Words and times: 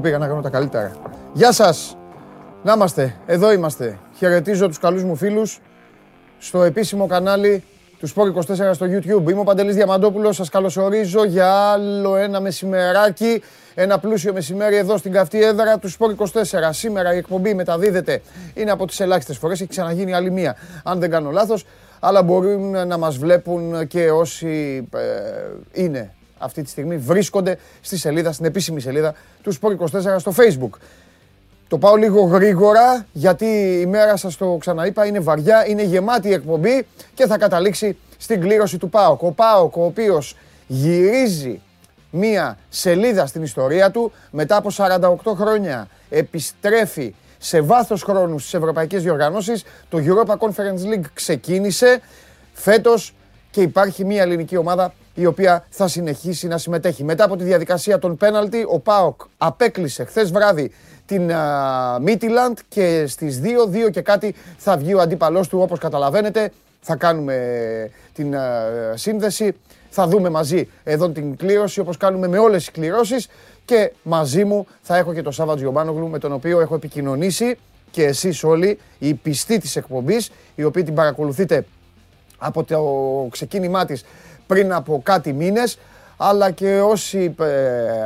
πήγα 0.00 0.18
να 0.18 0.26
κάνω 0.26 0.40
τα 0.40 0.48
καλύτερα. 0.48 0.92
Γεια 1.32 1.52
σας. 1.52 1.96
Να 2.62 2.72
είμαστε. 2.72 3.14
Εδώ 3.26 3.52
είμαστε. 3.52 3.98
Χαιρετίζω 4.16 4.66
τους 4.68 4.78
καλούς 4.78 5.02
μου 5.04 5.16
φίλους 5.16 5.60
στο 6.38 6.62
επίσημο 6.62 7.06
κανάλι 7.06 7.64
του 7.98 8.06
Σπόρ 8.06 8.28
24 8.28 8.74
στο 8.74 8.86
YouTube. 8.86 9.30
Είμαι 9.30 9.40
ο 9.40 9.44
Παντελής 9.44 9.74
Διαμαντόπουλος. 9.74 10.36
Σας 10.36 10.48
καλωσορίζω 10.48 11.24
για 11.24 11.52
άλλο 11.52 12.16
ένα 12.16 12.40
μεσημεράκι. 12.40 13.42
Ένα 13.74 13.98
πλούσιο 13.98 14.32
μεσημέρι 14.32 14.76
εδώ 14.76 14.96
στην 14.96 15.12
καυτή 15.12 15.42
έδρα 15.42 15.78
του 15.78 15.88
Σπόρ 15.88 16.14
24. 16.18 16.24
Σήμερα 16.70 17.14
η 17.14 17.16
εκπομπή 17.16 17.54
μεταδίδεται. 17.54 18.22
Είναι 18.54 18.70
από 18.70 18.86
τις 18.86 19.00
ελάχιστες 19.00 19.38
φορές. 19.38 19.60
Έχει 19.60 19.68
ξαναγίνει 19.68 20.14
άλλη 20.14 20.30
μία, 20.30 20.56
αν 20.84 20.98
δεν 21.00 21.10
κάνω 21.10 21.30
λάθος. 21.30 21.66
Αλλά 22.00 22.22
μπορούν 22.22 22.86
να 22.86 22.98
μας 22.98 23.16
βλέπουν 23.16 23.86
και 23.86 24.10
όσοι 24.10 24.86
ε, 24.94 25.82
είναι 25.82 26.14
αυτή 26.44 26.62
τη 26.62 26.70
στιγμή 26.70 26.96
βρίσκονται 26.96 27.58
στη 27.80 27.98
σελίδα, 27.98 28.32
στην 28.32 28.44
επίσημη 28.44 28.80
σελίδα 28.80 29.14
του 29.42 29.54
Sport 29.54 29.76
24 29.76 30.16
στο 30.18 30.32
Facebook. 30.36 30.78
Το 31.68 31.78
πάω 31.78 31.94
λίγο 31.94 32.20
γρήγορα 32.22 33.06
γιατί 33.12 33.46
η 33.80 33.86
μέρα 33.86 34.16
σας 34.16 34.36
το 34.36 34.56
ξαναείπα 34.60 35.06
είναι 35.06 35.20
βαριά, 35.20 35.66
είναι 35.68 35.82
γεμάτη 35.82 36.28
η 36.28 36.32
εκπομπή 36.32 36.86
και 37.14 37.26
θα 37.26 37.38
καταλήξει 37.38 37.96
στην 38.18 38.40
κλήρωση 38.40 38.78
του 38.78 38.88
ΠΑΟΚ. 38.88 39.22
Ο 39.22 39.30
ΠΑΟΚ 39.30 39.76
ο 39.76 39.84
οποίος 39.84 40.36
γυρίζει 40.66 41.60
μία 42.10 42.58
σελίδα 42.68 43.26
στην 43.26 43.42
ιστορία 43.42 43.90
του 43.90 44.12
μετά 44.30 44.56
από 44.56 44.70
48 44.76 45.16
χρόνια 45.36 45.88
επιστρέφει 46.10 47.14
σε 47.38 47.60
βάθος 47.60 48.02
χρόνου 48.02 48.38
στις 48.38 48.54
ευρωπαϊκές 48.54 49.02
διοργανώσεις. 49.02 49.64
Το 49.88 49.98
Europa 49.98 50.36
Conference 50.36 50.94
League 50.94 51.04
ξεκίνησε 51.14 52.00
φέτος 52.52 53.14
και 53.54 53.62
υπάρχει 53.62 54.04
μία 54.04 54.22
ελληνική 54.22 54.56
ομάδα 54.56 54.94
η 55.14 55.26
οποία 55.26 55.64
θα 55.70 55.88
συνεχίσει 55.88 56.46
να 56.46 56.58
συμμετέχει. 56.58 57.04
Μετά 57.04 57.24
από 57.24 57.36
τη 57.36 57.44
διαδικασία 57.44 57.98
των 57.98 58.16
πέναλτι, 58.16 58.64
ο 58.68 58.78
ΠΑΟΚ 58.78 59.20
απέκλεισε 59.38 60.04
χθες 60.04 60.30
βράδυ 60.32 60.72
την 61.06 61.30
Μίτιλαντ 62.00 62.58
και 62.68 63.04
στις 63.06 63.40
2, 63.42 63.86
2 63.86 63.90
και 63.90 64.00
κάτι 64.00 64.34
θα 64.56 64.76
βγει 64.76 64.94
ο 64.94 65.00
αντίπαλός 65.00 65.48
του 65.48 65.58
όπως 65.58 65.78
καταλαβαίνετε. 65.78 66.52
Θα 66.80 66.96
κάνουμε 66.96 67.90
την 68.14 68.34
σύνδεση, 68.94 69.56
θα 69.90 70.06
δούμε 70.06 70.28
μαζί 70.30 70.68
εδώ 70.84 71.08
την 71.08 71.36
κλήρωση 71.36 71.80
όπως 71.80 71.96
κάνουμε 71.96 72.28
με 72.28 72.38
όλες 72.38 72.64
τις 72.64 72.70
κληρώσεις 72.70 73.28
και 73.64 73.92
μαζί 74.02 74.44
μου 74.44 74.66
θα 74.82 74.96
έχω 74.96 75.14
και 75.14 75.22
τον 75.22 75.32
Σάββατ 75.32 75.58
Γιωμπάνογλου 75.58 76.08
με 76.08 76.18
τον 76.18 76.32
οποίο 76.32 76.60
έχω 76.60 76.74
επικοινωνήσει 76.74 77.56
και 77.90 78.04
εσείς 78.04 78.44
όλοι, 78.44 78.78
οι 78.98 79.14
πιστοί 79.14 79.58
της 79.58 79.76
εκπομπής, 79.76 80.30
οι 80.54 80.64
οποίοι 80.64 80.82
την 80.82 80.94
παρακολουθείτε 80.94 81.64
από 82.44 82.64
το 82.64 82.82
ξεκίνημά 83.30 83.84
της 83.84 84.04
πριν 84.46 84.72
από 84.72 85.00
κάτι 85.02 85.32
μήνες, 85.32 85.78
αλλά 86.16 86.50
και 86.50 86.80
όσοι 86.80 87.34
ε, 87.40 87.46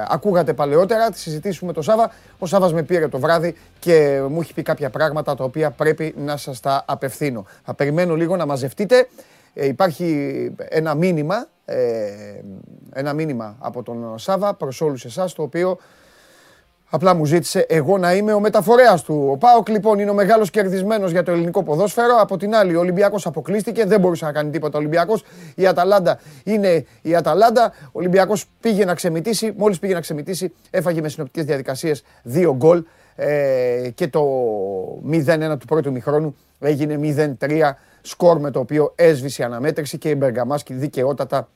ακούγατε 0.08 0.52
παλαιότερα, 0.52 1.10
τη 1.10 1.18
συζητήσουμε 1.18 1.72
το 1.72 1.82
Σάβα. 1.82 2.10
Ο 2.38 2.46
Σάβας 2.46 2.72
με 2.72 2.82
πήρε 2.82 3.08
το 3.08 3.18
βράδυ 3.18 3.56
και 3.78 4.22
μου 4.28 4.40
έχει 4.40 4.54
πει 4.54 4.62
κάποια 4.62 4.90
πράγματα 4.90 5.34
τα 5.34 5.44
οποία 5.44 5.70
πρέπει 5.70 6.14
να 6.16 6.36
σας 6.36 6.60
τα 6.60 6.84
απευθύνω. 6.86 7.46
Θα 7.64 7.74
περιμένω 7.74 8.14
λίγο 8.14 8.36
να 8.36 8.46
μαζευτείτε. 8.46 9.08
Ε, 9.54 9.66
υπάρχει 9.66 10.52
ένα 10.58 10.94
μήνυμα, 10.94 11.46
ε, 11.64 11.76
ένα 12.92 13.12
μήνυμα 13.12 13.56
από 13.58 13.82
τον 13.82 14.18
Σάβα 14.18 14.54
προς 14.54 14.80
όλους 14.80 15.04
εσάς, 15.04 15.32
το 15.32 15.42
οποίο 15.42 15.78
Απλά 16.90 17.14
μου 17.14 17.24
ζήτησε 17.24 17.66
εγώ 17.68 17.98
να 17.98 18.14
είμαι 18.14 18.32
ο 18.32 18.40
μεταφορέας 18.40 19.02
του. 19.02 19.28
Ο 19.30 19.36
Πάοκ 19.36 19.68
λοιπόν 19.68 19.98
είναι 19.98 20.10
ο 20.10 20.14
μεγάλος 20.14 20.50
κερδισμένος 20.50 21.10
για 21.10 21.22
το 21.22 21.30
ελληνικό 21.30 21.62
ποδόσφαιρο. 21.62 22.16
Από 22.20 22.36
την 22.36 22.54
άλλη, 22.54 22.76
ο 22.76 22.80
Ολυμπιακός 22.80 23.26
αποκλείστηκε, 23.26 23.84
δεν 23.84 24.00
μπορούσε 24.00 24.24
να 24.24 24.32
κάνει 24.32 24.50
τίποτα 24.50 24.76
ο 24.76 24.80
Ολυμπιακός. 24.80 25.24
Η 25.54 25.66
Αταλάντα 25.66 26.20
είναι 26.44 26.84
η 27.02 27.14
Αταλάντα. 27.14 27.72
Ο 27.84 27.90
Ολυμπιακός 27.92 28.46
πήγε 28.60 28.84
να 28.84 28.94
ξεμητήσει. 28.94 29.52
Μόλις 29.56 29.78
πήγε 29.78 29.94
να 29.94 30.00
ξεμητήσει, 30.00 30.52
έφαγε 30.70 31.00
με 31.00 31.08
συνοπτικές 31.08 31.44
διαδικασίες 31.44 32.04
δύο 32.22 32.54
γκολ. 32.56 32.84
Ε, 33.16 33.90
και 33.94 34.08
το 34.08 34.22
0-1 35.10 35.58
του 35.58 35.66
πρώτου 35.66 35.92
μηχρόνου 35.92 36.36
έγινε 36.58 36.98
0-3 37.40 37.70
σκορ 38.00 38.40
με 38.40 38.50
το 38.50 38.58
οποίο 38.58 38.92
έσβησε 38.94 39.42
η 39.42 39.44
αναμέτρηση 39.44 39.98
και 39.98 40.08
η 40.08 40.14
Μπεργαμάσκη 40.18 40.74
δικαιότατα 40.74 41.48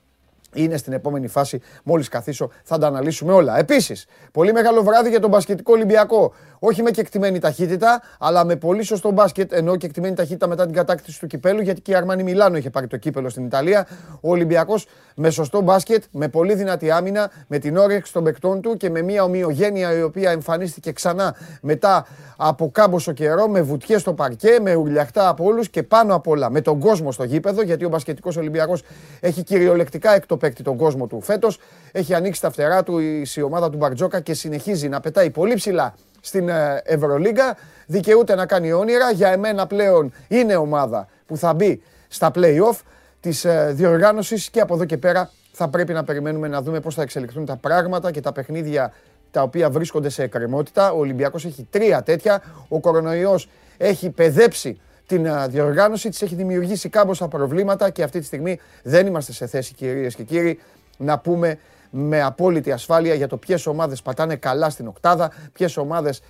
είναι 0.55 0.77
στην 0.77 0.93
επόμενη 0.93 1.29
φάση. 1.29 1.61
Μόλις 1.85 2.09
καθίσω, 2.09 2.51
θα 2.65 2.79
τα 2.79 2.87
αναλύσουμε 2.87 3.33
όλα. 3.33 3.59
Επίσης, 3.59 4.07
πολύ 4.33 4.53
μεγάλο 4.53 4.83
βράδυ 4.83 5.09
για 5.09 5.21
τον 5.21 5.31
μπασκετικό 5.31 5.73
Ολυμπιακό. 5.73 6.35
Όχι 6.65 6.83
με 6.83 6.91
κεκτημένη 6.91 7.39
ταχύτητα, 7.39 8.03
αλλά 8.19 8.45
με 8.45 8.57
πολύ 8.57 8.83
σωστό 8.83 9.11
μπάσκετ. 9.11 9.53
Ενώ 9.53 9.77
κεκτημένη 9.77 10.15
ταχύτητα 10.15 10.47
μετά 10.47 10.65
την 10.65 10.75
κατάκτηση 10.75 11.21
του 11.21 11.27
κυπέλου, 11.27 11.61
γιατί 11.61 11.81
και 11.81 11.91
η 11.91 11.95
Αρμάνι 11.95 12.23
Μιλάνο 12.23 12.57
είχε 12.57 12.71
πάρει 12.71 12.87
το 12.87 12.97
κύπελο 12.97 13.29
στην 13.29 13.45
Ιταλία. 13.45 13.87
Ο 14.21 14.31
Ολυμπιακός 14.31 14.87
με 15.15 15.31
σωστό 15.31 15.61
μπάσκετ, 15.61 16.03
με 16.11 16.29
πολύ 16.29 16.55
δυνατή 16.55 16.91
άμυνα, 16.91 17.31
με 17.47 17.59
την 17.59 17.77
όρεξη 17.77 18.13
των 18.13 18.25
παικτών 18.25 18.61
του 18.61 18.77
και 18.77 18.91
με 18.91 19.03
μια 19.03 19.23
ομοιογένεια 19.23 19.97
η 19.97 20.03
οποία 20.03 20.31
εμφανίστηκε 20.31 20.93
ξανά 20.93 21.37
μετά 21.61 22.07
από 22.37 22.71
κάμποσο 22.71 23.13
καιρό, 23.13 23.49
με 23.49 23.63
βουτιές 23.63 24.01
στο 24.01 24.13
παρκέ, 24.13 24.59
με 24.61 24.75
ουρλιαχτά 24.75 25.29
από 25.29 25.45
όλους 25.45 25.69
και 25.71 25.83
πάνω 25.83 26.15
απ' 26.15 26.29
όλα 26.29 26.51
με 26.51 26.61
τον 26.61 26.79
κόσμο 26.79 27.13
στο 27.13 27.25
γήπεδο, 27.25 27.63
γιατί 27.63 27.85
ο 27.85 27.89
μπασκετικός 27.89 28.37
Ολυμπιακός 28.37 28.83
έχει 29.21 29.43
κυριολεκτικά 29.43 30.15
εκ 30.15 30.27
το 30.27 30.37
παίκτη 30.37 30.63
τον 30.63 30.77
κόσμο 30.77 31.07
του 31.07 31.21
φέτος. 31.21 31.59
Έχει 31.93 32.15
ανοίξει 32.15 32.41
τα 32.41 32.51
φτερά 32.51 32.83
του 32.83 32.99
η 32.99 33.43
ομάδα 33.43 33.71
του 33.71 33.77
Μπαρτζόκα 33.77 34.21
και 34.21 34.35
συνεχίζει 34.35 34.89
να 34.89 35.01
πετάει 35.01 35.31
πολύ 35.31 35.55
ψηλά 35.55 35.95
στην 36.25 36.49
ε, 36.49 36.83
Ευρωλίγκα. 36.85 37.57
Δικαιούται 37.87 38.35
να 38.35 38.47
κάνει 38.47 38.73
όνειρα. 38.73 39.11
Για 39.11 39.29
εμένα 39.29 39.67
πλέον 39.67 40.13
είναι 40.29 40.57
ομάδα 40.57 41.09
που 41.27 41.37
θα 41.37 41.55
μπει 41.55 41.83
στα 42.09 42.31
play-off 42.35 42.79
της 43.21 43.45
ε, 43.45 43.73
διοργάνωσης 43.75 44.51
και 44.51 44.61
από 44.61 44.75
εδώ 44.75 44.85
και 44.85 44.97
πέρα 44.97 45.31
θα 45.53 45.69
πρέπει 45.69 45.93
να 45.93 46.05
περιμένουμε 46.05 46.49
να 46.49 46.63
δούμε 46.63 46.81
πώς 46.81 46.95
θα 46.95 47.03
εξελιχθούν 47.03 47.45
τα 47.45 47.57
πράγματα 47.57 48.11
και 48.11 48.21
τα 48.21 48.33
παιχνίδια 48.33 48.93
τα 49.31 49.43
οποία 49.43 49.71
βρίσκονται 49.71 50.09
σε 50.09 50.23
εκκρεμότητα. 50.23 50.93
Ο 50.93 50.99
Ολυμπιακός 50.99 51.45
έχει 51.45 51.67
τρία 51.71 52.03
τέτοια. 52.03 52.43
Ο 52.69 52.81
κορονοϊός 52.81 53.49
έχει 53.77 54.11
παιδέψει 54.11 54.81
την 55.07 55.27
ε, 55.27 55.47
διοργάνωση, 55.49 56.09
της 56.09 56.23
έχει 56.23 56.35
δημιουργήσει 56.35 56.89
κάμποσα 56.89 57.29
προβλήματα 57.29 57.91
και 57.91 58.03
αυτή 58.03 58.19
τη 58.19 58.25
στιγμή 58.25 58.61
δεν 58.83 59.07
είμαστε 59.07 59.33
σε 59.33 59.47
θέση 59.47 59.75
κυρίες 59.75 60.15
και 60.15 60.23
κύριοι 60.23 60.61
να 60.97 61.19
πούμε 61.19 61.59
με 61.95 62.23
απόλυτη 62.23 62.73
ασφάλεια 62.73 63.15
για 63.15 63.27
το 63.29 63.37
ποιες 63.37 63.67
ομάδες 63.67 64.03
πατάνε 64.03 64.37
καλά 64.37 64.71
στην 64.71 64.87
οκτάδα, 64.87 65.33
ποιες 65.53 65.77
ομάδες 65.77 66.23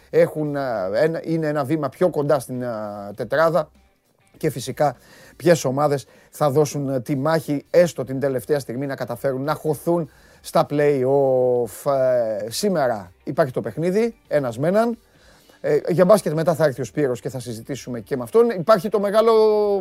είναι 1.25 1.47
ένα 1.47 1.65
βήμα 1.65 1.89
πιο 1.89 2.11
κοντά 2.11 2.39
στην 2.39 2.65
τετράδα 3.15 3.71
και 4.37 4.51
φυσικά 4.51 4.97
ποιες 5.37 5.65
ομάδες 5.65 6.07
θα 6.31 6.51
δώσουν 6.51 7.03
τη 7.03 7.17
μάχη 7.17 7.65
έστω 7.71 8.05
την 8.05 8.21
τελευταία 8.21 8.59
στιγμή 8.59 8.87
να 8.87 8.95
καταφέρουν 8.95 9.43
να 9.43 9.55
χωθούν 9.55 10.11
στα 10.41 10.67
play-off. 10.71 11.93
Ε, 11.93 12.51
σήμερα 12.51 13.13
υπάρχει 13.25 13.53
το 13.53 13.61
παιχνίδι, 13.61 14.15
ένας 14.29 14.59
με 14.59 14.69
έναν. 14.69 14.99
Ε, 15.65 15.79
για 15.89 16.05
μπάσκετ 16.05 16.33
μετά 16.33 16.55
θα 16.55 16.65
έρθει 16.65 16.81
ο 16.81 16.85
Σπύρος 16.85 17.21
και 17.21 17.29
θα 17.29 17.41
συζητήσουμε 17.41 18.01
και 18.01 18.17
με 18.17 18.23
αυτόν. 18.23 18.51
Υπάρχει 18.51 18.89
το 18.89 19.01
μεγάλο 19.01 19.33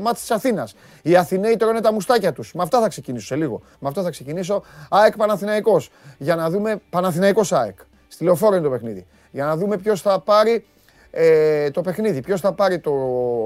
μάτι 0.02 0.20
της 0.20 0.32
Αθήνας. 0.32 0.76
Οι 1.02 1.16
Αθηναίοι 1.16 1.56
τρώνε 1.56 1.82
τα 1.82 1.94
μουστάκια 1.94 2.34
τους. 2.34 2.54
Με 2.54 2.64
αυτά 2.64 2.80
θα 2.80 2.88
ξεκινήσω 2.88 3.26
σε 3.26 3.36
λίγο. 3.36 3.62
Με 3.80 3.88
αυτό 3.88 4.02
θα 4.02 4.10
ξεκινήσω. 4.10 4.64
ΑΕΚ 4.90 5.18
Παναθηναϊκός. 5.18 5.90
Για 6.18 6.36
να 6.36 6.50
δούμε 6.50 6.82
Παναθηναϊκός 6.90 7.54
ΑΕΚ. 7.54 7.78
Στη 8.08 8.24
λεωφόρο 8.24 8.56
είναι 8.56 8.64
το 8.64 8.70
παιχνίδι. 8.70 9.06
Για 9.32 9.46
να 9.46 9.58
δούμε 9.58 9.78
ποιος 9.78 10.02
θα 10.02 10.20
πάρει 10.20 10.66
ε, 11.12 11.72
το 11.72 11.82
παιχνίδι. 11.82 12.22
Ποιος 12.22 12.42
θα 12.42 12.54
πάρει 12.54 12.80
το 12.80 12.92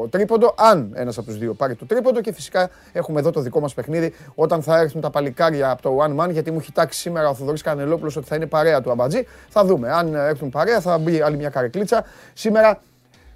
τρίποντο, 0.09 0.53
αν 0.57 0.91
ένας 0.95 1.17
από 1.17 1.27
τους 1.27 1.37
δύο 1.37 1.53
πάρει 1.53 1.75
το 1.75 1.85
τρίποντο. 1.85 2.21
Και 2.21 2.33
φυσικά 2.33 2.69
έχουμε 2.91 3.19
εδώ 3.19 3.31
το 3.31 3.41
δικό 3.41 3.59
μας 3.59 3.73
παιχνίδι 3.73 4.13
όταν 4.35 4.61
θα 4.61 4.79
έρθουν 4.79 5.01
τα 5.01 5.09
παλικάρια 5.09 5.71
από 5.71 5.81
το 5.81 5.97
One 5.99 6.23
Man. 6.23 6.31
Γιατί 6.31 6.51
μου 6.51 6.57
έχει 6.59 6.71
τάξει 6.71 6.99
σήμερα 6.99 7.29
ο 7.29 7.33
Θοδωρής 7.33 7.61
Κανελόπουλος 7.61 8.15
ότι 8.15 8.27
θα 8.27 8.35
είναι 8.35 8.45
παρέα 8.45 8.81
του 8.81 8.91
Αμπατζή. 8.91 9.27
Θα 9.49 9.65
δούμε. 9.65 9.91
Αν 9.91 10.13
έρθουν 10.13 10.49
παρέα, 10.49 10.81
θα 10.81 10.97
μπει 10.97 11.21
άλλη 11.21 11.37
μια 11.37 11.49
καρεκλίτσα. 11.49 12.05
Σήμερα 12.33 12.79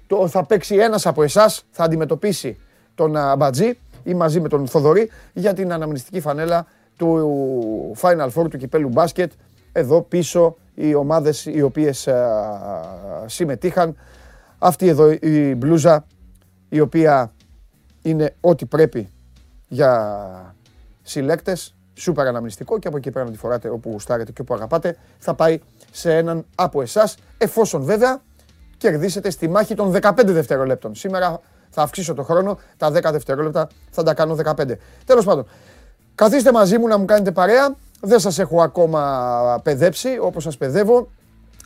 το, 0.06 0.28
θα 0.28 0.44
παίξει 0.44 0.76
ένας 0.76 1.06
από 1.06 1.22
εσάς, 1.22 1.64
θα 1.70 1.84
αντιμετωπίσει 1.84 2.58
τον 2.94 3.16
Αμπατζή 3.16 3.78
ή 4.04 4.14
μαζί 4.14 4.40
με 4.40 4.48
τον 4.48 4.66
Θοδωρή 4.66 5.10
για 5.32 5.54
την 5.54 5.72
αναμνηστική 5.72 6.20
φανέλα 6.20 6.66
του 6.96 7.96
Final 8.00 8.28
Four 8.34 8.50
του 8.50 8.58
κυπέλου 8.58 8.88
μπάσκετ. 8.88 9.32
Εδώ 9.72 10.02
πίσω 10.02 10.56
οι 10.74 10.94
ομάδες 10.94 11.46
οι 11.46 11.62
οποίες 11.62 12.08
συμμετείχαν 13.26 13.96
αυτή 14.62 14.88
εδώ 14.88 15.10
η 15.10 15.54
μπλούζα 15.54 16.06
η 16.68 16.80
οποία 16.80 17.32
είναι 18.02 18.34
ό,τι 18.40 18.66
πρέπει 18.66 19.08
για 19.68 20.54
συλλέκτες, 21.02 21.74
σούπερ 21.94 22.26
αναμνηστικό 22.26 22.78
και 22.78 22.88
από 22.88 22.96
εκεί 22.96 23.10
πέρα 23.10 23.24
να 23.24 23.30
τη 23.30 23.36
φοράτε 23.36 23.68
όπου 23.68 23.90
γουστάρετε 23.90 24.32
και 24.32 24.40
όπου 24.40 24.54
αγαπάτε, 24.54 24.96
θα 25.18 25.34
πάει 25.34 25.60
σε 25.90 26.16
έναν 26.16 26.44
από 26.54 26.82
εσάς, 26.82 27.16
εφόσον 27.38 27.82
βέβαια 27.82 28.20
κερδίσετε 28.76 29.30
στη 29.30 29.48
μάχη 29.48 29.74
των 29.74 29.92
15 30.02 30.12
δευτερολέπτων. 30.24 30.94
Σήμερα 30.94 31.40
θα 31.70 31.82
αυξήσω 31.82 32.14
το 32.14 32.22
χρόνο, 32.22 32.58
τα 32.76 32.90
10 32.90 33.12
δευτερόλεπτα 33.12 33.68
θα 33.90 34.02
τα 34.02 34.14
κάνω 34.14 34.34
15. 34.34 34.78
Τέλος 35.04 35.24
πάντων, 35.24 35.46
καθίστε 36.14 36.52
μαζί 36.52 36.78
μου 36.78 36.86
να 36.86 36.98
μου 36.98 37.04
κάνετε 37.04 37.32
παρέα, 37.32 37.76
δεν 38.00 38.18
σας 38.18 38.38
έχω 38.38 38.62
ακόμα 38.62 39.60
παιδέψει 39.62 40.18
όπως 40.20 40.42
σας 40.42 40.56
παιδεύω, 40.56 41.10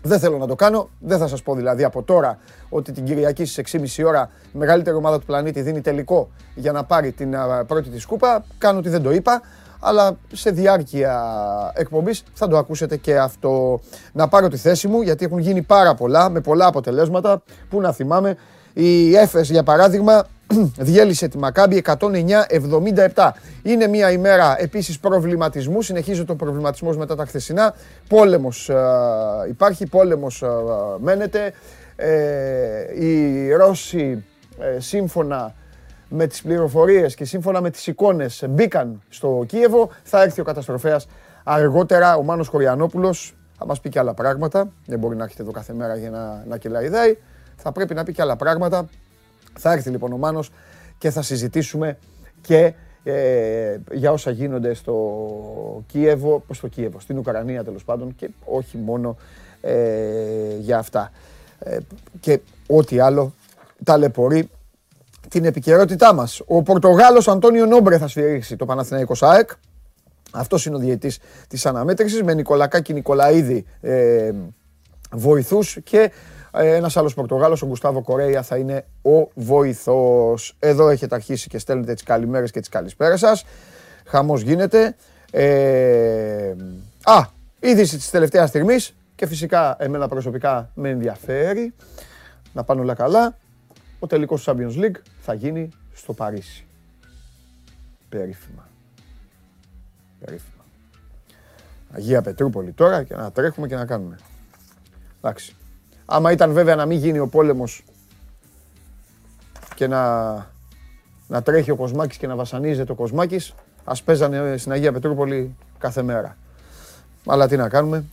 δεν 0.06 0.19
θέλω 0.19 0.39
να 0.39 0.47
το 0.47 0.55
κάνω. 0.55 0.89
Δεν 1.01 1.19
θα 1.19 1.27
σας 1.27 1.43
πω 1.43 1.55
δηλαδή 1.55 1.85
από 1.85 2.03
τώρα 2.03 2.39
ότι 2.69 2.93
την 2.93 3.05
Κυριακή 3.05 3.45
στις 3.45 3.97
6.30 3.99 4.06
ώρα 4.06 4.31
η 4.55 4.59
μεγαλύτερη 4.59 4.97
ομάδα 4.97 5.19
του 5.19 5.27
πλανήτη 5.27 5.61
δίνει 5.61 5.81
τελικό 5.81 6.31
για 6.55 6.73
να 6.73 6.85
πάρει 6.85 7.12
την 7.12 7.35
πρώτη 7.67 7.89
της 7.89 8.03
σκούπα. 8.03 8.45
Κάνω 8.59 8.79
ότι 8.79 8.89
δεν 8.89 9.03
το 9.03 9.12
είπα. 9.12 9.43
αλλά 9.81 10.17
σε 10.33 10.51
διάρκεια 10.51 11.23
εκπομπής 11.75 12.23
θα 12.33 12.49
το 12.49 12.56
ακούσετε 12.56 12.97
και 12.97 13.19
αυτό. 13.19 13.81
Να 14.12 14.29
πάρω 14.29 14.49
τη 14.49 14.56
θέση 14.56 14.89
μου 14.89 15.03
γιατί 15.03 15.25
έχουν 15.25 15.39
γίνει 15.39 15.62
πάρα 15.62 15.95
πολλά 15.95 16.31
με 16.31 16.41
πολλά 16.41 16.67
αποτελέσματα 16.67 17.43
που 17.71 17.81
να 17.81 17.93
θυμάμαι. 17.93 18.37
Η 18.73 19.17
Έφες 19.17 19.51
για 19.51 19.62
παράδειγμα 19.62 20.25
διέλυσε 20.79 21.29
τη 21.29 21.38
Μακάμπη 21.38 21.82
109-77. 23.14 23.31
Είναι 23.62 23.87
μια 23.87 24.11
ημέρα 24.11 24.56
επίσης 24.58 24.99
προβληματισμού, 24.99 25.82
συνεχίζει 25.82 26.25
το 26.25 26.35
προβληματισμός 26.35 26.96
μετά 26.96 27.17
τα 27.17 27.25
χθεσινά. 27.25 27.75
Πόλεμος 28.08 28.69
ε, 28.69 28.76
υπάρχει, 29.49 29.87
πόλεμος 29.87 30.43
ε, 30.43 30.49
μένεται. 30.99 31.52
Ε, 31.96 33.05
οι 33.05 33.52
Ρώσοι 33.52 34.25
σύμφωνα 34.79 35.55
με 36.08 36.26
τις 36.26 36.43
πληροφορίες 36.43 37.14
και 37.14 37.25
σύμφωνα 37.25 37.61
με 37.61 37.70
τις 37.70 37.87
εικόνες 37.87 38.44
μπήκαν 38.49 39.02
στο 39.08 39.44
Κίεβο. 39.46 39.91
Θα 40.02 40.23
έρθει 40.23 40.41
ο 40.41 40.44
καταστροφέας 40.44 41.06
αργότερα, 41.44 42.17
ο 42.17 42.23
Μάνος 42.23 42.49
Κοριανόπουλος, 42.49 43.35
θα 43.58 43.67
μας 43.67 43.81
πει 43.81 43.88
και 43.88 43.99
άλλα 43.99 44.14
πράγματα. 44.14 44.73
Δεν 44.87 44.99
μπορεί 44.99 45.17
να 45.17 45.23
έρχεται 45.23 45.43
εδώ 45.43 45.50
κάθε 45.50 45.73
μέρα 45.73 45.96
για 45.96 46.11
να, 46.11 46.44
να 46.49 46.56
κελαϊδάει. 46.56 47.17
Θα 47.56 47.73
πρέπει 47.73 47.94
να 47.94 48.05
πει 48.05 48.12
και 48.12 48.23
άλλα 48.23 48.37
πράγματα. 48.37 48.88
Θα 49.59 49.73
έρθει 49.73 49.91
λοιπόν 49.91 50.12
ο 50.12 50.17
Μάνος 50.17 50.51
και 50.99 51.11
θα 51.11 51.23
συζητήσουμε 51.23 51.99
και 52.41 52.75
ε, 53.05 53.77
για 53.93 54.12
όσα 54.12 54.31
γίνονται 54.31 54.75
στο 54.75 55.85
Κίεβο, 55.87 56.45
στο 56.51 56.69
Κίεβο, 56.69 57.01
στην 57.01 57.19
Ουκρανία 57.19 57.65
τέλος 57.65 57.85
πάντων 57.85 58.15
και 58.17 58.31
όχι 58.45 58.77
μόνο 58.77 59.17
ε, 59.61 60.56
για 60.59 60.79
αυτά. 60.79 61.11
Ε, 61.59 61.79
και 62.21 62.41
ό,τι 62.67 62.99
άλλο 62.99 63.35
ταλαιπωρεί 63.85 64.49
την 65.29 65.45
επικαιρότητά 65.45 66.15
μας. 66.15 66.43
Ο 66.47 66.62
Πορτογάλος 66.62 67.29
Αντώνιο 67.29 67.67
Νόμπρε 67.67 67.99
θα 67.99 68.09
σφυρίξει 68.09 68.56
το 68.56 68.65
Παναθηναϊκός 68.65 69.19
ΣΑΕΚ. 69.19 69.51
Αυτός 70.31 70.67
είναι 70.67 70.77
ο 70.77 70.79
διαιτής 70.79 71.19
της 71.49 71.67
αναμέτρησης 71.67 72.23
με 72.23 72.35
Νικολακάκη 72.35 72.93
Νικολαίδη 72.93 73.65
ε, 73.81 74.33
βοηθούς 75.12 75.79
και 75.85 75.99
ε, 75.99 76.09
ένας 76.55 76.97
άλλος 76.97 77.15
Πορτογάλος, 77.15 77.62
ο 77.62 77.67
Γκουστάβο 77.67 78.03
Κορέια, 78.03 78.43
θα 78.43 78.56
είναι 78.56 78.85
ο 79.03 79.29
βοηθός. 79.35 80.56
Εδώ 80.59 80.89
έχετε 80.89 81.15
αρχίσει 81.15 81.49
και 81.49 81.59
στέλνετε 81.59 81.95
τις 81.95 82.03
καλημέρες 82.03 82.51
και 82.51 82.61
τις 82.61 82.69
καλησπέρες 82.69 83.21
σας. 83.21 83.45
Χαμός 84.05 84.43
γίνεται. 84.43 84.97
Ε, 85.31 86.55
α, 87.03 87.27
είδηση 87.61 87.97
της 87.97 88.11
τελευταίας 88.11 88.49
στιγμής 88.49 88.95
και 89.15 89.27
φυσικά 89.27 89.77
εμένα 89.79 90.09
προσωπικά 90.09 90.71
με 90.75 90.89
ενδιαφέρει 90.89 91.75
να 92.53 92.65
πάνε 92.65 92.81
όλα 92.81 92.95
καλά. 92.95 93.37
Ο 93.99 94.06
τελικός 94.06 94.43
του 94.43 94.51
Champions 94.51 94.85
League 94.85 95.01
θα 95.21 95.35
γίνει 95.35 95.69
στο 95.95 96.12
Παρίσι. 96.12 96.67
Περίφημα. 98.09 98.69
Περίφημα. 100.25 100.65
Αγία 101.93 102.23
Πετρούπολη 102.23 102.73
τώρα 102.73 103.03
και 103.03 103.15
να 103.15 103.33
τρέχουμε 103.33 103.67
και 103.67 103.75
να 103.75 103.87
κάνουμε. 103.87 104.19
Εντάξει. 105.19 105.56
Άμα 106.06 106.33
ήταν 106.33 106.53
βέβαια 106.53 106.77
να 106.77 106.87
μην 106.87 106.99
γίνει 106.99 107.19
ο 107.19 107.29
πόλεμος 107.29 107.85
και 109.75 109.87
να, 109.87 110.33
να 111.29 111.43
τρέχει 111.43 111.71
ο 111.71 111.77
Κοσμάκης 111.77 112.17
και 112.17 112.27
να 112.27 112.37
βασανίζεται 112.37 112.93
ο 112.93 112.95
Κοσμάκης, 112.95 113.55
ας 113.85 114.03
παίζανε 114.03 114.56
στην 114.56 114.73
Αγία 114.73 114.93
Πετρούπολη 114.93 115.56
κάθε 115.79 116.03
μέρα. 116.03 116.37
Αλλά 117.27 117.49
τι 117.49 117.56
να 117.56 117.69
κάνουμε, 117.69 118.05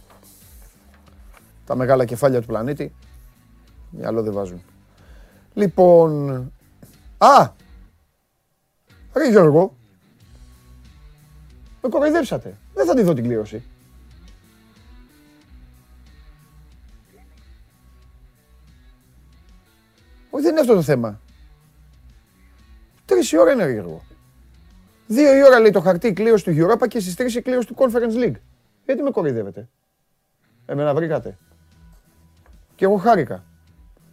τα 1.65 1.75
μεγάλα 1.75 2.05
κεφάλια 2.05 2.41
του 2.41 2.47
πλανήτη, 2.47 2.93
μυαλό 3.89 4.21
δεν 4.23 4.33
βάζουν. 4.33 4.61
Λοιπόν, 5.53 6.29
α, 7.17 7.49
ρε 9.13 9.29
Γιώργο, 9.29 9.75
με 11.81 11.89
κοροϊδέψατε. 11.89 12.57
Δεν 12.73 12.85
θα 12.85 12.93
τη 12.93 13.01
δω 13.01 13.13
την 13.13 13.23
κλήρωση. 13.23 13.63
Όχι, 20.33 20.43
δεν 20.43 20.51
είναι 20.51 20.59
αυτό 20.59 20.73
το 20.73 20.81
θέμα. 20.81 21.19
Τρεις 23.05 23.31
η 23.31 23.37
ώρα 23.37 23.51
είναι 23.51 23.63
έργο. 23.63 24.01
Δύο 25.07 25.35
η 25.37 25.43
ώρα 25.43 25.59
λέει 25.59 25.71
το 25.71 25.81
χαρτί 25.81 26.13
κλήρωση 26.13 26.43
του 26.43 26.55
Europa 26.57 26.87
και 26.87 26.99
στις 26.99 27.15
τρεις 27.15 27.35
η 27.35 27.41
κλήρωση 27.41 27.67
του 27.67 27.75
Conference 27.77 28.23
League. 28.23 28.35
Γιατί 28.85 29.01
με 29.01 29.09
κοροϊδεύετε; 29.11 29.69
Εμένα 30.65 30.93
βρήκατε. 30.93 31.37
Και 32.75 32.85
εγώ 32.85 32.95
χάρηκα. 32.95 33.43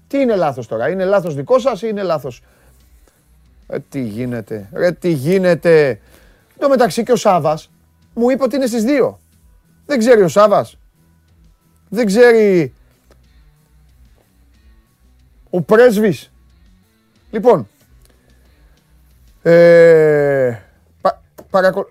Τι 0.07 0.19
είναι 0.19 0.37
λάθος 0.37 0.67
τώρα, 0.67 0.89
είναι 0.89 1.05
λάθος 1.05 1.35
δικό 1.35 1.59
σας 1.59 1.83
ή 1.83 1.87
είναι 1.91 2.03
λάθος; 2.03 2.43
Ε, 3.67 3.79
τι 3.79 4.01
γίνεται, 4.01 4.69
ρε 4.73 4.93
τι 4.93 5.09
γίνεται; 5.09 6.01
Το 6.59 6.69
μεταξύ 6.69 7.03
και 7.03 7.13
ο 7.13 7.17
Σάβας 7.17 7.71
μου 8.15 8.31
είπε 8.31 8.43
ότι 8.43 8.57
είναι 8.57 8.67
στις 8.67 8.85
δύο. 8.85 9.21
Δεν 9.87 9.99
ξέρει 9.99 10.23
ο 10.23 10.29
Σάβας. 10.29 10.79
Δεν 11.89 12.07
ξέρει 12.07 12.75
ο 15.51 15.61
πρέσβης. 15.61 16.33
Λοιπόν, 17.31 17.69
ε, 19.43 20.59
παρακολ... 21.51 21.85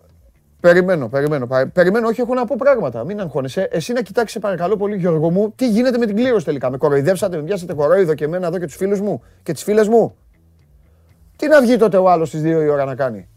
Περιμένω, 0.59 1.07
περιμένω. 1.07 1.47
Περιμένω, 1.73 2.07
όχι, 2.07 2.21
έχω 2.21 2.33
να 2.33 2.45
πω 2.45 2.55
πράγματα. 2.57 3.03
Μην 3.03 3.19
αγχώνεσαι. 3.19 3.67
Εσύ 3.71 3.93
να 3.93 4.01
κοιτάξεις, 4.01 4.41
παρακαλώ 4.41 4.77
πολύ, 4.77 4.95
Γιώργο 4.97 5.31
μου, 5.31 5.53
τι 5.55 5.69
γίνεται 5.69 5.97
με 5.97 6.05
την 6.05 6.15
κλήρωση 6.15 6.45
τελικά. 6.45 6.69
Με 6.69 6.77
κοροϊδεύσατε, 6.77 7.37
με 7.37 7.43
πιάσατε 7.43 7.73
κοροϊδό 7.73 8.13
και 8.13 8.23
εμένα 8.23 8.47
εδώ 8.47 8.59
και 8.59 8.65
τους 8.65 8.75
φίλους 8.75 8.99
μου 8.99 9.23
και 9.43 9.53
τις 9.53 9.63
φίλες 9.63 9.87
μου. 9.87 10.15
Τι 11.35 11.47
να 11.47 11.61
βγει 11.61 11.77
τότε 11.77 11.97
ο 11.97 12.09
άλλος 12.09 12.27
στις 12.27 12.41
2 12.41 12.45
η 12.45 12.67
ώρα 12.67 12.85
να 12.85 12.95
κάνει; 12.95 13.27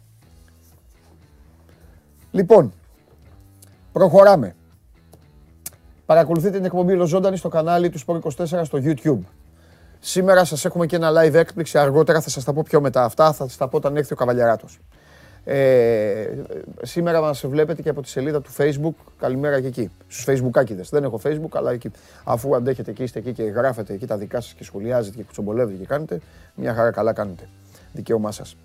Λοιπόν, 2.31 2.73
προχωράμε. 3.93 4.55
Παρακολουθείτε 6.06 6.56
την 6.56 6.64
εκπομπή 6.64 6.95
Λοζόντανη 6.95 7.37
στο 7.37 7.49
κανάλι 7.49 7.90
του 7.90 7.99
Sport 8.06 8.21
24 8.21 8.61
στο 8.62 8.78
YouTube. 8.83 9.21
Σήμερα 10.00 10.45
σας 10.45 10.64
έχουμε 10.64 10.87
και 10.87 10.97
ένα 10.97 11.11
live 11.11 11.35
έκπληξη, 11.35 11.78
αργότερα 11.78 12.21
θα 12.21 12.30
σας 12.30 12.45
τα 12.45 12.52
πω 12.52 12.62
πιο 12.62 12.80
μετά 12.80 13.04
αυτά, 13.04 13.33
θα 13.33 13.45
σας 13.45 13.57
τα 13.57 13.69
πω 13.69 13.76
όταν 13.76 13.97
έρθει 13.97 14.12
ο 14.12 14.16
Καβαλιαράτος. 14.16 14.80
Ε, 15.45 16.26
σήμερα 16.83 17.21
μας 17.21 17.47
βλέπετε 17.47 17.83
και 17.83 17.88
από 17.88 18.02
τη 18.02 18.09
σελίδα 18.09 18.40
του 18.40 18.50
Facebook, 18.57 18.95
καλημέρα 19.19 19.61
και 19.61 19.66
εκεί, 19.66 19.90
στους 20.09 20.26
facebookάκιδες. 20.28 20.88
Δεν 20.90 21.04
έχω 21.04 21.21
facebook, 21.25 21.50
αλλά 21.52 21.71
εκεί, 21.71 21.90
αφού 22.25 22.54
αντέχετε 22.54 22.92
και 22.92 23.02
είστε 23.02 23.19
εκεί 23.19 23.33
και 23.33 23.42
γράφετε 23.42 23.92
εκεί 23.92 24.07
τα 24.07 24.16
δικά 24.16 24.40
σας 24.40 24.52
και 24.52 24.64
σχολιάζετε 24.64 25.16
και 25.16 25.23
κουτσομπολεύετε 25.23 25.76
και 25.76 25.87
κάνετε, 25.87 26.21
μια 26.54 26.75
χαρά 26.75 26.90
καλά 26.90 27.12
κάνετε. 27.12 27.49
Δικαίωμά 27.92 28.33
σας. 28.33 28.57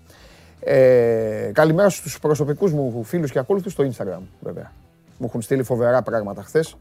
Ε, 0.60 1.50
καλημέρα 1.52 1.88
στους 1.88 2.18
προσωπικούς 2.18 2.72
μου 2.72 3.04
φίλους 3.04 3.30
και 3.30 3.38
ακόλουθους 3.38 3.72
στο 3.72 3.84
Instagram, 3.84 4.20
βέβαια. 4.40 4.72
Μου 5.18 5.26
έχουν 5.26 5.42
στείλει 5.42 5.62
φοβερά 5.62 6.02
πράγματα 6.02 6.42
χθες. 6.42 6.76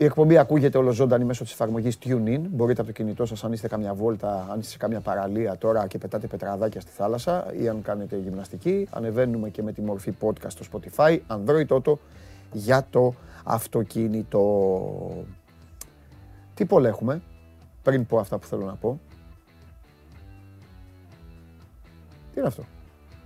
Η 0.00 0.04
εκπομπή 0.04 0.38
ακούγεται 0.38 0.78
όλο 0.78 0.90
ζωντανή 0.90 1.24
μέσω 1.24 1.42
της 1.44 1.52
εφαρμογής 1.52 1.98
TuneIn. 2.04 2.40
Μπορείτε 2.50 2.80
από 2.80 2.90
το 2.90 2.96
κινητό 2.96 3.26
σας, 3.26 3.44
αν 3.44 3.52
είστε 3.52 3.68
καμιά 3.68 3.94
βόλτα, 3.94 4.46
αν 4.50 4.58
είστε 4.58 4.70
σε 4.70 4.78
καμιά 4.78 5.00
παραλία 5.00 5.58
τώρα 5.58 5.86
και 5.86 5.98
πετάτε 5.98 6.26
πετραδάκια 6.26 6.80
στη 6.80 6.90
θάλασσα 6.90 7.54
ή 7.54 7.68
αν 7.68 7.82
κάνετε 7.82 8.16
γυμναστική. 8.16 8.88
Ανεβαίνουμε 8.90 9.48
και 9.50 9.62
με 9.62 9.72
τη 9.72 9.80
μορφή 9.80 10.14
podcast 10.20 10.50
στο 10.50 10.64
Spotify, 10.72 11.18
Android 11.26 11.66
Auto 11.66 11.92
για 12.52 12.86
το 12.90 13.14
αυτοκίνητο. 13.44 15.24
Τι 16.54 16.64
πολλά 16.64 16.88
έχουμε, 16.88 17.22
πριν 17.82 18.06
πω 18.06 18.18
αυτά 18.18 18.38
που 18.38 18.46
θέλω 18.46 18.64
να 18.64 18.74
πω. 18.74 19.00
Τι 22.32 22.38
είναι 22.38 22.46
αυτό; 22.46 22.64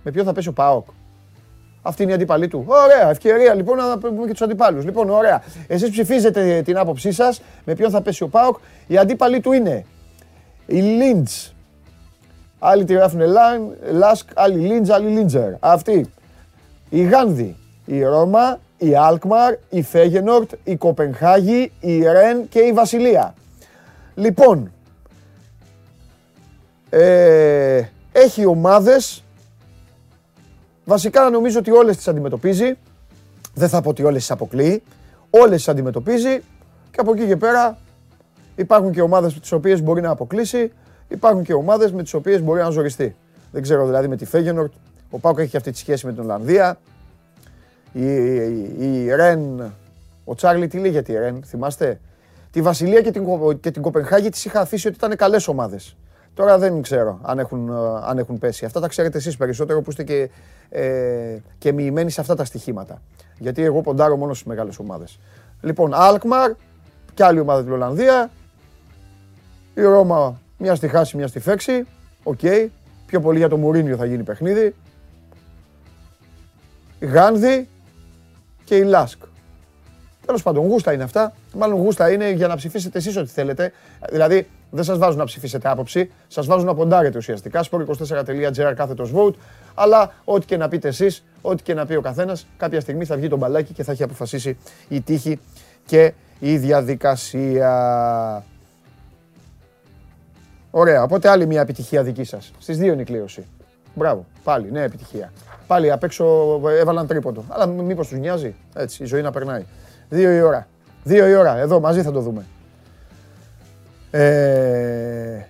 Με 0.03 0.11
ποιο 0.11 0.23
θα 0.23 0.33
πέσει 0.33 0.47
ο 0.47 0.53
ΠΑΟΚ. 0.53 0.87
Αυτή 1.87 2.03
είναι 2.03 2.11
η 2.11 2.15
αντίπαλή 2.15 2.47
του. 2.47 2.63
Ωραία, 2.67 3.09
ευκαιρία 3.09 3.53
λοιπόν 3.53 3.77
να 3.77 3.97
πούμε 3.97 4.25
και 4.25 4.31
τους 4.31 4.41
αντιπάλους. 4.41 4.85
Λοιπόν, 4.85 5.09
ωραία. 5.09 5.43
Εσείς 5.67 5.89
ψηφίζετε 5.89 6.61
την 6.61 6.77
άποψή 6.77 7.11
σας 7.11 7.41
με 7.65 7.75
ποιον 7.75 7.89
θα 7.89 8.01
πέσει 8.01 8.23
ο 8.23 8.27
Πάοκ. 8.27 8.57
Η 8.87 8.97
αντίπαλή 8.97 9.39
του 9.39 9.51
είναι 9.51 9.85
η 10.65 10.79
Λίντζ. 10.81 11.31
Άλλοι 12.59 12.83
τη 12.83 12.93
γράφουν 12.93 13.21
Λάσκ, 13.91 14.29
άλλοι 14.33 14.57
Λίντζ, 14.57 14.89
άλλοι 14.89 15.07
Λίντζερ. 15.07 15.51
Αυτή. 15.59 16.11
Η 16.89 17.03
Γάνδη, 17.03 17.55
η 17.85 18.03
Ρώμα, 18.03 18.59
η 18.77 18.95
Αλκμαρ, 18.95 19.53
η 19.69 19.81
Φέγενορτ, 19.81 20.51
η 20.63 20.75
Κοπενχάγη, 20.75 21.71
η 21.79 22.03
Ρεν 22.03 22.47
και 22.49 22.59
η 22.59 22.71
Βασιλεία. 22.71 23.33
Λοιπόν, 24.15 24.71
ε, 26.89 27.81
έχει 28.11 28.45
ομάδες 28.45 29.24
Βασικά 30.85 31.29
νομίζω 31.29 31.59
ότι 31.59 31.71
όλες 31.71 31.95
τις 31.95 32.07
αντιμετωπίζει. 32.07 32.77
Δεν 33.53 33.69
θα 33.69 33.81
πω 33.81 33.89
ότι 33.89 34.03
όλες 34.03 34.19
τις 34.19 34.31
αποκλείει. 34.31 34.83
Όλες 35.29 35.55
τις 35.55 35.67
αντιμετωπίζει 35.67 36.41
και 36.91 36.99
από 36.99 37.13
εκεί 37.13 37.25
και 37.25 37.37
πέρα 37.37 37.77
υπάρχουν 38.55 38.91
και 38.91 39.01
ομάδες 39.01 39.33
με 39.33 39.39
τις 39.39 39.51
οποίες 39.51 39.81
μπορεί 39.81 40.01
να 40.01 40.09
αποκλείσει. 40.09 40.71
Υπάρχουν 41.07 41.43
και 41.43 41.53
ομάδες 41.53 41.91
με 41.91 42.03
τις 42.03 42.13
οποίες 42.13 42.41
μπορεί 42.41 42.61
να 42.61 42.69
ζοριστεί. 42.69 43.15
Δεν 43.51 43.61
ξέρω 43.61 43.85
δηλαδή 43.85 44.07
με 44.07 44.15
τη 44.15 44.25
Φέγενορτ. 44.25 44.73
Ο 45.09 45.19
Πάουκ 45.19 45.39
έχει 45.39 45.57
αυτή 45.57 45.71
τη 45.71 45.77
σχέση 45.77 46.05
με 46.05 46.11
την 46.13 46.21
Ολλανδία. 46.21 46.77
Η, 47.93 48.05
η, 48.79 49.15
Ρεν, 49.15 49.73
ο 50.25 50.35
Τσάρλι 50.35 50.67
τι 50.67 50.77
λέει 50.77 50.91
για 50.91 51.03
τη 51.03 51.13
Ρεν, 51.13 51.43
θυμάστε; 51.45 51.99
Τη 52.51 52.61
Βασιλεία 52.61 53.01
και 53.01 53.11
την, 53.11 53.25
και 53.59 53.71
την 53.71 53.81
Κοπενχάγη 53.81 54.29
τις 54.29 54.45
είχα 54.45 54.59
αφήσει 54.59 54.87
ότι 54.87 54.95
ήταν 54.97 55.15
καλές 55.15 55.47
ομάδες. 55.47 55.95
Τώρα 56.35 56.57
δεν 56.57 56.81
ξέρω 56.81 57.19
αν 57.21 57.39
έχουν, 57.39 57.71
αν 58.03 58.17
έχουν 58.17 58.37
πέσει. 58.37 58.65
Αυτά 58.65 58.79
τα 58.79 58.87
ξέρετε 58.87 59.17
εσείς 59.17 59.37
περισσότερο 59.37 59.81
που 59.81 59.89
είστε 59.89 60.03
και, 60.03 60.29
ε, 60.69 61.37
και 61.57 61.71
μυημένοι 61.71 62.09
σε 62.09 62.21
αυτά 62.21 62.35
τα 62.35 62.45
στοιχήματα. 62.45 63.01
Γιατί 63.37 63.63
εγώ 63.63 63.81
ποντάρω 63.81 64.17
μόνο 64.17 64.33
στις 64.33 64.45
μεγάλες 64.47 64.79
ομάδες. 64.79 65.19
Λοιπόν, 65.61 65.93
Αλκμαρ 65.93 66.51
και 67.13 67.23
άλλη 67.23 67.39
ομάδα 67.39 67.63
την 67.63 67.71
Ολλανδία. 67.71 68.31
Η 69.73 69.81
Ρώμα 69.81 70.41
μια 70.57 70.75
στη 70.75 70.87
χάση, 70.87 71.17
μια 71.17 71.27
στη 71.27 71.39
φέξη. 71.39 71.87
Οκ. 72.23 72.39
Πιο 73.05 73.21
πολύ 73.21 73.37
για 73.37 73.49
το 73.49 73.57
Μουρίνιο 73.57 73.95
θα 73.95 74.05
γίνει 74.05 74.23
παιχνίδι. 74.23 74.75
Η 76.99 77.05
Γάνδη 77.05 77.69
και 78.63 78.75
η 78.75 78.83
Λάσκ. 78.83 79.21
Τέλος 80.25 80.43
πάντων, 80.43 80.67
γούστα 80.67 80.93
είναι 80.93 81.03
αυτά. 81.03 81.33
Μάλλον 81.53 81.79
γούστα 81.79 82.11
είναι 82.11 82.29
για 82.29 82.47
να 82.47 82.55
ψηφίσετε 82.55 82.97
εσείς 82.97 83.17
ό,τι 83.17 83.29
θέλετε. 83.29 83.71
Δηλαδή, 84.09 84.47
δεν 84.69 84.83
σας 84.83 84.97
βάζουν 84.97 85.17
να 85.17 85.25
ψηφίσετε 85.25 85.69
άποψη, 85.69 86.11
σας 86.27 86.45
βάζουν 86.45 86.65
να 86.65 86.75
ποντάρετε 86.75 87.17
ουσιαστικά. 87.17 87.63
sport24.gr 87.71 88.73
κάθετος 88.75 89.11
vote. 89.15 89.33
Αλλά 89.73 90.13
ό,τι 90.23 90.45
και 90.45 90.57
να 90.57 90.67
πείτε 90.67 90.87
εσείς, 90.87 91.23
ό,τι 91.41 91.63
και 91.63 91.73
να 91.73 91.85
πει 91.85 91.95
ο 91.95 92.01
καθένας, 92.01 92.47
κάποια 92.57 92.81
στιγμή 92.81 93.05
θα 93.05 93.15
βγει 93.15 93.27
το 93.27 93.37
μπαλάκι 93.37 93.73
και 93.73 93.83
θα 93.83 93.91
έχει 93.91 94.03
αποφασίσει 94.03 94.57
η 94.87 95.01
τύχη 95.01 95.39
και 95.85 96.13
η 96.39 96.57
διαδικασία. 96.57 97.73
Ωραία, 100.71 101.03
οπότε 101.03 101.29
άλλη 101.29 101.45
μια 101.45 101.61
επιτυχία 101.61 102.03
δική 102.03 102.23
σας. 102.23 102.51
Στις 102.59 102.77
δύο 102.77 102.93
είναι 102.93 103.01
η 103.01 103.05
κλήρωση. 103.05 103.45
Μπράβο, 103.95 104.25
πάλι, 104.43 104.71
νέα 104.71 104.83
επιτυχία. 104.83 105.31
Πάλι 105.67 105.91
απ' 105.91 106.03
έξω 106.03 106.25
έβαλαν 106.79 107.07
τρίποντο. 107.07 107.43
Αλλά 107.49 107.65
μήπως 107.65 108.07
τους 108.07 108.17
νοιάζει. 108.17 108.55
Έτσι, 108.75 109.03
η 109.03 109.05
ζωή 109.05 109.21
να 109.21 109.31
περνάει. 109.31 109.65
Δύο 110.09 110.31
η 110.31 110.41
ώρα. 110.41 110.67
Δύο 111.03 111.27
η 111.27 111.35
ώρα. 111.35 111.57
Εδώ 111.57 111.79
μαζί 111.79 112.01
θα 112.01 112.11
το 112.11 112.19
δούμε. 112.19 112.45
Ε... 114.17 115.45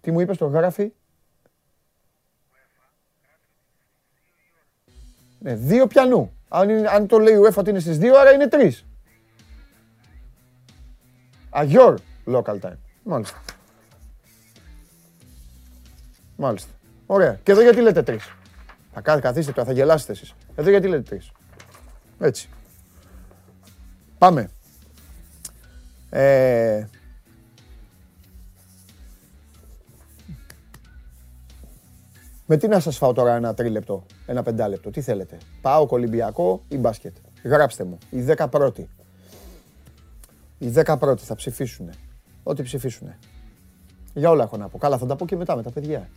Τι 0.00 0.10
μου 0.10 0.20
είπες 0.20 0.36
το 0.36 0.46
γράφει; 0.46 0.92
Ναι, 5.38 5.54
δύο 5.54 5.86
πιανού. 5.86 6.32
Αν, 6.48 6.86
αν 6.86 7.06
το 7.06 7.18
λέει 7.18 7.34
ο 7.34 7.42
UEFA 7.42 7.56
ότι 7.56 7.70
είναι 7.70 7.78
στις 7.78 7.98
δύο, 7.98 8.18
άρα 8.18 8.32
είναι 8.32 8.48
τρεις. 8.48 8.86
Αγιόρ 11.50 11.98
local 12.26 12.60
time. 12.60 12.76
Μάλιστα. 13.02 13.42
Μάλιστα. 16.36 16.70
Ωραία. 17.06 17.40
Και 17.42 17.52
εδώ 17.52 17.62
γιατί 17.62 17.80
λέτε 17.80 18.02
τρεις; 18.02 18.34
Θα 18.92 19.00
καθίστε 19.00 19.52
τώρα, 19.52 19.66
θα 19.66 19.72
γελάσετε 19.72 20.12
εσείς. 20.12 20.34
Εδώ 20.54 20.70
γιατί 20.70 20.88
λέτε 20.88 21.02
τρεις; 21.02 21.32
Έτσι. 22.18 22.48
Πάμε. 24.18 24.50
Ε... 26.10 26.84
Με 32.46 32.56
τι 32.56 32.68
να 32.68 32.80
σας 32.80 32.96
φάω 32.96 33.12
τώρα 33.12 33.34
ένα 33.34 33.54
τρίλεπτο, 33.54 34.04
ένα 34.26 34.42
πεντάλεπτο, 34.42 34.90
τι 34.90 35.00
θέλετε. 35.00 35.38
Πάω 35.60 35.86
κολυμπιακό 35.86 36.62
ή 36.68 36.76
μπάσκετ. 36.76 37.16
Γράψτε 37.44 37.84
μου. 37.84 37.98
Οι 38.10 38.20
δέκα 38.20 38.48
πρώτοι. 38.48 38.88
Οι 40.58 40.68
δέκα 40.68 40.96
πρώτοι 40.96 41.24
θα 41.24 41.34
ψηφίσουν. 41.34 41.90
Ό,τι 42.42 42.62
ψηφίσουν. 42.62 43.14
Για 44.14 44.30
όλα 44.30 44.42
έχω 44.44 44.56
να 44.56 44.68
πω. 44.68 44.78
Καλά, 44.78 44.98
θα 44.98 45.06
τα 45.06 45.16
πω 45.16 45.26
και 45.26 45.36
μετά 45.36 45.56
με 45.56 45.62
τα 45.62 45.70
παιδιά. 45.70 46.08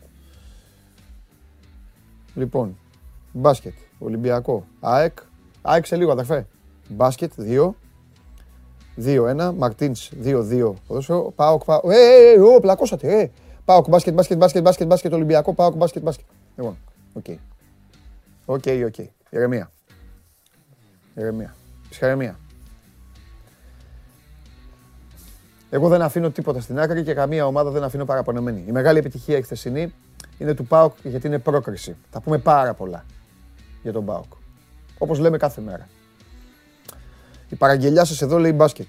Λοιπόν, 2.35 2.77
μπάσκετ, 3.31 3.73
Ολυμπιακό, 3.99 4.65
ΑΕΚ. 4.79 5.17
ΑΕΚ 5.61 5.85
σε 5.85 5.95
λίγο, 5.95 6.11
αδερφέ. 6.11 6.47
Μπάσκετ, 6.89 7.31
2. 7.37 7.73
2-1. 8.97 9.53
Μαρτίν 9.57 9.93
2-2. 10.23 10.73
Ποδόσφαιρο. 10.87 11.33
Πάοκ. 11.35 11.63
Πάοκ. 11.63 11.83
Ε, 11.85 11.95
ε, 11.95 12.31
ε, 12.31 12.55
ε, 12.55 12.59
πλακώσατε. 12.61 13.19
Ε. 13.21 13.31
Πάοκ 13.65 13.89
μπάσκετ, 13.89 14.13
μπάσκετ, 14.13 14.37
μπάσκετ, 14.37 14.61
μπάσκετ, 14.63 14.87
μπάσκετ, 14.87 15.13
Ολυμπιακό. 15.13 15.53
Πάοκ 15.53 15.75
μπάσκετ, 15.75 16.03
μπάσκετ. 16.03 16.25
Λοιπόν, 16.55 16.77
OK. 17.13 17.25
OK, 18.45 18.63
OK. 18.85 19.07
Ηρεμία. 19.29 19.71
Ηρεμία. 21.15 21.55
Ψυχραιμία. 21.89 22.37
Εγώ 25.69 25.87
δεν 25.87 26.01
αφήνω 26.01 26.29
τίποτα 26.29 26.61
στην 26.61 26.79
άκρη 26.79 27.03
και 27.03 27.13
καμία 27.13 27.45
ομάδα 27.45 27.69
δεν 27.69 27.83
αφήνω 27.83 28.05
παραπονεμένη. 28.05 28.63
Η 28.67 28.71
μεγάλη 28.71 28.97
επιτυχία 28.97 29.37
η 29.37 29.41
χθεσινή 29.41 29.93
είναι 30.37 30.53
του 30.53 30.65
ΠΑΟΚ 30.65 30.93
γιατί 31.03 31.27
είναι 31.27 31.39
πρόκριση. 31.39 31.95
Θα 32.11 32.21
πούμε 32.21 32.37
πάρα 32.37 32.73
πολλά 32.73 33.05
για 33.81 33.91
τον 33.91 34.05
ΠΑΟΚ. 34.05 34.33
Όπως 34.97 35.19
λέμε 35.19 35.37
κάθε 35.37 35.61
μέρα. 35.61 35.87
Η 37.53 37.55
παραγγελιά 37.55 38.05
σας 38.05 38.21
εδώ 38.21 38.37
λέει 38.37 38.51
μπάσκετ. 38.55 38.87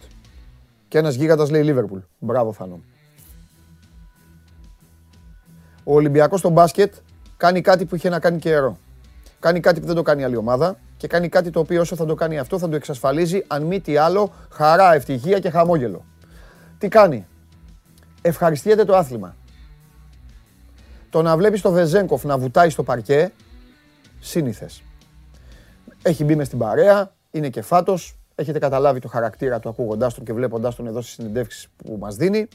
Και 0.88 0.98
ένας 0.98 1.14
γίγαντας 1.14 1.50
λέει 1.50 1.62
Λίβερπουλ. 1.62 1.98
Μπράβο 2.18 2.52
Θάνο. 2.52 2.80
Ο 5.84 5.94
Ολυμπιακός 5.94 6.38
στο 6.38 6.48
μπάσκετ 6.48 6.94
κάνει 7.36 7.60
κάτι 7.60 7.84
που 7.84 7.94
είχε 7.94 8.08
να 8.08 8.18
κάνει 8.18 8.38
καιρό. 8.38 8.76
Κάνει 9.40 9.60
κάτι 9.60 9.80
που 9.80 9.86
δεν 9.86 9.94
το 9.94 10.02
κάνει 10.02 10.24
άλλη 10.24 10.36
ομάδα 10.36 10.78
και 10.96 11.06
κάνει 11.06 11.28
κάτι 11.28 11.50
το 11.50 11.60
οποίο 11.60 11.80
όσο 11.80 11.96
θα 11.96 12.04
το 12.04 12.14
κάνει 12.14 12.38
αυτό 12.38 12.58
θα 12.58 12.68
το 12.68 12.76
εξασφαλίζει 12.76 13.44
αν 13.46 13.62
μη 13.62 13.80
τι 13.80 13.96
άλλο 13.96 14.32
χαρά, 14.50 14.94
ευτυχία 14.94 15.38
και 15.38 15.50
χαμόγελο. 15.50 16.04
Τι 16.78 16.88
κάνει; 16.88 17.26
Ευχαριστιέται 18.22 18.84
το 18.84 18.96
άθλημα. 18.96 19.36
Το 21.10 21.22
να 21.22 21.36
βλέπεις 21.36 21.60
το 21.60 21.70
Βεζέγκοφ 21.70 22.24
να 22.24 22.38
βουτάει 22.38 22.70
στο 22.70 22.82
παρκέ, 22.82 23.32
σύνηθες. 24.20 24.82
Έχει 26.02 26.24
μπει 26.24 26.36
μες 26.36 26.46
στην 26.46 26.58
παρέα, 26.58 27.14
είναι 27.30 27.48
και 27.48 27.62
φάτος, 27.62 28.18
έχετε 28.34 28.58
καταλάβει 28.58 29.00
το 29.00 29.08
χαρακτήρα 29.08 29.60
του 29.60 29.68
ακούγοντάς 29.68 30.14
τον 30.14 30.24
και 30.24 30.32
βλέποντάς 30.32 30.74
τον 30.74 30.86
εδώ 30.86 31.00
στις 31.00 31.14
συνεντεύξεις 31.14 31.68
που 31.76 31.96
μας 32.00 32.16
δίνει 32.16 32.48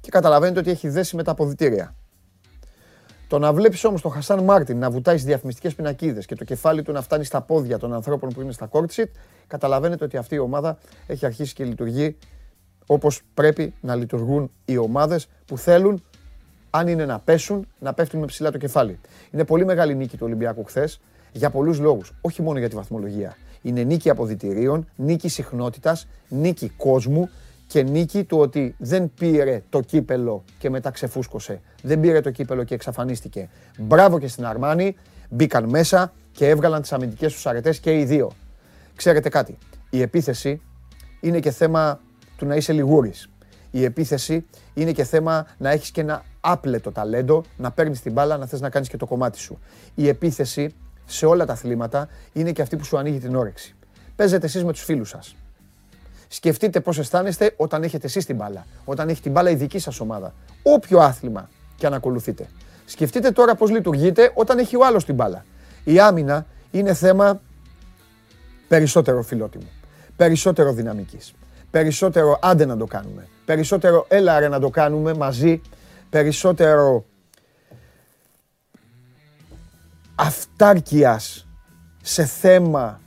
και 0.00 0.10
καταλαβαίνετε 0.10 0.60
ότι 0.60 0.70
έχει 0.70 0.88
δέσει 0.88 1.16
με 1.16 1.22
τα 1.22 1.30
αποδητήρια. 1.30 1.94
Το 3.28 3.38
να 3.38 3.52
βλέπεις 3.52 3.84
όμως 3.84 4.02
τον 4.02 4.10
Χασάν 4.10 4.44
Μάρτιν 4.44 4.78
να 4.78 4.90
βουτάει 4.90 5.14
στις 5.14 5.26
διαφημιστικές 5.26 5.74
πινακίδες 5.74 6.26
και 6.26 6.34
το 6.34 6.44
κεφάλι 6.44 6.82
του 6.82 6.92
να 6.92 7.02
φτάνει 7.02 7.24
στα 7.24 7.40
πόδια 7.40 7.78
των 7.78 7.94
ανθρώπων 7.94 8.28
που 8.28 8.40
είναι 8.40 8.52
στα 8.52 8.66
κόρτσιτ, 8.66 9.14
καταλαβαίνετε 9.46 10.04
ότι 10.04 10.16
αυτή 10.16 10.34
η 10.34 10.38
ομάδα 10.38 10.78
έχει 11.06 11.26
αρχίσει 11.26 11.54
και 11.54 11.64
λειτουργεί 11.64 12.16
όπως 12.86 13.22
πρέπει 13.34 13.74
να 13.80 13.94
λειτουργούν 13.94 14.50
οι 14.64 14.76
ομάδες 14.76 15.28
που 15.46 15.58
θέλουν 15.58 16.02
αν 16.70 16.88
είναι 16.88 17.06
να 17.06 17.18
πέσουν, 17.18 17.66
να 17.78 17.94
πέφτουν 17.94 18.20
με 18.20 18.26
ψηλά 18.26 18.50
το 18.50 18.58
κεφάλι. 18.58 18.98
Είναι 19.30 19.44
πολύ 19.44 19.64
μεγάλη 19.64 19.94
νίκη 19.94 20.16
του 20.16 20.26
Ολυμπιακού 20.26 20.64
χθες 20.64 21.00
για 21.32 21.50
πολλούς 21.50 21.78
λόγους. 21.78 22.12
Όχι 22.20 22.42
μόνο 22.42 22.58
για 22.58 22.68
τη 22.68 22.76
βαθμολογία. 22.76 23.36
Είναι 23.62 23.82
νίκη 23.82 24.10
αποδητηρίων, 24.10 24.88
νίκη 24.96 25.28
συχνότητας, 25.28 26.06
νίκη 26.28 26.68
κόσμου 26.76 27.28
και 27.66 27.82
νίκη 27.82 28.24
του 28.24 28.38
ότι 28.38 28.74
δεν 28.78 29.10
πήρε 29.18 29.62
το 29.68 29.80
κύπελο 29.80 30.44
και 30.58 30.70
μετά 30.70 30.90
ξεφούσκωσε. 30.90 31.60
Δεν 31.82 32.00
πήρε 32.00 32.20
το 32.20 32.30
κύπελο 32.30 32.64
και 32.64 32.74
εξαφανίστηκε. 32.74 33.48
Μπράβο 33.78 34.18
και 34.18 34.28
στην 34.28 34.46
Αρμάνη, 34.46 34.96
μπήκαν 35.30 35.68
μέσα 35.68 36.12
και 36.32 36.48
έβγαλαν 36.48 36.80
τις 36.80 36.92
αμυντικές 36.92 37.32
τους 37.32 37.46
αρετές 37.46 37.78
και 37.78 37.98
οι 37.98 38.04
δύο. 38.04 38.30
Ξέρετε 38.96 39.28
κάτι, 39.28 39.58
η 39.90 40.00
επίθεση 40.00 40.60
είναι 41.20 41.40
και 41.40 41.50
θέμα 41.50 42.00
του 42.36 42.46
να 42.46 42.54
είσαι 42.54 42.72
λιγούρης. 42.72 43.30
Η 43.70 43.84
επίθεση 43.84 44.46
είναι 44.74 44.92
και 44.92 45.04
θέμα 45.04 45.46
να 45.58 45.70
έχεις 45.70 45.90
και 45.90 46.00
ένα 46.00 46.24
άπλετο 46.40 46.92
ταλέντο, 46.92 47.42
να 47.56 47.70
παίρνεις 47.70 48.00
την 48.00 48.12
μπάλα, 48.12 48.36
να 48.36 48.46
θες 48.46 48.60
να 48.60 48.70
κάνεις 48.70 48.88
και 48.88 48.96
το 48.96 49.06
κομμάτι 49.06 49.38
σου. 49.38 49.58
Η 49.94 50.08
επίθεση 50.08 50.74
σε 51.10 51.26
όλα 51.26 51.46
τα 51.46 51.52
αθλήματα 51.52 52.08
είναι 52.32 52.52
και 52.52 52.62
αυτή 52.62 52.76
που 52.76 52.84
σου 52.84 52.98
ανοίγει 52.98 53.18
την 53.18 53.36
όρεξη. 53.36 53.74
Παίζετε 54.16 54.46
εσείς 54.46 54.64
με 54.64 54.72
τους 54.72 54.82
φίλους 54.82 55.08
σας. 55.08 55.36
Σκεφτείτε 56.28 56.80
πώς 56.80 56.98
αισθάνεστε 56.98 57.54
όταν 57.56 57.82
έχετε 57.82 58.06
εσείς 58.06 58.24
την 58.24 58.36
μπάλα, 58.36 58.66
όταν 58.84 59.08
έχει 59.08 59.22
την 59.22 59.32
μπάλα 59.32 59.50
η 59.50 59.54
δική 59.54 59.78
σας 59.78 60.00
ομάδα. 60.00 60.34
Όποιο 60.62 60.98
άθλημα 60.98 61.48
και 61.76 61.86
αν 61.86 61.94
ακολουθείτε. 61.94 62.48
Σκεφτείτε 62.84 63.30
τώρα 63.30 63.54
πώς 63.54 63.70
λειτουργείτε 63.70 64.30
όταν 64.34 64.58
έχει 64.58 64.76
ο 64.76 64.86
άλλος 64.86 65.04
την 65.04 65.14
μπάλα. 65.14 65.44
Η 65.84 66.00
άμυνα 66.00 66.46
είναι 66.70 66.94
θέμα 66.94 67.40
περισσότερο 68.68 69.22
φιλότιμου, 69.22 69.68
περισσότερο 70.16 70.72
δυναμικής 70.72 71.34
περισσότερο 71.70 72.38
άντε 72.42 72.64
να 72.64 72.76
το 72.76 72.84
κάνουμε. 72.84 73.28
Περισσότερο 73.44 74.04
έλα 74.08 74.38
ρε 74.38 74.48
να 74.48 74.60
το 74.60 74.70
κάνουμε 74.70 75.14
μαζί. 75.14 75.60
Περισσότερο 76.10 77.04
αυτάρκειας 80.20 81.48
σε 82.02 82.24
θέμα 82.24 83.00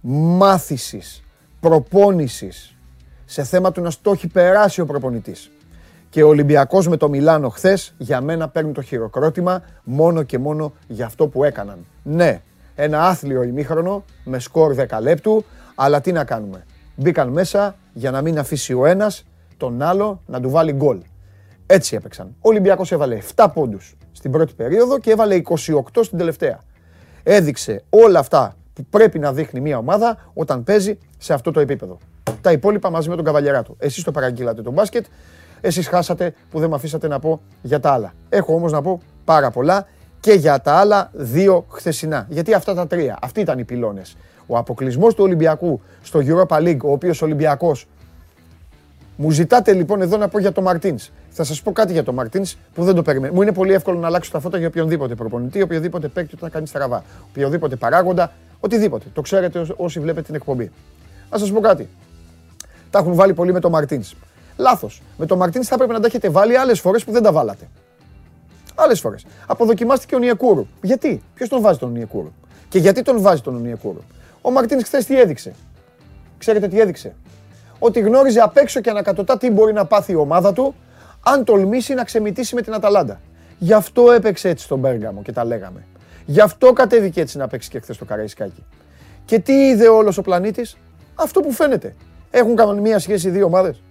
μάθησης, 0.00 1.22
προπόνησης, 1.60 2.76
σε 3.24 3.44
θέμα 3.44 3.72
του 3.72 3.80
να 3.80 3.90
στο 3.90 4.10
έχει 4.10 4.28
περάσει 4.28 4.80
ο 4.80 4.86
προπονητής. 4.86 5.50
Και 6.10 6.22
ο 6.22 6.28
Ολυμπιακός 6.28 6.88
με 6.88 6.96
το 6.96 7.08
Μιλάνο 7.08 7.48
χθες 7.48 7.94
για 7.98 8.20
μένα 8.20 8.48
παίρνει 8.48 8.72
το 8.72 8.82
χειροκρότημα 8.82 9.62
μόνο 9.84 10.22
και 10.22 10.38
μόνο 10.38 10.72
για 10.86 11.06
αυτό 11.06 11.26
που 11.26 11.44
έκαναν. 11.44 11.86
Ναι, 12.02 12.40
ένα 12.74 13.02
άθλιο 13.02 13.42
ημίχρονο 13.42 14.04
με 14.24 14.38
σκορ 14.38 14.74
10 14.74 15.00
λεπτού, 15.00 15.44
αλλά 15.74 16.00
τι 16.00 16.12
να 16.12 16.24
κάνουμε 16.24 16.64
μπήκαν 16.96 17.28
μέσα 17.28 17.76
για 17.92 18.10
να 18.10 18.22
μην 18.22 18.38
αφήσει 18.38 18.74
ο 18.74 18.86
ένας 18.86 19.24
τον 19.56 19.82
άλλο 19.82 20.22
να 20.26 20.40
του 20.40 20.50
βάλει 20.50 20.72
γκολ. 20.72 20.98
Έτσι 21.66 21.96
έπαιξαν. 21.96 22.26
Ο 22.26 22.48
Ολυμπιακός 22.48 22.92
έβαλε 22.92 23.18
7 23.34 23.46
πόντους 23.54 23.96
στην 24.18 24.30
πρώτη 24.30 24.52
περίοδο 24.54 24.98
και 24.98 25.10
έβαλε 25.10 25.40
28 25.44 25.80
στην 26.00 26.18
τελευταία. 26.18 26.60
Έδειξε 27.22 27.82
όλα 27.90 28.18
αυτά 28.18 28.56
που 28.72 28.84
πρέπει 28.90 29.18
να 29.18 29.32
δείχνει 29.32 29.60
μια 29.60 29.78
ομάδα 29.78 30.30
όταν 30.34 30.64
παίζει 30.64 30.98
σε 31.18 31.32
αυτό 31.32 31.50
το 31.50 31.60
επίπεδο. 31.60 31.98
Τα 32.40 32.52
υπόλοιπα 32.52 32.90
μαζί 32.90 33.08
με 33.08 33.16
τον 33.16 33.24
Καβαλιαράτο. 33.24 33.74
Εσείς 33.78 34.04
το 34.04 34.10
παραγγείλατε 34.10 34.62
τον 34.62 34.72
μπάσκετ. 34.72 35.04
Εσείς 35.60 35.88
χάσατε 35.88 36.34
που 36.50 36.58
δεν 36.58 36.68
με 36.68 36.74
αφήσατε 36.74 37.08
να 37.08 37.18
πω 37.18 37.40
για 37.62 37.80
τα 37.80 37.92
άλλα. 37.92 38.12
Έχω 38.28 38.54
όμως 38.54 38.72
να 38.72 38.82
πω 38.82 39.00
πάρα 39.24 39.50
πολλά 39.50 39.86
και 40.20 40.32
για 40.32 40.60
τα 40.60 40.72
άλλα 40.72 41.10
δύο 41.12 41.66
χθεσινά. 41.68 42.26
Γιατί 42.28 42.54
αυτά 42.54 42.74
τα 42.74 42.86
τρία, 42.86 43.18
αυτοί 43.22 43.40
ήταν 43.40 43.58
οι 43.58 43.64
πυλώνες. 43.64 44.16
Ο 44.46 44.56
αποκλεισμός 44.56 45.14
του 45.14 45.24
Ολυμπιακού 45.24 45.80
στο 46.02 46.20
Europa 46.22 46.56
League, 46.56 46.80
ο 46.84 46.92
οποίος 46.92 47.22
Ολυμπιακός. 47.22 47.86
Μου 49.20 49.30
ζητάτε 49.30 49.72
λοιπόν 49.72 50.02
εδώ 50.02 50.16
να 50.16 50.28
πω 50.28 50.38
για 50.38 50.52
τον 50.52 50.64
Μαρτίνς. 50.64 51.10
Θα 51.30 51.44
σας 51.44 51.62
πω 51.62 51.72
κάτι 51.72 51.92
για 51.92 52.04
τον 52.04 52.14
Μαρτίνς 52.14 52.56
που 52.74 52.84
δεν 52.84 52.94
το 52.94 53.02
περιμένω. 53.02 53.32
Μου 53.32 53.42
είναι 53.42 53.52
πολύ 53.52 53.72
εύκολο 53.72 53.98
να 53.98 54.06
αλλάξω 54.06 54.30
τα 54.30 54.40
φώτα 54.40 54.58
για 54.58 54.66
οποιονδήποτε 54.66 55.14
προπονητή, 55.14 55.62
οποιοδήποτε 55.62 56.08
παίκτη 56.08 56.34
όταν 56.34 56.50
κάνει 56.50 56.66
στραβά. 56.66 57.04
Οποιοδήποτε 57.28 57.76
παράγοντα, 57.76 58.32
οτιδήποτε. 58.60 59.06
Το 59.12 59.20
ξέρετε 59.20 59.66
όσοι 59.76 60.00
βλέπετε 60.00 60.26
την 60.26 60.34
εκπομπή. 60.34 60.70
Να 61.30 61.38
σας 61.38 61.52
πω 61.52 61.60
κάτι. 61.60 61.88
Τα 62.90 62.98
έχουν 62.98 63.14
βάλει 63.14 63.34
πολύ 63.34 63.52
με 63.52 63.60
τον 63.60 63.70
Μαρτίνς. 63.70 64.14
Λάθος. 64.56 65.02
Με 65.16 65.26
τον 65.26 65.38
Μαρτίνς 65.38 65.66
θα 65.68 65.74
έπρεπε 65.74 65.92
να 65.92 66.00
τα 66.00 66.06
έχετε 66.06 66.28
βάλει 66.28 66.56
άλλες 66.56 66.80
φορές 66.80 67.04
που 67.04 67.12
δεν 67.12 67.22
τα 67.22 67.32
βάλατε. 67.32 67.68
Άλλες 68.74 69.00
φορές. 69.00 69.26
Αποδοκιμάστηκε 69.46 70.14
ο 70.14 70.18
Νιεκούρου. 70.18 70.66
Γιατί, 70.82 71.22
ποιος 71.34 71.48
τον 71.48 71.60
βάζει 71.60 71.78
τον 71.78 71.92
Νιεκούρου. 71.92 72.32
Και 72.68 72.78
γιατί 72.78 73.02
τον 73.02 73.20
βάζει 73.20 73.40
τον 73.40 73.60
Νιεκούρου. 73.60 74.02
Ο 74.40 74.50
Μαρτίνς 74.50 74.84
χθες 74.84 75.04
τι 75.04 75.20
έδειξε; 75.20 75.54
Ξέρετε 76.38 76.68
τι 76.68 76.80
έδειξε; 76.80 77.14
Ότι 77.78 78.00
γνώριζε 78.00 78.40
απ' 78.40 78.56
έξω 78.56 78.80
και 78.80 78.90
ανακατοτά 78.90 79.38
τι 79.38 79.50
μπορεί 79.50 79.72
να 79.72 79.84
πάθει 79.84 80.12
η 80.12 80.14
ομάδα 80.14 80.52
του 80.52 80.74
αν 81.22 81.44
τολμήσει 81.44 81.94
να 81.94 82.04
ξεμητήσει 82.04 82.54
με 82.54 82.62
την 82.62 82.74
Αταλάντα. 82.74 83.20
Γι' 83.58 83.72
αυτό 83.72 84.10
έπαιξε 84.10 84.48
έτσι 84.48 84.64
στον 84.64 84.78
Μπέργαμο 84.78 85.22
και 85.22 85.32
τα 85.32 85.44
λέγαμε. 85.44 85.84
Γι' 86.24 86.40
αυτό 86.40 86.72
κατέβηκε 86.72 87.20
έτσι 87.20 87.38
να 87.38 87.48
παίξει 87.48 87.70
και 87.70 87.80
χθες 87.80 87.96
το 87.96 88.04
Καραϊσκάκι. 88.04 88.64
Και 89.24 89.38
τι 89.38 89.52
είδε 89.52 89.88
όλος 89.88 90.18
ο 90.18 90.22
πλανήτης, 90.22 90.76
αυτό 91.14 91.40
που 91.40 91.52
φαίνεται. 91.52 91.94
Έχουν 92.30 92.56
καμία 92.56 92.98
σχέση 92.98 93.28
οι 93.28 93.30
δύο 93.30 93.46
ομάδες; 93.46 93.82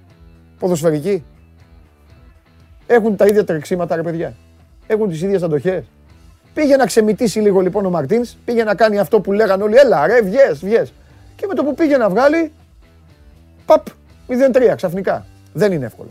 Ποδοσφαιρικοί. 0.60 1.26
Έχουν 2.88 3.16
τα 3.16 3.26
ίδια 3.26 3.44
τρεξίματα, 3.44 3.96
ρε 3.96 4.02
παιδιά. 4.02 4.36
Έχουν 4.88 5.10
τις 5.10 5.22
ίδιες 5.22 5.44
αντοχές. 5.44 5.84
Πήγε 6.54 6.76
να 6.76 6.86
ξεμητήσει 6.86 7.40
λίγο 7.40 7.60
λοιπόν 7.60 7.86
ο 7.86 7.90
Μαρτίνς, 7.90 8.38
πήγε 8.46 8.64
να 8.64 8.76
κάνει 8.76 9.00
αυτό 9.00 9.22
που 9.22 9.32
λέγανε 9.32 9.64
όλοι. 9.64 9.76
Έλα, 9.76 10.08
ρε, 10.08 10.22
βγες, 10.22 10.60
βγες. 10.60 10.94
Και 11.36 11.46
με 11.48 11.54
το 11.54 11.64
που 11.64 11.74
πήγε 11.74 11.98
να 11.98 12.10
βγάλει, 12.10 12.52
παπ, 13.68 13.86
0-3 14.28 14.76
ξαφνικά. 14.76 15.26
Δεν 15.54 15.72
είναι 15.72 15.86
εύκολο. 15.86 16.10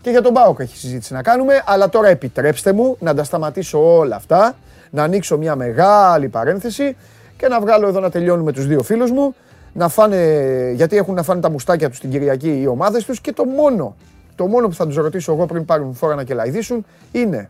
Και 0.00 0.10
για 0.10 0.22
τον 0.22 0.32
Μπάοκ 0.32 0.58
έχει 0.60 0.76
συζήτηση 0.76 1.12
να 1.12 1.22
κάνουμε, 1.22 1.62
αλλά 1.66 1.88
τώρα 1.88 2.08
επιτρέψτε 2.08 2.72
μου 2.72 2.96
να 3.00 3.14
τα 3.14 3.24
σταματήσω 3.24 3.96
όλα 3.96 4.16
αυτά, 4.16 4.56
να 4.90 5.02
ανοίξω 5.02 5.38
μια 5.38 5.56
μεγάλη 5.56 6.28
παρένθεση 6.28 6.96
και 7.36 7.48
να 7.48 7.60
βγάλω 7.60 7.88
εδώ 7.88 8.00
να 8.00 8.10
τελειώνουμε 8.10 8.52
τους 8.52 8.66
δύο 8.66 8.82
φίλους 8.82 9.10
μου, 9.10 9.34
να 9.72 9.88
φάνε, 9.88 10.72
γιατί 10.74 10.96
έχουν 10.96 11.14
να 11.14 11.22
φάνε 11.22 11.40
τα 11.40 11.50
μουστάκια 11.50 11.88
τους 11.88 12.00
την 12.00 12.10
Κυριακή 12.10 12.60
οι 12.60 12.66
ομάδες 12.66 13.04
τους 13.04 13.20
και 13.20 13.32
το 13.32 13.44
μόνο, 13.44 13.96
το 14.34 14.46
μόνο 14.46 14.68
που 14.68 14.74
θα 14.74 14.86
τους 14.86 14.96
ρωτήσω 14.96 15.32
εγώ 15.32 15.46
πριν 15.46 15.64
πάρουν 15.64 15.94
φόρα 15.94 16.14
να 16.14 16.24
κελαϊδίσουν 16.24 16.84
είναι 17.12 17.48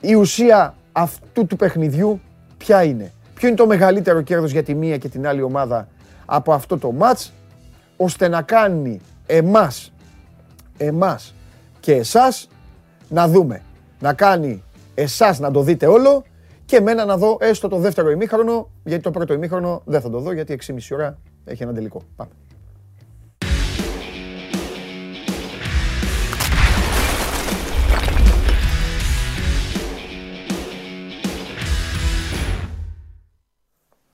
η 0.00 0.14
ουσία 0.14 0.74
αυτού 0.92 1.46
του 1.46 1.56
παιχνιδιού 1.56 2.20
ποια 2.58 2.82
είναι. 2.82 3.12
Ποιο 3.34 3.48
είναι 3.48 3.56
το 3.56 3.66
μεγαλύτερο 3.66 4.20
κέρδος 4.20 4.50
για 4.50 4.62
τη 4.62 4.74
μία 4.74 4.96
και 4.96 5.08
την 5.08 5.26
άλλη 5.26 5.42
ομάδα 5.42 5.88
από 6.30 6.52
αυτό 6.52 6.78
το 6.78 6.92
μάτς, 6.92 7.32
ώστε 7.96 8.28
να 8.28 8.42
κάνει 8.42 9.00
εμάς, 9.26 9.92
εμάς 10.76 11.34
και 11.80 11.92
εσάς 11.92 12.48
να 13.08 13.28
δούμε. 13.28 13.62
Να 14.00 14.12
κάνει 14.12 14.62
εσάς 14.94 15.38
να 15.38 15.50
το 15.50 15.62
δείτε 15.62 15.86
όλο 15.86 16.24
και 16.64 16.76
εμένα 16.76 17.04
να 17.04 17.16
δω 17.16 17.36
έστω 17.40 17.68
το 17.68 17.78
δεύτερο 17.78 18.10
ημίχρονο, 18.10 18.70
γιατί 18.84 19.02
το 19.02 19.10
πρώτο 19.10 19.32
ημίχρονο 19.32 19.82
δεν 19.84 20.00
θα 20.00 20.10
το 20.10 20.20
δω, 20.20 20.32
γιατί 20.32 20.58
6,5 20.66 20.78
ώρα 20.92 21.18
έχει 21.44 21.62
ένα 21.62 21.72
τελικό. 21.72 22.02
Πάμε. 22.16 22.30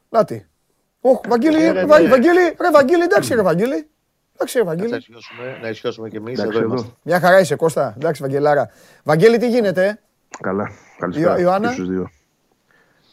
Να 0.08 0.24
τι. 0.24 0.44
Ωχ, 1.06 1.20
Βαγγέλη, 1.28 1.84
Βαγγέλη, 1.86 2.54
ρε 2.60 2.70
Βαγγέλη, 2.72 3.02
εντάξει 3.02 3.34
ρε 3.34 3.42
Βαγγέλη. 3.42 3.88
Εντάξει 4.34 4.58
ρε 4.58 4.64
Βαγγέλη. 4.64 5.04
Να 5.62 5.68
ισιώσουμε 5.68 6.08
κι 6.08 6.16
εμείς, 6.16 6.38
εδώ 6.42 6.62
είμαστε. 6.62 6.90
Μια 7.02 7.20
χαρά 7.20 7.40
είσαι 7.40 7.56
Κώστα, 7.56 7.94
εντάξει 7.96 8.22
Βαγγελάρα. 8.22 8.70
Βαγγέλη, 9.04 9.38
τι 9.38 9.48
γίνεται; 9.48 10.00
Καλά, 10.40 10.70
καλησπέρα 10.98 11.38
Ιωάννα; 11.38 11.72
στους 11.72 11.88
δύο. 11.88 12.10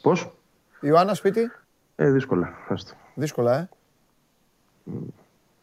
Πώς; 0.01 0.31
Ιωάννα, 0.81 1.13
σπίτι; 1.13 1.51
Ε, 1.95 2.11
δύσκολα. 2.11 2.53
Άστο. 2.69 2.93
Δύσκολα, 3.15 3.57
ε. 3.57 3.69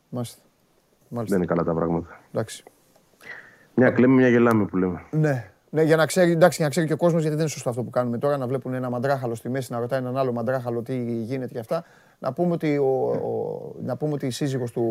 Μάλιστα. 0.09 0.41
Δεν 0.41 1.09
Μάλιστα. 1.09 1.37
είναι 1.37 1.47
καλά 1.47 1.65
τα 1.65 1.75
πράγματα. 1.75 2.21
Εντάξει. 2.33 2.65
Μια 3.75 3.91
κλαίμε, 3.91 4.15
μια 4.15 4.29
γελάμε 4.29 4.65
που 4.65 4.77
λέμε. 4.77 5.05
Ναι. 5.11 5.51
Ναι, 5.71 5.83
για 5.83 5.97
να 5.97 6.07
ξέρει, 6.07 6.31
εντάξει, 6.31 6.57
για 6.57 6.65
να 6.65 6.71
ξέρει 6.71 6.87
και 6.87 6.93
ο 6.93 6.97
κόσμος, 6.97 7.21
γιατί 7.21 7.37
δεν 7.37 7.45
είναι 7.45 7.55
σωστό 7.55 7.71
αυτό 7.71 7.83
που 7.83 7.91
κάνουμε 7.91 8.19
τώρα, 8.19 8.37
να 8.37 8.47
βλέπουν 8.47 8.75
ένα 8.75 8.91
μαντράχαλο 8.91 9.35
στη 9.35 9.49
μέση, 9.49 9.73
να 9.73 9.79
ρωτάει 9.79 9.99
έναν 9.99 10.17
άλλο 10.17 10.33
μαντράχαλο 10.33 10.83
τι 10.83 10.97
γίνεται 11.03 11.53
και 11.53 11.59
αυτά. 11.59 11.85
Να 12.19 12.33
πούμε 12.33 12.53
ότι, 12.53 12.77
ο, 12.79 13.11
ο- 13.11 13.75
να 13.85 13.97
πούμε 13.97 14.13
ότι 14.13 14.27
η 14.27 14.31
σύζυγος 14.31 14.71
του 14.73 14.85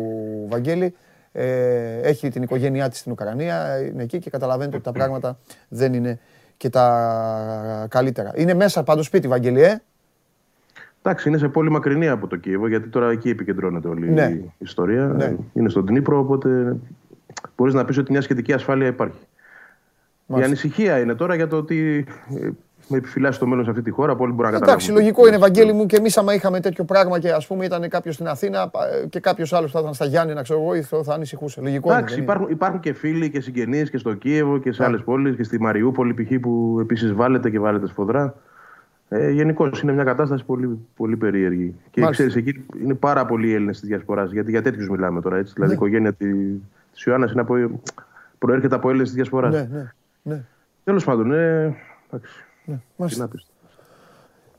Βαγγέλη 0.48 0.94
ε, 1.32 2.00
έχει 2.00 2.28
την 2.28 2.42
οικογένειά 2.42 2.88
της 2.88 2.98
στην 2.98 3.12
Ουκρανία, 3.12 3.78
είναι 3.78 4.02
εκεί 4.02 4.18
και 4.18 4.30
καταλαβαίνετε 4.30 4.76
ότι 4.76 4.84
τα 4.84 4.92
πράγματα 4.92 5.38
δεν 5.68 5.94
είναι 5.94 6.18
και 6.56 6.68
τα 6.68 7.86
καλύτερα. 7.90 8.32
Είναι 8.34 8.54
μέσα 8.54 8.82
πάντως 8.82 9.06
σπίτι, 9.06 9.28
Βαγγέλη, 9.28 9.62
ε; 9.62 9.82
Εντάξει, 11.02 11.28
είναι 11.28 11.38
σε 11.38 11.48
πόλη 11.48 11.70
μακρινή 11.70 12.08
από 12.08 12.26
το 12.26 12.36
Κίεβο, 12.36 12.68
γιατί 12.68 12.88
τώρα 12.88 13.10
εκεί 13.10 13.28
επικεντρώνεται 13.28 13.88
όλη 13.88 14.10
Ναι. 14.10 14.24
η 14.24 14.52
ιστορία. 14.58 15.06
Ναι. 15.06 15.36
Είναι 15.52 15.68
στον 15.68 15.86
Τνίπρο, 15.86 16.18
οπότε 16.18 16.76
μπορείς 17.56 17.74
να 17.74 17.84
πεις 17.84 17.98
ότι 17.98 18.12
μια 18.12 18.20
σχετική 18.20 18.52
ασφάλεια 18.52 18.86
υπάρχει. 18.86 19.18
Η 19.22 19.26
Μάλιστα. 20.26 20.50
ανησυχία 20.52 20.98
είναι 20.98 21.14
τώρα 21.14 21.34
για 21.34 21.46
το 21.48 21.56
ότι 21.56 22.06
ε, 22.42 22.48
με 22.88 22.96
επιφυλάσσει 22.96 23.38
το 23.40 23.46
μέλλον 23.46 23.64
σε 23.64 23.70
αυτή 23.70 23.82
τη 23.82 23.90
χώρα. 23.90 24.16
Πολλοί 24.16 24.32
μπορούν 24.32 24.52
να 24.52 24.58
καταλάβουν. 24.58 24.72
Εντάξει, 24.84 24.92
λογικό 24.92 25.26
είναι, 25.28 25.38
Βαγγέλη 25.38 25.72
μου, 25.72 25.86
και 25.86 25.96
εμείς 25.96 26.16
άμα 26.18 26.34
είχαμε 26.34 26.60
τέτοιο 26.60 26.84
πράγμα 26.84 27.18
και 27.18 27.30
ας 27.32 27.46
πούμε 27.46 27.64
ήταν 27.64 27.88
κάποιος 27.88 28.14
στην 28.14 28.26
Αθήνα 28.28 28.68
πα- 28.68 28.80
και 29.10 29.20
κάποιος 29.20 29.52
άλλος 29.52 29.70
θα 29.70 29.80
ήταν 29.80 29.94
στα 29.94 30.04
Γιάννη, 30.04 30.42
ξέρω 30.42 30.60
εγώ, 30.60 30.82
θα- 30.82 31.02
θα 31.02 31.14
ανησυχούσε. 31.14 31.60
Λογικό 31.60 31.88
είναι. 31.88 31.96
Εντάξει, 31.98 32.14
δεν 32.14 32.22
είναι. 32.24 32.32
υπάρχουν, 32.32 32.52
υπάρχουν 32.54 32.80
και 32.80 32.92
φίλοι 32.92 33.30
και 33.30 33.40
συγγενείς 33.40 33.90
και 33.90 33.98
στο 33.98 34.14
Κίεβο 34.14 34.58
και 34.58 34.72
σε 34.72 34.84
άλλες 34.84 35.02
πόλεις 35.02 35.36
και 35.36 35.42
στη 35.42 35.60
Μαριούπολη 35.60 36.14
π.χ. 36.14 36.38
που 36.40 36.78
επίσης 36.80 37.12
βάλετε 37.12 37.50
και 37.50 37.58
βάλετε 37.58 37.86
σφοδρά. 37.86 38.34
Ε, 39.10 39.30
Γενικώ 39.30 39.70
είναι 39.82 39.92
μια 39.92 40.04
κατάσταση 40.04 40.44
πολύ, 40.44 40.78
πολύ 40.96 41.16
περίεργη. 41.16 41.74
Και 41.90 42.00
Μάλιστα. 42.00 42.26
ξέρεις, 42.26 42.48
εκεί 42.48 42.64
είναι 42.82 42.94
πάρα 42.94 43.26
πολλοί 43.26 43.54
Έλληνες 43.54 43.80
της 43.80 43.88
διασποράς. 43.88 44.32
Γιατί 44.32 44.50
για 44.50 44.62
τέτοιους 44.62 44.88
μιλάμε 44.88 45.20
τώρα. 45.20 45.36
Έτσι. 45.36 45.52
Δηλαδή 45.54 45.72
η 45.72 45.76
οικογένεια 45.76 46.12
της 46.12 47.04
Ιωάννας 47.04 47.32
είναι 47.32 47.40
από, 47.40 47.54
προέρχεται 48.38 48.74
από 48.74 48.88
Έλληνες 48.88 49.06
της 49.08 49.16
διασποράς. 49.16 49.54
Ναι, 49.54 49.68
ναι, 49.72 49.92
ναι. 50.22 50.44
Τέλος 50.84 51.04
πάντων, 51.04 51.32
ε, 51.32 51.76
εντάξει. 52.10 52.44
Ναι. 52.68 52.76
Τι 52.76 52.82
Μάλιστα. 52.96 53.22
να 53.22 53.28
πεις. 53.28 53.46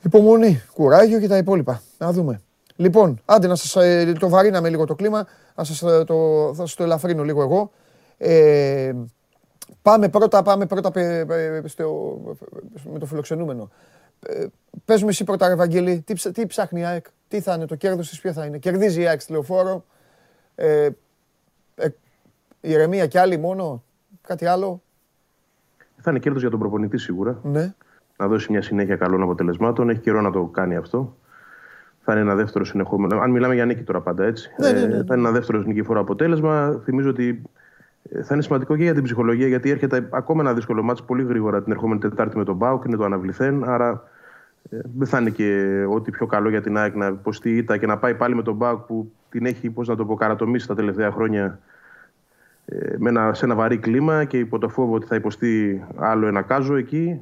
Υπομονή, 0.02 0.62
κουράγιο 0.74 1.20
και 1.20 1.28
τα 1.28 1.38
υπόλοιπα. 1.38 1.82
Να 1.98 2.12
δούμε. 2.12 2.42
Λοιπόν, 2.76 3.22
άντε 3.26 3.48
να 3.48 3.56
σας 3.56 3.76
ε, 3.76 4.14
το 4.20 4.30
βαρύναμε 4.30 4.70
λίγο 4.70 4.86
το 4.86 4.96
κλίμα, 4.96 5.28
να 5.56 5.64
σας, 5.64 5.82
ε, 5.82 6.04
το, 6.04 6.16
θα 6.56 6.66
σας 6.66 6.74
το 6.76 6.84
ελαφρύνω 6.84 7.24
λίγο 7.24 7.42
εγώ. 7.42 7.72
Ε, 8.18 8.94
πάμε 9.82 10.10
πρώτα, 10.10 10.42
πάμε 10.42 10.66
πρώτα 10.66 10.92
πε- 10.92 11.26
πε- 11.26 11.68
στο, 11.68 12.18
με 12.94 13.00
το 13.00 13.06
φιλοξενούμενο. 13.06 13.70
Ε, 14.28 14.46
πες 14.86 15.02
μου 15.04 15.10
εσύ 15.10 15.24
πρώτα, 15.24 15.48
ρε 15.48 15.56
Βαγγέλη, 15.56 16.02
τι, 16.02 16.14
ψ- 16.14 16.32
τι 16.32 16.46
ψάχνει 16.46 16.80
η 16.80 16.86
ΑΕΚ, 16.86 17.06
τι 17.28 17.40
θα 17.42 17.54
είναι 17.54 17.66
το 17.66 17.76
κέρδος 17.76 18.10
της, 18.10 18.20
ποιο 18.20 18.34
θα 18.34 18.46
είναι. 18.46 18.58
Κερδίζει 18.58 19.02
η 19.02 19.08
ΑΕΚ 19.08 19.22
στη 19.22 19.32
λεωφόρο, 19.32 19.86
ε, 20.56 20.90
ε, 21.76 21.88
ηρεμία 22.62 23.08
κι 23.08 23.18
άλλη 23.18 23.38
μόνο, 23.38 23.84
κάτι 24.22 24.46
άλλο. 24.46 24.82
Θα 26.02 26.10
είναι 26.12 26.20
κέρδος 26.20 26.42
για 26.42 26.50
τον 26.50 26.60
προπονητή 26.60 26.98
σίγουρα. 26.98 27.40
Ναι, 27.44 27.74
Να 28.20 28.28
δώσει 28.28 28.52
μια 28.52 28.62
συνέχεια 28.62 28.96
καλών 28.96 29.22
αποτελεσμάτων. 29.22 29.90
Έχει 29.90 30.00
καιρό 30.00 30.22
να 30.22 30.32
το 30.32 30.44
κάνει 30.44 30.76
αυτό. 30.76 31.16
Θα 32.02 32.12
είναι 32.12 32.22
ένα 32.22 32.36
δεύτερο 32.36 32.66
συνεχόμενο. 32.66 33.20
Αν 33.20 33.32
μιλάμε 33.32 33.54
για 33.54 33.66
νίκη 33.66 33.84
τώρα 33.84 34.02
πάντα 34.02 34.26
έτσι. 34.26 34.50
Ναι, 34.58 34.72
ναι, 34.72 34.80
ναι, 34.80 34.86
ναι. 34.86 34.96
Ε, 34.96 35.04
θα 35.04 35.16
είναι 35.16 35.28
ένα 35.28 35.32
δεύτερο 35.32 35.60
νικηφόρο 35.60 36.00
αποτέλεσμα. 36.00 36.82
Θυμίζω 36.84 37.10
ότι 37.10 37.42
ε, 38.12 38.24
θα 38.24 38.34
είναι 38.34 38.44
σημαντικό 38.44 38.76
και 38.76 38.84
για 38.84 38.94
την 38.94 39.04
ψυχολογία 39.04 39.48
γιατί 39.48 39.70
έρχεται 39.70 40.08
ακόμα 40.12 40.42
ένα 40.42 40.54
δύσκολο 40.54 40.84
μάτσο 40.84 41.04
πολύ 41.04 41.24
γρήγορα 41.24 41.64
την 41.64 41.72
ερχόμενη 41.72 42.00
Τετάρτη 42.00 42.38
με 42.38 42.44
τον 42.44 42.56
Μπάουκ. 42.56 42.84
Είναι 42.86 42.96
το 42.96 43.04
αναβληθέν. 43.04 43.64
Άρα 43.64 44.04
ε, 44.70 44.78
δεν 44.98 45.08
θα 45.08 45.20
είναι 45.20 45.30
και 45.30 45.68
ό,τι 45.90 46.12
πιο 46.12 46.26
καλό 46.26 46.50
για 46.50 46.62
την 46.62 46.78
ΑΕΚ 46.78 46.96
να 46.96 47.06
υποστεί 47.06 47.58
ήττα 47.58 47.78
και 47.78 47.86
να 47.86 47.98
πάει 47.98 48.16
πάλι 48.16 48.36
με 48.36 48.42
τον 48.42 48.56
Μπάουκ 48.56 48.80
που 48.80 49.12
την 49.30 49.46
έχει, 49.46 49.70
πώς 49.70 49.88
να 49.88 49.96
το 49.96 50.06
πω, 50.06 50.16
καρατομήσει 50.16 50.68
τα 50.68 50.76
τελευταία 50.76 51.12
χρόνια 51.12 51.60
ε, 52.66 52.96
με 52.98 53.10
ένα, 53.10 53.34
σε 53.34 53.46
ένα 53.46 53.56
βαρύ 53.56 53.78
κλίμα 53.78 54.24
και 54.24 54.38
υπό 54.38 54.58
το 54.58 54.70
φόβο 54.70 54.94
ότι 54.94 55.06
θα 55.06 55.16
υποστεί 55.16 55.84
άλλο 55.96 56.28
ένα 56.28 56.42
κάζο 56.42 56.76
εκεί. 56.76 57.20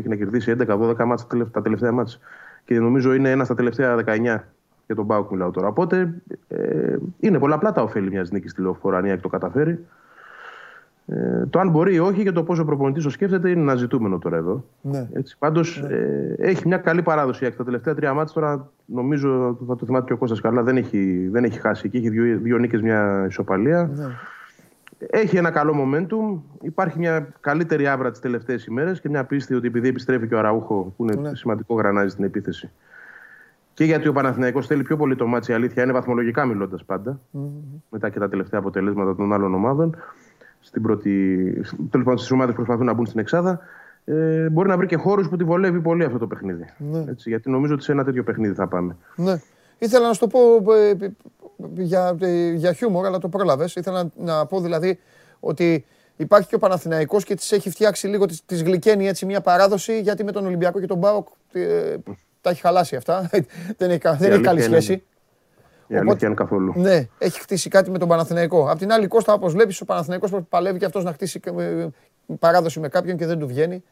Ε, 0.00 0.02
έχει 0.02 0.08
να 0.08 0.14
κερδίσει 0.16 0.50
11-12 0.50 1.04
μάτς 1.04 1.22
τα 1.22 1.28
τελευ- 1.28 1.52
τα 1.52 1.62
τελευταία 1.62 1.92
μάτς. 1.92 2.20
Και 2.64 2.78
νομίζω 2.80 3.14
είναι 3.14 3.30
ένας 3.30 3.46
στα 3.46 3.54
τελευταία 3.54 3.96
19 3.96 4.44
για 4.86 4.94
τον 4.94 5.04
Μπάουκ 5.04 5.30
μιλάω 5.30 5.50
τώρα. 5.50 5.66
Οπότε 5.68 6.14
ε, 6.48 6.96
είναι 7.20 7.38
πολλαπλά 7.38 7.72
τα 7.72 7.82
ωφέλη 7.82 8.10
μιας 8.10 8.30
νίκης 8.30 8.50
στη 8.50 8.60
λεωφορά 8.62 8.98
αν 8.98 9.04
η 9.04 9.10
ΑΕΚ 9.10 9.20
το 9.20 9.28
καταφέρει. 9.28 9.84
Ε, 11.06 11.46
το 11.50 11.58
αν 11.58 11.70
μπορεί 11.70 11.94
ή 11.94 11.98
όχι 11.98 12.22
και 12.22 12.32
το 12.32 12.42
πόσο 12.42 12.64
προπονητής 12.64 13.02
το 13.04 13.10
σκέφτεται 13.10 13.50
είναι 13.50 13.60
ένα 13.60 13.74
ζητούμενο 13.74 14.18
τώρα 14.18 14.36
εδώ. 14.36 14.64
Ναι. 14.80 15.08
Έτσι, 15.12 15.36
πάντως, 15.38 15.82
Ναι. 15.88 15.94
ε, 15.96 16.34
έχει 16.38 16.66
μια 16.68 16.76
καλή 16.76 17.02
παράδοση. 17.02 17.50
Τα 17.50 17.64
τελευταία 17.64 17.94
τρία 17.94 18.14
μάτια 18.14 18.34
τώρα 18.34 18.70
νομίζω 18.84 19.58
θα 19.68 19.76
το 19.76 19.86
θυμάται 19.86 20.04
και 20.06 20.12
ο 20.12 20.16
Κώστας 20.16 20.40
καλά. 20.40 20.62
Δεν 20.62 20.76
έχει, 20.76 21.28
δεν 21.32 21.44
έχει 21.44 21.60
χάσει 21.60 21.82
εκεί. 21.86 21.96
Έχει 21.96 22.08
δύο, 22.08 22.38
δύο 22.42 22.58
νίκες, 22.58 22.80
μια 22.82 23.24
ισοπαλία. 23.28 23.90
Ναι. 23.94 24.04
Έχει 25.06 25.36
ένα 25.36 25.50
καλό 25.50 25.74
momentum. 25.76 26.40
Υπάρχει 26.62 26.98
μια 26.98 27.28
καλύτερη 27.40 27.86
αύρα 27.86 28.10
τις 28.10 28.20
τελευταίες 28.20 28.64
ημέρες 28.66 29.00
και 29.00 29.08
μια 29.08 29.24
πίστη 29.24 29.54
ότι 29.54 29.66
επειδή 29.66 29.88
επιστρέφει 29.88 30.26
και 30.28 30.34
ο 30.34 30.38
Αραούχο, 30.38 30.94
που 30.96 31.02
είναι 31.04 31.14
Ναι. 31.20 31.34
σημαντικό 31.34 31.74
γρανάζι 31.74 32.08
στην 32.08 32.24
επίθεση. 32.24 32.70
Και 33.74 33.84
γιατί 33.84 34.08
ο 34.08 34.12
Παναθηναϊκός 34.12 34.66
θέλει 34.66 34.82
πιο 34.82 34.96
πολύ 34.96 35.16
το 35.16 35.26
ματς, 35.26 35.50
η 35.50 35.54
αλήθεια 35.54 35.82
είναι 35.82 35.92
βαθμολογικά 35.92 36.44
μιλώντας 36.44 36.84
πάντα. 36.84 37.20
Μετά 37.90 38.08
και 38.10 38.18
τα 38.18 38.28
τελευταία 38.28 38.60
αποτελέσματα 38.60 39.16
των 39.16 39.32
άλλων 39.32 39.54
ομάδων. 39.54 39.96
Στην 40.60 40.82
πρώτη, 40.82 41.10
τέλος 41.90 42.04
πάντων, 42.06 42.18
στις 42.18 42.30
ομάδες 42.30 42.50
που 42.50 42.56
προσπαθούν 42.56 42.86
να 42.86 42.92
μπουν 42.92 43.06
στην 43.06 43.20
Εξάδα. 43.20 43.60
Ε, 44.04 44.48
μπορεί 44.50 44.68
να 44.68 44.76
βρει 44.76 44.86
και 44.86 44.96
χώρους 44.96 45.28
που 45.28 45.36
τη 45.36 45.44
βολεύει 45.44 45.80
πολύ 45.80 46.04
αυτό 46.04 46.18
το 46.18 46.26
παιχνίδι. 46.26 46.64
Ναι. 46.78 47.04
Έτσι, 47.08 47.28
γιατί 47.28 47.50
νομίζω 47.50 47.74
ότι 47.74 47.82
σε 47.82 47.92
ένα 47.92 48.04
τέτοιο 48.04 48.22
παιχνίδι 48.24 48.54
θα 48.54 48.66
πάμε. 48.66 48.96
Ναι. 49.16 49.40
Ήθελα 49.82 50.06
να 50.06 50.12
σου 50.12 50.20
το 50.20 50.26
πω 50.26 50.72
ε, 50.74 50.88
ε, 50.88 50.96
για, 51.76 52.16
ε, 52.20 52.50
για 52.50 52.72
χιούμορ, 52.72 53.06
αλλά 53.06 53.18
το 53.18 53.28
πρόλαβες. 53.28 53.74
Ήθελα 53.74 54.10
να, 54.16 54.34
να 54.34 54.46
πω 54.46 54.60
δηλαδή 54.60 54.98
ότι 55.40 55.84
υπάρχει 56.16 56.48
και 56.48 56.54
ο 56.54 56.58
Παναθηναϊκός 56.58 57.24
και 57.24 57.34
τη 57.34 57.48
έχει 57.50 57.70
φτιάξει 57.70 58.06
λίγο, 58.06 58.26
τη 58.46 58.56
γλυκαίνει 58.56 59.08
έτσι 59.08 59.26
μια 59.26 59.40
παράδοση, 59.40 60.00
γιατί 60.00 60.24
με 60.24 60.32
τον 60.32 60.46
Ολυμπιακό 60.46 60.80
και 60.80 60.86
τον 60.86 60.98
Μπάοκ 60.98 61.28
ε, 61.52 61.94
τα 62.40 62.50
έχει 62.50 62.60
χαλάσει 62.60 62.96
αυτά. 62.96 63.30
δεν 63.78 63.90
έχει, 63.90 63.98
κα- 63.98 64.12
δεν 64.14 64.20
έχει 64.32 64.32
αλήθεια 64.32 64.40
καλή 64.52 64.64
είναι- 64.64 64.80
σχέση. 64.80 65.02
Η 65.86 65.96
αλήθεια 65.96 66.26
είναι 66.26 66.36
καθόλου. 66.36 66.72
Ναι, 66.76 67.08
έχει 67.18 67.40
χτίσει 67.40 67.68
κάτι 67.68 67.90
με 67.90 67.98
τον 67.98 68.08
Παναθηναϊκό. 68.08 68.70
Απ' 68.70 68.78
την 68.78 68.92
άλλη, 68.92 69.06
Κώστα, 69.06 69.32
όπως 69.32 69.52
βλέπεις, 69.52 69.80
ο 69.80 69.84
Παναθηναϊκός 69.84 70.30
παλεύει 70.48 70.78
και 70.78 70.84
αυτός 70.84 71.04
να 71.04 71.12
χτίσει 71.12 71.40
ε, 71.58 71.86
παράδοση 72.38 72.80
με 72.80 72.88
κάποιον 72.88 73.16
και 73.16 73.26
δεν 73.26 73.38
του 73.38 73.46
βγαίνει. 73.46 73.82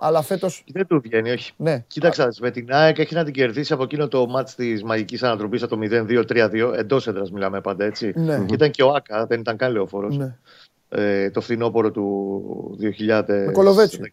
Αλλά 0.00 0.22
φέτο. 0.22 0.48
Δεν 0.72 0.86
του 0.86 1.00
βγαίνει, 1.00 1.30
όχι. 1.30 1.52
Ναι. 1.56 1.84
Κοίταξα, 1.86 2.28
με 2.40 2.50
την 2.50 2.66
ΑΕΚ 2.70 2.98
έχει 2.98 3.14
να 3.14 3.24
την 3.24 3.32
κερδίσει 3.32 3.72
από 3.72 3.82
εκείνο 3.82 4.08
το 4.08 4.26
μάτς 4.26 4.54
της 4.54 4.82
μαγικής 4.82 5.22
ανατροπής 5.22 5.62
από 5.62 5.76
το 5.76 5.80
0-2-3-2. 5.82 6.72
Εντός 6.76 7.06
έδρας 7.06 7.30
μιλάμε 7.30 7.60
πάντα 7.60 7.84
έτσι. 7.84 8.12
Ναι. 8.16 8.44
Και 8.46 8.54
ήταν 8.54 8.70
και 8.70 8.82
ο 8.82 8.92
Άκα, 8.92 9.26
δεν 9.26 9.40
ήταν 9.40 9.56
καν 9.56 9.72
λεωφόρος. 9.72 10.16
Ναι. 10.16 10.36
Ε, 10.88 11.30
το 11.30 11.40
φθινόπωρο 11.40 11.90
του 11.90 12.78
2000. 12.80 13.44
Με 13.46 13.52
Κολοβέτσιο. 13.52 14.04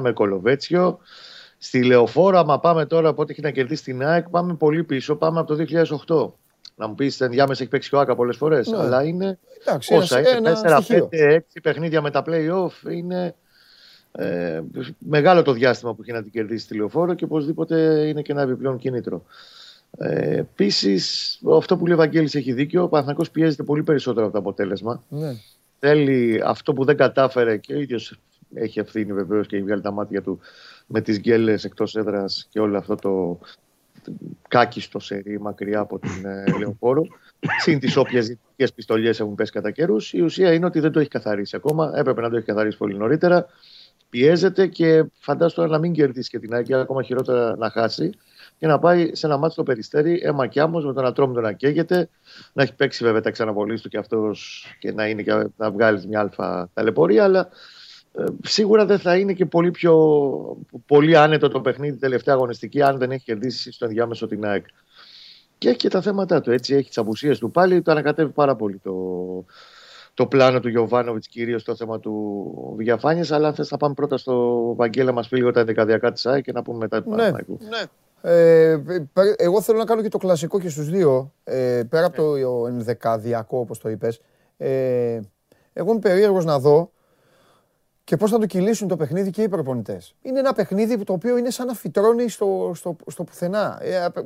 Με 0.00 0.12
Κολοβέτσιο. 0.12 0.98
Στη 1.58 1.84
λεωφόρο, 1.84 2.38
άμα 2.38 2.60
πάμε 2.60 2.86
τώρα 2.86 3.08
από 3.08 3.22
ό,τι 3.22 3.32
έχει 3.32 3.40
να 3.40 3.50
κερδίσει 3.50 3.84
την 3.84 4.04
ΑΕΚ, 4.04 4.28
πάμε 4.28 4.54
πολύ 4.54 4.84
πίσω. 4.84 5.16
Πάμε 5.16 5.40
από 5.40 5.56
το 5.56 5.64
2008. 6.06 6.32
Να 6.76 6.88
μου 6.88 6.94
πεις, 6.94 7.20
ενδιάμεσα 7.20 7.62
έχει 7.62 7.70
παίξει 7.70 7.88
και 7.88 7.96
ο 7.96 8.00
Άκα 8.00 8.14
πολλές 8.14 8.36
φορές. 8.36 8.68
Ναι. 8.68 8.76
Αλλά 8.76 9.04
είναι. 9.04 9.38
Εντάξει, 9.60 9.94
Όσα 9.94 10.18
ένα, 10.18 10.30
είναι, 10.30 10.50
ένα 10.64 10.78
4, 10.78 10.82
στοιχείο. 10.82 11.08
5, 11.12 11.36
6 11.36 11.60
παιχνίδια 11.62 12.02
με 12.02 12.10
τα 12.10 12.22
play-off 12.26 12.90
είναι 12.90 13.34
ε, 14.12 14.60
μεγάλο 14.98 15.42
το 15.42 15.52
διάστημα 15.52 15.94
που 15.94 16.02
έχει 16.02 16.12
να 16.12 16.22
την 16.22 16.32
κερδίσει 16.32 16.66
τη 16.66 16.76
λεωφόρο 16.76 17.14
και 17.14 17.24
οπωσδήποτε 17.24 18.06
είναι 18.08 18.22
και 18.22 18.32
ένα 18.32 18.42
επιπλέον 18.42 18.78
κίνητρο. 18.78 19.24
Ε, 19.98 20.36
Επίσης, 20.36 21.38
αυτό 21.56 21.76
που 21.76 21.86
λέει 21.86 21.94
ο 21.94 21.98
Βαγγέλης 21.98 22.34
έχει 22.34 22.52
δίκιο. 22.52 22.82
Ο 22.82 22.88
Παναθηναϊκός 22.88 23.30
πιέζεται 23.30 23.62
πολύ 23.62 23.82
περισσότερο 23.82 24.24
από 24.24 24.34
το 24.34 24.38
αποτέλεσμα. 24.38 25.02
Ναι. 25.08 25.32
Θέλει 25.78 26.40
αυτό 26.44 26.72
που 26.72 26.84
δεν 26.84 26.96
κατάφερε 26.96 27.56
και 27.56 27.74
ο 27.74 27.80
ίδιος 27.80 28.18
έχει 28.54 28.78
ευθύνη 28.78 29.12
βεβαίως 29.12 29.46
και 29.46 29.56
έχει 29.56 29.64
βγάλει 29.64 29.80
τα 29.80 29.90
μάτια 29.90 30.22
του 30.22 30.38
με 30.86 31.00
τις 31.00 31.18
γκέλες 31.18 31.64
εκτός 31.64 31.96
έδρας 31.96 32.46
και 32.50 32.60
όλο 32.60 32.78
αυτό 32.78 32.94
το 32.94 33.38
κάκιστο 34.48 34.98
σερί 34.98 35.40
μακριά 35.40 35.80
από 35.80 35.98
την 35.98 36.24
ε, 36.24 36.44
Λεωφόρο. 36.58 37.06
Συν 37.58 37.78
τις 37.78 37.96
όποιες 37.96 38.26
δυτικέ 38.26 38.72
πιστολιές 38.74 39.20
έχουν 39.20 39.34
πέσει 39.34 39.52
κατά 39.52 39.70
καιρούς. 39.70 40.12
Η 40.12 40.20
ουσία 40.20 40.52
είναι 40.52 40.66
ότι 40.66 40.80
δεν 40.80 40.92
το 40.92 41.00
έχει 41.00 41.08
καθαρίσει 41.08 41.56
ακόμα. 41.56 41.92
Έπρεπε 41.94 42.20
να 42.20 42.30
το 42.30 42.36
έχει 42.36 42.46
καθαρίσει 42.46 42.76
πολύ 42.76 42.94
νωρίτερα. 42.94 43.46
Πιέζεται 44.12 44.66
και 44.66 45.04
φαντάζομαι 45.18 45.52
τώρα 45.54 45.68
να 45.68 45.78
μην 45.78 45.92
κερδίσει 45.92 46.30
και 46.30 46.38
την 46.38 46.54
ΑΕΚ, 46.54 46.72
ακόμα 46.72 47.02
χειρότερα 47.02 47.56
να 47.56 47.70
χάσει 47.70 48.10
και 48.58 48.66
να 48.66 48.78
πάει 48.78 49.14
σε 49.14 49.26
ένα 49.26 49.36
μάτσο 49.36 49.52
στο 49.52 49.62
περιστέρι, 49.62 50.20
αίμα 50.24 50.46
κι 50.46 50.60
άμμος, 50.60 50.84
με 50.84 50.92
τον 50.92 51.06
Ατρόμητο 51.06 51.40
να 51.40 51.52
καίγεται, 51.52 52.08
να 52.52 52.62
έχει 52.62 52.74
παίξει 52.74 53.04
βέβαια 53.04 53.20
τα 53.20 53.30
ξαναβολή 53.30 53.80
του 53.80 53.88
και 53.88 53.98
αυτός 53.98 54.66
και 54.78 54.92
να, 54.92 55.08
είναι 55.08 55.22
και 55.22 55.46
να 55.56 55.70
βγάλει 55.70 56.06
μια 56.08 56.20
αλφα 56.20 56.70
ταλαιπωρία, 56.74 57.24
αλλά 57.24 57.48
ε, 58.12 58.24
σίγουρα 58.42 58.86
δεν 58.86 58.98
θα 58.98 59.16
είναι 59.16 59.32
και 59.32 59.46
πολύ 59.46 59.70
πιο 59.70 59.96
πολύ 60.86 61.16
άνετο 61.16 61.48
το 61.48 61.60
παιχνίδι 61.60 61.98
τελευταία 61.98 62.34
αγωνιστική, 62.34 62.82
αν 62.82 62.98
δεν 62.98 63.10
έχει 63.10 63.24
κερδίσει 63.24 63.72
στο 63.72 63.84
ενδιάμεσο 63.84 64.26
την 64.26 64.44
ΑΕΚ. 64.44 64.66
Και 65.58 65.68
έχει 65.68 65.78
και 65.78 65.88
τα 65.88 66.00
θέματα 66.00 66.40
του. 66.40 66.50
Έτσι, 66.50 66.74
έχει 66.74 66.88
τις 66.88 66.98
απουσίες 66.98 67.38
του 67.38 67.50
πάλι. 67.50 67.82
Το 67.82 67.90
ανακατεύει 67.90 68.30
πάρα 68.30 68.56
πολύ 68.56 68.80
το, 68.82 68.92
το 70.14 70.26
πλάνο 70.26 70.60
του 70.60 70.68
Γιωβάνοβιτς, 70.68 71.28
κυρίως 71.28 71.60
στο 71.62 71.76
θέμα 71.76 72.00
του 72.00 72.74
διαφάνειας. 72.78 73.30
Αλλά 73.30 73.48
αν 73.48 73.54
θες, 73.54 73.68
θα 73.68 73.76
πάμε 73.76 73.94
πρώτα 73.94 74.16
στο 74.16 74.62
Βαγγέλα, 74.74 75.12
μας 75.12 75.28
πει 75.28 75.36
λίγο 75.36 75.50
τα 75.50 75.60
ενδεκαδιακά 75.60 76.12
της 76.12 76.26
ΑΕΚ 76.26 76.42
και 76.44 76.52
να 76.52 76.62
πούμε 76.62 76.78
μετά 76.78 77.02
του 77.02 77.10
Ναι. 77.10 77.16
Παναθηναϊκού. 77.16 77.58
Ε, 78.24 78.76
πε- 79.12 79.34
εγώ 79.42 79.60
θέλω 79.62 79.78
να 79.78 79.84
κάνω 79.84 80.02
και 80.02 80.08
το 80.08 80.18
κλασικό 80.18 80.60
και 80.60 80.68
στους 80.68 80.90
δύο. 80.90 81.32
Ε, 81.44 81.82
πέρα 81.88 82.06
από 82.06 82.16
το 82.16 82.66
ενδεκαδιακό, 82.66 83.58
όπως 83.58 83.78
το 83.78 83.88
είπες. 83.88 84.20
Ε, 84.56 85.20
εγώ 85.72 85.90
είμαι 85.90 86.00
περίεργος 86.00 86.44
να 86.44 86.58
δω 86.58 86.90
και 88.04 88.16
πώς 88.16 88.30
θα 88.30 88.38
το 88.38 88.46
κυλήσουν 88.46 88.88
το 88.88 88.96
παιχνίδι 88.96 89.30
και 89.30 89.42
οι 89.42 89.48
προπονητές. 89.48 90.14
Είναι 90.22 90.38
ένα 90.38 90.52
παιχνίδι 90.52 90.98
που 90.98 91.04
το 91.04 91.12
οποίο 91.12 91.36
είναι 91.36 91.50
σαν 91.50 91.66
να 91.66 91.74
φυτρώνει 91.74 92.28
στο, 92.28 92.72
στο, 92.74 92.96
στο 93.06 93.24
πουθενά. 93.24 93.78
Ε, 93.82 94.04
απ- 94.04 94.18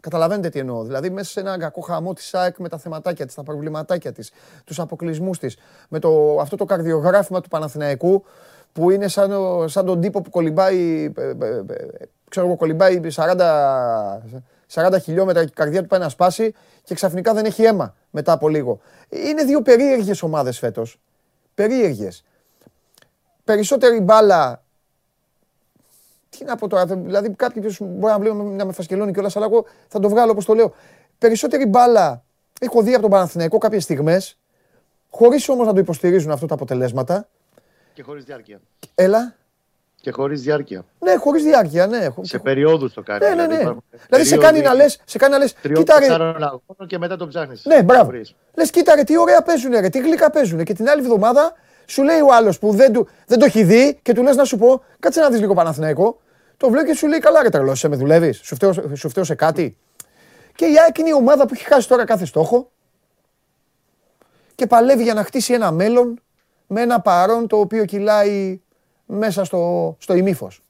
καταλαβαίνετε 0.00 0.48
τι 0.48 0.58
εννοώ. 0.58 0.82
Δηλαδή 0.82 1.10
μέσα 1.10 1.30
σε 1.30 1.40
ένα 1.40 1.58
κακό 1.58 1.80
χαμό 1.80 2.12
της 2.12 2.34
ΑΕΚ 2.34 2.58
με 2.58 2.68
τα 2.68 2.78
θεματάκια 2.78 3.26
της, 3.26 3.34
τα 3.34 3.42
προβληματάκια 3.42 4.12
της, 4.12 4.30
τους 4.64 4.78
αποκλεισμούς 4.78 5.38
της, 5.38 5.56
με 5.88 5.98
το, 5.98 6.38
αυτό 6.40 6.56
το 6.56 6.64
καρδιογράφημα 6.64 7.40
του 7.40 7.48
Παναθηναϊκού 7.48 8.24
που 8.72 8.90
είναι 8.90 9.08
σαν, 9.08 9.32
ο- 9.32 9.68
σαν 9.68 9.86
τον 9.86 10.00
τύπο 10.00 10.20
που 10.20 10.30
κολυμπάει, 10.30 11.12
ε, 11.16 11.22
ε, 11.22 11.30
ε, 11.68 11.86
ξέρω 12.28 12.46
εγώ, 12.46 12.56
κολυμπάει 12.56 13.00
40, 13.14 14.22
40 14.72 14.98
χιλιόμετρα 15.02 15.42
και 15.44 15.50
η 15.50 15.54
καρδιά 15.54 15.80
του 15.82 15.86
πάει 15.86 16.00
να 16.00 16.08
σπάσει 16.08 16.54
και 16.84 16.94
ξαφνικά 16.94 17.34
δεν 17.34 17.44
έχει 17.44 17.62
αίμα 17.62 17.94
μετά 18.10 18.32
από 18.32 18.48
λίγο. 18.48 18.80
Είναι 19.08 19.44
δύο 19.44 19.62
περίεργες 19.62 20.22
ομάδες 20.22 20.58
φέτος. 20.58 21.00
Περίεργες. 21.54 22.24
Περισσότερη 23.44 24.00
μπάλα 24.00 24.62
τι 26.38 26.44
να 26.44 26.56
πω 26.56 26.68
τώρα, 26.68 26.86
δηλαδή 26.86 27.30
κάποιοι 27.30 27.62
μπορεί 27.80 28.12
να, 28.12 28.18
βλέπουν, 28.18 28.56
να 28.56 28.64
με 28.64 28.72
φασκελώνει 28.72 29.12
κιόλας, 29.12 29.36
αλλά 29.36 29.46
εγώ 29.46 29.64
θα 29.88 29.98
το 30.00 30.08
βγάλω 30.08 30.30
όπως 30.30 30.44
το 30.44 30.54
λέω. 30.54 30.74
Περισσότερη 31.18 31.66
μπάλα 31.66 32.22
έχω 32.60 32.82
δει 32.82 32.92
από 32.92 33.02
τον 33.02 33.10
Παναθηναϊκό 33.10 33.58
κάποιες 33.58 33.82
στιγμές, 33.82 34.38
χωρίς 35.10 35.48
όμως 35.48 35.66
να 35.66 35.72
το 35.72 35.78
υποστηρίζουν 35.78 36.30
αυτό 36.30 36.46
τα 36.46 36.54
αποτελέσματα. 36.54 37.28
Και 37.94 38.02
χωρίς 38.02 38.24
διάρκεια. 38.24 38.60
Έλα. 38.94 39.34
Και 40.00 40.10
χωρίς 40.10 40.42
διάρκεια. 40.42 40.84
Ναι, 40.98 41.14
χωρίς 41.16 41.42
διάρκεια, 41.42 41.86
ναι. 41.86 42.08
Χω- 42.08 42.24
Σε 42.26 42.38
περιόδους 42.38 42.92
το 42.94 43.02
κάνει. 43.02 43.24
Ναι, 43.28 43.34
ναι, 43.34 43.46
ναι. 43.46 43.54
υπάρχουν 43.54 43.82
Δηλαδή 44.06 44.24
σε 44.28 44.36
περίοδοι 44.36 44.40
κάνει 44.40 44.60
να 44.60 44.74
λες, 44.74 45.00
σε 45.04 45.18
κάνει 45.18 45.32
να 45.32 45.38
λες, 45.38 45.52
Τριών 45.54 45.78
κοίτα 45.78 45.94
ρε, 45.98 46.06
τεσσάρων 46.06 46.42
αγώνων 46.42 46.86
και 46.86 46.98
μετά 46.98 47.16
το 47.16 47.26
ψάχνεις. 47.28 47.64
ναι, 47.64 47.82
μπράβο. 47.82 48.10
Λες 48.54 48.70
κοίτα 48.70 48.94
ρε, 48.94 49.02
τι 49.04 49.18
ωραία 49.18 49.42
παίζουνε 49.42 49.80
ρε, 49.80 49.88
τι 49.88 49.98
γλυκά 49.98 50.30
παίζουνε. 50.30 50.62
Και 50.62 50.74
την 50.74 50.88
άλλη 50.88 51.00
εβδομάδα 51.00 51.52
σου 51.90 52.02
λέει 52.02 52.20
ο 52.20 52.34
άλλος 52.34 52.58
που 52.58 52.72
δεν, 52.72 52.92
του, 52.92 53.08
δεν 53.26 53.38
το 53.38 53.44
έχει 53.44 53.64
δει 53.64 53.98
και 54.02 54.12
του 54.12 54.22
λες 54.22 54.36
να 54.36 54.44
σου 54.44 54.56
πω, 54.56 54.82
κάτσε 54.98 55.20
να 55.20 55.30
δεις 55.30 55.40
λίγο 55.40 55.54
Παναθηναϊκό. 55.54 56.20
Το 56.56 56.70
βλέπεις 56.70 56.90
και 56.90 56.96
σου 56.96 57.06
λέει 57.06 57.18
καλά 57.18 57.42
ρε 57.42 57.48
τρελός, 57.48 57.78
σε 57.78 57.88
με 57.88 57.96
δουλεύεις, 57.96 58.40
σου 58.42 58.54
φταίω, 58.54 58.72
σου 58.72 59.08
φταίω 59.08 59.24
σε 59.24 59.34
κάτι. 59.34 59.76
Και 60.54 60.64
η 60.64 60.78
ΑΕΚ 60.84 60.98
είναι 60.98 61.08
η 61.08 61.12
ομάδα 61.12 61.46
που 61.46 61.54
έχει 61.54 61.64
χάσει 61.64 61.88
τώρα 61.88 62.04
κάθε 62.04 62.24
στόχο 62.24 62.70
και 64.54 64.66
παλεύει 64.66 65.02
για 65.02 65.14
να 65.14 65.24
χτίσει 65.24 65.52
ένα 65.52 65.70
μέλλον 65.70 66.20
με 66.66 66.80
ένα 66.80 67.00
παρόν 67.00 67.46
το 67.46 67.56
οποίο 67.56 67.84
κυλάει 67.84 68.60
μέσα 69.06 69.44
στο, 69.44 69.96
στο 69.98 70.14
ημίφος. 70.14 70.62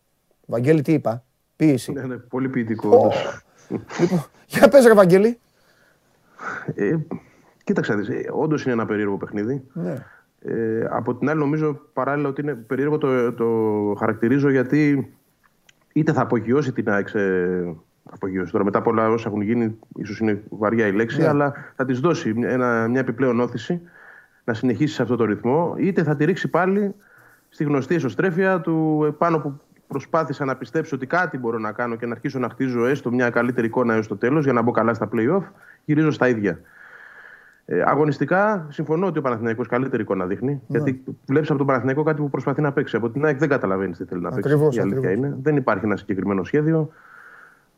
Βαγγέλη 0.47 0.83
τι 0.83 0.93
είπα, 0.93 1.25
ποίηση. 1.57 1.93
Ναι, 1.93 2.03
ναι, 2.03 2.17
πολύ 2.17 2.49
ποιητικό. 2.49 2.89
Ω. 2.89 2.99
όντως. 2.99 3.43
Λοιπόν, 4.01 4.25
για 4.47 4.69
πες 4.69 4.85
ρε 4.85 4.95
Βαγγέλη. 4.95 5.39
Ε, 6.75 6.97
κοίταξε, 7.65 7.93
να 7.93 7.99
δεις, 7.99 8.09
ε, 8.09 8.31
όντως 8.33 8.63
είναι 8.63 8.73
ένα 8.73 8.87
περίεργο 8.87 9.17
παιχνίδι. 9.17 9.63
Ναι. 10.43 10.53
Ε, 10.53 10.87
από 10.91 11.15
την 11.15 11.29
άλλη, 11.29 11.39
νομίζω 11.39 11.81
παράλληλα 11.93 12.29
ότι 12.29 12.41
είναι 12.41 12.55
περίεργο 12.55 12.99
το, 12.99 13.33
το 13.33 13.47
χαρακτηρίζω 13.99 14.51
γιατί 14.51 15.11
είτε 15.93 16.13
θα 16.13 16.23
απογειώσει 16.23 16.73
την 16.73 16.91
ΑΕΚ. 16.91 17.09
σε- 17.09 17.77
θα 18.05 18.15
απογειώσει 18.15 18.53
τώρα 18.53 18.65
μετά 18.65 18.79
από 18.79 18.91
όλα 18.91 19.09
όσα 19.11 19.29
έχουν 19.29 19.41
γίνει, 19.41 19.79
ίσως 19.97 20.19
είναι 20.21 20.43
βαριά 20.49 20.87
η 20.87 20.93
λέξη, 20.93 21.21
Ναι. 21.21 21.27
αλλά 21.29 21.53
θα 21.77 21.85
της 21.85 22.01
δώσει 22.01 22.35
μια- 22.35 22.49
ένα, 22.49 22.89
μια 22.89 23.01
επιπλέον 23.01 23.41
όθηση 23.41 23.81
να 24.45 24.55
συνεχίσει 24.55 24.95
σε 24.95 25.03
αυτό 25.03 25.17
το 25.17 25.25
ρυθμό, 25.25 25.75
είτε 25.79 26.03
θα 26.03 26.17
τη 26.17 26.25
ρίξει 26.25 26.49
πάλι 26.49 26.95
στη 27.49 27.65
γνωστή 27.65 27.95
εσωστρέφεια 27.95 28.61
του 28.61 29.05
επάνω 29.09 29.39
που 29.39 29.61
προσπάθησα 29.87 30.45
να 30.45 30.57
πιστέψω 30.57 30.97
ότι 30.97 31.07
κάτι 31.07 31.39
μπορώ 31.39 31.59
να 31.59 31.73
κάνω 31.73 31.97
και 31.97 32.07
να 32.07 32.13
αρχίσω 32.13 32.39
να 32.39 32.49
χτίζω 32.49 32.87
έστω 32.87 33.11
μια 33.13 33.31
καλύτερη 33.31 33.67
εικόνα 33.67 33.95
έως 33.95 34.07
το 34.07 34.17
τέλος 34.17 34.45
για 34.45 34.53
να 34.53 34.63
μπω 34.63 34.71
καλά 34.71 34.95
στα 34.95 35.09
playoff, 35.15 35.43
γυρίζω 35.85 36.11
στα 36.11 36.29
ίδια. 36.29 36.61
Ε, 37.73 37.83
αγωνιστικά, 37.87 38.67
συμφωνώ 38.71 39.07
ότι 39.07 39.19
ο 39.19 39.23
Παναθηναϊκός 39.23 39.67
καλύτερη 39.67 40.03
εικόνα 40.03 40.27
δείχνει. 40.27 40.61
Γιατί 40.67 41.03
βλέπεις 41.27 41.49
από 41.49 41.59
τον 41.59 41.67
Παναθηναϊκό 41.67 42.03
κάτι 42.03 42.21
που 42.21 42.31
προσπαθεί 42.31 42.61
να 42.61 42.73
παίξει. 42.73 42.97
Από 42.97 43.11
την 43.11 43.25
ΑΕΚ 43.25 43.39
δεν 43.39 43.49
καταλαβαίνεις 43.49 43.99
τι 43.99 44.05
θέλει 44.05 44.21
να 44.21 44.31
παίξει. 44.31 44.53
Ακριβώς, 44.53 44.77
Η 44.77 44.81
αλήθεια 44.81 45.09
ακριβώς. 45.09 45.27
είναι. 45.27 45.37
Δεν 45.43 45.57
υπάρχει 45.57 45.85
ένα 45.85 45.97
συγκεκριμένο 45.97 46.45
σχέδιο. 46.45 46.91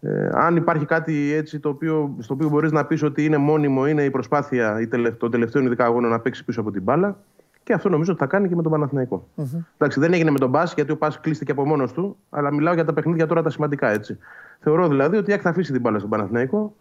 Ε, 0.01 0.31
αν 0.33 0.57
υπάρχει 0.57 0.85
κάτι 0.85 1.33
έτσι 1.33 1.59
το 1.59 1.69
οποίο, 1.69 2.15
στο 2.19 2.35
οποίο 2.35 2.49
μπορείς 2.49 2.73
να 2.73 2.85
πεις 2.85 3.03
ότι 3.03 3.25
είναι 3.25 3.37
μόνιμο, 3.37 3.87
είναι 3.87 4.05
η 4.05 4.11
προσπάθεια 4.11 4.81
η 4.81 4.87
τελε, 4.87 5.11
των 5.11 5.31
τελευταίων 5.31 5.67
ειδικά 5.67 5.85
αγώνων 5.85 6.11
να 6.11 6.21
παίξει 6.21 6.45
πίσω 6.45 6.61
από 6.61 6.71
την 6.71 6.83
μπάλα 6.83 7.17
Και 7.63 7.73
αυτό 7.73 7.89
νομίζω 7.89 8.11
ότι 8.11 8.21
θα 8.21 8.27
κάνει 8.27 8.49
και 8.49 8.57
με 8.57 8.63
τον 8.63 8.73
Παναθηναϊκό. 8.73 9.29
Mm-hmm. 9.37 9.65
Εντάξει, 9.77 10.01
δεν 10.01 10.13
έγινε 10.13 10.31
με 10.31 10.39
τον 10.39 10.51
Μπα, 10.51 10.63
γιατί 10.63 10.93
ο 10.93 10.97
Πα 10.97 11.13
κλείστηκε 11.21 11.53
από 11.53 11.67
μόνος 11.67 11.93
του, 11.93 12.17
αλλά 12.31 12.53
μιλάω 12.53 12.75
για 12.75 12.85
τα 12.85 12.93
παιχνίδια 12.93 13.27
τώρα 13.27 13.43
τα 13.43 13.51
σημαντικά 13.51 13.89
έτσι. 13.89 14.19
Θεωρώ 14.61 14.89
δηλαδή 14.89 15.17
ότι 15.17 15.33
η 15.33 15.37
θα 15.37 15.49
αφήσει 15.49 15.73
την 15.73 15.81
μπάλα 15.81 15.99
στον 15.99 16.11
Παναθηναϊκό 16.11 16.75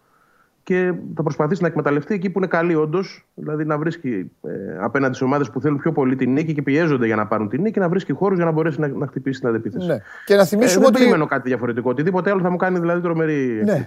και 0.62 0.94
θα 1.14 1.22
προσπαθήσει 1.22 1.62
να 1.62 1.68
εκμεταλλευτεί 1.68 2.14
εκεί 2.14 2.30
που 2.30 2.38
είναι 2.38 2.46
καλή, 2.46 2.74
όντως. 2.74 3.26
Δηλαδή 3.34 3.64
να 3.64 3.78
βρίσκει 3.78 4.30
ε, 4.42 4.50
απέναντι 4.80 5.16
σε 5.16 5.24
ομάδες 5.24 5.50
που 5.50 5.60
θέλουν 5.60 5.78
πιο 5.78 5.92
πολύ 5.92 6.16
την 6.16 6.32
νίκη 6.32 6.54
και 6.54 6.62
πιέζονται 6.62 7.06
για 7.06 7.16
να 7.16 7.26
πάρουν 7.26 7.48
την 7.48 7.62
νίκη, 7.62 7.78
να 7.78 7.88
βρίσκει 7.88 8.12
χώρους 8.12 8.36
για 8.36 8.46
να 8.46 8.52
μπορέσει 8.52 8.80
να, 8.80 8.88
να 8.88 9.06
χτυπήσει 9.06 9.40
την 9.40 9.48
αντεπίθεση. 9.48 9.86
Ναι. 9.86 9.98
Και 10.26 10.36
να 10.36 10.44
θυμίσουμε 10.44 10.70
ε, 10.70 10.78
δεν 10.78 10.84
ότι. 10.84 10.92
Δεν 10.92 11.02
περιμένω 11.02 11.26
κάτι 11.26 11.48
διαφορετικό. 11.48 11.90
Οτιδήποτε 11.90 12.30
άλλο 12.30 12.40
θα 12.40 12.50
μου 12.50 12.56
κάνει 12.56 12.78
δηλαδή 12.78 13.00
τρομερή 13.00 13.62
ναι. 13.64 13.84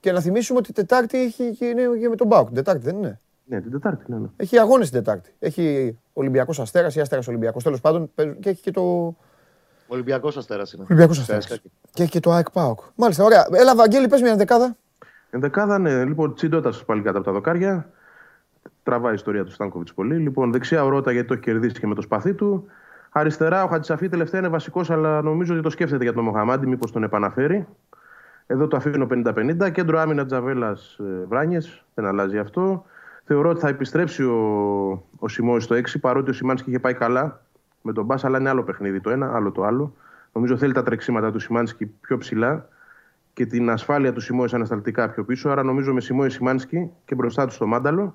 Και 0.00 0.12
να 0.12 0.20
θυμίσουμε 0.20 0.58
ότι 0.58 0.72
Τετάρτη 0.72 1.22
έχει 1.22 1.56
και, 1.58 1.64
είναι 1.64 2.08
με 2.08 2.16
τον 2.16 2.26
Μπάουκ. 2.26 2.50
Τετάρτη 2.50 2.84
δεν 2.84 2.96
είναι; 2.96 3.20
Ναι, 3.44 3.60
την 3.60 3.70
Τετάρτη. 3.70 4.04
Ναι, 4.06 4.16
ναι. 4.16 4.26
Έχει 4.36 4.58
αγώνες 4.58 4.90
την 4.90 4.98
Τετάρτη. 5.04 5.34
Έχει 5.38 5.98
Ολυμπιακός 6.12 6.60
Αστέρας 6.60 6.94
ή 6.94 7.00
Αστέρας 7.00 7.28
Ολυμπιακός. 7.28 7.62
Τέλος 7.62 7.80
πάντων 7.80 8.10
και 8.40 8.48
έχει 8.48 8.62
και 8.62 8.70
το. 8.70 9.16
Ολυμπιακός 9.86 10.36
Αστέρας 10.36 10.72
είναι. 10.72 10.82
Ολυμπιακός 10.82 11.18
Αστέρας. 11.18 11.46
Και 11.92 12.02
έχει 12.02 12.10
και 12.10 12.20
το 12.20 12.32
ΑΕΚ 12.32 12.50
Πάοκ. 12.50 12.80
Μάλιστα, 12.94 13.24
ωραία. 13.24 13.46
Έλα, 13.52 13.74
Βαγγέλη, 13.74 14.08
πες 14.08 14.20
μια 14.20 14.36
δεκάδα. 14.36 14.76
Ενδεκάδα, 15.34 15.78
ναι. 15.78 16.04
Λοιπόν, 16.04 16.34
Τσιντότα 16.34 16.72
πάλι 16.86 17.02
κάτω 17.02 17.16
από 17.16 17.26
τα 17.26 17.32
δοκάρια. 17.32 17.90
Τραβάει 18.82 19.12
η 19.12 19.14
ιστορία 19.14 19.44
του 19.44 19.50
Στάνκοβιτς 19.50 19.94
πολύ. 19.94 20.16
Λοιπόν, 20.16 20.52
δεξιά 20.52 20.84
ο 20.84 20.88
Ρότα 20.88 21.12
γιατί 21.12 21.28
το 21.28 21.34
έχει 21.34 21.42
κερδίσει 21.42 21.80
και 21.80 21.86
με 21.86 21.94
το 21.94 22.00
σπαθί 22.00 22.34
του. 22.34 22.66
Αριστερά 23.10 23.64
ο 23.64 23.66
Χατζησαφή 23.66 24.08
τελευταία 24.08 24.40
είναι 24.40 24.48
βασικός, 24.48 24.90
αλλά 24.90 25.22
νομίζω 25.22 25.54
ότι 25.54 25.62
το 25.62 25.70
σκέφτεται 25.70 26.02
για 26.02 26.12
τον 26.12 26.24
Μοχαμάντη, 26.24 26.66
μήπως 26.66 26.92
τον 26.92 27.02
επαναφέρει. 27.02 27.66
Εδώ 28.46 28.66
το 28.66 28.76
αφήνω 28.76 29.06
50-50. 29.10 29.72
Κέντρο 29.72 29.98
άμυνα 29.98 30.26
Τζαβέλας 30.26 30.98
ε, 30.98 31.24
Βράνιες. 31.28 31.84
Δεν 31.94 32.06
αλλάζει 32.06 32.38
αυτό. 32.38 32.84
Θεωρώ 33.24 33.48
ότι 33.50 33.60
θα 33.60 33.68
επιστρέψει 33.68 34.22
ο, 34.24 34.38
ο 35.18 35.28
Σιμόη 35.28 35.60
στο 35.60 35.76
6, 35.76 35.80
παρότι 36.00 36.30
ο 36.30 36.32
Σιμάνσκι 36.32 36.68
είχε 36.70 36.78
πάει 36.78 36.94
καλά 36.94 37.40
με 37.82 37.92
τον 37.92 38.04
Μπα, 38.04 38.16
αλλά 38.22 38.38
είναι 38.38 38.48
άλλο 38.48 38.62
παιχνίδι 38.62 39.00
το 39.00 39.10
ένα, 39.10 39.34
άλλο 39.34 39.52
το 39.52 39.64
άλλο. 39.64 39.94
Νομίζω 40.32 40.56
θέλει 40.56 40.72
τα 40.72 40.82
τρεξίματα 40.82 41.32
του 41.32 41.38
Σιμάνσκι 41.38 41.86
πιο 41.86 42.18
ψηλά 42.18 42.68
και 43.34 43.46
την 43.46 43.70
ασφάλεια 43.70 44.12
του 44.12 44.20
Σιμόη 44.20 44.48
ανασταλτικά 44.52 45.10
πιο 45.10 45.24
πίσω. 45.24 45.48
Άρα 45.48 45.62
νομίζω 45.62 45.92
με 45.92 46.00
Σιμόη 46.00 46.30
Σιμάνσκι 46.30 46.90
και 47.04 47.14
μπροστά 47.14 47.46
του 47.46 47.52
στο 47.52 47.66
Μάνταλο. 47.66 48.14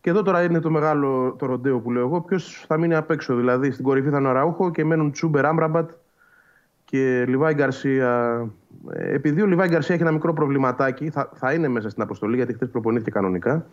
Και 0.00 0.10
εδώ 0.10 0.22
τώρα 0.22 0.42
είναι 0.42 0.60
το 0.60 0.70
μεγάλο 0.70 1.34
το 1.38 1.46
ροντέο 1.46 1.78
που 1.78 1.90
λέω 1.90 2.02
εγώ. 2.02 2.20
Ποιος 2.20 2.64
θα 2.66 2.78
μείνει 2.78 2.94
απ' 2.94 3.10
έξω. 3.10 3.36
Δηλαδή 3.36 3.70
στην 3.70 3.84
κορυφή 3.84 4.08
θα 4.10 4.18
είναι 4.18 4.28
ο 4.28 4.32
Αραούχο 4.32 4.70
και 4.70 4.84
μένουν 4.84 5.10
Τσούμπερ 5.10 5.46
Άμραμπατ 5.46 5.90
και 6.84 7.24
Λιβάι 7.28 7.54
Γκαρσία. 7.54 8.44
Ε, 8.90 9.14
επειδή 9.14 9.42
ο 9.42 9.46
Λιβάι 9.46 9.68
Γκαρσία 9.68 9.94
έχει 9.94 10.02
ένα 10.02 10.12
μικρό 10.12 10.32
προβληματάκι, 10.32 11.10
θα, 11.10 11.30
θα 11.34 11.52
είναι 11.52 11.68
μέσα 11.68 11.90
στην 11.90 12.02
αποστολή 12.02 12.36
γιατί 12.36 12.52
χθες 12.52 12.68
προπονήθηκε 12.68 13.10
κανονικά. 13.10 13.66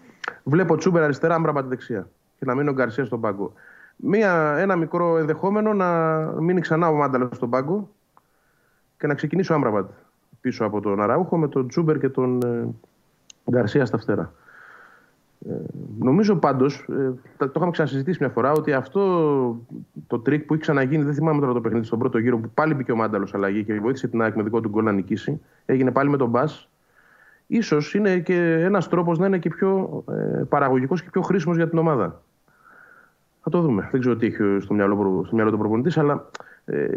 Βλέπω 0.43 0.75
Τσούμπερ 0.75 1.03
αριστερά, 1.03 1.35
Άμραμπατ 1.35 1.65
δεξιά. 1.65 2.09
Και 2.39 2.45
να 2.45 2.55
μείνει 2.55 2.69
ο 2.69 2.73
Γκαρσία 2.73 3.05
στον 3.05 3.21
πάγκο. 3.21 3.53
Μία, 3.95 4.55
ένα 4.57 4.75
μικρό 4.75 5.17
ενδεχόμενο 5.17 5.73
να 5.73 6.17
μείνει 6.39 6.61
ξανά 6.61 6.89
ο 6.89 6.93
Μάνταλος 6.93 7.35
στον 7.35 7.49
πάγκο 7.49 7.89
και 8.97 9.07
να 9.07 9.13
ξεκινήσει 9.13 9.51
ο 9.51 9.55
Άμραμπατ 9.55 9.89
πίσω 10.41 10.65
από 10.65 10.81
τον 10.81 11.01
Αραούχο 11.01 11.37
με 11.37 11.47
τον 11.47 11.67
Τσούμπερ 11.67 11.99
και 11.99 12.09
τον 12.09 12.41
ε, 12.41 12.67
Γκαρσία 13.51 13.85
στα 13.85 13.97
φτερά. 13.97 14.33
Ε, 15.49 15.53
νομίζω 15.99 16.35
πάντως, 16.35 16.85
ε, 16.89 17.13
το 17.37 17.51
είχαμε 17.55 17.71
ξανασυζητήσει 17.71 18.17
μια 18.19 18.29
φορά, 18.29 18.51
ότι 18.51 18.73
αυτό 18.73 19.01
το 20.07 20.19
τρικ 20.19 20.45
που 20.45 20.53
έχει 20.53 20.61
ξαναγίνει, 20.61 21.03
δεν 21.03 21.13
θυμάμαι 21.13 21.39
τώρα 21.39 21.53
το 21.53 21.61
παιχνίδι 21.61 21.85
στον 21.85 21.99
πρώτο 21.99 22.17
γύρο, 22.17 22.37
που 22.37 22.49
πάλι 22.53 22.73
μπήκε 22.73 22.91
ο 22.91 22.95
Μάνταλος 22.95 23.33
αλλαγή 23.33 23.63
και 23.63 23.79
βοήθησε 23.79 24.07
την 24.07 24.21
ΑΕΚ 24.21 24.35
με 24.35 24.43
δικό 24.43 24.61
του 24.61 24.69
γκολ 24.69 24.83
να 24.83 24.91
νικήσει. 24.91 25.41
Έγινε 25.65 25.91
πάλι 25.91 26.09
με 26.09 26.17
τον 26.17 26.29
Μπα. 26.29 26.47
ίσως 27.61 27.77
είναι 27.93 28.19
και 28.19 28.51
ένας 28.51 28.87
τρόπος 28.89 29.19
να 29.19 29.25
είναι 29.25 29.37
και 29.37 29.49
πιο 29.49 30.03
ε, 30.09 30.43
παραγωγικός 30.49 31.03
και 31.03 31.09
πιο 31.11 31.21
χρήσιμος 31.21 31.57
για 31.57 31.69
την 31.69 31.77
ομάδα. 31.77 32.21
Θα 33.49 33.57
το 33.57 33.61
δούμε. 33.61 33.87
Δεν 33.91 33.99
ξέρω 33.99 34.15
τι 34.15 34.25
έχει 34.25 34.57
στο 34.59 34.73
μυαλό, 34.73 35.23
στο 35.25 35.35
μυαλό 35.35 35.51
του 35.51 35.56
ο 35.56 35.57
προπονητής, 35.57 35.97
αλλά 35.97 36.29
ε, 36.65 36.87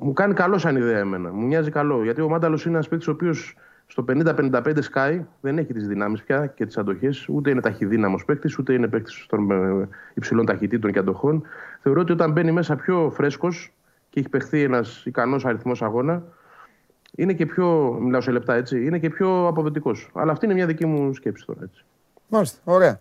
μου 0.00 0.12
κάνει 0.12 0.34
καλό 0.34 0.58
σαν 0.58 0.76
ιδέα 0.76 0.98
εμένα. 0.98 1.32
Μου 1.32 1.46
μοιάζει 1.46 1.70
καλό. 1.70 2.02
Γιατί 2.02 2.20
ο 2.20 2.28
Μάνταλος 2.28 2.64
είναι 2.64 2.74
ένας 2.74 2.88
παίκτης 2.88 3.08
ο 3.08 3.10
οποίος 3.10 3.56
στο 3.86 4.04
50-55 4.08 4.62
Sky 4.92 5.20
δεν 5.40 5.58
έχει 5.58 5.72
τις 5.72 5.86
δυνάμεις 5.86 6.22
πια 6.22 6.46
και 6.46 6.66
τις 6.66 6.78
αντοχές. 6.78 7.28
Ούτε 7.28 7.50
είναι 7.50 7.60
ταχυδύναμος 7.60 8.24
παίκτης, 8.24 8.58
ούτε 8.58 8.72
είναι 8.72 8.88
παίκτης 8.88 9.26
των 9.28 9.50
ε, 9.50 9.88
υψηλών 10.14 10.46
ταχυτήτων 10.46 10.92
και 10.92 10.98
αντοχών. 10.98 11.42
Θεωρώ 11.82 12.00
ότι 12.00 12.12
όταν 12.12 12.32
μπαίνει 12.32 12.52
μέσα 12.52 12.76
πιο 12.76 13.10
φρέσκος 13.14 13.72
και 14.10 14.20
έχει 14.20 14.28
παιχθεί 14.28 14.62
ένας 14.62 15.06
ικανός 15.06 15.44
αριθμός 15.44 15.82
αγώνα, 15.82 16.22
είναι 17.14 17.32
και 17.32 17.46
πιο. 17.46 17.98
Μιλάω 18.00 18.20
σε 18.20 18.30
λεπτά 18.30 18.54
έτσι, 18.54 18.84
είναι 18.84 18.98
και 18.98 19.10
πιο 19.10 19.46
αποδοτικός. 19.46 20.10
Αλλά 20.14 20.32
αυτή 20.32 20.44
είναι 20.44 20.54
μια 20.54 20.66
δική 20.66 20.86
μου 20.86 21.14
σκέψη 21.14 21.46
τώρα 21.46 21.60
έτσι. 21.62 21.84
Μάλιστα. 22.28 22.60
Ωραία. 22.64 23.00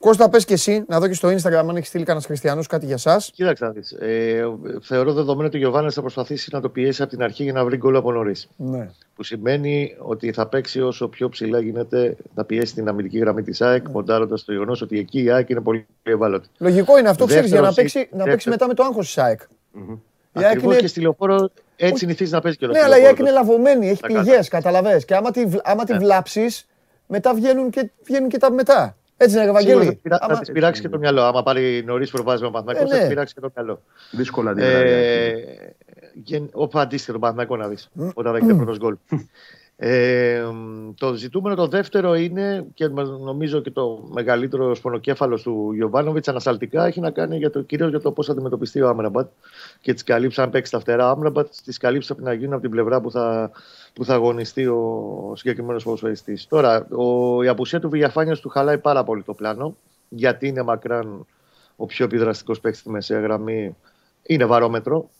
Κώστα, 0.00 0.28
πες 0.28 0.44
και 0.44 0.52
εσύ 0.52 0.84
να 0.88 1.00
δω 1.00 1.08
και 1.08 1.14
στο 1.14 1.28
Instagram 1.28 1.64
αν 1.68 1.76
έχεις 1.76 1.88
στείλει 1.88 2.04
κανένας 2.04 2.26
Χριστιανό 2.26 2.62
κάτι 2.68 2.86
για 2.86 2.94
εσά. 2.94 3.22
Κοίταξε 3.32 3.64
να 3.64 3.70
δεις. 3.70 3.92
Ε, 3.92 4.44
θεωρώ 4.82 5.12
δεδομένο 5.12 5.46
ότι 5.46 5.56
ο 5.56 5.60
Γιωβάνη 5.60 5.90
θα 5.90 6.00
προσπαθήσει 6.00 6.50
να 6.52 6.60
το 6.60 6.68
πιέσει 6.68 7.02
από 7.02 7.10
την 7.10 7.22
αρχή 7.22 7.42
για 7.42 7.52
να 7.52 7.64
βρει 7.64 7.76
γκολ 7.76 7.96
από 7.96 8.12
νωρίς. 8.12 8.48
Ναι. 8.56 8.90
Που 9.14 9.22
σημαίνει 9.22 9.96
ότι 9.98 10.32
θα 10.32 10.46
παίξει 10.46 10.80
όσο 10.80 11.08
πιο 11.08 11.28
ψηλά 11.28 11.60
γίνεται 11.60 12.16
να 12.34 12.44
πιέσει 12.44 12.74
την 12.74 12.88
αμυντική 12.88 13.18
γραμμή 13.18 13.42
της 13.42 13.60
ΑΕΚ, 13.60 13.86
ναι. 13.86 13.92
μοντάροντας 13.92 14.44
το 14.44 14.52
γεγονός 14.52 14.82
ότι 14.82 14.98
εκεί 14.98 15.22
η 15.22 15.30
ΑΕΚ 15.30 15.48
είναι 15.48 15.60
πολύ 15.60 15.86
ευάλωτη. 16.02 16.48
Λογικό 16.58 16.98
είναι 16.98 17.08
αυτό, 17.08 17.26
ξέρεις, 17.26 17.50
για 17.50 17.60
να 17.60 17.72
παίξει, 17.72 18.08
να 18.12 18.24
παίξει 18.24 18.48
μετά 18.48 18.66
με 18.66 18.74
το 18.74 18.82
άγχος 18.82 19.06
της 19.06 19.18
ΑΕΚ. 19.18 19.40
Mm-hmm. 19.40 19.98
Η 20.40 20.44
ΑΕΚ 20.44 20.62
είναι... 20.62 20.76
και 20.76 20.86
στη 20.86 21.00
λεωφόρο 21.00 21.50
έτσι 21.76 21.98
συνηθίζει 21.98 22.32
να 22.32 22.40
παίζει 22.40 22.58
και 22.58 22.64
ο 22.64 22.68
Ναι, 22.68 22.80
αλλά 22.80 22.98
η 22.98 23.04
ΑΕΚ 23.04 23.18
είναι 23.18 23.30
λαβωμένη, 23.30 23.88
έχει 23.88 24.00
πληγέ, 24.00 24.38
καταλαβέ. 24.48 25.00
Και 25.06 25.14
άμα 25.14 25.30
τη, 25.30 25.48
άμα 25.62 25.84
τη 25.84 25.92
ναι. 25.92 25.98
βλάψεις, 25.98 26.66
μετά 27.06 27.34
βγαίνουν 27.34 27.70
και, 27.70 27.90
βγαίνουν 28.04 28.28
και 28.28 28.38
τα 28.38 28.52
μετά. 28.52 28.94
Έτσι 29.22 29.36
είναι, 29.36 29.44
Ευαγγέλη. 29.44 30.00
Θα, 30.08 30.18
άμα... 30.20 30.38
τη 30.38 30.52
πειράξει 30.52 30.80
και 30.80 30.88
το 30.88 30.98
μυαλό. 30.98 31.22
Άμα 31.22 31.42
πάρει 31.42 31.82
νωρίς 31.86 32.10
προβάζει 32.10 32.42
με 32.42 32.50
Παναθηναϊκό, 32.50 32.84
ε, 32.84 32.88
θα 32.88 32.96
τη 32.96 33.02
ναι. 33.02 33.08
πειράξει 33.08 33.34
και 33.34 33.40
το 33.40 33.50
μυαλό. 33.54 33.82
Δύσκολα 34.10 34.54
ε, 34.56 35.34
Όπου 36.52 36.78
αντίστοιχο 36.78 37.12
τον 37.12 37.20
Παναθηναϊκό 37.20 37.56
να 37.56 37.68
δεις. 37.68 37.90
Όταν 38.14 38.32
δέχεται 38.32 38.54
πρώτος 38.54 38.78
γκολ. 38.78 38.96
Ε, 39.82 40.44
το 40.96 41.14
ζητούμενο 41.14 41.54
το 41.54 41.66
δεύτερο 41.66 42.14
είναι 42.14 42.66
και 42.74 42.88
νομίζω 43.24 43.60
και 43.60 43.70
το 43.70 44.08
μεγαλύτερο 44.12 44.74
σπονοκέφαλο 44.74 45.40
του 45.40 45.72
Γιωβάνοβιτς 45.72 46.28
ανασταλτικά 46.28 46.86
έχει 46.86 47.00
να 47.00 47.10
κάνει 47.10 47.36
για 47.36 47.50
το, 47.50 47.62
κυρίως 47.62 47.90
για 47.90 48.00
το 48.00 48.12
πώς 48.12 48.26
θα 48.26 48.32
αντιμετωπιστεί 48.32 48.80
ο 48.80 48.88
Άμραμπατ 48.88 49.30
και 49.80 49.92
τις 49.92 50.02
καλύψεις, 50.02 50.38
αν 50.38 50.50
παίξει 50.50 50.72
τα 50.72 50.80
φτερά 50.80 51.10
Άμραμπατ, 51.10 51.46
τις 51.64 51.78
καλύψεις 51.78 52.10
πρέπει 52.10 52.26
να 52.26 52.32
γίνουν 52.32 52.52
από 52.52 52.62
την 52.62 52.70
πλευρά 52.70 53.00
που 53.00 53.10
θα, 53.10 53.50
που 53.92 54.04
θα 54.04 54.14
αγωνιστεί 54.14 54.66
ο 54.66 55.32
συγκεκριμένος 55.36 55.84
ποδοσφαιριστής. 55.84 56.46
Τώρα, 56.46 56.86
ο, 56.90 57.42
η 57.42 57.48
απουσία 57.48 57.80
του 57.80 57.88
Βηγιαφάνια 57.88 58.36
του 58.36 58.48
χαλάει 58.48 58.78
πάρα 58.78 59.04
πολύ 59.04 59.22
το 59.22 59.34
πλάνο 59.34 59.76
γιατί 60.08 60.46
είναι 60.46 60.62
μακράν 60.62 61.26
ο 61.76 61.86
πιο 61.86 62.04
επιδραστικός 62.04 62.60
παίκτης 62.60 62.80
στη 62.80 62.90
μεσαία 62.90 63.20
γραμμή. 63.20 63.76
Είναι 64.22 64.44
βαρόμετρο. 64.44 65.10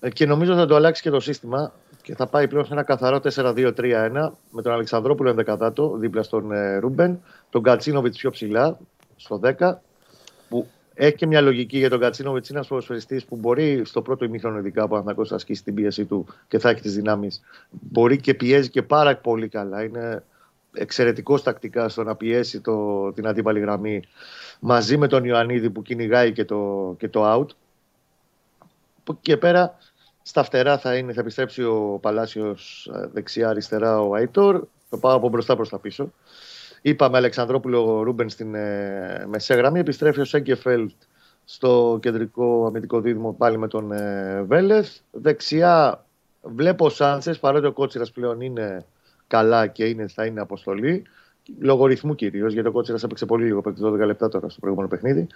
Ε, 0.00 0.10
και 0.10 0.26
νομίζω 0.26 0.54
θα 0.54 0.66
το 0.66 0.74
αλλάξει 0.74 1.02
και 1.02 1.10
το 1.10 1.20
σύστημα 1.20 1.72
και 2.06 2.14
θα 2.14 2.26
πάει 2.26 2.48
πλέον 2.48 2.64
σε 2.64 2.72
ένα 2.72 2.82
καθαρό 2.82 3.20
4-2-3-1 3.34 4.30
με 4.50 4.62
τον 4.62 4.72
Αλεξανδρόπουλο 4.72 5.28
ενδεκατάτο 5.28 5.96
δίπλα 5.96 6.22
στον 6.22 6.52
ε, 6.52 6.76
Ρούμπεν, 6.76 7.22
τον 7.50 7.62
Κατσίνοβιτς 7.62 8.18
πιο 8.18 8.30
ψηλά 8.30 8.78
στο 9.16 9.40
10, 9.58 9.74
που 10.48 10.66
έχει 10.94 11.14
και 11.14 11.26
μια 11.26 11.40
λογική 11.40 11.78
για 11.78 11.90
τον 11.90 12.00
Κατσίνοβιτς. 12.00 12.48
Είναι 12.48 12.58
ένας 12.58 12.70
ποδοσφαιριστής 12.70 13.24
που 13.24 13.36
μπορεί 13.36 13.82
στο 13.84 14.02
πρώτο 14.02 14.24
ημίχρονο, 14.24 14.58
ειδικά 14.58 14.88
που 14.88 15.02
να 15.04 15.36
ασκήσει 15.36 15.64
την 15.64 15.74
πίεση 15.74 16.04
του 16.04 16.26
και 16.48 16.58
θα 16.58 16.70
έχει 16.70 16.80
τις 16.80 16.94
δυνάμεις. 16.94 17.40
Μπορεί 17.70 18.20
και 18.20 18.34
πιέζει 18.34 18.70
και 18.70 18.82
πάρα 18.82 19.16
πολύ 19.16 19.48
καλά. 19.48 19.84
Είναι 19.84 20.24
εξαιρετικός 20.72 21.42
τακτικά 21.42 21.88
στο 21.88 22.02
να 22.02 22.16
πιέσει 22.16 22.60
το, 22.60 23.12
την 23.12 23.26
αντίπαλη 23.26 23.60
γραμμή 23.60 24.02
μαζί 24.60 24.96
με 24.96 25.06
τον 25.06 25.24
Ιωαννίδη 25.24 25.70
που 25.70 25.82
κυνηγάει 25.82 26.32
και 26.32 26.44
το, 26.44 26.94
και 26.98 27.08
το 27.08 27.34
out. 27.34 27.46
και 29.20 29.36
πέρα 29.36 29.78
στα 30.28 30.42
φτερά 30.42 30.78
θα, 30.78 30.96
είναι, 30.96 31.12
θα 31.12 31.20
επιστρέψει 31.20 31.62
ο 31.62 31.98
Παλάσιος 32.02 32.90
ε, 32.94 33.06
δεξιά-αριστερά 33.12 34.00
ο 34.00 34.14
Αϊτόρ. 34.14 34.64
Το 34.90 34.98
πάω 34.98 35.16
από 35.16 35.28
μπροστά 35.28 35.56
προς 35.56 35.68
τα 35.68 35.78
πίσω. 35.78 36.12
Είπαμε 36.82 37.16
Αλεξανδρόπουλο 37.16 38.02
Ρούμπεν 38.02 38.28
στην 38.28 38.54
ε, 38.54 39.26
μεσαία 39.28 39.56
γραμμή. 39.56 39.78
Επιστρέφει 39.78 40.20
ο 40.20 40.24
Σέγκεφελτ 40.24 40.92
στο 41.44 41.98
κεντρικό 42.02 42.66
αμυντικό 42.66 43.00
δίδυμο 43.00 43.32
πάλι 43.32 43.58
με 43.58 43.68
τον 43.68 43.92
ε, 43.92 44.42
Βέλεθ. 44.42 44.96
Δεξιά 45.10 46.04
βλέπω 46.42 46.84
ο 46.84 46.88
Σάντσες 46.88 47.38
παρότι 47.38 47.66
ο 47.66 47.72
Κότσιρας 47.72 48.10
πλέον 48.10 48.40
είναι 48.40 48.84
καλά 49.26 49.66
και 49.66 49.84
είναι, 49.84 50.06
θα 50.06 50.24
είναι 50.24 50.40
αποστολή. 50.40 51.04
Λόγω 51.58 51.86
ρυθμού 51.86 52.14
κυρίως, 52.14 52.52
γιατί 52.52 52.68
ο 52.68 52.72
Κότσιρας 52.72 53.02
έπαιξε 53.02 53.26
πολύ 53.26 53.44
λίγο, 53.44 53.60
παίξει 53.60 53.82
12 53.84 53.92
λεπτά 53.92 54.28
τώρα 54.28 54.48
στο 54.48 54.60
προηγούμενο 54.60 54.90
παιχνίδι 54.90 55.26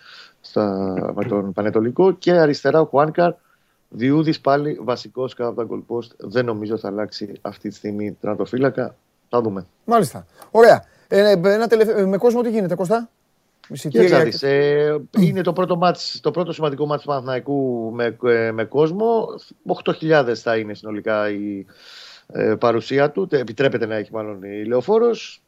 στα, 0.40 0.94
με 1.16 1.24
τον 1.24 1.53
Πανετολικό. 1.53 2.12
Και 2.12 2.33
αριστερά 2.33 2.81
ο 2.81 2.85
Χουάνκαρ 2.85 3.33
Διούδης 3.92 4.40
πάλι 4.40 4.79
βασικός 4.83 5.35
κάτω 5.35 5.50
από 5.50 5.79
τα 5.79 5.85
goal 5.88 6.03
Δεν 6.16 6.44
νομίζω 6.44 6.79
θα 6.79 6.88
αλλάξει 6.88 7.33
αυτή 7.40 7.68
τη 7.68 7.74
στιγμή 7.74 8.12
τερματοφύλακα. 8.12 8.94
Θα 9.29 9.40
δούμε. 9.40 9.66
Μάλιστα. 9.85 10.26
Ωραία. 10.50 10.85
Ε, 11.09 11.31
ένα 11.31 11.66
τελευ... 11.66 12.09
Με 12.09 12.16
κόσμο 12.16 12.42
τι 12.42 12.50
γίνεται, 12.50 12.74
Κώστα; 12.74 13.09
Κοίταξε, 13.72 14.48
ε, 14.48 14.96
είναι 15.18 15.42
το 15.42 15.53
πρώτο, 15.53 15.76
μάτς, 15.76 16.20
το 16.20 16.31
πρώτο 16.31 16.53
σημαντικό 16.53 16.87
μάτς 16.87 17.03
του 17.03 17.09
Παναθηναϊκού 17.09 17.90
με, 17.94 18.16
ε, 18.24 18.50
με 18.50 18.64
κόσμο. 18.64 19.26
8.000 19.85 20.33
θα 20.35 20.57
είναι 20.57 20.74
συνολικά 20.74 21.31
η 21.31 21.66
ε, 22.26 22.55
παρουσία 22.55 23.11
του. 23.11 23.29
Επιτρέπεται 23.31 23.87
να 23.87 23.94
έχει 23.94 24.12
μάλλον 24.12 24.42
η 24.42 24.64
Λεωφόρος. 24.64 25.42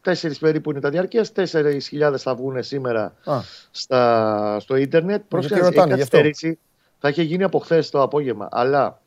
Τέσσερις 0.00 0.38
περίπου 0.38 0.70
είναι 0.70 0.80
τα 0.80 0.90
διαρκείας. 0.90 1.32
Τέσσερις 1.32 1.88
χιλιάδες 1.88 2.22
θα 2.22 2.34
βγουν 2.34 2.62
σήμερα 2.62 3.14
Α. 3.24 3.40
στα, 3.70 4.60
στο 4.60 4.76
ίντερνετ. 4.76 5.22
Πρόσεχε, 5.28 5.54
ρωτάνε, 5.54 5.70
έχει 5.70 5.94
γι' 5.94 6.02
αυτό. 6.02 6.16
καθυστερήσει. 6.16 6.58
Θα 6.98 7.08
είχε 7.08 7.22
γίνει 7.22 7.42
από 7.42 7.58
χθες 7.58 7.90
το 7.90 8.02
απόγευμα. 8.02 8.48
Αλλά 8.50 9.00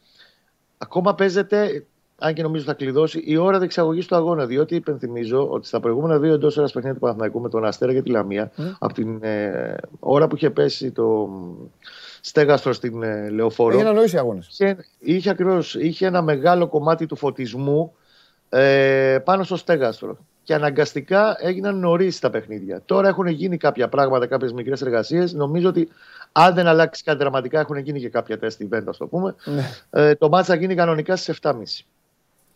ακόμα 0.77 1.15
παίζεται, 1.15 1.85
αν 2.17 2.33
και 2.33 2.41
νομίζω 2.41 2.63
θα 2.63 2.73
κλειδώσει, 2.73 3.21
η 3.25 3.37
ώρα 3.37 3.59
διεξαγωγής 3.59 4.05
του 4.05 4.15
αγώνα. 4.15 4.45
Διότι 4.45 4.75
υπενθυμίζω 4.75 5.49
ότι 5.49 5.67
στα 5.67 5.79
προηγούμενα 5.79 6.17
δύο 6.19 6.33
εντός 6.33 6.57
ώρας 6.57 6.71
παιχνίδια 6.71 6.95
του 6.95 7.01
Παναθηναϊκού 7.01 7.41
με 7.41 7.49
τον 7.49 7.65
Αστέρα 7.65 7.93
και 7.93 8.01
τη 8.01 8.09
Λαμία, 8.09 8.51
από 8.79 8.93
την 8.93 9.23
ε, 9.23 9.75
ώρα 9.99 10.27
που 10.27 10.35
είχε 10.35 10.49
πέσει 10.49 10.91
το 10.91 11.29
στέγαστρο 12.21 12.73
στην 12.73 13.03
ε, 13.03 13.29
Λεωφόρο, 13.29 13.75
Έγιναν 13.75 13.95
νωρί 13.95 14.11
οι 14.13 14.17
αγώνε. 14.17 14.41
είχε, 14.49 14.77
είχε, 14.99 15.29
ακριβώς, 15.29 15.75
είχε 15.75 16.05
ένα 16.05 16.21
μεγάλο 16.21 16.67
κομμάτι 16.67 17.05
του 17.05 17.15
φωτισμού 17.15 17.93
ε, 18.49 19.17
πάνω 19.23 19.43
στο 19.43 19.55
στέγαστρο. 19.55 20.17
Και 20.49 20.55
αναγκαστικά 20.55 21.35
έγιναν 21.39 21.79
νωρίς 21.79 22.19
τα 22.19 22.29
παιχνίδια. 22.29 22.81
Τώρα 22.85 23.07
έχουν 23.07 23.27
γίνει 23.27 23.57
κάποια 23.57 23.87
πράγματα, 23.87 24.25
κάποιες 24.27 24.51
μικρές 24.53 24.81
εργασίες. 24.81 25.33
Νομίζω 25.33 25.69
ότι 25.69 25.89
αν 26.31 26.53
δεν 26.53 26.67
αλλάξει 26.67 27.03
κάτι 27.03 27.17
δραματικά, 27.17 27.59
έχουν 27.59 27.77
γίνει 27.77 27.99
και 27.99 28.09
κάποια 28.09 28.39
τεστ 28.39 28.61
event, 28.61 28.83
ας 28.85 28.97
το 28.97 29.07
πούμε. 29.07 29.35
Ναι. 29.45 29.69
Ε, 29.89 30.15
το 30.15 30.29
μάτς 30.29 30.47
θα 30.47 30.55
γίνει 30.55 30.75
κανονικά 30.75 31.15
στις 31.15 31.39
7.30. 31.41 31.51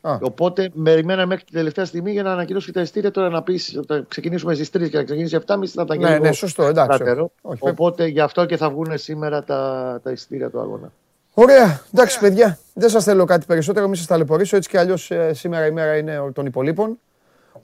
Α. 0.01 0.17
Οπότε 0.21 0.71
περιμέναμε 0.83 1.25
μέχρι 1.25 1.43
την 1.43 1.53
τελευταία 1.53 1.85
στιγμή 1.85 2.11
για 2.11 2.23
να 2.23 2.31
ανακοινώσει 2.31 2.71
τα 2.71 2.81
ειστήρια. 2.81 3.11
Τώρα 3.11 3.29
να 3.29 3.43
πεις 3.43 3.79
θα 3.87 4.05
ξεκινήσουμε 4.07 4.53
στις 4.53 4.69
3 4.69 4.89
και 4.89 4.97
να 4.97 5.03
ξεκινήσει 5.03 5.37
7.30 5.45 5.65
θα 5.67 5.85
τα 5.85 5.95
γίνει. 5.95 6.05
Ναι, 6.05 6.13
λίγο 6.13 6.23
ναι, 6.23 6.31
σωστό, 6.31 6.63
εντάξει. 6.63 6.97
κράτερο. 6.97 7.31
Όχι, 7.41 7.59
πρέπει- 7.59 7.79
Οπότε 7.79 8.05
γι' 8.05 8.19
αυτό 8.21 8.45
και 8.45 8.57
θα 8.57 8.69
βγουν 8.69 8.97
σήμερα 8.97 9.43
τα, 9.43 9.99
τα 10.03 10.11
ειστήρια 10.11 10.49
του 10.49 10.59
αγώνα. 10.59 10.91
Ωραία, 11.33 11.81
εντάξει 11.93 12.19
παιδιά. 12.19 12.57
Δεν 12.73 12.89
σας 12.89 13.03
θέλω 13.03 13.25
κάτι 13.25 13.45
περισσότερο, 13.45 13.85
μην 13.87 13.95
σας 13.95 14.05
ταλαιπωρήσω. 14.05 14.55
Έτσι 14.55 14.69
κι 14.69 14.77
αλλιώς 14.77 15.11
σήμερα 15.31 15.65
η 15.65 15.71
μέρα 15.71 15.97
είναι 15.97 16.31
των 16.33 16.45
υπολοίπων. 16.45 16.97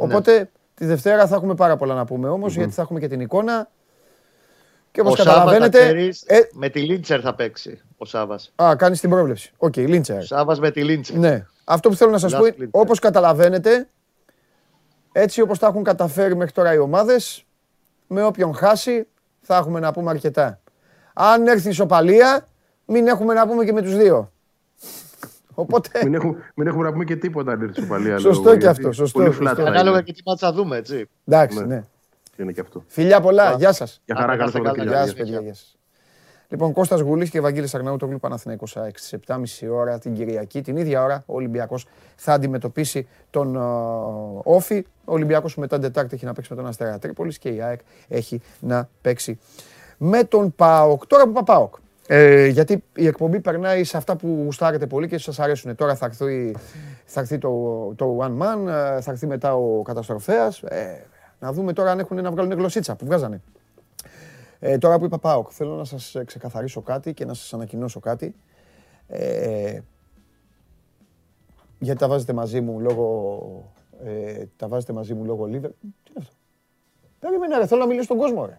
Οπότε 0.04 0.50
τη 0.74 0.86
Δευτέρα 0.86 1.28
θα 1.28 1.36
έχουμε 1.36 1.56
πάρα 1.56 1.78
πολλά 1.78 1.94
να 1.94 2.06
πούμε 2.06 2.30
όμως, 2.30 2.56
γιατί 2.56 2.72
θα 2.72 2.82
έχουμε 2.82 3.00
και 3.00 3.08
την 3.08 3.20
εικόνα. 3.20 3.70
Και 4.92 5.02
όπως 5.02 5.14
ο 5.14 5.16
Σάββας, 5.16 5.36
να 5.36 5.42
καταλαβαίνετε. 5.44 5.78
ξέρεις, 5.80 6.24
Ε, 6.28 6.40
με 6.54 6.70
τη 6.70 6.80
Λίντσερ 6.82 7.20
θα 7.24 7.36
παίξει 7.36 7.82
ο 7.98 8.06
Σάβα. 8.06 8.40
α, 8.64 8.76
κάνεις 8.76 9.00
την 9.00 9.10
πρόβλεψη. 9.10 9.52
Οκ, 9.58 9.76
Λίντσερ. 9.78 10.18
Ο 10.18 10.22
Σάβα 10.22 10.58
με 10.60 10.72
τη 10.72 10.84
Λίντσερ. 10.84 11.18
Ναι. 11.18 11.46
Αυτό 11.64 11.90
που 11.90 11.96
θέλω 11.96 12.12
να 12.12 12.18
σας 12.18 12.34
Λασκ 12.34 12.38
πω 12.38 12.46
είναι, 12.46 12.56
Λίντσερ. 12.60 12.70
όπως 12.72 13.00
καταλαβαίνετε, 13.00 13.90
έτσι 15.12 15.42
όπως 15.42 15.60
τα 15.60 15.68
έχουν 15.68 15.84
καταφέρει 15.84 16.36
μέχρι 16.36 16.52
τώρα 16.54 16.74
οι 16.74 16.78
ομάδες, 16.78 17.44
με 18.08 18.24
όποιον 18.24 18.56
χάσει 18.56 19.08
θα 19.42 19.56
έχουμε 19.58 19.80
να 19.80 19.92
πούμε 19.94 20.10
αρκετά. 20.10 20.60
Αν 21.14 21.48
έρθει 21.48 21.68
η 21.68 21.70
ισοπαλία, 21.70 22.48
μην 22.86 23.08
έχουμε 23.08 23.34
να 23.34 23.48
πούμε 23.48 23.66
και 23.66 23.74
με 23.74 23.82
τους 23.82 23.96
δύο. 23.98 24.32
Οπότε. 25.60 25.90
Μην 26.04 26.14
έχουμε, 26.14 26.36
μην 26.56 26.68
έχουμε 26.68 26.84
να 26.84 26.92
πούμε 26.92 27.04
και 27.04 27.16
τίποτα 27.16 27.52
αν 27.52 27.62
έρθει 27.62 27.80
η 27.80 27.84
Ισοπαλία. 27.84 28.18
Σωστό 28.18 28.44
λόγω, 28.44 28.56
και 28.58 28.60
γιατί 28.66 28.80
αυτό, 28.80 28.92
σωστό, 28.92 29.20
Πολύ 29.20 29.34
σωστό. 29.34 29.52
flat 29.52 29.56
θα 29.56 29.64
Ανάλογα 29.64 29.90
είναι. 29.96 30.02
και 30.02 30.14
τι 30.14 30.22
μάτσα 30.26 30.54
δούμε, 30.54 30.78
έτσι. 30.78 31.10
Εντάξει, 31.28 31.60
Ναι. 31.60 31.66
ναι. 31.66 31.84
Είναι 32.38 32.52
και 32.52 32.62
αυτό. 32.62 32.84
Φιλιά 32.88 33.22
πολλά. 33.22 33.54
Γεια 33.58 33.72
σας. 33.74 34.02
Για 34.06 34.16
χαρά, 34.16 34.34
Άντε, 34.34 34.38
καλό 34.38 34.52
να 34.52 34.60
είστε 34.60 34.82
καλά, 34.82 34.82
Σαββατοκύριακο. 34.86 34.92
Γεια 34.92 35.04
Γεια 35.04 35.06
σας, 35.08 35.16
παιδιά. 35.34 35.40
Γεια 35.42 35.54
σας. 35.54 35.74
Λοιπόν, 36.52 36.74
Κώστας 36.74 37.00
Γουλής 37.00 37.30
και 37.30 37.38
Ευαγγέλης 37.38 37.76
Αγναούτογλου 37.76 38.20
Παναθηναϊκός 38.20 38.78
ΑΕΚ 38.78 38.98
στις 38.98 39.14
7.30 39.14 39.68
ώρα 39.72 40.00
την 40.00 40.14
Κυριακή. 40.14 40.62
Την 40.62 40.78
ίδια 40.78 41.04
ώρα 41.04 41.24
ο 41.26 41.34
Ολυμπιακός 41.36 41.86
θα 42.16 42.34
αντιμετωπίσει 42.34 43.08
τον 43.30 43.56
ε, 43.56 43.60
Όφη. 44.44 44.86
Ο 45.06 45.14
Ολυμπιακός 45.14 45.56
μετά 45.56 45.76
την 45.80 45.86
Τετάρτη 45.88 46.16
έχει 46.16 46.26
να 46.26 46.34
παίξει 46.34 46.54
με 46.54 46.58
τον 46.62 46.68
Αστέρα 46.70 47.00
Τρίπολης 47.00 47.38
και 47.38 47.50
η 47.50 47.62
ΑΕΚ 47.62 47.80
έχει 48.08 48.42
να 48.60 48.90
παίξει 49.02 49.40
με 49.98 50.24
τον 50.24 50.56
ΠΑΟΚ. 50.56 51.08
Τώρα 51.08 51.24
που 51.24 51.30
είπα 51.30 51.44
ΠΑΟΚ. 51.44 51.74
Ε, 52.12 52.48
γιατί 52.48 52.84
η 52.96 53.08
εκπομπή 53.08 53.40
περνάει 53.40 53.84
σε 53.84 53.98
αυτά 53.98 54.16
που 54.16 54.42
γουστάρετε 54.44 54.88
πολύ 54.88 55.08
και 55.08 55.18
σας 55.18 55.40
αρέσουν. 55.40 55.76
Τώρα 55.76 55.96
θα 55.96 56.06
έρθει, 56.06 56.56
θα 57.06 57.20
έρθει 57.20 57.38
το, 57.38 57.50
το 57.96 58.18
One 58.22 58.38
Man, 58.42 58.68
ε, 58.68 59.02
θα 59.02 59.12
έρθει 59.12 59.28
μετά 59.28 59.56
ο 59.56 59.82
καταστροφέας. 59.82 60.64
Ε, 60.64 61.06
να 61.40 61.52
δούμε 61.52 61.74
τώρα 61.74 61.92
αν 61.92 62.00
έχουν 62.00 62.22
να 62.22 62.32
βγάλουν 62.32 62.52
γλωσσίτσα 62.52 62.96
που 62.96 63.06
βγάζανε. 63.06 63.42
Ε, 64.60 64.78
τώρα 64.78 65.00
που 65.00 65.06
είπα 65.06 65.20
ΠΑΟΚ, 65.20 65.50
θέλω 65.52 65.76
να 65.76 65.84
σας 65.84 66.16
ε, 66.16 66.24
ξεκαθαρίσω 66.24 66.82
κάτι 66.82 67.14
και 67.14 67.26
να 67.26 67.34
σας 67.34 67.54
ανακοινώσω 67.54 68.00
κάτι. 68.00 68.36
Ε, 69.08 69.80
γιατί 71.80 72.00
τα 72.00 72.08
βάζετε 72.08 72.34
μαζί 72.34 72.62
μου 72.62 72.80
λόγω... 72.80 73.74
Ε, 74.04 74.44
τα 74.58 74.68
βάζετε 74.68 74.94
μαζί 74.94 75.14
μου 75.14 75.26
λόγω 75.26 75.46
Λίβερ. 75.46 75.72
Τι 75.72 75.78
είναι 75.84 76.20
αυτό; 76.20 76.34
Περίμενε 77.20 77.58
ρε, 77.58 77.68
θέλω 77.68 77.82
να 77.82 77.88
μιλήσω 77.88 78.06
στον 78.06 78.18
κόσμο 78.18 78.46
ρε. 78.46 78.58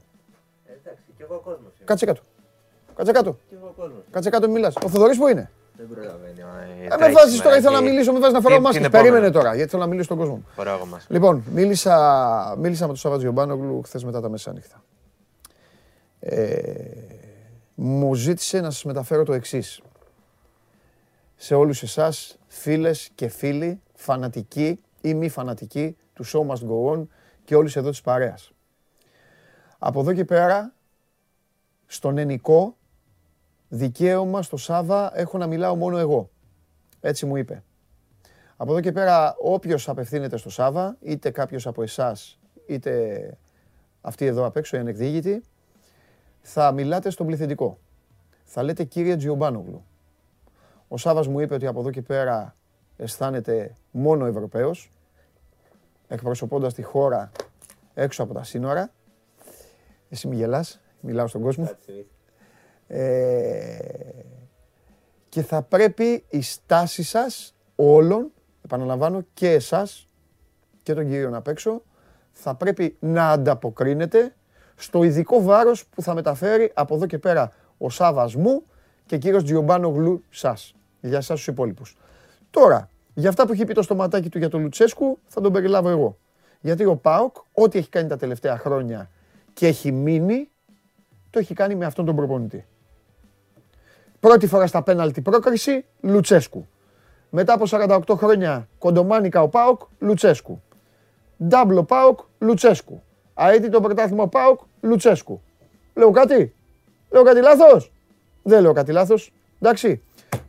Εντάξει, 0.65 1.03
κι 1.17 1.23
εγώ 1.23 1.35
κόσμος 1.39 1.73
είμαι. 1.77 1.85
Κάτσε 1.85 2.07
κάτω. 2.07 2.21
Κάτσε 3.05 3.13
κάτω. 3.13 3.39
Κι 3.49 3.55
εγώ 3.55 3.73
κόσμος; 3.77 4.03
Κάτσε 4.11 4.31
κάτω 4.31 4.49
μιλάς. 4.49 4.75
Ο 4.85 4.89
Θοδωρής 4.89 5.19
που 5.19 5.29
είναι; 5.29 5.51
Δεν 5.77 5.89
προλαβαίνει. 5.89 6.41
Ε, 6.91 6.97
με 7.07 7.11
βάζεις 7.13 7.41
τώρα, 7.41 7.57
ήθελα 7.57 7.75
να 7.75 7.81
μιλήσω, 7.81 8.13
με 8.13 8.19
βάζεις 8.19 8.35
να 8.35 8.41
φοράω 8.41 8.57
Τι- 8.59 8.63
μάσκες. 8.65 8.81
την 8.83 8.91
επόμενη. 8.91 9.11
Περίμενε 9.11 9.33
τώρα, 9.39 9.55
γιατί 9.55 9.71
θέλω 9.71 9.83
να 9.83 9.89
μιλήσω 9.89 10.05
στον 10.07 10.17
κόσμο 10.19 10.35
μου. 10.35 10.45
Φοράω 10.55 10.77
εγώ 10.77 10.87
μάσκα. 10.87 11.15
Λοιπόν, 11.15 11.45
μίλησα, 11.53 12.55
μίλησα 12.59 12.81
με 12.83 12.87
τον 12.89 12.97
Σάββατ 12.97 13.21
Γιωμπάνογλου 13.21 13.83
χθες 13.83 14.05
μετά 14.05 14.21
τα 14.21 14.29
μεσάνυχτα. 14.29 14.83
Ε, 16.21 16.45
μου 17.75 18.15
ζήτησε 18.15 18.61
να 18.61 18.71
σας 18.71 18.85
μεταφέρω 18.85 19.23
το 19.25 19.33
εξής. 19.33 19.81
Σε 21.37 21.55
όλους 21.55 21.83
εσάς, 21.83 22.39
φίλες 22.47 23.11
και 23.15 23.29
φίλοι, 23.29 23.81
φανατικοί 23.95 24.81
ή 25.01 25.15
μη 25.15 25.29
φανατικοί 25.29 25.97
του 26.15 26.25
Show 26.27 26.41
Must 26.47 26.69
Go 26.69 26.93
On 26.99 27.07
και 27.45 27.57
όλους 27.57 27.77
εδώ 27.77 27.91
της 27.91 28.01
παρέας. 28.01 28.53
Από 29.79 30.01
εδώ 30.01 30.13
και 30.13 30.25
πέρα, 30.25 30.73
στον 31.87 32.19
ενικό 32.19 32.77
δικαίωμα 33.72 34.42
στο 34.42 34.56
Σάβα 34.56 35.18
έχω 35.18 35.38
να 35.38 35.46
μιλάω 35.46 35.76
μόνο 35.76 35.98
εγώ. 35.98 36.30
Έτσι 37.00 37.26
μου 37.26 37.37
είπε. 37.37 37.62
Από 38.56 38.72
εδώ 38.72 38.80
και 38.80 38.92
πέρα, 38.92 39.37
όποιος 39.38 39.88
απευθύνεται 39.88 40.37
στο 40.37 40.50
Σάβα, 40.50 40.96
είτε 41.00 41.30
κάποιος 41.30 41.66
από 41.66 41.83
εσάς, 41.83 42.38
είτε 42.66 43.38
αυτοί 44.00 44.26
εδώ 44.26 44.46
απ' 44.46 44.56
έξω, 44.56 44.76
οι 44.76 44.80
ανεκδίγητοι, 44.80 45.42
θα 46.40 46.72
μιλάτε 46.72 47.11
στον 47.11 47.26
πληθυντικό. 47.26 47.78
Θα 48.44 48.62
λέτε 48.62 48.85
κύριε 48.85 49.16
Τζιομπάνογλου. 49.16 49.85
Ο 50.88 50.96
Σάβας 50.96 51.26
μου 51.26 51.40
είπε 51.40 51.54
ότι 51.54 51.66
από 51.66 51.80
εδώ 51.80 51.90
και 51.90 52.02
πέρα 52.02 52.56
αισθάνεται 52.96 53.74
μόνο 53.90 54.26
Ευρωπαίος, 54.26 54.90
εκπροσωπώντας 56.09 56.74
τη 56.74 56.83
χώρα 56.83 57.30
έξω 57.94 58.22
από 58.22 58.35
τα 58.35 58.42
σύνορα. 58.42 58.90
Εσύ 60.09 60.28
μη 60.28 60.37
γελάς, 60.37 60.80
μιλάω 61.00 61.26
στον 61.26 61.42
κόσμο. 61.42 61.70
Ε, 62.92 63.79
και 65.29 65.42
θα 65.42 65.62
πρέπει 65.62 66.24
η 66.29 66.42
στάση 66.42 67.03
σας 67.03 67.55
όλων, 67.76 68.31
επαναλαμβάνω 68.64 69.24
και 69.35 69.50
εσάς 69.50 70.09
και 70.83 70.94
τον 70.94 71.09
κύριο 71.09 71.31
απ' 71.37 71.48
έξω, 71.48 71.83
θα 72.33 72.55
πρέπει 72.55 72.96
να 73.00 73.31
ανταποκρίνετε 73.31 74.35
στο 74.76 75.03
ειδικό 75.03 75.42
βάρος 75.42 75.87
που 75.87 76.03
θα 76.03 76.14
μεταφέρει 76.14 76.70
από 76.74 76.94
εδώ 76.94 77.07
και 77.07 77.18
πέρα 77.18 77.53
ο 77.79 77.90
Σάβας 77.90 78.35
μου 78.35 78.62
και 79.07 79.18
κύριος 79.18 79.44
Τζιομπάνο 79.44 79.88
Γλου 79.88 80.24
σας, 80.31 80.74
για 81.00 81.18
εσάς 81.18 81.37
τους 81.37 81.46
υπόλοιπους. 81.46 81.96
Τώρα, 82.50 82.90
για 83.14 83.29
αυτά 83.29 83.46
που 83.46 83.53
έχει 83.53 83.64
πει 83.64 83.74
το 83.74 83.83
στοματάκι 83.83 84.29
του 84.29 84.38
για 84.38 84.48
τον 84.48 84.61
Λουτσέσκου, 84.62 85.18
θα 85.26 85.40
τον 85.40 85.53
περιλάβω 85.53 85.88
εγώ. 85.88 86.18
Γιατί 86.61 86.85
ο 86.85 86.96
ΠΑΟΚ, 86.96 87.37
ό,τι 87.53 87.79
έχει 87.79 87.88
κάνει 87.88 88.09
τα 88.09 88.16
τελευταία 88.16 88.59
χρόνια 88.59 89.11
και 89.53 89.66
έχει 89.66 89.92
μείνει, 89.92 90.48
το 91.31 91.38
έχει 91.38 91.55
κάνει 91.55 91.74
με 91.74 91.85
αυτόν 91.85 92.05
τον 92.05 92.16
προπονητή. 92.16 92.64
Πρώτη 94.20 94.46
φορά 94.46 94.66
στα 94.66 94.83
πέναλτι 94.83 95.20
πρόκριση, 95.20 95.85
Λουτσέσκου. 96.00 96.68
Μετά 97.30 97.52
από 97.52 97.64
48 97.70 98.16
χρόνια 98.16 98.68
κοντομάνικα 98.78 99.42
ο 99.42 99.48
Πάοκ, 99.48 99.80
Λουτσέσκου. 99.98 100.62
Ντάμπλο 101.44 101.85
Πάοκ, 101.85 102.20
Λουτσέσκου. 102.38 103.02
Αίτητο 103.35 103.80
πρωτάθλημα 103.80 104.28
Πάοκ, 104.28 104.60
Λουτσέσκου. 104.81 105.42
Λέω 105.94 106.10
κάτι; 106.10 106.54
Λέω 107.10 107.23
κάτι 107.23 107.40
λάθος; 107.40 107.92
Δεν 108.42 108.62
λέω 108.62 108.73
κάτι 108.73 108.92
λάθος. 108.92 109.33
Εντάξει. 109.60 110.02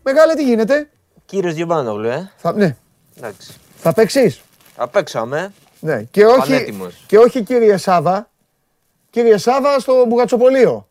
Μεγάλε 0.04 0.34
τι 0.34 0.44
γίνεται; 0.44 0.90
Κύριος 1.26 1.54
Διομπάνογλου, 1.54 2.08
ε. 2.08 2.32
Θα, 2.38 2.54
ναι. 2.54 2.78
Εντάξει. 3.18 3.54
Θα 3.76 3.94
παίξεις; 3.94 4.42
Απ' 4.76 4.96
έξω, 4.96 5.20
αμέ. 5.20 5.54
Ναι. 5.80 6.04
Και 6.04 6.26
όχι, 6.26 6.40
Πανέτοιμος. 6.52 7.04
και 7.08 7.18
όχι 7.18 7.44
κύριε 7.44 7.78
Σάβα. 7.78 8.30
Κύριε 9.10 9.38
Σάβα 9.38 9.80
στο 9.80 10.06
Μπουγατσοπολείο. 10.06 10.88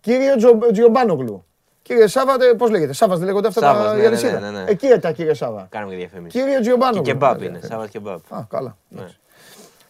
Κύριε 0.00 0.36
Τζο, 0.36 0.58
Τζιομπάνογλου. 0.72 1.44
Κύριε 1.82 2.06
Σάβα, 2.06 2.36
τε- 2.36 2.54
πώς 2.56 2.70
λέγεται. 2.70 2.92
Σάβας 2.92 3.18
δεν 3.18 3.26
λέγονται 3.26 3.48
αυτά 3.48 3.60
Σάβας, 3.60 3.84
τα 3.84 3.92
ναι, 3.92 3.98
η 3.98 4.00
ναι, 4.00 4.06
αλυσίδα. 4.06 4.40
ναι, 4.40 4.50
ναι, 4.50 4.62
ναι. 4.62 4.70
Εκεί 4.70 4.88
τα 5.00 5.12
κύριε 5.12 5.34
Σάβα. 5.34 5.66
Κάνουμε 5.70 5.92
και 5.92 5.98
διαφήμιση. 5.98 6.38
Κύριε 6.38 6.60
Τζιομπάνογλου. 6.60 7.02
Και 7.02 7.10
κεμπάπ 7.10 7.38
Ναι, 7.38 7.44
είναι. 7.46 7.58
ναι. 7.58 7.66
Σάββατ 7.66 7.88
κεμπάπ. 7.88 8.32
Α, 8.34 8.44
καλά. 8.50 8.76
Ναι. 8.88 9.04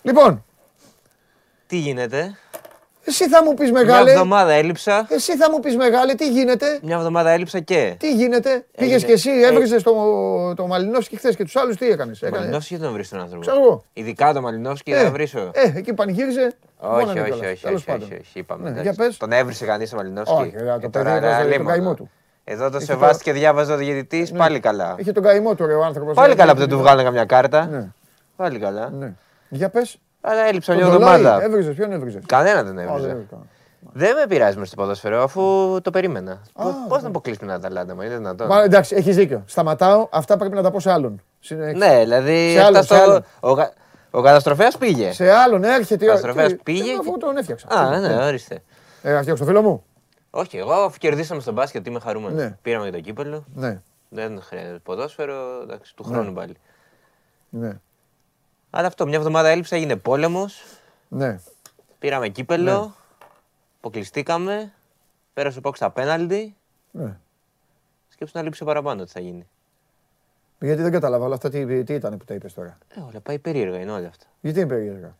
Λοιπόν, 0.03 0.45
Τι 1.66 1.76
γίνεται; 1.76 2.36
Εσύ 3.05 3.28
θα 3.28 3.44
μου 3.44 3.55
πεις 3.55 3.70
Μια 3.70 3.80
μεγάλε. 3.80 4.11
εβδομάδα 4.11 4.53
έλειψα. 4.53 5.07
Εσύ 5.11 5.36
θα 5.36 5.50
μου 5.50 5.61
πεις 5.61 5.76
μεγάλε, 5.76 6.14
τι 6.14 6.30
γίνεται; 6.30 6.78
Μια 6.82 6.96
εβδομάδα 6.96 7.30
έλειψα 7.30 7.61
και. 7.61 7.94
Τι 7.98 8.14
γίνεται; 8.14 8.64
Πήγες 8.76 9.05
και 9.05 9.12
εσύ, 9.12 9.30
Ε, 9.30 9.46
έβριζες 9.46 9.82
το, 9.82 9.92
το 10.57 10.66
Μαλινόφσκι 10.66 11.16
χθες 11.16 11.36
και 11.36 11.44
τους 11.44 11.57
άλλους 11.57 11.76
τι 11.76 11.86
έκανες. 11.90 12.18
Το 12.18 12.26
Έκανε- 12.26 12.42
Μαλινόφσκι 12.42 12.74
δεν 12.76 12.84
τον 12.84 12.92
βρεις 12.92 13.09
τον 13.09 13.20
άνθρωπο. 13.20 13.40
Ξέρω 13.40 13.57
εγώ. 13.62 13.84
Ειδικά 13.92 14.32
το 14.32 14.40
Μαλινόφσκι 14.40 14.92
δεν 14.92 15.05
θα 15.05 15.11
βρίσω. 15.11 15.50
ε, 15.53 15.72
εκεί 15.78 15.92
πανηγύριζε. 15.92 16.53
Όχι, 16.78 16.90
μόνανε 17.00 17.20
όχι, 17.20 17.30
κιόλας. 17.30 17.50
όχι, 17.53 17.62
Τέλος 17.62 17.76
όχι, 17.80 17.86
πάντων. 17.90 18.03
όχι, 18.12 18.20
όχι, 18.20 18.38
είπαμε. 18.38 18.62
Ναι, 18.62 18.68
εντάξει. 18.70 18.88
για 18.94 19.05
πες. 19.07 19.16
Τον 19.16 19.32
έβρισε 19.32 19.64
κανείς 19.64 19.90
το 19.90 19.96
Μαλινόφσκι. 19.96 20.34
Όχι, 20.34 20.53
ρε, 20.57 20.64
το 20.64 20.70
Ε, 20.70 20.76
παιδί 20.78 20.90
τώρα, 20.90 21.11
έβαζε 21.16 21.36
ρε, 21.36 21.42
τον 21.42 21.50
λίμωνα. 21.53 21.70
καημό 21.76 21.94
του. 21.94 22.11
Εδώ 22.44 22.70
το 22.70 22.76
Είχε 22.76 22.84
σεβάστηκε, 22.86 23.32
διάβαζε 23.32 23.72
ο 23.72 23.76
διαιτητής. 23.76 24.32
Πάλι 24.32 24.61
καλά. 24.61 24.94
Είχε 24.98 25.12
τον 25.12 25.22
καημό 25.22 25.55
του 25.55 25.66
ρε 25.66 25.74
ο 25.74 25.84
άνθρωπος. 25.84 26.14
Πάλι 26.14 26.32
Ε, 26.32 26.36
καλά 26.36 26.53
που 26.53 26.59
δεν 26.59 26.68
του 26.68 26.78
βγάλανε 26.78 27.03
καμιά 27.03 27.24
κάρτα. 27.24 27.66
Ναι. 27.66 27.88
Πάλι 28.36 28.59
καλά. 28.59 28.90
Ναι. 28.98 29.12
Για 29.48 29.68
πες. 29.68 29.96
Αλλά 30.24 30.40
έλειψα 30.46 30.72
Τον 30.74 30.82
μια 30.82 30.92
Ντολάι, 30.92 31.14
εβδομάδα. 31.14 31.44
έβριζες, 31.44 31.74
ποιον 31.74 31.92
έβριζες; 31.92 32.22
Κανένα 32.26 32.62
δεν 32.62 32.72
Α, 32.72 32.74
δεν 32.82 32.88
έβριζε. 32.88 33.08
έβριζε. 33.10 33.28
Δεν 33.92 34.14
με 34.16 34.26
πειράζει 34.28 34.58
με 34.58 34.64
στο 34.64 34.76
ποδόσφαιρο, 34.76 35.22
αφού 35.22 35.42
το 35.82 35.90
περίμενα. 35.90 36.32
Α, 36.54 36.64
Πώς 36.88 37.02
να 37.02 37.08
αποκλείσουμε 37.08 37.46
την 37.46 37.54
Αταλάντα, 37.54 37.94
μου 37.94 38.02
είναι 38.02 38.16
δυνατόν. 38.16 38.46
Μα 38.46 38.62
εντάξει, 38.62 38.94
έχεις 38.96 39.16
δίκιο. 39.16 39.42
Σταματάω, 39.46 40.08
αυτά 40.12 40.36
πρέπει 40.36 40.54
να 40.54 40.62
τα 40.62 40.70
πω 40.70 40.80
σε 40.80 40.90
άλλον. 40.90 41.22
Συνε- 41.40 41.76
Ναι, 41.76 41.98
δηλαδή. 42.00 42.52
Σε 42.52 42.62
άλλο, 42.62 42.78
αυτά 42.78 42.94
σε 42.96 43.00
στο- 43.02 43.10
άλλο. 43.12 43.24
Ο, 43.40 43.54
κα- 43.54 43.72
ο 44.10 44.22
καταστροφέας 44.22 44.76
πήγε. 44.78 45.12
Σε 45.12 45.30
άλλον 45.30 45.64
έρχεται. 45.64 46.04
η 46.04 46.08
ώρα- 46.08 46.16
Καταστροφέας 46.16 46.52
τι- 46.52 46.62
πήγε 46.62 46.82
ε, 46.82 46.84
και- 46.84 46.98
Αφού 47.00 47.18
τον 47.18 47.36
έφτιαξα. 47.36 47.66
Α, 47.70 47.98
ναι, 48.00 48.24
ορίστε. 48.26 48.62
Ε, 49.02 49.12
να 49.12 49.20
φτιάξω 49.20 49.44
το 49.44 49.50
φίλο 49.50 49.62
μου. 49.62 49.84
Όχι, 50.30 50.56
εγώ 50.56 50.72
αφού 50.72 50.98
κερδίσαμε 50.98 51.40
στον 51.40 51.54
μπάσκετ 51.54 51.86
είμαι 51.86 52.00
χαρούμενος. 52.00 52.38
Ναι. 52.42 52.56
Πήραμε 52.62 52.84
και 52.84 52.90
το 52.92 53.00
κύπελο. 53.00 53.44
Ναι, 53.54 53.80
Δεν 54.08 54.40
χρειάζεται 54.42 54.78
ποδόσφαιρο, 54.82 55.34
εντάξει, 55.62 55.96
του 55.96 56.04
χρόνου 56.04 56.32
πάλι. 56.32 56.54
ναι, 57.48 57.72
Αλλά 58.74 58.86
αυτό, 58.86 59.06
μια 59.06 59.16
εβδομάδα 59.18 59.48
έλειψε, 59.48 59.74
έγινε 59.76 59.96
πόλεμος. 59.96 60.62
ναι. 61.08 61.38
Πήραμε 61.98 62.28
κύπελο. 62.28 62.94
Αποκλειστήκαμε. 63.78 64.72
Πέρασε 65.34 65.58
ο 65.58 65.60
Πάουκ 65.60 65.76
στα 65.76 65.90
πέναλτι. 65.90 66.56
ναι. 66.90 67.16
Σκέψου 68.08 68.32
να 68.36 68.42
λείψει 68.42 68.64
παραπάνω 68.64 69.04
τι 69.04 69.10
θα 69.10 69.20
γίνει. 69.20 69.46
Γιατί 70.60 70.82
δεν 70.82 70.92
κατάλαβα 70.92 71.24
όλα 71.24 71.34
αυτά 71.34 71.50
τι, 71.50 71.84
τι 71.84 71.94
ήταν 71.94 72.16
που 72.16 72.24
τα 72.24 72.34
είπες 72.34 72.54
τώρα; 72.54 72.78
Ε, 72.96 73.00
όλα 73.00 73.20
πάει 73.22 73.38
περίεργα 73.38 73.78
είναι 73.80 73.90
όλα 73.90 74.08
αυτά. 74.08 74.24
Γιατί 74.40 74.58
είναι 74.60 74.68
περίεργα; 74.68 75.16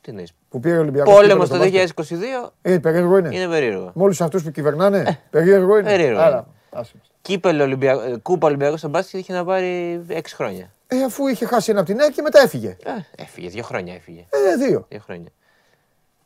Τι 0.00 0.10
εννοείς; 0.10 0.32
Που 0.48 0.60
πήρε 0.60 0.76
ο 0.76 0.80
Ολυμπιακός. 0.80 1.14
Πόλεμος 1.14 1.48
το 1.48 1.58
2022 1.58 2.52
Ε, 2.62 2.78
περίεργο 2.78 3.16
είναι. 3.18 3.34
είναι 3.36 3.46
περίεργο. 3.48 3.90
Με 3.94 4.02
όλου 4.02 4.14
αυτούς 4.20 4.42
που 4.42 4.50
κυβερνάνε. 4.50 5.20
περίεργο 5.30 5.78
είναι. 5.78 5.88
περίεργο 5.88 6.20
Άρα, 6.20 6.36
είναι. 6.36 6.80
άσε 6.80 6.92
μας. 6.98 7.10
Κύπελο 7.22 7.62
Ολυμπιακό, 7.62 8.00
ε, 8.02 8.16
κούπα 8.22 8.46
Ολυμπιακός 8.46 8.78
στον 8.78 8.90
μπάσκετ 8.90 9.20
είχε 9.20 9.32
να 9.32 9.44
πάρει 9.44 10.02
6 10.08 10.20
χρόνια. 10.34 10.70
Ε, 10.96 11.04
αφού 11.04 11.26
είχε 11.26 11.46
χάσει 11.46 11.70
ένα 11.70 11.80
από 11.80 11.88
την 11.90 12.00
ΑΕΚ 12.00 12.12
και 12.12 12.22
μετά 12.22 12.40
έφυγε. 12.40 12.76
Ε, 12.84 13.22
έφυγε, 13.22 13.48
δύο 13.48 13.62
χρόνια 13.62 13.94
έφυγε. 13.94 14.26
Ε, 14.30 14.56
δύο. 14.56 14.86
Δύο 14.88 15.00
χρόνια. 15.04 15.28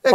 6-2, 0.00 0.08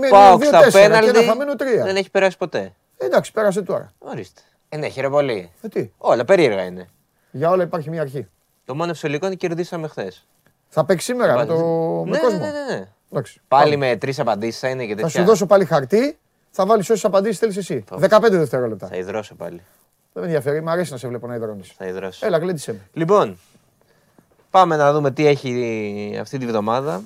με 0.00 0.08
Πάω 0.08 0.36
δύο 0.38 0.46
στα 0.48 0.60
τέσσερα 0.60 0.88
και 0.88 0.94
ένα 0.94 1.00
πέναλτι. 1.06 1.28
χαμένο 1.28 1.54
τρία. 1.54 1.84
Δεν 1.84 1.96
έχει 1.96 2.10
περάσει 2.10 2.36
ποτέ. 2.36 2.72
Ε, 2.98 3.04
εντάξει, 3.04 3.32
πέρασε 3.32 3.62
τώρα. 3.62 3.92
Ορίστε. 3.98 4.40
Ε, 4.68 4.76
ναι, 4.76 4.88
χαίρε 4.88 5.08
πολύ. 5.08 5.50
Ε, 5.62 5.68
τι, 5.68 5.90
Όλα 5.98 6.24
περίεργα 6.24 6.62
είναι. 6.62 6.88
για 7.30 7.50
όλα 7.50 7.62
υπάρχει 7.62 7.90
μια 7.90 8.00
αρχή. 8.00 8.28
Το 8.64 8.74
μόνο 8.74 8.92
φυσιολογικό 8.92 9.26
είναι 9.26 9.34
κερδίσαμε 9.34 9.88
χθες. 9.88 10.26
Θα 10.68 10.84
παίξει 10.84 11.04
σήμερα 11.06 11.36
με, 11.36 11.46
το, 11.46 11.56
με 12.04 12.10
ναι, 12.10 12.18
κόσμο. 12.18 12.38
ναι, 12.38 12.50
ναι, 12.50 12.74
ναι. 12.74 12.88
Εντάξει, 13.12 13.40
Πάλι 13.48 13.72
πάμε. 13.72 13.88
με 13.88 13.96
τρεις 13.96 14.18
απαντήσεις 14.20 14.60
θα 14.60 14.68
είναι 14.68 14.82
και 14.86 14.94
Θα 14.94 15.00
τέτοια. 15.02 15.20
σου 15.20 15.26
δώσω 15.26 15.46
πάλι 15.46 15.64
χαρτί, 15.64 16.18
θα 16.50 16.66
βάλεις 16.66 16.90
όσες 16.90 17.04
απαντήσεις 17.04 17.38
θέλεις 17.38 17.56
εσύ. 17.56 17.84
15 18.00 18.08
δευτερόλεπτα. 18.30 18.86
Θα 18.86 18.96
υδρώσω 18.96 19.34
πάλι. 19.34 19.62
Δεν 20.12 20.22
με 20.22 20.28
ενδιαφέρει, 20.28 20.62
μου 20.62 20.70
αρέσει 20.70 20.92
να 20.92 20.98
σε 20.98 21.08
βλέπω 21.08 21.26
να 21.26 21.34
υδρώνεις. 21.34 21.72
Θα 21.76 21.86
υδρώσω. 21.86 22.26
Έλα, 22.26 22.38
γλέντισε 22.38 22.72
με. 22.72 22.78
Λοιπόν, 22.92 23.38
πάμε 24.54 24.76
να 24.76 24.92
δούμε 24.92 25.10
τι 25.10 25.26
έχει 25.26 26.16
αυτή 26.20 26.38
τη 26.38 26.46
βδομάδα. 26.46 27.02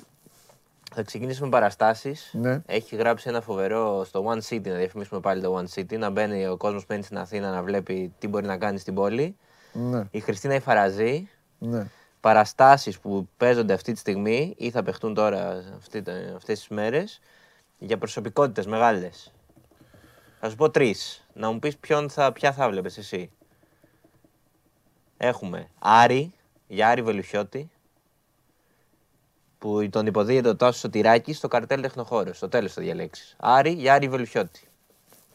Θα 0.93 1.03
ξεκινήσουμε 1.03 1.45
με 1.45 1.51
παραστάσεις. 1.51 2.29
Ναι. 2.33 2.61
Έχει 2.65 2.95
γράψει 2.95 3.29
ένα 3.29 3.41
φοβερό 3.41 4.03
στο 4.03 4.25
One 4.27 4.41
City, 4.49 4.67
να 4.67 4.75
διαφημίσουμε 4.75 5.19
πάλι 5.19 5.41
το 5.41 5.57
One 5.57 5.79
City. 5.79 5.97
Να 5.97 6.09
μπαίνει 6.09 6.47
ο 6.47 6.57
κόσμος 6.57 6.85
μένει 6.87 7.03
στην 7.03 7.17
Αθήνα 7.17 7.51
να 7.51 7.63
βλέπει 7.63 8.13
τι 8.19 8.27
μπορεί 8.27 8.45
να 8.45 8.57
κάνει 8.57 8.77
στην 8.79 8.93
πόλη. 8.93 9.35
Ναι, 9.71 10.07
Η 10.11 10.19
Χριστίνα 10.19 10.53
Ιφαραζή. 10.55 11.29
ναι. 11.59 11.87
Παραστάσεις 12.19 12.99
που 12.99 13.29
παίζονται 13.37 13.73
αυτή 13.73 13.91
τη 13.93 13.99
στιγμή 13.99 14.53
ή 14.57 14.69
θα 14.69 14.83
παιχτούν 14.83 15.13
τώρα 15.13 15.63
αυτή, 15.77 16.03
αυτές 16.35 16.59
τις 16.59 16.67
μέρες 16.67 17.19
για 17.77 17.97
προσωπικότητες 17.97 18.65
μεγάλες. 18.65 19.33
Θα 20.39 20.49
σου 20.49 20.55
πω 20.55 20.69
τρεις. 20.69 21.25
Να 21.33 21.51
μου 21.51 21.59
πεις 21.59 21.77
ποιον 21.77 22.09
θα, 22.09 22.31
ποια 22.31 22.51
θα 22.53 22.69
βλέπεις 22.69 22.97
εσύ. 22.97 23.31
Έχουμε 25.17 25.67
Άρη, 25.79 26.33
για 26.71 26.87
Άρη 26.87 27.01
Βελουχιώτη, 27.01 27.69
που 29.59 29.89
τον 29.89 30.05
υποδίεται 30.05 30.49
ο 30.49 30.55
Τάσος 30.55 30.79
Σωτηράκης 30.79 31.37
στο 31.37 31.47
καρτέλ 31.47 31.81
τεχνοχώρος. 31.81 32.37
Στο 32.37 32.49
τέλος 32.49 32.73
θα 32.73 32.81
διαλέξεις. 32.81 33.35
Άρη, 33.39 33.71
για 33.71 33.93
Άρη 33.93 34.07
Βελουχιώτη. 34.07 34.67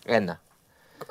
Ένα. 0.07 0.41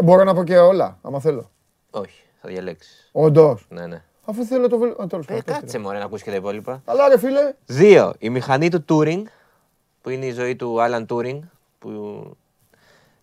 Μπορώ 0.03 0.23
να 0.23 0.33
πω 0.33 0.43
και 0.43 0.57
όλα, 0.57 0.97
άμα 1.01 1.19
θέλω. 1.19 1.49
Όχι, 1.91 2.21
θα 2.41 2.49
διαλέξεις. 2.49 3.09
Όντως. 3.11 3.65
Ναι, 3.69 3.87
ναι. 3.87 4.03
Αφού 4.25 4.45
θέλω 4.45 4.67
το 4.69 4.77
βέλο. 4.77 4.93
τέλος 4.93 5.25
Ε, 5.25 5.27
πάντων, 5.27 5.43
πες 5.43 5.53
κάτσε 5.55 5.77
τι. 5.77 5.83
μωρέ 5.83 5.97
να 5.97 6.05
ακούσει 6.05 6.23
και 6.23 6.29
τα 6.29 6.35
υπόλοιπα. 6.35 6.81
Αλλά 6.85 7.07
ρε 7.07 7.17
φίλε, 7.17 7.53
Δύο. 7.65 8.13
Η 8.19 8.29
μηχανή 8.29 8.69
του 8.69 8.85
Turing, 8.89 9.23
που 10.01 10.09
είναι 10.09 10.25
η 10.25 10.31
ζωή 10.31 10.55
του 10.55 10.75
Alan 10.79 11.05
Turing. 11.07 11.39
Που... 11.79 11.89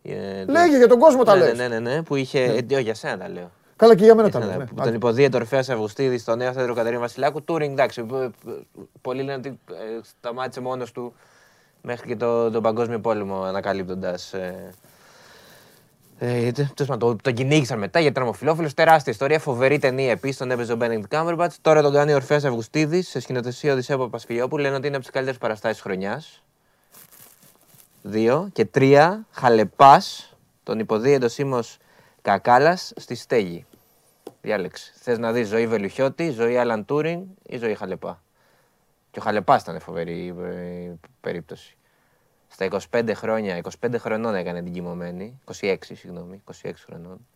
ε, 0.03 0.45
του- 0.45 0.51
λέγε 0.53 0.77
για 0.77 0.89
τον 0.89 0.99
κόσμο 0.99 1.23
τα 1.23 1.35
ναι, 1.37 1.45
λες. 1.45 1.59
ναι, 1.59 1.69
ναι, 1.69 1.79
ναι, 1.79 2.03
που 2.03 2.17
είχε. 2.17 2.41
Ε, 2.45 2.51
όχι, 2.73 2.83
για 2.83 2.95
σένα 2.95 3.19
τα 3.19 3.29
λέω. 3.29 3.51
Καλά 3.81 3.95
και 3.95 4.05
για 4.05 4.14
μένα 4.14 4.31
τα 4.31 4.39
Για 4.39 4.47
λες. 4.47 4.55
σένα, 4.55 4.64
ναι. 4.64 4.70
που 4.70 4.74
τον 4.76 4.87
Άντε. 4.87 4.97
υποδίεται 4.97 5.37
ο 5.37 5.41
Ορφέας 5.41 5.68
Αυγουστίδη 5.68 6.18
στο 6.18 6.37
νέο 6.37 6.53
θέατρο 6.53 6.74
Κατερίνα 6.74 7.01
Βασιλάκου. 7.01 7.45
Turing, 7.49 7.61
εντάξει. 7.61 8.03
που- 8.03 8.31
που- 8.45 8.66
Πολλοί 9.01 9.22
λένε 9.22 9.35
ότι 9.39 9.49
ε, 9.70 10.01
σταμάτησε 10.03 10.61
μόνος 10.61 10.93
του 10.93 11.14
μέχρι 11.83 12.07
και 12.07 12.16
το, 12.16 12.51
τον 12.51 12.62
Παγκόσμιο 12.62 13.01
Πόλεμο 13.01 13.43
ανακαλύπτοντας. 13.43 14.33
Ε, 14.33 14.70
ε, 16.18 16.53
τέλος 16.53 16.68
πάντων, 16.87 16.99
το, 16.99 17.16
τον 17.22 17.35
κυνήγησαν 17.35 17.78
μετά 17.78 17.99
γιατί 17.99 18.12
ήταν 18.14 18.22
ομοφυλόφιλος. 18.28 18.74
Τεράστια 18.74 19.12
ιστορία, 19.12 19.39
φοβερή 19.39 19.78
ταινία 19.78 20.11
επίσης. 20.11 20.37
Τον 20.37 20.51
έπαιζε 20.51 20.72
ο 20.72 20.76
Μπένιγκ 20.76 21.03
Κάμερμπατς. 21.09 21.59
Τώρα 21.61 21.83
τον 21.83 21.93
κάνει 21.93 22.12
ο 22.12 22.14
Ορφέα 22.14 22.37
Αυγουστίδη 22.37 23.03
σε 23.03 23.20
σκηνοθεσία 23.20 23.72
Οδυσσέα 23.72 23.99
Παπασφιλιόπουλου. 23.99 24.62
Λένε 24.62 24.74
ότι 24.76 24.87
είναι 24.87 24.97
από 24.97 25.05
τις 25.05 25.14
καλύτερες 25.14 25.41
παραστάσεις 25.41 25.83
χρονιάς. 25.83 26.43
Δύο. 28.03 28.49
Και 28.53 28.64
τρία. 28.64 29.26
Χαλεπάς. 29.31 30.35
Τον 30.62 30.78
υποδίεται 30.78 31.24
ο 31.24 31.28
Σίμως 31.28 31.76
Κακάλας 32.22 32.93
στη 32.97 33.14
στέγη. 33.14 33.64
Διάλεξε. 34.43 34.93
Θες 34.95 35.18
να 35.18 35.32
δεις 35.32 35.49
ζωή 35.49 35.66
Βελουχιώτη, 35.66 36.30
ζωή 36.30 36.57
Άλαν 36.57 36.84
Τούρινγκ 36.84 37.26
ή 37.43 37.57
ζωή 37.57 37.74
Χαλεπά. 37.74 38.22
Και 39.11 39.18
ο 39.18 39.22
Χαλεπάς 39.22 39.62
ήταν 39.62 39.80
φοβερή 39.80 40.34
ε, 40.41 40.93
περίπτωση. 41.20 41.76
Στα 42.49 42.68
25 42.91 43.11
χρόνια, 43.14 43.61
25 43.80 43.95
χρονών 43.99 44.34
έκανε 44.34 44.62
την 44.62 44.72
κοιμωμένη. 44.72 45.41
26, 45.61 45.76
συγγνώμη, 45.82 46.43
26 46.62 46.70
χρονών. 46.74 47.26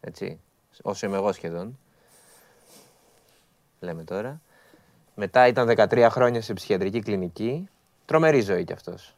Έτσι. 0.00 0.40
Όσο 0.82 1.06
είμαι 1.06 1.16
εγώ 1.16 1.32
σχεδόν. 1.32 1.78
Λέμε 3.80 4.04
τώρα. 4.04 4.40
Μετά 5.14 5.46
ήταν 5.46 5.68
13 5.68 6.08
χρόνια 6.10 6.42
σε 6.42 6.52
ψυχιατρική 6.52 7.00
κλινική. 7.00 7.68
Τρομερή 8.04 8.40
ζωή 8.40 8.64
κι 8.64 8.72
αυτός. 8.72 9.16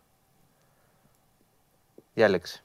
Διάλεξε. 2.15 2.63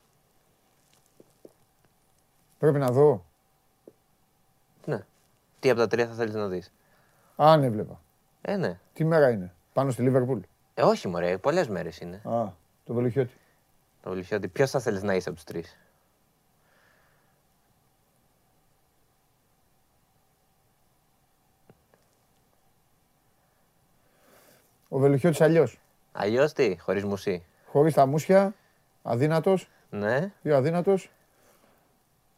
Πρέπει 2.60 2.78
να 2.78 2.92
δω. 2.92 3.27
Ναι. 5.58 5.64
Τι 5.64 5.70
από 5.70 5.80
τα 5.80 5.88
τρία 5.88 6.08
θα 6.08 6.14
θέλεις 6.14 6.34
να 6.34 6.48
δεις; 6.48 6.72
Αν 7.36 7.64
έβλεπα. 7.64 8.00
Ε, 8.42 8.56
ναι. 8.58 8.80
Τι 8.94 9.04
μέρα 9.06 9.30
είναι; 9.30 9.54
Πάνω 9.74 9.92
στη 9.92 10.02
Λίβερπουλ. 10.02 10.40
Ε, 10.74 10.82
όχι 10.82 11.08
μωρέ, 11.08 11.38
πολλές 11.38 11.68
μέρες 11.68 12.00
είναι. 12.00 12.22
Α, 12.26 12.52
το 12.84 12.94
Βελουχιώτη. 12.94 13.34
Το 14.02 14.10
Βελουχιώτη. 14.10 14.48
Ποιος 14.48 14.70
θα 14.72 14.80
θέλεις 14.80 15.04
να 15.04 15.16
είσαι 15.16 15.30
από 15.30 15.38
τους 15.38 15.48
τρεις; 15.48 15.78
Ο 24.90 24.98
Βελουχιώτης 25.00 25.42
αλλιώς. 25.42 25.80
Αλλιώς 26.12 26.54
τι, 26.54 26.78
χωρίς 26.80 27.04
μουσί; 27.04 27.46
Χωρίς 27.66 27.94
τα 27.94 28.06
μουσια, 28.06 28.54
αδύνατος 29.04 29.70
Ναι. 29.90 30.32
ή 30.42 30.52
αδύνατος. 30.52 31.12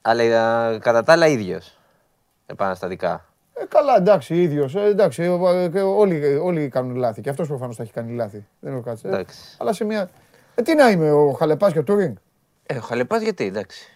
Αλλά 0.02 0.24
ε, 0.24 0.80
κατά 0.80 1.04
τα 1.04 1.12
άλλα 1.14 1.28
ίδιος. 1.28 1.79
Επαναστατικά. 2.52 3.26
Ε, 3.54 3.66
καλά, 3.66 3.96
εντάξει, 3.98 4.42
ίδιος. 4.42 4.76
Ε, 4.76 4.82
εντάξει, 4.84 5.24
ε, 5.24 5.64
ε, 5.64 5.70
και 5.70 5.80
όλοι, 5.82 6.36
όλοι 6.36 6.70
κάνουν 6.70 6.96
λάθη. 6.96 7.22
Και 7.22 7.30
αυτός 7.30 7.48
προφανώς 7.48 7.76
θα 7.76 7.84
έχει 7.84 7.92
κάνει 7.92 8.14
λάθη. 8.16 8.46
Δεν 8.60 8.74
έχω 8.74 8.82
κάτσει. 8.82 9.04
Ε, 9.06 9.10
Εντάξει. 9.10 9.38
αλλά 9.58 9.74
σε 9.74 9.84
μια... 9.84 10.10
Ε, 10.56 10.62
τι 10.62 10.76
να 10.76 10.90
είμαι, 10.90 11.12
ο 11.12 11.32
Χαλεπάς 11.32 11.72
και 11.74 11.80
ο 11.80 11.84
Τούρινγκ; 11.84 12.16
Ε, 12.66 12.76
ο 12.78 12.82
Χαλεπάς 12.82 13.22
γιατί, 13.22 13.46
εντάξει. 13.46 13.90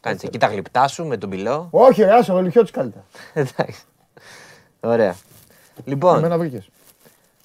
Κάνεις 0.00 0.22
εκεί 0.22 0.38
τα 0.38 0.46
γλυπτά 0.46 0.88
σου 0.88 1.04
με 1.06 1.16
τον 1.16 1.30
πυλό. 1.30 1.68
Όχι, 1.70 2.02
ρε, 2.02 2.12
άσε, 2.14 2.32
ο 2.32 2.34
Βελουχιώτης 2.34 2.70
καλύτερα. 2.70 3.04
Εντάξει. 3.34 3.82
Ωραία. 4.80 5.14
Λοιπόν, 5.84 6.16
Εμένα 6.18 6.38
βρήκες. 6.38 6.68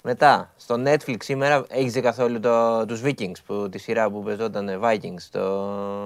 μετά, 0.02 0.52
στο 0.66 0.82
Netflix 0.84 1.16
σήμερα 1.22 1.64
έχεις 1.68 1.92
δει 1.92 2.00
καθόλου 2.00 2.40
το, 2.40 2.84
τους 2.86 3.02
Vikings, 3.04 3.36
που, 3.46 3.68
τη 3.70 3.78
σειρά 3.78 4.10
που 4.10 4.22
παίζονταν 4.22 4.80
Vikings. 4.82 5.26
Το... 5.30 5.40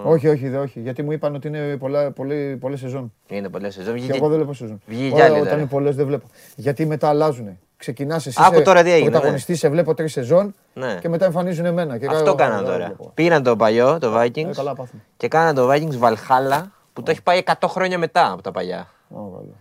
Όχι, 0.04 0.28
όχι, 0.28 0.48
δε, 0.48 0.58
όχι. 0.58 0.80
Γιατί 0.80 1.02
μου 1.02 1.12
είπαν 1.12 1.34
ότι 1.34 1.48
είναι 1.48 1.76
πολλά, 1.76 2.10
πολλές, 2.10 2.58
πολλές 2.58 2.78
σεζόν. 2.80 3.12
Είναι 3.28 3.48
πολλές 3.48 3.74
σεζόν. 3.74 3.94
Και 3.94 4.00
Βγήκε- 4.00 4.16
εγώ 4.16 4.28
δεν 4.28 4.36
βλέπω 4.36 4.52
σεζόν. 4.52 4.80
βγήκε 4.86 5.12
Ωραία, 5.14 5.24
άλλη 5.24 5.34
Όταν 5.34 5.44
τώρα. 5.46 5.58
είναι 5.60 5.66
πολλές 5.68 5.96
δεν 5.96 6.06
βλέπω. 6.06 6.26
Γιατί 6.56 6.86
μετά 6.86 7.08
αλλάζουν. 7.08 7.58
Ξεκινάς 7.76 8.26
εσύ 8.26 8.38
Άκου 8.46 8.54
σε 8.54 8.62
τώρα 8.62 8.82
τι 8.82 8.88
έγινε, 8.90 9.04
ναι. 9.04 9.10
πρωταγωνιστής, 9.10 9.58
σε 9.58 9.68
βλέπω 9.68 9.94
τρεις 9.94 10.12
σεζόν 10.12 10.54
Ναι. 10.74 10.98
και 11.00 11.08
μετά 11.08 11.24
εμφανίζουν 11.24 11.64
εμένα. 11.64 11.98
Και 11.98 12.06
Αυτό 12.06 12.18
κάνω- 12.22 12.34
κάναν 12.34 12.56
δεν 12.64 12.66
τώρα. 12.72 12.84
βλέπω. 12.84 13.10
Πήραν 13.14 13.42
το 13.42 13.56
παλιό, 13.56 13.98
το 13.98 14.18
Ε, 14.18 14.24
Vikings, 14.26 14.50
καλά 14.54 14.74
πάθουμε. 14.74 15.02
και 15.16 15.28
κάναν 15.28 15.54
το 15.54 15.70
Vikings 15.72 15.98
Valhalla, 16.08 16.62
που 16.92 17.02
το 17.02 17.10
έχει 17.10 17.22
πάει 17.22 17.38
100 17.38 17.68
χρόνια 17.68 17.98
μετά 17.98 18.32
από 18.32 18.42
τα 18.42 18.50
παλιά. 18.50 18.88
Ω, 19.08 19.14
καλά. 19.16 19.30
Τέλος 19.30 19.40
πάντων, 19.40 19.54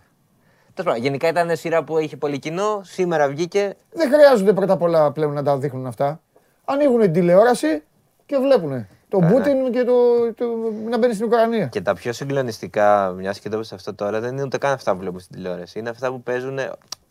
γενικά 0.96 1.28
ήταν 1.28 1.56
σειρά 1.56 1.84
που 1.84 1.98
είχε 1.98 2.16
πολύ 2.16 2.38
κοινό. 2.38 2.80
Σήμερα 2.84 3.28
βγήκε. 3.28 3.74
Δεν 3.92 4.12
χρειάζονται 4.12 4.52
πρώτα 4.52 4.72
απ' 4.72 4.82
όλα 4.82 5.12
πλέον 5.12 5.32
να 5.32 5.42
τα 5.42 5.58
δείχνουν 5.58 5.86
αυτά. 5.86 6.20
Ανοίγουν 6.64 7.00
την 7.00 7.12
τηλεόραση 7.12 7.82
και 8.26 8.36
βλέπουν 8.36 8.86
τον 9.08 9.20
ναι. 9.20 9.30
Πούτιν 9.30 9.72
και 9.72 9.84
το, 9.84 9.92
το, 10.34 10.44
να 10.88 10.98
μπαίνει 10.98 11.14
στην 11.14 11.26
Ουκρανία. 11.26 11.66
Και 11.66 11.80
τα 11.80 11.94
πιο 11.94 12.12
συγκλονιστικά, 12.12 13.14
μιας 13.16 13.40
και 13.40 13.48
το 13.48 13.56
είπες 13.56 13.72
αυτό 13.72 13.94
τώρα, 13.94 14.20
δεν 14.20 14.32
είναι 14.32 14.42
ούτε 14.42 14.58
καν 14.58 14.72
αυτά 14.72 14.92
που 14.92 14.98
βλέπουμε 14.98 15.20
στην 15.20 15.36
τηλεόραση. 15.36 15.78
Είναι 15.78 15.88
αυτά 15.88 16.10
που 16.10 16.22
παίζουν 16.22 16.58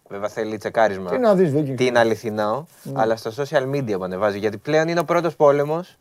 Βέβαια 0.10 0.30
θέλει 0.30 0.58
τσεκάρισμα. 0.58 1.10
Τι 1.10 1.18
να 1.18 1.36
δεις, 1.36 1.52
Βίκινγκ. 1.52 1.78
Τι 1.78 1.86
είναι 1.86 2.00
αληθινό, 2.00 2.68
αλλά 2.94 3.16
στο 3.16 3.32
social 3.38 3.76
media 3.76 3.98
που 3.98 4.04
ανεβάζει. 4.04 4.38
Γιατί 4.38 4.58
πλέον 4.58 4.88
είναι 4.88 5.00
ο 5.00 5.06
πρώτος 5.06 5.36
πόλεμος 5.36 5.98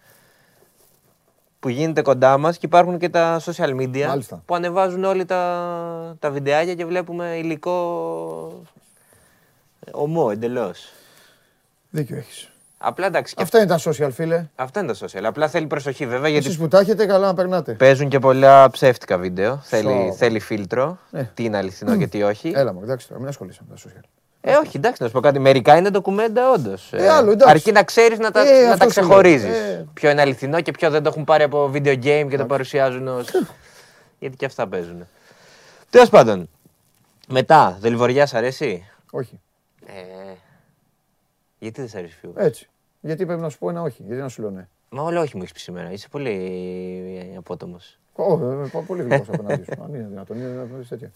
που 1.61 1.69
γίνεται 1.69 2.03
κοντά 2.03 2.39
μας 2.39 2.59
και 2.59 2.67
υπάρχουν 2.67 2.99
και 2.99 3.09
τα 3.09 3.41
social 3.45 3.81
media 3.81 4.07
Μάλιστα. 4.07 4.43
που 4.47 4.55
ανεβάζουν 4.55 5.05
όλοι 5.05 5.25
τα, 5.25 6.17
τα 6.19 6.31
βιντεάκια 6.31 6.75
και 6.75 6.85
βλέπουμε 6.85 7.37
υλικό 7.37 8.63
ομό 9.91 10.29
εντελώς. 10.33 10.93
Δίκιο 11.91 12.17
έχεις. 12.17 12.51
Απλά 12.79 13.07
εντάξει. 13.07 13.35
και 13.35 13.43
Αυτά 13.43 13.59
είναι 13.59 13.67
τα 13.67 13.79
social, 13.85 14.09
φίλε. 14.13 14.47
Αυτά 14.55 14.81
είναι 14.81 14.93
τα 14.95 15.07
social. 15.07 15.23
Απλά 15.25 15.49
θέλει 15.49 15.67
προσοχή 15.67 16.07
βέβαια 16.07 16.29
γιατί 16.29 16.47
Εσείς 16.47 16.59
που 16.59 16.69
τα 16.69 16.79
έχετε, 16.79 17.07
καλά 17.07 17.27
να 17.27 17.35
περνάτε. 17.35 17.73
παίζουν 17.73 18.09
και 18.09 18.19
πολλά 18.19 18.71
ψεύτικα 18.71 19.19
βίντεο. 19.19 19.57
Θέλει, 19.63 20.09
Σο. 20.09 20.15
θέλει 20.17 20.41
φίλτρο. 20.41 20.99
Ε. 21.13 21.23
Τι 21.35 21.45
είναι 21.45 21.57
αληθινό 21.57 21.97
και 21.97 22.07
τι 22.07 22.23
όχι. 22.23 22.53
Έλα 22.55 22.73
μου, 22.73 22.81
εντάξει 22.83 23.09
τώρα, 23.09 23.21
μην 23.21 23.29
ασχολείσαι 23.29 23.61
με 23.69 23.75
τα 23.75 23.81
social. 23.89 24.05
Ε, 24.51 24.57
όχι, 24.57 24.77
εντάξει, 24.77 25.03
να 25.03 25.09
σου 25.09 25.15
πω 25.15 25.21
κάτι. 25.21 25.39
Μερικά 25.39 25.77
είναι 25.77 25.91
ντοκουμέντα, 25.91 26.51
όντως. 26.51 26.93
Ε, 26.93 27.09
άλλο, 27.09 27.31
εντάξει. 27.31 27.51
Αρκεί 27.55 27.73
να 27.73 27.83
ξέρεις 27.83 28.19
να 28.19 28.31
τα, 28.31 28.41
Ε, 28.41 28.65
να 28.65 28.73
αυτό 28.73 28.85
τα 28.85 28.91
σου 28.93 29.01
λέω. 29.01 29.09
ξεχωρίζεις. 29.09 29.57
Ε. 29.57 29.87
Ποιο 29.95 30.11
είναι 30.11 30.21
αληθινό 30.21 30.61
και 30.61 30.71
ποιο 30.71 30.91
δεν 30.91 31.03
το 31.03 31.09
έχουν 31.09 31.25
πάρει 31.25 31.43
από 31.43 31.71
video 31.75 32.05
game 32.05 32.27
και 32.31 32.37
το 32.37 32.47
παρουσιάζουν 32.47 33.09
ω. 33.09 33.25
Γιατί 34.19 34.37
και 34.37 34.45
αυτά 34.45 34.69
παίζουν. 34.69 35.07
Τέλος 35.91 36.09
πάντων. 36.09 36.49
Μετά, 37.29 37.77
Δελβοριά 37.81 38.27
σ' 38.27 38.35
αρέσει; 38.35 38.85
Όχι. 39.11 39.41
Ε, 39.87 40.33
γιατί 41.59 41.81
δεν 41.81 41.91
σ' 41.91 41.95
αρέσει 41.95 42.17
φιούγα. 42.21 42.43
Έτσι. 42.43 42.69
Γιατί 43.01 43.27
πρέπει 43.27 43.41
να 43.41 43.49
σου 43.49 43.59
πω 43.59 43.71
ένα 43.71 43.83
όχι. 43.83 44.03
Γιατί 44.07 44.21
να 44.23 44.29
σου 44.29 44.41
λέω 44.43 44.51
ναι. 44.51 44.67
Μα 44.89 45.03
όλο 45.03 45.21
όχι 45.21 45.37
μου 45.37 45.43
έχεις 45.43 45.55
πει 45.55 45.61
σήμερα. 45.61 45.93
Είσαι 45.93 46.09
πολύ 46.09 47.35
απότομος. 47.39 47.99
Ω, 48.15 48.33
ε, 48.33 48.69
πάω 48.73 48.83
πολύ 48.83 49.03
γρήγορα 49.03 49.33
απέναντί 49.35 49.65
σου. 49.65 49.83
Αν 49.85 49.95
είναι 49.95 50.07
δυνατόν, 50.09 50.37
είναι 50.37 50.49
δυνατόν 50.49 50.81
είσαι 50.81 50.89
τέτοια. 50.89 51.11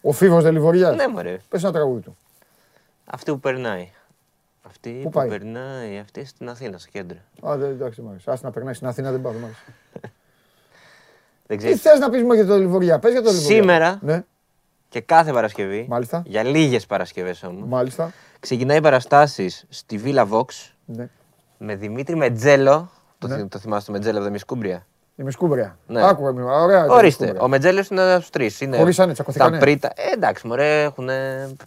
Ο 0.00 0.12
Φίβος 0.12 0.42
Δελιβοριά. 0.42 0.90
Ναι, 0.90 1.08
μωρέ. 1.08 1.36
Πες 1.48 1.62
ένα 1.62 1.72
τραγούδι 1.72 2.00
του. 2.00 2.16
Αυτή 3.04 3.30
που 3.30 3.40
περνάει. 3.40 3.90
Αυτή 4.66 5.00
που, 5.02 5.10
πάει; 5.10 5.28
περνάει, 5.28 5.98
αυτή 5.98 6.24
στην 6.24 6.48
Αθήνα, 6.48 6.78
στο 6.78 6.88
κέντρο. 6.90 7.18
Α, 7.48 7.56
δεν, 7.56 7.70
εντάξει, 7.70 8.00
μ' 8.02 8.08
άρεσε. 8.08 8.30
Άσε 8.30 8.44
να 8.44 8.50
περνάει 8.50 8.74
στην 8.74 8.86
Αθήνα, 8.86 9.10
δεν 9.10 9.22
πάω, 9.22 9.32
δεν 9.36 9.40
μ' 9.40 9.44
άρεσε. 9.44 9.62
Δεν 11.46 11.56
Τι 11.56 11.56
ξέρεις. 11.56 11.80
θες 11.80 11.98
να 11.98 12.10
πεις 12.10 12.22
μου 12.22 12.32
για 12.32 12.46
το 12.46 12.52
Δελιβοριά, 12.52 12.98
πες 12.98 13.12
για 13.12 13.22
το 13.22 13.30
Δελιβοριά. 13.30 13.56
Σήμερα. 13.60 13.98
Ναι, 14.02 14.22
Και 14.88 15.00
κάθε 15.00 15.32
Παρασκευή. 15.32 15.86
Μάλιστα. 15.88 16.22
Για 16.26 16.42
λίγες 16.42 16.86
Παρασκευές 16.86 17.42
όμως. 17.42 17.68
μάλιστα. 17.68 18.12
Ξεκινάει 18.40 18.80
παραστάσεις 18.80 19.64
στη 19.68 20.00
Villa 20.04 20.28
Vox 20.30 20.44
Ναι. 20.84 21.08
με 21.58 21.74
Δημήτρη 21.74 22.16
Μετζέλο. 22.16 22.90
Το, 23.18 23.26
Ναι. 23.28 23.36
θυ- 23.36 23.48
το 23.50 23.58
θυμάσαι 23.58 23.86
το 23.86 23.92
Μετζέλο 23.92 24.16
από 24.16 24.24
τα 24.26 24.30
Μισκούμπρια; 24.32 24.86
Είμαι 25.16 25.30
σκούμπρια. 25.30 25.78
Ναι. 25.86 26.06
Άκουγα, 26.08 26.30
είμαι, 26.30 26.42
ωραία. 26.44 26.76
ήταν 26.84 26.90
η 26.90 26.92
Ορίστε. 26.98 27.24
σκούμπρια. 27.24 27.42
Ο 27.44 27.48
Μετζέλο 27.48 27.84
είναι 27.90 28.02
ένα 28.02 28.20
στου 28.20 28.30
τρεις. 28.30 28.58
Χωρίσανε, 28.76 29.12
τσακωθήκανε. 29.12 29.50
Τα 29.50 29.58
πρίτα. 29.64 29.88
Ε, 29.96 30.12
εντάξει, 30.14 30.46
μωρέ, 30.46 30.82
έχουν 30.82 31.08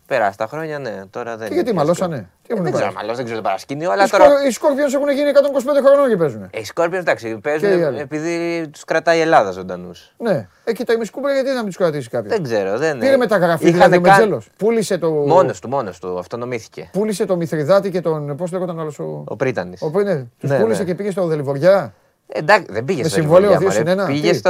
περάσει 0.08 0.38
τα 0.38 0.48
χρόνια, 0.48 0.80
ναι. 0.80 1.02
Τώρα 1.10 1.30
δεν 1.38 1.38
Και 1.48 1.54
είναι 1.54 1.54
γιατί 1.54 1.70
πια 1.72 1.80
μαλώσανε; 1.80 2.16
αστείο. 2.16 2.30
Τι 2.48 2.54
έχουν 2.54 2.64
Δεν 2.64 2.74
ξέρω, 2.74 2.88
πάρει. 2.88 2.98
μαλώς, 2.98 3.16
δεν 3.16 3.26
ξέρω 3.26 3.40
το 3.42 3.46
παρασκήνιο, 3.46 3.90
Οι 3.90 3.94
αλλά 3.94 4.08
Σκορ- 4.08 4.24
τώρα. 4.24 4.46
Οι 4.48 4.52
Σκόρπιονς 4.52 4.94
έχουν 4.94 5.10
γίνει 5.10 5.30
125 5.30 5.82
χρονών 5.86 6.10
και 6.10 6.18
παίζουν. 6.18 6.42
Ε, 6.44 6.60
Οι 6.60 6.64
Σκόρπιονς, 6.64 7.04
εντάξει, 7.04 7.26
Και 7.26 7.32
οι 7.32 7.38
παίζουν 7.38 7.84
άλλοι. 7.84 8.00
επειδή 8.00 8.68
τους 8.72 8.84
κρατάει 8.84 9.18
η 9.18 9.22
Ελλάδα 9.22 9.52
ζωντανούς. 9.52 10.14
Ναι. 10.18 10.48
Εκεί 10.64 10.84
τα 10.86 10.94
ημισκούμπρια 10.94 11.34
γιατί 11.34 11.50
να 11.50 11.56
μην 11.56 11.66
τους 11.66 11.78
κρατήσει 11.78 12.10
κάποιος; 12.10 12.34
Δεν 12.34 12.44
ξέρω, 12.44 12.78
δεν 12.78 12.98
Πήρε 12.98 13.18
μεταγραφή 13.18 13.68
Είχανε 13.68 13.74
δηλαδή 13.84 13.98
ο 13.98 14.02
καν- 14.02 14.18
Μετζέλος. 14.20 14.50
Πούλησε 14.58 14.98
το. 14.98 15.10
Μόνος 15.12 15.60
του, 15.60 15.70
μόνος 15.70 16.00
του. 16.00 16.20
Αυτονομήθηκε. 16.20 16.90
Πούλησε 16.92 17.26
το 17.26 17.36
Μηθριδάτη 17.36 17.90
και 17.92 18.02
τον. 18.02 18.36
Πώς 18.36 18.52
λέγονταν 18.52 18.80
άλλος 18.80 19.00
ο. 19.00 19.24
Ο 19.28 19.36
Πρίτανης. 19.36 19.82
Ο 19.82 19.90
ναι, 20.02 20.26
τους 20.40 20.50
Ναι, 20.50 20.60
πούλησε 20.60 20.82
ναι. 20.82 20.88
και 20.88 20.96
πήγε 20.96 21.12
στο 21.12 21.26
Δελιβοριά. 21.26 21.94
Εντάξει, 22.28 22.66
δεν 22.72 22.86
πήγε 22.86 23.02
Με 23.02 23.08
στο 23.10 23.18
συμβόλαιο 23.20 23.50
Λιβοριά, 23.50 23.70
δύο 23.70 23.82
μωρέ. 23.84 23.92
συν 23.92 24.00
ένα, 24.00 24.06
Πήγε 24.06 24.32
τι; 24.32 24.38
στο. 24.38 24.50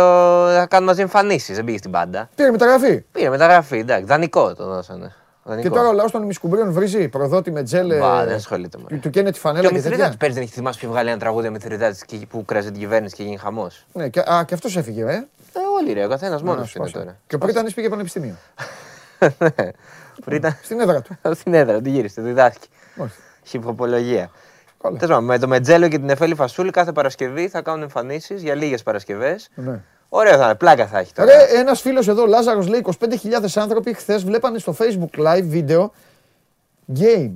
να 0.56 0.66
κάνουν 0.66 0.88
μαζί 0.88 1.02
εμφανίσεις, 1.02 1.56
δεν 1.56 1.66
πήγε 1.66 1.78
στην 1.78 1.92
πάντα. 1.92 2.30
Πήρε 2.36 2.52
μεταγραφή. 2.52 3.02
Πήγε 3.12 3.30
μεταγραφή, 3.30 3.78
εντάξει. 3.78 4.06
Δανεικό 4.06 4.56
το 4.56 4.66
δώσανε. 4.66 5.06
Και 5.44 5.54
Δανεικό. 5.54 5.76
τώρα 5.76 5.88
ο 5.88 5.94
λαός 5.94 6.12
των 6.12 6.24
ημισκουμπρίων 6.24 6.72
βρίζει 6.72 7.08
προδότη 7.08 7.52
με 7.52 7.64
τζέλε. 7.64 7.98
Μπα, 8.00 8.26
δεν 8.26 8.36
ασχολείται 8.36 8.78
με. 8.78 8.84
Του, 8.90 9.00
του 9.00 9.10
καίνε 9.10 9.28
τη 9.28 9.34
Και 9.34 9.40
φανέλα 9.40 9.68
ο 9.68 9.70
και, 9.70 9.76
τέτοια. 9.76 9.90
Μηθριδάτη 9.90 10.18
πέρυσι 10.18 10.38
δεν 10.38 10.48
έχει 10.48 10.54
θυμάσει 10.56 10.80
που 10.80 10.88
βγάλει 10.92 11.10
ένα 11.10 11.20
τραγούδι 11.20 11.48
ο 11.48 11.52
Μηθριδάτη 11.52 12.26
που 12.30 12.46
κράζει 12.46 12.72
την 12.72 12.80
κυβέρνηση 12.80 13.16
και 13.16 13.24
γίνει 13.24 13.38
χαμός. 13.38 13.86
Ναι, 13.94 14.10
και, 14.10 14.20
α, 14.20 14.44
και 14.48 14.54
αυτός 14.54 14.78
έφυγε, 14.78 15.02
ε. 15.02 15.14
Ε, 15.14 15.60
όλοι 15.80 15.94
ρε, 15.94 16.06
ο 16.06 16.10
καθένας 16.10 16.42
μόνος 16.42 16.60
Να, 16.60 16.66
του 16.66 16.72
είναι 16.78 16.88
σπάσα. 16.88 17.04
τώρα. 17.06 17.18
Και 17.28 17.36
ο 17.36 17.38
Πρίτανης 17.38 17.74
πήγε 17.74 17.90
πανεπιστήμιο. 17.90 18.36
Πριν 20.26 20.38
ήταν 20.38 20.58
Στην 20.64 20.80
έδρα 20.80 21.02
του. 21.02 21.18
στην 21.40 21.54
έδρα, 21.54 21.82
του 21.82 21.90
γύρισε, 21.90 22.22
διδάσκει. 22.22 22.68
Μάλιστα. 22.96 23.22
Χιποπολογία. 24.78 24.82
Καλά. 24.82 24.98
Τέλος 24.98 25.14
πάντων, 25.16 25.24
με 25.26 25.40
το 25.40 25.48
Μετζέλο 25.48 25.88
και 25.88 25.98
την 25.98 26.10
Εφέλη 26.10 26.36
Φασούλη 26.36 26.72
κάθε 26.72 26.92
Παρασκευή 26.92 27.48
θα 27.48 27.62
κάνουν 27.62 27.82
εμφανίσεις 27.82 28.42
για 28.42 28.56
λίγες 28.56 28.84
Παρασκευές. 28.84 29.50
Ναι. 29.56 29.80
Ωραίο 30.10 30.38
θα 30.38 30.46
είναι, 30.46 30.56
πλάκα 30.56 30.88
θα 30.88 31.00
έχει 31.00 31.14
τώρα. 31.14 31.32
Ρε, 31.32 31.60
ένας 31.60 31.82
φίλος 31.82 32.08
εδώ, 32.08 32.26
Λάζαρος, 32.26 32.68
λέει 32.68 32.86
25.000 33.00 33.48
άνθρωποι 33.56 33.94
χθες 33.94 34.24
βλέπανε 34.24 34.60
στο 34.60 34.76
Facebook 34.80 35.20
live 35.28 35.44
βίντεο 35.44 35.92
game. 37.00 37.32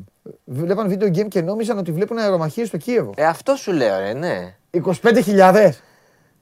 Βλέπανε 0.45 0.89
βίντεο 0.89 1.07
game 1.07 1.27
και 1.27 1.41
νόμιζαν 1.41 1.77
ότι 1.77 1.91
βλέπουν 1.91 2.17
αερομαχίες 2.17 2.67
στο 2.67 2.77
Κίεβο. 2.77 3.11
Ε, 3.15 3.25
αυτό 3.25 3.55
σου 3.55 3.71
λέω, 3.71 3.99
ρε, 3.99 4.13
ναι. 4.13 4.55
25.000! 4.71 5.69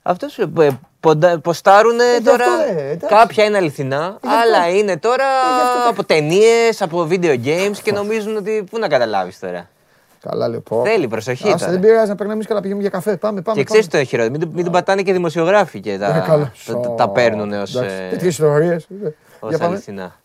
Αυτό 0.01 0.27
σου 0.27 0.51
λέω. 0.55 0.65
ε, 0.65 0.79
ποντα- 0.99 1.39
Ποστάρουνε 1.39 2.03
γι' 2.17 2.23
τώρα. 2.23 2.45
αυτό, 2.45 2.73
ε, 2.79 2.89
εντάξει. 2.89 3.15
κάποια 3.15 3.43
είναι 3.43 3.57
αληθινά, 3.57 4.17
γι' 4.21 4.27
αυτό. 4.27 4.39
άλλα 4.41 4.69
είναι 4.69 4.97
τώρα 4.97 5.23
γι' 5.55 5.61
αυτό 5.67 5.83
το- 5.83 5.89
από 5.89 6.03
ταινίες, 6.03 6.81
από 6.81 7.07
video 7.09 7.37
games 7.45 7.77
και 7.83 7.91
νομίζουν 7.91 8.35
ότι. 8.37 8.63
Πού 8.71 8.79
να 8.79 8.87
καταλάβεις 8.87 9.39
τώρα. 9.39 9.69
Καλά 10.21 10.47
λέω 10.47 10.59
πω. 10.59 10.83
Θέλει 10.85 11.07
προσοχή 11.07 11.47
Άσε, 11.47 11.57
τώρα. 11.57 11.71
δεν 11.71 11.81
πειράζει 11.81 12.09
να 12.09 12.15
περνάμε 12.15 12.33
εμείς 12.33 12.47
καλά 12.47 12.59
πηγαίνουμε 12.59 12.81
για 12.87 12.91
καφέ. 12.91 13.17
Πάμε, 13.17 13.41
πάμε. 13.41 13.57
Και 13.57 13.63
ξέρεις 13.63 13.87
το 13.87 14.03
χειρότερο, 14.03 14.31
μην, 14.31 14.39
του- 14.41 14.51
μην 14.55 14.65
του 14.65 14.71
πατάνε 14.71 15.01
και 15.01 15.13
δημοσιογράφοι 15.13 15.79
και 15.79 15.97
τα, 15.97 16.05
Ε, 16.15 16.23
καλά. 16.27 16.51
τα, 16.65 16.79
τα, 16.79 16.89
τα 16.95 17.09
παίρνουν 17.09 17.53
ως 17.53 17.71
Τέτοιες 18.09 18.23
ιστορίες. 18.23 18.87
Για 19.49 19.57
πάμε. 19.57 19.65
αληθινά. 19.73 20.15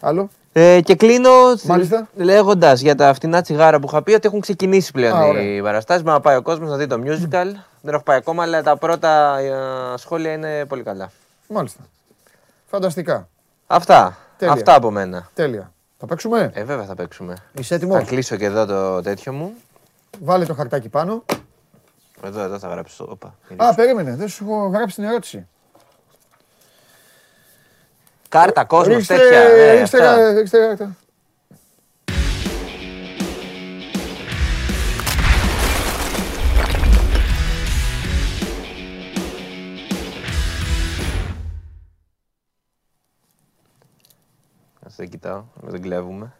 Άλλο; 0.00 0.28
Ε, 0.52 0.80
και 0.80 0.94
κλείνω 0.94 1.30
Μάλιστα. 1.64 2.08
λέγοντας 2.14 2.80
για 2.80 2.94
τα 2.94 3.14
φτηνά 3.14 3.40
τσιγάρα 3.42 3.78
που 3.80 3.86
είχα 3.90 4.02
πει 4.02 4.12
ότι 4.12 4.26
έχουν 4.26 4.40
ξεκινήσει 4.40 4.92
πλέον 4.92 5.16
Α, 5.16 5.26
οι 5.26 5.28
ωραία. 5.28 5.62
παραστάσεις. 5.62 6.02
Μπορεί 6.02 6.14
να 6.14 6.20
πάει 6.22 6.36
ο 6.36 6.42
κόσμος 6.42 6.70
να 6.70 6.76
δει 6.76 6.86
το 6.86 6.96
musical. 7.04 7.46
Δεν 7.80 7.94
έχω 7.94 8.02
πάει 8.02 8.16
ακόμα, 8.16 8.42
αλλά 8.42 8.62
τα 8.62 8.76
πρώτα 8.76 9.38
ε, 9.38 9.52
σχόλια 9.96 10.32
είναι 10.32 10.64
πολύ 10.64 10.82
καλά. 10.82 11.10
Μάλιστα. 11.48 11.80
Φανταστικά. 12.66 13.28
Αυτά. 13.66 14.16
Τέλεια. 14.38 14.54
Αυτά 14.54 14.74
από 14.74 14.90
μένα. 14.90 15.28
Τέλεια. 15.34 15.72
Θα 16.06 16.10
παίξουμε; 16.10 16.50
Ε, 16.54 16.64
βέβαια 16.64 16.84
θα 16.84 16.94
παίξουμε. 16.94 17.36
Είσαι 17.58 17.74
έτοιμος; 17.74 17.96
Θα 17.96 18.02
κλείσω 18.04 18.36
και 18.36 18.44
εδώ 18.44 18.66
το 18.66 19.02
τέτοιο 19.02 19.32
μου. 19.32 19.54
Βάλε 20.20 20.44
το 20.44 20.54
χαρτάκι 20.54 20.88
πάνω. 20.88 21.24
Εδώ, 22.24 22.40
εδώ 22.40 22.58
θα 22.58 22.68
γράψω. 22.68 23.06
Οπα, 23.10 23.34
Α, 23.56 23.74
περίμενε. 23.74 24.14
Δεν 24.16 24.28
σου 24.28 24.44
έχω 24.44 24.66
γράψει 24.66 24.94
την 24.94 25.04
ερώτηση. 25.04 25.46
Κάρτα, 28.28 28.64
κόσμος, 28.64 28.96
Ρίξτε- 28.96 29.18
τέτοια. 29.18 29.38
ε, 29.40 30.32
ρίξτε 30.32 30.96
δεν 44.96 45.08
κοιτάω, 45.08 45.44
να 45.60 45.70
δεν 45.70 45.82
κλέβουμε. 45.82 46.32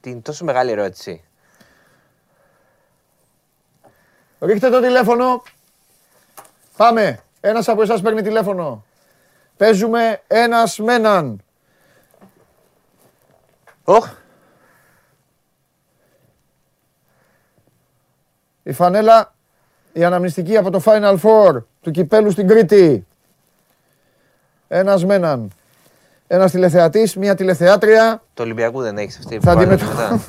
Τι 0.00 0.10
είναι 0.10 0.20
τόσο 0.20 0.44
μεγάλη 0.44 0.70
ερώτηση. 0.70 1.24
Ρίχτε 4.40 4.70
το 4.70 4.80
τηλέφωνο. 4.80 5.42
Πάμε. 6.76 7.22
Ένας 7.40 7.68
από 7.68 7.82
εσάς 7.82 8.00
παίρνει 8.00 8.22
τηλέφωνο. 8.22 8.84
Παίζουμε 9.56 10.22
ένας 10.26 10.78
με 10.78 10.94
έναν. 10.94 11.42
Οχ, 13.84 14.14
Η 18.66 18.72
φανέλα, 18.72 19.34
η 19.92 20.04
αναμνηστική 20.04 20.56
από 20.56 20.70
το 20.70 20.82
Final 20.84 21.18
Four 21.22 21.62
του 21.80 21.90
κυπέλου 21.90 22.30
στην 22.30 22.48
Κρήτη. 22.48 23.06
Ένας 24.68 25.04
με 25.04 25.14
έναν. 25.14 25.50
Ένας 26.26 26.50
τηλεθεατής, 26.50 27.16
μία 27.16 27.34
τηλεθεάτρια 27.34 28.22
το 28.34 28.42
Ολυμπιακού 28.42 28.80
δεν 28.82 28.98
έχεις 28.98 29.18
αυτή 29.18 29.36
που 29.36 29.42
Θα 29.44 29.54
βάλαμε 29.54 29.74
αντιμετω- 29.74 29.96
μετά. 29.96 30.20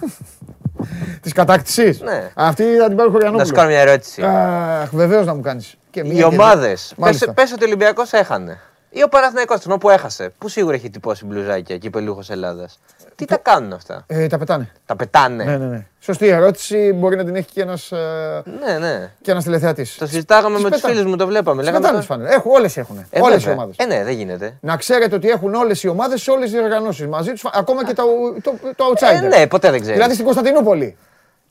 της 1.21 1.33
κατάκτησης; 1.33 2.01
Ναι. 2.01 2.31
Αυτή 2.33 2.63
θα 2.77 2.87
την 2.87 2.95
πάρει 2.95 2.95
ο 2.95 2.95
Να 2.95 3.05
σου 3.05 3.11
Χωριανόπουλος. 3.11 3.51
κάνω 3.51 3.69
μια 3.69 3.79
ερώτηση. 3.79 4.21
Αχ, 4.21 4.89
βεβαίως 4.91 5.25
να 5.25 5.33
μου 5.33 5.41
κάνεις. 5.41 5.75
Και 5.91 6.01
μία 6.03 6.11
Οι 6.11 6.15
και 6.15 6.17
δύο. 6.17 6.27
ομάδες, 6.27 6.93
Μάλιστα. 6.97 7.25
πες, 7.25 7.33
πες 7.35 7.51
ότι 7.53 7.63
ο 7.63 7.67
Ολυμπιακός 7.67 8.13
έχανε. 8.13 8.59
Ή 8.89 9.03
ο 9.03 9.07
Παναθηναϊκός 9.07 9.59
τον 9.59 9.77
που 9.77 9.89
έχασε, 9.89 10.33
που 10.37 10.47
σίγουρα 10.49 10.75
έχει 10.75 10.89
τυπώσει 10.89 11.25
μπλουζάκια 11.25 11.77
κυπελούχος 11.77 12.29
Ελλάδας. 12.29 12.79
Τι 13.15 13.25
τα 13.25 13.37
κάνουν 13.37 13.73
αυτά; 13.73 14.03
Ε, 14.07 14.27
τα 14.27 14.37
πετάνε. 14.37 14.71
Τα 14.85 14.95
πετάνε. 14.95 15.43
Ναι, 15.43 15.57
ναι, 15.57 15.65
ναι. 15.65 15.85
Σωστή 15.99 16.27
ερώτηση. 16.27 16.93
Μπορεί 16.93 17.15
να 17.15 17.23
την 17.25 17.35
έχει 17.35 17.47
και 17.53 17.61
ένας, 17.61 17.91
ε, 17.91 18.43
ναι. 18.65 18.77
ναι. 18.77 19.11
και 19.21 19.31
ένας 19.31 19.43
τηλεθεατής. 19.43 19.95
Το 19.97 20.07
συζητάγαμε 20.07 20.55
Τις 20.55 20.63
με 20.63 20.69
τους 20.71 20.79
πετάνε. 20.81 20.93
φίλους 20.99 21.11
μου, 21.11 21.17
το 21.17 21.27
βλέπαμε. 21.27 21.61
Τις 21.61 21.65
Λέγαμε 21.71 21.87
πετάνε 21.87 22.03
τώρα- 22.03 22.17
τις 22.19 22.29
φανέλες. 22.29 22.35
Έχουν, 22.35 22.51
όλες 22.51 22.77
έχουν. 22.77 23.05
Ε, 23.09 23.19
όλες 23.21 23.35
οι 23.35 23.39
βέβαια. 23.39 23.53
ομάδες. 23.53 23.75
Ε, 23.77 23.85
ναι, 23.85 24.03
δεν 24.03 24.13
γίνεται. 24.13 24.57
Να 24.61 24.77
ξέρετε 24.77 25.15
ότι 25.15 25.29
έχουν 25.29 25.53
όλες 25.53 25.83
οι 25.83 25.87
ομάδες 25.87 26.21
σε 26.21 26.31
όλες 26.31 26.43
τις 26.43 26.59
διοργανώσεις 26.59 27.07
μαζί 27.07 27.31
τους, 27.31 27.45
ακόμα 27.53 27.85
και 27.85 27.93
το, 27.93 28.03
το, 28.43 28.53
το 28.75 28.85
outsider. 28.93 29.23
Ε, 29.23 29.27
ναι, 29.39 29.47
ποτέ 29.47 29.69
δεν 29.69 29.79
ξέρεις. 29.79 29.95
Δηλαδή 29.97 30.13
στην 30.13 30.25
Κωνσταντινούπολη. 30.25 30.97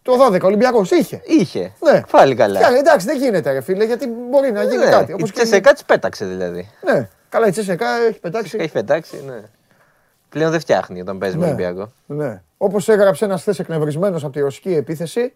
Το 0.02 0.12
12 0.32 0.40
Ολυμπιακός 0.42 0.90
είχε. 0.90 1.20
Είχε. 1.24 1.72
Ναι. 1.80 2.00
Πάλι 2.10 2.34
καλά. 2.34 2.58
Και, 2.60 2.74
εντάξει, 2.78 3.06
δεν 3.06 3.16
γίνεται 3.16 3.52
ρε 3.52 3.60
φίλε, 3.60 3.84
γιατί 3.84 4.08
μπορεί 4.30 4.52
να 4.52 4.62
γίνει 4.62 4.84
ναι. 4.84 4.90
κάτι. 4.90 5.10
Η 5.10 5.14
Όπως 5.14 5.30
και- 5.32 5.40
Τσεσεκά 5.40 5.72
της 5.72 5.84
πέταξε 5.84 6.24
δηλαδή. 6.24 6.70
Ναι. 6.92 7.08
Καλά, 7.28 7.46
η 7.46 7.50
Τσέσσεκα 7.50 7.86
έχει 8.08 8.18
πετάξει. 8.20 8.56
Έχει 8.60 8.72
πετάξει, 8.72 9.22
ναι. 9.26 9.34
Πλέον 10.34 10.50
δεν 10.50 10.60
φτιάχνει 10.60 11.00
όταν 11.00 11.18
παίζει 11.18 11.36
με 11.36 11.44
Ναι. 11.44 11.52
Ολυμπιακό. 11.52 11.90
Ναι. 12.06 12.42
Όπως 12.56 12.88
έγραψε 12.88 13.24
ένας 13.24 13.40
χθε 13.40 13.54
εκνευρισμένος 13.58 14.24
από 14.24 14.32
τη 14.32 14.40
ρωσική 14.40 14.74
επίθεση, 14.74 15.32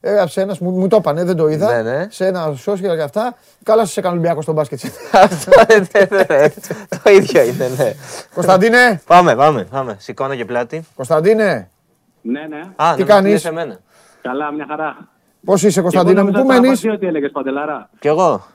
έγραψε 0.00 0.40
ένας, 0.40 0.58
μου, 0.58 0.70
μου 0.70 0.88
το 0.88 0.96
έπανε, 0.96 1.24
δεν 1.24 1.36
το 1.36 1.48
είδα. 1.48 1.82
Ναι, 1.82 1.90
ναι. 1.90 2.06
Σε 2.10 2.26
ένα 2.26 2.54
social 2.66 2.78
και 2.80 3.02
αυτά. 3.02 3.36
Καλά, 3.62 3.84
σα 3.84 4.00
έκανε 4.00 4.14
Ολυμπιακό 4.14 4.42
στον 4.42 4.54
μπάσκετ. 4.54 4.80
Αυτό 5.12 5.50
ναι, 5.68 6.06
ναι, 6.08 6.36
ναι. 6.38 6.48
Το 7.02 7.10
ίδιο 7.10 7.42
είναι, 7.42 7.68
ναι. 7.78 7.92
Κωνσταντίνε, 8.34 9.00
Πάμε, 9.06 9.36
πάμε, 9.36 9.64
πάμε. 9.64 9.96
Σηκώνω 9.98 10.34
και 10.34 10.44
πλάτη. 10.44 10.84
Κωνσταντίνε, 10.94 11.70
Ναι, 12.22 12.40
ναι. 12.40 12.56
Α, 12.56 12.62
Τι 12.66 12.74
νόμιζα 12.76 12.92
ότι 12.92 13.04
κάνεις; 13.04 13.32
λες 13.32 13.44
εμένα. 13.44 13.78
Καλά, 14.22 14.52
μια 14.52 14.66
χαρά. 14.68 14.96
πώς 15.44 15.62
είσαι, 15.62 15.80
Κωνσταντίνε 15.80 16.22
μου, 16.22 16.30
πού 16.30 16.44
μένεις; 16.44 16.80
Τι 16.80 17.06
έλεγες, 17.06 17.30
Παντελάρα. 17.30 17.90
Κι 17.98 18.08
εγώ. 18.08 18.46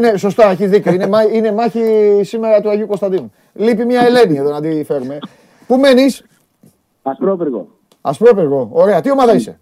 Ναι, 0.00 0.16
σωστά, 0.16 0.50
έχει 0.50 0.66
δίκιο. 0.66 0.92
Είναι, 0.92 1.06
μάχη- 1.06 1.34
είναι 1.34 1.52
μάχη 1.52 1.80
σήμερα 2.22 2.60
του 2.60 2.70
Αγίου 2.70 2.86
Κωνσταντίνου. 2.86 3.32
Λείπει 3.52 3.84
μια 3.84 4.00
Ελένη 4.00 4.36
εδώ 4.36 4.50
να 4.50 4.60
τη 4.60 4.84
φέρουμε. 4.84 5.18
Πού 5.66 5.76
μένεις, 5.76 6.24
Ασπρόπυργο. 7.02 7.68
Ασπρόπεργο. 8.00 8.68
Ωραία, 8.72 9.00
τι 9.00 9.10
ομάδα 9.10 9.34
είσαι; 9.34 9.58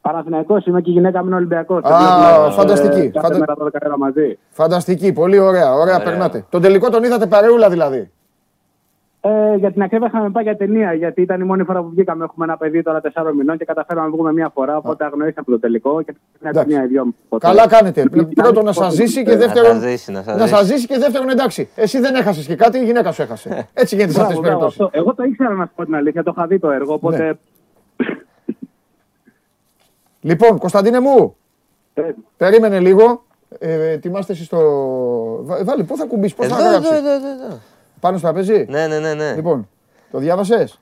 Παναθηναϊκός 0.00 0.66
είμαι 0.66 0.80
και 0.80 0.90
η 0.90 0.92
γυναίκα 0.92 1.20
μου 1.20 1.26
είναι 1.26 1.36
Ολυμπιακός. 1.36 1.82
Α, 1.84 2.50
φανταστική. 2.50 3.10
Κάθε 3.10 3.26
Φαντα- 3.26 3.38
μέρα 3.38 3.54
12 3.58 3.86
ώρα 3.86 3.98
μαζί. 3.98 4.38
Φανταστική, 4.50 5.12
πολύ 5.12 5.38
ωραία. 5.38 5.74
Ωραία, 5.74 6.00
περνάτε. 6.02 6.44
Τον 6.48 6.62
τελικό 6.62 6.90
τον 6.90 7.04
είδατε 7.04 7.26
παρεούλα 7.26 7.70
δηλαδή. 7.70 8.10
Ε, 9.26 9.54
για 9.56 9.72
την 9.72 9.82
ακρίβεια 9.82 10.06
είχαμε 10.06 10.30
πάει 10.30 10.42
για 10.42 10.56
ταινία, 10.56 10.92
γιατί 10.92 11.22
ήταν 11.22 11.40
η 11.40 11.44
μόνη 11.44 11.64
φορά 11.64 11.82
που 11.82 11.88
βγήκαμε. 11.88 12.24
Έχουμε 12.24 12.44
ένα 12.44 12.56
παιδί 12.56 12.82
τώρα 12.82 13.00
4 13.00 13.32
μηνών 13.36 13.58
και 13.58 13.64
καταφέραμε 13.64 14.06
να 14.06 14.12
βγούμε 14.12 14.32
μία 14.32 14.50
φορά. 14.54 14.76
Οπότε 14.76 15.04
αγνοήσαμε 15.04 15.44
το 15.46 15.58
τελικό 15.58 16.02
και 16.02 16.14
μια 16.40 16.50
Εντάξει. 16.50 16.68
ταινία 16.68 16.84
ή 16.84 16.88
δυο. 16.88 17.06
Οπότε- 17.28 17.46
Καλά 17.46 17.68
κάνετε. 17.68 18.04
Πρώτον 18.34 18.64
να 18.64 18.72
σας 18.72 18.94
ζήσει 18.94 19.24
και 19.24 19.30
Να 19.30 19.36
δεύτερον. 19.36 19.70
σας 19.80 19.80
ζήσει, 19.90 20.12
να 20.12 20.22
σας 20.22 20.36
Να 20.36 20.46
ζήσει. 20.46 20.54
σας 20.56 20.66
ζήσει 20.66 20.86
και 20.86 20.98
δεύτερον 20.98 21.28
εντάξει. 21.28 21.68
Εσύ 21.74 21.98
δεν 22.00 22.14
έχασες 22.14 22.46
και 22.46 22.54
κάτι, 22.56 22.78
η 22.78 22.84
γυναίκα 22.84 23.12
σου 23.12 23.22
έχασε. 23.22 23.48
Έτσι 23.74 23.94
γίνεται 23.96 24.12
σε 24.12 24.20
αυτές 24.20 24.38
Μπράβο, 24.38 24.40
τις 24.40 24.40
μπράβο, 24.40 24.58
περιπτώσεις. 24.58 24.80
αυτό. 24.80 24.98
Εγώ 24.98 25.14
το 25.14 25.22
ήξερα 25.22 25.54
να 25.54 25.64
σου 25.66 25.72
πω 25.74 25.84
την 25.84 25.94
αλήθεια, 25.94 26.22
το 26.22 26.32
είχα 26.36 26.46
δει 26.46 26.58
το 26.58 26.70
έργο. 26.70 26.92
Οπότε. 26.94 27.24
Ναι. 27.24 27.32
Λοιπόν, 30.20 30.58
Κωνσταντίνε 30.58 31.00
μου, 31.00 31.36
Ε, 31.94 32.02
περίμενε 32.36 32.80
λίγο. 32.80 33.24
Ε, 33.58 33.90
ετοιμάστε 33.90 34.32
εσείς 34.32 34.48
το. 34.48 34.58
Βα- 35.42 35.64
Βάλε, 35.64 35.82
πού 35.82 35.96
θα 35.96 36.04
ακουμπήσεις, 36.06 36.34
πώς 36.34 36.46
θα 36.46 36.56
Εδώ, 36.56 36.64
εδώ, 36.66 36.88
γράψεις; 36.88 37.02
Εδώ, 38.08 38.16
εδώ, 38.16 38.18
εδώ. 38.18 38.18
Πάνω 38.18 38.18
στο 38.18 38.26
τραπέζι; 38.26 38.66
Ναι, 38.68 38.86
ναι, 38.86 38.98
ναι, 38.98 39.14
ναι. 39.14 39.34
Λοιπόν, 39.34 39.68
το 40.10 40.18
διάβασες; 40.18 40.78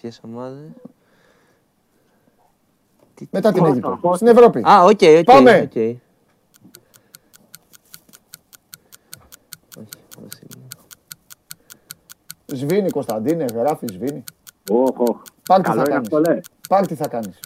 Ποιες 0.00 0.20
ομάδες; 0.24 0.58
Μετά 3.30 3.52
την 3.52 3.60
Πώς, 3.62 3.70
Αίγυπτο. 3.70 3.98
πώς. 4.00 4.16
Στην 4.16 4.28
Ευρώπη. 4.28 4.62
Α, 4.68 4.84
OK, 4.84 5.00
OK. 5.18 5.24
Πάμε. 5.24 5.68
οκ. 5.70 5.76
Όχι, 5.76 5.98
Βασίλη. 10.22 10.66
Σβήνει, 12.46 12.90
Κωνσταντίνε, 12.90 13.44
γράφει, 13.54 13.86
σβήνει. 13.92 14.24
Όχ, 14.70 14.98
όχ. 15.00 15.16
Πάρτι 15.46 15.62
Καλό 15.68 15.76
θα 15.76 15.80
είναι 15.80 15.82
κάνεις. 15.90 16.08
αυτό, 16.12 16.18
λες. 16.20 16.46
Πάρτι 16.68 16.94
θα 16.94 17.08
κάνεις. 17.08 17.38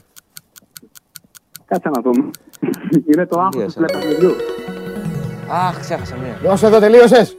Κάτσε 1.65 1.89
να 1.89 2.01
δούμε. 2.03 2.31
είναι 3.13 3.27
το 3.27 3.41
άγχος 3.41 3.75
του 3.75 3.81
Τελείωσα. 3.81 3.87
τηλεπαιχνιδιού. 3.87 4.31
Αχ, 5.51 5.81
ξέχασα 5.81 6.17
μία. 6.17 6.39
Δώσε 6.43 6.67
εδώ, 6.67 6.79
τελείωσες. 6.79 7.37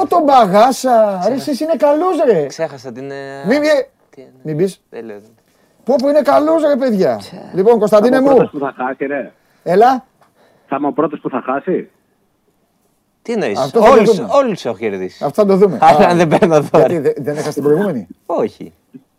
Ω 0.00 0.06
τον 0.06 0.22
μπαγάσα. 0.22 1.20
Ρε, 1.28 1.34
εσύ 1.34 1.64
είναι 1.64 1.76
καλός, 1.76 2.16
ρε. 2.26 2.46
Ξέχασα 2.46 2.92
την. 2.92 3.10
ε, 3.10 3.44
Μην, 3.46 3.60
μην- 3.60 3.70
τι 4.10 4.20
είναι. 4.20 4.30
μην 4.42 4.56
πεις. 4.56 4.82
Δεν 4.90 5.04
λέω. 5.04 5.18
Πω 5.84 5.94
που 5.98 6.08
είναι 6.08 6.20
καλός, 6.22 6.62
ρε 6.62 6.76
παιδιά. 6.76 7.20
Λοιπόν, 7.54 7.78
Κωνσταντίνε 7.78 8.16
Θα 8.16 8.20
είμαι 8.22 8.30
ο 8.30 8.34
πρώτος 8.34 8.52
μου, 8.52 8.58
που 8.58 8.64
θα 8.64 8.74
χάσει, 8.84 9.06
ρε. 9.06 9.32
έλα. 9.62 10.04
Θα 10.68 10.76
είμαι 10.78 10.86
ο 10.86 10.92
πρώτος 10.92 11.20
που 11.20 11.28
θα 11.30 11.42
χάσει. 11.44 11.90
Τι 13.22 13.32
εννοείς, 13.32 13.58
Αυτό 13.58 13.80
θα 13.80 13.86
το 13.86 13.92
όλους, 13.92 14.16
δούμε. 14.16 14.28
όλους 14.32 14.64
έχω 14.64 14.76
κερδίσει. 14.76 15.24
Αυτό 15.24 15.42
θα 15.42 15.48
το 15.48 15.56
δούμε. 15.56 15.78
Αλλά 15.88 16.08
Α, 16.08 16.14
δεν 16.14 16.28
παίρνω 16.28 16.54
Γιατί 16.58 16.68
δώρα. 16.76 17.00
δεν, 17.00 17.12
δεν 17.16 17.34
έχασες 17.34 17.54
την 17.54 17.62
προηγούμενη; 17.62 18.06
Όχι. 18.26 18.72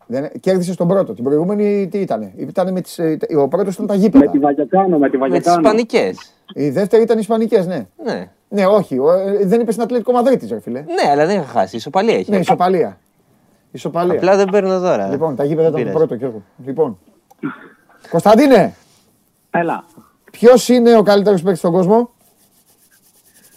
Δεν, 0.06 0.30
κέρδισες 0.40 0.76
τον 0.76 0.88
πρώτο. 0.88 1.14
Την 1.14 1.24
προηγούμενη 1.24 1.88
τι 1.92 1.98
ήταν. 2.00 2.32
Ήτανε 2.36 2.72
με 2.72 2.82
τις, 2.82 3.00
ε, 3.00 3.18
ο 3.40 3.48
πρώτος 3.48 3.74
ήταν 3.74 3.88
τα 3.88 3.94
Με 3.94 4.00
γήπεδα. 4.00 4.30
τη 4.32 4.40
Βαγεκάνο, 4.40 4.98
με 4.98 5.10
τη 5.10 5.18
Με 5.18 5.26
τις 5.26 5.34
Βαγεκάνο. 5.34 5.60
Ισπανικές. 5.62 6.34
Η 6.54 6.70
δεύτερη 6.70 7.04
ήταν 7.04 7.20
Ισπανικές, 7.20 7.68
ναι. 7.68 7.86
Ναι. 8.04 8.30
Ναι, 8.54 8.66
όχι. 8.66 8.97
ο- 8.99 9.12
ε, 9.12 9.45
δεν 9.45 9.60
είπες 9.62 9.74
στην 9.74 9.86
Ατλέτικο 9.86 10.12
Μαδρίτης, 10.12 10.49
ρε 10.49 10.60
φίλε. 10.60 10.80
Ναι, 10.82 11.10
αλλά 11.12 11.26
δεν 11.26 11.36
είχα 11.39 11.45
χάσει. 11.51 11.76
Ισοπαλία 11.76 12.16
έχει. 12.16 12.32
Ναι, 12.32 12.38
ισοπαλία. 12.38 12.97
Ισοπαλία. 13.72 14.14
Απλά 14.14 14.36
δεν 14.36 14.47
παίρνω 14.49 14.80
δώρα. 14.80 15.08
Λοιπόν, 15.10 15.36
τα 15.36 15.43
γήπεδα 15.43 15.68
ήταν 15.68 15.72
το 15.72 15.78
Πειράζει. 15.78 15.97
πρώτο, 15.97 16.16
Γιώργο. 16.16 16.41
Λοιπόν. 16.66 16.97
Κωνσταντίνε, 18.10 18.74
Έλα. 19.51 19.84
ποιος 20.32 20.70
είναι 20.70 20.97
ο 20.97 21.04
καλύτερος 21.04 21.41
παίκτης 21.41 21.60
στον 21.60 21.72
κόσμο; 21.72 22.10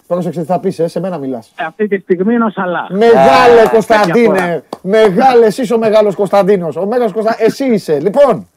Πρόσεξε 0.06 0.40
τι 0.40 0.46
θα 0.46 0.60
πεις, 0.60 0.78
ε, 0.78 0.88
σε 0.88 1.00
μένα 1.00 1.18
μιλάς. 1.18 1.52
Αυτή 1.58 1.88
τη 1.88 1.98
στιγμή 1.98 2.34
είναι 2.34 2.44
ο 2.44 2.50
Σαλάχ. 2.50 2.86
Μεγάλε 2.90 3.54
τέτοια 3.54 3.70
Κωνσταντίνε! 3.70 4.24
φορά. 4.26 4.62
Μεγάλες, 4.82 5.58
εσύ 5.58 5.72
ο 5.74 5.78
μεγάλος 5.78 6.14
Κωνσταντίνος. 6.14 6.76
Ο 6.76 6.86
μέγας 6.86 7.12
Κωνστα... 7.12 7.36
Εσύ 7.38 7.64
είσαι. 7.64 7.98
Λοιπόν, 8.00 8.48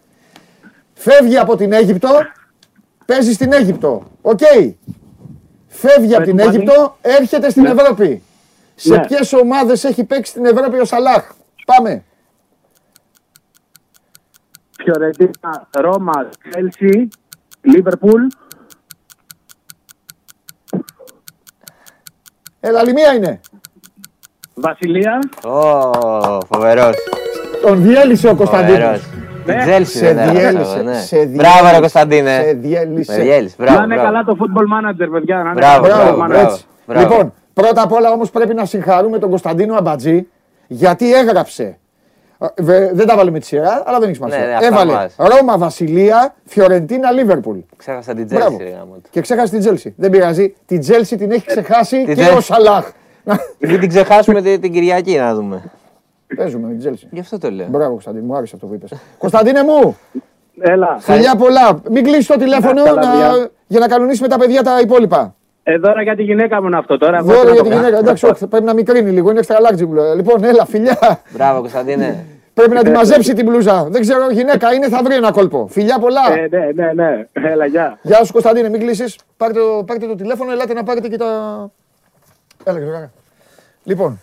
φεύγει 0.94 1.38
από 1.38 1.56
την 1.56 1.74
Αίγυπτο, 1.74 2.10
παίζεις 3.06 3.36
στην 3.36 3.54
Αίγυπτο. 3.54 4.04
Οκ. 4.22 4.40
Φεύγει 5.80 6.16
από 6.16 6.24
την 6.24 6.36
πάλι. 6.36 6.50
Αίγυπτο, 6.56 6.98
έρχεται 7.02 7.50
στην 7.50 7.66
Ευρώπη. 7.66 8.24
Σε 8.76 8.96
Ναι. 8.96 9.06
ποιες 9.06 9.34
ομάδες 9.34 9.84
έχει 9.84 10.04
παίξει 10.04 10.32
στην 10.32 10.46
Ευρώπη 10.46 10.80
ο 10.80 10.86
Σαλάχ; 10.86 11.32
Πάμε. 11.66 12.04
Φιωρεντίνα, 14.84 15.68
Ρώμα, 15.72 16.30
Τσέλσι, 16.50 17.08
Λίβερπουλ. 17.62 18.22
Έλα, 22.60 22.80
άλλη 22.80 22.94
μία 22.94 23.14
είναι. 23.14 23.40
Βασιλεία. 24.54 25.20
Ω, 25.44 26.40
φοβερός. 26.46 26.96
Τον 27.62 27.82
διέλυσε 27.84 28.28
ο 28.28 28.36
Κωνσταντίνος. 28.36 28.80
Φοβερός. 28.80 29.02
Την 29.50 29.58
Ναι. 29.58 29.64
Τζέλσι 29.64 29.98
Σε 29.98 30.06
δεν 30.14 30.18
έχασα 30.18 30.40
εγώ, 30.40 30.50
διέλυσε. 30.52 30.82
ναι. 30.82 30.94
σε 30.94 31.16
διέλυσε, 31.18 31.36
Μπράβο 31.36 31.72
ρε 31.74 31.80
Κωνσταντίνε. 31.80 32.42
Σε 32.46 32.54
διέλυσε. 32.54 33.12
Με 33.18 33.24
διέλυσε. 33.24 33.56
Να 33.58 33.66
Μπράβο, 33.66 33.84
είναι 33.84 33.94
μπράβο. 33.96 34.10
καλά 34.12 34.24
το 34.24 34.38
football 34.40 34.66
manager, 34.76 35.08
παιδιά. 35.12 35.36
Να 35.36 35.42
είναι 35.42 35.54
Μπράβο, 35.54 35.82
καλά 35.88 35.98
το 35.98 36.04
Μπράβο, 36.04 36.24
football 36.24 36.28
μπράβο. 36.28 36.44
manager. 36.48 36.52
έτσι. 36.52 36.66
μπράβο. 36.88 37.08
Λοιπόν, 37.10 37.34
πρώτα 37.54 37.82
απ' 37.82 37.92
όλα 37.92 38.12
όμως 38.12 38.30
πρέπει 38.30 38.54
να 38.54 38.66
συγχαρούμε 38.66 39.18
τον 39.20 39.30
Κωνσταντίνο 39.30 39.76
Αμπατζή 39.76 40.28
γιατί 40.68 41.14
έγραψε. 41.14 41.78
Ε, 42.42 42.62
βε- 42.64 42.94
Δεν 42.94 43.08
τα 43.08 43.16
βάλε 43.16 43.32
με 43.32 43.40
τη 43.40 43.46
σειρά, 43.46 43.84
αλλά 43.86 44.00
δεν 44.00 44.08
έχει 44.08 44.16
σημασία. 44.18 44.40
Ναι, 44.40 44.46
ναι, 44.46 44.54
αυτά 44.54 44.66
Έβαλε 44.68 44.92
μας. 44.94 45.16
Ρώμα, 45.18 45.58
Βασιλεία, 45.58 46.36
Φιωρεντίνα, 46.46 47.12
Λίβερπουλ. 47.12 47.58
Ξέχασα 47.78 48.14
την 48.14 48.26
Μπράβο. 48.26 48.46
Τσέλσι. 48.56 48.64
ρε 48.74 48.78
γαμώτο. 48.78 49.10
Και 49.10 49.22
ξέχασε 49.22 49.52
την 49.52 49.60
Τσέλσι. 49.60 49.94
Δεν 49.98 50.10
πειράζει. 50.10 50.56
Την 50.66 50.80
Τσέλσι 50.80 51.18
την 51.18 51.32
έχει 51.32 51.46
ξεχάσει 51.46 51.96
Την 51.98 52.06
και 52.06 52.14
Τσέλσι. 52.14 52.38
ο 52.38 52.40
Σαλάχ. 52.42 52.92
Να- 53.24 53.40
Μην 53.58 53.80
την 53.80 53.90
ξεχάσουμε 53.90 54.42
την 54.42 54.62
την 54.62 54.72
Κυριακή 54.74 55.18
να 55.18 55.34
δούμε. 55.36 55.62
Παίζουμε 56.36 56.64
με 56.64 56.70
την 56.72 56.80
Τσέλσι. 56.80 57.08
Γι' 57.12 57.20
αυτό 57.20 57.38
το 57.38 57.50
λέω. 57.52 57.68
Μπράβο, 57.70 57.92
Κωνσταντίνο, 57.92 58.26
μου 58.26 58.36
άρεσε 58.36 58.56
αυτό 58.56 58.68
που 58.68 58.74
είπες. 58.74 58.92
Κωνσταντίνε 59.18 59.64
μου, 59.64 59.98
Έλα. 60.60 60.98
φιλιά 61.00 61.36
πολλά. 61.36 61.82
Μην 61.90 62.04
κλείσει 62.04 62.28
το 62.28 62.38
τηλέφωνο 62.38 62.84
Καλά, 62.84 63.02
να- 63.06 63.12
παιδιά. 63.12 63.50
για 63.68 63.80
να 63.80 63.88
κανονίσει 63.88 64.22
με 64.22 64.28
τα 64.28 64.38
παιδιά 64.38 64.64
τα 64.64 64.80
υπόλοιπα. 64.80 65.36
Ε, 65.64 65.78
δώρα 65.78 66.02
για 66.02 66.16
τη 66.16 66.24
γυναίκα 66.24 66.62
μου 66.62 66.68
είναι 66.68 66.78
αυτό 66.78 66.98
τώρα. 66.98 67.18
εγώ 67.18 67.28
Δώρο 67.28 67.40
τι 67.42 67.46
να 67.48 67.54
για 67.54 67.58
το 67.64 67.64
τη 67.64 67.70
κάνω. 67.70 67.82
γυναίκα. 67.82 67.98
Εντάξει, 68.00 68.26
όχι, 68.26 68.48
πρέπει 68.48 68.66
να 68.66 68.74
μικρύνει 68.74 69.12
λίγο. 69.12 69.30
Είναι 69.32 69.40
extra 69.48 69.56
large 69.56 69.80
η 69.80 69.86
μπλούζα. 69.86 70.16
Λοιπόν, 70.16 70.44
έλα, 70.44 70.66
φιλιά. 70.66 71.22
Μπράβο 71.34 71.60
Κωνσταντίνε. 71.60 72.26
Πρέπει 72.54 72.74
να 72.74 72.84
τη 72.84 72.90
μαζέψει 72.92 73.34
την 73.34 73.46
μπλούζα. 73.46 73.84
Δεν 73.90 74.02
ξέρω, 74.02 74.30
γυναίκα 74.32 74.74
είναι, 74.74 74.88
θα 74.90 75.02
βρει 75.04 75.16
ένα 75.16 75.32
κόλπο. 75.32 75.68
Φιλιά 75.70 76.00
πολλά. 76.00 76.22
Ε, 76.34 76.48
ναι, 76.50 76.72
ναι, 76.84 76.94
ναι. 76.94 77.28
Έλα, 77.32 77.66
γεια. 77.66 78.00
Γεια 78.02 78.24
σου 78.24 78.32
Κωνσταντίνε, 78.32 78.70
μην 78.70 78.80
κλείσεις. 78.80 79.18
Πάρτε, 79.38 79.60
το- 79.60 79.84
πάρτε 79.86 80.06
το 80.08 80.16
τηλέφωνο, 80.16 80.52
ελάτε 80.52 80.74
να 80.74 80.84
πάρετε 80.84 81.08
και 81.08 81.18
τα. 81.18 81.26
Έλα, 82.64 82.80
Γιώργα. 82.80 83.12
Λοιπόν, 83.84 84.20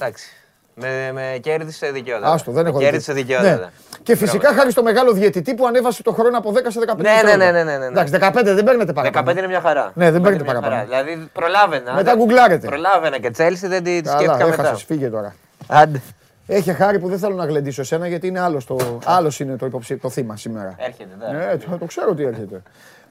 Εντάξει. 0.00 0.32
Με, 0.80 1.10
με 1.12 1.38
κέρδισε 1.40 1.90
δικαιώτα. 1.90 2.32
άστο, 2.32 2.52
δεν 2.52 2.66
έχω 2.66 2.78
Κέρδισε 2.78 3.12
δίκιο. 3.12 3.36
δικαιώτα. 3.40 3.60
Ναι. 3.60 3.70
Και 4.02 4.16
φυσικά 4.16 4.52
χάρη 4.52 4.70
στο 4.70 4.82
μεγάλο 4.82 5.12
διαιτητή 5.12 5.54
που 5.54 5.66
ανέβασε 5.66 6.02
το 6.02 6.12
χρόνο 6.12 6.38
από 6.38 6.52
10 6.52 6.54
σε 6.68 6.80
15. 6.86 6.96
Ναι, 6.96 7.02
ναι, 7.02 7.10
δευτερόλεπτα. 7.12 7.36
ναι, 7.52 7.62
ναι, 7.62 7.70
ναι, 7.70 7.78
ναι. 7.78 7.86
Εντάξει, 7.86 8.12
15 8.20 8.54
δεν 8.54 8.64
παίρνετε 8.64 8.92
παραπάνω. 8.92 9.30
15 9.30 9.36
είναι 9.38 9.46
μια 9.46 9.60
χαρά. 9.60 9.92
Ναι, 9.94 10.10
δεν 10.10 10.20
15 10.20 10.24
παίρνετε 10.24 10.44
είναι 10.44 10.52
μια 10.52 10.60
παραπάνω. 10.60 10.74
χαρά. 10.90 11.02
Δηλαδή 11.04 11.28
προλάβαινα. 11.32 11.92
Μετά 11.94 12.02
δεν- 12.10 12.16
γκουγκλάρετε. 12.18 12.66
Προλάβαινα 12.66 13.18
και 13.18 13.30
Τσέλσι 13.30 13.66
δεν 13.66 13.82
τη 13.84 14.00
τη 14.00 14.02
Καλά, 14.08 14.18
σκέφτηκα 14.18 14.46
μετά. 14.48 14.62
έχασες, 14.62 14.82
φύγε 14.84 15.08
τώρα. 15.08 15.34
Άντε. 15.66 16.00
Έχει 16.46 16.72
χάρη 16.72 16.98
που 16.98 17.08
δεν 17.08 17.18
θέλω 17.18 17.34
να 17.34 17.44
γλεντήσω 17.44 17.80
εσένα 17.80 18.06
γιατί 18.08 18.26
είναι 18.26 18.40
άλλο 18.40 18.60
το, 18.66 18.98
άλλος 19.04 19.40
είναι 19.40 19.56
το, 19.56 19.66
υποψη... 19.66 19.96
το 19.96 20.10
θύμα 20.10 20.36
σήμερα. 20.36 20.74
Έρχεται, 20.78 21.08
ναι. 21.32 21.38
Ναι, 21.38 21.56
το, 21.56 21.76
το 21.78 21.84
ξέρω 21.84 22.14
τι 22.14 22.24
έρχεται. 22.24 22.62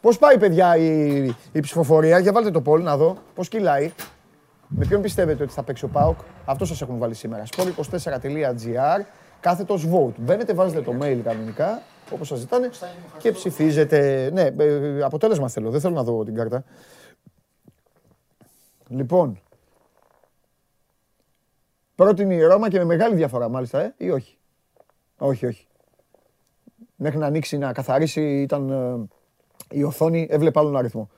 Πώς 0.02 0.18
πάει, 0.18 0.38
παιδιά, 0.38 0.76
η, 0.78 1.16
η 1.52 1.60
ψηφοφορία, 1.60 2.20
για 2.20 2.32
βάλτε 2.32 2.52
το 2.52 2.62
poll 2.66 2.82
να 2.82 2.98
δω 2.98 3.18
πώς 3.36 3.48
κυλάει; 3.48 3.92
Με 4.68 4.86
ποιον 4.86 5.02
πιστεύετε 5.02 5.44
ότι 5.44 5.54
θα 5.54 5.64
παίξει 5.64 5.86
ο 5.86 5.88
Πάοκ, 5.88 6.20
αυτό 6.46 6.66
σας 6.66 6.82
έχουν 6.82 6.98
βάλει 6.98 7.14
σήμερα. 7.14 7.44
sport24.gr, 7.56 9.02
κάθετος 9.40 9.88
vote. 9.92 10.14
Μπαίνετε, 10.18 10.54
βάζετε 10.54 10.82
το 10.82 10.94
mail 11.02 11.20
κανονικά, 11.24 11.82
όπως 12.12 12.28
σας 12.28 12.40
ζητάνε, 12.40 12.70
και 13.18 13.32
ψηφίζετε. 13.32 14.30
Ναι, 14.34 14.64
ε, 14.64 15.02
αποτέλεσμα 15.04 15.50
θέλω, 15.50 15.70
δεν 15.70 15.80
θέλω 15.80 15.94
να 15.94 16.04
δω 16.04 16.24
την 16.24 16.36
κάρτα. 16.36 16.64
Λοιπόν, 18.88 19.40
πρώτη 21.96 22.22
είναι 22.22 22.34
η 22.34 22.42
Ρώμα 22.42 22.70
και 22.70 22.78
με 22.78 22.86
μεγάλη 22.86 23.16
διαφορά 23.16 23.50
μάλιστα, 23.50 23.82
ε, 23.82 23.94
ή 23.98 24.10
όχι; 24.10 24.38
Όχι, 25.18 25.46
όχι. 25.46 25.68
Μέχρι 26.96 27.18
να 27.18 27.26
ανοίξει, 27.26 27.58
να 27.58 27.74
καθαρίσει, 27.74 28.42
ήταν 28.42 28.70
ε, 28.70 29.78
η 29.78 29.84
οθόνη, 29.84 30.28
έβλεπε 30.30 30.60
άλλον 30.60 30.78
αριθμό. 30.78 31.10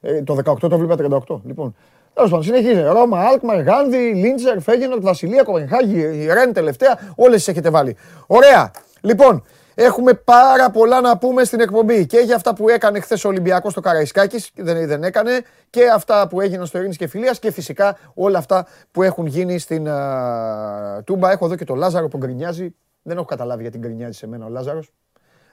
Ε, 0.00 0.22
το 0.22 0.36
18 0.44 0.58
το 0.58 0.78
βλέπα 0.78 1.22
38. 1.26 1.40
Λοιπόν, 1.44 1.74
τέλος 2.14 2.30
πάντων, 2.30 2.44
συνεχίζει. 2.44 2.80
Ρώμα, 2.82 3.20
Αλκμαρ, 3.20 3.60
Γάνδη, 3.60 3.96
Λίντσερ, 3.96 4.60
Φέγενορτ, 4.60 5.02
Βασιλεία, 5.02 5.42
Κοπενχάγη, 5.42 6.26
Ρεν 6.32 6.52
τελευταία. 6.52 6.98
Όλες 7.16 7.36
τις 7.36 7.48
έχετε 7.48 7.70
βάλει. 7.70 7.96
Ωραία. 8.26 8.70
Λοιπόν, 9.00 9.44
έχουμε 9.74 10.14
πάρα 10.14 10.70
πολλά 10.70 11.00
να 11.00 11.18
πούμε 11.18 11.44
στην 11.44 11.60
εκπομπή 11.60 12.06
και 12.06 12.18
για 12.18 12.36
αυτά 12.36 12.54
που 12.54 12.68
έκανε 12.68 13.00
χθες 13.00 13.24
ο 13.24 13.28
Ολυμπιακός 13.28 13.72
στο 13.72 13.80
Καραϊσκάκης, 13.80 14.50
δεν, 14.54 14.86
δεν 14.86 15.02
έκανε, 15.02 15.40
και 15.70 15.88
αυτά 15.94 16.28
που 16.28 16.40
έγιναν 16.40 16.66
στο 16.66 16.78
Ειρήνης 16.78 16.96
και 16.96 17.06
Φιλίας 17.06 17.38
και 17.38 17.50
φυσικά 17.50 17.98
όλα 18.14 18.38
αυτά 18.38 18.66
που 18.90 19.02
έχουν 19.02 19.26
γίνει 19.26 19.58
στην 19.58 19.88
α, 19.88 21.02
Τούμπα. 21.04 21.30
Έχω 21.30 21.44
εδώ 21.44 21.54
και 21.54 21.64
τον 21.64 21.76
Λάζαρο 21.76 22.08
που 22.08 22.16
γκρινιάζει. 22.16 22.74
Δεν 23.02 23.16
έχω 23.16 23.26
καταλάβει 23.26 23.62
γιατί 23.62 23.78
γκρινιάζει 23.78 24.18
σε 24.18 24.26
μένα 24.26 24.46
ο 24.46 24.48
Λάζαρος. 24.48 24.92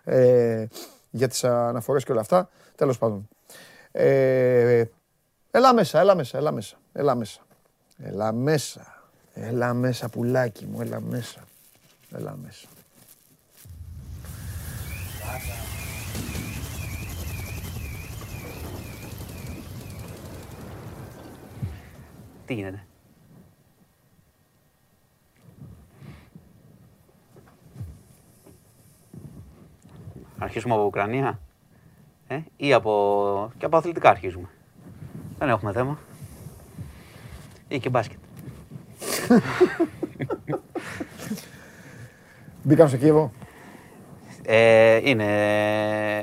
Ε, 0.04 0.66
για 1.10 1.28
τις 1.28 1.44
αναφορές 1.44 2.04
και 2.04 2.12
όλα 2.12 2.22
αυτά. 2.22 2.50
Τέλος 2.76 2.98
πάντων. 2.98 3.28
Ε, 3.92 4.84
έλα 5.56 5.74
μέσα, 5.74 6.00
έλα 6.00 6.16
μέσα, 6.16 6.38
έλα 6.38 6.52
μέσα, 6.52 6.78
έλα 6.94 7.16
μέσα. 7.16 7.40
Έλα 7.98 8.32
μέσα, 8.32 9.04
έλα 9.34 9.74
μέσα 9.74 10.10
πουλάκι 10.10 10.66
μου, 10.66 10.82
έλα 10.82 11.02
μέσα. 11.02 11.44
Έλα 12.12 12.38
μέσα. 12.42 12.68
Τι 22.46 22.54
γίνεται; 22.54 22.86
Αρχίσουμε 30.38 30.74
από 30.74 30.86
Ουκρανία 30.86 31.40
ε, 32.28 32.40
ή 32.58 32.74
από... 32.74 33.52
και 33.58 33.66
από 33.66 33.78
αθλητικά 33.78 34.10
αρχίζουμε. 34.10 34.50
Δεν 35.40 35.50
έχουμε 35.50 35.72
θέμα. 35.72 35.98
Ή 37.68 37.80
και 37.80 37.90
μπάσκετ. 37.90 38.18
Μπήκαμε 42.64 42.90
στο 42.90 42.98
Κίεβο. 42.98 43.32
Ε, 44.46 45.00
είναι. 45.10 45.24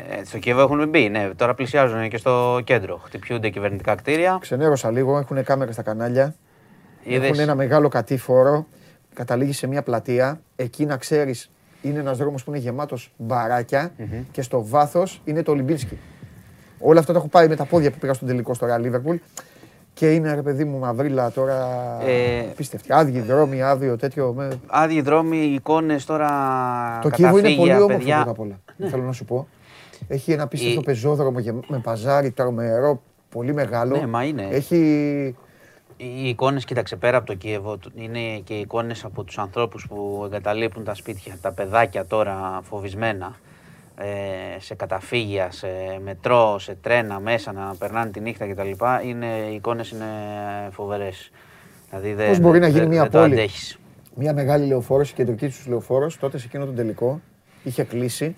ε, 0.08 0.24
Στο 0.24 0.38
Κίεβο 0.38 0.60
έχουν 0.60 0.88
μπει, 0.88 1.08
ναι. 1.08 1.30
Τώρα 1.36 1.54
πλησιάζουν 1.54 2.08
και 2.08 2.16
στο 2.16 2.60
κέντρο. 2.64 2.96
Χτυπιούνται 3.04 3.48
κυβερνητικά 3.48 3.94
κτίρια. 3.94 4.38
Ξενέρωσα 4.40 4.90
λίγο, 4.90 5.18
έχουν 5.18 5.44
κάμερα 5.44 5.72
στα 5.72 5.82
κανάλια. 5.82 6.34
Είδες- 7.02 7.28
Έχουν 7.28 7.40
ένα 7.40 7.54
μεγάλο 7.54 7.88
κατήφορο. 7.88 8.66
Καταλήγει 9.14 9.52
σε 9.52 9.66
μια 9.66 9.82
πλατεία. 9.82 10.40
Εκεί 10.56 10.86
να 10.86 10.96
ξέρεις, 10.96 11.50
είναι 11.82 11.98
ένας 11.98 12.18
δρόμος 12.18 12.44
που 12.44 12.50
είναι 12.50 12.58
γεμάτος 12.60 13.12
μπαράκια 13.16 13.92
και 14.30 14.42
στο 14.42 14.64
βάθος 14.66 15.20
είναι 15.24 15.42
το 15.42 15.50
Ολυμπίνσκι. 15.50 15.98
Όλα 16.82 17.00
αυτά 17.00 17.12
τα 17.12 17.18
έχω 17.18 17.28
πάει 17.28 17.48
με 17.48 17.56
τα 17.56 17.64
πόδια 17.64 17.90
που 17.90 17.98
πήγα 17.98 18.12
στον 18.14 18.28
τελικό 18.28 18.54
στο 18.54 18.66
Real 18.70 18.80
Liverpool. 18.86 19.16
Και 19.94 20.12
είναι 20.12 20.34
ρε 20.34 20.42
παιδί 20.42 20.64
μου 20.64 20.78
μαυρίλα 20.78 21.30
τώρα. 21.30 21.66
Ε, 22.06 22.42
Πίστευτη. 22.56 22.92
Άδειοι 22.92 23.20
δρόμοι, 23.20 23.62
άδειο 23.62 23.96
τέτοιο. 23.96 24.32
Με... 24.32 24.60
Άδειοι 24.66 25.00
δρόμοι, 25.00 25.36
εικόνες 25.36 26.04
τώρα. 26.04 26.28
Το 27.02 27.10
Κίεβο 27.10 27.38
είναι 27.38 27.48
πολύ 27.54 27.56
καταφύγια, 27.68 27.76
όμορφο 27.76 27.98
παιδιά. 27.98 28.14
πρώτα 28.16 28.30
απ' 28.30 28.40
όλα. 28.40 28.60
Θέλω 28.90 29.02
να 29.02 29.12
σου 29.12 29.24
πω. 29.24 29.48
Έχει 30.08 30.32
ένα 30.32 30.42
απίστευτο 30.42 30.80
Η- 30.80 30.84
πεζόδρομο 30.84 31.38
γε- 31.38 31.68
με 31.68 31.78
παζάρι 31.78 32.30
τρομερό, 32.30 33.02
πολύ 33.30 33.54
μεγάλο. 33.54 33.96
Ναι, 33.96 34.06
μα 34.06 34.24
είναι. 34.24 34.48
Έχει. 34.50 34.76
Οι 35.96 36.28
εικόνες, 36.28 36.64
κοίταξε 36.64 36.96
πέρα 36.96 37.16
από 37.16 37.26
το 37.26 37.34
Κίεβο, 37.34 37.76
του- 37.76 37.92
είναι 37.94 38.38
και 38.44 38.54
οι 38.54 38.60
εικόνες 38.60 39.04
από 39.04 39.24
τους 39.24 39.38
ανθρώπους 39.38 39.86
που 39.88 40.22
εγκαταλείπουν 40.24 40.84
τα 40.84 40.94
σπίτια. 40.94 41.38
Τα 41.42 41.52
παιδάκια 41.52 42.04
τώρα 42.04 42.60
φοβισμένα 42.62 43.26
ε, 43.26 43.51
σε 44.58 44.74
καταφύγια, 44.74 45.50
σε 45.50 45.68
μετρό, 46.04 46.58
σε 46.58 46.74
τρένα 46.80 47.20
μέσα 47.20 47.52
να 47.52 47.74
περνάνε 47.78 48.10
τη 48.10 48.20
νύχτα 48.20 48.46
κτλ. 48.46 48.70
Είναι, 49.08 49.26
οι 49.50 49.54
εικόνες 49.54 49.90
είναι 49.90 50.04
φοβερές. 50.70 51.30
Δηλαδή 51.90 52.12
δεν, 52.14 52.28
Πώς 52.28 52.38
μπορεί 52.40 52.58
να 52.58 52.66
γίνει 52.66 52.78
δεν- 52.80 52.88
μια 52.88 53.02
δεν 53.02 53.10
το 53.10 53.18
πόλη; 53.18 53.32
αντέχεις. 53.32 53.78
Μια 54.14 54.32
μεγάλη 54.32 54.66
λεωφόρος, 54.66 55.10
η 55.10 55.14
κεντρική 55.14 55.48
του 55.48 55.68
λεωφόρος, 55.70 56.18
τότε 56.18 56.38
σε 56.38 56.46
εκείνο 56.46 56.64
τον 56.64 56.74
τελικό, 56.74 57.20
είχε 57.62 57.84
κλείσει. 57.84 58.36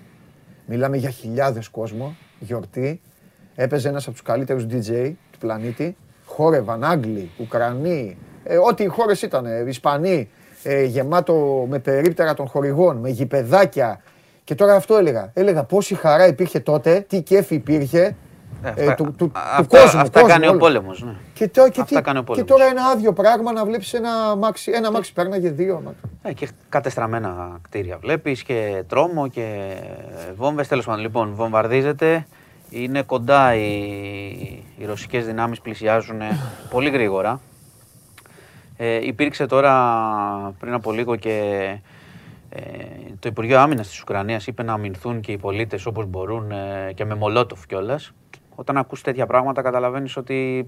Μιλάμε 0.65 0.97
για 0.97 1.09
χιλιάδες 1.09 1.67
κόσμο, 1.69 2.15
γιορτή. 2.39 3.01
Έπαιζε 3.55 3.87
ένας 3.89 4.03
από 4.03 4.11
τους 4.11 4.21
καλύτερους 4.21 4.65
DJ 4.69 5.13
του 5.31 5.37
πλανήτη. 5.37 5.95
Χόρευαν 6.25 6.83
Άγγλοι, 6.83 7.29
Ουκρανοί, 7.39 8.17
ε, 8.43 8.57
ό,τι 8.57 8.83
οι 8.83 8.87
χώρες 8.87 9.21
ήταν, 9.21 9.45
ε, 9.45 9.63
Ισπανοί, 9.67 10.29
ε, 10.63 10.83
γεμάτο 10.83 11.65
με 11.69 11.79
περίπτερα 11.79 12.33
των 12.33 12.47
χορηγών, 12.47 12.97
με 12.97 13.09
γηπεδάκια. 13.09 14.01
Και 14.45 14.55
τώρα 14.55 14.75
αυτό 14.75 14.97
έλεγα. 14.97 15.31
Έλεγα 15.33 15.63
πόση 15.63 15.95
χαρά 15.95 16.27
υπήρχε 16.27 16.59
τότε, 16.59 17.05
τι 17.09 17.21
κέφι 17.21 17.55
υπήρχε. 17.55 18.15
Ε, 18.63 18.67
ε, 18.67 18.81
αυτά- 18.81 18.95
του, 18.95 19.03
του, 19.03 19.13
του 19.17 19.31
αυτά- 19.35 19.79
κόσμου. 19.79 19.99
αυτά 19.99 20.19
κόσμου, 20.19 20.27
κάνει 20.27 20.45
ο 20.45 20.49
όλους. 20.49 20.61
πόλεμος, 20.61 21.03
ναι. 21.03 21.15
Και, 21.33 21.47
τω- 21.47 21.69
και, 21.69 21.81
Αυτά 21.81 21.95
τι- 21.97 22.01
κάνει 22.01 22.17
ο 22.17 22.21
και 22.21 22.25
πόλεμος. 22.27 22.49
τώρα 22.49 22.65
ένα 22.65 22.83
άδειο 22.85 23.13
πράγμα 23.13 23.51
να 23.51 23.65
βλέπεις 23.65 23.93
ένα 23.93 24.09
αμάξι, 24.11 24.71
ένα 24.71 24.87
αμάξι 24.87 25.13
πέρναγε 25.13 25.49
δύο 25.49 25.75
αμάξι. 25.75 25.99
Ε, 26.21 26.33
και 26.33 26.47
κατεστραμμένα 26.69 27.59
κτίρια 27.61 27.97
βλέπεις 27.97 28.43
και 28.43 28.83
τρόμο 28.87 29.27
και 29.27 29.73
βόμβες. 30.35 30.67
Τέλος 30.67 30.85
πάντων, 30.85 31.01
λοιπόν, 31.01 31.33
βομβαρδίζεται. 31.35 32.25
Είναι 32.69 33.01
κοντά 33.01 33.55
οι, 33.55 33.77
οι 34.77 34.85
ρωσικές 34.85 35.25
δυνάμεις 35.25 35.61
πλησιάζουν 35.61 36.21
πολύ 36.69 36.89
γρήγορα. 36.89 37.41
Ε, 38.77 39.05
υπήρξε 39.05 39.45
τώρα 39.45 39.73
πριν 40.59 40.73
από 40.73 40.91
λίγο 40.91 41.15
και 41.15 41.29
ε, 41.71 41.81
το 43.19 43.27
Υπουργείο 43.29 43.59
Άμυνας 43.59 43.87
της 43.87 44.01
Ουκρανίας 44.01 44.47
είπε 44.47 44.63
να 44.63 44.73
αμυνθούν 44.73 45.19
και 45.19 45.31
οι 45.31 45.37
πολίτες 45.37 45.85
όπως 45.85 46.05
μπορούν 46.05 46.51
ε, 46.51 46.91
και 46.93 47.05
με 47.05 47.15
μολότοφ 47.15 47.65
κιόλας. 47.65 48.11
Όταν 48.55 48.77
ακούς 48.77 49.01
τέτοια 49.01 49.25
πράγματα 49.25 49.61
καταλαβαίνεις 49.61 50.17
ότι 50.17 50.67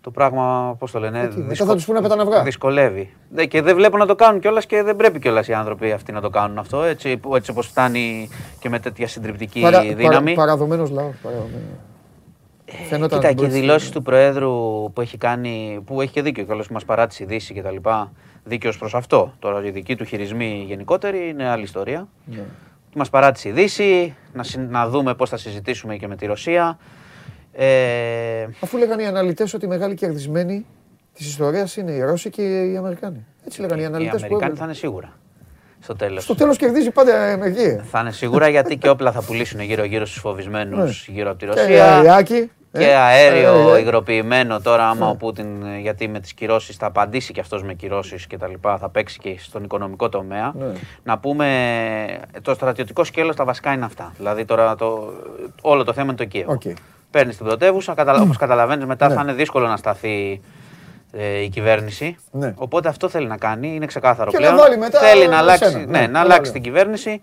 το 0.00 0.10
πράγμα, 0.10 0.76
πώς 0.78 0.90
το 0.90 0.98
λένε, 0.98 1.20
Ε, 1.20 1.28
τι, 1.28 1.36
μετά 1.36 1.48
δυσκο- 1.48 1.66
θα 1.66 1.74
τους 1.74 1.84
πούνε 1.84 2.00
πέτα 2.00 2.16
να 2.16 2.24
βγάλουν. 2.24 2.44
δυσκολεύει. 2.44 3.14
Ναι, 3.30 3.44
και 3.44 3.62
δεν 3.62 3.74
βλέπω 3.76 3.96
να 3.96 4.06
το 4.06 4.14
κάνουν 4.14 4.40
κιόλας 4.40 4.66
και 4.66 4.82
δεν 4.82 4.96
πρέπει 4.96 5.18
κιόλας 5.18 5.48
οι 5.48 5.52
άνθρωποι 5.52 5.92
αυτοί 5.92 6.12
να 6.12 6.20
το 6.20 6.30
κάνουν 6.30 6.58
αυτό. 6.58 6.82
Έτσι, 6.82 7.16
που- 7.16 7.36
έτσι 7.36 7.50
όπως 7.50 7.66
φτάνει 7.66 8.28
και 8.60 8.68
με 8.68 8.78
τέτοια 8.78 9.08
συντριπτική 9.08 9.60
Παρα, 9.60 9.80
δύναμη. 9.80 10.34
παρα, 10.34 10.34
παραδομένος 10.34 10.90
λαός. 10.90 11.14
παραδομένος. 11.22 11.60
Φαινόταν 12.88 13.18
Κοίτα, 13.18 13.30
στην 13.30 13.36
και 13.38 13.44
οι 13.44 13.46
πρώτη 13.46 13.60
δηλώσεις 13.60 13.86
στιγμή. 13.88 14.04
του 14.04 14.10
Προέδρου 14.10 14.50
που 14.92 15.00
έχει 15.00 15.18
κάνει, 15.18 15.82
που 15.86 16.00
έχει 16.00 16.12
και 16.12 16.22
δίκιο 16.22 16.44
κιόλας 16.44 16.66
που 16.66 16.72
μας 16.72 16.84
παράτησε 16.84 17.22
η 17.22 17.26
Δύση 17.26 17.54
κτλ. 17.54 17.76
Δίκαιος 18.44 18.78
προς 18.78 18.94
αυτό. 18.94 19.34
Τώρα 19.38 19.64
η 19.64 19.70
δική 19.70 19.96
του 19.96 20.04
χειρισμοί 20.04 20.64
γενικότερη 20.66 21.28
είναι 21.28 21.48
άλλη 21.48 21.62
ιστορία. 21.62 22.08
Ναι. 22.24 22.42
Μας 22.94 23.10
παράτησε 23.10 23.48
η 23.48 23.52
Δύση, 23.52 24.14
να, 24.32 24.42
συν- 24.42 24.70
να 24.70 24.88
δούμε 24.88 25.14
πώς 25.14 25.28
θα 25.30 25.36
συζητήσουμε 25.36 25.96
και 25.96 26.06
με 26.08 26.16
τη 26.16 26.26
Ρωσία. 26.26 26.78
Ε, 27.52 28.46
Αφού 28.60 28.78
λέγανε 28.78 29.02
οι 29.02 29.06
αναλυτές 29.06 29.54
ότι 29.54 29.64
οι 29.64 29.68
μεγάλοι 29.68 29.94
κερδισμένοι 29.94 30.66
της 31.14 31.26
ιστορίας 31.26 31.76
είναι 31.76 31.90
οι 31.92 32.00
Ρώσοι 32.00 32.30
και 32.30 32.42
οι 32.42 32.76
Αμερικάνοι. 32.76 33.26
Έτσι 33.46 33.60
λέγανε 33.60 33.80
οι 33.80 33.84
οι 33.84 33.86
αναλυτές 33.86 34.10
που 34.12 34.16
Αμερικάνοι 34.26 34.34
έβγαλαν. 34.52 34.56
θα 34.56 34.64
είναι 34.64 34.74
σίγουρα 34.74 35.12
στο 35.80 35.94
τέλος. 35.96 36.22
Στο 36.22 36.34
τέλος 36.34 36.56
κερδίζει 36.56 36.90
πάντα 36.90 37.28
η 37.28 37.32
Αμερική. 37.32 37.80
Θα 37.90 38.00
είναι 38.00 38.12
σίγουρα 38.12 38.48
γιατί 38.48 38.76
και 38.76 38.88
όπλα 38.88 39.12
θα 39.12 39.22
πουλήσουν 39.22 39.60
γύρω-γύρω 39.60 40.04
στους 40.06 40.20
φοβισμένους 40.20 41.04
Ναι. 41.08 41.14
γύρω 41.14 41.30
από 41.30 41.38
τη 41.38 41.46
Και 41.46 41.50
Ρωσία. 41.60 41.96
αεράκι. 41.96 42.50
Και 42.78 42.84
ε, 42.88 42.94
αέριο 42.94 43.74
ε, 43.74 43.76
ε, 43.76 43.80
υγροποιημένο 43.80 44.60
τώρα, 44.60 44.88
άμα 44.88 45.04
Ναι. 45.06 45.10
ο 45.12 45.16
Πούτιν, 45.16 45.62
ε, 45.62 45.78
γιατί 45.80 46.08
με 46.08 46.20
τις 46.20 46.32
κυρώσεις 46.34 46.76
θα 46.76 46.86
απαντήσει 46.86 47.32
και 47.32 47.40
αυτός 47.40 47.62
με 47.62 47.74
κυρώσεις 47.74 48.26
και 48.26 48.38
τα 48.38 48.48
λοιπά, 48.48 48.78
θα 48.78 48.88
παίξει 48.88 49.18
και 49.18 49.36
στον 49.38 49.64
οικονομικό 49.64 50.08
τομέα. 50.08 50.52
Ναι. 50.58 50.66
Να 51.02 51.18
πούμε, 51.18 51.46
ε, 52.32 52.40
το 52.40 52.54
στρατιωτικό 52.54 53.04
σκέλος 53.04 53.36
τα 53.36 53.44
βασικά 53.44 53.72
είναι 53.72 53.84
αυτά. 53.84 54.12
Δηλαδή 54.16 54.44
τώρα 54.44 54.74
το, 54.74 55.12
όλο 55.60 55.84
το 55.84 55.92
θέμα 55.92 56.06
είναι 56.06 56.16
το 56.16 56.24
Κίεβο. 56.24 56.52
Οκ. 56.52 56.62
Παίρνεις 57.10 57.36
την 57.36 57.46
πρωτεύουσα, 57.46 57.94
καταλα... 57.94 58.20
όπως 58.22 58.36
καταλαβαίνεις 58.36 58.84
μετά 58.84 59.08
Ναι. 59.08 59.14
θα 59.14 59.20
είναι 59.20 59.32
δύσκολο 59.32 59.66
να 59.66 59.76
σταθεί 59.76 60.40
ε, 61.12 61.42
η 61.42 61.48
κυβέρνηση. 61.48 62.16
Ναι. 62.30 62.54
Οπότε 62.56 62.88
αυτό 62.88 63.08
θέλει 63.08 63.26
να 63.26 63.36
κάνει, 63.36 63.74
είναι 63.74 63.86
ξεκάθαρο 63.86 64.30
Και 64.30 64.36
να 64.38 64.42
πλέον. 64.42 64.56
βάλει 64.56 64.76
μετά 64.78 64.98
θέλει 64.98 65.18
να 65.18 65.22
εσένα. 65.24 65.38
αλλάξει, 65.38 65.76
Ναι, 65.76 65.84
ναι, 65.84 66.00
να 66.00 66.08
ναι, 66.08 66.18
αλλάξει 66.18 66.50
ναι. 66.50 66.52
την 66.52 66.62
κυβέρνηση. 66.62 67.20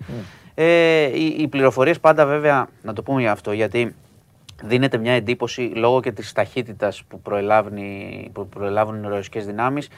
Ε, 0.56 1.02
οι, 1.04 1.36
οι 1.40 1.48
πληροφορίες 1.48 2.00
πάντα 2.00 2.26
βέβαια, 2.26 2.68
να 2.82 2.94
το 2.94 3.04
πούμε 3.04 3.22
για 3.22 3.32
αυτό, 3.32 3.52
γιατί 3.52 3.96
δίνεται 4.64 4.98
μια 4.98 5.14
εντύπωση 5.14 5.62
λόγω 5.62 6.02
και 6.02 6.12
της 6.12 6.32
ταχύτητας 6.32 7.04
που, 7.04 7.22
προελάβουν 7.22 7.78
οι- 7.78 8.30
που 8.34 8.48
προελάβουν 8.48 9.04
οι 9.04 9.08
ρωσικές 9.08 9.46
δυνάμεις 9.46 9.90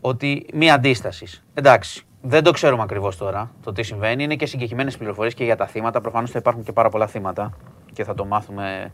ότι 0.00 0.46
μία 0.52 0.74
αντίσταση. 0.74 1.42
Εντάξει, 1.54 2.04
δεν 2.22 2.42
το 2.42 2.50
ξέρουμε 2.50 2.82
ακριβώς 2.82 3.16
τώρα 3.16 3.50
το 3.62 3.72
τι 3.72 3.82
συμβαίνει. 3.82 4.22
Είναι 4.22 4.36
και 4.36 4.46
συγκεκριμένες 4.46 4.96
πληροφορίες 4.96 5.34
και 5.34 5.44
για 5.44 5.56
τα 5.56 5.66
θύματα. 5.66 6.00
Προφανώς 6.00 6.30
θα 6.30 6.38
υπάρχουν 6.38 6.62
και 6.62 6.72
πάρα 6.72 6.88
πολλά 6.88 7.06
θύματα 7.06 7.52
και 7.92 8.04
θα 8.04 8.14
το 8.14 8.24
μάθουμε 8.24 8.92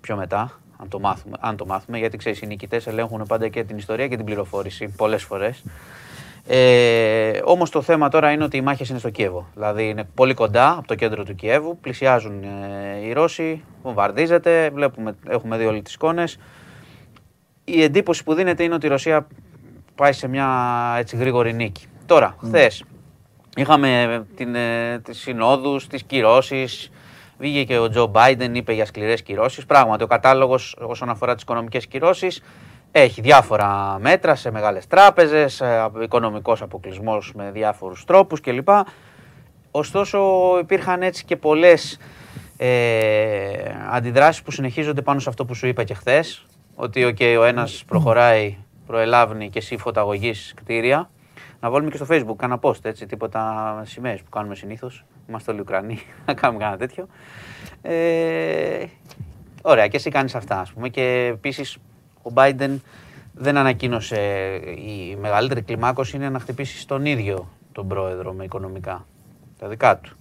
πιο 0.00 0.16
μετά. 0.16 0.60
Αν 0.80 0.88
το 0.88 1.00
μάθουμε, 1.00 1.36
αν 1.40 1.56
το 1.56 1.66
μάθουμε 1.66 1.98
γιατί 1.98 2.16
ξέρεις 2.16 2.40
οι 2.40 2.46
νικητές 2.46 2.86
ελέγχουν 2.86 3.24
πάντα 3.28 3.48
και 3.48 3.64
την 3.64 3.76
ιστορία 3.76 4.08
και 4.08 4.16
την 4.16 4.24
πληροφόρηση 4.24 4.88
πολλές 4.96 5.22
φορές. 5.24 5.64
Ε, 6.50 7.40
Όμως 7.44 7.70
το 7.70 7.82
θέμα 7.82 8.08
τώρα 8.08 8.30
είναι 8.30 8.44
ότι 8.44 8.56
οι 8.56 8.60
μάχες 8.60 8.88
είναι 8.88 8.98
στο 8.98 9.10
Κίεβο. 9.10 9.48
Δηλαδή 9.54 9.88
είναι 9.88 10.04
πολύ 10.14 10.34
κοντά 10.34 10.70
από 10.78 10.86
το 10.86 10.94
κέντρο 10.94 11.24
του 11.24 11.34
Κιέβου. 11.34 11.78
Πλησιάζουν 11.80 12.42
ε, 12.42 13.06
οι 13.06 13.12
Ρώσοι, 13.12 13.64
βομβαρδίζεται. 13.82 14.70
Βλέπουμε, 14.70 15.16
έχουμε 15.28 15.56
δει 15.56 15.66
όλε 15.66 15.80
τις 15.80 15.94
εικόνες. 15.94 16.38
Η 17.64 17.82
εντύπωση 17.82 18.24
που 18.24 18.34
δίνεται 18.34 18.62
είναι 18.62 18.74
ότι 18.74 18.86
η 18.86 18.88
Ρωσία 18.88 19.26
πάει 19.94 20.12
σε 20.12 20.28
μια 20.28 20.48
έτσι 20.98 21.16
γρήγορη 21.16 21.52
νίκη. 21.52 21.86
Τώρα, 22.06 22.36
χθες 22.44 22.84
είχαμε 23.56 24.22
την, 24.36 24.54
ε, 24.54 24.98
τις 24.98 25.18
συνόδους, 25.18 25.86
τις 25.86 26.02
κυρώσεις, 26.02 26.90
Βγήκε 27.38 27.64
και 27.64 27.78
ο 27.78 27.88
Τζο 27.88 28.06
Μπάιντεν, 28.06 28.54
είπε 28.54 28.72
για 28.72 28.84
σκληρές 28.84 29.22
κυρώσεις. 29.22 29.66
Πράγματι, 29.66 30.02
ο 30.02 30.06
κατάλογος 30.06 30.76
όσον 30.80 31.08
αφορά 31.08 31.34
τις 31.34 31.42
οικονομικές 31.42 31.86
κυρώσεις 31.86 32.42
έχει 32.92 33.20
διάφορα 33.20 33.98
μέτρα 34.00 34.34
σε 34.34 34.50
μεγάλες 34.50 34.86
τράπεζες, 34.86 35.62
οικονομικός 36.02 36.62
αποκλεισμός 36.62 37.32
με 37.34 37.50
διάφορους 37.50 38.04
τρόπους 38.04 38.40
κλπ. 38.40 38.68
Ωστόσο, 39.70 40.20
υπήρχαν 40.60 41.02
έτσι 41.02 41.24
και 41.24 41.36
πολλές 41.36 41.98
ε, 42.56 42.68
αντιδράσεις 43.90 44.42
που 44.42 44.50
συνεχίζονται 44.50 45.02
πάνω 45.02 45.20
σε 45.20 45.28
αυτό 45.28 45.44
που 45.44 45.54
σου 45.54 45.66
είπα 45.66 45.84
και 45.84 45.94
χθες. 45.94 46.46
Ότι 46.74 47.14
okay, 47.14 47.36
ο 47.38 47.44
ένας 47.44 47.84
προχωράει, 47.86 48.56
προελάβνει 48.86 49.50
και 49.50 49.58
εσύ 49.58 49.76
φωταγωγή 49.76 50.32
κτίρια. 50.54 51.10
Να 51.60 51.70
βάλουμε 51.70 51.90
και 51.90 51.96
στο 51.96 52.06
facebook 52.10 52.36
κάνα 52.36 52.58
post, 52.62 52.84
έτσι, 52.84 53.06
τίποτα 53.06 53.82
σημαίες 53.86 54.22
που 54.22 54.30
κάνουμε 54.30 54.54
συνήθως. 54.54 55.04
Είμαστε 55.28 55.50
όλοι 55.50 55.60
Ουκρανοί, 55.60 55.98
να 56.26 56.34
κάνουμε 56.34 56.64
κάνα 56.64 56.76
τέτοιο. 56.76 57.06
Ε, 57.82 58.84
ωραία, 59.62 59.86
και 59.86 59.96
εσύ 59.96 60.10
κάνεις 60.10 60.34
αυτά, 60.34 60.60
ας 60.60 60.72
πούμε. 60.72 60.88
Και 60.88 61.30
επίσης 61.32 61.78
ο 62.28 62.32
Biden 62.34 62.76
δεν 63.32 63.56
ανακοίνωσε 63.56 64.20
η 64.76 65.16
μεγαλύτερη 65.20 65.62
κλιμάκωση 65.62 66.16
είναι 66.16 66.28
να 66.28 66.38
χτυπήσει 66.38 66.86
τον 66.86 67.06
ίδιο 67.06 67.48
τον 67.72 67.88
πρόεδρο 67.88 68.32
με 68.32 68.44
οικονομικά. 68.44 69.06
Τα 69.58 69.68
δικά 69.68 69.98
του. 69.98 70.16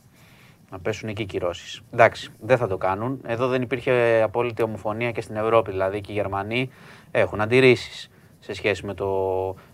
Να 0.72 0.80
πέσουν 0.80 1.10
εκεί 1.10 1.26
κυρώσεις. 1.26 1.82
Εντάξει, 1.94 2.32
δεν 2.40 2.58
θα 2.58 2.68
το 2.68 2.78
κάνουν. 2.78 3.22
Εδώ 3.26 3.48
δεν 3.48 3.62
υπήρχε 3.62 4.22
απόλυτη 4.24 4.62
ομοφωνία 4.62 5.12
και 5.12 5.22
στην 5.22 5.36
Ευρώπη. 5.36 5.72
Δηλαδή 5.72 6.02
και 6.02 6.12
οι 6.12 6.16
Γερμανοί 6.16 6.70
έχουν 7.12 7.42
αντιρρήσεις 7.42 8.10
σε 8.40 8.54
σχέση 8.54 8.86
με 8.86 8.94
το. 8.94 9.08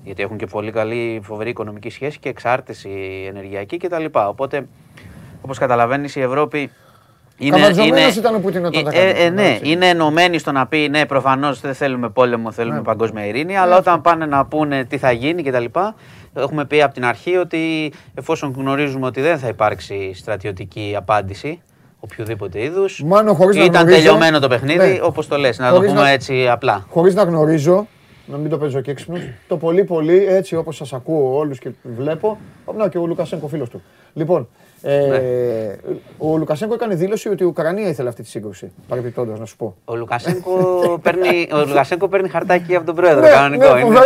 γιατί 0.04 0.22
έχουν 0.22 0.38
και 0.38 0.46
πολύ 0.46 0.72
καλή, 0.72 1.20
φοβερή 1.24 1.50
οικονομική 1.50 1.90
σχέση 1.90 2.20
και 2.20 2.30
εξάρτηση 2.30 3.26
ενεργειακή 3.28 3.78
κτλ. 3.78 4.06
Οπότε, 4.12 4.68
όπως 5.42 5.58
καταλαβαίνεις, 5.58 6.16
η 6.16 6.22
Ευρώπη 6.22 6.72
είναι, 7.38 7.58
είναι, 7.86 8.02
ήταν 8.18 8.36
ο 8.36 8.40
Πούτιν 8.40 8.66
όταν 8.66 8.84
τα 8.84 8.92
ε, 8.94 9.10
ε, 9.10 9.30
ναι, 9.30 9.60
είναι 9.62 9.88
ενωμένοι 9.88 10.38
στο 10.38 10.52
να 10.52 10.68
πει 10.68 10.88
ναι, 10.90 11.06
προφανώς 11.06 11.62
δεν 11.62 11.74
θέλουμε 11.74 12.10
πόλεμο, 12.10 12.52
θέλουμε 12.52 12.76
ναι. 12.76 12.84
παγκόσμια 12.84 13.26
ειρήνη. 13.26 13.58
Αλλά 13.58 13.78
όταν 13.78 14.02
πάνε 14.02 14.26
να 14.26 14.46
πούνε 14.46 14.84
τι 14.84 14.98
θα 14.98 15.12
γίνει 15.12 15.44
κτλ. 15.44 15.66
Έχουμε 16.34 16.66
πει 16.66 16.82
από 16.82 16.94
την 16.94 17.06
αρχή 17.06 17.36
ότι 17.36 17.92
εφόσον 18.14 18.54
γνωρίζουμε 18.58 19.06
ότι 19.06 19.22
δεν 19.22 19.38
θα 19.38 19.48
υπάρξει 19.48 20.14
στρατιωτική 20.16 20.94
απάντηση 20.98 21.62
οποιοδήποτε 22.00 22.64
είδους. 22.64 23.04
Ήταν 23.66 23.86
τελειωμένο 23.86 24.40
το 24.40 24.48
παιχνίδι, 24.48 24.88
ναι. 24.88 25.00
όπως 25.02 25.28
το 25.28 25.38
λες, 25.38 25.60
να 25.60 25.72
το 25.72 25.82
πούμε 25.82 26.12
έτσι 26.12 26.48
απλά. 26.50 26.86
Χωρίς 26.90 27.16
να 27.16 27.24
γνωρίζω, 27.24 27.88
να 28.26 28.38
μην 28.38 28.50
το 28.50 28.58
παίζω 28.58 28.82
και 28.82 28.92
έξυπνος, 28.92 29.22
το 29.48 29.58
πολύ 29.58 29.84
πολύ 29.84 30.26
έτσι 30.26 30.56
όπως 30.56 30.76
σας 30.76 30.94
ακούω 30.94 31.38
όλους 31.38 31.60
και 31.60 31.70
βλέπω. 31.98 32.38
Να 32.78 32.88
και 32.88 32.98
ο 32.98 33.06
Λουκασέγκο 33.06 33.48
φίλος 33.48 33.70
του. 33.70 33.82
Λοιπόν, 34.14 34.48
ε, 34.86 35.08
ναι. 35.08 35.20
Ο 36.18 36.38
Λουκασέγκο 36.38 36.74
έκανε 36.74 36.96
δήλωση 36.96 37.30
ότι 37.30 37.44
η 37.44 37.46
Ουκρανία 37.46 37.88
ήθελε 37.88 38.10
αυτή 38.10 38.24
τη 38.24 38.30
σύγκρουση. 38.30 38.72
Παρεμπιπτόντως, 38.88 39.40
να 39.40 39.46
σου 39.46 39.56
πω. 39.58 39.76
Ο 39.86 39.96
Λουκασέγκο 39.96 41.00
παίρνει, 41.02 41.48
ο 41.54 41.66
Λουκασέγκο 41.68 42.08
παίρνει 42.08 42.30
χαρτάκι 42.30 42.76
από 42.76 42.86
τον 42.86 42.96
πρόεδρο. 42.96 43.22
Ναι, 43.22 43.30
κανονικό. 43.30 43.74
Ναι, 43.74 43.80
είναι. 43.80 44.00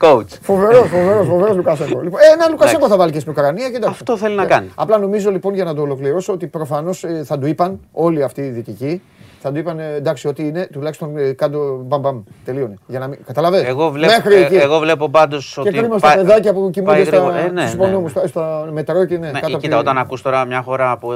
Coach. 0.00 0.38
Φοβερός, 0.40 0.88
φοβερός, 0.88 1.26
φοβερός 1.26 1.56
Λουκασέγκο. 1.56 2.00
Λοιπόν, 2.00 2.20
ε, 2.20 2.32
ένα 2.32 2.48
Λουκασέγκο 2.48 2.88
θα 2.88 2.96
βάλει 2.96 3.12
και 3.12 3.20
στην 3.20 3.32
Ουκρανία. 3.32 3.70
Και 3.70 3.78
Αυτό 3.86 4.16
θέλει 4.16 4.34
να 4.34 4.46
κάνει. 4.46 4.70
Απλά 4.74 4.98
νομίζω 4.98 5.30
λοιπόν 5.30 5.54
για 5.54 5.64
να 5.64 5.74
το 5.74 5.82
ολοκληρώσω 5.82 6.32
ότι 6.32 6.46
προφανώς 6.46 7.04
ε, 7.04 7.22
θα 7.24 7.38
του 7.38 7.46
είπαν 7.46 7.80
όλοι 7.92 8.22
αυτοί 8.22 8.40
οι 8.40 8.48
δυτικοί 8.48 9.02
θα 9.46 9.52
του 9.52 9.58
είπαν 9.58 9.78
εντάξει, 9.78 10.28
ότι 10.28 10.46
είναι 10.46 10.68
τουλάχιστον 10.72 11.16
ε, 11.16 11.32
κάτω 11.32 11.82
μπαμ 11.84 12.22
Τελείωνε. 12.44 12.74
Για 12.86 12.98
να 12.98 13.06
μην... 13.06 13.18
Καταλαβαίνετε. 13.26 13.68
Εγώ, 13.68 13.90
βλέπω, 13.90 14.30
ε, 14.30 14.46
εγώ 14.50 14.78
βλέπω 14.78 15.08
πάντως 15.08 15.58
ότι. 15.58 15.70
Και 15.70 15.78
κρίμα 15.78 15.98
στα 15.98 16.14
παιδάκια 16.14 16.52
που 16.52 16.70
κοιμούνται 16.70 17.04
στα, 17.04 17.16
ε, 17.16 17.42
ναι, 17.42 17.74
ναι, 17.74 17.86
ναι. 17.86 18.26
στα 18.26 18.68
μετρό 18.70 19.04
και 19.04 19.14
είναι 19.14 19.30
ναι, 19.30 19.40
κάτω 19.40 19.58
Κοίτα, 19.58 19.78
όταν 19.78 19.98
ακούς 19.98 20.22
τώρα 20.22 20.44
μια 20.44 20.62
χώρα 20.62 20.98
που 20.98 21.12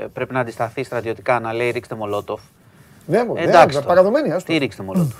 ε, 0.00 0.04
πρέπει 0.12 0.32
να 0.32 0.40
αντισταθεί 0.40 0.84
στρατιωτικά 0.84 1.40
να 1.40 1.52
λέει 1.52 1.70
ρίξτε 1.70 1.94
μολότοφ. 1.94 2.40
Ναι, 3.06 3.24
μου, 3.24 3.34
εντάξει, 3.36 3.82
παραδομένη. 3.86 4.36
Τι 4.44 4.56
ρίξτε 4.56 4.82
μολότοφ. 4.82 5.16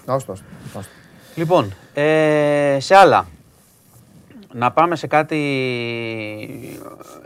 Λοιπόν, 1.35 1.75
ε, 1.95 2.77
σε 2.81 2.95
άλλα 2.95 3.27
να 4.57 4.71
πάμε 4.73 4.97
σε 4.97 5.07
κάτι. 5.07 5.39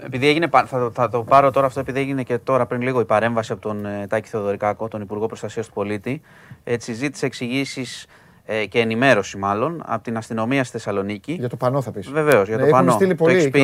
Επειδή 0.04 0.28
έγινε, 0.28 0.48
θα, 0.66 0.90
θα 0.92 1.08
το 1.08 1.22
πάρω 1.22 1.50
τώρα 1.50 1.66
αυτό, 1.66 1.80
επειδή 1.80 2.00
έγινε 2.00 2.22
και 2.22 2.38
τώρα 2.38 2.66
πριν 2.66 2.82
λίγο 2.82 3.00
η 3.00 3.04
παρέμβαση 3.04 3.52
από 3.52 3.60
τον 3.60 3.86
ε, 3.86 4.06
Τάκη 4.08 4.28
Θεοδωρικάκο, 4.28 4.88
τον 4.88 5.00
Υπουργό 5.00 5.26
Προστασίας 5.26 5.66
του 5.66 5.72
Πολίτη. 5.72 6.20
Έτσι, 6.64 6.92
ζήτησε 6.92 7.26
εξηγήσεις 7.26 8.06
ε, 8.44 8.66
και 8.66 8.80
ενημέρωση 8.80 9.36
μάλλον 9.36 9.82
από 9.86 10.02
την 10.02 10.16
αστυνομία 10.16 10.64
στη 10.64 10.72
Θεσσαλονίκη. 10.72 11.32
Για 11.32 11.48
το 11.48 11.56
πανό 11.56 11.80
θα 11.80 11.90
πεις. 11.90 12.10
Βεβαίως, 12.10 12.48
για 12.48 12.56
ναι, 12.56 12.64
το 12.64 12.70
πανό. 12.70 12.92
Στείλει 12.92 13.14
πολύ, 13.14 13.50
το 13.50 13.58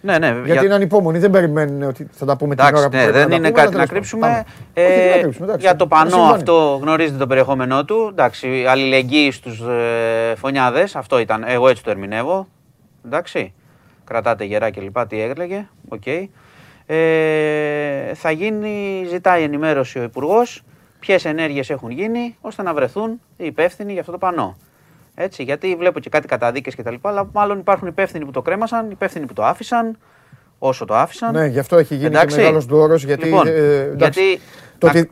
ναι, 0.00 0.18
ναι, 0.18 0.26
γιατί 0.26 0.50
για... 0.50 0.62
είναι 0.62 0.74
ανυπόμονοι, 0.74 1.18
δεν 1.18 1.30
περιμένουν 1.30 1.82
ότι 1.82 2.08
θα 2.10 2.26
τα 2.26 2.36
πούμε 2.36 2.54
την 2.54 2.64
ώρα 2.74 2.88
που 2.88 2.96
ναι, 2.96 3.10
δεν 3.10 3.30
είναι 3.30 3.50
κάτι 3.50 3.76
να 3.76 3.86
κρύψουμε. 3.86 4.44
Ε, 4.72 5.28
για 5.58 5.76
το 5.76 5.86
πανό 5.86 6.22
αυτό 6.22 6.78
γνωρίζετε 6.82 7.18
το 7.18 7.26
περιεχόμενό 7.26 7.84
του. 7.84 8.08
Εντάξει, 8.10 8.64
αλληλεγγύη 8.68 9.30
στους 9.30 9.60
ε, 9.60 10.34
φονιάδες, 10.36 10.96
αυτό 10.96 11.18
ήταν. 11.18 11.44
Εγώ 11.46 11.68
έτσι 11.68 11.82
το 11.82 11.90
ερμηνεύω. 11.90 12.46
Εντάξει. 13.06 13.52
Κρατάτε 14.04 14.44
γερά 14.44 14.70
και 14.70 14.80
λοιπά, 14.80 15.06
τι 15.06 15.20
έλεγε. 15.20 15.68
OK. 15.88 16.02
Okay. 16.04 16.26
Ε, 16.86 18.14
θα 18.14 18.30
γίνει, 18.30 19.04
ζητάει 19.08 19.42
ενημέρωση 19.42 19.98
ο 19.98 20.02
Υπουργός 20.02 20.62
ποιες 20.98 21.24
ενέργειες 21.24 21.70
έχουν 21.70 21.90
γίνει 21.90 22.36
ώστε 22.40 22.62
να 22.62 22.74
βρεθούν 22.74 23.20
οι 23.36 23.44
υπεύθυνοι 23.44 23.92
για 23.92 24.00
αυτό 24.00 24.12
το 24.12 24.18
πανό. 24.18 24.56
Έτσι, 25.14 25.42
γιατί 25.42 25.74
βλέπω 25.74 26.00
και 26.00 26.08
κάτι 26.08 26.26
καταδίκες 26.26 26.74
κτλ. 26.74 26.94
Αλλά 27.00 27.28
μάλλον 27.32 27.58
υπάρχουν 27.58 27.88
υπεύθυνοι 27.88 28.24
που 28.24 28.30
το 28.30 28.42
κρέμασαν, 28.42 28.90
υπεύθυνοι 28.90 29.26
που 29.26 29.32
το 29.32 29.44
άφησαν, 29.44 29.98
όσο 30.58 30.84
το 30.84 30.94
άφησαν. 30.94 31.32
Ναι, 31.32 31.46
γι' 31.46 31.58
αυτό 31.58 31.76
έχει 31.76 31.94
γίνει 31.94 32.06
εντάξει. 32.06 32.36
και 32.36 32.42
μεγάλος 32.42 32.66
ντόρος. 32.66 32.94
Γιατί, 32.94 33.24
λοιπόν, 33.24 33.46
ε, 33.46 33.94
γιατί 33.96 34.40
το, 34.78 34.86
ότι, 34.86 35.10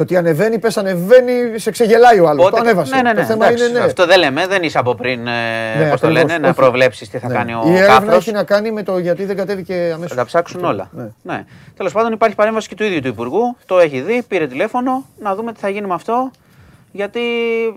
το 0.00 0.06
ότι 0.06 0.16
ανεβαίνει, 0.16 0.58
πες 0.58 0.76
ανεβαίνει, 0.76 1.58
σε 1.58 1.70
ξεγελάει 1.70 2.20
ο 2.20 2.28
άλλος. 2.28 2.50
Το 2.50 2.56
ανέβασε. 2.56 2.94
Ναι, 2.94 3.02
ναι, 3.02 3.12
ναι, 3.12 3.20
το 3.20 3.26
θέμα 3.26 3.50
είναι, 3.50 3.68
ναι. 3.68 3.78
Αυτό 3.78 4.06
δεν 4.06 4.18
λέμε, 4.18 4.46
δεν 4.46 4.62
είσαι 4.62 4.78
από 4.78 4.94
πριν, 4.94 5.26
ε, 5.26 5.74
ναι, 5.78 5.90
πώς 5.90 6.00
το 6.00 6.10
λένε, 6.10 6.38
να 6.38 6.54
προβλέψεις 6.54 7.08
τι 7.08 7.18
θα 7.18 7.28
ναι. 7.28 7.34
κάνει 7.34 7.54
ο 7.54 7.62
Η 7.66 7.76
έρευνα 7.76 8.14
έχει 8.14 8.32
να 8.32 8.44
κάνει 8.44 8.70
με 8.70 8.82
το 8.82 8.98
γιατί 8.98 9.24
δεν 9.24 9.36
κατέβηκε 9.36 9.90
αμέσως. 9.94 10.10
Θα 10.10 10.16
τα 10.16 10.24
ψάξουν 10.24 10.64
όλα. 10.64 10.90
Ναι. 10.92 11.08
ναι. 11.22 11.44
Τέλος 11.76 11.92
πάντων, 11.92 12.12
υπάρχει 12.12 12.34
παρέμβαση 12.34 12.68
και 12.68 12.74
του 12.74 12.84
ίδιου 12.84 13.00
του 13.00 13.08
Υπουργού. 13.08 13.56
Το 13.66 13.78
έχει 13.78 14.00
δει, 14.00 14.22
πήρε 14.28 14.46
τηλέφωνο 14.46 15.04
να 15.18 15.34
δούμε 15.34 15.52
τι 15.52 15.60
θα 15.60 15.68
γίνει 15.68 15.86
με 15.86 15.94
αυτό. 15.94 16.30
Γιατί, 16.92 17.20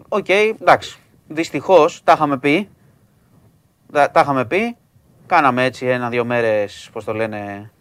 OK, 0.07 0.25
okay, 0.27 0.53
εντάξει. 0.61 0.99
Δυστυχώς 1.27 2.01
τα 2.03 2.13
είχαμε 2.15 2.37
πει. 2.37 2.69
Τα, 3.91 4.11
τα 4.11 4.19
είχαμε 4.19 4.45
πει. 4.45 4.75
Κάναμε 5.25 5.63
έτσι 5.63 5.85
ένα-δύο 5.85 6.25
μέρες, 6.25 6.89
πώς 6.93 7.03
το 7.03 7.13
λένε, 7.13 7.71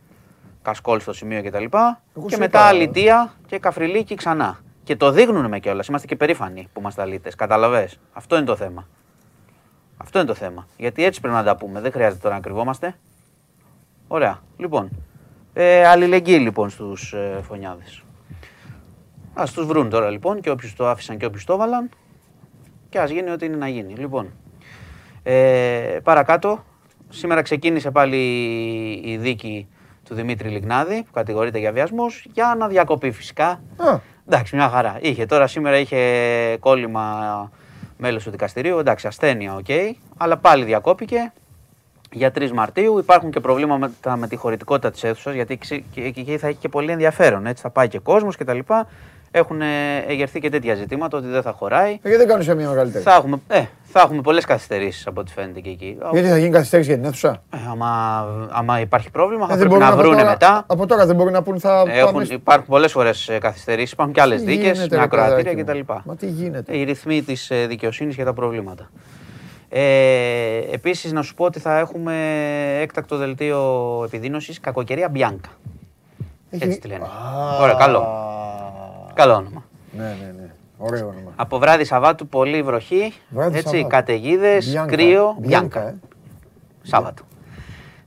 κασκόλ 0.63 1.01
στο 1.01 1.13
σημείο 1.13 1.43
κτλ. 1.43 1.65
Και, 1.65 2.27
και 2.27 2.37
μετά 2.37 2.61
αλητία 2.61 3.33
και 3.47 3.59
καφριλίκι 3.59 4.15
ξανά. 4.15 4.59
Και 4.85 4.97
το 4.97 5.11
δείχνουν 5.11 5.49
με 5.49 5.59
κιόλας. 5.59 5.87
Είμαστε 5.87 6.07
και 6.07 6.17
περήφανοι 6.17 6.69
που 6.73 6.81
είμαστε 6.81 7.03
αλήτες. 7.03 7.35
Καταλαβέ. 7.35 7.91
Αυτό 8.13 8.37
είναι 8.37 8.45
το 8.45 8.57
θέμα. 8.57 8.89
Αυτό 9.97 10.19
είναι 10.19 10.29
το 10.29 10.35
θέμα. 10.35 10.67
Γιατί 10.77 11.05
έτσι 11.05 11.21
πρέπει 11.21 11.37
να 11.37 11.43
τα 11.43 11.57
πούμε. 11.57 11.81
Δεν 11.81 11.93
χρειάζεται 11.93 12.21
τώρα 12.23 12.35
να 12.35 12.41
κρυβόμαστε. 12.41 12.95
Ωραία. 14.09 14.41
Λοιπόν. 14.57 14.91
Ε, 15.53 15.87
αλληλεγγύη 15.87 16.39
λοιπόν 16.41 16.71
στους 16.71 17.13
ε, 17.13 17.41
φωνιάδες. 17.43 18.03
Α 19.35 19.45
τους 19.55 19.67
βρουν 19.67 19.91
τώρα 19.91 20.11
λοιπόν 20.11 20.41
και 20.41 20.51
όποιους 20.51 20.75
το 20.75 20.89
άφησαν 20.89 21.17
και 21.17 21.27
όποιους 21.27 21.45
το 21.45 21.53
έβαλαν. 21.53 21.89
Και 22.89 22.99
ας 22.99 23.11
γίνει 23.11 23.31
ό,τι 23.31 23.47
είναι 23.47 23.57
να 23.57 23.69
γίνει. 23.69 23.95
Λοιπόν. 23.95 24.33
Ε, 25.23 25.99
παρακάτω. 26.03 26.65
Σήμερα 27.09 27.43
ξεκίνησε 27.43 27.91
πάλι 27.91 28.17
η 29.05 29.17
δίκη 29.17 29.69
του 30.13 30.19
Δημήτρη 30.19 30.49
Λιγνάδη, 30.49 31.03
που 31.03 31.13
κατηγορείται 31.13 31.59
για 31.59 31.73
βιασμούς, 31.73 32.27
για 32.33 32.57
να 32.59 32.69
διακοπεί 32.69 33.11
φυσικά. 33.11 33.47
Α. 33.77 33.99
Εντάξει, 34.29 34.57
μια 34.57 34.69
χαρά. 34.69 34.99
Είχε 35.01 35.27
τώρα 35.27 35.47
σήμερα 35.47 35.79
είχε 35.79 36.57
κόλλημα 36.61 37.51
μέλος 37.97 38.25
του 38.25 38.31
δικαστηρίου. 38.31 38.79
Εντάξει, 38.79 39.07
ασθένεια, 39.07 39.55
OK. 39.55 39.65
Okay, 39.69 39.93
αλλά 40.17 40.37
πάλι 40.37 40.65
διακόπηκε 40.65 41.33
για 42.13 42.31
3 42.35 42.51
Μαρτίου. 42.53 42.99
Υπάρχουν 42.99 43.31
και 43.31 43.41
προβλήματα 43.41 44.17
με 44.17 44.29
τη 44.29 44.37
χωρητικότητα 44.37 44.91
της 44.91 45.05
αίθουσας, 45.05 45.35
γιατί 45.35 45.59
εκεί 45.95 46.37
θα 46.39 46.47
έχει 46.47 46.59
και 46.59 46.69
πολύ 46.69 46.91
ενδιαφέρον. 46.91 47.47
Έτσι, 47.47 47.63
θα 47.63 47.71
πάει 47.71 47.89
και 47.89 47.99
κόσμος 47.99 48.37
κτλ 48.37 48.59
έχουν 49.35 49.61
εγερθεί 50.09 50.41
και 50.41 50.49
τέτοια 50.49 50.75
ζητήματα 50.75 51.19
ότι 51.19 51.27
δεν 51.27 51.43
θα 51.43 51.53
χωράει. 51.53 51.93
Ε, 51.93 51.99
γιατί 52.03 52.17
δεν 52.17 52.27
κάνουν 52.27 52.43
σε 52.43 52.55
μια 52.55 52.69
μεγαλύτερη. 52.69 53.05
Θα 53.05 53.15
έχουμε, 53.15 53.41
ε, 53.49 53.63
θα 53.83 54.01
έχουμε 54.01 54.21
πολλές 54.21 54.45
καθυστερήσεις 54.45 55.07
από 55.07 55.21
ό,τι 55.21 55.33
φαίνεται 55.33 55.61
και 55.61 55.71
εκεί. 55.71 55.99
Γιατί 56.13 56.29
θα 56.29 56.39
γίνει 56.39 56.51
καθυστέρηση 56.51 56.89
για 56.89 56.99
την 56.99 57.09
αίθουσα; 57.09 57.43
Ε, 57.51 57.57
άμα, 57.71 57.89
άμα 58.51 58.81
υπάρχει 58.81 59.11
πρόβλημα, 59.11 59.47
θα 59.47 59.55
ε, 59.55 59.57
πρέπει 59.57 59.75
να 59.75 59.97
βρουν 59.97 60.15
μετά. 60.15 60.65
Από 60.67 60.87
τώρα 60.87 61.07
δεν 61.07 61.17
μπορεί 61.17 61.31
να 61.33 61.43
πούν 61.43 61.61
θα. 61.61 61.85
Έχουν, 61.89 62.13
πάμε... 62.13 62.27
Υπάρχουν 62.31 62.67
πολλές 62.67 62.93
φορές 62.93 63.31
καθυστερήσεις, 63.41 63.93
υπάρχουν 63.93 64.15
και 64.15 64.21
άλλες 64.21 64.43
δίκες 64.43 64.89
με 64.89 65.03
ακροατήρια 65.03 65.55
κτλ. 65.55 65.79
Μα 66.05 66.17
τι 66.17 66.27
γίνεται; 66.27 66.77
Οι 66.77 66.85
ρυθμοί 66.85 67.23
της 67.23 67.51
δικαιοσύνης 67.69 68.15
για 68.15 68.25
τα 68.25 68.33
προβλήματα. 68.33 68.91
Ε, 69.69 70.59
Επίσης, 70.73 71.13
να 71.13 71.23
σου 71.23 71.35
πω 71.35 71.45
ότι 71.45 71.61
θα 71.61 71.79
έχουμε 71.79 72.15
έκτακτο 72.81 73.17
δελτίο 73.17 74.03
επιδείνωσης 74.07 74.61
κακοκαιρία 74.61 75.09
Μπιάνκα. 75.09 75.49
Έτσι 76.51 76.79
τη 76.79 76.89
λένε. 76.89 77.07
Ωραία, 77.61 77.75
καλό. 77.75 78.07
Καλό 79.15 79.35
όνομα. 79.35 79.65
Ναι, 79.97 80.03
ναι, 80.05 80.33
ναι. 80.41 80.51
Ωραίο 80.79 81.09
όνομα. 81.09 81.33
Από 81.37 81.59
βράδυ 81.59 81.85
Σαββάτου 81.85 82.27
πολύ 82.29 82.63
βροχή. 82.63 83.13
Βράδυ 83.29 83.59
έτσι, 83.59 83.87
καταιγίδες, 83.89 84.83
κρύο. 84.87 85.37
Μπιάνκα. 85.41 85.89
Ε. 85.89 85.95
Σάββατο. 86.83 87.23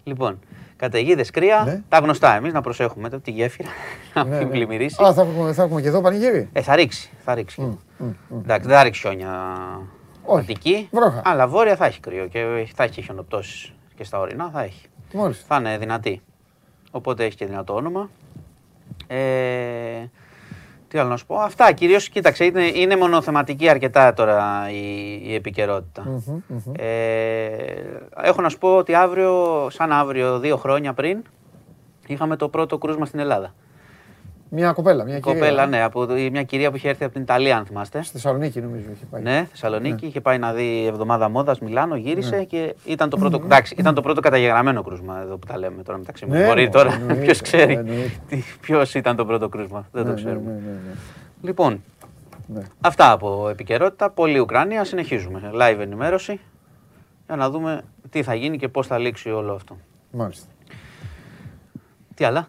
Λοιπόν, 0.04 0.40
Καταιγίδες, 0.78 1.30
κρύα, 1.32 1.64
Ναι. 1.66 1.82
τα 1.90 1.98
γνωστά. 1.98 2.36
Εμείς 2.36 2.54
να 2.54 2.62
προσέχουμε 2.62 3.10
το, 3.10 3.20
τη 3.20 3.32
γέφυρα, 3.32 3.70
να 4.14 4.24
Ναι, 4.24 4.38
μην 4.38 4.48
ναι. 4.48 4.52
πλημμυρίσει. 4.54 5.04
Α, 5.04 5.14
θα 5.14 5.22
έχουμε, 5.22 5.54
θα 5.54 5.64
έχουμε 5.64 5.82
και 5.82 5.88
εδώ 5.88 6.02
πανηγύρι. 6.02 6.50
Ε, 6.54 6.62
θα 6.62 6.76
ρίξει. 6.76 7.10
Θα 7.24 7.34
ρίξει. 7.34 7.78
Εντάξει, 8.38 8.68
δεν 8.68 8.78
θα 8.78 8.84
ρίξει 8.84 9.02
χιόνια 9.02 9.32
Όχι. 10.24 10.40
Αττική. 10.40 10.90
Βρόχα. 10.92 11.22
Αλλά 11.26 11.48
βόρεια 11.48 11.76
θα 11.76 11.86
έχει 11.86 12.00
κρύο 12.00 12.28
και 12.28 12.68
θα 12.76 12.84
έχει 12.84 13.02
χιονοπτώσεις 13.02 13.74
και 13.96 14.04
στα 14.04 14.20
ορεινά 14.20 14.50
θα 14.54 14.62
έχει. 14.64 14.86
Μάλιστα. 15.14 15.46
Θα 15.48 15.56
είναι 15.56 15.78
δυνατή. 15.78 16.22
Οπότε 16.92 17.24
έχει 17.26 17.36
και 17.36 17.46
δυνατό 17.46 17.74
όνομα. 17.76 18.10
Ε, 19.08 19.18
τι 20.88 20.98
άλλο 20.98 21.10
να 21.10 21.18
σου 21.18 21.26
πω; 21.26 21.36
Αυτά 21.36 21.72
κυρίως, 21.72 22.10
κοίταξε, 22.10 22.46
είναι, 22.46 22.64
είναι 22.66 22.96
μονοθεματική 22.96 23.70
αρκετά 23.70 24.14
τώρα 24.14 24.70
η, 24.72 25.20
η 25.24 25.34
επικαιρότητα. 25.34 26.22
Ε, 26.72 26.86
έχω 28.24 28.42
να 28.42 28.50
σου 28.50 28.58
πω 28.58 28.76
ότι 28.76 28.94
αύριο, 28.96 29.68
σαν 29.70 29.92
αύριο, 29.92 30.40
δύο 30.40 30.58
χρόνια 30.58 30.94
πριν, 30.94 31.22
είχαμε 32.08 32.36
το 32.36 32.50
πρώτο 32.50 32.78
κρούσμα 32.78 33.06
στην 33.06 33.20
Ελλάδα. 33.20 33.54
Μια 34.50 34.72
κοπέλα, 34.72 35.04
μια 35.04 35.20
Κοπέλα, 35.20 35.48
κυρία. 35.48 35.66
ναι, 35.66 35.82
από, 35.84 36.06
μια 36.32 36.44
κυρία 36.44 36.70
που 36.72 36.76
είχε 36.76 36.90
έρθει 36.90 37.04
από 37.04 37.14
την 37.14 37.22
Ιταλία, 37.22 37.58
αν 37.58 37.66
θυμάστε. 37.66 38.02
Στη 38.04 38.12
Θεσσαλονίκη 38.12 38.62
νομίζω 38.62 38.86
είχε 38.94 39.06
πάει. 39.06 39.22
Ναι, 39.22 39.48
Θεσσαλονίκη. 39.50 40.06
Είχε 40.06 40.22
πάει 40.22 40.38
να 40.38 40.54
δει 40.54 40.86
εβδομάδα 40.86 41.30
μόδας 41.30 41.60
Μιλάνο, 41.60 41.96
γύρισε 41.96 42.36
Ναι. 42.36 42.44
και 42.44 42.76
ήταν 42.86 43.10
το 43.10 43.18
πρώτο, 43.18 43.42
εντάξει, 43.44 43.76
ήταν 43.78 43.94
το 43.96 44.02
πρώτο 44.02 44.22
καταγεγραμμένο 44.22 44.82
κρούσμα 44.84 45.20
εδώ 45.22 45.38
που 45.38 45.48
τα 45.48 45.58
λέμε 45.58 45.84
τώρα 45.84 45.98
μεταξύ 45.98 46.26
μας. 46.26 46.38
Ναι, 46.40 46.46
Μπορεί 46.46 46.64
ναι, 46.64 46.70
τώρα 46.70 46.94
εννοείται, 46.94 47.22
ποιος 47.24 47.42
ξέρει 47.42 47.74
εννοείται. 47.74 48.12
ποιος 48.62 48.94
ήταν 48.94 49.16
το 49.16 49.26
πρώτο 49.26 49.50
κρούσμα. 49.50 49.88
Δεν 49.92 50.04
Ναι, 50.04 50.10
το 50.10 50.16
ναι, 50.16 50.22
ξέρουμε. 50.24 50.52
ναι, 50.52 50.58
ναι, 50.60 50.72
ναι. 50.72 50.94
Λοιπόν, 51.42 51.84
Ναι. 52.48 52.62
αυτά 52.82 53.12
από 53.12 53.50
επικαιρότητα. 53.50 54.10
Πολύ 54.10 54.40
Ουκρανία. 54.40 54.84
Συνεχίζουμε. 54.84 55.52
Live 55.54 55.80
ενημέρωση 55.80 56.40
για 57.28 57.36
να 57.36 57.50
δούμε 57.50 57.82
τι 58.10 58.24
θα 58.24 58.34
γίνει 58.36 58.58
και 58.58 58.68
πώς 58.68 58.88
θα 58.88 58.98
λήξει 58.98 59.30
όλο 59.32 59.54
αυτό. 59.54 59.78
Μάλιστα. 60.12 60.46
Τι 62.14 62.24
άλλα; 62.24 62.48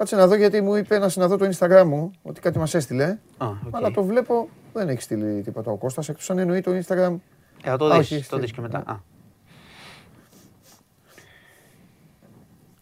Κάτσε 0.00 0.16
να 0.16 0.26
δω 0.26 0.34
γιατί 0.34 0.60
μου 0.60 0.74
είπε 0.74 0.94
ένας 0.94 1.16
να 1.16 1.28
δω 1.28 1.36
το 1.36 1.48
Instagram 1.58 1.84
μου 1.86 2.10
ότι 2.22 2.40
κάτι 2.40 2.58
μας 2.58 2.74
έστειλε. 2.74 3.04
Α, 3.38 3.46
οκ. 3.48 3.56
Αλλά 3.70 3.90
το 3.90 4.02
βλέπω 4.04 4.48
δεν 4.72 4.88
έχει 4.88 5.02
στείλει 5.02 5.42
τίποτα 5.42 5.70
ο 5.70 5.76
Κώστας 5.76 6.08
εκτός 6.08 6.30
αν 6.30 6.38
εννοεί 6.38 6.60
το 6.60 6.70
Instagram. 6.70 7.14
Ε, 7.62 7.70
θα 7.70 7.76
το 7.76 7.84
Α, 7.86 7.88
δεις, 7.98 7.98
όχι, 7.98 8.16
το 8.18 8.22
στείλει. 8.24 8.40
δεις 8.40 8.52
και 8.52 8.60
μετά. 8.60 8.82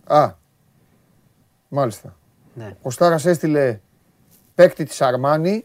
Α, 0.05 0.21
Α, 0.23 0.33
μάλιστα. 1.69 2.17
ναι. 2.55 2.77
Ο 2.83 2.91
Στάρας 2.91 3.27
έστειλε 3.27 3.81
παίκτη 4.55 4.85
της 4.85 5.01
Αρμάνι 5.03 5.65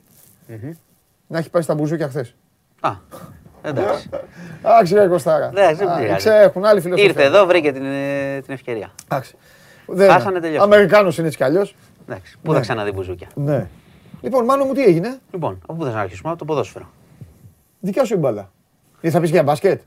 να 1.28 1.38
έχει 1.38 1.50
πάει 1.50 1.62
στα 1.62 1.76
μπουζούκια 1.76 2.08
χθες. 2.10 2.36
Α, 2.80 2.92
εντάξει. 3.62 4.10
Α, 4.78 4.80
ξέρε 4.84 5.08
Κωστάρα. 5.08 5.48
Εντάξει, 5.50 5.76
δεν 5.76 5.90
Α, 5.90 5.96
πειράζει. 5.98 6.16
Ξέχουν, 6.18 6.66
άλλη 6.66 6.82
φιλοσοφία. 6.82 7.10
Ήρθε 7.10 7.24
εδώ, 7.24 7.46
βρήκε 7.46 7.72
την, 7.72 7.86
ε, 7.86 8.40
την 8.42 8.54
ευκαιρία. 8.54 8.92
Εντάξει. 9.06 9.36
Δεν- 9.88 10.10
Χάσανε, 10.12 10.40
τελειώσανε. 10.40 10.76
Αμερικάνος 10.76 11.18
είναι 11.18 11.26
έτσι 11.26 11.38
κι 11.38 11.44
αλλιώς. 11.44 11.76
Εντάξει, 12.08 12.38
πού 12.44 12.54
θα 12.54 12.60
ξαναδεί 12.60 12.92
μπουζούκια. 12.92 13.28
Ναι. 13.36 13.68
Λοιπόν, 14.22 14.46
μάλλον 14.46 14.68
μου 14.68 14.74
τι 14.74 14.84
έγινε; 14.84 15.20
Λοιπόν, 15.32 15.60
από 15.68 15.74
πού 15.74 15.84
θα 15.86 15.92
να 15.92 16.00
αρχίσουμε, 16.00 16.30
από 16.30 16.40
το 16.40 16.46
ποδόσφαιρο. 16.46 16.90
Δικιά 17.80 18.06
σου 18.06 18.14
η 18.14 18.18
μπάλα. 18.18 18.52
Ή 19.02 19.10
θα 19.10 19.20
πεις 19.20 19.30
για 19.30 19.44
μπάσκετ; 19.44 19.82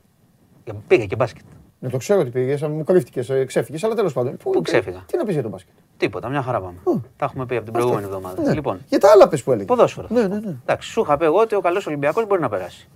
Για- 0.63 0.75
Πήγα 0.87 1.05
και 1.05 1.15
μπάσκετ. 1.15 1.43
Ναι, 1.79 1.89
το 1.89 1.97
ξέρω 1.97 2.19
ότι 2.19 2.29
πήγες, 2.29 2.61
μου 2.61 2.83
κρύφτηκες, 2.83 3.31
ξέφυγες, 3.45 3.83
αλλά 3.83 3.95
τέλος 3.95 4.13
πάντων. 4.13 4.37
Πού 4.37 4.61
ξέφυγα; 4.61 5.03
Τι 5.05 5.17
να 5.17 5.23
πεις 5.23 5.33
για 5.33 5.43
το 5.43 5.49
μπάσκετ; 5.49 5.73
Τίποτα, 5.97 6.29
μια 6.29 6.41
χαρά 6.41 6.61
πάμε. 6.61 6.77
Τα 7.17 7.25
έχουμε 7.25 7.45
πει 7.45 7.55
από 7.55 7.63
την 7.63 7.73
προηγούμενη 7.73 8.03
εβδομάδα. 8.03 8.41
Ναι. 8.41 8.53
Λοιπόν, 8.53 8.79
Για 8.89 8.99
τα 8.99 9.11
άλλα 9.11 9.27
πες 9.27 9.43
που 9.43 9.51
έλεγες. 9.51 9.67
ποδόσφαιρο. 9.67 10.07
Ναι, 10.09 10.21
ναι, 10.27 10.39
ναι. 10.39 10.55
Εντάξει, 10.65 10.89
σου 10.89 11.01
είχα 11.01 11.17
πει 11.17 11.25
εγώ 11.25 11.39
ότι 11.39 11.55
ο 11.55 11.61
καλός 11.61 11.87
Ολυμπιακός 11.87 12.25
μπορεί 12.27 12.41
να 12.41 12.49
περάσει. 12.49 12.87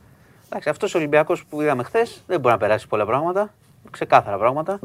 Εντάξει, 0.46 0.70
αυτός 0.70 0.96
ο 0.96 0.98
Ολυμπιακός 0.98 1.46
που 1.46 1.62
είδαμε 1.62 1.84
χθες 1.84 2.24
δεν 2.28 2.40
μπορεί 2.40 2.54
να 2.54 2.60
περάσει 2.60 2.88
πολλά 2.88 3.06
πράγματα. 3.06 3.54
Ξεκάθαρα 3.92 4.38
πράγματα. 4.38 4.80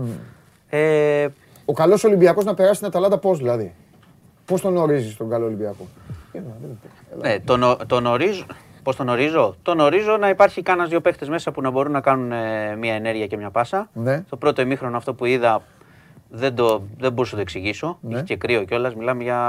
Ε, 0.69 1.27
Ο 1.69 1.73
καλός 1.73 2.05
Ολυμπιακός 2.05 2.45
να 2.45 2.55
περάσει 2.55 2.79
την 2.79 2.87
Αταλάντα 2.89 3.19
πώς 3.19 3.39
δηλαδή; 3.39 3.75
Πώς 4.45 4.61
τον 4.61 4.77
ορίζεις 4.77 5.17
τον 5.17 5.29
καλό 5.31 5.45
Ολυμπιακό; 5.47 5.87
Έλα, 6.33 6.45
έλα, 6.65 6.75
έλα. 7.13 7.29
ναι, 7.29 7.41
τον, 7.41 7.63
ο- 7.63 7.77
τον 7.87 8.07
ορίζω. 8.07 8.45
Πώς 8.83 8.97
τον 8.97 9.09
ορίζω, 9.09 9.55
Τον 9.63 9.81
ορίζω 9.81 10.17
να 10.17 10.29
υπάρχει 10.29 10.63
κάνα 10.63 10.85
δύο 10.87 11.01
παίχτε 11.01 11.27
μέσα 11.29 11.53
που 11.53 11.61
να 11.61 11.71
μπορούν 11.71 11.93
να 11.93 12.01
κάνουν 12.01 12.33
ε, 12.33 12.77
μια 12.77 12.95
ενέργεια 12.95 13.27
και 13.27 13.37
μια 13.37 13.51
πάσα. 13.51 13.89
Ναι. 13.93 14.25
Το 14.29 14.37
πρώτο 14.37 14.63
ημίχρονο 14.63 14.97
αυτό 14.97 15.15
που 15.15 15.25
είδα 15.25 15.63
δεν, 16.31 16.55
το, 16.55 16.83
δεν 16.99 17.13
μπορούσα 17.13 17.31
να 17.37 17.37
το 17.37 17.43
εξηγήσω. 17.43 17.99
Ναι. 18.01 18.15
Είχε 18.15 18.23
και 18.23 18.37
κρύο 18.37 18.65
κιόλας. 18.65 18.95
Μιλάμε 18.95 19.23
για 19.23 19.41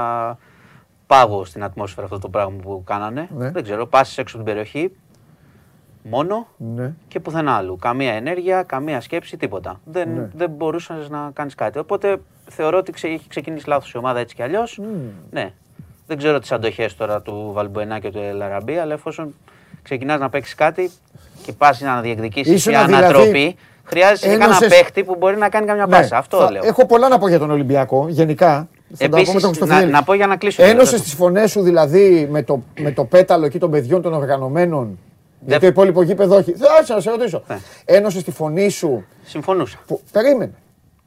πάγο 1.06 1.44
στην 1.44 1.62
ατμόσφαιρα 1.64 2.06
αυτό 2.06 2.18
το 2.18 2.28
πράγμα 2.28 2.56
που 2.62 2.82
κάνανε. 2.86 3.28
Ναι. 3.36 3.50
Δεν 3.50 3.62
ξέρω, 3.62 3.86
πάσει 3.86 4.20
έξω 4.20 4.36
από 4.36 4.44
την 4.44 4.54
περιοχή. 4.54 4.96
Μόνο 6.02 6.46
Ναι. 6.56 6.92
και 7.08 7.20
πουθενά 7.20 7.52
άλλου. 7.56 7.76
Καμία 7.76 8.12
ενέργεια, 8.12 8.62
καμία 8.62 9.00
σκέψη, 9.00 9.36
τίποτα. 9.36 9.80
Δεν, 9.84 10.08
Ναι. 10.14 10.28
δεν 10.34 10.50
μπορούσες 10.50 11.08
να 11.08 11.30
κάνεις 11.32 11.54
κάτι. 11.54 11.78
Οπότε 11.78 12.16
θεωρώ 12.50 12.78
ότι 12.78 12.92
ξε, 12.92 13.06
έχει 13.08 13.28
ξεκινήσει 13.28 13.68
λάθος 13.68 13.92
η 13.92 13.96
ομάδα 13.98 14.18
έτσι 14.18 14.34
κι 14.34 14.42
αλλιώς. 14.42 14.80
Ναι. 15.30 15.52
Δεν 16.06 16.16
ξέρω 16.16 16.38
τις 16.38 16.52
αντοχές 16.52 16.96
τώρα 16.96 17.22
του 17.22 17.50
Βαλμποενά 17.54 17.98
και 17.98 18.10
του 18.10 18.18
Ελαραμπή, 18.18 18.76
αλλά 18.78 18.92
εφόσον 18.94 19.34
ξεκινάς 19.82 20.20
να 20.20 20.28
παίξεις 20.30 20.54
κάτι 20.54 20.90
και 21.42 21.52
πας 21.52 21.80
να 21.80 22.00
διεκδικήσεις 22.00 22.54
Ήσουνα 22.54 22.76
μια 22.76 22.86
δηλαδή- 22.86 23.04
ανατροπή, 23.04 23.56
χρειάζεσαι 23.84 24.26
και 24.28 24.32
ένωσες- 24.34 24.52
κανένα 24.58 24.70
παίχτη 24.74 25.04
που 25.04 25.16
μπορεί 25.18 25.36
να 25.36 25.48
κάνει 25.48 25.66
καμιά 25.66 25.86
Ναι, 25.86 25.96
πάσα. 25.96 26.16
Αυτό 26.18 26.36
θα- 26.38 26.50
λέω. 26.50 26.62
Έχω 26.64 26.86
πολλά 26.86 27.08
να 27.08 27.18
πω 27.18 27.28
για 27.28 27.38
τον 27.38 27.50
Ολυμπιακό, 27.50 28.06
γενικά. 28.08 28.68
Θα 28.94 28.96
τα 28.98 29.08
πω 29.08 29.14
με 29.16 29.20
Επίση, 29.20 29.32
τον 29.32 29.40
να, 29.42 29.48
Χριστοφιδέλη. 29.48 29.90
να 29.92 30.02
πω 30.02 30.14
για 30.14 30.26
να 30.26 30.36
κλείσω. 30.36 30.62
Ένωσες 30.62 30.90
Δεν- 30.90 31.00
τις 31.00 31.14
φωνές 31.14 31.50
σου 31.50 31.60
δηλαδή 31.62 32.28
με 32.30 32.42
το, 32.42 32.62
με 32.80 32.90
το 32.92 33.04
πέταλο 33.04 33.44
εκεί 33.44 33.58
των 33.58 33.70
παιδιών 33.70 34.02
των 34.02 34.12
οργανωμένων. 34.14 34.98
Γιατί 35.40 35.60
το 35.60 35.66
υπόλοιπο 35.66 36.02
γήπεδο 36.02 36.36
όχι. 36.36 36.52
Θα 36.52 36.94
να 36.94 37.00
σε 37.00 37.10
ρωτήσω. 37.10 37.42
Ναι. 37.48 37.58
Ένωσε 37.84 38.22
τη 38.22 38.30
φωνή 38.30 38.68
σου. 38.68 39.04
Συμφωνούσα. 39.22 39.78
Που, 39.86 40.00
περίμενε. 40.12 40.52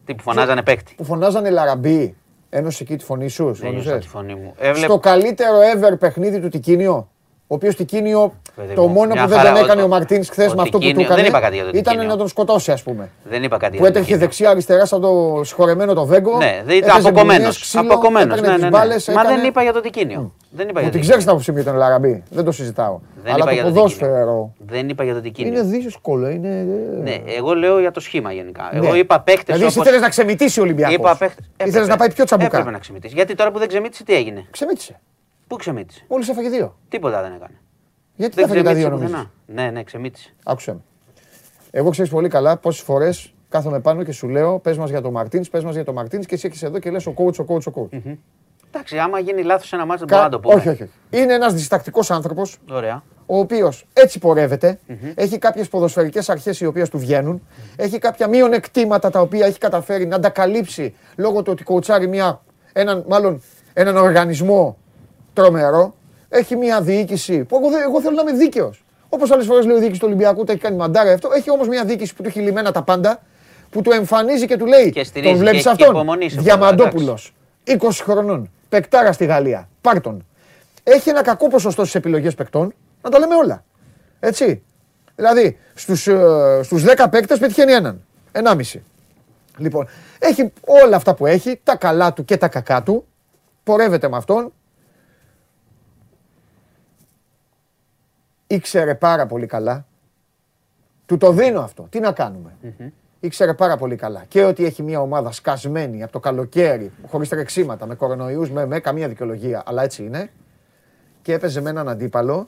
Τι 0.05 0.15
που 0.15 0.23
φωνάζανε 0.23 0.63
παίκτη. 0.63 0.93
Που 0.95 1.03
φωνάζανε 1.03 1.49
Λαραμπή. 1.49 2.15
Ένωσε 2.49 2.83
εκεί 2.83 2.95
τη 2.95 3.03
φωνή 3.03 3.27
σου. 3.27 3.45
Δεν 3.45 3.55
συμφωνούσες; 3.55 3.85
νιώσα 3.85 3.99
τη 3.99 4.07
φωνή 4.07 4.35
μου. 4.35 4.53
Έβλεπ... 4.57 4.83
Στο 4.89 4.99
καλύτερο 4.99 5.57
ever 5.75 5.99
παιχνίδι 5.99 6.39
του 6.39 6.49
Τικίνιο. 6.49 7.10
Ο 7.51 7.53
οποίος 7.53 7.75
Τικίνιο, 7.75 8.33
Παιδί 8.55 8.73
το 8.73 8.81
μου, 8.81 8.87
μόνο 8.87 9.13
μια 9.13 9.23
που 9.23 9.29
δεν 9.29 9.37
χαρά. 9.37 9.51
τον 9.53 9.63
έκανε 9.63 9.81
Ο- 9.81 9.85
ο 9.85 9.87
Μαρτίνς 9.87 10.29
χθες 10.29 10.51
ο 10.51 10.55
με 10.55 10.61
αυτό 10.61 10.63
που 10.63 10.69
του 10.71 10.77
Τικίνιο- 10.79 11.01
έκανε. 11.05 11.21
δεν 11.21 11.29
είπα 11.29 11.39
κάτι 11.39 11.55
για 11.55 11.63
τον 11.63 11.73
Ήταν 11.73 11.83
Τικίνιο. 11.93 12.07
να 12.09 12.17
τον 12.17 12.27
σκοτώσει, 12.27 12.71
ας 12.71 12.83
πούμε. 12.83 13.09
Δεν 13.23 13.43
είπα 13.43 13.57
κάτι 13.57 13.77
Που 13.77 13.83
για 13.83 13.83
τον 13.83 13.87
έτρεχε 13.87 14.05
Τικίνιο. 14.05 14.19
δεξιά-αριστερά 14.25 14.85
σαν 14.85 15.01
το 15.01 15.41
συγχωρεμένο 15.43 15.93
το 15.93 16.05
Βέγκο. 16.05 16.37
Ναι, 16.37 16.61
δεν 16.65 16.77
ήταν 16.77 16.89
έπαιζε 16.89 17.07
αποκομμένος. 17.07 17.37
μπουνιές, 17.37 17.59
ξύλο, 17.59 17.81
Αποκομμένος. 17.83 18.37
έπαιρνε 18.37 18.47
Ναι, 18.47 18.53
τις 18.53 18.63
ναι, 18.63 18.69
ναι. 18.69 18.77
μπάλες, 18.77 19.07
Μα 19.07 19.13
δεν 19.21 19.31
έκανε- 19.31 19.47
είπα 19.47 19.61
για 19.63 19.73
τον 19.73 19.81
Τικίνιο. 19.81 20.33
Δεν 20.49 20.67
είπα 20.67 20.79
Μου 20.79 20.79
για 20.79 20.81
την 20.81 20.91
τον 20.91 21.01
ξέρεις 21.01 21.07
Τικίνιο. 21.09 21.33
από 21.33 21.41
σημείο 21.43 21.63
τον 21.63 21.75
Λαραμπή. 21.75 22.23
Δεν 22.29 22.43
το 22.45 22.51
συζητάω. 22.51 22.99
Δεν 23.23 23.33
Αλλά 23.33 23.43
είπα 23.43 23.51
για 23.53 23.61
το 23.61 23.67
τον 23.67 23.75
ποδόσφαιρο. 23.77 24.09
Τικίνιο. 24.13 24.53
Δεν 24.77 24.89
είπα 24.89 25.03
για 25.03 25.13
τον 25.13 25.21
Τικίνιο. 25.21 25.51
Είναι 25.53 25.61
δύσκολο. 25.77 26.29
Είναι... 26.29 26.65
Ναι, 27.03 27.15
εγώ 27.37 27.53
λέω 27.53 27.79
για 27.79 27.91
το 27.91 27.99
σχήμα 27.99 28.31
γενικά. 28.31 28.69
Ναι. 28.73 28.85
Εγώ 28.85 28.95
είπα 28.95 29.19
παίκτες. 29.19 29.43
Δηλαδή, 29.55 29.63
εσύ 29.65 29.79
ήθελε 29.79 29.97
να 29.99 30.09
ξεμητήσει 30.09 30.59
ο 30.59 30.63
Ολυμπιακός. 30.63 30.95
Είπα 30.95 31.15
παίκτες- 31.15 31.45
Ήθελες 31.53 31.73
έπρεπε. 31.73 31.89
να 31.91 31.97
πάει 31.97 32.11
πιο 32.11 32.23
τσαμπουκά. 32.25 32.47
Έπρεπε 32.57 32.71
να 32.71 32.79
ξεμητήσει. 32.79 33.13
Γιατί 33.15 33.35
τώρα 33.35 33.51
που 33.51 33.59
δεν 33.59 33.67
ξεμήτησε, 33.67 34.03
τι 34.03 34.13
έγινε; 34.15 34.45
Ξεμήτησε. 34.51 34.99
Πού 35.51 35.57
ξεμήτησε. 35.57 36.05
Μόλις 36.07 36.29
έφαγε 36.29 36.49
δύο. 36.49 36.75
Τίποτα 36.89 37.21
δεν 37.21 37.33
έκανε. 37.33 37.53
Γιατί 38.15 38.35
Δεν 38.35 38.47
δεν 38.47 38.57
έφαγε 38.57 38.63
τα 38.63 38.73
δύο 38.73 38.87
ξεμήτησε 38.89 39.11
νομίζω. 39.15 39.29
πουθενά. 39.45 39.63
Ναι, 39.65 39.71
ναι, 39.71 39.83
ξεμήτησε. 39.83 40.33
Άκουσε 40.43 40.71
με. 40.71 40.79
Εγώ 41.71 41.89
ξέρεις 41.89 42.11
πολύ 42.11 42.27
καλά 42.29 42.57
πόσες 42.57 42.81
φορές 42.83 43.33
κάθομαι 43.49 43.79
πάνω 43.79 44.03
και 44.03 44.11
σου 44.11 44.27
λέω 44.27 44.59
πες 44.59 44.77
μας 44.77 44.89
για 44.89 45.01
τον 45.01 45.11
Μαρτίνς, 45.11 45.49
πες 45.49 45.63
μας 45.63 45.73
για 45.75 45.83
τον 45.83 45.93
Μαρτίνς 45.93 46.25
και 46.25 46.35
εσύ 46.35 46.47
έχεις 46.47 46.63
εδώ 46.63 46.79
και 46.79 46.91
λες 46.91 47.05
ο 47.07 47.13
coach, 47.17 47.35
ο 47.39 47.45
coach, 47.47 47.63
ο 47.67 47.71
coach. 47.75 48.17
Εντάξει, 48.67 48.97
άμα 48.97 49.19
γίνει 49.19 49.43
λάθος 49.43 49.73
ένα 49.73 49.85
μάτσο, 49.85 50.05
δεν 50.05 50.17
Κα- 50.17 50.27
μπορούμε 50.29 50.35
να 50.37 50.41
το 50.41 50.49
πούμε. 50.49 50.53
όχι, 50.55 50.83
όχι, 50.83 50.83
όχι. 51.11 51.21
Είναι 51.23 51.33
ένας 51.33 51.53
διστακτικός 51.53 52.11
άνθρωπος 52.11 52.57
Ωραία. 52.71 53.03
ο 53.25 53.39
οποίος 53.39 53.85
έτσι 53.93 54.19
πορεύεται, 54.19 54.79
έχει 55.15 55.37
κάποιες 55.37 55.67
ποδοσφαιρικές 55.67 56.29
αρχές 56.29 56.59
οι 56.59 56.65
οποίες 56.65 56.89
του 56.89 56.97
βγαίνουν, 56.99 57.41
έχει 57.75 57.97
κάποια 57.99 58.27
μειονεκτήματα 58.27 59.09
τα 59.09 59.21
οποία 59.21 59.45
έχει 59.45 59.57
καταφέρει 59.57 60.05
να 60.05 60.19
τα 60.19 60.29
καλύψει 60.29 60.95
λόγω 61.15 61.41
του 61.41 61.51
ότι 61.51 61.63
κοουτσάρει 61.63 62.07
μια, 62.07 62.41
έναν, 62.73 63.05
μάλλον 63.07 63.41
έναν 63.73 63.97
οργανισμό 63.97 64.77
τρομερό. 65.33 65.95
Έχει 66.29 66.55
μια 66.55 66.81
διοίκηση 66.81 67.43
που 67.43 67.55
εγώ, 67.57 67.69
δεν- 67.69 67.81
εγώ 67.81 68.01
θέλω 68.01 68.15
να 68.15 68.21
είμαι 68.21 68.31
δίκαιος. 68.39 68.83
Όπως 69.09 69.31
άλλες 69.31 69.45
φορές 69.45 69.65
λέει 69.65 69.75
ο 69.75 69.79
διοίκησης 69.79 69.99
του 69.99 70.05
Ολυμπιακού, 70.07 70.43
το 70.43 70.51
έχει 70.51 70.61
κάνει 70.61 70.75
μαντάρα 70.77 71.11
αυτό. 71.13 71.29
Έχει 71.35 71.51
όμως 71.51 71.67
μια 71.67 71.85
διοίκηση 71.85 72.15
που 72.15 72.21
του 72.21 72.27
έχει 72.27 72.39
λυμμένα 72.39 72.71
τα 72.71 72.83
πάντα, 72.83 73.19
που 73.69 73.81
του 73.81 73.91
εμφανίζει 73.91 74.45
και 74.45 74.57
του 74.57 74.65
λέει: 74.65 74.89
Και 74.89 75.03
στηρίζει 75.03 75.31
Τον 75.31 75.39
βλέπεις 75.41 75.57
και- 75.61 75.63
και 75.65 75.69
αυτόν. 75.69 75.89
υπομονής 75.95 76.31
σε 76.31 76.37
πολλά, 76.41 76.55
Διαμαντόπουλο. 76.57 77.17
20 77.63 78.03
χρονών. 78.03 78.51
Πεκτάρα 78.69 79.11
στη 79.11 79.25
Γαλλία. 79.25 79.69
Πάρ' 79.81 80.01
τον. 80.01 80.25
Έχει 80.83 81.09
ένα 81.09 81.21
κακό 81.23 81.47
ποσοστό 81.47 81.81
στις 81.81 81.95
επιλογές 81.95 82.35
παικτών. 82.35 82.73
Να 83.01 83.09
τα 83.09 83.19
λέμε 83.19 83.35
όλα. 83.35 83.63
Έτσι. 84.19 84.61
Δηλαδή, 85.15 85.57
στους 85.73 86.07
ε, 86.07 86.59
στους 86.63 86.83
10 86.83 87.09
παίκτες 87.09 87.39
πετυχαίνει 87.39 87.71
έναν. 87.71 88.01
Ενάμιση. 88.31 88.83
Λοιπόν, 89.57 89.87
έχει 90.19 90.51
όλα 90.83 90.95
αυτά 90.95 91.13
που 91.15 91.25
έχει, 91.25 91.59
τα 91.63 91.75
καλά 91.75 92.13
του 92.13 92.25
και 92.25 92.37
τα 92.37 92.47
κακά 92.47 92.83
του. 92.83 93.05
Πορεύεται 93.63 94.09
με 94.09 94.17
αυτόν. 94.17 94.53
Ήξερε 98.53 98.95
πάρα 98.95 99.25
πολύ 99.25 99.45
καλά. 99.45 99.85
Του 101.05 101.17
το 101.17 101.31
δίνω 101.31 101.61
αυτό. 101.61 101.87
Τι 101.89 101.99
να 101.99 102.11
κάνουμε; 102.11 102.55
Ήξερε 103.19 103.53
πάρα 103.53 103.77
πολύ 103.77 103.95
καλά. 103.95 104.23
Και 104.27 104.43
ότι 104.43 104.65
έχει 104.65 104.83
μια 104.83 105.01
ομάδα 105.01 105.31
σκασμένη 105.31 106.03
από 106.03 106.11
το 106.11 106.19
καλοκαίρι, 106.19 106.91
χωρίς 107.07 107.29
τρεξίματα, 107.29 107.85
με 107.85 107.95
κορονοϊούς, 107.95 108.49
με, 108.51 108.65
με 108.65 108.79
καμία 108.79 109.07
δικαιολογία, 109.07 109.63
αλλά 109.65 109.83
έτσι 109.83 110.03
είναι. 110.03 110.29
Και 111.21 111.33
έπαιζε 111.33 111.61
με 111.61 111.69
έναν 111.69 111.89
αντίπαλο, 111.89 112.47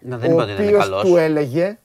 Να, 0.00 0.16
δεν 0.18 0.30
ο 0.30 0.32
είπα 0.34 0.42
ότι 0.42 0.52
δεν 0.52 0.60
είναι 0.64 0.72
οποίος 0.76 0.88
καλός. 0.88 1.02
του 1.02 1.16
έλεγε, 1.16 1.78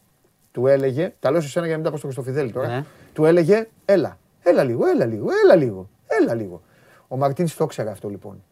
του 0.52 0.68
έλεγε, 0.68 1.14
τα 1.20 1.32
λέω 1.32 1.42
σε 1.42 1.50
σένα 1.50 1.66
για 1.66 1.76
να 1.76 1.82
μην 1.82 1.92
τα 1.92 1.92
πω 1.92 1.98
στο 1.98 2.08
Χριστοφιδέλη 2.08 2.52
τώρα, 2.52 2.68
Ναι. 2.68 2.84
του 3.14 3.26
έλεγε, 3.26 3.68
έλα, 3.86 4.18
Έλα 4.44 4.64
λίγο, 4.64 4.86
έλα 4.88 5.06
λίγο, 5.06 5.28
έλα 5.44 5.56
λίγο, 5.56 5.90
έλα 6.22 6.34
λίγο. 6.34 6.62
Ο 7.08 7.18
Μαρτίνς 7.18 7.56
το 7.56 7.64
ήξερε 7.64 7.90
αυτό 7.90 8.10
λοιπόν. 8.10 8.44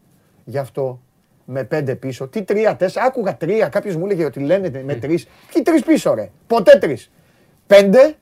Γι' 0.46 0.58
αυτό 0.58 1.00
με 1.46 1.64
πέντε 1.64 1.96
πίσω. 1.96 2.28
Τι 2.28 2.44
τρία, 2.44 2.76
τέσσερα. 2.76 3.06
Άκουγα 3.06 3.38
τρία. 3.38 3.68
Κάποιος 3.68 3.96
μου 3.96 4.06
έλεγε 4.06 4.26
ότι 4.26 4.40
λένε 4.40 4.84
με 4.86 4.96
τρεις. 4.96 5.28
Ποιοι 5.54 5.62
τρεις 5.64 5.84
πίσω, 5.84 6.14
ρε. 6.14 6.30
Ποτέ 6.48 6.78
τρεις. 6.78 7.12
Πέντε 7.68 8.16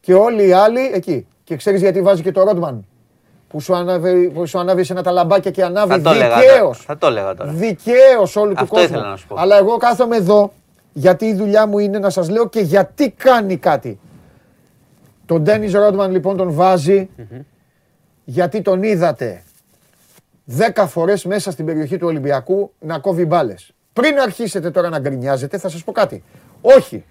και 0.00 0.14
όλοι 0.14 0.46
οι 0.46 0.52
άλλοι 0.52 0.90
εκεί. 0.94 1.26
Και 1.44 1.56
ξέρεις 1.56 1.80
γιατί 1.80 2.02
βάζει 2.02 2.22
και 2.22 2.32
το 2.32 2.42
Ρότμαν. 2.42 2.86
Που 3.48 3.60
σου 3.60 3.74
ανάβει, 3.74 4.28
που 4.30 4.46
σου 4.46 4.58
ανάβει 4.58 4.84
σε 4.84 4.92
ένα 4.92 5.02
ταλαμπάκια 5.02 5.50
και 5.50 5.62
ανάβει 5.64 5.90
Θα 5.92 6.00
το 6.00 6.10
έλεγα 6.10 6.36
δικαίως. 6.38 6.58
τώρα. 6.58 6.74
Θα 6.86 6.98
το 6.98 7.06
έλεγα 7.06 7.34
τώρα. 7.34 7.50
Δικαίως 7.52 8.36
όλου 8.36 8.52
του 8.54 8.60
Αυτό 8.62 8.74
κόσμου. 8.74 8.88
ήθελα 8.94 9.08
να 9.10 9.16
σου 9.16 9.26
πω. 9.26 9.34
Αλλά 9.38 9.56
εγώ 9.58 9.76
κάθομαι 9.76 10.16
εδώ 10.16 10.52
γιατί 10.92 11.24
η 11.26 11.34
δουλειά 11.34 11.66
μου 11.66 11.78
είναι 11.78 11.98
να 11.98 12.10
σας 12.10 12.28
λέω 12.30 12.48
και 12.48 12.60
γιατί 12.60 13.10
κάνει 13.10 13.56
κάτι. 13.56 13.98
Τον 15.26 15.42
Ντένι 15.42 15.70
Ρότμαν 15.70 16.10
λοιπόν 16.10 16.36
τον 16.36 16.52
βάζει 16.52 17.08
γιατί 18.24 18.62
τον 18.62 18.82
είδατε 18.82 19.42
δέκα 20.44 20.86
φορές 20.86 21.24
μέσα 21.24 21.50
στην 21.50 21.64
περιοχή 21.64 21.96
του 21.96 22.06
Ολυμπιακού 22.06 22.72
να 22.78 22.98
κόβει 22.98 23.24
μπάλες. 23.24 23.72
Πριν 23.92 24.18
αρχίσετε 24.18 24.70
τώρα 24.70 24.88
να 24.88 24.98
γκρινιάζετε, 24.98 25.58
θα 25.58 25.68
σας 25.68 25.84
πω 25.84 25.92
κάτι. 25.92 26.22
Όχι, 26.60 27.04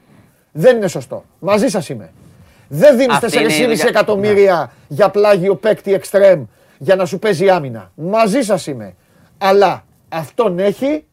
δεν 0.51 0.77
είναι 0.77 0.87
σωστό. 0.87 1.23
Μαζί 1.39 1.67
σας 1.67 1.89
είμαι. 1.89 2.11
Δεν 2.67 2.97
δίνει 2.97 3.13
Αυτή 3.13 3.37
είναι 3.37 3.53
η 3.53 3.57
4,5 3.57 3.67
δουλειά. 3.67 3.85
εκατομμύρια 3.87 4.71
για 4.87 5.09
πλάγιο 5.09 5.55
παίκτη 5.55 5.93
εξτρέμ 5.93 6.43
για 6.77 6.95
να 6.95 7.05
σου 7.05 7.19
παίζει 7.19 7.49
άμυνα. 7.49 7.91
Μαζί 7.95 8.41
σας 8.41 8.67
είμαι. 8.67 8.95
Αλλά 9.37 9.83
αυτόν 10.09 10.59
έχει, 10.59 11.05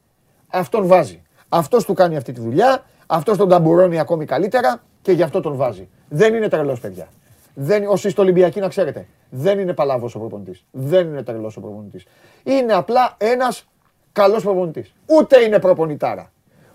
αυτόν 0.48 0.86
βάζει. 0.86 1.22
Αυτός 1.48 1.84
του 1.84 1.94
κάνει 1.94 2.16
αυτή 2.16 2.32
τη 2.32 2.40
δουλειά, 2.40 2.84
αυτός 3.06 3.36
τον 3.36 3.48
ταμπουρώνει 3.48 3.98
ακόμη 3.98 4.24
καλύτερα 4.24 4.82
και 5.02 5.12
γι' 5.12 5.22
αυτό 5.22 5.40
τον 5.40 5.56
βάζει. 5.56 5.88
Δεν 6.08 6.34
είναι 6.34 6.48
τρελός, 6.48 6.80
παιδιά. 6.80 7.08
Δεν, 7.61 7.86
όσοι 7.86 8.11
στο 8.11 8.22
Ολυμπιακή 8.22 8.61
να 8.61 8.68
ξέρετε, 8.68 9.06
δεν 9.30 9.59
είναι 9.59 9.72
παλάβος 9.72 10.14
ο 10.14 10.18
προπονητής. 10.18 10.64
Δεν 10.70 11.06
είναι 11.06 11.22
τρελός 11.22 11.56
ο 11.56 11.61
προπονητής. 11.61 12.06
Είναι 12.42 12.72
απλά 12.72 13.14
ένας 13.18 13.64
καλός 14.12 14.42
προπονητής. 14.42 14.94
Ούτε 15.06 15.40
είναι 15.40 15.59
προπονητάρα. 15.59 16.32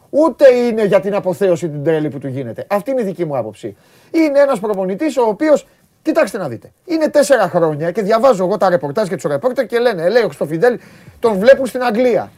Ούτε 0.09 0.53
είναι 0.53 0.85
για 0.85 0.99
την 0.99 1.15
αποθέωση 1.15 1.69
την 1.69 1.83
τρέλη 1.83 2.09
που 2.09 2.17
του 2.17 2.27
γίνεται. 2.27 2.65
Αυτή 2.69 2.91
είναι 2.91 3.01
η 3.01 3.03
δική 3.03 3.25
μου 3.25 3.37
άποψη. 3.37 3.75
Είναι 4.11 4.39
ένας 4.39 4.59
προπονητής 4.59 5.17
ο 5.17 5.23
οποίος, 5.23 5.67
κοιτάξτε 6.01 6.37
να 6.37 6.47
δείτε, 6.47 6.71
είναι 6.85 7.09
τέσσερα 7.09 7.49
χρόνια 7.49 7.91
και 7.91 8.01
διαβάζω 8.01 8.43
εγώ 8.43 8.57
τα 8.57 8.69
ρεπορτάζ 8.69 9.07
και 9.07 9.15
τους 9.15 9.23
ρεπόρτερ 9.23 9.65
και 9.65 9.79
λένε, 9.79 10.09
λέει 10.09 10.21
ο 10.21 10.25
Χρυστοφιδέλ, 10.25 10.79
τον 11.19 11.37
βλέπουν 11.39 11.65
στην 11.65 11.83
Αγγλία. 11.83 12.31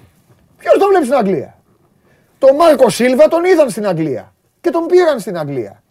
Ποιος 0.58 0.78
τον 0.78 0.88
βλέπει 0.90 1.06
στην 1.06 1.18
Αγγλία; 1.18 1.58
Τον 2.40 2.56
Μάρκο 2.56 2.90
Σίλβα 2.90 3.28
τον 3.28 3.46
είδαν 3.46 3.70
στην 3.70 3.88
Αγγλία 3.88 4.34
και 4.62 4.70
τον 4.70 4.86
πήραν 4.86 5.20
στην 5.20 5.38
Αγγλία. 5.38 5.84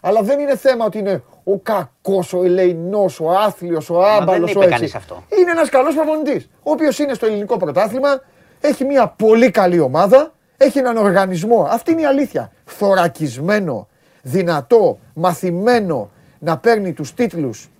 Αλλά 0.00 0.22
δεν 0.22 0.40
είναι 0.40 0.56
θέμα 0.56 0.84
ότι 0.84 0.98
είναι 0.98 1.22
ο 1.44 1.58
κακός, 1.58 2.32
ο 2.32 2.44
ελεηνός, 2.44 3.20
ο 3.20 3.30
άθλιος, 3.30 3.90
ο 3.90 4.02
άμπαλος, 4.02 4.50
είπε 4.50 4.58
ο 4.58 4.62
έτσι. 4.62 4.74
κανείς 4.74 4.94
αυτό. 4.94 5.24
Είναι 5.38 5.50
ένας 5.50 5.68
καλός 5.68 5.94
προπονητή. 5.94 6.46
Ο 6.62 6.70
οποίος 6.70 6.98
είναι 6.98 7.14
στο 7.14 7.26
ελληνικό 7.26 7.56
πρωτάθλημα, 7.56 8.22
έχει 8.60 8.84
μια 8.84 9.08
πολύ 9.08 9.50
καλή 9.50 9.78
ομάδα, 9.80 10.32
έχει 10.56 10.78
έναν 10.78 10.96
οργανισμό. 10.96 11.66
Αυτή 11.70 11.92
είναι 11.92 12.00
η 12.00 12.04
αλήθεια. 12.04 12.52
Θωρακισμένο, 12.64 13.88
δυνατό, 14.22 14.98
μαθημένο 15.14 16.10
να 16.38 16.58
παίρνει 16.58 16.92
τους 16.92 17.14
τίτλους 17.14 17.70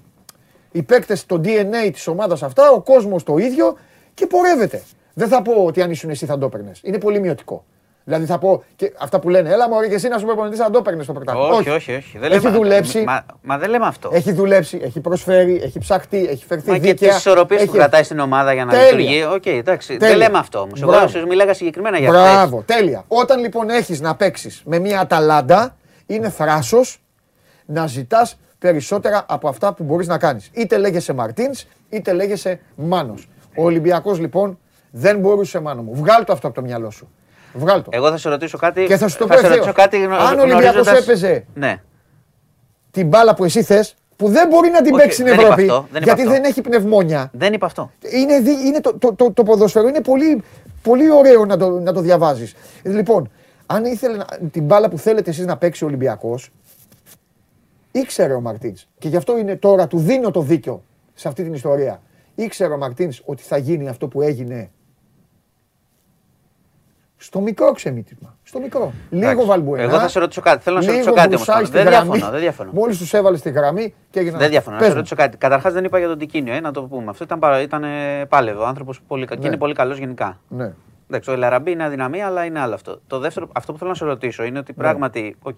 οι 0.73 0.83
παίκτες 0.83 1.21
στο 1.21 1.41
DNA 1.45 1.91
της 1.93 2.07
ομάδας 2.07 2.43
αυτά, 2.43 2.71
ο 2.71 2.81
κόσμος 2.81 3.23
το 3.23 3.37
ίδιο 3.37 3.77
και 4.15 4.27
πορεύεται. 4.27 4.83
Δεν 5.15 5.29
θα 5.29 5.43
πω 5.43 5.53
ότι 5.65 5.83
αν 5.83 5.91
ήσουν 5.91 6.11
εσύ 6.11 6.27
θα 6.27 6.39
το 6.39 6.47
έπαιρνες. 6.47 6.81
Είναι 6.83 6.99
πολύ 6.99 7.21
μειωτικό. 7.21 7.65
Δηλαδή 8.05 8.25
θα 8.25 8.39
πω 8.39 8.65
και 8.77 8.93
αυτά 8.99 9.19
που 9.21 9.29
λένε, 9.29 9.51
Έλα 9.53 9.69
μωρέ 9.69 9.89
και 9.89 9.95
εσύ 9.95 10.09
να 10.09 10.19
σου 10.19 10.27
προπονητή 10.27 10.57
θα 10.57 10.71
το 10.71 10.79
έπαιρνες 10.79 11.05
στο 11.05 11.13
πρωτάθλημα. 11.13 11.49
Όχι, 11.49 11.71
όχι, 11.71 11.93
όχι. 11.95 12.19
Δεν 12.19 12.33
έχει 12.33 12.45
λέμε- 12.45 12.57
δουλέψει. 12.59 13.05
Μα, 13.07 13.25
μα 13.43 13.59
δεν 13.59 13.71
λέμε 13.71 13.87
αυτό. 13.87 14.11
Έχει 14.13 14.33
δουλέψει, 14.33 14.81
έχει 14.83 15.01
προσφέρει, 15.01 15.61
έχει 15.65 15.79
ψαχτεί, 15.79 16.27
έχει 16.31 16.45
φερθεί 16.47 16.71
Μα 16.71 16.79
και 16.79 16.81
δίκαια. 16.89 17.09
τις 17.09 17.19
ισορροπίες 17.19 17.61
που 17.61 17.67
έχει- 17.69 17.77
κρατάει 17.79 18.03
στην 18.03 18.19
ομάδα 18.19 18.53
για 18.53 18.65
να 18.65 18.71
Τέλεια. 18.73 18.87
λειτουργεί. 18.93 19.25
Οκ, 19.25 19.47
εντάξει. 19.47 19.87
Τέλεια. 19.97 20.09
Δεν 20.09 20.17
λέμε 20.17 20.39
αυτό 20.39 20.59
όμως. 20.59 20.83
Εγώ 20.83 20.91
Μπράβο. 20.91 21.09
σου 21.09 21.27
μιλάγα 21.27 21.55
συγκεκριμένα 21.55 21.99
για 21.99 22.09
αυτό. 22.09 22.21
Μπράβο, 22.23 22.63
τέλεια. 22.67 23.05
Όταν 23.09 23.41
λοιπόν 23.41 23.71
έχεις 23.71 24.01
να 24.01 24.15
παίξεις 24.17 24.63
με 24.65 24.79
μια 24.79 25.01
Αταλάντα, 25.01 25.77
είναι 26.07 26.29
θράσος 26.31 27.03
να 27.67 27.87
ζητάς 27.87 28.37
περισσότερα 28.59 29.25
από 29.29 29.49
αυτά 29.49 29.73
που 29.75 29.85
μπορείς 29.85 30.07
να 30.07 30.19
κάνεις. 30.19 30.51
Είτε 30.53 30.77
λέγεσαι 30.79 31.13
Μαρτίνς, 31.13 31.65
είτε 31.89 32.13
λέγεσαι 32.13 32.61
Μάνος. 32.75 33.29
Ο 33.57 33.63
Ολυμπιακός 33.65 34.19
λοιπόν 34.19 34.59
δεν 34.91 35.19
μπορούσε, 35.19 35.61
Μάνο 35.61 35.83
μου. 35.83 35.95
Βγάλ 35.95 36.25
το 36.25 36.33
αυτό 36.33 36.47
από 36.47 36.57
το 36.57 36.63
μυαλό 36.63 36.91
σου. 36.91 37.09
Βγάλ 37.55 37.83
το. 37.83 37.91
Εγώ 37.93 38.11
θα 38.11 38.17
σε 38.17 38.29
ρωτήσω 38.29 38.59
κάτι. 38.59 38.85
Και 38.85 38.97
θα 38.97 39.09
σου 39.09 39.19
το 39.19 39.27
πω 39.27 39.33
σε 39.33 39.39
ευθέως. 39.39 39.55
ρωτήσω 39.57 39.73
κάτι 39.75 39.99
γνω- 40.01 40.21
Αν 40.21 40.39
ο 40.39 40.43
Ολυμπιακός 40.43 40.63
γνωρίζοντας- 40.71 41.03
έπαιζε 41.03 41.45
Ναι. 41.55 41.81
Την 42.91 43.07
μπάλα 43.09 43.35
που 43.35 43.45
εσύ 43.45 43.63
θες, 43.63 43.95
που 44.17 44.29
δεν 44.29 44.49
μπορεί 44.49 44.71
να 44.71 44.83
την 44.83 44.93
Όχι, 44.95 45.03
παίξει 45.03 45.15
στην 45.21 45.25
δεν 45.27 45.35
είπα 45.35 45.43
Ευρώπη, 45.43 45.63
αυτό, 45.63 45.87
δεν 45.93 46.03
είπα 46.03 46.05
γιατί 46.05 46.21
αυτό. 46.21 46.33
δεν 46.33 46.45
έχει 46.45 46.61
πνευμόνια. 46.61 47.31
Δεν 47.33 47.53
είπα 47.53 47.67
αυτό. 47.67 47.91
Είναι, 48.13 48.41
δι- 48.41 48.65
είναι 48.65 48.81
το, 48.81 48.99
το, 48.99 49.15
το, 49.15 49.33
το 49.33 49.43
ποδόσφαιρο 49.43 49.89
είναι 49.89 50.01
πολύ, 50.01 50.43
πολύ 50.83 51.11
ωραίο 51.11 51.45
να 51.45 51.57
το, 51.57 51.71
να 51.71 51.93
το 51.93 52.01
διαβάζεις. 52.01 52.55
Λοιπόν, 52.83 53.31
αν 53.67 53.85
ήθελε 53.85 54.17
να- 54.17 54.27
την 54.51 54.65
μπάλα 54.65 54.89
που 54.89 54.99
θέλετε 54.99 55.31
εσείς 55.31 55.47
να 55.47 55.57
παίξει 55.57 55.85
ο 55.85 55.87
Ολυμπιακός, 55.87 56.51
ήξερε 57.93 58.33
ο 58.35 58.41
Μαρτίνς. 58.41 58.87
Και 58.99 59.09
γι' 59.09 59.17
αυτό 59.17 59.39
είναι 59.39 59.57
τώρα, 59.57 59.87
του 59.87 59.99
δίνω 59.99 60.31
το 60.31 60.41
δίκιο 60.41 60.83
σε 61.15 61.29
αυτή 61.29 61.43
την 61.43 61.55
ιστορία. 61.55 62.01
Ήξερε 62.35 62.73
ο 62.73 62.77
Μαρτίνς 62.77 63.23
ότι 63.25 63.43
θα 63.43 63.57
γίνει 63.57 63.89
αυτό 63.89 64.09
που 64.09 64.23
έγινε. 64.23 64.71
Στο 67.23 67.41
μικρό 67.41 67.73
ξεμήτημα. 67.73 68.37
Στο 68.43 68.61
μικρό. 68.61 68.93
Λίγο 69.11 69.27
Εντάξει. 69.31 69.47
βαλμπουενά. 69.47 69.83
Εγώ 69.83 69.99
θα 69.99 70.09
σε 70.09 70.19
ρωτήσω 70.19 70.41
κάτι. 70.41 70.63
Θέλω 70.63 70.77
να 70.77 70.83
σε 70.83 70.91
λίγο 70.91 70.99
ρωτήσω 71.05 71.17
κάτι 71.23 71.35
μπουρσάκι 71.37 71.57
όμως. 71.59 71.69
στη 71.69 71.77
Δεν 71.77 71.87
γραμμή. 71.87 72.05
διαφωνώ, 72.11 72.31
δεν 72.31 72.41
διαφωνώ. 72.41 72.71
Μόλις 72.73 72.99
τους 72.99 73.13
έβαλες 73.13 73.39
στη 73.39 73.51
γραμμή 73.51 73.95
και 74.11 74.21
έγιναν. 74.21 74.39
Δεν 74.39 74.51
διαφωνώ. 74.51 74.75
Να 74.77 74.79
Πες 74.79 74.87
σε 74.87 74.93
μου. 74.95 74.99
ρωτήσω 75.03 75.17
κάτι. 75.23 75.37
Καταρχάς 75.37 75.73
δεν 75.73 75.85
είπα 75.85 75.99
για 75.99 76.09
τον 76.09 76.19
Τικίνιο, 76.19 76.55
ε, 76.55 76.61
να 76.61 76.73
το 76.73 76.83
πούμε. 76.83 77.11
Αυτό 77.11 77.25
ήταν, 77.25 77.39
παρα- 77.39 77.61
ήταν 77.61 77.85
ε, 77.85 78.25
πάλευο. 78.29 78.63
Ο 78.63 78.67
άνθρωπος 78.67 79.01
πολύ 79.07 79.27
κα- 79.27 79.35
και 79.35 79.41
Ναι. 79.41 79.47
είναι 79.47 79.57
πολύ 79.57 79.75
καλός 79.75 79.99
γενικά. 79.99 80.41
Ναι. 80.49 80.73
Εντάξει, 81.09 81.31
ο 81.31 81.33
Ελ 81.33 81.42
Αραμπί 81.42 81.71
είναι 81.71 81.85
αδυναμία, 81.85 82.27
αλλά 82.27 82.45
είναι 82.45 82.61
άλλο 82.61 82.75
αυτό. 82.75 83.01
Το 83.07 83.19
δεύτερο, 83.19 83.49
αυτό 83.53 83.73
που 83.73 83.79
θέλω 83.79 83.91
να 83.91 83.97
σε 83.97 84.05
ρωτήσω 84.05 84.43
είναι 84.43 84.53
Ναι. 84.53 84.59
ότι 84.59 84.73
πράγματι, 84.73 85.37
οκ, 85.43 85.57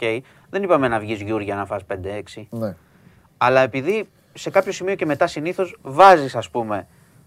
δεν 0.50 0.62
είπαμε 0.62 0.88
να 0.88 0.98
βγεις 0.98 1.20
Γιούρια 1.20 1.54
να 1.54 1.66
φας 1.66 1.84
5-6. 1.84 2.48
ναι. 2.50 2.74
Αλλά 3.36 3.60
επειδή 3.60 4.08
σε 4.34 4.50
κάποιο 4.50 4.72
σημείο 4.72 4.94
και 4.94 5.06
μετά 5.06 5.26
συνήθως 5.26 5.76
βάζεις, 5.82 6.36
ας 6.36 6.50
πούμε, 6.50 6.86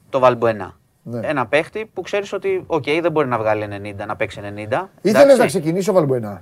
το 0.09 0.19
Βαλμπουενά. 0.19 0.75
Ναι. 1.09 1.27
Ένα 1.27 1.45
παίχτη 1.45 1.89
που 1.93 2.01
ξέρεις 2.01 2.33
ότι, 2.33 2.63
οκ, 2.67 2.83
δεν 3.01 3.11
μπορεί 3.11 3.27
να 3.27 3.37
βγάλει 3.37 3.67
90, 3.99 4.05
να 4.07 4.15
παίξει 4.15 4.39
90. 4.43 4.89
Ήθελες 5.01 5.23
εντάξει. 5.23 5.37
να 5.39 5.45
ξεκινήσει 5.45 5.89
ο 5.89 5.93
Βαλμπουενά. 5.93 6.41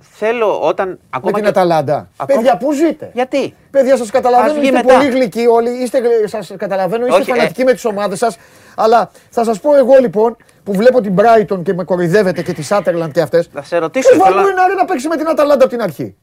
Θέλω 0.00 0.60
όταν. 0.60 0.88
Με 0.88 0.98
Ακόμα 1.10 1.32
την 1.32 1.42
και... 1.42 1.48
Αταλάντα. 1.48 2.08
Ακόμα- 2.16 2.38
Παιδιά, 2.40 2.56
πού 2.56 2.72
ζείτε; 2.72 3.10
Γιατί; 3.14 3.54
Παιδιά, 3.70 3.96
σας 3.96 4.10
καταλαβαίνω, 4.10 4.50
Ας 4.52 4.58
βγει 4.58 4.66
είστε 4.66 4.82
μετά. 4.82 4.94
πολύ 4.94 5.08
γλυκοί 5.10 5.46
όλοι. 5.46 5.70
Είστε, 5.82 6.00
σας 6.26 6.52
καταλαβαίνω, 6.56 7.06
είστε 7.06 7.20
Όχι, 7.20 7.30
ε. 7.30 7.34
φανατικοί 7.34 7.64
με 7.64 7.72
τις 7.72 7.84
ομάδες 7.84 8.18
σας. 8.18 8.36
Αλλά 8.76 9.10
θα 9.30 9.44
σας 9.44 9.60
πω 9.60 9.74
εγώ 9.76 9.92
λοιπόν, 10.00 10.36
που 10.64 10.72
βλέπω 10.72 11.00
την 11.00 11.14
Brighton 11.18 11.62
και 11.62 11.74
με 11.74 11.84
κοροϊδεύετε 11.84 12.42
και 12.42 12.52
τη 12.52 12.62
Σάτερλαντ 12.62 13.10
και 13.12 13.20
αυτές. 13.20 13.48
Θα 13.52 13.62
σε 13.62 13.78
ρωτήσω. 13.78 14.08
Ποιος 14.08 14.22
θέλω 14.22 14.34
να- 14.36 14.42
Βαλμπουενά 14.42 14.68
ρε 14.68 14.74
να 14.74 14.84
παίξει 14.84 15.08
με 15.08 15.16
την 15.16 15.28
Αταλάντα 15.28 15.64
από 15.64 15.72
την 15.72 15.82
αρχή; 15.82 16.16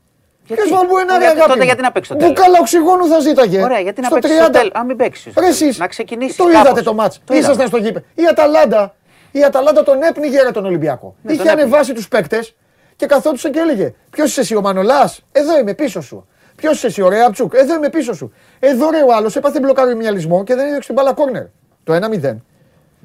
Γιατί; 0.48 0.62
Ποιο 0.62 0.76
Βαλμπουενά 0.76 1.14
ρε 1.18 1.20
Γιατί- 1.20 1.26
αγάπη. 1.38 1.48
τότε 1.48 1.60
μου. 1.60 1.66
γιατί 1.66 1.82
να 1.82 1.92
παίξει 1.92 2.10
το 2.10 2.16
Που 2.16 2.22
τέλος; 2.22 2.40
καλά 2.40 2.58
οξυγόνου 2.60 3.08
θα 3.08 3.20
ζήταγε. 3.20 3.62
Ωραία, 3.64 3.80
γιατί 3.80 4.02
να 4.02 4.08
Στο 4.08 4.16
παίξεις 4.16 4.36
στο 4.36 4.46
30. 4.46 4.52
τέλος; 4.52 4.72
Αν 4.74 4.86
μην 4.86 4.98
παίξεις. 4.98 5.34
Ρε 5.38 5.48
εσείς, 5.48 5.78
Να 5.78 5.88
ξεκινήσεις 5.88 6.36
Το 6.36 6.44
κάπως. 6.44 6.60
είδατε 6.62 6.82
το 6.82 6.94
μάτς. 6.94 7.22
Το 7.26 7.34
Ήσασταν 7.34 7.54
είδαμε. 7.54 7.68
στο 7.68 7.78
γήπεδο. 7.78 8.06
Η 8.16 8.24
Αταλάντα, 8.30 8.96
η 9.32 9.44
Αταλάντα 9.44 9.84
τον 9.84 10.02
έπνιγε 10.04 10.42
ρε 10.42 10.52
τον 10.52 10.66
Ολυμπιακό. 10.66 11.16
Ναι, 11.22 11.32
Είχε 11.32 11.42
τον 11.44 11.52
έπνιγε. 11.52 11.68
ανεβάσει 11.68 11.94
τους 11.94 12.08
παίκτες 12.08 12.56
και 12.96 13.06
καθόντουσε 13.06 13.50
και 13.50 13.60
έλεγε: 13.60 13.94
Ποιος 14.10 14.30
είσαι 14.30 14.42
εσύ, 14.42 14.56
ο 14.56 14.62
Μανολάς, 14.62 15.20
εδώ 15.32 15.60
είμαι 15.60 15.74
πίσω 15.74 16.02
σου. 16.02 16.28
Ποιος 16.56 16.74
είσαι 16.76 16.88
εσύ, 16.88 17.02
ο 17.02 17.10
Ρεάπτσουκ, 17.10 17.54
εδώ 17.56 17.76
είμαι 17.76 17.90
πίσω 17.90 18.14
σου. 18.14 18.34
Εδώ 18.60 18.90
ρε 18.90 19.02
ο 19.02 19.14
άλλος 19.16 19.36
έπαθε 19.36 19.60
μπλοκαριμιαλισμό 19.60 20.44
και 20.44 20.56
δεν 20.56 20.66
έδειξε 20.68 20.86
την 20.88 20.96
μπάλα 20.96 21.14
κόρνερ. 21.14 21.44
Το 21.84 21.94
1-0. 21.94 22.36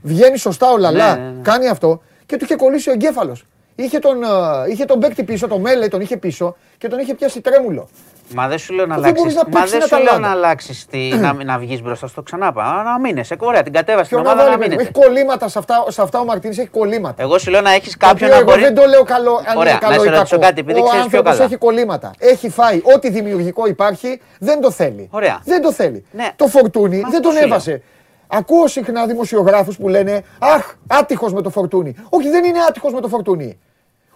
Βγαίνει 0.03 0.37
σωστά 0.37 0.71
ο 0.71 0.77
Λαλά, 0.77 1.17
Ναι, 1.17 1.23
ναι, 1.23 1.29
ναι. 1.29 1.43
κάνει 1.43 1.69
αυτό 1.69 2.03
και 2.27 2.37
του 2.37 2.45
είχε 2.45 2.57
κολλήσει 2.57 2.89
ο 2.89 2.93
εγκέφαλος. 2.93 3.45
Είχε 3.81 3.99
τον, 3.99 4.23
ε, 4.23 4.27
είχε 4.71 4.85
τον 4.85 4.99
παίκτη 5.01 5.23
πίσω, 5.25 5.49
τον 5.49 5.61
Μέλε, 5.61 5.89
τον 5.89 6.01
είχε 6.01 6.17
πίσω 6.17 6.57
και 6.79 6.89
τον 6.89 6.99
είχε 6.99 7.15
πιάσει 7.15 7.41
τρέμουλο. 7.41 7.89
Μα 8.35 8.49
δεν 8.49 8.59
σου 8.59 8.75
λέω 8.75 8.87
να 8.87 8.95
Δεν 8.95 9.05
αλλάξει. 9.05 9.21
μπορείς 9.23 9.35
να 9.35 9.43
Μα 9.45 9.49
παίξεις 9.51 9.71
δεν 9.71 9.81
την 9.81 9.89
σου 9.89 9.95
λέω 9.97 10.05
Αταλάντα. 10.13 10.29
να 10.29 10.33
αλλάξεις. 10.35 10.87
Να, 11.23 11.33
να 11.45 11.59
βγεις 11.59 11.83
μπροστά 11.83 12.07
στο 12.07 12.23
ξανάπα. 12.23 12.83
Να 12.83 12.99
μείνεσαι. 13.01 13.37
Ωραία, 13.39 13.63
την 13.63 13.73
κατέβασες 13.73 14.09
την 14.09 14.17
Ποιο 14.17 14.27
να 14.27 14.33
ομάδα 14.33 14.51
να 14.51 14.57
βάλει, 14.57 14.63
παιδί 14.63 14.75
μου, 14.75 14.81
μείνετε. 14.81 14.99
έχει 15.01 15.09
κολλήματα 15.09 15.49
σε 15.49 15.59
αυτά, 15.59 15.85
σε 15.89 16.03
αυτά 16.03 16.21
ο 16.21 16.25
Μαρτίνης 16.25 16.59
έχει 16.59 16.69
κολλήματα. 16.69 17.23
Εγώ 17.23 17.39
σου 17.39 17.51
λέω 17.51 17.61
να 17.61 17.71
έχεις 17.73 17.93
Το 17.97 18.07
κάποιον 18.07 18.31
οποίο 18.31 18.45
να 18.45 18.51
εγώ 18.51 18.51
μπορεί. 18.51 18.63
δεν 18.63 18.75
το 18.75 18.89
λέω 18.89 19.03
καλό, 19.03 19.43
αν 19.47 19.57
Ωραία, 19.57 19.73
είναι 19.73 19.81
να 19.83 19.89
καλό 19.89 20.03
σε 20.03 20.09
ή 20.09 20.11
ρωτήσω 20.13 20.37
κακό. 20.37 20.47
κάτι, 20.47 20.61
επειδή 20.61 20.81
ο 20.81 20.83
ξέρεις 20.83 21.07
πιο 21.07 21.19
άνθρωπος 21.19 21.33
καλά. 21.33 21.45
έχει 21.45 21.57
κολλήματα. 21.57 22.11
Έχει 22.19 22.49
φάει 22.49 22.81
ό,τι 22.95 23.11
δημιουργικό 23.11 23.67
υπάρχει, 23.67 24.21
δεν 24.39 24.61
το 24.61 24.71
θέλει. 24.71 25.09
Ωραία. 25.11 25.41
Δεν 25.45 25.63
το 25.63 25.73
θέλει. 25.73 26.05
Ναι. 26.11 26.29
Το 26.37 26.47
φορτούνι 26.47 26.97
Μα 27.01 27.09
δεν 27.09 27.09
αυτό 27.09 27.21
τον 27.21 27.33
σου 27.33 27.39
λέω. 27.39 27.47
έβασε. 27.47 27.83
Ακούω 28.27 28.67
συχνά 28.67 29.07
δημοσιογράφους 29.07 29.77
που 29.77 29.89
λένε 29.89 30.23
Αχ, 30.39 30.75
άτυχος 30.87 31.33
με 31.33 31.43
το 31.43 31.51
φορτούνι. 31.51 31.95
Όχι, 32.09 32.29
δεν 32.29 32.45
είναι 32.45 32.59
άτυχος 32.69 32.93
με 32.93 33.01
το 33.01 33.09
φορτούνι. 33.09 33.59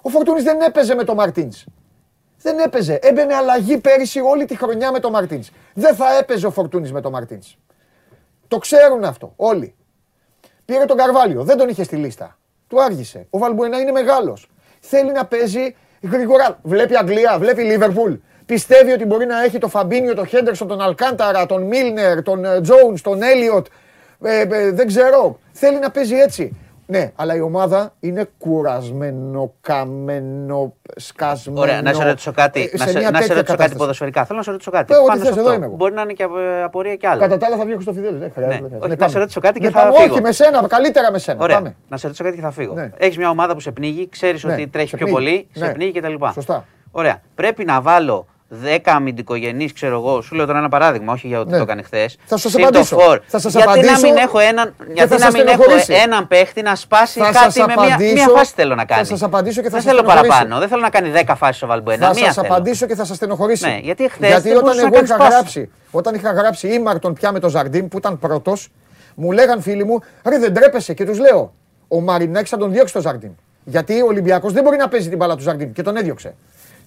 Ο 0.02 0.08
φορτούνι 0.08 0.42
δεν 0.42 0.60
έπαιζε 0.60 0.94
με 0.94 1.04
το 1.04 1.14
Μαρτίνς. 1.14 1.64
Δεν 2.42 2.58
έπαιζε. 2.58 2.98
Έμπαινε 3.02 3.34
αλλαγή 3.34 3.78
πέρυσι 3.78 4.20
όλη 4.20 4.44
τη 4.44 4.56
χρονιά 4.56 4.92
με 4.92 4.98
το 5.00 5.10
Μαρτίνς. 5.10 5.50
Δεν 5.74 5.94
θα 5.94 6.18
έπαιζε 6.18 6.46
ο 6.46 6.50
Φορτούνης 6.50 6.92
με 6.92 7.00
το 7.00 7.10
Μαρτίνς. 7.10 7.56
Το 8.48 8.58
ξέρουν 8.58 9.04
αυτό 9.04 9.32
όλοι. 9.36 9.74
Πήρε 10.64 10.84
τον 10.84 10.96
Καρβάλιο, 10.96 11.44
δεν 11.44 11.56
τον 11.56 11.68
είχε 11.68 11.84
στη 11.84 11.96
λίστα. 11.96 12.38
Του 12.68 12.82
άργησε. 12.82 13.26
Ο 13.30 13.38
Βαλμπουενά 13.38 13.78
είναι 13.78 13.90
μεγάλος. 13.90 14.50
Θέλει 14.80 15.12
να 15.12 15.26
παίζει 15.26 15.76
γρήγορα. 16.02 16.58
Βλέπει 16.62 16.96
Αγγλία, 16.96 17.38
βλέπει 17.38 17.62
Λίβερπουλ. 17.62 18.12
Πιστεύει 18.46 18.92
ότι 18.92 19.04
μπορεί 19.04 19.26
να 19.26 19.42
έχει 19.42 19.58
το 19.58 19.68
Φαμπίνιο, 19.68 20.14
τον 20.14 20.26
Χέντερσον, 20.26 20.68
τον 20.68 20.80
Αλκάνταρα, 20.80 21.46
τον 21.46 21.62
Μίλνερ, 21.62 22.22
τον 22.22 22.62
Τζόουνς, 22.62 23.00
τον 23.00 23.22
Έλιοτ. 23.22 23.66
Ε, 24.22 24.40
ε, 24.40 24.70
δεν 24.70 24.86
ξέρω. 24.86 25.38
Θέλει 25.52 25.78
να 25.78 25.90
παίζει 25.90 26.14
έτσι. 26.14 26.56
Ναι, 26.86 27.12
αλλά 27.16 27.34
η 27.36 27.40
ομάδα 27.40 27.92
είναι 28.00 28.28
κουρασμένο, 28.38 29.52
καμένο, 29.60 30.74
σκασμένο. 30.96 31.60
Ωραία, 31.60 31.82
να 31.82 31.92
σε 31.92 32.04
ρωτήσω 32.04 32.32
κάτι, 32.32 32.60
ε, 32.60 32.76
να 32.76 32.84
σε 32.84 32.90
σε, 32.90 32.98
μια 32.98 33.10
να 33.10 33.16
σε 33.16 33.22
τέτοια 33.22 33.34
ρωτήσω 33.34 33.34
κάτι 33.34 33.46
κατάσταση. 33.46 33.76
ποδοσφαιρικά. 33.76 34.24
Θέλω 34.24 34.38
να 34.38 34.44
σε 34.44 34.50
ρωτήσω 34.50 34.70
κάτι. 34.70 34.84
Πες 34.86 34.96
ό,τι 34.96 35.06
Πάνω 35.06 35.18
σε 35.20 35.26
θες, 35.26 35.36
εδώ 35.36 35.42
αυτό. 35.46 35.56
είμαι 35.56 35.66
εγώ. 35.66 35.74
Μπορεί 35.76 35.94
να 35.94 36.02
είναι 36.02 36.12
και 36.12 36.22
απο- 36.22 36.36
απορία 36.64 36.96
και 36.96 37.08
άλλο. 37.08 37.20
Κατά 37.20 37.36
τα 37.36 37.46
άλλα 37.46 37.56
θα 37.56 37.62
βγει 37.64 37.72
ο 37.72 37.74
Χρυστοφιδέλης. 37.74 38.18
Δεν 38.20 38.30
χρειάζεται. 38.34 38.60
Ναι. 38.62 38.68
δεν 38.68 38.78
Όχι, 38.78 38.78
χρειάζεται. 38.80 39.04
να 39.04 39.10
σε 39.10 39.18
ρωτήσω 39.18 39.40
κάτι 39.40 39.60
και 39.60 39.66
Ναι, 39.66 39.72
θα 39.72 39.80
πάμε. 39.80 39.96
φύγω. 39.96 40.12
Όχι, 40.12 40.22
με 40.22 40.32
σένα, 40.32 40.66
καλύτερα 40.66 41.10
με 41.10 41.18
σένα. 41.18 41.42
Ωραία. 41.42 41.56
Πάμε. 41.56 41.74
Να 41.88 41.96
σε 41.96 42.06
ρωτήσω 42.06 42.24
κάτι 42.24 42.36
και 42.36 42.42
θα 42.42 42.50
φύγω. 42.50 42.74
Ναι. 42.74 42.90
Έχεις 42.96 43.16
μια 43.18 43.30
ομάδα 43.30 43.52
που 43.54 43.60
σε 43.60 43.70
πνίγει, 43.72 44.08
ξέρεις 44.08 44.44
Ναι, 44.44 44.52
ότι 44.52 44.68
τρέχει 44.68 44.88
σε 44.88 44.96
πιο 44.96 45.06
πνίγει. 45.06 45.20
πολύ, 45.20 45.48
Ναι. 45.54 45.66
σε 45.66 45.72
πνίγει 45.72 46.00
κτλ. 46.00 46.14
Σωστά. 46.32 46.64
Ωραία. 46.90 47.20
Πρέπει 47.34 47.64
να 47.64 47.80
βάλω 47.80 48.26
10 48.64 48.78
αμυντικογενείς, 48.84 49.72
ξέρω 49.72 49.94
εγώ, 49.94 50.20
σου 50.22 50.34
λέω 50.34 50.46
τώρα 50.46 50.58
ένα 50.58 50.68
παράδειγμα, 50.68 51.12
όχι 51.12 51.26
για 51.26 51.40
ότι 51.40 51.50
Ναι. 51.50 51.56
το 51.56 51.62
έκανε 51.62 51.82
χθες. 51.82 52.16
Θα 52.24 52.36
σας 52.36 52.54
απαντήσω. 52.54 52.96
Θα 53.26 53.38
σας 53.38 53.52
γιατί 53.52 53.68
απαντήσω 53.68 53.92
να 53.92 53.98
μην 54.00 54.16
έχω 54.16 54.38
έναν, 54.38 54.74
και 54.78 54.84
γιατί 54.92 55.08
θα 55.10 55.18
να 55.18 55.24
σας 55.24 55.32
μην 55.32 55.46
έχω 55.46 55.62
στενοχωρήσει. 55.62 55.92
έναν 55.92 56.28
παίχτη 56.28 56.62
να 56.62 56.74
σπάσει 56.74 57.18
Θα 57.18 57.24
κάτι 57.24 57.36
σας 57.38 57.56
με 57.56 57.64
μια, 57.66 57.74
απαντήσω- 57.84 58.14
μια 58.14 58.28
φάση 58.28 58.52
θέλω 58.56 58.74
να 58.74 58.84
κάνει. 58.84 59.00
θα 59.02 59.06
σας 59.06 59.22
απαντήσω 59.22 59.62
και 59.62 59.68
θα 59.68 59.72
Δεν 59.76 59.80
σας 59.82 59.90
θέλω 59.90 59.98
στενοχωρήσει. 60.02 60.28
παραπάνω. 60.38 60.60
Δεν 60.60 60.68
θέλω 60.68 60.80
να 60.80 60.90
κάνει 60.90 61.10
10 61.10 61.34
φάσεις 61.36 61.62
ο 61.62 61.66
Βαλμπουένα. 61.66 62.06
Θα 62.06 62.12
Μία 62.14 62.24
σας 62.24 62.34
θέλω. 62.34 62.46
απαντήσω 62.46 62.86
και 62.86 62.94
θα 62.94 63.04
σας 63.04 63.16
στενοχωρήσει. 63.16 63.66
Ναι, 63.66 63.78
γιατί 63.82 64.08
χθες 64.10 64.28
Γιατί 64.28 64.48
δεν 64.48 64.52
όταν 64.56 64.62
μπορούσε 64.62 64.80
να 64.80 64.86
εγώ 64.86 64.94
κάνει 64.94 65.06
είχα 65.06 65.14
σπάση. 65.14 65.30
γράψει, 65.32 65.70
όταν 65.90 66.14
είχα 66.14 66.32
γράψει 66.32 66.68
ήμαρτον 66.68 67.12
πια 67.14 67.32
με 67.32 67.38
τον 67.40 67.50
Ζαρντίν 67.50 67.88
που 67.88 67.96
ήταν 67.98 68.18
πρώτος, 68.18 68.68
μου 69.14 69.32
λέγαν 69.32 69.62
φίλοι 69.62 69.84
μου, 69.84 70.00
ρε 70.24 70.38
δεν 70.38 70.54
τρέπεσαι 70.54 70.94
και 70.94 71.04
τους 71.04 71.18
λέω, 71.18 71.52
ο 71.88 72.00
Μαρινάκη 72.00 72.48
θα 72.48 72.56
τον 72.56 72.72
διώξει 72.72 72.92
τον 72.92 73.02
Ζαρντίν. 73.02 73.30
Γιατί 73.64 74.00
ο 74.02 74.06
Ολυμπιακός 74.06 74.52
δεν 74.52 74.62
μπορεί 74.62 74.76
να 74.76 74.88
παίζει 74.88 75.08
την 75.08 75.18
μπάλα 75.18 75.36
του 75.36 75.42
Ζαρντίν 75.42 75.72
και 75.72 75.82
τον 75.82 75.96
έδιωξε. 75.96 76.34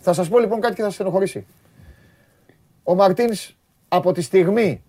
Θα 0.05 0.13
σας 0.13 0.29
πω 0.29 0.39
λοιπόν 0.39 0.59
κάτι 0.61 0.75
και 0.75 0.81
θα 0.81 0.87
σας 0.87 0.95
στενοχωρήσει. 0.95 1.45
Ο 2.83 2.95
Μαρτίνς 2.95 3.55
από 3.87 4.11
τη 4.11 4.21
στιγμή. 4.21 4.83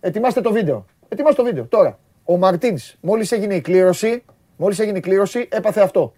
Ετοιμάστε 0.00 0.40
το 0.40 0.52
βίντεο. 0.52 0.84
Ετοιμάστε 1.08 1.42
το 1.42 1.48
βίντεο 1.48 1.64
τώρα. 1.64 1.98
Ο 2.24 2.36
Μαρτίνς, 2.36 2.94
μόλις 3.00 3.32
έγινε 3.32 3.54
η 3.54 3.60
κλήρωση, 3.60 4.24
μόλις 4.56 4.78
έγινε 4.78 4.98
η 4.98 5.00
κλήρωση, 5.00 5.48
έπαθε 5.50 5.80
αυτό. 5.80 6.12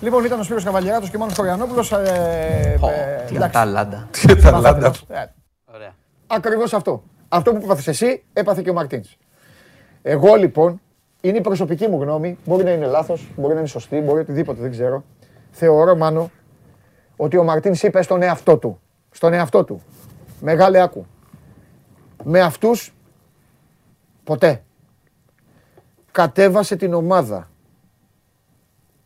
Λοιπόν, 0.00 0.24
ήταν 0.24 0.40
ο 0.40 0.42
Σπύρος 0.42 0.64
Καβαλιαράτος 0.64 1.10
και 1.10 1.16
ο 1.16 1.18
Μάνος 1.18 1.36
Χωριανόπουλος. 1.36 1.92
Ε, 1.92 1.96
ε, 1.96 3.24
Τι 3.26 3.34
εντάξει. 3.36 3.58
αταλάντα. 3.58 4.08
Αταλάντα. 4.44 4.94
Ε, 5.08 5.24
Ωραία. 5.74 5.94
Ακριβώς 6.26 6.72
αυτό. 6.72 7.02
Αυτό 7.28 7.52
που 7.52 7.60
έπαθες 7.64 7.86
εσύ, 7.86 8.24
έπαθε 8.32 8.62
και 8.62 8.70
ο 8.70 8.72
Μαρτίνς. 8.72 9.16
Εγώ 10.02 10.34
λοιπόν, 10.34 10.80
είναι 11.20 11.38
η 11.38 11.40
προσωπική 11.40 11.88
μου 11.88 12.02
γνώμη, 12.02 12.38
μπορεί 12.44 12.64
να 12.64 12.70
είναι 12.70 12.86
λάθος, 12.86 13.28
μπορεί 13.36 13.52
να 13.52 13.58
είναι 13.58 13.68
σωστή, 13.68 14.00
μπορεί 14.00 14.20
οτιδήποτε, 14.20 14.60
δεν 14.60 14.70
ξέρω. 14.70 15.04
Θεωρώ, 15.50 15.96
Μάνο, 15.96 16.30
ότι 17.16 17.36
ο 17.36 17.44
Μαρτίνς 17.44 17.82
είπε 17.82 18.02
στον 18.02 18.22
εαυτό 18.22 18.56
του, 18.56 18.80
στον 19.10 19.32
εαυτό 19.32 19.64
του, 19.64 19.82
μεγάλε 20.40 20.82
άκου, 20.82 21.06
με 22.24 22.40
αυτούς 22.40 22.94
ποτέ. 24.24 24.62
Κατέβασε 26.12 26.76
την 26.76 26.94
ομάδα 26.94 27.48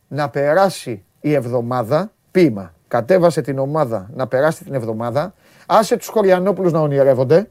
να 0.09 0.31
περάσει 0.31 1.05
η 1.21 1.33
εβδομάδα, 1.33 2.13
ποίημα, 2.31 2.75
κατέβασε 2.89 3.41
την 3.41 3.59
ομάδα 3.59 4.11
να 4.15 4.27
περάσει 4.27 4.65
την 4.65 4.75
εβδομάδα, 4.75 5.35
άσε 5.67 5.97
τους 5.97 6.09
Χωριανόπουλους 6.09 6.73
να 6.73 6.81
ονειρεύονται, 6.81 7.51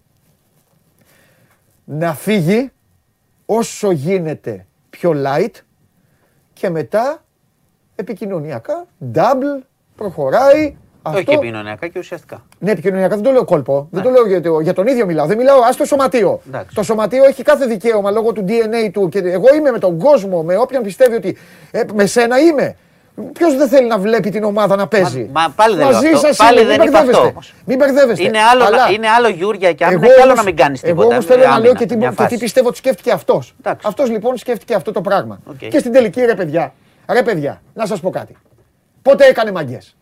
να 1.86 2.14
φύγει 2.14 2.72
όσο 3.58 3.92
γίνεται 3.92 4.66
πιο 4.90 5.14
light 5.26 5.52
και 6.54 6.70
μετά 6.70 7.24
επικοινωνιακά, 7.96 8.86
double, 9.14 9.64
προχωράει. 9.96 10.76
Όχι 11.06 11.16
Αυτό, 11.16 11.24
και 11.32 11.34
επικοινωνιακά 11.36 11.88
και 11.88 12.00
ουσιαστικά. 12.00 12.46
ναι, 12.60 12.72
επικοινωνιακά 12.72 13.16
δεν 13.16 13.24
το 13.24 13.32
λέω 13.32 13.46
κόλπο. 13.46 13.88
Δεν 13.92 14.02
Ναι. 14.04 14.08
το 14.08 14.14
λέω 14.14 14.28
για, 14.28 14.42
το- 14.42 14.60
για 14.60 14.74
τον 14.74 14.88
ίδιο 14.88 15.06
μιλάω. 15.06 15.26
Δεν 15.26 15.38
μιλάω, 15.38 15.62
ας 15.62 15.76
το 15.76 15.86
σωματείο. 15.86 16.42
Εντάξει. 16.48 16.76
Το 16.76 16.84
σωματείο 16.84 17.24
έχει 17.26 17.44
κάθε 17.44 17.66
δικαίωμα 17.66 18.12
λόγω 18.12 18.32
του 18.32 18.46
DNA 18.48 18.90
του. 18.94 19.10
Και 19.10 19.18
εγώ 19.20 19.54
είμαι 19.56 19.72
με 19.72 19.80
τον 19.80 19.98
κόσμο, 20.00 20.44
με 20.44 20.58
όποιον 20.58 20.84
πιστεύει 20.84 21.16
ότι. 21.16 21.38
Ε, 21.72 21.82
με 21.94 22.06
σένα 22.06 22.40
είμαι. 22.40 22.76
Ποιος 23.34 23.56
δεν 23.58 23.68
θέλει 23.68 23.88
να 23.88 23.98
βλέπει 23.98 24.30
την 24.30 24.44
ομάδα 24.44 24.76
να 24.76 24.88
παίζει; 24.88 25.30
Μα- 25.34 25.42
μα 25.42 25.54
πάλι 25.56 25.76
δεν 25.76 25.86
λέω 25.86 25.94
Μαζί 25.96 26.08
αυτό. 26.08 26.20
σας 26.20 26.38
Πάλι 26.38 26.60
είμαι, 26.60 26.68
δεν 26.70 26.80
μην 26.80 26.88
είπα 26.90 26.98
αυτό 26.98 27.06
μπερδεύεστε. 27.12 27.32
όμως. 27.32 27.54
Μην 27.66 27.78
μπερδεύεστε. 27.78 28.24
Είναι 28.24 28.40
άλλο, 28.52 28.64
Αλλά 28.64 28.78
να, 28.86 28.92
είναι 28.92 29.08
άλλο 29.10 29.28
Γιούρια 29.28 29.74
και 29.74 29.84
άμυνα 29.86 30.06
εγώ 30.06 30.14
και 30.14 30.22
άλλο 30.22 30.24
όμως- 30.32 30.38
να 30.38 30.44
μην 30.44 30.56
κάνεις 30.56 30.82
τίποτα. 30.82 31.02
Εγώ 31.02 31.12
όμως 31.12 31.26
θέλω 31.26 31.40
να 31.42 31.46
Άμυνα, 31.48 31.64
λέω 31.64 31.74
και 31.74 31.86
τι, 31.86 31.98
μια 31.98 32.10
και 32.10 32.16
τι 32.16 32.22
φάση. 32.22 32.38
πιστεύω 32.38 32.68
ότι 32.68 32.78
σκέφτηκε 32.78 33.12
αυτός. 33.12 33.56
Εντάξει. 33.60 33.86
Αυτός 33.88 34.10
λοιπόν 34.10 34.38
σκέφτηκε 34.38 34.74
αυτό 34.74 34.92
το 34.92 35.02
πράγμα. 35.02 35.40
Οκ. 35.46 35.58
Και 35.68 35.80
στην 35.80 35.92
τελική 35.92 36.22
ρε 36.26 36.34
παιδιά, 36.36 36.74
ρε 37.12 37.24
παιδιά, 37.24 37.62
να 37.74 37.86
σας 37.86 38.00
πω 38.00 38.10
κάτι. 38.10 38.36
Πότε 39.02 39.26
έκανε 39.26 39.52
μαγκιές; 39.52 39.96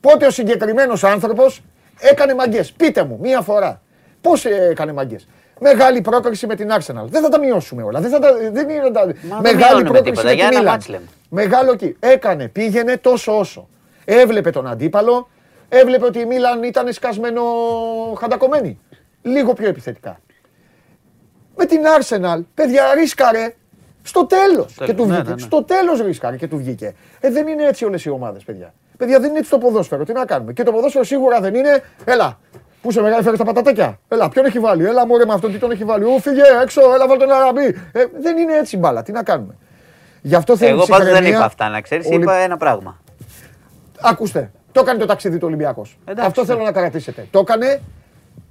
Πότε 0.00 0.26
ο 0.26 0.30
συγκεκριμένος 0.30 1.04
άνθρωπος 1.04 1.62
έκανε 1.98 2.34
μαγκιές; 2.34 2.72
Πείτε 2.72 3.04
μου 3.04 3.18
μία 3.22 3.40
φορά. 3.40 3.80
Πώς 4.20 4.44
έκανε 4.44 4.92
μαγκιές; 4.92 5.28
Μεγάλη 5.60 6.00
πρόκριση 6.00 6.46
με 6.46 6.54
την 6.54 6.68
Arsenal. 6.72 7.04
Δεν 7.08 7.22
θα 7.22 7.28
τα 7.28 7.38
μειώσουμε 7.38 7.82
όλα. 7.82 8.00
Δεν, 8.00 8.10
θα 8.10 8.18
τα, 8.18 8.28
δεν 8.52 8.68
είναι 8.68 8.90
τα... 8.90 9.04
δεν 9.06 9.16
Μεγάλη 9.42 9.56
μειώνουμε 9.56 9.82
πρόκριση 9.90 10.02
τίποτα. 10.10 10.28
με 10.28 10.32
Για 10.32 10.48
την 10.48 10.58
ένα 10.58 10.78
Μίλαν. 10.86 11.08
Μάτς 11.30 11.46
λέμε. 11.46 11.56
Μεγάλο 11.56 11.72
εκεί. 11.72 11.96
Έκανε, 12.00 12.48
πήγαινε 12.48 12.96
τόσο 12.96 13.38
όσο. 13.38 13.68
Έβλεπε 14.04 14.50
τον 14.50 14.66
αντίπαλο, 14.66 15.28
έβλεπε 15.68 16.04
ότι 16.04 16.18
η 16.18 16.24
Μίλαν 16.24 16.62
ήταν 16.62 16.92
σκασμένο 16.92 17.42
χαντακωμένη. 18.18 18.80
Λίγο 19.22 19.52
πιο 19.52 19.68
επιθετικά. 19.68 20.20
Με 21.56 21.64
την 21.64 21.80
Arsenal, 21.98 22.42
παιδιά, 22.54 22.94
ρίσκαρε 22.94 23.54
στο 24.02 24.26
τέλος. 24.26 24.74
Και 24.84 24.94
του 24.94 25.06
ναι, 25.06 25.12
βγήκε. 25.12 25.28
ναι, 25.28 25.34
ναι. 25.34 25.40
Στο 25.40 25.64
τέλος 25.64 26.00
ρίσκαρε 26.00 26.36
και 26.36 26.48
του 26.48 26.56
βγήκε. 26.56 26.94
Ε, 27.20 27.30
δεν 27.30 27.46
είναι 27.46 27.64
έτσι 27.64 27.84
όλες 27.84 28.04
οι 28.04 28.10
ομάδες, 28.10 28.44
παιδιά. 28.44 28.74
Παιδιά, 28.96 29.20
δεν 29.20 29.28
είναι 29.30 29.38
έτσι 29.38 29.50
το 29.50 29.58
ποδόσφαιρο. 29.58 30.04
Τι 30.04 30.12
να 30.12 30.24
κάνουμε. 30.24 30.52
Και 30.52 30.62
το 30.62 30.72
ποδόσφαιρο 30.72 31.04
σίγουρα 31.04 31.40
δεν 31.40 31.54
είναι. 31.54 31.82
Έλα, 32.04 32.38
πού 32.82 32.90
σε 32.90 33.00
μεγάλη 33.00 33.22
φέρει 33.22 33.36
τα 33.36 33.44
πατατάκια. 33.44 34.00
Έλα, 34.08 34.28
ποιον 34.28 34.44
έχει 34.44 34.58
βάλει. 34.58 34.84
Έλα, 34.84 35.06
μωρέ 35.06 35.24
με 35.24 35.32
αυτόν 35.32 35.52
τι 35.52 35.58
τον 35.58 35.70
έχει 35.70 35.84
βάλει. 35.84 36.04
Ού, 36.04 36.20
φύγε 36.20 36.42
έξω, 36.62 36.80
έλα, 36.94 37.08
βάλ 37.08 37.18
τον 37.18 37.30
αραμπί. 37.30 37.64
Ε, 37.92 38.04
δεν 38.20 38.36
είναι 38.36 38.56
έτσι 38.56 38.76
η 38.76 38.78
μπάλα. 38.82 39.02
Τι 39.02 39.12
να 39.12 39.22
κάνουμε. 39.22 39.56
Γι' 40.26 40.34
αυτό 40.34 40.56
θέλει 40.56 40.70
Εγώ 40.70 40.84
πάντως 40.84 40.96
δεν 41.04 41.06
ψυχραιμία. 41.12 41.36
είπα 41.36 41.44
αυτά, 41.46 41.68
να 41.68 41.80
ξέρεις. 41.80 42.06
Ολυ- 42.06 42.22
Είπα 42.22 42.34
ένα 42.34 42.56
πράγμα. 42.56 42.98
Ακούστε, 44.00 44.50
το 44.72 44.80
έκανε 44.80 44.98
το 44.98 45.06
ταξίδι 45.06 45.38
του 45.38 45.46
Ολυμπιακός. 45.46 45.98
Εντάξει, 46.04 46.26
Αυτό 46.28 46.40
ναι. 46.40 46.46
θέλω 46.46 46.62
να 46.62 46.72
κρατήσετε. 46.72 47.26
Το 47.30 47.38
έκανε 47.38 47.80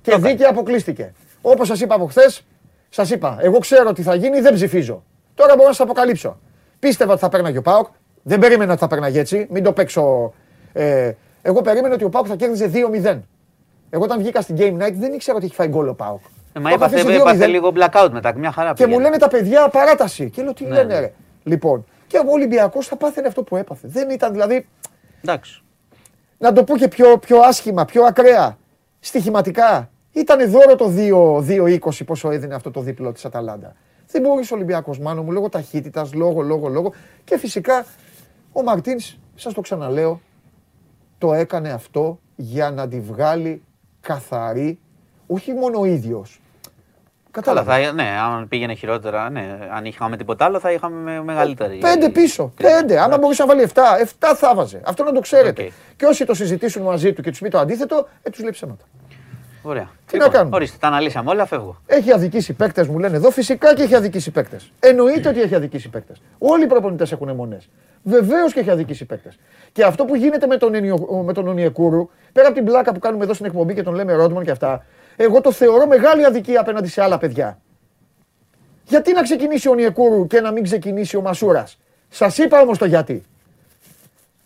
και 0.02 0.16
δίκαια 0.16 0.50
αποκλείστηκε. 0.50 1.14
Όπως 1.42 1.68
σας 1.68 1.80
είπα 1.82 1.96
από 1.96 2.06
χθες, 2.06 2.46
σας 2.90 3.10
είπα, 3.10 3.38
εγώ 3.42 3.58
ξέρω 3.60 3.94
τι 3.94 4.02
θα 4.02 4.16
γίνει, 4.16 4.40
δεν 4.40 4.54
ψηφίζω. 4.54 5.04
Τώρα 5.36 5.54
μπορώ 5.56 5.68
να 5.68 5.74
σας 5.74 5.86
αποκαλύψω. 5.86 6.38
Πίστευα 6.80 7.12
ότι 7.12 7.22
θα 7.22 7.30
παίρναγε 7.30 7.58
ο 7.58 7.62
Πάοκ. 7.62 7.88
Δεν 8.24 8.40
περίμενα 8.40 8.72
ότι 8.72 8.82
θα 8.82 8.88
παίρναγε 8.88 9.20
έτσι. 9.20 9.48
Μην 9.50 9.64
το 9.64 9.72
παίξω. 9.74 10.34
Ε, 10.74 11.12
εγώ 11.42 11.62
περίμενα 11.62 11.94
ότι 11.94 12.04
ο 12.04 12.10
Πάοκ 12.10 12.26
θα 12.30 12.36
κέρδιζε 12.36 12.68
2-0. 12.74 13.20
Εγώ 13.90 14.04
όταν 14.04 14.20
βγήκα 14.20 14.42
στην 14.42 14.56
Game 14.60 14.74
Night 14.84 14.94
δεν 14.94 15.14
ήξερα 15.14 15.38
ότι 15.38 15.46
έχει 15.46 15.56
φάει 15.56 15.68
γκολ 15.68 15.88
ο 15.88 15.94
Πάοκ. 15.94 16.20
Ε, 16.54 16.60
μα 16.60 16.70
Το 16.70 16.76
είχα 16.76 16.86
έπαθε, 16.86 17.00
αφήσει 17.02 17.16
έπαθε 17.20 17.46
2-0. 17.46 17.50
λίγο 17.50 17.72
blackout 17.76 18.10
μετά. 18.12 18.34
Μια 18.38 18.52
χαρά 18.52 18.74
Και 18.74 18.84
μου 18.84 18.88
πήγαινε. 18.90 19.04
λένε 19.04 19.18
τα 19.18 19.28
παιδιά 19.28 19.70
παράταση. 19.70 20.30
Και 20.30 20.42
λέω 20.44 20.54
τι 20.54 20.64
Ναι, 20.64 20.70
λένε 20.70 20.94
ναι. 20.94 21.00
ρε. 21.00 21.12
Λοιπόν, 21.46 21.86
και 22.08 22.18
ο 22.18 22.32
Ολυμπιακός 22.32 22.88
θα 22.88 22.96
πάθαινε 22.96 23.28
αυτό 23.28 23.44
που 23.44 23.56
έπαθε. 23.56 23.88
Δεν 23.88 24.10
ήταν 24.10 24.32
δηλαδή 24.32 24.68
Εντάξει. 25.22 25.62
να 26.38 26.54
το 26.54 26.64
πω 26.64 26.78
και 26.78 26.88
πιο, 26.88 27.18
πιο 27.18 27.40
άσχημα, 27.40 27.86
πιο 27.86 28.04
ακραία, 28.04 28.58
στοιχηματικά. 29.00 29.90
Ήταν 30.12 30.50
δώρο 30.50 30.76
το 30.76 30.94
2-20 30.98 32.06
πόσο 32.06 32.32
έδινε 32.32 32.56
αυτό 32.56 32.72
το 32.72 32.82
δίπλο 32.82 33.12
της 33.12 33.26
Αταλάντα. 33.26 33.76
Δεν 34.08 34.22
μπορούσε 34.22 34.54
ο 34.54 34.56
Ολυμπιακός 34.56 35.00
μάνο 35.00 35.24
μου, 35.24 35.32
λόγω 35.32 35.50
ταχύτητας, 35.50 36.14
λόγω, 36.14 36.42
λόγω, 36.42 36.68
λόγω. 36.68 36.94
Και 37.24 37.38
φυσικά 37.38 37.86
ο 38.52 38.64
Μαρτίνς, 38.64 39.18
σας 39.36 39.54
το 39.54 39.62
ξαναλέω, 39.62 40.22
το 41.18 41.34
έκανε 41.34 41.70
αυτό 41.70 42.20
για 42.36 42.72
να 42.72 42.88
τη 42.88 43.00
βγάλει 43.00 43.64
καθαρή, 44.02 44.80
όχι 45.28 45.54
μόνο 45.54 45.80
ο 45.80 45.86
ίδιος. 45.86 46.42
Καλά, 47.42 47.62
Κατάλαβα. 47.64 47.86
θα, 47.88 47.94
ναι, 47.94 48.10
αν 48.34 48.48
πήγαινε 48.48 48.74
χειρότερα, 48.74 49.30
ναι, 49.30 49.58
αν 49.76 49.86
είχαμε 49.86 50.18
τίποτα 50.18 50.46
άλλο 50.46 50.60
θα 50.60 50.72
είχαμε 50.72 51.12
με- 51.12 51.24
μεγαλύτερη. 51.24 51.78
Πέντε 51.78 52.10
πίσω. 52.10 52.52
κρίση. 52.58 52.74
Πέντε. 52.76 53.00
Άμα 53.02 53.18
μπορούσε 53.18 53.42
να 53.44 53.48
βάλει 53.48 53.62
7, 53.74 53.82
7 54.02 54.36
θα 54.36 54.56
βάζε. 54.56 54.82
Αυτό 54.86 55.04
να 55.04 55.12
το 55.12 55.20
ξέρετε. 55.20 55.62
Οκ. 55.64 55.70
Και 55.96 56.06
όσοι 56.06 56.26
το 56.26 56.34
συζητήσουν 56.34 56.82
μαζί 56.84 57.14
του 57.14 57.22
και 57.22 57.30
τους 57.30 57.40
πει 57.40 57.50
το 57.50 57.60
αντίθετο, 57.60 58.08
ε, 58.24 58.30
τους 58.30 58.40
λέει 58.42 58.52
ψέματα. 58.52 58.84
Ωραία. 59.62 59.90
Τι 60.12 60.18
να 60.18 60.28
κάνουμε; 60.28 60.56
Ορίστε, 60.56 60.78
τα 60.80 60.88
αναλύσαμε 60.88 61.30
όλα, 61.30 61.46
φεύγω. 61.46 61.82
Έχει 61.86 62.12
αδικήσει 62.12 62.54
παίκτες, 62.54 62.88
μου 62.88 63.00
λένε 63.00 63.16
εδώ. 63.16 63.32
Φυσικά 63.32 63.74
και 63.76 63.84
έχει 63.84 63.96
αδικήσει 63.96 64.32
παίκτες. 64.32 64.72
Εννοείται 64.80 65.30
ότι 65.30 65.42
έχει 65.42 65.56
αδικήσει 65.56 65.90
παίκτες. 65.90 66.22
Όλοι 66.38 66.64
οι 66.64 66.68
προπονητές 66.68 67.12
έχουν 67.12 67.30
εμμονές. 67.30 67.70
Βεβαίως 68.04 68.54
και 68.54 68.60
έχει 68.60 68.70
αδικήσει 68.70 69.06
παίκτες. 69.06 69.38
Και 69.72 69.84
αυτό 69.84 70.06
που 70.06 70.16
γίνεται 70.16 70.48
με 70.48 70.58
τον, 70.58 70.74
Ενιο- 70.76 71.22
με 71.26 71.34
τον 71.34 71.48
Ονιεκούρου, 71.48 72.10
πέρα 72.34 72.48
από 72.48 72.56
την 72.56 72.66
πλάκα 72.66 72.92
που 72.94 73.00
κάνουμε 73.00 73.24
εδώ 73.24 73.34
στην 73.34 73.46
εκπομπή 73.46 73.74
και 73.74 73.84
τον 73.84 73.94
λέμε 73.94 74.14
Ρόντμαν 74.14 74.44
και 74.44 74.52
αυτά, 74.52 74.86
εγώ 75.16 75.42
το 75.42 75.52
θεωρώ 75.52 75.88
μεγάλη 75.88 76.26
αδικία 76.26 76.60
απέναντι 76.60 76.88
σε 76.88 77.02
άλλα 77.02 77.18
παιδιά. 77.18 77.60
Γιατί 78.84 79.14
να 79.14 79.22
ξεκινήσει 79.22 79.68
ο 79.68 79.72
Ονιεκούρου 79.72 80.28
και 80.28 80.42
να 80.42 80.52
μην 80.52 80.64
ξεκινήσει 80.64 81.18
ο 81.18 81.22
Μασούρας; 81.22 81.80
Σας 82.10 82.38
είπα 82.38 82.62
όμως 82.62 82.78
το 82.78 82.86
γιατί. 82.86 83.24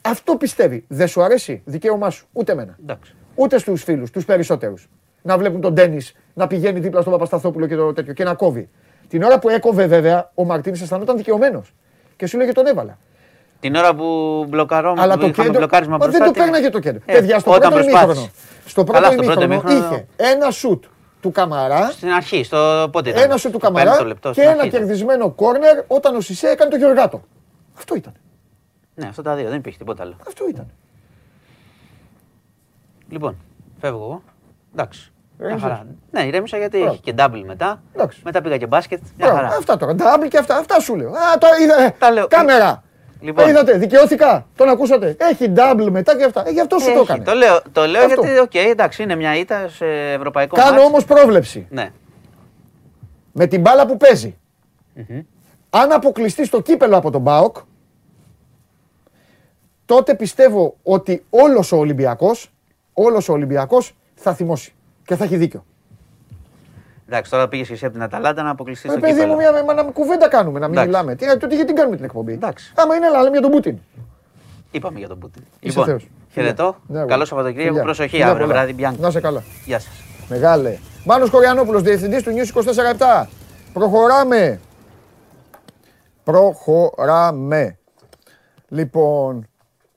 Αυτό 0.01 0.35
πιστεύει. 0.35 0.85
Δεν 0.87 1.07
σου 1.07 1.23
αρέσει, 1.23 1.61
δικαίωμά 1.65 2.09
σου. 2.09 2.27
Ούτε 2.33 2.51
εμένα. 2.51 2.77
Εντάξει. 2.81 3.13
Ούτε 3.35 3.57
στους 3.57 3.83
φίλους, 3.83 4.11
τους 4.11 4.25
περισσότερους. 4.25 4.89
Να 5.21 5.37
βλέπουν 5.37 5.61
τον 5.61 5.73
Ντένι 5.73 6.05
να 6.33 6.47
πηγαίνει 6.47 6.79
δίπλα 6.79 7.01
στον 7.01 7.13
Παπασταθόπουλο 7.13 7.67
και 7.67 7.75
το 7.75 7.93
τέτοιο 7.93 8.13
και 8.13 8.23
να 8.23 8.33
κόβει. 8.33 8.69
Την 9.07 9.23
ώρα 9.23 9.39
που 9.39 9.49
έκοβε, 9.49 9.85
βέβαια, 9.85 10.31
ο 10.33 10.45
Μαρτίνης 10.45 10.81
αισθανόταν 10.81 11.17
δικαιωμένος. 11.17 11.73
Και 12.15 12.25
σου 12.25 12.37
λέγε 12.37 12.51
τον 12.51 12.65
έβαλα. 12.65 12.97
Την 13.59 13.75
ώρα 13.75 13.95
που 13.95 14.45
μπλοκαρόμαστε, 14.49 15.01
Αλλά 15.03 15.17
το 15.17 15.25
είχαμε 15.27 15.43
κέντρο. 15.43 15.59
μπλοκάρισμα 15.59 15.97
Μα 15.97 16.05
μπροστά. 16.05 16.17
δεν 16.17 16.27
το 16.27 16.33
τι- 16.33 16.39
παίρναγε 16.39 16.69
το 16.69 16.79
κέντρο. 16.79 17.01
Ε, 17.05 17.13
Παιδιά, 17.13 17.39
στο 17.39 17.51
όταν 17.51 17.69
πρώτο 17.71 17.75
προσπάθησε. 17.85 18.19
ημίχρονο. 18.19 18.31
Στο 18.65 18.83
Καλά, 18.83 19.07
πρώτο 19.07 19.23
στο 19.23 19.31
πρώτο 19.31 19.41
ημίχρονο 19.45 19.75
ημίχρονο- 19.75 20.05
είχε 20.17 20.33
ένα 20.33 20.51
σουτ 20.51 20.83
του 21.21 21.31
Καμαρά, 21.31 21.89
Στην 21.91 22.09
αρχή, 22.11 22.43
στο 22.43 22.89
πότε 22.91 23.09
ήταν; 23.09 23.23
ένα 23.23 23.37
σουτ 23.37 23.51
του 23.51 23.57
Στο 23.57 23.67
Καμαρά 23.67 23.89
πέμπτο 23.91 24.05
λεπτό, 24.05 24.27
και 24.29 24.33
στην 24.33 24.43
ένα 24.49 24.53
αρχή 24.61 24.67
ήταν. 24.67 24.79
κερδισμένο 24.79 25.29
κόρνερ 25.29 25.77
όταν 25.87 26.15
ο 26.15 26.21
Σισε 26.21 26.47
έκανε 26.47 26.69
το 26.71 26.77
Γεωργάτο. 26.77 27.21
Αυτό 27.77 27.95
ήταν. 27.95 28.13
Ναι, 28.95 29.07
αυτά 29.07 29.21
τα 29.21 29.35
δύο, 29.35 29.49
δεν 29.49 29.57
υπήρχε 29.57 29.77
τίποτα 29.77 30.03
άλλο. 30.03 30.15
Αυτό 30.27 30.47
ήταν. 30.49 30.67
Λοιπόν, 33.09 33.37
φεύγω 33.81 33.97
εγώ. 34.03 34.21
Εντάξει. 34.73 35.11
Μια 35.37 35.47
Ηρέμησες. 35.47 35.69
χαρά. 35.71 35.85
Ναι, 36.11 36.21
ηρέμησα 36.23 36.57
γιατί 36.57 36.77
Μπράβο. 36.77 36.93
έχει 36.93 37.01
και 37.01 37.13
double 37.17 37.43
μετά. 37.45 37.81
Εντάξει. 37.95 38.21
Μετά 38.23 38.41
πήγα 38.41 38.57
και 38.57 38.67
μπάσκετ. 38.67 38.99
Μια 39.01 39.11
Μπράβο, 39.27 39.35
χαρά. 39.35 39.47
Αυτά 39.47 39.77
τώρα. 39.77 39.95
Double 39.95 40.27
και 40.27 40.37
αυτά. 40.37 40.57
Αυτά 40.57 40.79
σου 40.79 40.95
λέω. 40.95 41.09
Α, 41.09 41.37
τώρα 41.39 41.53
είδα. 41.61 41.93
Τα 41.99 42.11
λέω. 42.11 42.27
Κάμερα. 42.27 42.83
Λοιπόν. 43.21 43.45
Ε, 43.45 43.49
Είδατε, 43.49 43.77
δικαιώθηκα. 43.77 44.47
Τον 44.55 44.69
ακούσατε. 44.69 45.15
Έχει 45.19 45.53
double 45.55 45.87
μετά 45.91 46.17
και 46.17 46.23
αυτά. 46.23 46.43
Ε, 46.47 46.51
γι' 46.51 46.59
αυτό 46.59 46.77
σου 46.79 46.85
το 46.85 46.91
Έχει, 46.91 47.01
έκανε. 47.01 47.23
το 47.23 47.33
λέω, 47.33 47.61
το 47.71 47.85
λέω 47.85 48.03
Αυτό. 48.05 48.21
γιατί, 48.25 48.39
οκ, 48.39 48.55
εντάξει, 48.55 49.03
είναι 49.03 49.15
μια 49.15 49.35
ήττα 49.37 49.67
σε 49.69 49.85
ευρωπαϊκό 50.11 50.55
Κάνω 50.55 50.71
ματς. 50.71 50.83
όμως 50.85 51.05
πρόβλεψη. 51.05 51.67
Ναι. 51.69 51.91
Με 53.31 53.47
την 53.47 53.61
μπάλα 53.61 53.85
που 53.85 53.97
παίζει 53.97 54.37
Αν 55.69 55.91
αποκλειστεί 55.91 56.45
στο 56.45 56.61
κύπελο 56.61 56.97
από 56.97 57.11
τον 57.11 57.21
ΠΑΟΚ, 57.21 57.57
τότε 59.85 60.15
πιστεύω 60.15 60.75
ότι 60.83 61.25
όλος 61.29 61.71
ο 61.71 61.77
Ολυμπιακός, 61.77 62.51
όλος 62.93 63.29
ο 63.29 63.33
Ολυμπιακός 63.33 63.95
θα 64.15 64.33
θυμώσει 64.33 64.73
και 65.05 65.15
θα 65.15 65.23
έχει 65.23 65.37
δίκιο. 65.37 65.65
Εντάξει, 67.11 67.31
τώρα 67.31 67.47
πήγες 67.47 67.67
και 67.67 67.73
εσύ 67.73 67.85
από 67.85 67.93
την 67.93 68.03
Αταλάντα 68.03 68.43
να 68.43 68.49
αποκλειστείς 68.49 68.89
Ε, 68.89 68.91
στο 68.91 68.99
παιδί 69.01 69.13
κύπελο. 69.13 69.31
μου, 69.31 69.37
μια, 69.37 69.63
μα, 69.63 69.73
να 69.73 69.83
κουβέντα 69.83 70.27
κάνουμε, 70.27 70.59
να 70.59 70.67
μην 70.67 70.77
Εντάξει. 70.77 70.89
μιλάμε. 70.89 71.15
Τι, 71.15 71.37
τότε 71.37 71.55
γιατί 71.55 71.73
κάνουμε 71.73 71.95
την 71.95 72.05
εκπομπή; 72.05 72.33
Εντάξει. 72.33 72.73
Άμα 72.75 72.95
είναι, 72.95 73.05
αλλά 73.05 73.17
λέμε 73.17 73.31
για 73.31 73.41
τον 73.41 73.51
Πούτιν. 73.51 73.77
Είπαμε 74.71 74.99
για 74.99 75.07
τον 75.07 75.19
Πούτιν. 75.19 75.41
Είσαι 75.59 75.67
λοιπόν, 75.79 75.85
θεός. 75.85 76.07
χαιρετώ. 76.31 76.75
Ναι, 76.87 76.99
Καλό 76.99 77.13
εγώ. 77.13 77.25
Σαββατοκύριακο. 77.25 77.67
Φιλιά. 77.69 77.83
Προσοχή 77.83 78.09
Φιλιά 78.09 78.27
αύριο 78.29 78.45
πολλά. 78.45 78.57
βράδυ. 78.57 78.73
Μπιάνκο. 78.73 79.01
Να 79.01 79.07
είσαι 79.07 79.19
καλά. 79.19 79.43
Γεια 79.65 79.79
σας. 79.79 79.93
Μεγάλε. 80.29 80.77
Μάνος 81.05 81.29
Κοριανόπουλος, 81.29 81.81
διευθυντής 81.81 82.23
του 82.23 82.31
News 82.31 82.47
24-7. 82.47 83.27
Προχωράμε. 83.73 84.59
Προχωράμε. 86.23 87.77
Λοιπόν, 88.67 89.47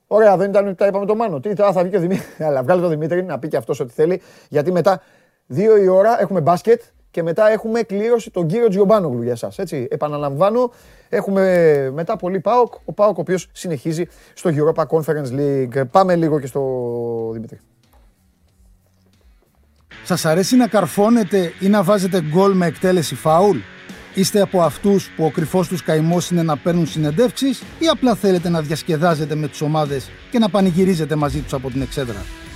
ωραία, 0.07 0.37
δεν 0.37 0.49
ήταν 0.49 0.67
ότι 0.67 0.75
τα 0.75 0.87
είπαμε 0.87 1.05
το 1.05 1.15
Μάνο. 1.15 1.39
Τι, 1.39 1.53
τώρα 1.53 1.71
θα 1.71 1.81
βγει 1.81 1.89
και 1.91 1.97
ο 1.97 1.99
Δημήτρη. 1.99 2.25
Αλλά 2.47 2.63
βγάλε 2.63 2.81
το 2.81 2.87
Δημήτρη 2.87 3.23
να 3.23 3.39
πει 3.39 3.47
και 3.47 3.57
αυτός 3.57 3.79
ό,τι 3.79 3.93
θέλει. 3.93 4.21
Γιατί 4.49 4.71
μετά, 4.71 5.01
δύο 5.45 5.77
η 5.77 5.87
ώρα, 5.87 6.21
έχουμε 6.21 6.41
μπάσκετ 6.41 6.81
και 7.13 7.23
μετά 7.23 7.49
έχουμε 7.49 7.81
κλήρωση 7.81 8.31
τον 8.31 8.47
κύριο 8.47 8.67
Τζιομπάνογλου 8.67 9.21
για 9.21 9.31
εσάς. 9.31 9.59
Έτσι, 9.59 9.87
επαναλαμβάνω, 9.89 10.71
έχουμε 11.09 11.91
μετά 11.93 12.15
πολύ 12.15 12.39
ΠΑΟΚ. 12.39 12.73
Ο 12.85 12.93
ΠΑΟΚ 12.93 13.17
ο 13.17 13.21
οποίος 13.21 13.47
συνεχίζει 13.51 14.05
στο 14.33 14.49
Europa 14.53 14.83
Conference 14.87 15.39
League. 15.39 15.83
Πάμε 15.91 16.15
λίγο 16.15 16.39
και 16.39 16.47
στο 16.47 16.61
Δημήτρη. 17.33 17.59
Σας 20.03 20.25
αρέσει 20.25 20.55
να 20.55 20.67
καρφώνετε 20.67 21.53
ή 21.59 21.67
να 21.67 21.83
βάζετε 21.83 22.21
γκολ 22.21 22.53
με 22.53 22.65
εκτέλεση 22.65 23.15
φάουλ; 23.15 23.57
Είστε 24.13 24.41
από 24.41 24.61
αυτούς 24.61 25.09
που 25.15 25.25
ο 25.25 25.31
κρυφός 25.31 25.67
τους 25.67 25.83
καημός 25.83 26.29
είναι 26.29 26.43
να 26.43 26.57
παίρνουν 26.57 26.87
συνεντεύξεις 26.87 27.61
ή 27.79 27.87
απλά 27.87 28.15
θέλετε 28.15 28.49
να 28.49 28.61
διασκεδάζετε 28.61 29.35
με 29.35 29.47
τις 29.47 29.61
ομάδες 29.61 30.09
και 30.31 30.39
να 30.39 30.49
πανηγυρίζετε 30.49 31.15
μαζί 31.15 31.39
τους 31.39 31.53
από 31.53 31.69
την 31.71 31.81
εξέδρα; 31.81 32.25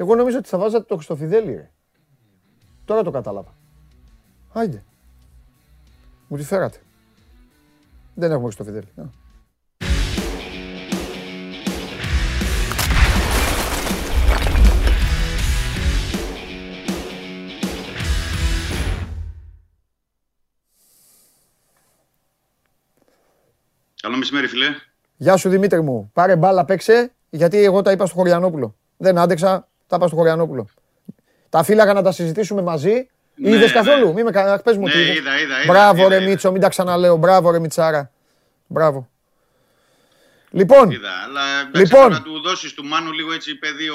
Εγώ 0.00 0.14
νομίζω 0.14 0.38
ότι 0.38 0.48
θα 0.48 0.58
βάζατε 0.58 0.84
το 0.84 0.94
Χριστοφιδέλη, 0.94 1.54
ρε. 1.54 1.70
Τώρα 2.84 3.02
το 3.02 3.10
κατάλαβα. 3.10 3.54
Άιντε. 4.52 4.84
Μου 6.28 6.36
τη 6.36 6.42
φέρατε. 6.42 6.78
Δεν 8.14 8.30
έχουμε 8.30 8.44
Χριστοφιδέλη. 8.44 8.88
Α. 8.96 9.02
Καλό 24.00 24.16
μεσημέρι, 24.16 24.46
φιλέ. 24.46 24.66
Γεια 25.16 25.36
σου 25.36 25.48
Δημήτρη 25.48 25.82
μου. 25.82 26.10
Πάρε 26.12 26.36
μπάλα, 26.36 26.64
παίξε, 26.64 27.12
γιατί 27.30 27.64
εγώ 27.64 27.82
τα 27.82 27.92
είπα 27.92 28.06
στο 28.06 28.14
Χωριανόπουλο. 28.14 28.76
Δεν 28.96 29.18
άντεξα, 29.18 29.69
τα 29.90 29.96
είπα 29.96 30.06
στο 30.06 30.16
Χωριανόπουλο. 30.16 30.66
Τα 31.48 31.62
φύλαγα 31.62 31.92
να 31.92 32.02
τα 32.02 32.12
συζητήσουμε 32.12 32.62
μαζί. 32.62 33.08
Ναι, 33.34 33.48
Είδες 33.50 33.66
ναι. 33.66 33.72
καθόλου, 33.72 34.12
μη 34.12 34.22
με 34.22 34.30
κα- 34.30 34.60
πες 34.64 34.76
μου 34.76 34.86
Ναι, 34.86 34.92
τι 34.92 34.98
είδες. 34.98 35.16
είδα, 35.16 35.38
είδα, 35.40 35.62
είδα, 35.62 35.72
Μπράβο 35.72 36.00
είδα, 36.00 36.08
ρε 36.08 36.14
είδα. 36.16 36.24
Μίτσο, 36.24 36.52
μην 36.52 36.60
τα 36.60 36.68
ξαναλέω. 36.68 37.16
Μπράβο 37.16 37.50
ρε 37.50 37.58
Μιτσάρα. 37.58 38.10
Μπράβο. 38.66 39.08
Λοιπόν, 40.50 40.90
Είδα, 40.90 41.10
αλλά 41.24 41.40
εντάξει, 41.60 41.80
Λοιπόν. 41.92 42.10
να 42.10 42.22
του 42.22 42.40
δώσεις 42.40 42.72
του 42.74 42.84
Μάνου 42.84 43.12
λίγο 43.12 43.32
έτσι 43.32 43.54
πεδίο 43.58 43.94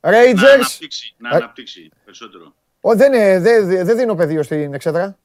να 0.00 0.10
Rangers. 0.10 0.54
αναπτύξει, 0.54 1.14
να 1.18 1.28
Ε. 1.28 1.36
αναπτύξει 1.36 1.90
περισσότερο. 2.04 2.54
Ω, 2.80 2.94
δεν, 2.94 3.12
είναι- 3.12 3.38
δεν, 3.38 3.66
δεν- 3.68 3.84
δεν 3.86 3.96
δίνω 3.96 4.14
πεδίο 4.14 4.42
στην 4.42 4.74
εξέδρα. 4.74 5.16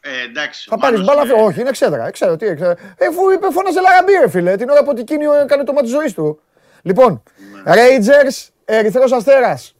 Ε, 0.00 0.22
εντάξει. 0.28 0.66
Θα 0.68 0.74
ο 0.74 0.78
πάρεις 0.78 1.00
Μάνος 1.00 1.14
μπάλα. 1.14 1.32
είναι- 1.32 1.42
Όχι, 1.48 1.60
είναι 1.60 1.68
εξέδρα. 1.68 2.10
Ξέρω 2.10 2.36
τι 2.36 2.46
εξέδρα. 2.46 2.76
Ε, 2.96 3.06
Αφού 3.06 3.30
είπε, 3.30 3.46
φώναζε 3.50 3.80
λαραμπή, 3.80 4.12
ρε 4.12 4.28
φίλε. 4.28 4.56
Την 4.56 4.68
ώρα 4.68 4.84
που 4.84 4.94
εκείνη 4.98 5.24
έκανε 5.42 5.64
το 5.64 5.72
μάτι 5.72 5.86
ζωής 5.88 6.12
του. 6.14 6.40
Λοιπόν, 6.82 7.22
Ναι. 7.64 7.72
Rangers, 7.74 8.48
Ερυθρός 8.68 9.12
Αστέρας. 9.12 9.74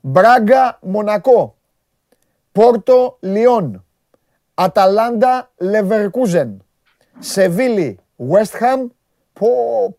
Μπράγκα, 0.00 0.78
Μονακό. 0.82 1.56
Πόρτο, 2.52 3.16
Λιόν. 3.20 3.84
Αταλάντα, 4.54 5.50
Λεβερκούζεν. 5.56 6.64
Σεβίλη, 7.18 7.98
West 8.30 8.60
Ham. 8.60 8.86
Πω, 9.32 9.48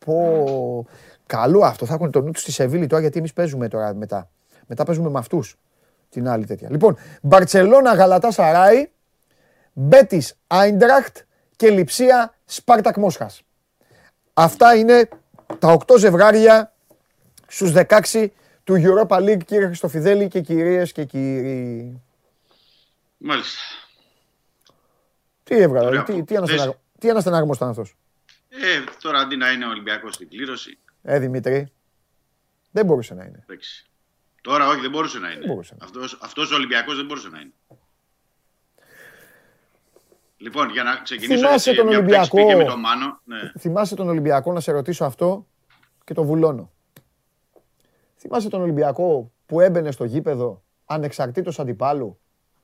πω. 0.05 0.85
Καλό 1.25 1.61
αυτό. 1.65 1.85
Θα 1.85 1.93
έχουν 1.93 2.11
το 2.11 2.21
νου 2.21 2.31
τους 2.31 2.41
στη 2.41 2.51
Σεβίλη 2.51 2.87
τώρα 2.87 3.01
γιατί 3.01 3.17
εμείς 3.17 3.33
παίζουμε 3.33 3.67
τώρα 3.67 3.93
μετά. 3.93 4.29
Μετά 4.67 4.83
παίζουμε 4.83 5.09
με 5.09 5.19
αυτούς. 5.19 5.57
Την 6.09 6.27
άλλη 6.27 6.45
τέτοια. 6.45 6.67
Λοιπόν, 6.71 6.97
Μπαρσελόνα, 7.21 7.93
Γαλατά 7.93 8.31
Σαράι. 8.31 8.91
Μπέτης 9.73 10.37
Άιντραχτ 10.47 11.17
και 11.55 11.69
Λιψία 11.69 12.33
Σπάρτακ 12.45 12.97
Μόσχας. 12.97 13.41
Αυτά 14.33 14.75
είναι 14.75 15.09
τα 15.59 15.71
8 15.71 15.97
ζευγάρια 15.97 16.72
στους 17.53 17.71
16 17.75 18.27
του 18.63 18.73
Europa 18.77 19.17
League, 19.17 19.43
κύριε 19.45 19.65
Χριστοφιδέλη 19.65 20.27
και 20.27 20.41
κυρίες 20.41 20.91
και 20.91 21.03
κύριοι. 21.05 22.01
Μάλιστα. 23.17 23.59
Τι 25.43 25.55
έβγαλε, 25.55 25.87
Ωραία. 25.87 26.03
τι, 26.03 26.23
τι, 26.23 26.35
αναστεναγ... 26.35 26.65
Δες. 26.65 26.75
τι 26.99 27.09
αναστεναγμός 27.09 27.55
ήταν 27.55 27.69
αυτός; 27.69 27.95
Ε, 28.49 28.83
τώρα 29.01 29.19
αντί 29.19 29.35
να 29.35 29.51
είναι 29.51 29.65
ο 29.65 29.69
Ολυμπιακός 29.69 30.13
στην 30.13 30.29
κλήρωση, 30.29 30.77
Ε, 31.01 31.19
Δημήτρη, 31.19 31.71
δεν 32.71 32.85
μπορούσε 32.85 33.13
να 33.13 33.23
είναι. 33.23 33.43
παίξει. 33.47 33.85
Τώρα 34.41 34.67
όχι, 34.67 34.79
δεν 34.81 34.89
μπορούσε 34.89 35.19
να 35.19 35.31
είναι. 35.31 35.45
μπορούσε 35.45 35.75
να 35.79 35.85
Αυτός, 35.85 36.17
αυτός 36.21 36.51
ο 36.51 36.55
Ολυμπιακός 36.55 36.95
δεν 36.95 37.05
μπορούσε 37.05 37.29
να 37.29 37.39
είναι. 37.39 37.53
Λοιπόν, 40.37 40.69
για 40.69 40.83
να 40.83 40.95
ξεκινήσω 40.95 41.35
Θυμάσαι 41.45 41.69
έτσι, 41.69 41.81
τον 41.81 41.87
μια 41.91 42.03
που 42.03 42.09
τα 42.09 42.15
έχεις 42.15 42.29
πει 42.29 42.35
Ολυμπιακό. 42.35 42.59
και 42.59 42.65
με 42.65 42.71
τον 42.71 42.79
Μάνο. 42.79 43.21
Ναι. 43.23 43.51
Θυμάσαι 43.59 43.95
τον 43.95 44.09
Ολυμπιακό 44.09 44.51
να 44.53 44.59
σε 44.59 44.71
ρωτήσω 44.71 45.05
αυτό 45.05 45.47
και 46.03 46.13
το 46.13 46.23
βουλώνω. 46.23 46.71
Θυμάσαι 48.23 48.49
τον 48.49 48.61
Ολυμπιακό 48.61 49.31
που 49.45 49.59
έμπαινε 49.59 49.91
στο 49.91 50.03
γήπεδο 50.03 50.63
ανεξαρτήτως 50.85 51.59
αντιπάλου, 51.59 52.19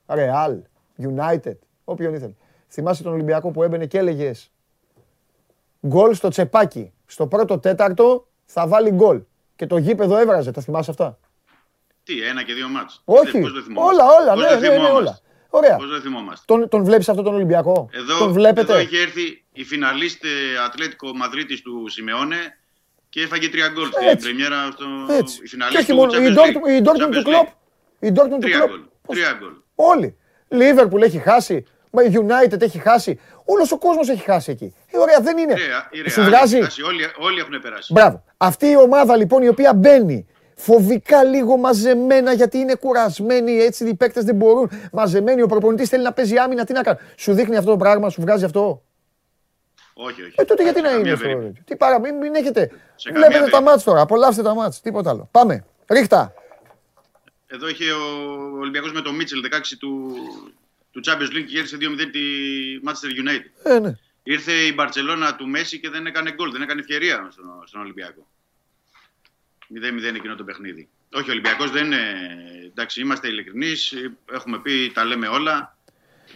Real, 0.06 0.58
United, 1.02 1.56
όποιον 1.84 2.14
ήθελε. 2.14 2.34
Θυμάσαι 2.68 3.02
τον 3.02 3.12
Ολυμπιακό 3.12 3.50
που 3.50 3.62
έμπαινε 3.62 3.86
και 3.86 3.98
έλεγε 3.98 4.32
γκολ 5.86 6.14
στο 6.14 6.28
τσεπάκι. 6.28 6.92
Στο 7.06 7.26
πρώτο 7.26 7.58
τέταρτο 7.58 8.28
θα 8.44 8.66
βάλει 8.66 8.90
γκολ. 8.90 9.22
Και 9.56 9.66
το 9.66 9.76
γήπεδο 9.76 10.16
έβραζε. 10.16 10.50
Τα 10.50 10.60
θυμάσαι 10.60 10.90
αυτά; 10.90 11.18
Τι, 12.02 12.22
ένα 12.22 12.42
και 12.42 12.54
δύο 12.54 12.68
μάτς. 12.68 13.02
Όχι. 13.04 13.40
Πώς 13.40 13.52
δεν 13.52 13.62
θυμόμαστε; 13.62 14.02
Όλα, 14.02 14.12
όλα. 14.20 14.32
Πώς 14.32 14.42
Ναι, 14.42 14.48
δεν 14.48 14.60
ναι, 14.60 14.68
ναι, 14.68 14.74
θυμόμαστε; 14.74 14.96
όλα. 14.98 15.18
Ωραία. 15.50 15.76
Πώς 15.76 15.90
δεν 15.90 16.00
θυμόμαστε; 16.00 16.44
Τον, 16.46 16.68
τον 16.68 16.84
βλέπεις 16.84 17.08
αυτό 17.08 17.22
τον 17.22 17.34
Ολυμπιακό; 17.34 17.88
Εδώ, 17.92 18.18
τον 18.18 18.32
βλέπετε; 18.32 18.72
εδώ 18.72 18.80
είχε 18.80 19.00
έρθει 19.00 19.44
η 19.52 19.64
φιναλίστ 19.64 20.24
ε, 20.24 20.28
Ατλέτικο 20.66 21.12
Μαδρίτης 21.12 21.62
του 21.62 21.88
Σιμεώνε 21.88 22.59
και 23.10 23.20
έφαγε 23.22 23.48
τρία 23.48 23.68
γκολ 23.74 23.86
στην 23.86 24.08
Έτσι. 24.08 24.24
πρεμιέρα 24.26 24.56
στο 24.72 24.84
Έτσι. 25.18 25.36
η 25.36 25.42
Και 25.42 25.48
φιναλίστ 25.48 25.78
όχι 25.78 25.90
του 25.90 25.96
μόνο. 25.96 26.12
Η 26.12 26.16
Champions 26.16 26.38
Dortmund- 26.38 26.66
League. 26.66 26.78
η 26.78 26.82
Dortmund 26.84 27.10
του 27.10 27.18
Champions 27.18 27.24
Κλοπ. 27.24 27.46
League. 27.48 28.06
Η 28.08 28.12
Dortmund 28.16 28.30
του 28.30 28.38
Τρία 28.38 28.56
Κλοπ. 28.56 28.68
γκολ. 28.70 28.80
Πώς- 29.06 29.16
Τρία 29.16 29.36
γκολ. 29.40 29.52
Όλοι. 29.74 30.16
Λίβερπουλ 30.48 31.02
έχει 31.02 31.18
χάσει. 31.18 31.64
Μα 31.92 32.02
η 32.02 32.10
United 32.14 32.60
έχει 32.62 32.78
χάσει. 32.78 33.20
Όλος 33.44 33.72
ο 33.72 33.78
κόσμος 33.78 34.08
έχει 34.08 34.22
χάσει 34.22 34.50
εκεί. 34.50 34.74
Ε, 34.90 34.98
ωραία, 34.98 35.20
δεν 35.20 35.38
είναι. 35.38 35.52
Η 35.52 35.56
Real- 35.56 35.94
η 35.96 36.00
Real 36.04 36.10
Σου 36.10 36.20
έχει 36.20 36.28
βγάζει. 36.30 36.62
χάσει, 36.62 36.82
Όλοι, 36.82 37.02
όλοι 37.18 37.40
έχουν 37.40 37.60
περάσει. 37.60 37.92
Μπράβο. 37.92 38.24
Αυτή 38.36 38.66
η 38.66 38.76
ομάδα 38.76 39.16
λοιπόν 39.16 39.42
η 39.42 39.48
οποία 39.48 39.74
μπαίνει 39.74 40.26
φοβικά 40.56 41.24
λίγο 41.24 41.56
μαζεμένα 41.56 42.32
γιατί 42.32 42.58
είναι 42.58 42.74
κουρασμένοι, 42.74 43.52
έτσι 43.58 43.84
οι 43.88 43.94
παίκτες 43.94 44.24
δεν 44.24 44.34
μπορούν. 44.34 44.70
Μαζεμένοι, 44.92 45.42
ο 45.42 45.46
προπονητής 45.46 45.88
θέλει 45.88 46.02
να 46.02 46.12
παίζει 46.12 46.36
άμυνα, 46.36 46.64
τι 46.64 46.72
να 46.72 46.82
κάνει. 46.82 46.98
Σου 47.16 47.32
δείχνει 47.32 47.56
αυτό 47.56 47.70
το 47.70 47.76
πράγμα, 47.76 48.08
σου 48.10 48.20
βγάζει 48.20 48.44
αυτό; 48.44 48.82
Όχι, 50.02 50.22
όχι. 50.22 50.34
Ε, 50.36 50.44
τότε 50.44 50.62
γιατί 50.62 50.78
Σε 50.78 50.84
να 50.84 50.90
καμία 50.90 51.06
είναι 51.06 51.16
στο. 51.16 51.26
περίπτωση. 51.26 51.62
Τι 51.64 51.76
παρά, 51.76 52.00
μην, 52.00 52.16
μην 52.16 52.34
έχετε. 52.34 52.60
Σε 52.96 53.10
καμία 53.10 53.26
Βλέπετε 53.28 53.32
τα 53.32 53.38
περίπτωση. 53.38 53.62
μάτς 53.62 53.84
τώρα, 53.84 54.00
απολαύστε 54.00 54.42
τα 54.42 54.54
μάτς, 54.54 54.80
τίποτα 54.80 55.10
άλλο. 55.10 55.28
Πάμε. 55.30 55.64
Ρίχτα. 55.88 56.32
Εδώ 57.46 57.68
είχε 57.68 57.92
ο 57.92 58.02
Ολυμπιακός 58.58 58.92
με 58.92 59.00
το 59.00 59.12
Μίτσελ 59.12 59.44
16 59.50 59.76
του, 59.78 60.16
του 60.90 61.00
Champions 61.06 61.36
League 61.36 61.44
και 61.46 61.54
κέρδισε 61.54 61.76
2-0 61.80 62.10
τη 62.12 62.20
Manchester 62.86 63.28
United. 63.28 63.70
Ε, 63.72 63.78
ναι. 63.78 63.94
Ήρθε 64.22 64.52
η 64.52 64.72
Μπαρτσελώνα 64.74 65.34
του 65.36 65.46
Μέση 65.48 65.80
και 65.80 65.90
δεν 65.90 66.06
έκανε 66.06 66.32
γκολ, 66.32 66.52
δεν 66.52 66.62
έκανε 66.62 66.80
ευκαιρία 66.80 67.28
στον, 67.32 67.44
στον 67.64 67.80
Ολυμπιακό. 67.80 68.26
0-0 69.74 70.14
εκείνο 70.14 70.34
το 70.34 70.44
παιχνίδι. 70.44 70.88
Όχι, 71.12 71.28
ο 71.28 71.32
Ολυμπιακός 71.32 71.70
δεν 71.70 71.84
είναι. 71.84 71.98
Εντάξει, 72.66 73.00
είμαστε 73.00 73.28
ειλικρινείς. 73.28 73.94
Έχουμε 74.32 74.58
πει, 74.58 74.90
τα 74.94 75.04
λέμε 75.04 75.28
όλα. 75.28 75.76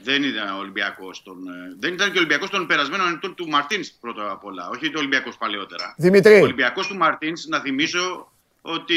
Δεν 0.05 0.22
ήταν 0.22 0.55
ο 0.55 0.59
Ολυμπιακός 0.59 1.22
τον. 1.22 1.36
ε, 1.48 1.76
Δεν 1.78 1.93
ήταν 1.94 2.06
και 2.10 2.16
ο 2.16 2.18
Ολυμπιακός 2.18 2.51
των 2.51 2.66
περασμένων 2.66 3.12
ετών 3.12 3.35
του 3.35 3.48
Μαρτίνς 3.48 3.90
πρώτα 4.01 4.31
απ' 4.31 4.44
όλα. 4.44 4.68
Όχι 4.68 4.86
ο 4.86 4.93
Ολυμπιακό 4.97 5.31
παλαιότερα. 5.39 5.94
Δημητρή. 5.98 6.35
Ο 6.40 6.43
Ολυμπιακός 6.43 6.86
του 6.86 6.97
Μαρτίνς, 6.97 7.47
να 7.47 7.60
θυμίσω 7.60 8.32
ότι 8.62 8.94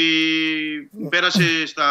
πέρασε 1.08 1.66
στα, 1.66 1.86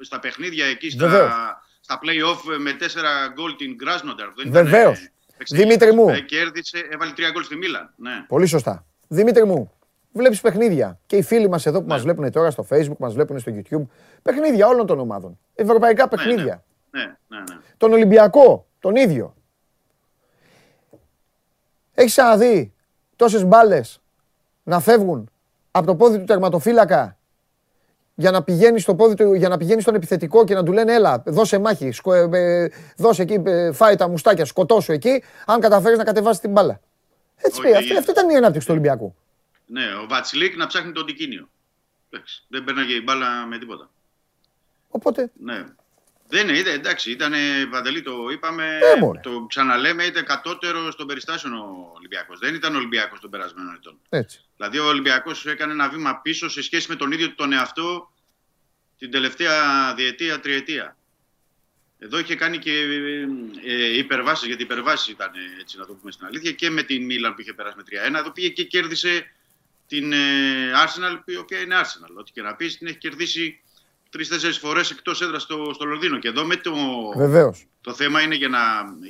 στα 0.00 0.18
παιχνίδια 0.20 0.66
εκεί, 0.66 0.90
στα, 0.90 1.06
Βεβαίως. 1.08 1.32
στα 1.80 1.98
play-off 2.02 2.58
με 2.58 2.72
4 2.72 2.84
γκολ 3.32 3.56
την 3.56 3.78
Κράσνονταρ. 3.78 4.28
Δεν 4.36 4.46
ήταν, 4.48 4.64
Βεβαίως. 4.64 4.98
ε, 4.98 5.12
εξαιρετικός. 5.38 5.78
Δημήτρη 5.78 5.92
μου. 6.02 6.08
Ε, 6.08 6.20
Κέρδισε, 6.20 6.88
έβαλε 6.90 7.12
3 7.16 7.30
γκολ 7.32 7.42
στη 7.42 7.56
Μίλαν. 7.56 7.92
Ναι. 7.96 8.24
Πολύ 8.28 8.46
σωστά. 8.46 8.86
Δημήτρη 9.08 9.44
μου, 9.46 9.72
βλέπεις 10.12 10.40
παιχνίδια. 10.40 10.98
Και 11.06 11.16
οι 11.16 11.22
φίλοι 11.22 11.48
μας 11.48 11.66
εδώ 11.66 11.80
που 11.82 11.88
μας 11.88 12.02
βλέπουν 12.02 12.30
τώρα 12.32 12.50
στο 12.50 12.66
Facebook, 12.70 12.96
μας 12.98 13.14
βλέπουν 13.14 13.38
στο 13.38 13.52
YouTube. 13.56 13.86
Παιχνίδια 14.22 14.66
όλων 14.66 14.86
των 14.86 14.98
ομάδων. 14.98 15.38
Ευρωπαϊκά 15.54 16.08
παιχνίδια. 16.08 16.44
Ναι, 16.44 16.50
ναι, 16.50 16.60
ναι. 17.00 17.42
Τον 17.76 17.92
Ολυμπιακό, 17.92 18.66
τον 18.80 18.96
ίδιο. 18.96 19.34
Έχεις 21.94 22.12
ξαναδεί 22.12 22.72
τόσες 23.16 23.44
μπάλες 23.44 24.00
να 24.62 24.80
φεύγουν 24.80 25.30
από 25.70 25.86
το 25.86 25.96
πόδι 25.96 26.18
του 26.18 26.24
τερματοφύλακα 26.24 27.18
για 28.14 28.30
να 28.30 28.42
πηγαίνεις 28.42 28.82
στο 28.82 28.94
πόδι 28.94 29.14
του, 29.14 29.34
για 29.34 29.48
να 29.48 29.56
πηγαίνεις 29.56 29.82
στον 29.82 29.94
επιθετικό 29.94 30.44
και 30.44 30.54
να 30.54 30.62
του 30.62 30.72
λένε 30.72 30.92
έλα, 30.92 31.22
δώσε 31.26 31.58
μάχη, 31.58 31.90
σκο, 31.90 32.12
ε, 32.14 32.28
ε, 32.32 32.68
δώσε 32.96 33.22
εκεί, 33.22 33.42
ε, 33.46 33.72
φάει 33.72 33.96
τα 33.96 34.08
μουστάκια, 34.08 34.44
σκοτώσου 34.44 34.92
εκεί, 34.92 35.22
αν 35.46 35.60
καταφέρεις 35.60 35.98
να 35.98 36.04
κατεβάσεις 36.04 36.40
την 36.40 36.50
μπάλα. 36.50 36.80
Έτσι 37.36 37.60
Όχι, 37.60 37.70
πει, 37.70 37.76
αυτή, 37.76 37.94
ε, 37.94 37.98
αυτή 37.98 38.10
ήταν 38.10 38.28
η 38.30 38.36
ανάπτυξη 38.36 38.66
του 38.66 38.72
Ολυμπιακού. 38.72 39.14
ναι, 39.66 39.94
ο 40.02 40.06
Βατσλίκ 40.08 40.56
να 40.56 40.66
ψάχνει 40.66 40.92
τον 40.92 41.06
Τικίνιο. 41.06 41.48
Εντάξει, 42.10 42.44
δεν 42.48 42.64
παίρναγε 42.64 42.94
η 42.94 43.02
μπάλα 43.04 43.46
με 43.46 43.58
τίποτα. 43.58 43.90
Οπότε, 44.88 45.30
Ναι. 45.40 45.64
Δεν 46.28 46.48
είναι, 46.48 46.58
ήταν- 46.58 46.72
εντάξει, 46.74 47.10
ήταν 47.10 47.32
Παντελή, 47.70 48.02
το 48.02 48.28
είπαμε, 48.32 48.78
Ε, 48.94 48.98
μωρέ. 49.00 49.20
το 49.20 49.46
ξαναλέμε, 49.48 50.04
ήταν 50.04 50.24
κατώτερο 50.24 50.90
στον 50.90 51.06
περιστάσεων 51.06 51.54
ο 51.54 51.92
Ολυμπιακός. 51.96 52.38
Δεν 52.38 52.54
ήταν 52.54 52.74
ο 52.74 52.76
Ολυμπιακός 52.78 53.20
των 53.20 53.30
περασμένων 53.30 53.74
ετών. 53.74 53.98
έτσι. 54.08 54.40
Δηλαδή 54.56 54.78
ο 54.78 54.86
Ολυμπιακός 54.86 55.46
έκανε 55.46 55.72
ένα 55.72 55.88
βήμα 55.88 56.16
πίσω 56.20 56.48
σε 56.48 56.62
σχέση 56.62 56.86
με 56.88 56.96
τον 56.96 57.12
ίδιο 57.12 57.28
του 57.28 57.34
τον 57.34 57.52
εαυτό 57.52 58.12
την 58.98 59.10
τελευταία 59.10 59.94
διετία, 59.94 60.40
τριετία. 60.40 60.96
Εδώ 61.98 62.18
είχε 62.18 62.34
κάνει 62.34 62.58
και 62.58 62.72
ε, 63.66 63.96
υπερβάσεις, 63.96 64.46
γιατί 64.46 64.62
υπερβάσεις 64.62 65.08
ήταν 65.08 65.30
ε, 65.34 65.60
έτσι 65.60 65.78
να 65.78 65.86
το 65.86 65.92
πούμε 65.94 66.12
στην 66.12 66.26
αλήθεια, 66.26 66.52
και 66.52 66.70
με 66.70 66.82
την 66.82 67.04
Μίλαν 67.04 67.34
που 67.34 67.40
είχε 67.40 67.52
περάσει 67.52 67.76
με 67.76 67.82
3-1. 68.16 68.18
Εδώ 68.18 68.30
πήγε 68.30 68.48
και 68.48 68.64
κέρδισε 68.64 69.30
την 69.86 70.12
ε, 70.12 70.16
Arsenal, 70.86 71.18
η 71.24 71.36
οποία 71.36 71.60
είναι 71.60 71.80
Arsenal. 71.80 72.10
Ό,τι 72.14 72.32
και 72.32 72.42
να 72.42 72.54
πεις, 72.54 72.78
την 72.78 72.86
έχει 72.86 72.98
κερδίσει 72.98 73.60
τρει-τέσσερι 74.14 74.52
φορές 74.52 74.90
εκτός 74.90 75.22
έδρας 75.22 75.42
στο, 75.42 75.70
στο 75.74 75.84
Λονδίνο. 75.84 76.18
Και 76.18 76.28
εδώ 76.28 76.44
με 76.44 76.56
το, 76.56 76.72
Βεβαίως. 77.16 77.66
το 77.80 77.94
θέμα 77.94 78.20
είναι 78.20 78.34
για, 78.34 78.48
να, 78.48 78.60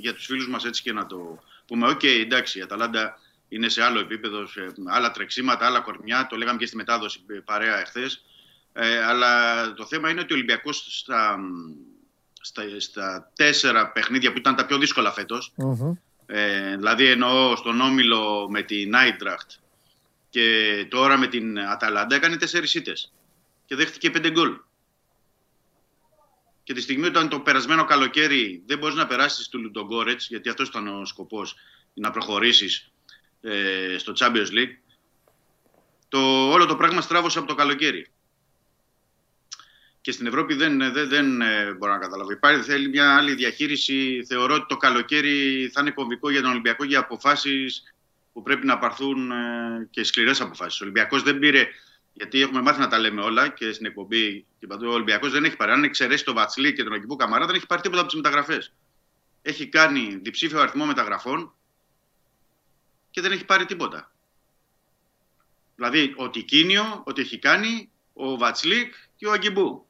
για 0.00 0.14
τους 0.14 0.24
φίλους 0.24 0.48
μας 0.48 0.64
έτσι 0.64 0.82
και 0.82 0.92
να 0.92 1.06
το 1.06 1.38
πούμε. 1.66 1.88
Οκ, 1.88 2.02
εντάξει, 2.02 2.58
η 2.58 2.62
Αταλάντα 2.62 3.18
είναι 3.48 3.68
σε 3.68 3.82
άλλο 3.82 4.00
επίπεδο, 4.00 4.46
σε 4.46 4.72
άλλα 4.86 5.10
τρεξίματα, 5.10 5.66
άλλα 5.66 5.80
κορμιά. 5.80 6.26
Το 6.26 6.36
λέγαμε 6.36 6.58
και 6.58 6.66
στη 6.66 6.76
μετάδοση 6.76 7.20
ε, 7.26 7.38
παρέα 7.44 7.80
εχθές. 7.80 8.24
Ε, 8.72 9.04
αλλά 9.04 9.72
το 9.72 9.86
θέμα 9.86 10.10
είναι 10.10 10.20
ότι 10.20 10.32
ο 10.32 10.36
Ολυμπιακός 10.36 10.86
στα, 10.90 11.38
στα, 12.40 12.62
στα 12.78 13.30
τέσσερα 13.34 13.88
παιχνίδια 13.88 14.32
που 14.32 14.38
ήταν 14.38 14.56
τα 14.56 14.66
πιο 14.66 14.78
δύσκολα 14.78 15.12
φέτος, 15.12 15.52
ε, 16.26 16.76
δηλαδή 16.76 17.06
εννοώ 17.06 17.56
στον 17.56 17.80
Όμιλο 17.80 18.46
με 18.50 18.62
την 18.62 18.94
Άιντραχτ 18.94 19.50
και 20.30 20.86
τώρα 20.90 21.16
με 21.16 21.26
την 21.26 21.58
Αταλάντα 21.58 22.14
έκανε 22.14 22.36
τέσσερις 22.36 22.74
ήττες 22.74 23.12
και 23.66 23.76
δέχτηκε 23.76 24.10
πέντε 24.10 24.30
γκολ. 24.30 24.56
Και 26.64 26.72
τη 26.74 26.80
στιγμή 26.80 27.06
όταν 27.06 27.28
το 27.28 27.40
περασμένο 27.40 27.84
καλοκαίρι 27.84 28.62
δεν 28.66 28.78
μπορείς 28.78 28.96
να 28.96 29.06
περάσεις 29.06 29.48
του 29.48 29.60
Λουντογκόρετς, 29.60 30.28
γιατί 30.28 30.48
αυτός 30.48 30.68
ήταν 30.68 30.88
ο 30.88 31.04
σκοπός, 31.04 31.56
να 31.94 32.10
προχωρήσεις 32.10 32.92
ε, 33.40 33.96
στο 33.98 34.12
Champions 34.16 34.50
League, 34.50 34.76
το, 36.08 36.50
όλο 36.50 36.66
το 36.66 36.76
πράγμα 36.76 37.00
στράβωσε 37.00 37.38
από 37.38 37.48
το 37.48 37.54
καλοκαίρι. 37.54 38.06
Και 40.00 40.12
στην 40.12 40.26
Ευρώπη 40.26 40.54
δεν, 40.54 40.92
δεν, 40.92 41.08
δεν 41.08 41.40
ε, 41.40 41.72
μπορώ 41.72 41.92
να 41.92 41.98
καταλάβω. 41.98 42.30
Υπάρχει, 42.30 42.62
θέλει 42.62 42.88
μια 42.88 43.16
άλλη 43.16 43.34
διαχείριση. 43.34 44.24
Θεωρώ 44.28 44.54
ότι 44.54 44.66
το 44.68 44.76
καλοκαίρι 44.76 45.70
θα 45.72 45.80
είναι 45.80 45.90
κομβικό 45.90 46.30
για 46.30 46.40
τον 46.40 46.50
Ολυμπιακό 46.50 46.84
για 46.84 46.98
αποφάσεις 46.98 47.94
που 48.32 48.42
πρέπει 48.42 48.66
να 48.66 48.78
πάρθουν 48.78 49.30
ε, 49.30 49.88
και 49.90 50.04
σκληρές 50.04 50.40
αποφάσεις. 50.40 50.80
Ο 50.80 50.84
Ολυμπιακός 50.84 51.22
δεν 51.22 51.38
πήρε 51.38 51.68
γιατί 52.14 52.40
έχουμε 52.40 52.60
μάθει 52.60 52.80
να 52.80 52.88
τα 52.88 52.98
λέμε 52.98 53.20
όλα 53.20 53.48
και 53.48 53.72
στην 53.72 53.86
εκπομπή 53.86 54.46
και 54.58 54.66
παντού. 54.66 54.88
Ο 54.88 54.92
Ολυμπιακός 54.92 55.32
δεν 55.32 55.44
έχει 55.44 55.56
πάρει. 55.56 55.72
Αν 55.72 55.84
εξαιρέσει 55.84 56.24
τον 56.24 56.34
Βατσλή 56.34 56.72
και 56.72 56.82
τον 56.82 56.92
Ακυμπού 56.92 57.16
Καμαρά, 57.16 57.46
δεν 57.46 57.54
έχει 57.54 57.66
πάρει 57.66 57.82
τίποτα 57.82 58.00
από 58.00 58.10
τις 58.10 58.20
μεταγραφές. 58.20 58.72
Έχει 59.42 59.68
κάνει 59.68 60.18
διψήφιο 60.22 60.60
αριθμό 60.60 60.86
μεταγραφών 60.86 61.54
και 63.10 63.20
δεν 63.20 63.32
έχει 63.32 63.44
πάρει 63.44 63.64
τίποτα. 63.64 64.12
Δηλαδή, 65.76 66.14
ο 66.16 66.30
Τικίνιο, 66.30 67.02
ό,τι 67.06 67.20
έχει 67.20 67.38
κάνει, 67.38 67.90
ο 68.12 68.36
Βατσλίκ 68.36 68.94
και 69.16 69.26
ο 69.26 69.32
Αγκιμπού. 69.32 69.86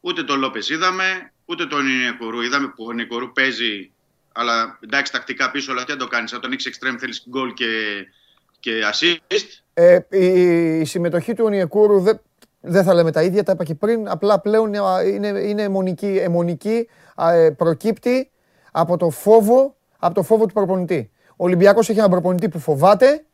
Ούτε 0.00 0.22
τον 0.24 0.38
Λόπες 0.38 0.68
είδαμε, 0.68 1.32
ούτε 1.44 1.66
τον 1.66 1.86
Νικορού 1.86 2.40
είδαμε 2.40 2.68
που 2.68 2.84
ο 2.84 2.92
Νικορού 2.92 3.32
παίζει, 3.32 3.92
αλλά 4.32 4.78
εντάξει, 4.82 5.12
τακτικά 5.12 5.50
πίσω, 5.50 5.72
αλλά 5.72 5.84
τι 5.84 5.92
να 5.92 5.98
το 5.98 6.06
κάνεις. 6.06 6.32
Αν 6.32 6.40
τον 6.40 6.52
έχεις 6.52 6.66
εξτρέμ, 6.66 6.96
θέλεις 6.96 7.24
γκολ 7.28 7.52
και, 7.52 8.04
και 8.66 8.72
assist. 8.92 9.62
Ε, 9.74 9.98
η, 10.10 10.78
η 10.80 10.84
συμμετοχή 10.84 11.34
του 11.34 11.44
Ονιεκούρου 11.44 12.00
δεν, 12.00 12.20
δεν 12.60 12.84
θα 12.84 12.94
λέμε 12.94 13.12
τα 13.12 13.22
ίδια, 13.22 13.42
τα 13.42 13.52
είπα 13.52 13.64
και 13.64 13.74
πριν. 13.74 14.08
Απλά 14.08 14.40
πλέον 14.40 14.72
είναι, 15.06 15.28
είναι 15.28 15.62
αιμονική, 15.62 16.18
αιμονική 16.22 16.88
α, 17.14 17.32
ε, 17.32 17.50
προκύπτει 17.50 18.30
από 18.72 18.96
το 18.96 19.10
φόβο, 19.10 19.76
από 19.98 20.14
το 20.14 20.22
φόβο 20.22 20.46
του 20.46 20.52
προπονητή. 20.52 21.10
Ο 21.30 21.44
Ολυμπιακός 21.44 21.88
έχει 21.88 21.98
έναν 21.98 22.10
προπονητή 22.10 22.48
που 22.48 22.58
φοβάται 22.58 23.24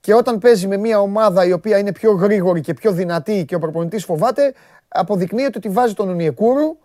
και 0.00 0.14
όταν 0.14 0.38
παίζει 0.38 0.66
με 0.66 0.76
μια 0.76 1.00
ομάδα 1.00 1.44
η 1.44 1.52
οποία 1.52 1.78
είναι 1.78 1.92
πιο 1.92 2.12
γρήγορη 2.12 2.60
και 2.60 2.74
πιο 2.74 2.92
δυνατή 2.92 3.44
και 3.44 3.54
ο 3.54 3.58
προπονητής 3.58 4.04
φοβάται, 4.04 4.54
αποδεικνύεται 4.88 5.58
ότι 5.58 5.68
βάζει 5.68 5.94
τον 5.94 6.08
Ονιεκούρου 6.08 6.76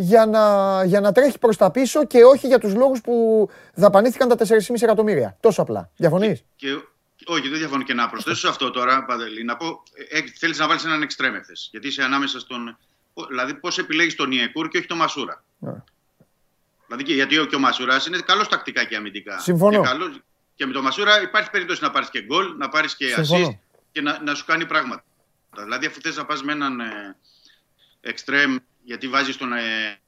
για 0.00 0.26
να, 0.26 0.84
για 0.84 1.00
να 1.00 1.12
τρέχει 1.12 1.38
προς 1.38 1.56
τα 1.56 1.70
πίσω 1.70 2.06
και 2.06 2.24
όχι 2.24 2.46
για 2.46 2.58
τους 2.58 2.74
λόγους 2.74 3.00
που 3.00 3.48
δαπανήθηκαν 3.74 4.28
τα 4.28 4.36
4,5 4.36 4.82
εκατομμύρια. 4.82 5.36
Τόσο 5.40 5.62
απλά. 5.62 5.90
Διαφωνείς; 5.96 6.44
Και, 6.56 6.68
όχι, 7.26 7.48
δεν 7.48 7.58
διαφωνώ 7.58 7.82
και 7.82 7.94
να 7.94 8.08
προσθέσω 8.08 8.36
σε 8.36 8.48
αυτό 8.48 8.70
τώρα, 8.70 9.04
Παντελή, 9.04 9.44
να 9.44 9.56
πω, 9.56 9.82
ε, 10.08 10.20
θέλεις 10.38 10.58
να 10.58 10.66
βάλεις 10.66 10.84
έναν 10.84 11.02
εξτρέμεθες, 11.02 11.68
γιατί 11.70 11.86
είσαι 11.88 12.02
ανάμεσα 12.02 12.40
στον... 12.40 12.78
Δηλαδή, 13.28 13.54
πώς 13.54 13.78
επιλέγεις 13.78 14.14
τον 14.14 14.32
Ιεκούρ 14.32 14.68
και 14.68 14.78
όχι 14.78 14.86
τον 14.86 14.96
Μασούρα. 14.96 15.44
Ναι. 15.58 15.72
Δηλαδή, 16.86 17.04
και, 17.04 17.14
γιατί 17.14 17.38
ο, 17.38 17.44
και 17.44 17.54
ο 17.54 17.58
Μασούρας 17.58 18.06
είναι 18.06 18.18
καλός 18.18 18.48
τακτικά 18.48 18.84
και 18.84 18.96
αμυντικά. 18.96 19.38
Συμφωνώ. 19.38 19.80
Και, 19.80 19.88
καλός, 19.88 20.20
και 20.54 20.66
με 20.66 20.72
τον 20.72 20.82
Μασούρα 20.82 21.22
υπάρχει 21.22 21.50
περίπτωση 21.50 21.82
να 21.82 21.90
πάρεις 21.90 22.10
και 22.10 22.22
γκολ, 22.22 22.56
να 22.56 22.68
πάρεις 22.68 22.96
και 22.96 23.06
Συμφωνώ. 23.06 23.46
assist 23.48 23.58
και 23.92 24.00
να, 24.00 24.22
να 24.22 24.34
σου 24.34 24.44
κάνει 24.44 24.66
πράγματα. 24.66 25.04
Δηλαδή, 25.62 25.86
αφού 25.86 26.00
θες 26.00 26.16
να 26.16 26.24
πας 26.24 26.42
με 26.42 26.52
έναν 26.52 26.80
ε, 26.80 27.16
εξτρέμ, 28.00 28.56
γιατί 28.82 29.08
βάζεις 29.08 29.36
τον... 29.36 29.52
Ε, 29.52 29.98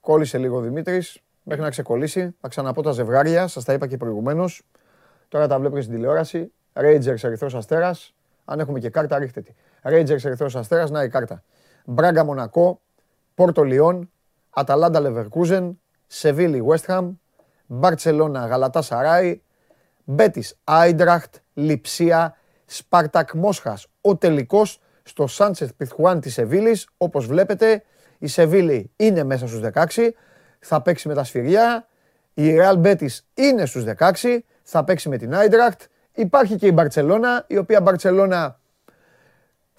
Κόλλησε 0.00 0.38
λίγο 0.38 0.56
ο 0.56 0.60
Δημήτρης. 0.60 1.20
Μέχρι 1.42 1.62
να 1.62 1.70
ξεκολλήσει. 1.70 2.34
Θα 2.40 2.48
ξαναπώ 2.48 2.82
τα 2.82 2.90
ζευγάρια. 2.90 3.46
Σας 3.46 3.64
τα 3.64 3.72
είπα 3.72 3.86
και 3.86 3.96
προηγουμένως. 3.96 4.62
Τώρα 5.28 5.46
τα 5.46 5.58
βλέπετε 5.58 5.80
στην 5.80 5.94
τηλεόραση. 5.94 6.52
Rangers 6.72 7.22
Ερυθρός 7.22 7.54
Αστέρας. 7.54 8.14
Αν 8.44 8.60
έχουμε 8.60 8.78
και 8.78 8.90
κάρτα, 8.90 9.18
ρίχτε 9.18 9.40
τη. 9.40 9.52
Rangers 9.82 10.24
Ερυθρός 10.24 10.56
Αστέρας, 10.56 10.90
να 10.90 11.02
η 11.02 11.08
κάρτα. 11.08 11.42
Μπράγκα 11.84 12.24
Μονακό. 12.24 12.80
Πόρτο 13.34 13.62
Λιόν. 13.62 14.10
Αταλάντα 14.50 15.00
Λεβερκούζεν. 15.00 15.80
Σεβίλη 16.06 16.64
West 16.68 16.86
Ham. 16.86 17.10
Μπαρτσελώνα 17.66 18.46
Γαλατά 18.46 18.82
Σαράι. 18.82 19.42
Μπέτης 20.04 20.58
Άιντραχτ. 20.64 21.34
Λιψία. 21.54 22.36
Σπάρτακ 22.66 23.34
Μόσχας. 23.34 23.86
Ο 24.00 24.16
τελικός 24.16 24.80
στο 25.02 25.26
Σάντσεθ 25.26 25.70
Πιθουάν 25.76 26.20
της 26.20 26.32
Σεβίλης. 26.32 26.88
Όπως 26.96 27.26
βλέπετε 27.26 27.82
η 28.18 28.26
Σεβίλη 28.26 28.90
είναι 28.96 29.24
μέσα 29.24 29.46
στους 29.46 29.60
16. 29.60 30.14
Θα 30.58 30.82
παίξει 30.82 31.08
με 31.08 31.14
τα 31.14 31.24
σφυριά. 31.24 31.86
Η 32.34 32.56
Real 32.58 32.82
Betis 32.82 33.18
είναι 33.34 33.66
στους 33.66 33.84
16. 33.84 34.44
Θα 34.62 34.84
παίξει 34.84 35.08
με 35.08 35.16
την 35.16 35.34
Άιντρακτ. 35.34 35.82
Υπάρχει 36.14 36.56
και 36.56 36.66
η 36.66 36.70
Μπαρτσελώνα, 36.74 37.44
η 37.46 37.56
οποία 37.56 37.80
Μπαρτσελώνα 37.80 38.60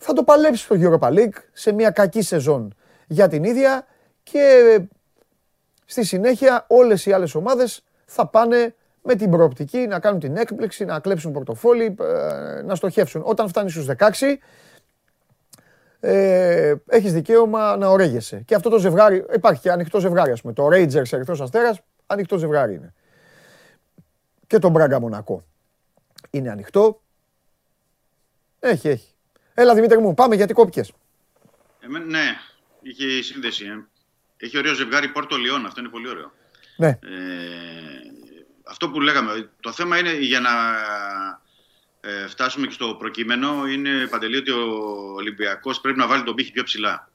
θα 0.03 0.13
το 0.13 0.23
παλέψει 0.23 0.63
στο 0.63 0.75
Europa 0.79 1.07
League 1.07 1.37
σε 1.51 1.71
μια 1.71 1.89
κακή 1.89 2.21
σεζόν 2.21 2.75
για 3.07 3.27
την 3.27 3.43
ίδια 3.43 3.85
και 4.23 4.79
στη 5.85 6.03
συνέχεια 6.05 6.65
όλες 6.67 7.05
οι 7.05 7.11
άλλες 7.11 7.35
ομάδες 7.35 7.83
θα 8.05 8.27
πάνε 8.27 8.75
με 9.03 9.15
την 9.15 9.31
προοπτική 9.31 9.77
να 9.77 9.99
κάνουν 9.99 10.19
την 10.19 10.37
έκπληξη, 10.37 10.85
να 10.85 10.99
κλέψουν 10.99 11.31
πορτοφόλι, 11.31 11.95
ε, 11.99 12.61
να 12.61 12.75
στοχεύσουν. 12.75 13.21
Όταν 13.25 13.47
φτάνεις 13.47 13.71
στους 13.71 13.85
16, 13.85 14.39
ε, 15.99 16.73
έχεις 16.87 17.13
δικαίωμα 17.13 17.77
να 17.77 17.87
ορέγεσαι. 17.87 18.43
Και 18.45 18.55
αυτό 18.55 18.69
το 18.69 18.79
ζευγάρι, 18.79 19.25
υπάρχει 19.33 19.61
και 19.61 19.71
ανοιχτό 19.71 19.99
ζευγάρι, 19.99 20.31
ας 20.31 20.41
πούμε. 20.41 20.53
Το 20.53 20.67
Rangers 20.67 21.11
Ερυθρός 21.11 21.41
Αστέρας, 21.41 21.79
ανοιχτό 22.05 22.37
ζευγάρι 22.37 22.73
είναι. 22.73 22.93
Και 24.47 24.59
το 24.59 24.69
Μπράγκα 24.69 24.99
Μονακό. 24.99 25.43
Είναι 26.29 26.49
ανοιχτό. 26.49 27.01
Έχει, 28.59 28.87
έχει. 28.89 29.13
Έλα 29.53 29.73
Δημήτρη 29.73 29.97
μου, 29.97 30.13
πάμε 30.13 30.35
γιατί 30.35 30.53
κόπηκες. 30.53 30.93
ναι, 32.07 32.23
είχε 32.81 33.21
σύνδεση. 33.21 33.65
Ε. 33.65 33.85
Έχει 34.37 34.57
ωραίο 34.57 34.73
ζευγάρι 34.73 35.07
Πόρτο 35.07 35.35
Λιόν, 35.35 35.65
αυτό 35.65 35.79
είναι 35.79 35.89
πολύ 35.89 36.09
ωραίο. 36.09 36.31
Ναι. 36.77 36.87
Ε, 36.87 36.99
αυτό 38.63 38.89
που 38.89 39.01
λέγαμε, 39.01 39.49
το 39.59 39.71
θέμα 39.71 39.97
είναι 39.97 40.13
για 40.13 40.39
να 40.39 40.51
ε, 42.01 42.27
φτάσουμε 42.27 42.67
και 42.67 42.73
στο 42.73 42.95
προκείμενο, 42.99 43.67
είναι 43.67 44.07
παντελή 44.07 44.37
ότι 44.37 44.51
ο 44.51 44.65
Ολυμπιακός 45.15 45.81
πρέπει 45.81 45.97
να 45.97 46.07
βάλει 46.07 46.23
τον 46.23 46.35
πύχη 46.35 46.51
πιο 46.51 46.63
ψηλά. 46.63 47.11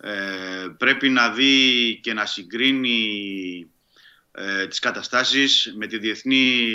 Ε, 0.00 0.66
πρέπει 0.78 1.08
να 1.08 1.30
δει 1.30 1.98
και 2.02 2.12
να 2.12 2.26
συγκρίνει 2.26 3.70
ε, 4.32 4.66
τις 4.66 4.78
καταστάσεις 4.78 5.74
με 5.76 5.86
τη 5.86 5.98
διεθνή, 5.98 6.70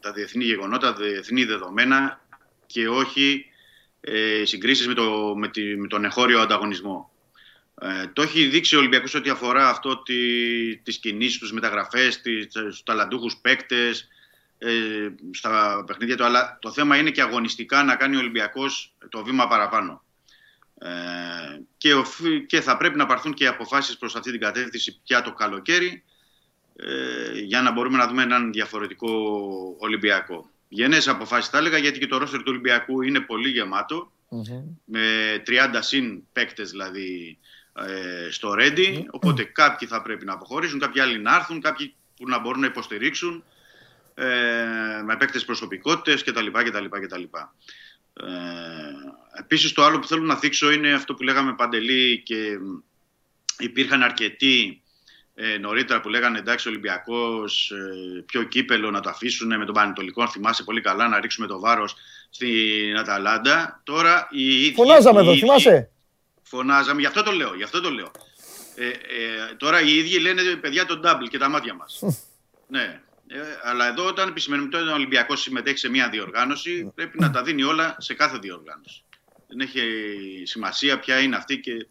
τα 0.00 0.12
διεθνή 0.12 0.44
γεγονότα, 0.44 0.92
τα 0.92 1.02
διεθνή 1.02 1.44
δεδομένα 1.44 2.20
και 2.66 2.88
όχι 2.88 3.44
ε, 4.00 4.44
συγκρίσεις 4.44 4.86
με, 4.86 4.94
το, 4.94 5.34
με, 5.36 5.48
τη, 5.48 5.76
με 5.76 5.86
τον 5.86 6.04
εχώριο 6.04 6.40
ανταγωνισμό. 6.40 7.10
Ε, 7.80 8.06
το 8.12 8.22
έχει 8.22 8.44
δείξει 8.44 8.76
ο 8.76 8.78
Ολυμπιακός 8.78 9.14
ό,τι 9.14 9.30
αφορά 9.30 9.68
αυτό 9.68 10.02
τη, 10.02 10.16
τις 10.76 10.98
κινήσεις, 10.98 11.38
τους 11.38 11.52
μεταγραφές, 11.52 12.20
τις, 12.20 12.46
τους 12.46 12.82
ταλαντούχους 12.82 13.36
παίκτες, 13.36 14.08
ε, 14.58 15.08
στα 15.30 15.84
παιχνίδια 15.86 16.16
του. 16.16 16.24
Αλλά 16.24 16.58
το 16.60 16.72
θέμα 16.72 16.96
είναι 16.96 17.10
και 17.10 17.22
αγωνιστικά 17.22 17.82
να 17.82 17.96
κάνει 17.96 18.16
ο 18.16 18.18
Ολυμπιακός 18.18 18.94
το 19.08 19.24
βήμα 19.24 19.48
παραπάνω. 19.48 20.02
Ε, 20.78 20.88
και, 21.76 21.94
και 22.46 22.60
θα 22.60 22.76
πρέπει 22.76 22.96
να 22.96 23.06
πάρθουν 23.06 23.34
και 23.34 23.46
αποφάσεις 23.46 23.96
προς 23.96 24.16
αυτή 24.16 24.30
την 24.30 24.40
κατεύθυνση 24.40 25.00
πια 25.04 25.22
το 25.22 25.32
καλοκαίρι 25.32 26.04
ε, 26.76 27.38
για 27.38 27.62
να 27.62 27.72
μπορούμε 27.72 27.96
να 27.96 28.06
δούμε 28.06 28.22
έναν 28.22 28.52
διαφορετικό 28.52 29.10
Ολυμπιακό. 29.78 30.50
Γενές 30.68 31.08
αποφάσεις 31.08 31.50
θα 31.50 31.58
έλεγα 31.58 31.78
γιατί 31.78 31.98
και 31.98 32.06
το 32.06 32.18
ρόστερ 32.18 32.38
του 32.38 32.48
Ολυμπιακού 32.48 33.02
είναι 33.02 33.20
πολύ 33.20 33.50
με 34.84 35.42
30 35.46 35.78
συν 35.78 36.22
παίκτες 36.32 36.70
δηλαδή 36.70 37.38
ε, 37.86 38.30
στο 38.30 38.54
Ρέντι. 38.54 39.08
Οπότε 39.10 39.44
κάποιοι 39.44 39.88
θα 39.88 40.02
πρέπει 40.02 40.24
να 40.24 40.32
αποχωρήσουν, 40.32 40.78
κάποιοι 40.78 41.00
άλλοι 41.00 41.18
να 41.18 41.34
έρθουν, 41.34 41.60
κάποιοι 41.60 41.94
που 42.16 42.28
να 42.28 42.38
μπορούν 42.38 42.60
να 42.60 42.66
υποστηρίξουν 42.66 43.44
ε, 44.14 44.24
με 45.04 45.16
παίκτες 45.16 45.44
προσωπικότητες 45.44 46.24
κτλ. 46.24 46.46
κτλ, 46.46 46.84
κτλ. 46.84 47.22
Ε, 48.12 48.28
επίσης 49.38 49.72
το 49.72 49.84
άλλο 49.84 49.98
που 49.98 50.06
θέλω 50.06 50.24
να 50.24 50.36
θίξω 50.36 50.70
είναι 50.70 50.92
αυτό 50.92 51.14
που 51.14 51.22
λέγαμε 51.22 51.54
Παντελή 51.54 52.22
και 52.24 52.58
υπήρχαν 53.58 54.02
αρκετοί 54.02 54.82
ε, 55.34 55.58
νωρίτερα 55.58 56.00
που 56.00 56.08
λέγανε 56.08 56.38
εντάξει 56.38 56.68
Ολυμπιακός 56.68 57.70
ε, 57.70 58.22
πιο 58.26 58.42
κύπελο 58.42 58.90
να 58.90 59.00
το 59.00 59.08
αφήσουν 59.08 59.56
με 59.56 59.64
τον 59.64 59.74
Πανετολικό 59.74 60.28
θυμάσαι 60.28 60.64
πολύ 60.64 60.80
καλά 60.80 61.08
να 61.08 61.20
ρίξουμε 61.20 61.46
το 61.46 61.60
βάρος 61.60 61.96
στην 62.30 62.96
Αταλάντα 62.98 63.80
τώρα 63.84 64.28
οι 64.30 64.72
Φωνάζαμε 64.72 65.20
εδώ 65.20 65.36
θυμάσαι; 65.36 65.90
Φωνάζαμε, 66.48 67.00
γι' 67.00 67.06
αυτό 67.06 67.22
το 67.22 67.30
λέω. 67.30 67.54
Γι 67.54 67.62
αυτό 67.62 67.80
το 67.80 67.90
λέω. 67.90 68.10
Ε, 68.74 68.88
ε, 68.88 69.54
τώρα 69.56 69.80
οι 69.80 69.96
ίδιοι 69.96 70.18
λένε 70.18 70.42
παιδιά 70.42 70.86
τον 70.86 71.02
double 71.04 71.28
και 71.30 71.38
τα 71.38 71.48
μάτια 71.48 71.74
μας. 71.74 72.02
ναι. 72.68 73.02
Ε, 73.30 73.40
αλλά 73.62 73.88
εδώ 73.88 74.06
όταν 74.06 74.28
επισημαίνουμε 74.28 74.76
ότι 74.76 74.88
ο 74.88 74.92
Ολυμπιακός 74.92 75.40
συμμετέχει 75.40 75.78
σε 75.78 75.88
μια 75.88 76.08
διοργάνωση, 76.08 76.92
πρέπει 76.94 77.18
να 77.20 77.30
τα 77.30 77.42
δίνει 77.42 77.62
όλα 77.62 77.96
σε 77.98 78.14
κάθε 78.14 78.38
διοργάνωση. 78.38 79.02
Δεν 79.48 79.60
έχει 79.60 79.82
σημασία 80.44 80.98
ποια 80.98 81.18
είναι 81.20 81.36
αυτή 81.36 81.60
και 81.60 81.86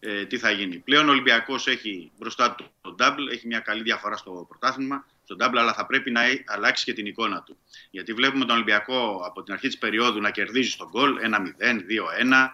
ε, 0.00 0.24
τι 0.24 0.38
θα 0.38 0.50
γίνει. 0.50 0.78
Πλέον 0.78 1.08
ο 1.08 1.10
Ολυμπιακός 1.10 1.66
έχει 1.66 2.10
μπροστά 2.18 2.54
του 2.54 2.70
το 2.80 2.94
double, 2.98 3.32
έχει 3.32 3.46
μια 3.46 3.60
καλή 3.60 3.82
διαφορά 3.82 4.16
στο 4.16 4.46
πρωτάθλημα, 4.48 5.06
στο 5.24 5.36
double, 5.40 5.56
αλλά 5.56 5.74
θα 5.74 5.86
πρέπει 5.86 6.10
να 6.10 6.20
αλλάξει 6.46 6.84
και 6.84 6.92
την 6.92 7.06
εικόνα 7.06 7.42
του. 7.42 7.56
Γιατί 7.90 8.12
βλέπουμε 8.12 8.44
τον 8.44 8.54
Ολυμπιακό 8.54 9.22
από 9.26 9.42
την 9.42 9.52
αρχή 9.52 9.66
της 9.66 9.78
περίοδου 9.78 10.20
να 10.20 10.30
κερδίζει 10.30 10.70
στον 10.70 10.88
γκολ 10.88 11.18
1-0, 11.22 11.26
2-1, 11.26 12.52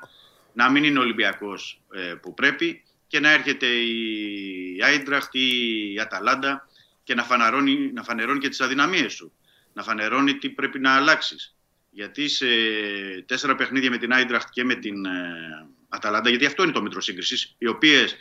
να 0.52 0.70
μην 0.70 0.84
είναι 0.84 0.98
ο 0.98 1.02
Ολυμπιακός 1.02 1.82
ε, 1.92 2.14
που 2.22 2.34
πρέπει 2.34 2.82
και 3.06 3.20
να 3.20 3.30
έρχεται 3.30 3.66
η 3.66 4.78
Άιντραχτ 4.82 5.34
ή 5.34 5.48
η 5.92 6.00
Αταλάντα 6.00 6.68
και 7.04 7.14
να 7.14 7.22
φανερώνει, 7.22 7.92
να 7.92 8.02
φανερώνει 8.02 8.38
και 8.38 8.48
τις 8.48 8.60
αδυναμίες 8.60 9.12
σου. 9.12 9.32
Να 9.72 9.82
φανερώνει 9.82 10.34
τι 10.34 10.50
πρέπει 10.50 10.78
να 10.78 10.96
αλλάξεις. 10.96 11.56
Γιατί 11.90 12.28
σε 12.28 12.46
τέσσερα 13.26 13.54
παιχνίδια 13.54 13.90
με 13.90 13.96
την 13.98 14.12
Άιντραχτ 14.12 14.48
και 14.50 14.64
με 14.64 14.74
την 14.74 15.04
ε, 15.04 15.68
Αταλάντα, 15.88 16.28
γιατί 16.28 16.46
αυτό 16.46 16.62
είναι 16.62 16.72
το 16.72 16.82
μέτρο 16.82 17.00
σύγκρισης, 17.00 17.54
οι 17.58 17.66
οποίες 17.66 18.16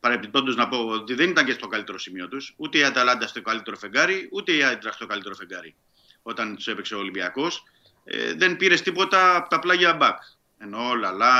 παρεμπιπτόντως 0.00 0.56
να 0.56 0.68
πω 0.68 0.88
ότι 0.88 1.14
δεν 1.14 1.30
ήταν 1.30 1.44
και 1.44 1.52
στο 1.52 1.66
καλύτερο 1.66 1.98
σημείο 1.98 2.28
τους, 2.28 2.54
ούτε 2.56 2.78
η 2.78 2.84
Αταλάντα 2.84 3.26
στο 3.26 3.42
καλύτερο 3.42 3.76
φεγγάρι, 3.76 4.28
ούτε 4.32 4.52
η 4.52 4.62
Άιντραχτ 4.62 4.96
στο 4.96 5.06
καλύτερο 5.06 5.34
φεγγάρι. 5.34 5.74
Όταν 6.22 6.56
τους 6.56 6.68
έπαιξε 6.68 6.94
ο 6.94 6.98
Ολυμπιακός, 6.98 7.62
ε, 8.04 8.34
δεν 8.34 8.56
πήρες 8.56 8.82
τίποτα 8.82 9.36
από 9.36 9.48
τα 9.48 9.58
πλάγια 9.58 9.94
μπακ. 9.94 10.22
Ενώ 10.62 10.94
Λαλά, 10.94 11.34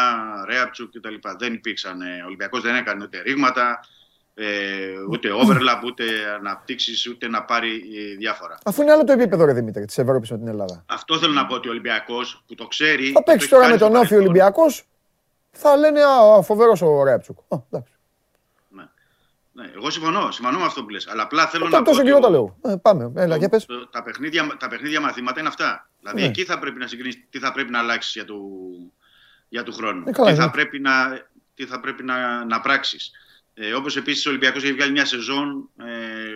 Ρέαπτσου 0.46 0.90
κτλ. 0.90 1.14
Δεν 1.38 1.52
υπήρξαν. 1.52 2.00
Ο 2.00 2.26
Ολυμπιακός 2.26 2.62
δεν 2.62 2.74
έκανε 2.74 3.04
ούτε 3.04 3.22
ρήγματα, 3.22 3.80
ε, 4.34 4.46
ούτε 5.10 5.28
overlap, 5.42 5.84
ούτε 5.84 6.04
αναπτύξεις, 6.38 7.06
ούτε 7.06 7.28
να 7.28 7.42
πάρει 7.42 7.70
ε, 7.70 8.16
διάφορα. 8.16 8.58
Αφού 8.64 8.82
είναι 8.82 8.92
άλλο 8.92 9.04
το 9.04 9.12
επίπεδο, 9.12 9.44
ρε 9.44 9.52
Δημήτρη, 9.52 9.84
της 9.84 9.98
Ευρώπης 9.98 10.30
με 10.30 10.38
την 10.38 10.48
Ελλάδα. 10.48 10.84
Αυτό 10.86 11.18
θέλω 11.18 11.32
να 11.32 11.46
πω 11.46 11.54
ότι 11.54 11.68
ο 11.68 11.70
Ολυμπιακός 11.70 12.42
που 12.46 12.54
το 12.54 12.66
ξέρει. 12.66 13.10
Θα 13.10 13.22
παίξει 13.22 13.48
τώρα 13.48 13.68
με 13.68 13.76
τον 13.76 13.94
Όφη 13.96 14.14
Ολυμπιακός, 14.14 14.84
θα 15.50 15.76
λένε 15.76 16.00
Α, 16.02 16.42
φοβερός 16.42 16.82
ο 16.82 17.04
Ρέαπτσουκ. 17.04 17.38
Ναι. 17.48 17.82
ναι. 19.52 19.70
εγώ 19.74 19.90
συμφωνώ, 19.90 20.30
συμφωνώ 20.30 20.58
με 20.58 20.64
αυτό 20.64 20.82
που 20.82 20.88
λες. 20.88 21.08
Αλλά 21.08 21.22
απλά 21.22 21.46
θέλω 21.46 21.66
ε, 21.66 21.68
να 21.68 21.78
πω. 21.78 21.84
Τόσο 21.84 22.02
και 22.02 22.08
εγώ 22.08 22.20
το 22.20 22.30
λέω. 22.30 22.56
Ε, 22.62 22.74
πάμε, 22.82 23.12
έλα, 23.16 23.36
για 23.36 23.48
πες. 23.48 23.66
Τα 23.90 24.02
παιχνίδια, 24.02 24.56
τα 24.58 24.68
παιχνίδια 24.68 25.00
μαθήματα 25.00 25.40
είναι 25.40 25.48
αυτά. 25.48 25.90
Δηλαδή 26.00 26.20
ναι. 26.20 26.26
εκεί 26.26 26.44
θα 26.44 26.58
πρέπει 26.58 26.78
να 26.78 26.86
συγκρίνεις 26.86 27.26
τι 27.30 27.38
θα 27.38 27.52
πρέπει 27.52 27.70
να 27.70 27.78
αλλάξεις 27.78 28.12
για 28.12 28.24
το, 28.24 28.34
για 29.50 29.62
του 29.62 29.72
χρόνου. 29.72 30.02
Ε, 30.06 30.30
τι, 30.30 30.34
θα 30.34 30.50
πρέπει 30.50 30.78
να, 30.78 30.92
τι 31.54 31.64
θα 31.64 31.80
πρέπει 31.80 32.02
να, 32.02 32.44
να 32.44 32.60
πράξεις. 32.60 33.10
Ε, 33.54 33.72
όπως 33.72 33.96
επίσης 33.96 34.26
ο 34.26 34.28
Ολυμπιακός 34.28 34.62
έχει 34.62 34.72
βγάλει 34.72 34.92
μια 34.92 35.04
σεζόν 35.04 35.68
ε, 35.78 35.84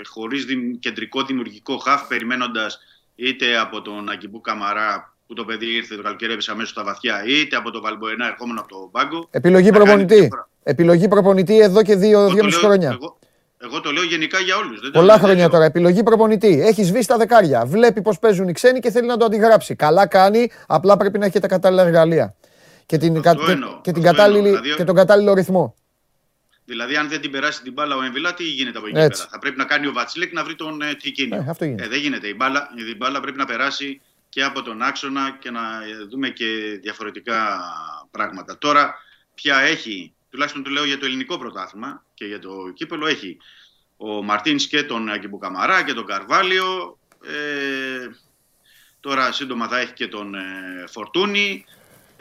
χωρίς 0.09 0.45
δημ, 0.45 0.79
κεντρικό 0.79 1.23
δημιουργικό 1.23 1.77
χαφ 1.77 2.07
περιμένοντας 2.07 2.79
είτε 3.15 3.59
από 3.59 3.83
τον 3.83 4.11
Αγκιμπού 4.11 4.41
Καμαρά 4.41 5.15
που 5.27 5.35
το 5.35 5.45
παιδί 5.45 5.67
ήρθε 5.67 5.97
το 5.97 6.03
καλοκαίρι 6.03 6.33
έπεσε 6.33 6.51
αμέσως 6.51 6.71
στα 6.71 6.85
βαθιά 6.85 7.25
είτε 7.27 7.57
από 7.57 7.71
τον 7.71 7.83
Βαλμποενά 7.83 8.27
ερχόμενο 8.27 8.61
από 8.61 8.69
τον 8.69 8.91
πάγκο. 8.91 9.29
Επιλογή 9.31 9.71
προπονητή. 9.71 10.29
Επιλογή 10.63 11.09
προπονητή 11.09 11.61
εδώ 11.61 11.83
και 11.83 11.97
δύο, 11.97 12.29
δύο 12.29 12.45
μισή 12.45 12.59
χρόνια. 12.59 12.91
Εγώ, 12.91 13.19
εγώ 13.59 13.81
το 13.81 13.91
λέω 13.91 14.03
γενικά 14.03 14.39
για 14.39 14.57
όλους. 14.57 14.91
Πολλά 14.93 15.19
χρόνια 15.19 15.49
τώρα. 15.49 15.65
Επιλογή 15.65 16.03
προπονητή. 16.03 16.63
Έχει 16.67 16.85
σβήσει 16.85 17.09
τα 17.09 17.17
δεκάρια. 17.17 17.65
Βλέπει 17.65 18.03
πώς 18.03 18.19
παίζουν 18.19 18.49
οι 18.49 18.53
ξένοι 18.53 18.81
και 18.81 18.91
θέλει 18.91 19.07
να 19.07 19.17
το 19.17 19.25
αντιγράψει. 19.25 19.75
Καλά 19.75 20.07
κάνει. 20.07 20.51
Απλά 20.67 20.97
πρέπει 20.97 21.19
να 21.19 21.27
έχει 21.27 21.39
τα 21.39 21.49
κατάλληλα 21.49 21.83
εργαλεία 21.83 22.35
και, 22.87 22.99
την, 22.99 23.23
κα, 23.23 23.37
και, 23.83 23.93
την 23.93 24.03
κατάλληλη, 24.03 24.49
δηλαδή, 24.49 24.75
και 24.75 24.85
τον 24.85 24.95
κατάλληλο 24.95 25.35
ρυθμό. 25.35 25.75
Δηλαδή, 26.65 26.97
αν 26.97 27.09
δεν 27.09 27.21
την 27.21 27.31
περάσει 27.31 27.63
την 27.63 27.73
μπάλα 27.73 27.97
ο 27.97 28.03
Εμβιλά, 28.03 28.35
τι 28.35 28.45
γίνεται 28.45 28.79
από 28.79 28.87
εκεί 28.87 28.97
πέρα; 28.97 29.15
Θα 29.31 29.39
πρέπει 29.39 29.57
να 29.57 29.65
κάνει 29.65 29.87
ο 29.87 29.93
Βατσίλεκ 29.93 30.33
να 30.33 30.45
βρει 30.45 30.55
τον 30.55 30.83
ε, 30.83 30.95
Τικίνιο. 30.95 31.37
Ε, 31.37 31.47
αυτό 31.49 31.65
γίνεται. 31.65 31.85
Ε, 31.85 31.89
δεν 31.89 31.99
γίνεται. 31.99 32.29
Η 32.29 32.35
μπάλα, 32.37 32.69
η 32.91 32.97
μπάλα 32.97 33.21
πρέπει 33.21 33.39
να 33.39 33.45
περάσει 33.45 34.01
και 34.29 34.43
από 34.43 34.63
τον 34.63 34.83
άξονα 34.83 35.37
και 35.41 35.51
να 35.51 35.61
ε, 35.61 36.05
δούμε 36.11 36.29
και 36.29 36.79
διαφορετικά 36.83 37.61
πράγματα. 38.11 38.59
Τώρα, 38.59 38.95
πια 39.35 39.59
έχει, 39.59 40.13
τουλάχιστον 40.31 40.63
το 40.63 40.71
λέω 40.71 40.85
για 40.85 40.99
το 40.99 41.07
ελληνικό 41.07 41.39
πρωτάθλημα 41.39 42.05
και 42.15 42.25
για 42.25 42.39
το 42.39 42.51
κύπελο, 42.75 43.07
έχει 43.07 43.37
ο 43.97 44.23
Μαρτίνς 44.23 44.67
και 44.67 44.83
τον 44.83 45.09
Αγκιμπουκαμαρά 45.09 45.85
και 45.85 45.93
τον 45.93 46.07
Καρβάλιο. 46.07 46.99
Ε, 47.25 48.09
τώρα 49.01 49.33
σύντομα 49.33 49.69
θα 49.69 49.79
έχει 49.79 49.93
και 49.93 50.09
τον 50.09 50.35
ε, 50.35 50.41
Φορτούνη. 50.87 51.65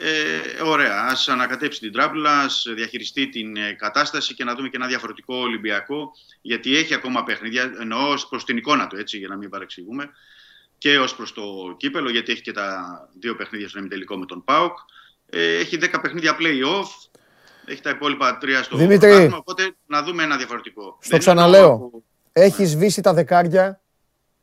Ε, 0.06 0.62
ωραία, 0.62 1.06
ας 1.10 1.28
ανακατέψει 1.28 1.80
την 1.80 1.92
τράπουλα, 1.92 2.40
ας 2.40 2.66
διαχειριστεί 2.74 3.28
την 3.28 3.56
ε, 3.56 3.72
κατάσταση 3.72 4.34
και 4.34 4.44
να 4.44 4.54
δούμε 4.54 4.68
και 4.68 4.76
ένα 4.76 4.86
διαφορετικό 4.86 5.36
Ολυμπιακό, 5.36 6.10
γιατί 6.42 6.76
έχει 6.76 6.94
ακόμα 6.94 7.22
παιχνίδια, 7.24 7.72
εννοώ 7.80 8.14
προς 8.28 8.44
την 8.44 8.56
εικόνα 8.56 8.86
του, 8.86 8.96
έτσι, 8.96 9.18
για 9.18 9.28
να 9.28 9.36
μην 9.36 9.48
παρεξηγούμε, 9.50 10.10
και 10.78 10.98
ως 10.98 11.14
προς 11.16 11.32
το 11.32 11.42
κύπελο, 11.76 12.10
γιατί 12.10 12.32
έχει 12.32 12.40
και 12.40 12.52
τα 12.52 12.78
δύο 13.20 13.36
παιχνίδια 13.36 13.68
στον 13.68 13.80
ημιτελικό 13.80 14.16
με 14.16 14.26
τον 14.26 14.44
ΠΑΟΚ. 14.44 14.78
Ε, 15.30 15.56
έχει 15.58 15.78
10 15.82 16.00
παιχνίδια 16.02 16.36
play-off, 16.40 17.08
έχει 17.66 17.80
τα 17.80 17.90
υπόλοιπα 17.90 18.38
τρία 18.38 18.62
στο 18.62 18.76
Δημήτρη. 18.76 18.98
πρωτάθλημα, 19.08 19.36
οπότε 19.36 19.74
να 19.86 20.02
δούμε 20.02 20.22
ένα 20.22 20.36
διαφορετικό. 20.36 20.82
Στο 20.82 20.96
Δεν 21.00 21.08
είναι 21.10 21.18
ξαναλέω. 21.18 21.64
ακόμα 21.72 21.88
που- 21.88 22.04
Έχεις 22.32 22.70
σβήσει 22.70 23.00
τα 23.00 23.12
δεκάρια. 23.14 23.80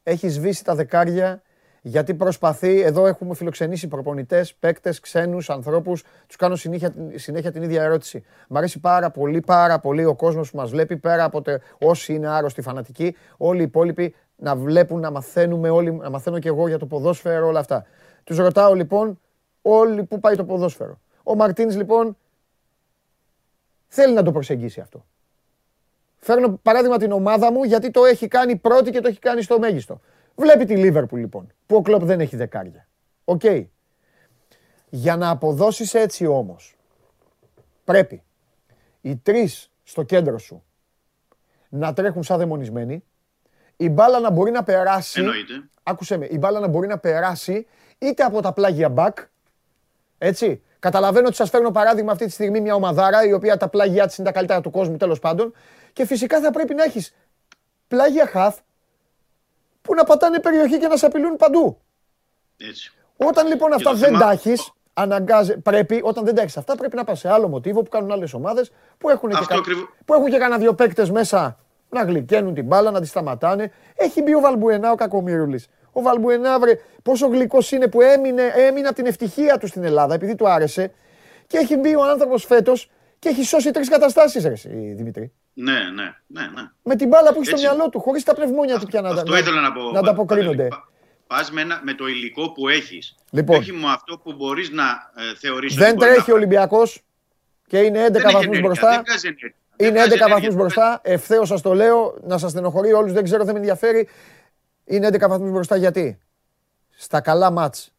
Έχεις 0.04 0.34
σβήσει 0.34 0.64
τα 0.64 0.76
δεκάρια 0.76 1.42
γιατί 1.82 2.14
προσπαθεί. 2.14 2.82
Εδώ 2.82 3.08
έχουμε 3.08 3.36
φιλοξενήσει 3.36 3.88
προπονητές, 3.88 4.54
παίκτες, 4.54 5.00
ξένους 5.00 5.50
ανθρώπους. 5.50 6.04
Τους 6.28 6.36
κάνω 6.36 6.56
συνέχεια, 6.56 6.94
συνέχεια 7.16 7.52
την 7.52 7.64
ίδια 7.64 7.84
ερώτηση. 7.84 8.24
Μ' 8.48 8.58
αρέσει 8.58 8.80
πάρα 8.80 9.10
πολύ, 9.10 9.42
πάρα 9.42 9.80
πολύ 9.80 10.06
ο 10.06 10.16
κόσμος 10.16 10.52
που 10.52 10.58
μας 10.58 10.70
βλέπει, 10.70 10.98
πέρα 10.98 11.24
από 11.24 11.42
τε, 11.42 11.58
όσοι 11.80 12.14
είναι 12.14 12.28
άρρωστοι 12.28 12.62
φανατικοί, 12.62 13.16
όλοι 13.38 13.60
οι 13.60 13.64
υπόλοιποι 13.64 14.16
να 14.36 14.56
βλέπουν, 14.56 15.00
να 15.00 15.12
μαθαίνουμε, 15.12 15.70
όλοι, 15.70 15.92
να 15.92 16.10
μαθαίνω 16.10 16.40
και 16.40 16.48
εγώ 16.48 16.68
για 16.68 16.78
το 16.78 16.86
ποδόσφαιρο, 16.86 17.48
όλα 17.48 17.60
αυτά. 17.60 17.86
Τους 18.24 18.38
ρωτάω 18.38 18.74
λοιπόν, 18.74 19.20
όλοι 19.62 20.04
πού 20.04 20.20
πάει 20.20 20.36
το 20.36 20.44
ποδόσφαιρο. 20.44 21.00
Ο 21.24 21.36
Μαρτίνς 21.36 21.76
λοιπόν 21.76 22.18
θέλει 23.88 24.14
να 24.14 24.24
το 24.24 24.32
προσεγγίσει 24.32 24.80
αυτό. 24.80 25.06
Φέρνω 26.18 26.60
παράδειγμα 26.62 26.98
την 26.98 27.12
ομάδα 27.12 27.52
μου 27.52 27.64
γιατί 27.64 27.92
το 27.92 28.06
έχει 28.06 28.28
κάνει 28.28 28.56
πρώτη 28.56 28.92
και 28.92 29.00
το 29.00 29.08
έχει 29.08 29.20
κάνει 29.20 29.42
στο 29.42 29.60
μέγιστο. 29.60 30.02
Βλέπει 30.36 30.66
τη 30.66 30.78
Λίβερπουλ 30.78 31.20
λοιπόν, 31.20 31.54
που 31.66 31.76
ο 31.76 31.82
Κλοπ 31.82 32.04
δεν 32.04 32.20
έχει 32.20 32.36
δεκάρια. 32.36 32.88
Οκ. 33.26 33.42
Για 34.90 35.16
να 35.16 35.30
αποδώσεις 35.30 35.94
έτσι 35.94 36.26
όμως, 36.26 36.76
πρέπει 37.84 38.24
οι 39.02 39.16
τρεις 39.16 39.72
στο 39.84 40.04
κέντρο 40.04 40.38
σου 40.38 40.64
να 41.70 41.94
τρέχουν 41.94 42.24
σαν 42.24 42.38
δαιμονισμένοι, 42.38 43.04
η 43.78 43.90
μπάλα 43.90 44.20
να 44.20 44.32
μπορεί 44.32 44.52
να 44.52 44.64
περάσει, 44.64 45.20
Εννοείται. 45.20 45.54
άκουσέ 45.84 46.18
με, 46.18 46.26
η 46.26 46.38
μπάλα 46.38 46.60
να 46.60 46.68
μπορεί 46.68 46.88
να 46.88 46.98
περάσει 46.98 47.68
είτε 47.98 48.24
από 48.24 48.42
τα 48.42 48.54
πλάγια 48.54 48.94
back, 48.98 49.14
έτσι. 50.18 50.62
Καταλαβαίνω 50.80 51.28
ότι 51.28 51.36
σας 51.36 51.50
φέρνω 51.50 51.72
παράδειγμα 51.72 52.12
αυτή 52.12 52.26
τη 52.26 52.32
στιγμή 52.32 52.62
μια 52.62 52.76
ομαδάρα 52.76 53.26
η 53.26 53.34
οποία 53.34 53.58
τα 53.58 53.70
πλάγια 53.70 54.08
της 54.08 54.18
είναι 54.18 54.28
τα 54.28 54.34
καλύτερα 54.34 54.62
του 54.62 54.72
κόσμου 54.72 54.98
τέλος 54.98 55.20
πάντων. 55.20 55.54
Και 55.94 56.06
φυσικά 56.06 56.40
θα 56.42 56.52
πρέπει 56.52 56.74
να 56.74 56.84
έχεις 56.84 57.16
πλάγια 57.88 58.28
χαφ 58.28 58.60
που 59.82 59.94
να 59.96 60.04
πατάνε 60.04 60.40
περιοχή 60.40 60.78
και 60.80 60.88
να 60.88 60.98
σε 60.98 61.06
απειλούν 61.06 61.36
παντού. 61.36 61.78
Έτσι. 62.58 62.94
Όταν 63.18 63.48
λοιπόν 63.48 63.74
αυτά 63.74 63.90
το 63.90 63.96
δεν 63.96 64.06
θέμα- 64.12 64.20
τα 64.20 64.32
έχεις, 64.32 64.72
αναγκάζει, 64.94 65.58
πρέπει, 65.58 66.00
όταν 66.04 66.26
δεν 66.26 66.36
τα 66.36 66.42
έχεις 66.42 66.58
αυτά, 66.58 66.76
πρέπει 66.76 66.96
να 66.96 67.04
πας 67.04 67.20
σε 67.20 67.30
άλλο 67.30 67.48
μοτίβο 67.48 67.82
που 67.82 67.90
κάνουν 67.90 68.12
άλλες 68.12 68.34
ομάδες 68.34 68.72
που 68.98 69.10
έχουν 69.10 69.30
και, 69.30 69.36
Αυτό 69.36 69.48
κα- 69.54 69.60
ακριβώς. 69.60 69.90
που 70.06 70.14
έχουν 70.14 70.26
και 70.26 70.38
κανένα 70.38 70.58
δύο 70.58 70.74
παίκτες 70.74 71.10
μέσα 71.12 71.60
να 71.90 72.04
γλυκαίνουν 72.04 72.54
την 72.54 72.66
μπάλα, 72.66 72.92
να 72.92 73.02
τη 73.02 73.08
σταματάνε. 73.08 73.72
Έχει 73.96 74.22
μπει 74.22 74.34
ο 74.36 74.40
Βαλμπουενά 74.40 74.92
ο 74.92 74.96
Κακομίρουλη. 74.96 75.64
Ο 75.92 76.02
Βαλμπουενά, 76.02 76.60
βρε, 76.60 76.80
πόσο 77.04 77.28
γλυκός 77.28 77.72
είναι 77.72 77.88
που 77.88 78.02
έμεινε, 78.02 78.42
έμεινε 78.56 78.88
από 78.88 78.96
την 78.96 79.06
ευτυχία 79.06 79.58
του 79.58 79.68
στην 79.68 79.84
Ελλάδα 79.84 80.14
επειδή 80.14 80.36
του 80.36 80.50
άρεσε. 80.50 80.92
Και 81.48 81.58
έχει 81.58 81.78
μπει 81.78 81.96
ο 81.96 82.04
άνθρωπος 82.04 82.46
φέτος 82.46 82.90
και 83.20 83.30
έχει 83.30 83.44
σώσει 83.44 83.72
τρεις 83.72 83.90
καταστάσεις, 83.90 84.44
ρε, 84.44 84.52
εσύ, 84.52 84.70
Δημήτρη. 84.98 85.32
Ναι, 85.54 85.74
ναι, 85.74 86.16
ναι. 86.28 86.42
ναι. 86.42 86.70
Με 86.84 86.96
την 86.96 87.08
μπάλα 87.08 87.30
που 87.34 87.36
έχει 87.36 87.46
στο 87.46 87.56
Έτσι. 87.56 87.66
μυαλό 87.68 87.90
του, 87.90 88.00
χωρίς 88.00 88.24
τα 88.24 88.34
πνευμόνια 88.36 88.80
του 88.80 88.86
πια 88.86 89.02
να, 89.02 89.10
Αυτό 89.10 89.32
να, 89.32 89.38
ήθελα 89.38 89.62
να 89.62 89.72
πω. 89.72 89.92
να 89.92 90.00
ανταποκρίνονται. 90.00 90.68
Πα 91.28 91.48
με, 91.52 91.62
ένα- 91.62 91.82
με 91.84 91.94
το 91.94 92.08
υλικό 92.08 92.52
που 92.52 92.70
έχεις. 92.70 93.16
Λοιπόν. 93.32 93.58
Όχι 93.58 93.72
με 93.72 93.92
αυτό 93.92 94.18
που 94.18 94.34
μπορείς 94.34 94.70
να 94.70 94.84
ε, 94.84 95.36
θεωρήσει. 95.36 95.78
Δεν 95.78 95.98
τρέχει 95.98 96.32
ο 96.32 96.36
Ολυμπιακός 96.36 97.04
και 97.68 97.78
είναι 97.80 98.06
11 98.06 98.32
βαθμούς 98.34 98.60
μπροστά. 98.60 99.04
Είναι 99.78 100.04
11 100.04 100.30
βαθμούς 100.30 100.56
μπροστά. 100.56 101.00
Ευθέως 101.04 101.48
σας 101.48 101.62
το 101.62 101.74
λέω, 101.74 102.18
να 102.24 102.38
σας 102.38 102.52
στενοχωρεί 102.52 102.94
όλους, 102.94 103.14
δεν 103.14 103.24
ξέρω, 103.24 103.44
δεν 103.44 103.54
με 103.54 103.60
ενδιαφέρει. 103.60 104.08
Είναι 104.86 105.08
11 105.08 105.28
βαθμούς 105.28 105.52
μπροστά 105.52 105.76
γιατί; 105.76 106.20
Στα 106.90 107.22
καλά 107.22 107.52
μάτς 107.52 107.94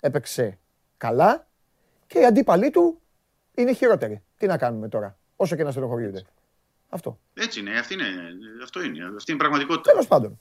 έπαιξε 0.00 0.58
καλά 0.96 1.46
και 2.06 2.18
οι 2.18 2.24
αντίπαλοι 2.24 2.70
του 2.70 3.00
είναι 3.54 3.72
χειρότεροι. 3.72 4.22
Τι 4.38 4.46
να 4.46 4.56
κάνουμε 4.58 4.88
τώρα, 4.88 5.18
όσο 5.36 5.56
και 5.56 5.64
να 5.64 5.70
στενοχωριούνται. 5.70 6.22
Αυτό. 6.88 7.18
Έτσι 7.34 7.60
είναι, 7.60 7.78
αυτή 7.78 7.94
είναι, 7.94 8.04
αυτό 8.62 8.82
είναι, 8.82 8.98
αυτή 9.16 9.32
είναι 9.32 9.40
η 9.40 9.44
πραγματικότητα. 9.44 9.90
Τέλος 9.90 10.06
πάντων. 10.06 10.40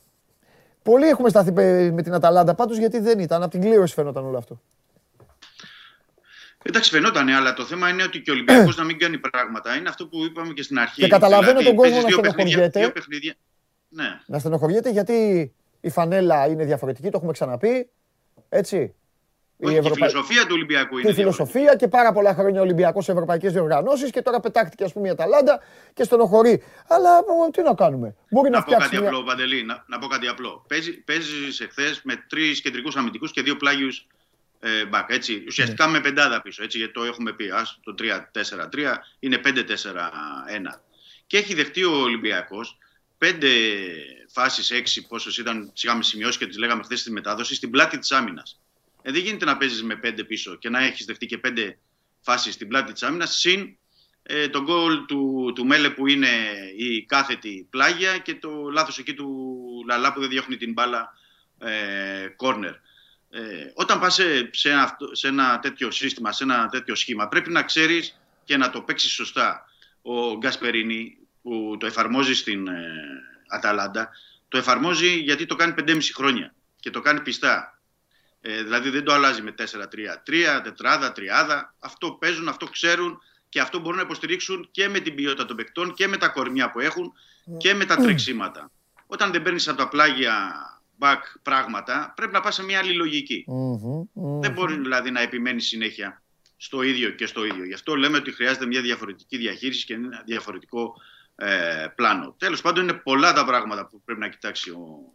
Πολλοί 0.83 1.07
έχουμε 1.07 1.29
σταθεί 1.29 1.51
πε- 1.51 1.93
με 1.93 2.01
την 2.01 2.13
Αταλάντα 2.13 2.55
πάντως 2.55 2.77
γιατί 2.77 2.99
δεν 2.99 3.19
ήταν. 3.19 3.41
Από 3.43 3.51
την 3.51 3.61
κλήρωση 3.61 3.93
φαινόταν 3.93 4.25
όλο 4.25 4.37
αυτό. 4.37 4.61
Εντάξει, 6.63 6.89
φαινόταν, 6.89 7.29
αλλά 7.29 7.53
το 7.53 7.65
θέμα 7.65 7.89
είναι 7.89 8.03
ότι 8.03 8.21
και 8.21 8.29
ο 8.31 8.33
Ολυμπιακός 8.33 8.77
να 8.77 8.83
μην 8.83 8.97
κάνει 8.99 9.17
πράγματα. 9.17 9.75
Είναι 9.75 9.89
αυτό 9.89 10.07
που 10.07 10.23
είπαμε 10.25 10.53
και 10.53 10.61
στην 10.63 10.79
αρχή. 10.79 11.01
Και 11.01 11.07
καταλαβαίνω 11.07 11.61
τον 11.61 11.75
κόσμο 11.75 11.81
παίζεις 11.93 12.01
να 12.03 12.07
δύο 12.09 12.19
παιχνίδια, 12.21 12.51
στενοχωριέται. 12.51 12.79
δύο 12.79 12.91
παιχνίδια. 12.91 13.35
Ναι, 13.89 14.19
Να 14.25 14.39
στενοχωριέται 14.39 14.89
γιατί 14.89 15.53
η 15.81 15.89
φανέλα 15.89 16.47
είναι 16.47 16.65
διαφορετική, 16.65 17.09
το 17.09 17.17
έχουμε 17.17 17.31
ξαναπεί. 17.31 17.89
Έτσι. 18.49 18.95
Όχι, 19.59 19.75
Ευρωπα- 19.75 20.05
η 20.05 20.09
φιλοσοφία 20.09 20.41
του 20.41 20.51
Ολυμπιακού 20.51 20.95
και 20.95 21.01
είναι 21.01 21.09
η 21.11 21.13
φιλοσοφία 21.13 21.75
και 21.75 21.87
πάρα 21.87 22.11
πολλά 22.13 22.33
χρόνια 22.33 22.61
Ολυμπιακός 22.61 23.03
σε 23.05 23.11
ευρωπαϊκέ 23.11 23.49
διοργανώσει 23.49 24.09
και 24.09 24.21
τώρα 24.21 24.39
πετάχτηκε 24.39 24.83
ας 24.83 24.93
πούμε 24.93 25.07
η 25.07 25.11
Αταλάντα 25.11 25.59
και 25.93 26.03
στενοχωρεί. 26.03 26.63
Αλλά 26.87 27.17
ο, 27.17 27.49
τι 27.51 27.61
να 27.61 27.73
κάνουμε; 27.73 28.15
Μπορεί 28.29 28.49
να, 28.49 28.57
Να 28.57 28.63
πω 28.63 28.71
φτιάξει. 28.71 28.89
κάτι 28.89 29.01
μια- 29.01 29.09
απλό, 29.09 29.23
Παντελή, 29.23 29.63
να, 29.63 29.83
να 29.87 29.99
πω 29.99 30.07
κάτι 30.07 30.27
απλό. 30.27 30.65
Παίζει 31.05 31.63
εχθές 31.63 32.01
με 32.03 32.23
τρεις 32.29 32.61
κεντρικούς 32.61 32.95
αμυντικούς 32.95 33.31
και 33.31 33.41
δύο 33.41 33.55
πλάγιους 33.55 34.07
ε, 34.59 34.85
μπακ. 34.85 35.09
Έτσι. 35.11 35.43
Ουσιαστικά 35.47 35.85
Ναι. 35.85 35.91
με 35.91 35.99
πεντάδα 35.99 36.41
πίσω. 36.41 36.63
Έτσι, 36.63 36.77
γιατί 36.77 36.93
το 36.93 37.03
έχουμε 37.03 37.33
πει. 37.33 37.49
Ας, 37.49 37.79
το 37.83 37.93
3-4-3 37.93 39.03
είναι 39.19 39.37
5-4-1. 39.37 40.81
Και 41.27 41.37
έχει 41.37 41.53
δεχτεί 41.53 41.83
ο 41.83 41.91
Ολυμπιακός 42.01 42.77
πέντε 43.17 43.47
φάσεις, 44.31 44.71
έξι 44.71 45.07
πόσες 45.07 45.37
ήταν, 45.37 45.71
τις 45.73 45.83
είχαμε 45.83 46.03
σημειώσει 46.03 46.37
και 46.37 46.47
τις 46.47 46.57
λέγαμε 46.57 46.83
χθες 46.83 46.99
στη 46.99 47.11
μετάδοση, 47.11 47.55
στην 47.55 47.69
πλάτη 47.69 47.97
της 47.97 48.11
άμυνας. 48.11 48.59
Ε, 49.07 49.11
δεν 49.11 49.21
γίνεται 49.21 49.45
να 49.45 49.57
παίζεις 49.57 49.83
με 49.83 49.95
πέντε 49.95 50.23
πίσω 50.23 50.55
και 50.55 50.69
να 50.69 50.83
έχεις 50.83 51.05
δεχτεί 51.05 51.25
και 51.25 51.37
πέντε 51.37 51.77
φάσεις 52.21 52.53
στην 52.53 52.67
πλάτη 52.67 52.91
της 52.91 53.03
άμυνας, 53.03 53.37
συν 53.37 53.77
ε, 54.23 54.47
τον 54.47 54.63
γκολ 54.63 55.05
του, 55.05 55.51
του 55.55 55.65
Μέλε 55.65 55.89
που 55.89 56.07
είναι 56.07 56.29
η 56.77 57.05
κάθετη 57.05 57.67
πλάγια 57.69 58.17
και 58.17 58.35
το 58.35 58.69
λάθος 58.69 58.97
εκεί 58.97 59.13
του 59.13 59.55
Λαλά 59.87 60.13
που 60.13 60.19
δεν 60.19 60.29
διώχνει 60.29 60.57
την 60.57 60.73
μπάλα 60.73 61.13
ε, 61.59 62.27
corner. 62.37 62.73
Ε, 63.29 63.71
όταν 63.73 63.99
πας 63.99 64.13
σε, 64.13 64.49
σε, 64.51 64.69
ένα, 64.69 64.81
αυτό- 64.83 65.15
σε 65.15 65.27
ένα 65.27 65.59
τέτοιο 65.59 65.91
σύστημα, 65.91 66.31
σε 66.31 66.43
ένα 66.43 66.67
τέτοιο 66.67 66.95
σχήμα, 66.95 67.27
πρέπει 67.27 67.49
να 67.49 67.63
ξέρεις 67.63 68.19
και 68.43 68.57
να 68.57 68.69
το 68.69 68.81
παίξεις 68.81 69.11
σωστά. 69.11 69.65
Ο 70.01 70.37
Γκασπερίνη 70.37 71.17
που 71.41 71.77
το 71.79 71.85
εφαρμόζει 71.85 72.33
στην 72.33 72.67
ε, 72.67 72.91
Αταλάντα, 73.47 74.09
το 74.47 74.57
εφαρμόζει 74.57 75.15
γιατί 75.17 75.45
το 75.45 75.55
κάνει 75.55 75.73
5,5 75.77 75.99
χρόνια 76.13 76.53
και 76.79 76.89
το 76.89 76.99
κάνει 77.01 77.21
πιστά. 77.21 77.76
Ε, 78.41 78.63
δηλαδή 78.63 78.89
δεν 78.89 79.03
το 79.03 79.13
αλλάζει 79.13 79.41
με 79.41 79.53
4-3-3, 79.57 80.61
τετράδα, 80.63 81.11
τριάδα. 81.11 81.73
Αυτό 81.79 82.11
παίζουν, 82.11 82.47
αυτό 82.47 82.65
ξέρουν 82.65 83.21
και 83.49 83.59
αυτό 83.59 83.79
μπορούν 83.79 83.97
να 83.97 84.03
υποστηρίξουν 84.03 84.67
και 84.71 84.89
με 84.89 84.99
την 84.99 85.15
ποιότητα 85.15 85.45
των 85.45 85.55
παικτών 85.55 85.93
και 85.93 86.07
με 86.07 86.17
τα 86.17 86.27
κορμιά 86.27 86.71
που 86.71 86.79
έχουν 86.79 87.13
και 87.57 87.73
με 87.73 87.85
τα 87.85 87.95
τρεξίματα. 87.95 88.71
Όταν 89.07 89.31
δεν 89.31 89.41
παίρνεις 89.41 89.67
από 89.67 89.77
τα 89.77 89.87
πλάγια 89.87 90.53
back 90.99 91.19
πράγματα, 91.41 92.13
πρέπει 92.15 92.33
να 92.33 92.39
πας 92.39 92.55
σε 92.55 92.63
μια 92.63 92.79
άλλη 92.79 92.93
λογική. 92.93 93.43
Μμμ, 93.47 94.03
μμμ. 94.13 94.41
Δεν 94.41 94.51
μπορείς 94.51 94.75
δηλαδή 94.75 95.11
να 95.11 95.21
επιμένεις 95.21 95.67
συνέχεια 95.67 96.21
στο 96.57 96.81
ίδιο 96.81 97.09
και 97.09 97.25
στο 97.25 97.45
ίδιο. 97.45 97.65
Γι' 97.65 97.73
αυτό 97.73 97.95
λέμε 97.95 98.17
ότι 98.17 98.31
χρειάζεται 98.31 98.65
μια 98.65 98.81
διαφορετική 98.81 99.37
διαχείριση 99.37 99.85
και 99.85 99.93
ένα 99.93 100.23
διαφορετικό 100.25 100.93
ε, 101.35 101.85
πλάνο. 101.95 102.35
Τέλος 102.37 102.61
πάντων 102.61 102.83
είναι 102.83 102.93
πολλά 102.93 103.33
τα 103.33 103.45
πράγματα 103.45 103.87
που 103.87 104.01
πρέπει 104.05 104.19
να 104.19 104.29
κοιτάξει 104.29 104.69
ο, 104.69 105.13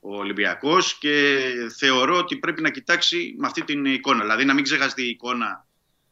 ο 0.00 0.16
Ολυμπιακός 0.16 0.98
και 0.98 1.38
θεωρώ 1.78 2.16
ότι 2.16 2.36
πρέπει 2.36 2.62
να 2.62 2.70
κοιτάξει 2.70 3.34
με 3.38 3.46
αυτή 3.46 3.64
την 3.64 3.84
εικόνα. 3.84 4.20
Δηλαδή 4.20 4.44
να 4.44 4.54
μην 4.54 4.64
ξεχαστεί 4.64 5.02
η 5.02 5.08
εικόνα 5.08 5.66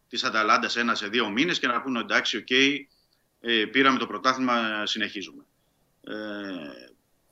της 0.08 0.24
Αταλάντας 0.24 0.72
σε 0.72 0.80
ένα 0.80 0.94
σε 0.94 1.08
δύο 1.08 1.28
μήνες 1.28 1.58
και 1.58 1.66
να 1.66 1.82
πούνε 1.82 2.00
εντάξει, 2.00 2.36
οκ, 2.36 2.50
ε, 3.40 3.64
πήραμε 3.64 3.98
το 3.98 4.06
πρωτάθλημα, 4.06 4.86
συνεχίζουμε. 4.86 5.44
Ε, 6.00 6.14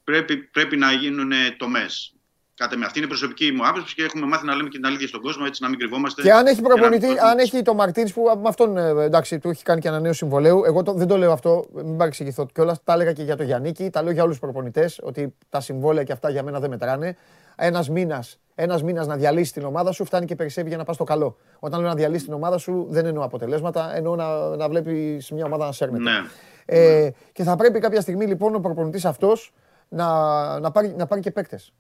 πρέπει, 0.05 0.36
πρέπει 0.36 0.76
να 0.76 0.93
γίνουν 0.93 1.32
τομές. 1.56 2.14
Κατά 2.56 2.78
με 2.78 2.85
αυτή 2.85 2.98
είναι 2.98 3.06
η 3.06 3.09
προσωπική 3.09 3.52
μου 3.52 3.66
άποψη 3.66 3.94
και 3.94 4.02
έχουμε 4.02 4.26
μάθει 4.26 4.47
να 4.47 4.55
λέμε 4.55 4.68
και 4.68 4.76
την 4.76 4.86
αλήθεια 4.86 5.09
στον 5.09 5.20
κόσμο, 5.20 5.44
έτσι 5.47 5.62
να 5.62 5.68
μην 5.68 5.78
κρυβόμαστε. 5.78 6.22
Και 6.22 6.32
αν 6.32 6.47
έχει 6.47 6.60
για 6.60 6.68
να 6.68 6.74
μην 6.74 6.81
προπονητή, 6.81 7.06
προσπαθούμε. 7.06 7.31
αν 7.31 7.39
έχει 7.39 7.62
το 7.62 7.74
Μαρτίν 7.74 8.12
που 8.12 8.22
με 8.43 8.48
αυτόν 8.48 8.76
ε, 8.76 9.05
εντάξει, 9.05 9.39
του 9.39 9.48
έχει 9.48 9.62
κάνει 9.62 9.81
και 9.81 9.89
ανανέωση 9.89 10.18
συμβολέου. 10.18 10.64
Εγώ 10.64 10.82
το, 10.82 10.93
δεν 10.93 11.06
το 11.06 11.16
λέω 11.16 11.32
αυτό, 11.32 11.64
μην 11.72 11.97
παρεξηγηθώ 11.97 12.47
κιόλας. 12.52 12.78
Τα 12.85 12.93
έλεγα 12.93 13.12
και 13.12 13.22
για 13.22 13.36
τον 13.36 13.47
Γιάννικη, 13.47 13.90
τα 13.90 14.02
λέω 14.02 14.12
για 14.12 14.22
όλους 14.22 14.39
τους 14.39 14.44
προπονητές, 14.44 15.01
ότι 15.02 15.35
τα 15.48 15.60
συμβόλαια 15.60 16.02
και 16.05 16.12
αυτά 16.12 16.31
για 16.31 16.43
μένα 16.43 16.60
δεν 16.60 16.70
μετράνε. 16.70 17.16
Ένας 17.56 17.89
μήνας 17.89 18.39
ένας 18.55 18.82
μήνας 18.82 19.06
να 19.06 19.16
διαλύσει 19.16 19.52
την 19.52 19.64
ομάδα 19.64 19.93
σου 19.93 20.05
φτάνει 20.05 20.26
και 20.26 20.35
περισσεύει 20.35 20.68
για 20.68 20.76
να 20.76 20.85
πας 20.85 20.94
στο 20.94 21.05
καλό. 21.05 21.36
Όταν 21.59 21.81
λέω 21.81 21.89
να 21.89 21.94
διαλύσει 21.94 22.24
την 22.24 22.32
ομάδα 22.32 22.59
σου, 22.59 22.86
δεν 22.90 23.06
εννοώ 23.06 23.24
αποτελέσματα, 23.24 23.97
εννοώ 23.97 24.16
να, 24.16 24.56
να 24.56 24.68
βλέπεις 24.68 25.31
μια 25.31 25.44
ομάδα 25.44 25.64
να 25.66 25.72
σέρνεται. 25.72 26.02
Ναι. 26.02 26.24
Ε, 26.66 27.10
και 27.32 27.43
θα 27.43 27.56
πρέπει 27.56 27.78
κάποια 27.78 28.01
στιγμή 28.01 28.26
λοιπόν 28.26 28.55
ο 28.55 28.60
προπονητής 28.60 29.05
αυτός 29.05 29.52
να, 29.89 30.60
να, 30.60 30.70
πάρει, 30.70 30.94
να 30.97 31.06
πάρει 31.06 31.20
και 31.20 31.31
παίκτες. 31.31 31.72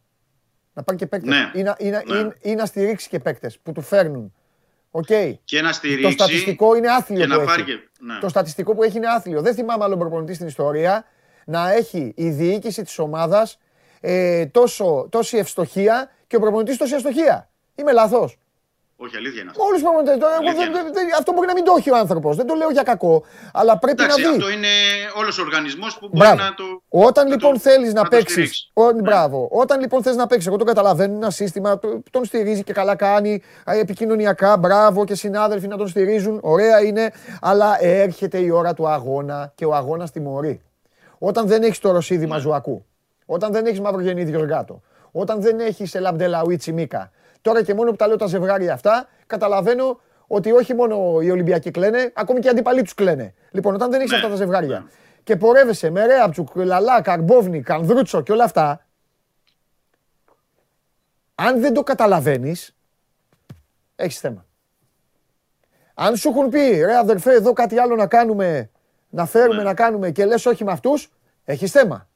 Να 0.74 0.82
πάρει 0.82 0.98
και 0.98 1.06
παίκτες. 1.06 1.28
Ναι. 1.30 1.50
Ή, 1.54 1.62
να, 1.62 1.76
ή, 1.78 1.90
να, 1.90 2.02
Ναι. 2.06 2.18
ή- 2.18 2.50
ή 2.50 2.54
να 2.54 2.66
στηρίξει 2.66 3.08
και 3.08 3.18
παίκτες 3.18 3.58
που 3.58 3.72
του 3.72 3.80
φέρνουν. 3.80 4.32
Οκ. 4.90 5.06
Και 5.44 5.60
να 5.62 5.72
στηρίξει. 5.72 6.02
Το 6.02 6.10
στατιστικό 6.10 6.74
είναι 6.74 6.88
άθλιο 6.90 7.18
και 7.20 7.24
που 7.24 7.28
να 7.28 7.34
έχει. 7.36 7.44
πάρει 7.44 7.62
και- 7.64 7.88
ναι. 8.00 8.18
Το 8.20 8.28
στατιστικό 8.28 8.74
που 8.74 8.82
έχει 8.82 8.96
είναι 8.96 9.06
άθλιο. 9.08 9.42
Δεν 9.42 9.54
θυμάμαι 9.54 9.84
άλλον 9.84 9.98
προπονητή 9.98 10.34
στην 10.34 10.46
ιστορία 10.46 11.04
να 11.46 11.72
έχει 11.72 12.12
η 12.16 12.28
διοίκηση 12.30 12.82
της 12.82 12.98
ομάδας 12.98 13.58
ε, 14.00 14.46
τόσο, 14.46 15.06
τόση 15.10 15.36
ευστοχία 15.36 16.10
και 16.26 16.36
ο 16.36 16.40
προπονητής 16.40 16.76
τόση 16.76 16.94
αστοχία. 16.94 17.48
Είμαι 17.74 17.92
λάθος. 17.92 18.38
Όχι, 19.04 19.16
αλήθεια 19.16 19.40
είναι 19.40 19.50
αυτό. 19.50 19.62
Όλους 19.64 19.78
του 19.78 19.84
προπονητές. 19.84 20.16
τώρα, 20.16 20.34
εγώ 20.40 20.48
Αλήθεια 20.48 20.70
δεν- 20.82 20.92
δεν- 20.92 21.14
Αυτό 21.18 21.32
μπορεί 21.32 21.46
να 21.46 21.52
μην 21.58 21.64
το 21.64 21.74
έχει 21.78 21.90
ο 21.90 21.96
άνθρωπος. 21.96 22.36
Δεν 22.36 22.46
το 22.46 22.54
λέω 22.54 22.70
για 22.70 22.82
κακό. 22.82 23.14
Αλλά 23.52 23.78
πρέπει 23.78 24.02
Εντάξει, 24.02 24.22
να 24.22 24.28
δει. 24.30 24.36
αυτό 24.36 24.50
είναι 24.50 24.72
όλος 25.20 25.38
ο 25.38 25.42
οργανισμός 25.42 25.92
που 25.98 26.08
μπορεί 26.08 26.18
Μπράβο. 26.26 26.42
να 26.42 26.54
το. 26.54 26.64
Όταν 26.88 27.24
να 27.28 27.30
λοιπόν 27.34 27.52
το- 27.52 27.58
θέλεις 27.58 27.92
να 27.92 28.02
το 28.02 28.08
παίξει. 28.08 28.32
στηρίξει. 28.32 28.70
Μπράβο. 29.02 29.48
Όταν 29.50 29.80
λοιπόν 29.80 30.02
θες 30.02 30.16
να 30.16 30.26
παίξεις, 30.26 30.46
εγώ 30.48 30.56
το 30.56 30.64
καταλαβαίνω, 30.64 31.14
ένα 31.14 31.30
σύστημα, 31.30 31.78
το- 31.78 32.02
τον 32.10 32.24
στηρίζει 32.24 32.62
και 32.64 32.72
καλά 32.72 32.94
κάνει. 32.96 33.42
ε, 33.66 33.78
Επικοινωνιακά, 33.78 34.56
μπράβο 34.56 35.04
και 35.04 35.14
συνάδελφοι 35.14 35.66
να 35.68 35.76
τον 35.76 35.88
στηρίζουν. 35.88 36.38
Ωραία 36.42 36.80
είναι. 36.84 37.10
Αλλά 37.40 37.76
έρχεται 37.84 38.38
η 38.38 38.50
ώρα 38.50 38.74
του 38.74 38.88
αγώνα 38.88 39.52
και 39.54 39.64
ο 39.64 39.74
αγώνας 39.74 40.10
τιμωρεί. 40.10 40.62
Όταν 41.18 41.46
δεν 41.46 41.62
έχεις 41.62 41.78
το 41.78 41.90
Ρωσίδη 41.92 42.26
Μαζουακού, 42.26 42.84
όταν 43.26 43.52
δεν 43.52 43.66
έχεις 43.66 43.80
Μαυρογεννίδη 43.80 44.30
Γεωργάτο, 44.30 44.80
όταν 45.12 45.40
δεν 45.42 45.60
έχεις 45.60 45.94
Ελαμπντελαουί 45.94 46.56
Τσιμίκα. 46.56 47.10
Τώρα 47.44 47.62
και 47.62 47.74
μόνο 47.74 47.90
που 47.90 47.96
τα 47.96 48.06
λέω 48.06 48.16
τα 48.16 48.26
ζευγάρια 48.26 48.72
αυτά, 48.72 49.08
καταλαβαίνω 49.26 50.00
ότι 50.26 50.52
όχι 50.52 50.74
μόνο 50.74 51.20
οι 51.20 51.30
Ολυμπιακοί 51.30 51.70
κλαίνε, 51.70 52.12
ακόμη 52.14 52.40
και 52.40 52.46
οι 52.46 52.50
αντίπαλοι 52.50 52.82
τους 52.82 52.94
κλαίνε. 52.94 53.34
Λοιπόν, 53.50 53.74
όταν 53.74 53.90
δεν 53.90 54.00
έχεις 54.00 54.10
Ναι, 54.10 54.16
αυτά 54.16 54.28
τα 54.28 54.34
ζευγάρια 54.36 54.86
και 55.22 55.36
πορεύεσαι 55.36 55.90
με 55.90 56.06
Ρέαπτσουκ, 56.06 56.54
Λαλά, 56.54 57.00
Καρμπόβνη, 57.02 57.62
Κανδρούτσο 57.62 58.20
και 58.22 58.32
όλα 58.32 58.44
αυτά, 58.44 58.86
αν 61.34 61.60
δεν 61.60 61.72
το 61.74 61.82
καταλαβαίνεις, 61.82 62.76
έχεις 63.96 64.18
θέμα. 64.18 64.46
Αν 65.94 66.16
σου 66.16 66.28
έχουν 66.28 66.48
πει, 66.48 66.82
ρε 66.84 66.96
αδερφέ, 66.96 67.32
εδώ 67.32 67.52
κάτι 67.52 67.78
άλλο 67.78 67.96
να 67.96 68.06
κάνουμε, 68.06 68.70
να 69.10 69.26
φέρουμε 69.26 69.56
Ναι. 69.56 69.62
να 69.62 69.74
κάνουμε 69.74 70.10
και 70.10 70.24
λες 70.24 70.46
όχι 70.46 70.64
με 70.64 70.72
αυτούς, 70.72 71.12
έχεις 71.44 71.70
θέμα. 71.70 72.08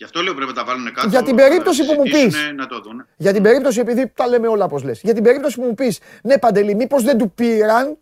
Γι' 0.00 0.06
αυτό 0.06 0.22
λέω 0.22 0.34
πρέπει 0.34 0.50
να 0.50 0.56
τα 0.56 0.64
βάλουν 0.64 0.92
κάτω. 0.92 1.08
Για 1.08 1.22
την 1.22 1.34
να 1.34 1.42
περίπτωση 1.42 1.84
που 1.86 1.92
μου 1.94 2.06
συζητήσουν, 2.06 2.30
πεις. 2.46 2.52
Να 2.56 2.66
το 2.66 2.80
δουν. 2.80 3.06
Για 3.16 3.32
την 3.32 3.42
περίπτωση, 3.42 3.80
επειδή 3.80 4.08
τα 4.14 4.26
λέμε 4.28 4.48
όλα 4.48 4.64
όπως 4.64 4.82
λες, 4.82 5.00
για 5.00 5.14
την 5.14 5.22
περίπτωση 5.22 5.56
που 5.56 5.62
μου 5.66 5.74
πεις, 5.74 5.98
ναι 6.22 6.38
Παντελή, 6.38 6.74
μήπως 6.74 7.02
δεν 7.02 7.18
του 7.18 7.30
πήραν, 7.30 7.96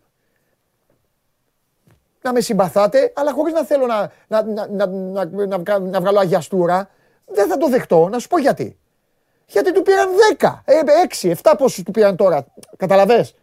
να 2.21 2.33
με 2.33 2.41
συμπαθάτε, 2.41 3.13
αλλά 3.15 3.31
χωρίς 3.31 3.53
να 3.53 3.63
θέλω 3.65 3.85
να, 3.85 4.11
να, 4.27 4.43
να, 4.43 4.67
να, 4.67 4.85
να, 4.85 5.45
να, 5.45 5.57
βγα- 5.59 5.79
να 5.79 5.99
βγάλω 5.99 6.19
αγιαστούρα, 6.19 6.89
δεν 7.25 7.47
θα 7.47 7.57
το 7.57 7.67
δεχτώ. 7.67 8.07
Να 8.11 8.19
σου 8.19 8.27
πω 8.27 8.39
γιατί. 8.39 8.77
Γιατί 9.47 9.73
του 9.73 9.81
πήραν 9.81 10.07
10, 10.37 10.61
ε, 10.65 10.79
6, 11.21 11.31
7 11.43 11.53
πόσους 11.57 11.83
του 11.83 11.91
πήραν 11.91 12.15
τώρα. 12.15 12.45
Καταλαβες; 12.77 13.35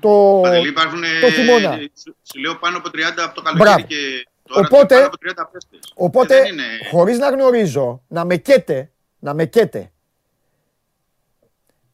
Το, 0.00 0.38
Παντελή, 0.42 0.68
υπάρχουν. 0.68 1.00
το 1.20 1.30
χειμώνα. 1.30 1.72
Σου, 2.02 2.16
σου 2.22 2.40
λέω 2.40 2.54
πάνω 2.56 2.76
από 2.76 2.88
30 2.88 3.22
από 3.24 3.34
το 3.34 3.42
καλοκαίρι 3.42 3.68
Μπράβο. 3.70 3.86
και 3.86 4.28
τώρα 4.54 4.66
Οπότε- 4.70 4.94
πάνω 4.94 5.06
από 5.06 5.16
30 5.16 5.50
παίχτες. 5.52 5.92
Οπότε, 5.94 6.36
Ε, 6.36 6.40
δεν 6.40 6.52
είναι... 6.52 6.62
χωρίς 6.90 7.18
να 7.18 7.30
γνωρίζω, 7.30 8.02
να 8.08 8.24
με 8.24 8.36
καίτε, 8.36 8.90
να 9.18 9.34
με 9.34 9.44
καίτε, 9.46 9.92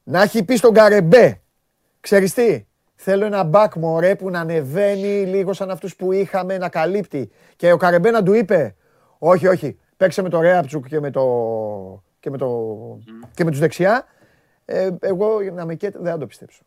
να 0.03 0.23
έχει 0.23 0.45
πει 0.45 0.57
στον 0.57 0.75
Καρεμπέ, 0.75 1.41
ξέρεις 2.01 2.35
τι, 2.35 2.67
θέλω 2.95 3.25
ένα 3.25 3.43
μπακ 3.45 3.75
μωρέ 3.75 4.15
που 4.17 4.31
να 4.31 4.41
ανεβαίνει 4.41 5.25
λίγο 5.27 5.53
σαν 5.53 5.71
αυτούς 5.71 5.97
που 5.97 6.13
είχαμε, 6.13 6.59
να 6.59 6.69
καλύπτει. 6.69 7.31
Και 7.57 7.73
ο 7.73 7.77
Καρεμπέ 7.77 8.11
να 8.11 8.23
του 8.23 8.33
είπε, 8.33 8.75
όχι, 9.19 9.47
όχι, 9.47 9.79
παίξε 9.97 10.23
με 10.23 10.29
το 10.29 10.41
Ρέαπτσουκ 10.41 10.87
και 10.89 11.01
με, 11.01 11.11
το, 11.11 11.25
και 12.21 12.31
με, 12.31 12.39
το, 12.39 12.49
και 13.35 13.45
με 13.45 13.51
τους 13.51 13.61
δεξιά. 13.61 14.07
Ε, 14.65 14.91
εγώ 15.01 15.41
να 15.53 15.65
με 15.65 15.75
καίτε 15.75 15.99
δεν 16.03 16.13
θα 16.13 16.19
το 16.19 16.27
πιστέψω. 16.27 16.63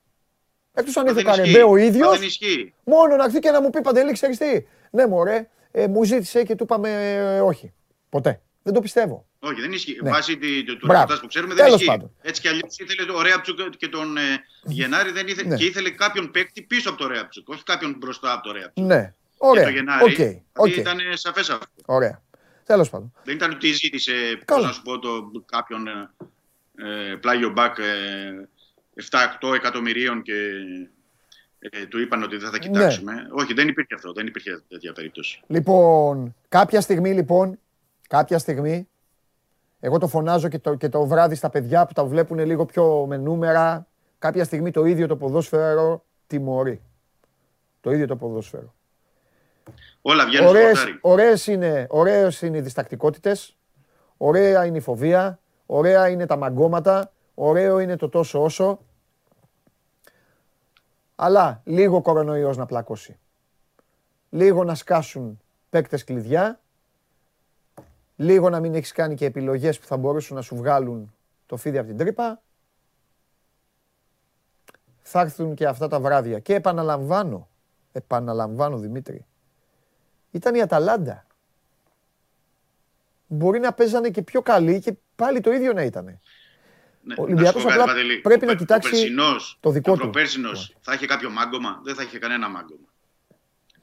Εκτός 0.74 0.98
αν 0.98 1.04
Μα 1.04 1.10
ήρθε 1.12 1.22
ο 1.22 1.24
δεν 1.24 1.32
Καρεμπέ 1.36 1.50
ισχύει. 1.58 1.64
ο 1.64 1.72
Μα 1.72 1.82
ίδιος, 1.82 2.18
Δεν 2.20 2.28
ισχύει. 2.28 2.74
Μόνο 2.84 3.16
να 3.16 3.24
έρθει 3.24 3.40
και 3.40 3.52
να 3.52 3.62
μου 3.62 3.70
πει 3.70 3.82
Παντελή, 3.82 4.12
ξέρεις 4.12 4.38
τι. 4.38 4.66
Ναι, 4.92 5.08
μωρέ, 5.08 5.48
ε, 5.72 5.88
μου 5.88 6.04
ζήτησε 6.04 6.44
και 6.44 6.56
του 6.56 6.64
είπαμε 6.64 7.16
ε, 7.16 7.40
όχι. 7.42 7.74
Ποτέ. 8.10 8.42
Δεν 8.64 8.74
το 8.74 8.80
πιστεύω. 8.82 9.26
Όχι, 9.40 9.62
δεν 9.62 9.72
ισχύει. 9.72 10.00
Ναι. 10.04 10.10
Βάσει 10.10 10.38
τη- 10.38 10.64
του, 10.64 10.78
του 10.78 10.86
Μπράβο. 10.86 10.94
ρεπορτάζ 11.02 11.20
που 11.20 11.28
ξέρουμε 11.28 11.54
δεν 11.54 11.64
Τέλος 11.64 11.80
ισχύει. 11.80 11.92
πάντων. 11.92 12.12
Έτσι 12.22 12.42
κι 12.42 12.48
αλλιώς 12.48 12.78
ήθελε 12.78 13.06
το 13.06 13.22
Ρέαμπτσιουκ 13.22 13.60
και 13.78 13.88
τον 13.88 14.18
ε, 14.18 14.22
Γενάρη 14.64 15.12
δεν 15.12 15.28
ήθελε, 15.28 15.48
Ναι. 15.48 15.56
και 15.56 15.66
ήθελε 15.66 15.90
κάποιον 15.90 16.32
παίκτη 16.32 16.62
πίσω 16.62 16.90
από 16.90 16.98
το 16.98 17.08
Ρέαμπτσιουκ. 17.08 17.50
Όχι 17.50 17.64
κάποιον 17.64 17.96
μπροστά 17.98 18.34
από 18.34 18.44
το 18.44 18.52
Ρέαμπτσιουκ. 18.52 18.86
Ναι. 18.86 19.14
Και 19.32 19.36
Ωραία. 19.38 19.64
το 19.64 19.70
Γενάρη. 19.70 20.04
Οκ. 20.04 20.10
δηλαδή 20.16 20.44
οκ. 20.56 20.76
Ήταν 20.76 20.98
σαφές 21.14 21.50
αυτό. 21.50 21.66
Ωραία. 21.86 22.22
Τέλος 22.66 22.90
πάντων. 22.90 23.14
Δεν 23.24 23.36
ήταν 23.36 23.52
ότι 23.52 23.72
ζήτησε, 23.72 24.12
Καλά. 24.46 24.60
πώς 24.60 24.64
να 24.68 24.72
σου 24.72 24.82
πω, 24.82 25.00
το, 25.00 25.32
κάποιον 25.46 25.88
ε, 25.88 26.10
ε, 27.12 27.16
πλάγιο 27.16 27.50
μπακ 27.50 27.78
ε, 27.78 27.84
7-8 29.50 29.54
εκατομμυρίων 29.56 30.22
και 30.22 30.34
ε, 31.60 31.86
του 31.86 32.00
είπαν 32.00 32.24
ότι 32.24 32.36
Ναι. 32.36 32.42
δεν 32.42 32.52
θα 32.52 32.58
κοιτάξουμε. 32.58 33.14
Όχι, 33.32 33.54
δεν 33.54 33.68
υπήρχε 33.68 33.94
αυτό. 33.94 34.14
Δεν 34.14 34.28
υπήρχε 34.28 34.62
τέτοια 34.68 34.94
περίπτωση. 34.94 35.42
Λοιπόν, 35.48 36.36
κάποια 36.50 36.82
στιγμή 36.82 37.14
λοιπόν, 37.14 37.60
κάποια 38.10 38.38
στιγμή, 38.40 38.88
εγώ 39.80 39.98
το 39.98 40.08
φωνάζω 40.08 40.48
και 40.48 40.60
το, 40.60 40.76
και 40.76 40.90
το 40.90 41.06
βράδυ 41.06 41.36
στα 41.36 41.50
παιδιά 41.50 41.86
που 41.86 41.94
τα 41.94 42.06
βλέπουν 42.06 42.40
λίγο 42.40 42.66
πιο 42.66 43.06
με 43.08 43.18
νούμερα, 43.18 43.88
κάποια 44.20 44.44
στιγμή 44.44 44.72
το 44.72 44.86
ίδιο 44.86 45.08
το 45.08 45.16
ποδόσφαιρο 45.16 46.04
τιμωρεί. 46.28 46.82
Το 47.82 47.92
ίδιο 47.92 48.08
το 48.08 48.16
ποδόσφαιρο. 48.16 48.74
Όλα 50.02 50.26
βγαίνουν 50.26 50.48
στο 50.48 50.58
Ωραίες, 50.58 50.78
χορτάρι. 50.78 50.98
ωραίες, 51.02 51.48
είναι, 51.48 51.88
ωραίες 51.90 52.42
είναι 52.42 52.58
οι 52.58 52.62
διστακτικότητες, 52.62 53.58
ωραία 54.18 54.66
είναι 54.66 54.78
η 54.78 54.82
φοβία, 54.82 55.40
ωραία 55.66 56.10
είναι 56.10 56.26
τα 56.26 56.36
μαγκώματα, 56.38 57.12
ωραίο 57.34 57.80
είναι 57.80 57.96
το 57.96 58.10
τόσο 58.10 58.44
όσο, 58.44 58.80
αλλά 61.22 61.62
λίγο 61.64 62.02
κορονοϊός 62.02 62.58
να 62.58 62.66
πλακώσει. 62.66 63.20
Λίγο 64.30 64.64
να 64.64 64.76
σκάσουν 64.76 65.42
παίκτες 65.70 66.04
κλειδιά, 66.04 66.60
λίγο 68.16 68.50
να 68.50 68.60
μην 68.60 68.76
έχεις 68.76 68.92
κάνει 68.92 69.16
και 69.16 69.26
επιλογές 69.26 69.80
που 69.80 69.86
θα 69.86 69.98
μπορούσαν 69.98 70.36
να 70.36 70.42
σου 70.42 70.56
βγάλουν 70.56 71.14
το 71.46 71.58
φίδι 71.58 71.78
από 71.78 71.88
την 71.88 71.98
τρύπα. 71.98 72.42
Θα 75.02 75.20
έρθουν 75.20 75.56
και 75.56 75.68
αυτά 75.68 75.88
τα 75.88 76.00
βράδια. 76.00 76.40
Και 76.40 76.54
επαναλαμβάνω, 76.54 77.48
επαναλαμβάνω 77.92 78.78
Δημήτρη, 78.78 79.26
ήταν 80.32 80.56
η 80.56 80.62
Αταλάντα. 80.62 81.26
Μπορεί 83.28 83.60
να 83.60 83.74
παίζανε 83.74 84.10
και 84.10 84.22
πιο 84.22 84.42
καλή 84.42 84.80
και 84.80 84.94
πάλι 85.16 85.42
το 85.42 85.52
ίδιο 85.52 85.74
να 85.74 85.84
ήταν. 85.84 86.20
Ναι, 87.10 87.16
Ο 87.18 87.22
Ολυμπιακός 87.24 87.54
να 87.54 87.60
σου 87.60 87.66
πω 87.66 87.70
κάτι, 87.70 87.82
απλά 87.82 87.94
Παντελή. 87.94 88.18
πρέπει 88.20 88.44
Ο 88.44 88.48
να 88.48 88.52
Πε- 88.52 88.60
κοιτάξει 88.62 88.88
ο 88.88 88.92
περσινός 88.92 89.58
το 89.60 89.70
δικό 89.70 89.92
και 89.92 89.98
του. 89.98 90.08
Ο 90.08 90.10
προπέρσινος 90.10 90.76
θα 90.82 90.94
είχε 90.94 91.06
κάποιο 91.06 91.30
μάγκωμα, 91.30 91.80
δεν 91.84 91.96
θα 91.96 92.04
είχε 92.04 92.20
κανένα 92.20 92.50
μάγκωμα. 92.50 92.88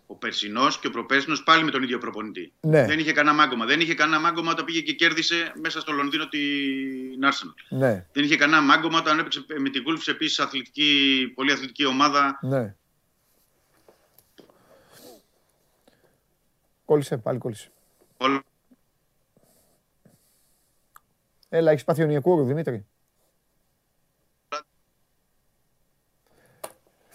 Ο 0.07 0.15
περσινός 0.15 0.79
και 0.79 0.87
ο 0.87 0.91
προπέρσινος 0.91 1.43
πάλι 1.43 1.65
με 1.65 1.71
τον 1.71 1.83
ίδιο 1.83 1.99
προπονητή. 1.99 2.53
Ναι. 2.61 2.87
Δεν 2.87 2.99
είχε 2.99 3.13
κανένα 3.13 3.37
μάγκωμα. 3.37 3.65
Δεν 3.65 3.81
είχε 3.81 3.95
κανένα 3.95 4.21
μάγκωμα 4.21 4.51
όταν 4.51 4.65
πήγε 4.65 4.81
και 4.81 4.93
κέρδισε 4.93 5.53
μέσα 5.63 5.81
στο 5.81 5.93
Λονδίνο 5.93 6.29
την 6.29 7.21
Arsenal. 7.25 7.55
Ναι, 7.79 8.07
Δεν 8.13 8.25
είχε 8.25 8.37
κανένα 8.37 8.61
μάγκωμα 8.63 8.99
όταν 8.99 9.19
έπαιξε 9.19 9.45
με 9.59 9.71
την 9.71 9.85
Wolves 9.89 10.09
επίσης 10.09 10.39
αθλητική, 10.39 11.33
πολύ 11.35 11.53
αθλητική 11.53 11.85
ομάδα. 11.87 12.39
ναι. 12.43 12.75
Κόλλησε, 16.85 17.17
πάλι 17.17 17.39
κόλλησε. 17.39 17.69
Όλα- 18.17 18.43
Έλα, 21.49 21.71
έχεις 21.71 21.85
πάθει 21.85 22.03
ονιακούρου, 22.03 22.45
Δημήτρη. 22.45 22.87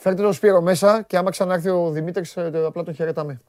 Φέρτε 0.03 0.21
τον 0.21 0.33
Σπύρο 0.33 0.61
μέσα 0.61 1.01
και 1.01 1.17
άμα 1.17 1.29
ξανάρθει 1.29 1.69
ο 1.69 1.89
Δημήτρης, 1.89 2.37
ε, 2.37 2.51
απλά 2.65 2.83
τον 2.83 2.93
χαιρετάμε. 2.93 3.41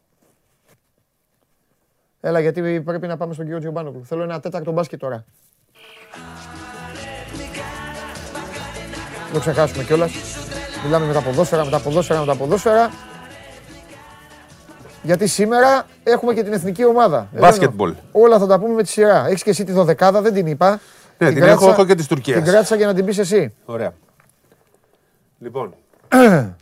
Έλα, 2.20 2.40
γιατί 2.40 2.80
πρέπει 2.80 3.06
να 3.06 3.16
πάμε 3.16 3.32
στον 3.32 3.44
κύριο 3.44 3.60
Τζιομπάνογλου. 3.60 4.04
Θέλω 4.04 4.22
ένα 4.22 4.40
τέταρτο 4.40 4.72
μπάσκετ 4.72 5.00
τώρα. 5.00 5.24
Δεν 9.24 9.32
το 9.32 9.38
ξεχάσουμε 9.38 9.84
κιόλας. 9.84 10.12
Μιλάμε 10.84 11.06
με 11.06 11.12
τα 11.12 11.22
ποδόσφαιρα, 11.22 11.64
με 11.64 11.70
τα 11.70 11.80
ποδόσφαιρα, 11.80 12.20
με 12.20 12.26
τα 12.26 12.36
ποδόσφαιρα. 12.36 12.90
Γιατί 15.02 15.26
σήμερα 15.26 15.86
έχουμε 16.02 16.34
και 16.34 16.42
την 16.42 16.52
εθνική 16.52 16.84
ομάδα. 16.84 17.28
Εδώ 17.32 17.40
Μπάσκετμπολ. 17.40 17.90
είναι. 17.90 18.00
Όλα 18.12 18.38
θα 18.38 18.46
τα 18.46 18.58
πούμε 18.58 18.74
με 18.74 18.82
τη 18.82 18.88
σειρά. 18.88 19.26
Έχεις 19.26 19.42
και 19.42 19.50
εσύ 19.50 19.64
τη 19.64 19.72
δωδεκάδα, 19.72 20.22
δεν 20.22 20.32
την 20.32 20.46
είπα. 20.46 20.80
Ναι, 21.18 21.32
την 21.32 21.42
έχω, 21.42 21.70
έχω 21.70 21.86
και 21.86 21.94
της 21.94 22.06
Τουρκίας. 22.06 22.42
Την 22.42 22.52
κράτησα 22.52 22.76
για 22.76 22.86
να 22.86 22.94
την 22.94 23.04
πεις 23.04 23.18
εσύ. 23.18 23.54
Ωραία. 23.64 23.92
Λοιπόν. 25.38 25.74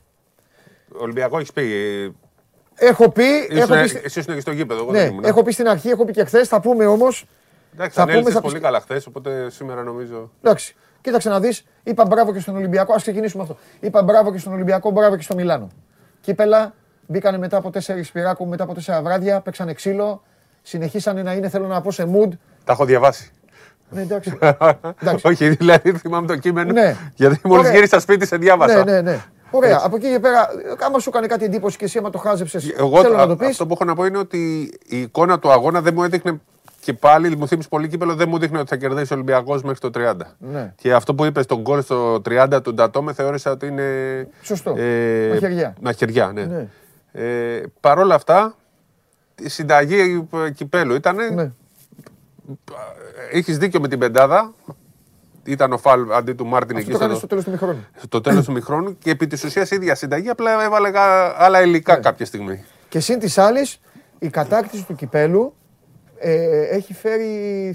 Ολυμπιακό 1.02 1.36
έχεις 1.38 1.52
πει; 1.52 1.62
ε, 1.62 2.86
Έχω 2.86 3.08
πει. 3.10 3.22
έχω 3.50 3.56
ήσουν- 3.74 3.80
πει 3.82 3.88
στη- 3.88 4.00
Εσύ 4.04 4.18
ήσουν 4.20 4.34
και 4.34 4.40
στο 4.40 4.50
γήπεδο. 4.52 4.80
Εγώ 4.82 4.90
ναι, 4.92 4.98
δεν 4.98 5.08
ήμουν. 5.10 5.24
έχω 5.24 5.42
πει 5.42 5.52
στην 5.52 5.68
αρχή, 5.68 5.88
έχω 5.88 6.04
πει 6.04 6.12
και 6.12 6.24
χθες. 6.24 6.48
Θα 6.48 6.60
πούμε 6.60 6.86
όμως. 6.86 7.26
Εντάξει, 7.74 7.96
θα 7.96 8.02
ανέλυσες 8.02 8.24
πούμε, 8.24 8.34
θα 8.34 8.40
πολύ 8.40 8.54
πεις- 8.54 8.62
καλά 8.64 8.80
χθες, 8.80 9.06
οπότε 9.06 9.50
σήμερα 9.50 9.82
νομίζω. 9.82 10.30
Εντάξει, 10.42 10.74
κοίταξε 11.00 11.28
να 11.28 11.40
δεις. 11.40 11.64
Είπα 11.82 12.04
μπράβο 12.06 12.32
και 12.32 12.40
στον 12.40 12.56
Ολυμπιακό. 12.56 12.92
Α 12.92 12.96
ξεκινήσουμε 12.96 13.42
αυτό. 13.42 13.56
Είπα 13.80 14.02
μπράβο 14.02 14.32
και 14.32 14.38
στον 14.38 14.52
Ολυμπιακό, 14.52 14.90
μπράβο 14.90 15.16
και 15.16 15.22
στο 15.22 15.34
Μιλάνο. 15.34 15.68
Κύπελα 16.20 16.74
μπήκανε 17.06 17.38
μετά 17.38 17.56
από 17.56 17.70
τέσσερις 17.70 18.06
σπυράκου, 18.08 18.46
μετά 18.46 18.64
από 18.64 18.74
τέσσερα 18.74 19.02
βράδια, 19.02 19.40
παίξανε 19.40 19.72
ξύλο. 19.72 20.22
Συνεχίσανε 20.62 21.22
να 21.22 21.32
είναι, 21.32 21.48
θέλω 21.48 21.66
να 21.66 21.80
πω, 21.80 21.90
σε 21.90 22.08
mood. 22.14 22.28
Τα 22.64 22.72
έχω 22.72 22.84
διαβάσει. 22.84 23.30
Ναι, 23.90 24.00
εντάξει. 24.02 24.38
εντάξει. 25.02 25.26
Όχι, 25.26 25.48
δηλαδή 25.48 25.92
θυμάμαι 25.92 26.26
το 26.26 26.36
κείμενο. 26.36 26.72
Ναι. 26.72 26.96
Γιατί 27.14 27.40
μόλις 27.44 27.60
Ωραία. 27.64 27.74
γύρισα 27.74 28.00
σπίτι 28.00 28.26
σε 28.26 28.36
διάβασα. 28.36 28.84
ναι, 28.84 28.92
ναι, 28.92 29.00
ναι. 29.00 29.24
Ωραία. 29.50 29.80
Από 29.84 29.96
εκεί 29.96 30.10
και 30.10 30.18
πέρα, 30.20 30.48
άμα 30.86 30.98
σου 30.98 31.08
έκανε 31.08 31.26
κάτι 31.26 31.44
εντύπωση 31.44 31.76
και 31.76 31.84
εσύ, 31.84 31.98
άμα 31.98 32.10
το 32.10 32.18
χάζεψες, 32.18 32.68
Εγώ 32.76 33.00
θέλω 33.00 33.16
να 33.16 33.26
το 33.26 33.36
πεις. 33.36 33.48
αυτό 33.48 33.66
που 33.66 33.72
έχω 33.72 33.84
να 33.84 33.94
πω 33.94 34.04
είναι 34.04 34.18
ότι 34.18 34.72
η 34.86 35.00
εικόνα 35.00 35.38
του 35.38 35.50
αγώνα 35.50 35.80
δεν 35.80 35.94
μου 35.96 36.02
έδειχνε 36.02 36.40
και 36.80 36.92
πάλι 36.92 37.36
μου 37.36 37.46
θύμισε 37.48 37.68
πολύ 37.68 37.88
κύπελο, 37.88 38.14
δεν 38.14 38.28
μου 38.28 38.38
δείχνει 38.38 38.58
ότι 38.58 38.68
θα 38.68 38.76
κερδίσει 38.76 39.12
ο 39.12 39.16
Ολυμπιακός 39.16 39.62
μέχρι 39.62 39.78
το 39.78 39.90
30. 39.94 40.14
Ναι. 40.38 40.72
Και 40.76 40.92
αυτό 40.94 41.14
που 41.14 41.24
είπες 41.24 41.44
στον 41.44 41.60
γκολ 41.60 41.82
στο 41.82 42.22
30 42.28 42.58
του 42.62 42.74
Ντατόμε 42.74 43.12
θεώρησα 43.12 43.50
ότι 43.50 43.66
είναι. 43.66 43.84
Σωστό. 44.42 44.74
Ε, 44.76 45.28
Μαχαιριά. 45.32 45.74
μαχαιριά, 45.80 46.30
ναι. 46.34 46.44
Ναι. 46.44 46.66
Ε, 47.12 47.62
Παρ' 47.80 47.98
όλα 47.98 48.14
αυτά, 48.14 48.54
η 49.42 49.48
συνταγή 49.48 50.26
ε, 50.46 50.50
κυπέλου 50.50 50.94
ήταν. 50.94 51.16
Ναι. 51.34 51.50
Έχεις 53.32 53.58
δίκιο 53.58 53.80
με 53.80 53.88
την 53.88 53.98
πεντάδα. 53.98 54.52
Ήταν 55.44 55.72
ο 55.72 55.78
Φαλ 55.78 56.12
αντί 56.12 56.32
του 56.32 56.46
Μάρτιν 56.46 56.76
Αυτό 56.76 56.88
εκεί 56.90 56.92
το 56.92 56.98
κάνει 56.98 57.10
στο, 57.10 57.18
στο 57.18 57.26
τέλος 57.26 57.44
του 57.44 57.50
ημιχρόνου. 57.50 57.86
στο 58.02 58.20
τέλος 58.20 58.44
του 58.44 58.52
ημιχρόνου 58.52 58.98
και 58.98 59.10
επί 59.10 59.26
της 59.26 59.44
ουσίας 59.44 59.70
ίδια 59.70 59.94
συνταγή. 59.94 60.28
Απλά 60.28 60.62
έβαλε 60.64 60.88
γα- 60.88 61.42
άλλα 61.44 61.62
υλικά 61.62 61.94
Ναι. 61.94 62.00
κάποια 62.00 62.26
στιγμή. 62.26 62.64
Και 62.88 63.00
συν 63.00 63.18
τοις 63.18 63.38
άλλοις, 63.38 63.80
η 64.18 64.28
κατάκτηση 64.28 64.84
του 64.86 64.94
κυπέλου 64.94 65.54
ε, 66.18 66.62
έχει 66.62 66.94
φέρει. 66.94 67.26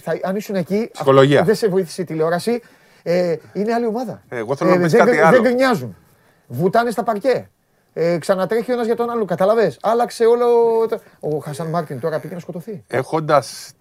Θα, 0.04 0.18
αν 0.24 0.36
ήσουν 0.36 0.56
εκεί. 0.56 0.90
Ψυχολογία. 0.92 1.44
Δεν 1.44 1.56
σε 1.56 1.68
βοήθησε 1.68 2.02
η 2.02 2.06
τηλεόραση. 2.06 2.62
Ε, 3.04 3.36
είναι 3.54 3.74
άλλη 3.74 3.86
ομάδα. 3.86 4.22
Ε, 4.30 4.38
εγώ 4.38 4.56
θέλω 4.56 4.70
να 4.70 4.78
πεις 4.82 4.92
δεν, 4.92 5.00
κάτι 5.00 5.12
γκρι- 5.12 5.24
άλλο. 5.26 5.32
δεν 5.36 5.42
γκρινιάζουν. 5.42 5.96
Βουτάνε 6.48 6.92
στα 6.92 7.04
παρκέ. 7.04 7.50
Ε, 7.98 8.18
ξανατρέχει 8.18 8.72
ο 8.72 8.74
ένας 8.74 8.86
για 8.86 8.96
τον 8.96 9.10
άλλο. 9.10 9.26
Καταλαβέ. 9.26 9.76
Άλλαξε 9.82 10.26
όλο. 10.26 10.46
το- 10.90 11.00
Ο 11.20 11.38
Χασάν 11.38 11.68
Μάρτιν 11.68 12.00
τώρα 12.00 12.20
πήγε 12.20 12.34
να 12.34 12.40
σκοτωθεί. 12.40 12.84
Έχοντας 12.88 13.72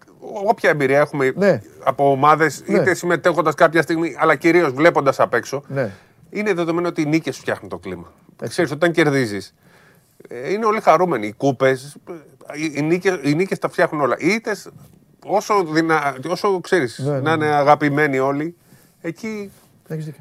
όποια 0.45 0.69
εμπειρία 0.69 0.99
έχουμε 0.99 1.33
Ναι. 1.35 1.61
από 1.83 2.11
ομάδες, 2.11 2.63
Ναι. 2.65 2.77
είτε 2.79 2.93
συμμετέχοντας 2.93 3.55
κάποια 3.55 3.81
στιγμή, 3.81 4.15
αλλά 4.19 4.35
κυρίως 4.35 4.71
βλέποντας 4.71 5.19
απ' 5.19 5.33
έξω, 5.33 5.63
Ναι. 5.67 5.91
είναι 6.29 6.53
δεδομένο 6.53 6.87
ότι 6.87 7.01
οι 7.01 7.05
νίκες 7.05 7.37
φτιάχνουν 7.37 7.69
το 7.69 7.77
κλίμα. 7.77 8.11
Ξέρεις, 8.47 8.71
όταν 8.71 8.91
κερδίζεις, 8.91 9.53
είναι 10.51 10.65
όλοι 10.65 10.81
χαρούμενοι. 10.81 11.27
Οι 11.27 11.33
κούπες, 11.33 11.95
οι 12.75 12.81
νίκες, 12.81 13.19
οι 13.23 13.35
νίκες 13.35 13.59
τα 13.59 13.69
φτιάχνουν 13.69 14.01
όλα. 14.01 14.15
Οι 14.19 14.27
ήττες, 14.27 14.69
όσο, 15.25 15.63
δυνα... 15.63 16.15
όσο 16.29 16.59
ξέρεις, 16.61 16.99
Ναι, 16.99 17.11
ναι, 17.11 17.19
να 17.19 17.31
είναι 17.33 17.45
αγαπημένοι 17.47 18.19
όλοι, 18.19 18.55
εκεί 19.01 19.27
Έχεις 19.27 19.41
δίκιο. 19.41 19.64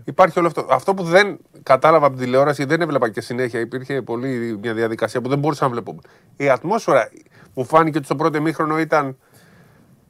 Υπάρχει 0.05 0.39
όλο 0.39 0.47
αυτό. 0.49 0.67
Αυτό 0.71 0.95
που 0.95 1.03
δεν 1.03 1.39
κατάλαβα 1.63 2.07
από 2.07 2.15
την 2.17 2.25
τηλεόραση, 2.25 2.65
δεν 2.65 2.81
έβλεπα 2.81 3.11
και 3.11 3.21
συνέχεια, 3.21 3.61
υπήρχε 3.61 4.03
πολύ 4.03 4.59
μια 4.63 4.75
διαδικασία 4.75 5.21
που 5.21 5.29
δεν 5.29 5.39
μπορούσα 5.39 5.65
να 5.65 5.71
βλέπω. 5.71 5.99
Η 6.37 6.49
ατμόσφαιρα 6.49 7.09
μου 7.55 7.65
φάνηκε 7.65 7.97
ότι 7.97 8.07
στο 8.07 8.17
πρώτο 8.17 8.41
μήχρονο 8.41 8.79
ήταν 8.79 9.17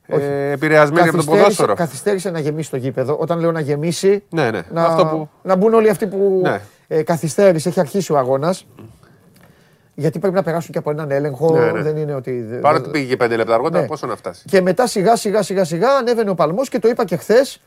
ε, 0.07 0.51
επηρεασμένη 0.51 1.09
από 1.09 1.17
το 1.17 1.25
Καθυστέρησε, 1.25 1.43
ποδόσφαιρο. 1.43 1.75
καθυστέρησε 1.75 2.31
να 2.31 2.39
γεμίσει 2.39 2.71
το 2.71 2.77
γήπεδο. 2.77 3.17
Όταν 3.21 3.39
λέω 3.39 3.53
να 3.53 3.61
γεμίσει, 3.61 4.23
Ναι, 4.31 4.51
ναι. 4.51 4.63
να, 4.73 4.85
Αυτό 4.85 5.07
που... 5.07 5.29
να 5.43 5.57
μπουν 5.57 5.75
όλοι 5.75 5.89
αυτοί 5.89 6.07
που 6.07 6.41
Ναι. 6.43 6.61
ε, 6.89 7.03
καθυστέρησε, 7.03 7.69
έχει 7.69 7.81
αρχίσει 7.81 8.13
ο 8.13 8.19
αγώνας. 8.19 8.67
Γιατί 9.95 10.19
πρέπει 10.19 10.35
να 10.35 10.43
περάσουν 10.43 10.73
και 10.73 10.79
από 10.79 10.91
έναν 10.91 11.11
έλεγχο. 11.11 11.59
Ναι, 11.59 11.71
ναι. 11.71 11.83
Δεν 11.83 11.97
είναι 11.97 12.15
ότι. 12.15 12.41
δε- 12.43 12.57
Παρότι 12.57 12.85
δε- 12.85 12.91
πήγε 12.91 13.17
πέντε 13.17 13.37
λεπτά 13.37 13.55
αργότερα, 13.55 13.81
Ναι. 13.83 13.87
πόσο 13.89 14.07
να 14.07 14.17
φτάσει. 14.17 14.45
Και 14.49 14.61
μετά 14.61 14.87
σιγά 14.87 15.17
σιγά 15.17 15.43
σιγά 15.43 15.65
σιγά 15.65 15.91
ανέβαινε 15.91 16.31
ο 16.31 16.35
παλμός 16.35 16.69
και 16.69 16.79
το 16.79 16.89
είπα 16.89 17.05
και 17.05 17.17
χθες. 17.17 17.63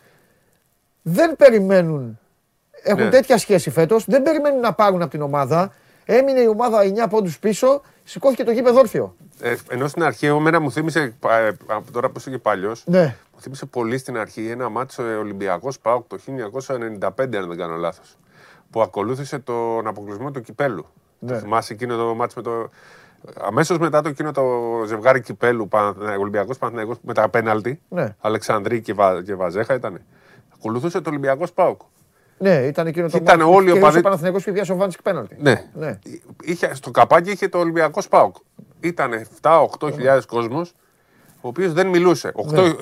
Δεν 1.09 1.35
περιμένουν. 1.35 2.19
Έχουν 2.83 3.03
Ναι. 3.03 3.09
τέτοια 3.09 3.37
σχέση 3.37 3.69
φέτος. 3.69 4.05
Δεν 4.05 4.23
περιμένουν 4.23 4.59
να 4.59 4.73
πάρουν 4.73 5.01
από 5.01 5.11
την 5.11 5.21
ομάδα. 5.21 5.71
Έμεινε 6.05 6.39
η 6.39 6.47
ομάδα 6.47 6.83
9 6.83 7.07
πόντους 7.09 7.39
πίσω. 7.39 7.81
Σηκώθηκε 8.03 8.43
το 8.43 8.51
γήπεδο 8.51 8.79
όρθιο. 8.79 9.15
Ε, 9.41 9.55
ενώ 9.69 9.87
στην 9.87 10.03
αρχή, 10.03 10.25
εμένα 10.25 10.59
μου 10.59 10.71
θύμισε, 10.71 11.15
πα- 11.19 11.37
ε, 11.37 11.57
από 11.67 11.91
τώρα 11.91 12.07
που 12.09 12.13
είσαι 12.17 12.29
και 12.29 12.37
παλιός, 12.37 12.83
Ναι. 12.87 13.15
μου 13.33 13.41
θύμισε 13.41 13.65
πολύ 13.65 13.97
στην 13.97 14.17
αρχή 14.17 14.47
ένα 14.49 14.69
μάτσο 14.69 15.03
Ολυμπιακός 15.03 15.79
Πάοκ 15.79 16.07
το 16.07 16.17
1995, 16.17 17.37
αν 17.37 17.47
δεν 17.47 17.57
κάνω 17.57 17.75
λάθος. 17.75 18.17
Που 18.69 18.81
ακολούθησε 18.81 19.39
τον 19.39 19.87
αποκλεισμό 19.87 20.31
του 20.31 20.41
κυπέλου. 20.41 20.85
Ναι. 21.19 21.31
Το 21.33 21.39
θυμάσαι 21.39 21.73
εκείνο 21.73 21.95
το 21.97 22.15
μάτσο 22.15 22.35
με 22.37 22.43
το. 22.43 22.69
Αμέσως 23.41 23.77
μετά 23.77 24.01
το 24.01 24.09
εκείνο 24.09 24.31
το 24.31 24.43
ζευγάρι 24.87 25.21
κυπέλου 25.21 25.67
Ολυμπιακός 26.19 26.57
Παναθυναϊκό 26.57 26.97
με 27.01 27.13
τα 27.13 27.29
πέναλτι. 27.29 27.81
Ναι. 27.89 28.15
Αλεξανδρή 28.19 28.81
και, 28.81 28.93
Βα, 28.93 29.21
και 29.23 29.35
Βαζέχα 29.35 29.73
ήταν. 29.73 30.01
Ακολούθησε 30.59 31.01
το 31.01 31.09
Ολυμπιακός 31.09 31.51
Πάοκ. 31.53 31.81
Ναι, 32.39 32.55
ήταν 32.55 32.87
εκείνο 32.87 33.09
το 33.09 33.17
Ήταν 33.21 33.37
μάτι 33.37 33.49
που 33.49 33.55
όλοι 33.55 33.63
οι 33.63 33.65
κέρδισε 33.65 33.85
οπαδοί- 33.85 33.99
Ο 33.99 34.03
Παναθηναϊκός 34.03 34.43
και 34.43 34.51
πιάσε 34.51 34.71
ο 34.71 34.75
Βάντσικ 34.75 35.01
πέναλτι. 35.01 35.37
Ναι. 35.39 35.63
Ναι. 35.73 35.99
Είχε, 36.43 36.71
στο 36.73 36.91
καπάκι 36.91 37.31
είχε 37.31 37.47
το 37.47 37.57
Ολυμπιακός 37.57 38.07
Πάοκ. 38.07 38.35
Ήταν 38.79 39.13
7-8 39.41 39.91
χιλιάδες 39.93 40.25
κόσμος, 40.25 40.73
ο 41.41 41.47
οποίος 41.47 41.73
δεν 41.73 41.87
μιλούσε. 41.87 42.31
8, 42.35 42.73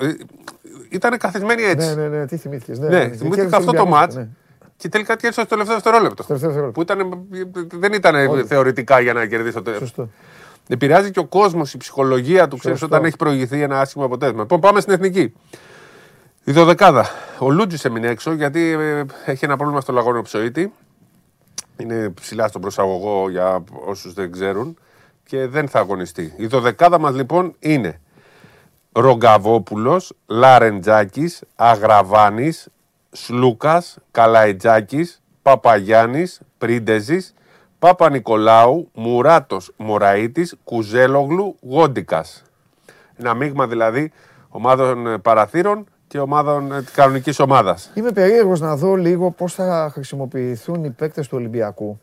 ήταν 0.90 1.18
καθισμένοι 1.18 1.62
έτσι. 1.62 1.86
Ναι, 1.88 1.94
ναι, 1.94 2.08
ναι, 2.18 2.26
τι 2.26 2.36
θυμήθηκες. 2.36 2.78
Ναι, 2.78 2.88
Ναι, 2.88 2.98
ναι, 2.98 3.02
θυμήθηκα 3.04 3.28
κέρδισε 3.34 3.56
αυτό 3.56 3.72
το 3.72 3.78
Ολυμπιακός, 3.80 4.00
μάτς 4.00 4.14
ναι. 4.14 4.28
και 4.76 4.88
τελικά 4.88 5.16
κέρδισε 5.16 5.40
στο 5.40 5.48
τελευταίο 5.48 5.74
δευτερόλεπτο. 5.74 6.22
Στο 6.22 6.34
τελευταίο 6.34 6.50
δευτερόλεπτο. 6.50 6.84
Που 6.84 7.10
ήταν, 7.50 7.70
δεν 7.80 7.92
ήταν 7.92 8.46
θεωρητικά 8.46 9.00
για 9.00 9.12
να 9.12 9.26
κερδίσει 9.26 9.62
το 9.62 9.72
Σωστό. 9.74 10.08
Επηρεάζει 10.68 11.10
και 11.10 11.18
ο 11.18 11.24
κόσμος, 11.24 11.74
η 11.74 11.76
ψυχολογία 11.76 12.48
του, 12.48 12.56
ξέρεις 12.56 12.78
Σωστό. 12.78 12.94
όταν 12.94 13.06
έχει 13.06 13.16
προηγηθεί 13.16 13.62
ένα 13.62 13.80
άσχημο 13.80 14.04
αποτέλεσμα. 14.04 14.40
Λοιπόν, 14.40 14.60
πάμε 14.60 14.80
στην 14.80 14.92
εθνική. 14.92 15.32
Η 16.48 16.52
δωδεκάδα. 16.52 17.06
Ο 17.38 17.50
Λούτζης 17.50 17.84
έμεινε 17.84 18.08
έξω 18.08 18.32
γιατί 18.32 18.70
ε, 18.70 19.04
έχει 19.24 19.44
ένα 19.44 19.56
πρόβλημα 19.56 19.80
στο 19.80 19.92
λαγόνιο 19.92 20.22
ψωίτη. 20.22 20.72
Είναι 21.76 22.10
ψηλά 22.10 22.48
στον 22.48 22.60
προσαγωγό 22.60 23.30
για 23.30 23.64
όσους 23.86 24.12
δεν 24.12 24.32
ξέρουν 24.32 24.78
και 25.24 25.46
δεν 25.46 25.68
θα 25.68 25.78
αγωνιστεί. 25.78 26.34
Η 26.36 26.46
δωδεκάδα 26.46 26.98
μας 26.98 27.14
λοιπόν 27.14 27.54
είναι 27.58 28.00
Ρογκαβόπουλος, 28.92 30.12
Λαρεντζάκης, 30.26 31.42
Αγραβάνης, 31.56 32.68
Σλούκας, 33.10 33.98
Καλαϊτζάκης, 34.10 35.22
Παπαγιάννης, 35.42 36.40
Πρίντεζης, 36.58 37.34
Παπα-Νικολάου, 37.78 38.90
Μουράτος, 38.94 39.72
Μωραΐτης, 39.76 40.54
Κουζέλογλου, 40.64 41.56
Γόντικας. 41.60 42.42
Ένα 43.16 43.34
μείγμα 43.34 43.66
δηλαδή 43.66 44.12
ομάδων 44.48 45.06
ε, 45.06 45.18
παραθύρων 45.18 45.86
και 46.16 46.22
ομάδων 46.22 46.72
ε, 46.72 46.84
κανονικής 46.94 47.38
ομάδας. 47.40 47.90
Είμαι 47.94 48.10
περίεργος 48.12 48.60
να 48.60 48.76
δω 48.76 48.94
λίγο 48.94 49.30
πώς 49.30 49.54
θα 49.54 49.90
χρησιμοποιηθούν 49.92 50.84
οι 50.84 50.90
παίκτες 50.90 51.28
του 51.28 51.36
Ολυμπιακού. 51.38 52.00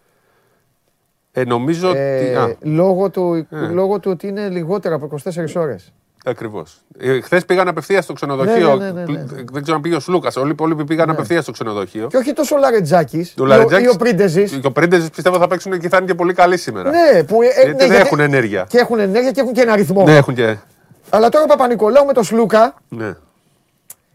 Ε, 1.32 1.44
νομίζω 1.44 1.90
ότι... 1.90 1.98
Ε, 2.00 2.36
Α, 2.38 2.56
λόγω, 2.62 3.10
του, 3.10 3.48
Ε. 3.52 3.56
λόγω 3.58 4.00
του 4.00 4.12
ότι 4.12 4.28
είναι 4.28 4.50
λιγότερα 4.50 4.96
από 4.96 5.10
24 5.24 5.56
ώρες. 5.56 5.94
Ακριβώς. 6.26 6.82
Ε, 7.00 7.22
Χθες 7.22 7.46
πήγαν 7.46 7.68
απευθείας 7.68 8.04
στο 8.04 8.14
ξενοδοχείο. 8.14 8.76
Ναι, 8.76 8.86
ναι, 8.86 8.92
ναι, 8.92 9.12
ναι, 9.12 9.18
ναι. 9.20 9.44
Δεν 9.52 9.62
ξέρω 9.62 9.76
αν 9.76 9.82
πήγε 9.82 9.96
ο 9.96 10.00
Σλούκας. 10.00 10.36
Όλοι 10.36 10.48
οι 10.48 10.52
υπόλοιποι 10.52 10.84
πήγαν 10.84 11.10
απευθείας 11.10 11.44
στο 11.44 11.52
ξενοδοχείο. 11.52 12.08
Και 12.08 12.18
όχι 12.18 12.34
τόσο 12.34 12.56
ο 12.56 12.60
Λαρετζάκης 12.60 13.34
Ο 13.40 13.44
ή, 13.44 13.48
Λαρετζάκης- 13.48 13.88
ο, 13.88 13.92
ή 13.92 13.94
ο 13.94 13.98
Πρίντεζης. 13.98 14.52
Και 14.52 14.68
ο 14.68 14.72
Πρίντεζης 14.72 15.10
πιστεύω 15.10 15.38
θα 15.38 15.48
παίξουν 15.48 15.80
και 15.80 15.90
θα 15.90 15.98
είναι 15.98 16.06
και 16.06 16.16
πολύ 16.16 16.34
καλοί 16.34 16.58
σήμερα. 16.58 16.90
Ναι, 16.90 17.24
που, 17.24 17.42
ε, 17.42 17.48
Γιατί 17.66 17.88
δεν 17.88 18.00
έχουν 18.02 18.20
ενέργεια. 18.20 18.66
Και 18.70 18.78
έχουν 18.78 19.00
ενέργεια 19.00 19.32
και 19.32 19.40
έχουν 19.42 19.54
και 19.54 19.62
ένα 19.62 19.76
ρυθμό. 19.76 20.04
Ναι, 20.04 20.16
έχουν 20.16 20.34
και. 20.36 20.58
Αλλά 21.10 21.30
τώρα 21.30 21.44
ο 21.44 21.48
Παπα-Νικολάου 21.48 22.06
με 22.06 22.14
τον 22.14 22.24
Σλούκα 22.24 22.74
Ναι. 22.90 23.16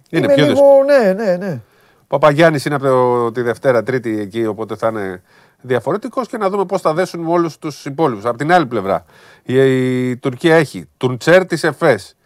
Είναι 0.08 0.24
είναι 0.24 0.34
πιο 0.34 0.44
λίγο. 0.44 0.54
δύσκολο. 0.54 0.84
Ναι, 0.84 1.12
ναι, 1.12 1.36
ναι. 1.36 1.60
Ο 2.02 2.06
Παπαγιάννης 2.06 2.64
είναι 2.64 2.74
από 2.74 2.84
το- 2.84 3.32
τη 3.32 3.42
Δευτέρα, 3.42 3.82
Τρίτη 3.82 4.18
εκεί, 4.20 4.46
οπότε 4.46 4.76
θα 4.76 4.88
είναι 4.88 5.22
διαφορετικός 5.60 6.28
και 6.28 6.36
να 6.36 6.50
δούμε 6.50 6.64
πώς 6.64 6.80
θα 6.80 6.94
δέσουν 6.94 7.20
με 7.20 7.30
όλους 7.30 7.58
τους 7.58 7.84
υπόλοιπους. 7.84 8.24
Από 8.24 8.38
την 8.38 8.52
άλλη 8.52 8.66
πλευρά, 8.66 9.04
η, 9.42 9.54
η 10.10 10.16
Τουρκία 10.16 10.56
έχει 10.56 10.88
Τουντσέρ 10.96 11.46
της 11.46 11.64
ΕΦΕΣ, 11.64 12.16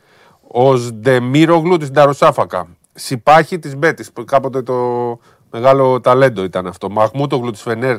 ο 0.48 0.76
Σντεμίρογλου 0.76 1.76
της 1.76 1.90
Νταροσάφακα, 1.90 2.66
Σιπάχη 2.94 3.58
της 3.58 3.76
Μπέτης, 3.76 4.12
που 4.12 4.24
κάποτε 4.24 4.62
το 4.62 5.18
μεγάλο 5.50 6.00
ταλέντο 6.00 6.42
ήταν 6.44 6.66
αυτό, 6.66 6.90
Μαχμούτογλου 6.90 7.50
της 7.50 7.62
Φενέρ, 7.62 7.96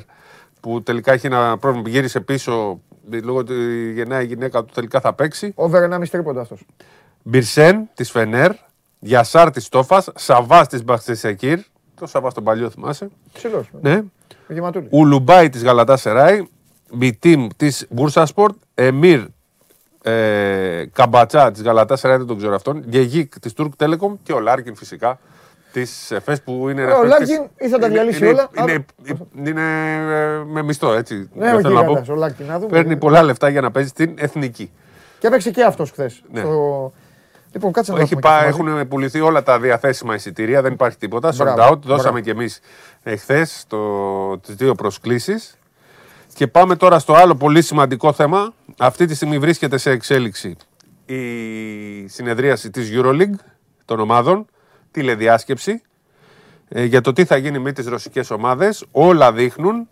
που 0.60 0.84
τελικά 0.84 1.14
έχει 1.14 1.26
ένα 1.26 1.57
πρόβλημα, 1.57 1.89
γύρισε 1.89 2.19
πίσω 2.19 2.80
λόγω 3.23 3.38
ότι 3.38 3.53
γεννάει 3.95 4.23
η 4.23 4.27
γυναίκα 4.27 4.64
του 4.64 4.72
τελικά 4.73 4.99
θα 4.99 5.14
παίξει. 5.14 5.53
Over 5.55 5.81
1,5 5.84 6.10
τρίποντα 6.11 6.41
αυτός. 6.41 6.65
Μπιρσέν 7.23 7.89
της 7.93 8.11
Φενέρ, 8.11 8.51
Γιασάρ 9.03 9.51
της 9.51 9.69
Τόφας, 9.69 10.09
Σαβά 10.15 10.65
της 10.65 10.84
Μπαχτσεσεκύρ. 10.84 11.59
Το 11.99 12.07
Σαβά 12.07 12.31
τον 12.31 12.43
παλιό 12.43 12.69
θυμάσαι. 12.69 13.09
Ψηλός. 13.34 13.69
Ναι. 13.81 14.01
Ο 14.49 14.53
Γεματούλης. 14.53 14.88
Ουλουμπάι 14.91 15.49
της 15.49 15.63
Γαλατά 15.63 15.97
Σεράι, 15.97 16.47
Μπιτίμ 16.93 17.47
της 17.57 17.85
Μπούρσασπορτ, 17.89 18.55
Εμίρ 18.73 19.21
ε, 20.03 20.85
Καμπατσά 20.93 21.51
της 21.51 21.61
Γαλατά 21.61 21.95
Σεράι, 21.95 22.17
δεν 22.17 22.25
τον 22.27 22.38
ξέρω 22.38 22.55
αυτόν, 22.55 22.84
Γεγίκ 22.88 23.39
της 23.39 23.53
Τουρκ 23.53 23.75
Τέλεκομ 23.75 24.15
και 24.23 24.34
ο 24.34 24.39
Λάρκιν 24.39 24.75
φυσικά 24.75 25.19
της 25.71 26.11
ΕΦΕΣ 26.11 26.41
που 26.41 26.69
είναι. 26.69 26.81
ένας 26.81 26.97
ο 26.97 27.01
παίκτης- 27.01 27.30
Λάρκιν 27.30 27.49
ή 27.59 27.69
θα 27.69 27.77
τα 27.80 27.85
είναι- 27.85 27.95
διαλύσει 27.95 28.17
είναι- 28.17 28.27
όλα, 28.27 28.49
Είναι, 28.59 28.85
είναι, 29.49 29.61
ε, 29.61 30.43
με 30.45 30.61
μισθό 30.63 30.93
έτσι. 30.93 31.15
Ναι, 31.34 31.45
δεν 31.45 31.55
ο 31.55 31.59
θέλω 31.61 31.73
να 31.73 31.80
πω. 31.80 31.88
γίγαντας, 31.88 32.09
ο 32.09 32.15
Λάρκιν. 32.15 32.45
Να 32.45 32.59
δούμε. 32.59 32.71
Παίρνει 32.71 32.97
πολλά 32.97 33.23
λεφτά 33.23 33.49
για 33.49 33.61
να 33.61 33.71
παίζει 33.71 33.89
στην 33.89 34.13
εθνική. 34.17 34.71
Και 35.19 35.27
έπαιξε 35.27 35.51
και 35.51 35.63
αυτός 35.63 35.91
χθες. 35.91 36.23
Ναι. 36.31 36.39
Στο... 36.39 36.91
Λοιπόν, 37.53 37.71
κάτσε 37.71 37.91
να 37.91 37.97
το 37.97 38.03
Έχει 38.03 38.13
έχουμε 38.13 38.31
πά, 38.34 38.39
και 38.39 38.45
μαζί. 38.57 38.71
έχουν 38.71 38.88
πουληθεί 38.88 39.21
όλα 39.21 39.43
τα 39.43 39.59
διαθέσιμα 39.59 40.15
εισιτήρια, 40.15 40.61
δεν 40.61 40.73
υπάρχει 40.73 40.97
τίποτα. 40.97 41.31
Sold 41.31 41.35
Μπράβο, 41.38 41.73
out, 41.73 41.80
δώσαμε 41.81 42.01
μπράβο. 42.09 42.19
κι 42.19 42.30
εμείς 42.30 42.59
εχθές 43.03 43.65
τις 44.41 44.55
δύο 44.55 44.75
προσκλήσεις. 44.75 45.57
Και 46.34 46.47
πάμε 46.47 46.75
τώρα 46.75 46.99
στο 46.99 47.13
άλλο 47.13 47.35
πολύ 47.35 47.61
σημαντικό 47.61 48.13
θέμα. 48.13 48.53
Αυτή 48.77 49.05
τη 49.05 49.15
στιγμή 49.15 49.39
βρίσκεται 49.39 49.77
σε 49.77 49.91
εξέλιξη 49.91 50.55
η 51.05 52.07
συνεδρίαση 52.07 52.69
της 52.69 52.89
EuroLeague 52.93 53.35
των 53.85 53.99
ομάδων, 53.99 54.45
τηλεδιάσκεψη, 54.91 55.81
ε, 56.69 56.84
για 56.84 57.01
το 57.01 57.13
τι 57.13 57.25
θα 57.25 57.38
γίνει 57.38 57.59
με 57.59 57.71
τις 57.71 57.85
ρωσικές 57.88 58.31
ομάδες. 58.31 58.85
Όλα 58.91 59.31
δείχνουν 59.34 59.88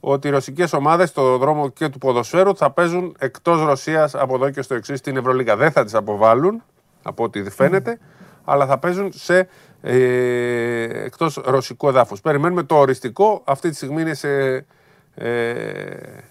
ότι 0.00 0.28
οι 0.28 0.30
ρωσικές 0.30 0.72
ομάδες 0.72 1.08
στο 1.08 1.38
δρόμο 1.38 1.68
και 1.68 1.88
του 1.88 1.98
ποδοσφαίρου 1.98 2.56
θα 2.56 2.70
παίζουν 2.70 3.14
εκτός 3.18 3.60
Ρωσίας 3.60 4.14
από 4.14 4.34
εδώ 4.34 4.50
και 4.50 4.62
στο 4.62 4.74
εξής 4.74 4.98
στην 4.98 5.16
Ευρωλίγα. 5.16 5.56
Δεν 5.56 5.70
θα 5.72 5.84
τις 5.84 5.94
αποβάλουν. 5.94 6.62
Από 7.02 7.24
ό,τι 7.24 7.50
φαίνεται, 7.50 7.98
αλλά 8.44 8.66
θα 8.66 8.78
παίζουν 8.78 9.12
σε 9.14 9.48
ε, 9.82 10.82
εκτός 10.82 11.40
ρωσικού 11.44 11.88
εδάφους. 11.88 12.20
Περιμένουμε 12.20 12.62
το 12.62 12.74
οριστικό, 12.74 13.42
αυτή 13.44 13.68
τη 13.68 13.74
στιγμή 13.76 14.00
είναι 14.00 14.14
σε... 14.14 14.28
Ε, 15.14 15.48
ε, 15.48 16.24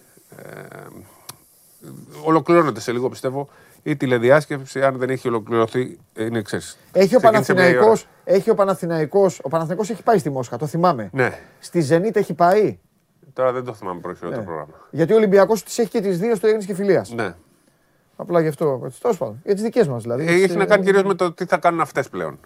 ολοκληρώνεται 2.23 2.80
σε 2.80 2.91
λίγο 2.91 3.10
πιστεύω 3.10 3.49
η 3.84 3.95
τηλεδιάσκεψη, 3.95 4.84
αν 4.84 4.98
δεν 4.98 5.10
έχει 5.10 5.27
ολοκληρωθεί, 5.27 5.99
είναι 6.18 6.41
ξέρεις. 6.41 6.77
Έχει 6.91 7.15
ο 7.15 7.19
ξεκίνησε 7.19 7.53
μια 7.53 7.64
ώρα. 7.64 7.72
Παναθηναϊκός, 7.72 8.07
έχει 8.23 8.49
ο 8.49 8.56
Παναθηναϊκός, 8.56 9.39
ο 9.43 9.49
Παναθηναϊκός 9.49 9.89
έχει 9.89 10.03
πάει 10.03 10.18
στη 10.18 10.30
Μόσχα, 10.30 10.57
το 10.57 10.65
θυμάμαι. 10.65 11.10
Ναι, 11.14 11.39
Στη 11.60 11.81
Ζενίτ 11.81 12.15
έχει 12.15 12.34
πάει; 12.34 12.80
τώρα 13.34 13.52
δεν 13.52 13.64
το 13.64 13.73
θυμάμαι 13.73 13.99
πρόχειρο 13.99 14.30
Ναι. 14.30 14.35
το 14.35 14.41
πρόγραμμα. 14.41 14.73
Γιατί 14.91 15.14
ο 15.14 15.15
Ολυμπιακός 15.15 15.64
τις 15.64 15.77
έχει 15.77 15.89
και 15.89 16.02
τις 16.02 16.19
δύο 16.19 16.35
στο 16.35 16.48
Ειρήνης 16.48 16.65
και 16.65 16.73
Φιλίας. 16.73 17.11
Ναι. 17.11 17.35
Απλά 18.22 18.41
γι' 18.41 18.48
αυτό. 18.48 18.91
Τέλος 19.02 19.18
πάντων. 19.18 19.39
Για 19.43 19.53
τις 19.53 19.64
δικές 19.64 19.88
μας 19.88 20.02
δηλαδή. 20.02 20.26
Ε, 20.27 20.31
Έχει 20.34 20.45
Τις, 20.45 20.56
να 20.56 20.64
ε, 20.64 20.65
κάνει 20.65 20.84
κυρίως 20.85 21.03
με 21.03 21.14
το 21.14 21.31
τι 21.34 21.45
θα 21.45 21.57
κάνουν 21.57 21.81
αυτές 21.81 22.10
πλέον. 22.10 22.39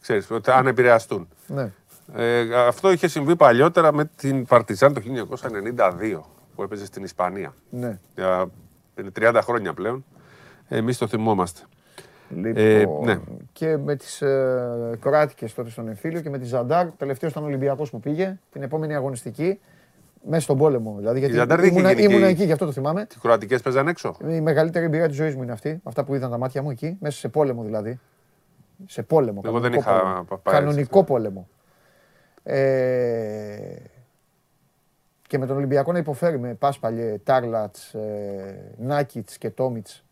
Ξέρεις, 0.00 0.30
ότι 0.30 0.50
αν 0.50 0.66
επηρεαστούν. 0.66 1.28
Ναι. 1.46 1.72
Ε, 2.14 2.54
αυτό 2.66 2.92
είχε 2.92 3.08
συμβεί 3.08 3.36
παλιότερα 3.36 3.92
με 3.92 4.10
την 4.16 4.46
Παρτιζάν 4.46 4.94
το 4.94 5.00
1992 5.00 6.20
που 6.54 6.62
έπαιζε 6.62 6.84
στην 6.86 7.02
Ισπανία. 7.04 7.54
ναι. 7.70 7.98
Για 8.14 8.46
είναι 9.00 9.10
30 9.20 9.40
χρόνια 9.42 9.74
πλέον. 9.74 10.04
Εμείς 10.68 10.98
το 10.98 11.06
θυμόμαστε. 11.06 11.60
Λοιπόν, 12.34 13.04
ναι. 13.04 13.18
Και 13.52 13.76
με 13.76 13.96
τις 13.96 14.22
ε, 14.22 14.98
Κροάτικες 15.00 15.54
τότε 15.54 15.70
στον 15.70 15.88
εμφύλιο 15.88 16.20
και 16.20 16.30
με 16.30 16.38
τη 16.38 16.44
Ζαντάρ. 16.44 16.86
Τελευταίος 16.96 17.32
ήταν 17.32 17.42
ο 17.42 17.46
Ολυμπιακός 17.46 17.90
που 17.90 18.00
πήγε. 18.00 18.38
Την 18.52 18.62
επόμενη 18.62 18.94
αγωνιστική. 18.94 19.60
Μέσα 20.24 20.40
στον 20.42 20.58
πόλεμο 20.58 20.94
δηλαδή. 20.98 21.18
Γιατί 21.18 21.34
Ζαντάρ 21.34 21.60
δεν 21.60 21.68
είχε 21.68 21.78
ήμουνα, 21.78 21.92
γίνει 21.92 22.12
ήμουνα 22.12 22.26
και- 22.26 22.32
εκεί, 22.32 22.44
γι' 22.44 22.52
αυτό 22.52 22.66
το 22.66 22.72
θυμάμαι. 22.72 23.00
Οι 23.00 23.18
Κροατικές 23.20 23.62
παίζαν 23.62 23.88
έξω; 23.88 24.16
Η 24.28 24.40
μεγαλύτερη 24.40 24.84
εμπειρία 24.84 25.06
της 25.08 25.16
ζωής 25.16 25.34
μου 25.36 25.42
είναι 25.42 25.52
αυτή. 25.52 25.80
Αυτά 25.84 26.04
που 26.04 26.14
είδαν 26.14 26.30
τα 26.30 26.38
μάτια 26.38 26.62
μου 26.62 26.70
εκεί. 26.70 26.96
Μέσα 27.00 27.18
σε 27.18 27.28
πόλεμο 27.28 27.62
δηλαδή. 27.62 28.00
Σε 28.86 29.02
πόλεμο. 29.02 29.40
Εγώ 29.44 29.60
δεν 29.60 29.70
κανονικό 29.70 29.90
είχα 29.90 30.00
πόλεμο. 30.00 30.24
πα- 30.24 30.38
πάει 30.38 30.54
Κανονικό 30.54 31.04
πόλεμο. 31.04 31.48
Ε, 32.42 33.76
και 35.26 35.38
με 35.38 35.46
τον 35.46 35.56
Ολυμπιακό 35.56 35.92
να 35.92 35.98
υποφέρει 35.98 36.38
με 36.38 36.54
Πάσπαλιε, 36.54 37.18
Τάρλατς, 37.18 37.94
ε, 37.94 38.74
Νάκιτ 38.78 39.28
και 39.38 39.50
Τόμιτς. 39.50 40.04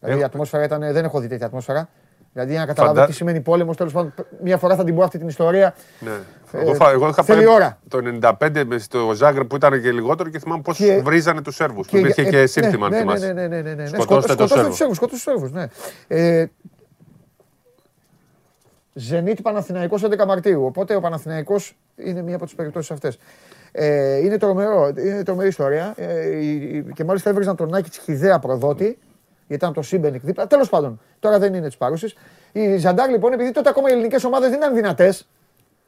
Δηλαδή 0.00 0.18
η 0.18 0.22
Έχω- 0.22 0.30
ατμόσφαιρα 0.32 0.64
ήταν. 0.64 0.80
Δεν 0.80 1.04
έχω 1.04 1.20
δει 1.20 1.26
τέτοια 1.26 1.46
ατμόσφαιρα. 1.46 1.88
Δηλαδή 2.32 2.50
για 2.50 2.60
να 2.60 2.66
καταλάβω 2.66 2.94
Φαντα- 2.94 3.08
τι 3.10 3.14
σημαίνει 3.16 3.40
πόλεμος, 3.40 3.76
τέλος 3.76 3.92
πάντων, 3.92 4.14
μια 4.42 4.56
φορά 4.58 4.76
θα 4.76 4.84
την 4.84 4.94
πω 4.94 5.02
αυτή 5.02 5.18
την 5.18 5.28
ιστορία. 5.28 5.74
Ναι. 6.00 6.10
Ε, 6.52 6.60
εγώ, 6.62 6.74
φα- 6.74 6.90
εγώ 6.90 7.08
είχα 7.08 7.22
θέλει 7.22 7.44
πάει 7.44 7.54
ώρα. 7.54 7.78
το 7.88 7.98
95 8.02 8.64
με 8.66 8.78
στο 8.78 9.12
Ζάγκρεπ 9.14 9.46
που 9.46 9.56
ήταν 9.56 9.82
και 9.82 9.92
λιγότερο 9.92 10.28
και 10.28 10.38
θυμάμαι 10.38 10.62
πώς 10.62 10.76
Και- 10.76 11.00
βρίζανε 11.04 11.42
τους 11.42 11.54
Σέρβους. 11.54 11.88
Που 11.88 11.96
υπήρχε 11.96 12.22
ε, 12.22 12.30
και 12.30 12.46
σύνθημα, 12.46 12.86
αν 12.86 12.90
ναι, 12.92 12.96
ναι, 12.96 13.02
θυμάσαι. 13.02 13.32
ναι, 13.32 13.46
ναι, 13.46 13.60
ναι, 13.60 13.74
ναι, 13.74 13.74
ναι. 13.74 13.86
Σκοτώστε 13.86 14.02
Σκοτώ- 14.02 14.36
τον 14.36 14.48
σκοτώστε 14.48 14.54
Σέρβο. 14.54 14.68
τους 14.68 14.76
Σέρβους, 14.76 14.96
σκοτώστε 14.96 15.16
τους 15.16 15.22
Σέρβους, 15.22 15.52
ναι. 15.52 15.66
Ε, 16.08 16.46
Ζενίτ 18.94 19.42
Παναθηναϊκός 19.42 20.02
11 20.04 20.26
Μαρτίου. 20.26 20.64
Οπότε 20.64 20.94
ο 20.94 21.00
Παναθηναϊκός 21.00 21.76
είναι 21.96 22.22
μία 22.22 22.34
από 22.36 22.44
τις 22.44 22.54
περιπτώσεις 22.54 22.90
αυτές. 22.90 23.18
Ε, 23.72 24.16
είναι 24.16 24.38
τρομερό, 24.38 24.86
είναι 24.98 25.22
τρομερή 25.22 25.48
ιστορία. 25.48 25.94
Ε, 25.96 26.36
η- 26.36 26.76
η- 26.76 26.86
και 26.94 27.04
μάλιστα 27.04 27.30
έβριζαν 27.30 27.56
τον 27.56 27.68
Νάκη 27.68 27.90
Τσχιδέα 27.90 28.38
προδότη, 28.38 28.98
γιατί 29.50 29.64
ήταν 29.64 29.72
το 29.72 29.82
Σίμπενικ 29.82 30.24
δίπλα. 30.24 30.46
Τέλος 30.46 30.68
πάντων, 30.68 31.00
τώρα 31.18 31.38
δεν 31.38 31.54
είναι 31.54 31.66
της 31.66 31.76
παρούσης. 31.76 32.14
Η 32.52 32.76
Ζαντάρ 32.76 33.10
λοιπόν, 33.10 33.32
επειδή 33.32 33.50
τότε 33.50 33.68
ακόμα 33.68 33.88
οι 33.88 33.92
ελληνικές 33.92 34.24
ομάδες 34.24 34.48
δεν 34.48 34.58
ήταν 34.58 34.74
δυνατές, 34.74 35.28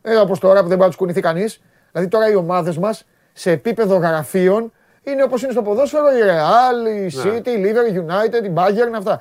ε, 0.03 0.17
όπως 0.17 0.39
τώρα 0.39 0.63
που 0.63 0.69
δεν 0.69 0.77
μπορεί 0.77 0.81
να 0.81 0.87
τους 0.87 0.97
κουνηθεί 0.97 1.21
κανείς. 1.21 1.61
Δηλαδή 1.93 2.11
τώρα 2.11 2.31
οι 2.31 2.35
ομάδες 2.35 2.79
μας 2.79 3.05
σε 3.33 3.51
επίπεδο 3.51 3.97
γραφείων 3.97 4.73
είναι 5.03 5.23
όπως 5.23 5.43
είναι 5.43 5.53
στο 5.53 5.63
ποδόσφαιρο 5.63 6.05
η 6.11 6.21
Real, 6.25 6.99
η 6.99 7.21
City, 7.23 7.47
η 7.47 7.63
Liverpool, 7.65 7.95
η 7.95 8.05
United, 8.07 8.45
η 8.45 8.53
Bayern, 8.55 8.93
αυτά. 8.97 9.21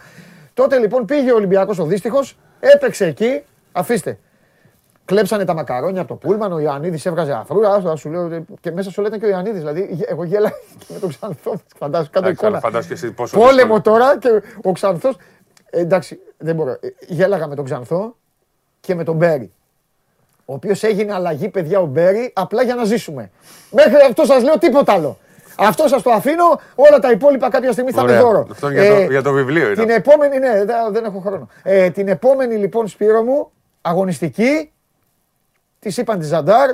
Τότε 0.53 0.77
λοιπόν 0.77 1.05
πήγε 1.05 1.31
ο 1.31 1.35
Ολυμπιακός 1.35 1.79
ο 1.79 1.85
δύστιχος, 1.85 2.37
έπαιξε 2.59 3.05
εκεί, 3.05 3.43
αφήστε. 3.71 4.17
Κλέψανε 5.11 5.45
τα 5.45 5.53
μακαρόνια 5.53 6.01
από 6.01 6.09
το 6.09 6.15
πούλμαν, 6.27 6.51
ο 6.51 6.59
Ιωαννίδης 6.59 7.05
έβγαζε 7.05 7.33
αφρού. 7.33 7.67
άστο, 7.67 7.95
σου 7.95 8.09
λέω, 8.09 8.25
ε, 8.33 8.43
και 8.59 8.71
μέσα 8.71 8.91
σου 8.91 9.01
λέτε 9.01 9.17
και 9.17 9.25
ο 9.25 9.29
Ιωαννίδης. 9.29 9.59
Δηλαδή, 9.59 9.87
γε- 9.91 10.09
εγώ 10.11 10.23
γέλαγα 10.23 10.55
και 10.79 10.85
με 10.93 10.99
τον 10.99 11.09
Ξανθό. 11.09 11.53
Φαντάζομαι, 11.77 12.09
κάτω 12.11 12.25
Εντάξει, 12.27 12.45
αλλά 12.45 12.57
εικόνα. 12.57 12.59
φαντάσου 12.59 12.87
και 12.87 12.93
εσύ 12.93 13.11
πόσο 13.11 13.37
Πόλεμο 13.37 13.53
δύσκολο. 13.75 13.81
τώρα 13.81 14.17
και 14.17 14.29
ο 14.63 14.71
Ξανθός. 14.71 15.17
εντάξει, 15.69 16.19
δεν 16.37 16.55
μπορώ. 16.55 16.71
Ε, 16.71 16.77
Γέλαγα 17.07 17.47
με 17.47 17.55
τον 17.55 17.65
Ξανθό 17.65 18.15
και 18.79 18.95
με 18.95 19.03
τον 19.03 19.15
Μπέρι. 19.15 19.51
Ο 20.45 20.53
οποίος 20.53 20.83
έγινε 20.83 21.13
αλλαγή, 21.13 21.49
παιδιά, 21.49 21.79
ο 21.79 21.85
Μπέρι, 21.85 22.31
απλά 22.35 22.63
για 22.63 22.75
να 22.75 22.83
ζήσουμε. 22.83 23.31
Μέχρι 23.71 23.95
αυτό 24.09 24.25
σας 24.25 24.43
λέω 24.43 24.57
τίποτα 24.57 24.93
άλλο. 24.93 25.17
Αυτό 25.57 25.87
σας 25.87 26.01
το 26.01 26.11
αφήνω, 26.11 26.43
όλα 26.75 26.99
τα 26.99 27.11
υπόλοιπα 27.11 27.49
κάποια 27.49 27.71
στιγμή 27.71 27.91
θα 27.91 28.01
είναι 28.01 28.11
Ωραία. 28.11 28.21
δώρο. 28.23 28.47
Αυτό 28.51 28.71
είναι 28.71 28.81
για 28.85 28.95
το- 28.95 29.11
για 29.11 29.21
το 29.21 29.31
βιβλίο 29.31 29.65
είναι 29.65 29.73
Την 29.73 29.81
αυτό. 29.83 29.93
επόμενη, 29.93 30.37
ναι, 30.39 30.65
δεν- 30.65 30.91
δεν 30.91 31.03
έχω 31.05 31.19
χρόνο. 31.19 31.47
Ε, 31.63 31.89
την 31.89 32.07
επόμενη 32.07 32.55
λοιπόν 32.55 32.87
Σπύρο 32.87 33.21
μου, 33.23 33.51
αγωνιστική, 33.81 34.71
της 35.81 35.97
είπαν 35.97 36.19
τη 36.19 36.25
Ζαντάρ, 36.25 36.69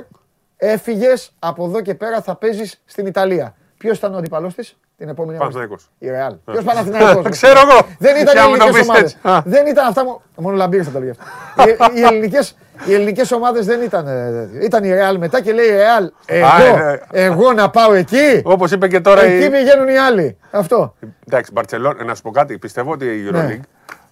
έφυγες 0.56 1.32
από 1.38 1.64
εδώ 1.64 1.80
και 1.80 1.94
πέρα 1.94 2.20
θα 2.22 2.34
παίζεις 2.36 2.82
στην 2.84 3.06
Ιταλία. 3.06 3.54
Ποιος 3.78 3.98
ήταν 3.98 4.14
ο 4.14 4.16
αντιπαλός 4.16 4.54
της 4.54 4.76
την 4.96 5.08
επόμενη 5.08 5.38
Παναθηναϊκός. 5.38 5.90
Η 5.98 6.08
Ρεάλ. 6.08 6.34
Ποιος 6.44 6.64
Παναθηναϊκός; 6.64 7.24
Ξέρω 7.38 7.60
εγώ. 7.60 7.86
Δεν 7.98 8.16
ήταν 8.16 8.36
οι 8.36 8.38
Για 8.38 8.42
να 8.42 8.48
μην 8.48 8.58
το 8.58 8.64
ελληνικές 8.64 8.80
πεις 8.80 8.88
ομάδες. 8.88 9.02
έτσι. 9.14 9.28
Α. 9.28 9.42
Δεν 9.44 9.66
ήταν 9.66 9.86
αυτά. 9.86 10.04
μου- 10.04 10.20
Μόνο 10.36 10.56
λαμπύρι 10.56 10.82
θα 10.82 10.90
το 10.90 10.98
λέγει 10.98 11.10
αυτό. 11.10 11.24
Οι- 11.94 11.98
Οι 11.98 12.02
ελληνικέ 12.02 12.38
οι 12.86 12.94
ελληνικές 12.94 13.32
ομάδες 13.32 13.66
δεν 13.66 13.82
ήταν. 13.82 14.06
ε, 14.06 14.48
Ήταν 14.62 14.84
η 14.84 14.92
Ρεάλ 14.92 15.18
μετά 15.18 15.40
και 15.40 15.52
λέει 15.52 15.66
η 15.66 15.70
Ρεάλ. 15.70 16.10
Εγώ, 16.26 16.48
ναι. 16.76 16.98
εγώ 17.10 17.52
να 17.52 17.70
πάω 17.70 17.92
εκεί. 17.92 18.42
Όπως 18.44 18.70
είπε 18.70 18.88
και 18.88 19.00
τώρα 19.00 19.22
Εκεί 19.22 19.44
η. 19.44 19.50
πηγαίνουν 19.50 19.88
οι 19.88 19.96
άλλοι. 19.98 20.36
Αυτό. 20.50 20.94
Εντάξει, 21.26 21.52
Μπαρσελόνα, 21.52 22.04
να 22.04 22.14
σου 22.14 22.22
πω 22.22 22.30
κάτι. 22.30 22.58
Πιστεύω 22.58 22.92
ότι 22.92 23.04
η 23.04 23.30
Ναι. 23.30 23.46
Euroleague 23.48 23.64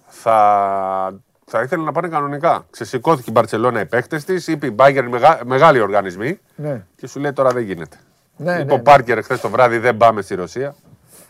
θα, 0.07 1.13
θα 1.49 1.61
ήθελε 1.61 1.83
να 1.83 1.91
πάνε 1.91 2.07
κανονικά. 2.07 2.65
Ξεσηκώθηκε 2.69 3.29
η 3.29 3.33
Μπαρσελόνα 3.35 3.79
οι 3.79 3.85
παίχτε 3.85 4.17
της, 4.17 4.47
είπε 4.47 4.65
η 4.67 4.75
Bayern 4.79 5.07
μεγα, 5.09 5.39
μεγάλοι 5.45 5.79
οργανισμοί 5.79 6.39
Ναι. 6.55 6.85
και 6.95 7.07
σου 7.07 7.19
λέει 7.19 7.33
τώρα 7.33 7.49
δεν 7.51 7.63
γίνεται. 7.63 7.97
Ναι, 8.37 8.53
είπε 8.53 8.63
ναι, 8.63 8.73
ο 8.73 8.75
ναι. 8.75 8.81
Πάρκερ 8.81 9.23
χθες 9.23 9.39
το 9.39 9.49
βράδυ 9.49 9.77
δεν 9.77 9.97
πάμε 9.97 10.21
στη 10.21 10.35
Ρωσία. 10.35 10.75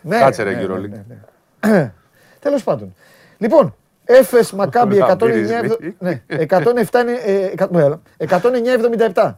Ναι, 0.02 0.18
Κάτσε 0.18 0.42
ρε 0.42 0.50
ναι, 0.54 0.60
ναι, 0.62 0.74
Euroleague. 0.74 0.88
ναι, 0.88 1.04
ναι. 1.70 1.92
Τέλος 2.40 2.62
πάντων. 2.64 2.94
Λοιπόν, 3.38 3.74
Έφες 4.04 4.52
Μακάμπι 4.52 4.96
Λαμπύρισμοι. 4.96 5.56
109, 5.80 5.94
ναι, 5.98 6.22
107 6.26 7.00
είναι, 7.00 7.12
ε, 7.24 7.44
εκα- 7.46 7.68
έλα, 7.74 8.00
109-77. 9.14 9.34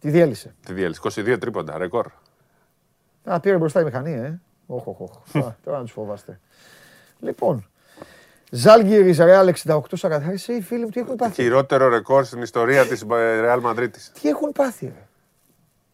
Τη 0.00 0.10
διέλυσε. 0.10 0.54
Τη 0.66 0.72
διέλυση. 0.72 1.00
22 1.04 1.36
τρίποντα, 1.40 1.78
ρεκόρ. 1.78 2.06
Α, 3.24 3.40
πήρε 3.40 3.56
μπροστά 3.56 3.80
η 3.80 3.84
μηχανή, 3.84 4.12
ε. 4.12 4.40
Όχι, 4.66 4.84
όχι, 4.88 5.02
όχι. 5.02 5.38
Α, 5.46 5.56
Τώρα 5.64 5.76
να 5.76 5.82
τους 5.82 5.92
φοβάστε. 5.92 6.40
Λοιπόν, 7.20 7.68
Ζάλγκυρης 8.56 9.18
Ρεάλ 9.18 9.54
68-40. 9.66 9.80
Εσύ 10.30 10.52
οι 10.52 10.60
φίλοι 10.60 10.84
μου 10.84 10.90
τι 10.90 11.00
έχουν 11.00 11.16
πάθει; 11.16 11.42
Χειρότερο 11.42 11.88
ρεκόρ 11.88 12.24
στην 12.24 12.42
ιστορία 12.42 12.86
της 12.86 13.04
Real 13.10 13.60
Madrid. 13.62 13.90
Τι 14.20 14.28
έχουν 14.28 14.52
πάθει, 14.52 14.86
ρε; 14.86 15.06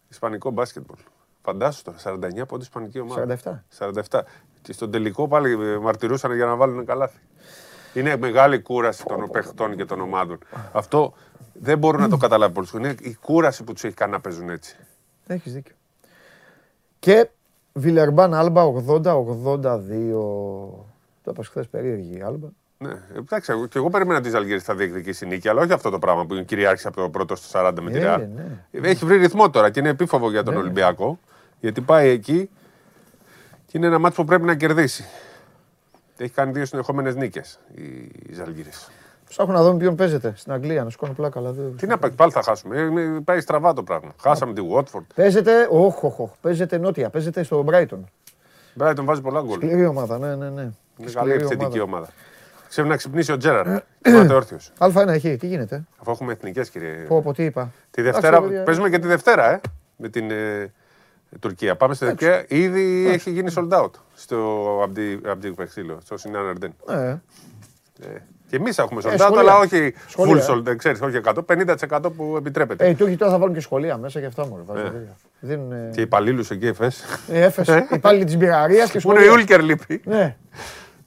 Ισπανικό 0.09 0.51
μπάσκετμπολ. 0.51 0.97
Φαντάσου 1.43 1.83
τώρα, 1.83 1.99
49 1.99 2.47
πόντους 2.47 2.67
Ισπανική 2.67 3.01
ομάδα. 3.01 3.39
47. 3.79 4.01
47. 4.11 4.21
Και 4.63 4.73
στον 4.73 4.91
τελικό 4.91 5.29
πάλι 5.29 5.53
ε, 5.53 5.79
μαρτυρούσαν 5.79 6.35
για 6.35 6.47
να 6.47 6.57
βάλουν 6.57 6.87
καλάθι. 6.87 7.19
Είναι 7.95 8.17
μεγάλη 8.17 8.61
κούραση 8.61 9.05
των 9.05 9.31
παιχτών 9.31 9.77
και 9.77 9.85
των 9.85 10.01
ομάδων. 10.01 10.39
Αυτό 10.73 11.15
δεν 11.53 11.79
μπορούν 11.79 12.01
να 12.01 12.09
το 12.09 12.17
καταλάβουν 12.17 12.67
πολλοί. 12.71 12.85
Είναι 12.85 12.95
η 13.01 13.15
κούραση 13.15 13.65
που 13.65 13.73
τους 13.73 13.85
έχει 13.85 13.95
κάνει 13.95 14.13
να 14.13 14.21
παίζουν 14.21 14.51
έτσι. 14.51 14.77
Έχεις 15.27 15.53
δίκιο. 15.53 15.75
Και 16.99 17.29
Βιλερμπάν 17.73 18.35
Άλμπα 18.35 18.65
80-82. 18.65 20.90
Το 21.33 21.37
είπα 21.43 21.51
χθες 21.51 21.69
περίεργη 21.69 22.17
η 22.19 22.23
Άλμπα. 22.23 22.49
Ναι, 22.79 22.93
εντάξει, 23.17 23.53
εγώ- 23.53 23.67
και 23.67 23.79
εγώ 23.79 23.91
περίμενα 23.91 24.21
τη 24.21 24.31
Αλγερία 24.35 24.61
θα 24.61 24.75
διεκδικήσει 24.75 25.27
νίκη, 25.27 25.49
αλλά 25.49 25.61
όχι 25.63 25.73
αυτό 25.73 25.91
το 25.91 25.99
πράγμα 25.99 26.27
που 26.27 26.35
κυριάρχησε 26.45 26.89
από 26.89 27.01
το 27.01 27.09
πρώτο 27.09 27.37
στο 27.37 27.59
40 27.61 27.73
με 27.81 27.91
τη 27.91 27.97
Ε, 27.99 28.01
Ρεάλ. 28.01 28.21
ναι. 28.35 28.89
Έχει 28.89 29.05
βρει 29.05 29.17
ρυθμό 29.17 29.51
τώρα 29.51 29.71
και 29.71 29.81
είναι 29.81 29.89
επίφοβο 29.89 30.31
για 30.31 30.43
τον 30.43 30.55
Ναι. 30.55 30.61
Ολυμπιακό, 30.61 31.19
γιατί 31.61 31.81
πάει 31.81 32.09
εκεί 32.09 32.51
και 33.67 33.79
είναι 33.79 33.87
ένα 33.87 33.99
μάτσο 33.99 34.21
που 34.23 34.29
πρέπει 34.29 34.45
να 34.45 34.55
κερδίσει. 34.55 35.05
Έχει 36.17 36.31
κάνει 36.33 36.53
δύο 36.53 36.65
συνεχόμενες 36.65 37.15
νίκες 37.15 37.59
η 37.75 38.33
Ζαλγίρη. 38.35 38.71
Ψάχνω 39.29 39.53
να 39.53 39.63
δω 39.63 39.73
με 39.73 39.79
ποιον 39.79 39.97
παίζετε 39.97 40.33
στην 40.37 40.53
Αγγλία, 40.53 40.85
να 40.85 40.91
σκόνω 40.91 41.13
πλάκα. 41.13 41.39
Αλλά 41.39 41.53
δεν... 41.53 41.77
Τι 41.77 41.87
να 41.87 41.99
πάει, 41.99 42.11
πάλι 42.11 42.33
θα 42.33 42.43
χάσουμε. 42.43 42.77
Ε, 42.77 42.81
είναι- 42.81 43.21
πάει 43.21 43.41
στραβά 43.41 43.73
το 43.73 43.83
πράγμα. 43.83 44.15
Χάσαμε 44.23 44.53
τη 44.53 44.63
Watford. 44.75 45.03
Παίζετε, 45.15 45.69
όχι, 45.71 46.07
όχι, 46.07 46.23
όχι, 46.23 46.33
παίζετε 46.41 46.79
νότια, 46.79 47.11
παίζετε 47.11 47.43
στο 47.43 47.65
Brighton. 47.69 47.99
Brighton 48.79 49.01
βάζει 49.05 49.21
πολλά 49.21 49.41
γκολ. 49.41 49.57
Σκληρή 49.57 49.87
ομάδα, 49.87 50.19
ναι, 50.19 50.35
ναι, 50.37 50.49
ναι. 50.51 50.71
Είναι 51.01 51.11
Σκληρή 51.11 51.31
καλή 51.31 51.33
επιθετική 51.33 51.81
ομάδας. 51.81 52.09
Ξέρει 52.69 52.89
να 52.89 52.97
ξυπνήσει 52.97 53.33
ο 53.33 53.37
Τζέραρ. 53.37 53.67
Είμαστε 54.07 54.35
όρθιο. 54.35 54.59
Α1 54.79 55.07
έχει, 55.09 55.37
τι 55.37 55.47
γίνεται; 55.47 55.85
Αφού 55.99 56.11
έχουμε 56.11 56.33
εθνικές, 56.33 56.71
κύριε. 56.71 56.93
Πω, 57.09 57.23
πω, 57.23 57.33
τι 57.33 57.45
είπα. 57.45 57.73
Τη 57.91 58.03
Δευτέρα, 58.03 58.27
Εντάξει, 58.29 58.49
παιδιά. 58.49 58.63
παίζουμε 58.65 58.91
και 58.91 58.99
τη 58.99 59.07
Δευτέρα, 59.07 59.51
ε, 59.53 59.61
με 59.97 60.09
την 60.09 60.31
ε, 60.31 60.73
Τουρκία. 61.41 61.77
Πάμε 61.77 61.95
στη 61.95 62.07
Τουρκία. 62.07 62.45
Ήδη 62.49 63.09
έχει 63.09 63.31
γίνει 63.31 63.53
sold 63.57 63.69
out 63.83 63.91
στο 64.15 64.39
Αμπτζίκ 65.31 65.55
Πεξίλο, 65.55 65.99
στο 66.05 66.17
Σινάν 66.17 66.47
Αρντέν. 66.47 66.73
Ναι. 66.87 67.09
Ε, 67.11 67.19
και 68.49 68.57
εμείς 68.57 68.79
έχουμε 68.79 69.01
sold 69.05 69.11
Ε, 69.11 69.15
out, 69.15 69.19
σχολεία. 69.19 69.41
αλλά 69.41 69.59
όχι 69.59 69.95
Σχολεία. 70.09 70.47
full 70.47 70.51
sold, 70.51 70.63
δεν 70.63 70.79
ξέρεις, 70.79 71.01
όχι 71.01 71.17
100, 71.25 71.33
50% 71.47 72.01
που 72.17 72.35
επιτρέπεται. 72.39 72.85
Ε, 72.87 72.89
οι 72.89 72.95
Τούρκοι 72.95 73.17
τώρα 73.17 73.31
θα 73.33 73.39
βάλουν 73.39 73.55
και 73.55 73.61
σχολεία 73.61 73.97
μέσα 73.97 74.21
και 74.21 74.27
αυτά 74.27 74.47
μου. 74.47 74.67
Δίνουν. 75.41 75.73
Ε. 75.73 75.91
Και 75.95 76.01
υπαλλήλους 76.01 76.51
εκεί, 76.51 76.67
εφές. 76.67 77.05
Ε, 77.29 77.41
έφες, 77.45 77.69
υπάλληλοι 77.91 78.25
της 78.25 78.37
μπειραρίας 78.37 78.91
και 78.91 79.01
Μόνο 79.05 79.19
η 79.19 79.23
σχολεία. 79.23 79.39
Ούλκερ 79.41 79.63
λείπει. 79.63 80.03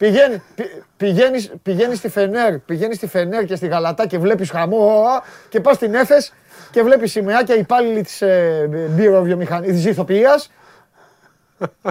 Ναι. 0.03 0.09
Πηγαίνει, 0.09 0.41
πη- 0.55 0.83
πηγαίνεις, 0.97 1.51
πηγαίνεις 1.63 1.97
στη 1.97 2.09
Φενέρ, 2.09 2.59
πηγαίνεις 2.59 2.97
στη 2.97 3.07
Φενέρ 3.07 3.45
και 3.45 3.55
στη 3.55 3.67
Γαλατά 3.67 4.07
και 4.07 4.17
βλέπεις 4.19 4.49
χαμό 4.49 5.03
α, 5.03 5.21
και 5.49 5.59
πας 5.59 5.75
στην 5.75 5.93
Έφες 5.93 6.33
και 6.71 6.83
βλέπεις 6.83 7.11
σημαίακια 7.11 7.55
υπάλληλοι 7.55 8.01
της 8.01 8.21
ε, 8.21 8.67
μπυροβιομηχανίας, 8.89 9.73
της 9.75 9.85
ηθοποιίας 9.85 10.51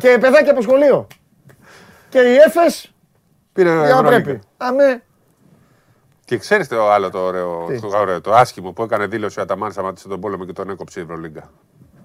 και 0.01 0.19
παιδάκια 0.21 0.53
από 0.53 0.63
σχολείο. 0.63 1.07
Και 2.09 2.19
η 2.19 2.35
Έφες 2.37 2.93
Πήρε 3.53 3.69
για 3.69 3.79
να 3.79 3.85
Ευρωλίγκα. 3.89 4.23
πρέπει. 4.23 4.41
Αμέ. 4.57 5.03
Και 6.25 6.39
ξέρεις 6.39 6.69
το 6.69 6.91
άλλο 6.91 7.11
το 7.11 7.19
ωραίο, 7.19 7.65
Τι; 7.69 7.81
το, 7.81 7.89
ωραίο, 7.99 8.21
το 8.21 8.33
άσχημο 8.35 8.73
που 8.73 8.83
έκανε 8.83 9.07
δήλωση 9.07 9.39
ο 9.39 9.43
Αταμάν, 9.43 9.73
σταμάτησε 9.73 10.09
τον 10.09 10.21
πόλεμο 10.21 10.45
και 10.45 10.53
τον 10.53 10.71
έκοψε 10.71 11.01
η 11.01 11.03
Ευρωλίγκα. 11.03 11.51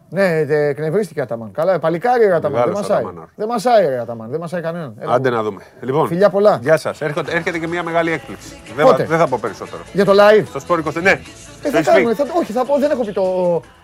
Ναι, 0.10 0.46
τε- 0.46 0.70
εκνευρίστηκε 0.70 1.20
ο 1.20 1.24
Αταμάν. 1.24 1.52
Καλά, 1.52 1.80
παλικάρι 1.80 2.26
ρε 2.26 2.34
Αταμάν. 2.34 2.52
Δεν 2.62 2.68
Μεγάλος 2.70 2.88
μασάει. 2.88 3.04
Αταμάν. 3.04 3.30
Δεν 3.36 3.48
μασάει 3.48 3.86
ρε 3.88 4.00
Αταμάν. 4.00 4.30
Δεν 4.30 4.40
μασάει 4.40 4.62
κανέναν. 4.62 4.96
Έλα. 5.00 5.14
Άντε 5.14 5.30
να 5.30 5.44
δούμε. 5.44 5.62
Λοιπόν, 5.82 6.08
Φιλιά 6.08 6.30
πολλά. 6.30 6.60
Γεια 6.62 6.78
σας. 6.78 7.02
Έρχεται, 7.02 7.32
έρχεται 7.36 7.58
και 7.60 7.68
μια 7.68 7.84
μεγάλη 7.84 8.12
έκπληξη. 8.12 8.62
Δεν, 8.76 8.86
Πότε; 8.86 9.04
θα- 9.04 9.10
δεν 9.10 9.18
θα 9.18 9.28
πω 9.28 9.38
περισσότερο. 9.42 9.82
Για 9.94 10.06
το 10.06 10.12
live; 10.16 10.44
Στο 10.46 10.60
σπόρ 10.60 10.80
20. 10.80 11.02
Ναι, 11.02 11.10
Ε, 11.12 11.16
το 11.64 11.70
θα 11.70 11.78
έχεις 11.78 11.88
κάνουμε, 11.92 12.10
πει. 12.10 12.16
θα, 12.16 12.26
όχι, 12.38 12.52
θα 12.52 12.66
πω, 12.66 12.78
δεν 12.80 12.92
έχω 12.92 13.04
πει 13.06 13.12
το. 13.12 13.22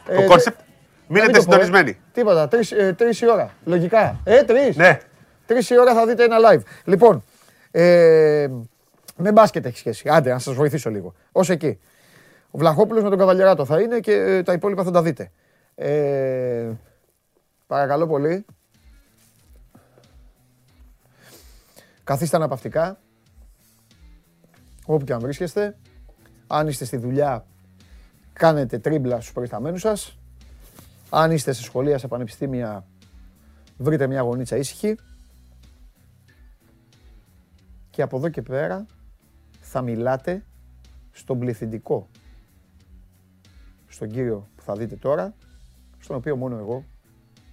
Το 0.06 0.14
ε, 0.14 0.24
κόνσεπτ. 0.26 0.58
να 0.58 0.64
Μείνετε 1.08 1.32
μην 1.32 1.40
το 1.42 1.46
πω, 1.46 1.56
ε. 1.56 1.64
συντονισμένοι. 1.64 1.98
Τίποτα, 2.14 2.48
τρεις, 2.48 2.72
ε, 2.72 2.94
τρεις 2.98 3.22
η 3.22 3.30
ώρα. 3.32 3.50
Λογικά. 3.66 4.20
Ε, 4.24 4.44
τρεις. 4.44 4.76
Ναι. 4.76 5.00
Τρεις 5.46 5.70
η 5.70 5.80
ώρα 5.80 5.94
θα 5.94 6.06
δείτε 6.06 6.24
ένα 6.24 6.36
live. 6.52 6.62
Λοιπόν, 6.84 7.24
ε, 7.72 8.48
με 9.16 9.32
μπάσκετ 9.32 9.66
έχει 9.66 9.78
σχέση. 9.78 10.10
Άντε, 10.10 10.32
να 10.32 10.40
σας 10.40 10.54
βοηθήσω 10.54 10.90
λίγο. 10.90 11.14
Ως 11.32 11.50
εκεί. 11.50 11.80
Ο 12.52 12.58
Βλαχόπουλος 12.58 13.04
με 13.04 13.10
τον 13.10 13.18
Καβαλιαράτο 13.18 13.66
θα 13.66 13.80
είναι 13.80 14.00
και 14.00 14.14
ε, 14.14 14.44
τα 14.44 14.54
υπόλοιπα 14.54 14.84
θα 14.84 14.92
τα 14.92 15.02
δείτε. 15.02 15.32
Ε, 15.76 16.74
παρακαλώ 17.68 18.08
πολύ. 18.08 18.46
Καθίστε 22.04 22.36
αναπαυτικά. 22.36 23.00
Όπου 24.86 25.06
και 25.06 25.14
αν 25.14 25.20
βρίσκεστε. 25.20 25.78
Αν 26.48 26.68
είστε 26.68 26.86
στη 26.86 26.98
δουλειά, 26.98 27.46
κάνετε 28.34 28.80
τρίμπλα 28.80 29.16
στους 29.20 29.34
προϊσταμένους 29.34 29.82
σας. 29.82 30.18
Αν 31.10 31.32
είστε 31.32 31.54
σε 31.54 31.62
σχολεία, 31.62 31.98
σε 31.98 32.08
πανεπιστήμια, 32.08 32.86
βρείτε 33.78 34.08
μια 34.08 34.22
γωνίτσα 34.22 34.58
ήσυχη. 34.58 34.96
Και 37.90 38.02
από 38.02 38.18
εδώ 38.18 38.30
και 38.30 38.42
πέρα 38.42 38.86
θα 39.60 39.82
μιλάτε 39.82 40.44
στον 41.12 41.40
πληθυντικό. 41.40 42.10
Στον 43.88 44.10
κύριο 44.10 44.48
που 44.56 44.64
θα 44.64 44.76
δείτε 44.76 44.96
τώρα, 44.96 45.34
στον 46.04 46.16
οποίο 46.16 46.36
μόνο 46.36 46.58
εγώ, 46.58 46.84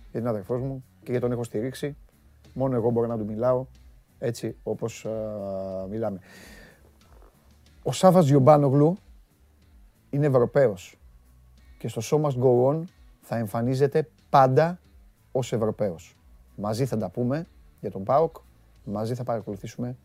γιατί 0.02 0.18
είναι 0.18 0.28
αδερφός 0.28 0.60
μου 0.60 0.84
και 0.98 1.10
γιατί 1.10 1.20
τον 1.20 1.32
έχω 1.32 1.44
στηρίξει, 1.44 1.96
μόνο 2.54 2.74
εγώ 2.76 2.90
μπορώ 2.90 3.06
να 3.06 3.18
του 3.18 3.24
μιλάω 3.24 3.66
έτσι 4.18 4.56
όπως 4.62 5.06
α, 5.06 5.10
μιλάμε. 5.88 6.18
Ο 7.82 7.92
Σάβας 7.92 8.26
Γιουμπάνογλου 8.26 8.96
είναι 10.10 10.26
Ευρωπαίος 10.26 10.98
και 11.78 11.88
στο 11.88 12.00
Show 12.04 12.26
Must 12.26 12.42
Go 12.42 12.66
On 12.68 12.82
θα 13.20 13.36
εμφανίζεται 13.36 14.08
πάντα 14.30 14.78
ως 15.32 15.52
Ευρωπαίος. 15.52 16.16
Μαζί 16.56 16.86
θα 16.86 16.96
τα 16.96 17.08
πούμε 17.08 17.46
για 17.80 17.90
τον 17.90 18.04
ΠΑΟΚ, 18.04 18.36
μαζί 18.84 19.14
θα 19.14 19.24
παρακολουθήσουμε 19.24 19.96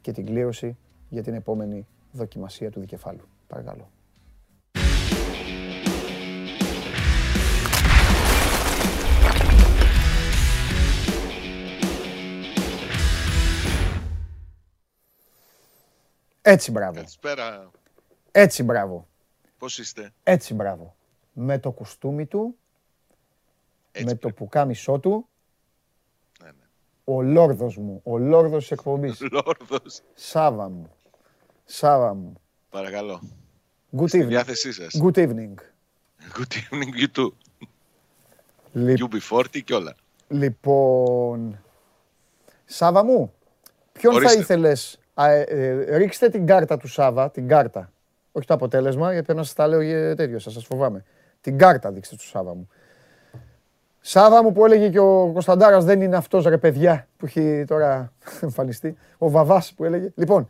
και 0.00 0.12
την 0.12 0.26
κλήρωση 0.26 0.76
για 1.08 1.22
την 1.22 1.34
επόμενη 1.34 1.86
δοκιμασία 2.12 2.70
του 2.70 2.80
δικεφάλου. 2.80 3.28
Παρακαλώ. 3.46 3.88
Έτσι 16.46 16.70
μπράβο. 16.70 16.92
Καλησπέρα. 16.94 17.70
Έτσι 18.30 18.62
μπράβο. 18.62 19.08
Πώς 19.58 19.78
είστε; 19.78 20.12
Έτσι 20.22 20.54
μπράβο. 20.54 20.96
Με 21.32 21.58
το 21.58 21.70
κουστούμι 21.70 22.26
του, 22.26 22.56
Έτσι 23.92 24.04
με 24.04 24.10
το 24.12 24.16
πρέπει. 24.18 24.34
πουκάμισό 24.34 24.98
του, 24.98 25.28
Ναι, 26.42 26.46
ναι. 26.48 26.64
ο 27.04 27.22
λόρδος 27.22 27.76
μου, 27.76 28.00
ο 28.04 28.18
λόρδος 28.18 28.60
της 28.62 28.70
εκπομπής. 28.70 29.20
Λόρδος. 29.32 30.00
Σάβα 30.14 30.68
μου. 30.68 30.90
Σάβα 31.64 32.14
μου. 32.14 32.32
Παρακαλώ. 32.70 33.20
Good 33.96 34.08
Στη 34.08 34.20
evening. 34.22 34.26
διάθεσή 34.28 34.72
σας. 34.72 35.00
Good 35.02 35.16
evening. 35.16 35.54
Good 36.38 36.52
evening 36.52 37.02
you 37.02 37.18
too. 37.22 37.30
Λι- 38.72 38.98
UB40 39.30 39.60
και 39.64 39.74
όλα. 39.74 39.94
Λοιπόν, 40.28 41.62
Σάβα 42.64 43.04
μου, 43.04 43.34
ποιον 43.92 44.14
Ορίστε. 44.14 44.34
θα 44.34 44.40
ήθελες, 44.40 44.94
α, 44.94 44.98
ε, 44.98 45.00
ε, 45.00 45.03
ρίξτε 45.96 46.28
την 46.28 46.46
κάρτα 46.46 46.76
του 46.76 46.88
Σάβα, 46.88 47.30
την 47.30 47.48
κάρτα. 47.48 47.92
Όχι 48.32 48.46
το 48.46 48.54
αποτέλεσμα, 48.54 49.10
γιατί 49.10 49.24
πρέπει 49.24 49.38
να 49.38 49.44
σας 49.44 49.54
τα 49.54 49.66
λέω 49.66 49.80
για 49.80 50.16
τέτοιο, 50.16 50.38
σας, 50.38 50.52
σας 50.52 50.64
φοβάμαι. 50.64 51.04
Την 51.40 51.58
κάρτα 51.58 51.90
δείξτε 51.92 52.16
του 52.16 52.26
Σάβα 52.26 52.54
μου. 52.54 52.68
Σάβα 54.00 54.42
μου 54.42 54.52
που 54.52 54.64
έλεγε 54.64 54.88
και 54.88 54.98
ο 54.98 55.30
Κωνσταντάρας 55.32 55.84
δεν 55.84 56.00
είναι 56.00 56.16
αυτός 56.16 56.44
ρε 56.44 56.58
παιδιά 56.58 57.08
που 57.16 57.26
έχει 57.26 57.64
τώρα 57.66 58.12
εμφανιστεί. 58.40 58.96
Ο 59.18 59.30
Βαβάς 59.30 59.72
που 59.76 59.84
έλεγε. 59.84 60.12
Λοιπόν, 60.14 60.48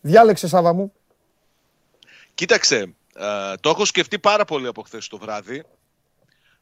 διάλεξε 0.00 0.48
Σάβα 0.48 0.72
μου. 0.72 0.92
Κοίταξε, 2.34 2.76
ε, 3.16 3.54
το 3.60 3.68
έχω 3.68 3.84
σκεφτεί 3.84 4.18
πάρα 4.18 4.44
πολύ 4.44 4.66
από 4.66 4.82
χθες 4.82 5.08
το 5.08 5.18
βράδυ. 5.18 5.62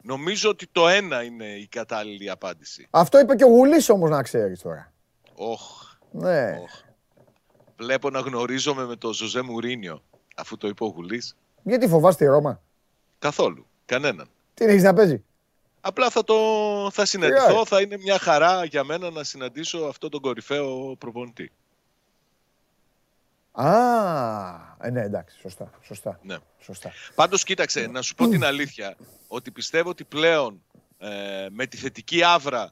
Νομίζω 0.02 0.50
ότι 0.50 0.66
το 0.72 0.88
ένα 0.88 1.22
είναι 1.22 1.44
η 1.44 1.66
κατάλληλη 1.66 2.30
απάντηση. 2.30 2.86
Αυτό 2.90 3.18
είπε 3.20 3.34
και 3.34 3.44
ο 3.44 3.48
Γουλής 3.48 3.88
όμως 3.88 4.10
να 4.10 4.22
ξέρεις 4.22 4.60
τώρα. 4.60 4.92
Όχ, 5.34 5.60
Ναι. 6.10 6.58
όχ. 6.62 6.80
Βλέπω 7.82 8.10
να 8.10 8.20
γνωρίζομαι 8.20 8.84
με 8.84 8.96
τον 8.96 9.12
Ζωζέ 9.12 9.42
Μουρίνιο, 9.42 10.02
αφού 10.36 10.56
το 10.56 10.68
είπε 10.68 10.84
ο 10.84 10.86
Γουλής. 10.86 11.36
Γιατί 11.62 11.88
φοβάστε 11.88 12.24
τη 12.24 12.30
Ρώμα; 12.30 12.60
Καθόλου. 13.18 13.66
Κανέναν. 13.86 14.28
Τι 14.54 14.64
έχεις 14.64 14.82
να 14.82 14.94
παίζει; 14.94 15.24
Απλά 15.80 16.10
θα, 16.10 16.24
το, 16.24 16.34
θα 16.92 17.04
συναντηθώ, 17.04 17.44
Ωραία. 17.52 17.64
θα 17.64 17.80
είναι 17.80 17.96
μια 17.96 18.18
χαρά 18.18 18.64
για 18.64 18.84
μένα 18.84 19.10
να 19.10 19.24
συναντήσω 19.24 19.78
αυτόν 19.78 20.10
τον 20.10 20.20
κορυφαίο 20.20 20.96
προπονητή. 20.98 21.52
Α, 23.52 23.66
ε, 24.80 24.90
ναι, 24.90 25.00
εντάξει, 25.02 25.38
σωστά, 25.40 25.70
σωστά, 25.82 26.18
Ναι. 26.22 26.36
σωστά. 26.58 26.92
Πάντως 27.14 27.44
κοίταξε, 27.44 27.86
να 27.86 28.02
σου 28.02 28.14
πω 28.14 28.28
την 28.28 28.44
αλήθεια, 28.44 28.96
ότι 29.28 29.50
πιστεύω 29.50 29.88
ότι 29.90 30.04
πλέον 30.04 30.62
ε, 30.98 31.46
με 31.50 31.66
τη 31.66 31.76
θετική 31.76 32.22
άβρα 32.22 32.70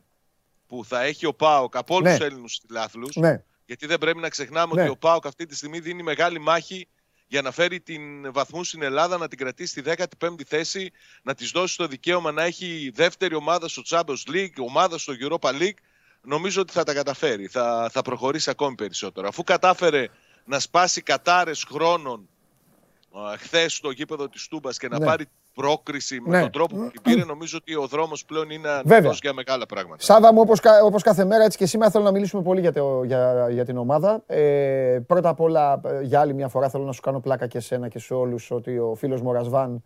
που 0.67 0.85
θα 0.85 1.03
έχει 1.03 1.27
ο 1.27 1.35
ΠΑΟΚ 1.35 1.77
από 1.77 1.95
όλους 1.95 2.09
Ναι. 2.11 2.17
τους 2.17 2.27
Έλληνους 2.27 2.61
φιλάθλους, 2.67 3.17
Ναι, 3.17 3.43
γιατί 3.71 3.87
δεν 3.87 3.99
πρέπει 3.99 4.19
να 4.19 4.29
ξεχνάμε 4.29 4.75
Ναι. 4.75 4.81
ότι 4.83 4.91
ο 4.91 4.97
ΠΑΟΚ 4.97 5.27
αυτή 5.27 5.47
τη 5.47 5.57
στιγμή 5.57 5.81
δίνει 5.81 6.03
μεγάλη 6.03 6.39
μάχη 6.39 6.89
για 7.27 7.43
να 7.43 7.51
φέρει 7.51 7.81
την 7.81 8.33
βαθμού 8.33 8.65
στην 8.65 8.83
Ελλάδα, 8.83 9.19
να 9.19 9.29
την 9.29 9.39
κρατήσει 9.39 9.71
στη 9.71 9.83
15η 10.19 10.43
θέση, 10.47 10.91
να 11.23 11.35
της 11.35 11.51
δώσει 11.51 11.77
το 11.77 11.87
δικαίωμα 11.87 12.33
να 12.33 12.43
έχει 12.43 12.91
δεύτερη 12.95 13.35
ομάδα 13.35 13.69
στο 13.69 13.83
Champions 13.89 14.31
League, 14.35 14.55
ομάδα 14.59 14.99
στο 14.99 15.13
Europa 15.21 15.51
League. 15.51 15.79
Νομίζω 16.23 16.61
ότι 16.61 16.73
θα 16.73 16.85
τα 16.85 16.95
καταφέρει, 16.95 17.47
θα, 17.47 17.89
θα 17.93 18.03
προχωρήσει 18.03 18.51
ακόμη 18.51 18.75
περισσότερο. 18.75 19.29
Αφού 19.29 19.43
κατάφερε 19.45 20.09
να 20.45 20.59
σπάσει 20.61 21.01
κατάρες 21.03 21.65
χρόνων 21.65 22.29
χθες 23.39 23.75
στο 23.75 23.91
γήπεδο 23.91 24.29
της 24.29 24.49
Τούμπας 24.49 24.79
και 24.79 24.89
να 24.89 24.99
Ναι. 24.99 25.05
πάρει 25.05 25.27
πρόκριση 25.55 26.21
με 26.21 26.37
Ναι. 26.37 26.41
τον 26.41 26.51
τρόπο 26.51 26.77
που 26.77 26.91
την 26.91 27.03
πήρε, 27.03 27.25
νομίζω 27.25 27.59
ότι 27.61 27.75
ο 27.77 27.87
δρόμος 27.87 28.25
πλέον 28.25 28.51
είναι 28.51 28.69
Βέβαια. 28.69 28.97
ανοιχτός 28.97 29.19
για 29.21 29.33
μεγάλα 29.33 29.67
πράγματα. 29.67 30.03
Σάβα 30.03 30.33
μου, 30.33 30.41
όπως, 30.41 30.61
κα- 30.61 30.83
όπως 30.85 31.03
κάθε 31.03 31.25
μέρα, 31.25 31.45
έτσι 31.45 31.59
και 31.59 31.67
σήμερα 31.67 31.91
θέλω 31.91 32.05
να 32.05 32.11
μιλήσουμε 32.11 32.43
πολύ 32.43 32.61
για, 32.61 32.73
το, 32.73 33.03
για, 33.05 33.49
για 33.51 33.65
την 33.65 33.77
ομάδα. 33.77 34.23
Ε, 34.27 34.99
πρώτα 35.07 35.29
απ' 35.29 35.41
όλα, 35.41 35.81
ε, 35.85 36.01
για 36.03 36.21
άλλη 36.21 36.35
μια 36.35 36.49
φορά 36.49 36.69
θέλω 36.69 36.85
να 36.85 36.93
σου 36.93 37.01
κάνω 37.01 37.21
πλάκα 37.21 37.47
και 37.47 37.61
σένα 37.61 37.89
και 37.89 37.99
σε 37.99 38.15
όλους 38.15 38.51
ότι 38.51 38.79
ο 38.79 38.95
φίλος 38.95 39.21
μου 39.23 39.29
ο 39.29 39.33
Ρασβάν 39.33 39.83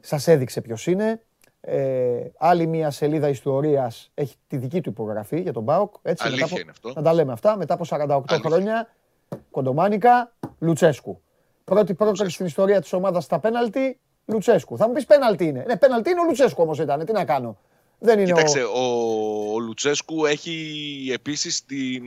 σας 0.00 0.28
έδειξε 0.28 0.60
ποιος 0.60 0.86
είναι. 0.86 1.20
Ε, 1.60 2.16
άλλη 2.38 2.66
μια 2.66 2.90
σελίδα 2.90 3.28
ιστορίας 3.28 4.10
έχει 4.14 4.36
τη 4.46 4.56
δική 4.56 4.80
του 4.80 4.90
υπογραφή 4.90 5.40
για 5.40 5.52
τον 5.52 5.64
ΠΑΟΚ. 5.64 5.94
Έτσι, 6.02 6.26
Αλήθεια 6.26 6.42
μετά 6.44 6.54
από- 6.54 6.62
είναι 6.62 6.70
αυτό. 6.70 6.92
Να 6.94 7.02
τα 7.02 7.12
λέμε 7.14 7.32
αυτά. 7.32 7.56
Μετά 7.56 7.74
από 7.74 7.84
48 7.84 8.24
Αλήθεια. 8.28 8.50
χρόνια, 8.50 8.88
Κοντομάνικα, 9.50 10.32
Λουτσέσκου. 10.58 11.20
Πρώτη 11.64 11.94
πρόκριση 11.94 12.30
στην 12.34 12.46
ιστορία 12.46 12.80
της 12.80 12.92
ομάδας 12.92 13.24
στα 13.24 13.38
πέναλτι, 13.38 13.98
Λουτσέσκου. 14.26 14.76
Θα 14.76 14.86
μου 14.86 14.92
πεις 14.92 15.06
πέναλτι 15.06 15.44
είναι. 15.44 15.64
Ναι, 15.66 15.76
πέναλτι 15.76 16.10
είναι 16.10 16.20
ο 16.20 16.24
Λουτσέσκου 16.24 16.62
όμως 16.62 16.78
ήταν. 16.78 17.04
Τι 17.04 17.12
να 17.12 17.24
κάνω. 17.24 17.56
Δεν 17.98 18.18
είναι 18.18 18.28
Κοίταξε, 18.32 18.62
ο... 18.62 18.70
ο, 18.74 19.52
ο 19.54 19.58
Λουτσέσκου 19.58 20.26
έχει 20.26 21.10
επίσης 21.12 21.64
την, 21.64 22.02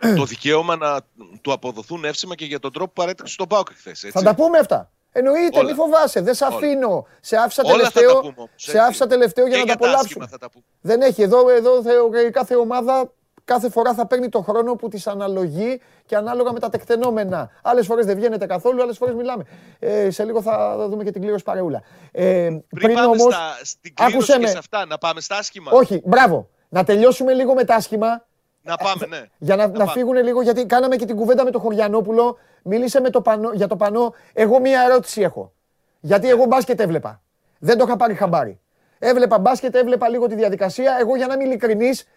το 0.18 0.24
δικαίωμα 0.24 0.76
να 0.76 1.00
του 1.40 1.52
αποδοθούν 1.52 2.04
εύσημα 2.04 2.34
και 2.34 2.44
για 2.44 2.58
τον 2.58 2.72
τρόπο 2.72 2.86
που 2.92 3.00
παρέταξε 3.02 3.36
τον 3.36 3.48
Πάοκ 3.48 3.68
χθες. 3.76 4.06
Θα 4.12 4.22
τα 4.22 4.34
πούμε 4.34 4.58
αυτά. 4.58 4.90
Εννοείται, 5.14 5.58
Όλα. 5.58 5.68
μη 5.68 5.74
φοβάσαι. 5.74 6.20
Δεν 6.20 6.34
σε 6.34 6.44
Όλα. 6.44 6.56
αφήνω. 6.56 7.06
Σε 7.20 7.36
άφησα 7.36 7.62
Όλα 7.64 7.72
θα 7.72 7.78
τα 7.82 7.90
τελευταίο, 7.90 8.20
πούμε 8.20 8.34
όμως, 8.36 8.50
σε 8.56 8.70
έτσι. 8.70 8.82
άφησα 8.82 9.06
τελευταίο 9.06 9.46
για 9.46 9.54
Και 9.56 9.60
να 9.60 9.66
τα 9.66 9.72
για 9.72 9.80
τα 9.80 9.86
απολαύσουμε. 9.86 10.24
άσχημα 10.24 10.26
θα 10.26 10.38
τα 10.38 10.50
πούμε. 10.50 10.64
Δεν 10.80 11.00
έχει. 11.00 11.22
Εδώ, 11.22 11.48
εδώ 11.50 11.82
θε- 11.82 12.30
κάθε 12.32 12.54
ομάδα 12.56 13.12
κάθε 13.44 13.70
φορά 13.70 13.94
θα 13.94 14.06
παίρνει 14.06 14.28
το 14.28 14.40
χρόνο 14.40 14.74
που 14.74 14.88
της 14.88 15.06
αναλογεί 15.06 15.80
και 16.06 16.16
ανάλογα 16.16 16.52
με 16.52 16.58
τα 16.58 16.68
τεκτενόμενα. 16.68 17.50
Άλλες 17.62 17.86
φορές 17.86 18.06
δεν 18.06 18.16
βγαίνετε 18.16 18.46
καθόλου, 18.46 18.82
άλλες 18.82 18.96
φορές 18.96 19.14
μιλάμε. 19.14 19.44
Ε, 19.78 20.10
σε 20.10 20.24
λίγο 20.24 20.42
θα 20.42 20.86
δούμε 20.88 21.04
και 21.04 21.10
την 21.10 21.20
κλήρωση 21.20 21.44
παρεούλα. 21.44 21.82
Ε, 22.12 22.50
Πριν, 22.68 22.94
πάμε 22.94 23.06
όμως, 23.06 23.34
στα, 23.34 23.58
στην 23.62 23.94
κλήρωση 23.94 24.16
άκουσέ 24.16 24.32
και 24.32 24.38
με. 24.38 24.48
σε 24.48 24.58
αυτά, 24.58 24.86
να 24.86 24.98
πάμε 24.98 25.20
στα 25.20 25.36
άσχημα. 25.36 25.70
όχι, 25.72 26.02
μπράβο. 26.04 26.48
Να 26.68 26.84
τελειώσουμε 26.84 27.32
λίγο 27.32 27.54
με 27.54 27.64
τα 27.64 27.74
άσχημα 27.74 28.24
Να 28.62 28.76
πάμε, 28.76 29.06
ναι. 29.06 29.22
Για 29.38 29.56
να, 29.56 29.66
να, 29.66 29.72
πάμε. 29.72 29.90
φύγουν 29.90 30.16
λίγο, 30.16 30.42
γιατί 30.42 30.66
κάναμε 30.66 30.96
και 30.96 31.04
την 31.06 31.16
κουβέντα 31.16 31.44
με 31.44 31.50
τον 31.50 31.60
Χωριανόπουλο. 31.60 32.38
Μίλησε 32.62 33.00
με 33.00 33.10
το 33.10 33.20
πανό, 33.20 33.50
για 33.52 33.66
το 33.66 33.76
πανό. 33.76 34.14
Εγώ 34.32 34.60
μία 34.60 34.82
ερώτηση 34.82 35.20
έχω. 35.20 35.52
Γιατί 36.00 36.28
εγώ 36.28 36.44
μπάσκετ 36.44 36.80
έβλεπα. 36.80 37.22
Δεν 37.58 37.78
το 37.78 37.84
είχα 37.86 37.96
πάρει 37.96 38.14
χαμπάρι. 38.14 38.60
Έβλεπα 38.98 39.38
μπάσκετ, 39.38 39.74
έβλεπα 39.74 40.08
λίγο 40.08 40.26
τη 40.26 40.34
διαδικασία. 40.34 40.96
Εγώ 41.00 41.16
για 41.16 41.26
να 41.26 41.34
είμαι 41.34 41.44
ειλικρινής, 41.44 42.08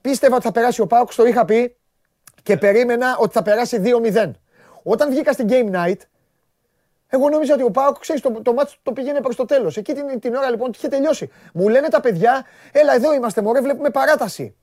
πίστευα 0.00 0.34
ότι 0.34 0.44
θα 0.44 0.52
περάσει 0.52 0.80
ο 0.80 0.86
Πάουκ, 0.86 1.14
το 1.14 1.24
είχα 1.24 1.44
πει 1.44 1.76
και 2.42 2.56
περίμενα 2.56 3.16
ότι 3.18 3.32
θα 3.32 3.42
περάσει 3.42 3.82
2-0. 3.84 4.30
Όταν 4.82 5.10
βγήκα 5.10 5.32
στην 5.32 5.46
Game 5.50 5.70
Night, 5.74 6.00
εγώ 7.14 7.28
νόμιζα 7.28 7.54
ότι 7.54 7.62
ο 7.62 7.70
Πάουκ, 7.70 7.98
ξέρεις, 7.98 8.22
το, 8.22 8.42
το 8.42 8.52
μάτσο 8.52 8.76
το 8.82 8.92
πήγαινε 8.92 9.20
προς 9.20 9.36
το 9.36 9.44
τέλος. 9.44 9.76
Εκεί 9.76 9.92
την, 9.92 10.20
την 10.20 10.34
ώρα 10.34 10.50
λοιπόν 10.50 10.70
είχε 10.74 10.88
τελειώσει. 10.88 11.30
Μου 11.52 11.68
λένε 11.68 11.88
τα 11.88 12.00
παιδιά, 12.00 12.44
έλα 12.72 12.94
εδώ 12.94 13.14
είμαστε, 13.14 13.42
μωρέ, 13.42 13.60
βλέπουμε 13.60 13.90
παράταση. 13.90 14.56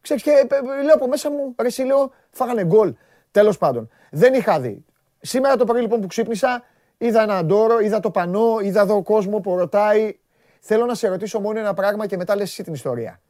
Ξέρεις 0.00 0.22
και 0.22 0.30
ε, 0.30 0.56
ε, 0.56 0.82
λέω 0.82 0.94
από 0.94 1.08
μέσα 1.08 1.30
μου, 1.30 1.54
ρε 1.60 1.66
εσύ 1.66 1.82
λέω, 1.82 2.12
φάγανε 2.30 2.64
γκολ. 2.64 2.94
Τέλος 3.30 3.58
πάντων, 3.58 3.90
δεν 4.10 4.34
είχα 4.34 4.60
δει. 4.60 4.84
Σήμερα 5.20 5.56
το 5.56 5.64
πρωί 5.64 5.80
λοιπόν 5.80 6.00
που 6.00 6.06
ξύπνησα, 6.06 6.64
είδα 6.98 7.22
ένα 7.22 7.44
ντόρο, 7.44 7.78
είδα 7.80 8.00
το 8.00 8.10
πανό, 8.10 8.58
είδα 8.62 8.80
εδώ 8.80 9.02
κόσμος 9.02 9.40
που 9.40 9.56
ρωτάει. 9.56 10.18
Θέλω 10.60 10.86
να 10.86 10.94
σε 10.94 11.08
ρωτήσω 11.08 11.40
μόνο 11.40 11.58
ένα 11.58 11.74
πράγμα 11.74 12.06
και 12.06 12.16
μετά 12.16 12.36
λες 12.36 12.50
εσύ 12.50 12.62
την 12.62 12.72
ιστορία. 12.72 13.20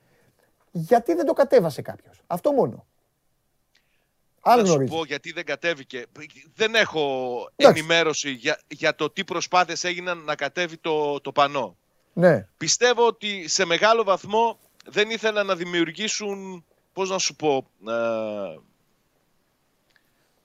Γιατί 0.71 1.15
δεν 1.15 1.27
το 1.27 1.33
κατέβασε 1.33 1.83
κάποιος. 1.83 2.21
Αυτό 2.27 2.53
μόνο. 2.53 2.87
Αν 4.43 4.59
να 4.59 4.65
σου 4.65 4.71
γνωρίζεις. 4.71 4.97
πω 4.97 5.05
γιατί 5.05 5.33
δεν 5.33 5.45
κατέβηκε. 5.45 6.07
Δεν 6.55 6.75
έχω 6.75 7.01
Εντάξει. 7.57 7.79
ενημέρωση 7.79 8.31
για, 8.31 8.61
για 8.69 8.95
το 8.95 9.11
τι 9.11 9.25
προσπάθειες 9.25 9.85
έγιναν 9.85 10.19
να 10.19 10.35
κατέβει 10.35 10.77
το, 10.77 11.21
το 11.21 11.33
πανό. 11.33 11.77
Ναι. 12.13 12.47
Πιστεύω 12.57 13.07
ότι 13.07 13.49
σε 13.49 13.65
μεγάλο 13.65 14.05
βαθμό 14.05 14.59
δεν 14.85 15.11
ήθελαν 15.11 15.47
να 15.47 15.57
δημιουργήσουν, 15.57 16.65
πώς 16.93 17.11
να 17.11 17.19
σου 17.19 17.37
πω, 17.37 17.71
ε, 17.89 18.59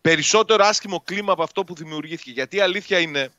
περισσότερο 0.01 0.65
άσχημο 0.65 1.01
κλίμα 1.03 1.31
από 1.31 1.43
αυτό 1.43 1.63
που 1.63 1.75
δημιουργήθηκε. 1.75 2.31
Γιατί 2.31 2.55
η 2.55 2.59
αλήθεια 2.59 2.99
είναι, 2.99 3.29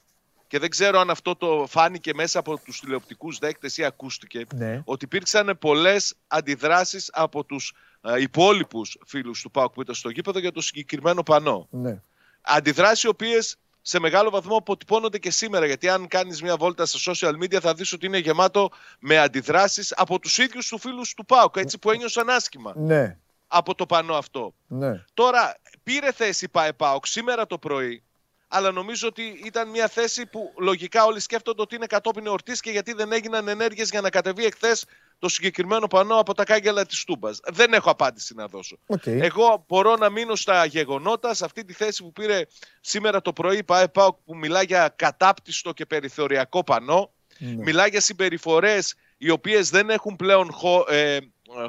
και 0.49 0.59
δεν 0.59 0.71
ξέρω 0.71 0.99
αν 1.01 1.11
αυτό 1.11 1.37
το 1.37 1.67
φάνηκε 1.69 2.15
μέσα 2.15 2.39
από 2.39 2.59
τους 2.59 2.81
τηλεοπτικούς 2.81 3.39
δέκτες 3.39 3.77
ή 3.77 3.85
ακούστηκε, 3.85 4.45
Ναι. 4.55 4.83
ότι 4.85 5.05
υπήρξαν 5.05 5.57
πολλές 5.61 6.15
αντιδράσεις 6.27 7.11
από 7.13 7.45
τους 7.45 7.73
ε, 8.01 8.21
υπόλοιπους 8.21 8.99
φίλους 9.07 9.41
του 9.43 9.51
ΠΑΟΚ 9.51 9.73
που 9.73 9.81
ήταν 9.83 9.95
στο 9.95 10.09
γήπεδο 10.09 10.39
για 10.39 10.53
το 10.53 10.61
συγκεκριμένο 10.61 11.23
πανό. 11.23 11.67
ναι. 11.71 12.01
Αντιδράσεις 12.41 13.03
οι 13.03 13.09
οποίες 13.09 13.57
σε 13.83 13.99
μεγάλο 14.01 14.31
βαθμό 14.31 14.57
αποτυπώνονται 14.57 15.19
και 15.19 15.31
σήμερα. 15.31 15.67
Γιατί 15.67 15.89
αν 15.89 16.09
κάνεις 16.09 16.43
μια 16.43 16.57
βόλτα 16.57 16.87
στα 16.87 17.13
social 17.13 17.33
media 17.43 17.59
θα 17.61 17.75
δεις 17.75 17.93
ότι 17.93 18.07
είναι 18.07 18.19
γεμάτο 18.19 18.71
με 18.99 19.19
αντιδράσεις 19.19 19.93
από 19.97 20.19
τους 20.19 20.39
ίδιους 20.39 20.69
τους 20.69 20.81
φίλους 20.81 21.15
του 21.15 21.25
ΠΑΟΚ, 21.25 21.57
έτσι 21.57 21.79
που 21.79 21.91
ένιωσαν 21.91 22.31
άσχημα 22.31 22.73
Ναι. 22.77 23.19
από 23.47 23.75
το 23.75 23.87
πανό 23.87 24.15
αυτό. 24.15 24.55
Ναι. 24.67 25.05
Τώρα 25.15 25.57
πήρε 25.83 26.13
θέση 26.13 26.49
ΠΑΕ 26.49 26.73
ΠΑΟΚ 26.73 27.07
σήμερα 27.07 27.47
το 27.47 27.59
πρωί, 27.59 28.03
αλλά 28.49 28.73
νομίζω 28.73 29.09
ότι 29.09 29.41
ήταν 29.45 29.69
μια 29.69 29.89
θέση 29.89 30.27
που 30.27 30.53
λογικά 30.59 31.05
όλοι 31.05 31.21
σκέφτονται 31.21 31.63
ότι 31.63 31.75
είναι 31.75 31.87
κατόπιν 31.87 32.27
εορτής 32.27 32.61
και 32.61 32.71
γιατί 32.71 32.93
δεν 32.93 33.13
έγιναν 33.13 33.49
ενέργειες 33.49 33.91
για 33.91 34.01
να 34.01 34.11
κατεβεί 34.11 34.45
εχθές 34.45 34.85
το 35.19 35.29
συγκεκριμένο 35.29 35.87
πανό 35.87 36.19
από 36.19 36.35
τα 36.35 36.45
κάγκελα 36.45 36.87
της 36.87 37.05
Τούμπας. 37.05 37.41
Δεν 37.45 37.73
έχω 37.73 37.91
απάντηση 37.91 38.35
να 38.35 38.47
δώσω. 38.47 38.79
Οκ. 38.87 39.07
Εγώ 39.07 39.65
μπορώ 39.69 39.97
να 39.97 40.11
μείνω 40.11 40.35
στα 40.35 40.65
γεγονότα, 40.65 41.35
σε 41.35 41.45
αυτή 41.45 41.65
τη 41.65 41.73
θέση 41.73 42.03
που 42.03 42.13
πήρε 42.13 42.43
σήμερα 42.81 43.23
το 43.23 43.33
πρωί 43.33 43.57
η 43.57 43.65
ΠΑΕ 43.65 43.89
ΠΑΟΚ 43.89 44.19
που 44.25 44.37
μιλά 44.37 44.63
για 44.63 44.93
κατάπτυστο 44.97 45.73
και 45.73 45.87
περιθωριακό 45.87 46.65
πανό. 46.65 47.13
Ναι. 47.39 47.63
Μιλά 47.63 47.87
για 47.87 48.01
συμπεριφορές 48.01 48.95
οι 49.17 49.31
οποίες 49.31 49.71
δεν 49.71 49.91
έχουν 49.91 50.17
πλέον 50.17 50.53
χώ- 50.53 50.91
ε, 50.91 51.15
ε, 51.17 51.23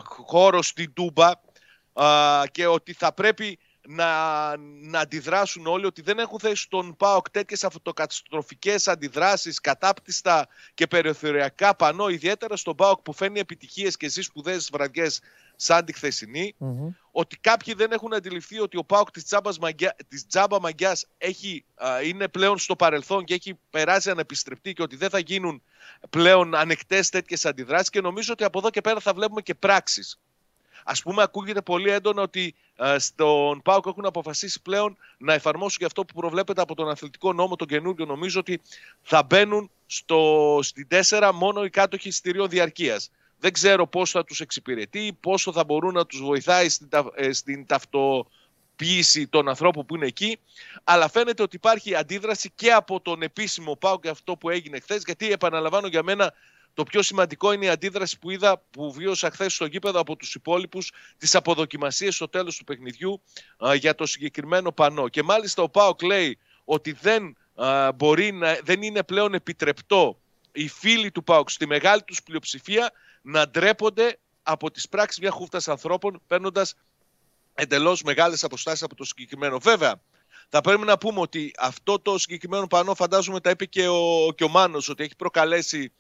χώρο 0.03 0.61
στην 0.61 0.93
Τούμπα 0.93 1.31
α, 1.93 2.43
και 2.51 2.67
ότι 2.67 2.93
θα 2.93 3.13
πρέπει 3.13 3.59
να, 3.89 4.57
να 4.81 4.99
αντιδράσουν 4.99 5.67
όλοι, 5.67 5.85
ότι 5.85 6.01
δεν 6.01 6.19
έχουν 6.19 6.39
θέσει 6.39 6.61
στον 6.61 6.95
ΠΑΟΚ 6.97 7.29
τέτοιες 7.29 7.63
αυτοκαταστροφικές 7.63 8.87
αντιδράσεις, 8.87 9.61
κατάπτυστα 9.61 10.47
και 10.73 10.87
περιθωριακά 10.87 11.75
πανό, 11.75 12.07
ιδιαίτερα 12.07 12.55
στον 12.55 12.75
ΠΑΟΚ 12.75 13.01
που 13.01 13.13
φέρνει 13.13 13.39
επιτυχίες 13.39 13.97
και 13.97 14.09
ζει 14.09 14.21
σπουδαίες 14.21 14.69
βραδιές 14.71 15.19
σαν 15.55 15.85
τη 15.85 15.93
χθεσινή 15.93 16.55
Μμμ. 16.57 16.89
ότι 17.11 17.37
κάποιοι 17.37 17.73
δεν 17.73 17.91
έχουν 17.91 18.13
αντιληφθεί 18.13 18.59
ότι 18.59 18.77
ο 18.77 18.83
ΠΑΟΚ 18.83 19.11
της, 19.11 19.25
τσάμπας 19.25 19.59
μαγκιά, 19.59 19.95
της 20.07 20.27
τζάμπα 20.27 20.59
μαγκιάς 20.59 21.05
έχει, 21.17 21.65
α, 21.75 22.01
είναι 22.01 22.27
πλέον 22.27 22.57
στο 22.57 22.75
παρελθόν 22.75 23.23
και 23.23 23.33
έχει 23.33 23.59
περάσει 23.69 24.09
ανεπιστρεπτή 24.09 24.73
και 24.73 24.81
ότι 24.81 24.95
δεν 24.95 25.09
θα 25.09 25.19
γίνουν 25.19 25.61
πλέον 26.09 26.55
ανεκτές 26.55 27.09
τέτοιες 27.09 27.45
αντιδράσεις 27.45 27.89
και 27.89 28.01
νομίζω 28.01 28.33
ότι 28.33 28.43
από 28.43 28.59
εδώ 28.59 28.69
και 28.69 28.81
πέρα 28.81 28.99
θα 28.99 29.13
βλέπουμε 29.13 29.41
και 29.41 29.55
πράξεις. 29.55 30.19
Ας 30.83 31.01
πούμε 31.01 31.21
ακούγεται 31.21 31.61
πολύ 31.61 31.89
έντονα 31.89 32.21
ότι 32.21 32.55
α, 32.55 32.66
στον 32.97 33.61
ΠΑΟΚ 33.61 33.85
έχουν 33.87 34.05
αποφασίσει 34.05 34.61
πλέον 34.61 34.97
να 35.17 35.33
εφαρμόσουν 35.33 35.77
και 35.77 35.85
αυτό 35.85 36.05
που 36.05 36.13
προβλέπεται 36.13 36.61
από 36.61 36.75
τον 36.75 36.89
αθλητικό 36.89 37.33
νόμο 37.33 37.55
τον 37.55 37.67
καινούργιο. 37.67 38.05
Νομίζω 38.05 38.39
ότι 38.39 38.61
θα 39.01 39.23
μπαίνουν 39.23 39.69
στο, 39.85 40.59
στην 40.61 40.87
4 41.09 41.31
μόνο 41.33 41.63
οι 41.63 41.69
κάτοχοι 41.69 42.07
εισιτηρίων 42.07 42.49
διαρκείας. 42.49 43.11
Δεν 43.39 43.51
ξέρω 43.53 43.87
πώς 43.87 44.11
θα 44.11 44.23
τους 44.23 44.39
εξυπηρετεί, 44.41 45.17
πόσο 45.19 45.51
θα 45.51 45.63
μπορούν 45.63 45.93
να 45.93 46.05
τους 46.05 46.21
βοηθάει 46.21 46.69
στην, 46.69 46.89
τα- 46.89 47.11
ε, 47.15 47.31
στην 47.31 47.65
ταυτοποίηση 47.65 49.27
των 49.27 49.49
ανθρώπων 49.49 49.85
που 49.85 49.95
είναι 49.95 50.05
εκεί. 50.05 50.39
Αλλά 50.83 51.09
φαίνεται 51.09 51.43
ότι 51.43 51.55
υπάρχει 51.55 51.95
αντίδραση 51.95 52.51
και 52.55 52.71
από 52.71 52.99
τον 53.01 53.21
επίσημο 53.21 53.75
ΠΑΟ 53.75 53.99
και 53.99 54.09
αυτό 54.09 54.35
που 54.35 54.49
έγινε 54.49 54.79
χθες. 54.79 55.01
Γιατί 55.05 55.31
επαναλαμβάνω 55.31 55.87
για 55.87 56.03
μένα 56.03 56.33
το 56.77 56.83
πιο 56.83 57.01
σημαντικό 57.01 57.51
είναι 57.51 57.65
η 57.65 57.69
αντίδραση 57.69 58.19
που 58.19 58.29
είδα, 58.29 58.63
που 58.71 58.91
βίωσα 58.91 59.31
χθες 59.31 59.53
στο 59.53 59.65
γήπεδο 59.65 59.99
από 59.99 60.15
τους 60.15 60.35
υπόλοιπους, 60.35 60.91
τις 61.17 61.35
αποδοκιμασίες 61.35 62.15
στο 62.15 62.27
τέλος 62.27 62.57
του 62.57 62.63
παιχνιδιού 62.63 63.21
α, 63.67 63.75
για 63.75 63.95
το 63.95 64.05
συγκεκριμένο 64.05 64.71
πανό. 64.71 65.07
Και 65.07 65.23
μάλιστα 65.23 65.61
ο 65.61 65.69
ΠΑΟΚ 65.69 66.01
λέει 66.01 66.37
ότι 66.63 66.91
δεν, 66.91 67.37
α, 67.55 67.91
μπορεί 67.91 68.31
να, 68.31 68.57
δεν 68.63 68.81
είναι 68.81 69.03
πλέον 69.03 69.33
επιτρεπτό 69.33 70.19
οι 70.51 70.67
φίλοι 70.67 71.11
του 71.11 71.23
ΠΑΟΚ 71.23 71.49
στη 71.49 71.67
μεγάλη 71.67 72.03
τους 72.03 72.23
πλειοψηφία 72.23 72.91
να 73.21 73.47
ντρέπονται 73.49 74.19
από 74.43 74.71
τις 74.71 74.89
πράξεις 74.89 75.19
μια 75.19 75.31
χούφτας 75.31 75.67
ανθρώπων 75.67 76.21
παίρνοντας 76.27 76.73
εντελώς 77.53 78.03
μεγάλες 78.03 78.43
αποστάσεις 78.43 78.83
από 78.83 78.95
το 78.95 79.03
συγκεκριμένο. 79.03 79.59
Βέβαια, 79.59 80.01
θα 80.49 80.61
πρέπει 80.61 80.85
να 80.85 80.97
πούμε 80.97 81.19
ότι 81.19 81.53
αυτό 81.57 81.99
το 81.99 82.17
συγκεκριμένο 82.17 82.67
πανό 82.67 82.95
φαντάζομαι 82.95 83.39
τα 83.39 83.49
είπε 83.49 83.65
και 83.65 83.87
ο, 83.87 84.31
και 84.35 84.43
ο 84.43 84.49
Μάνος 84.49 84.89
ότι 84.89 85.03
έχει 85.03 85.15
προκαλέσει 85.15 85.91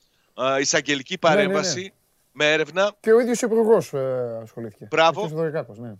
α, 0.41 0.59
εισαγγελική 0.59 1.17
ναι, 1.21 1.29
ναι. 1.29 1.35
παρέμβαση 1.35 1.93
με 2.31 2.51
έρευνα. 2.51 2.95
Και 2.99 3.11
ο 3.11 3.19
ίδιος 3.19 3.43
ο 3.43 3.45
υπουργός 3.45 3.93
ε, 3.93 4.39
ασχολήθηκε. 4.41 4.87
Μπράβο. 4.89 5.21
Ο 5.21 5.27
κ. 5.27 5.29
Δωρικάκος, 5.29 5.77
ναι. 5.77 5.93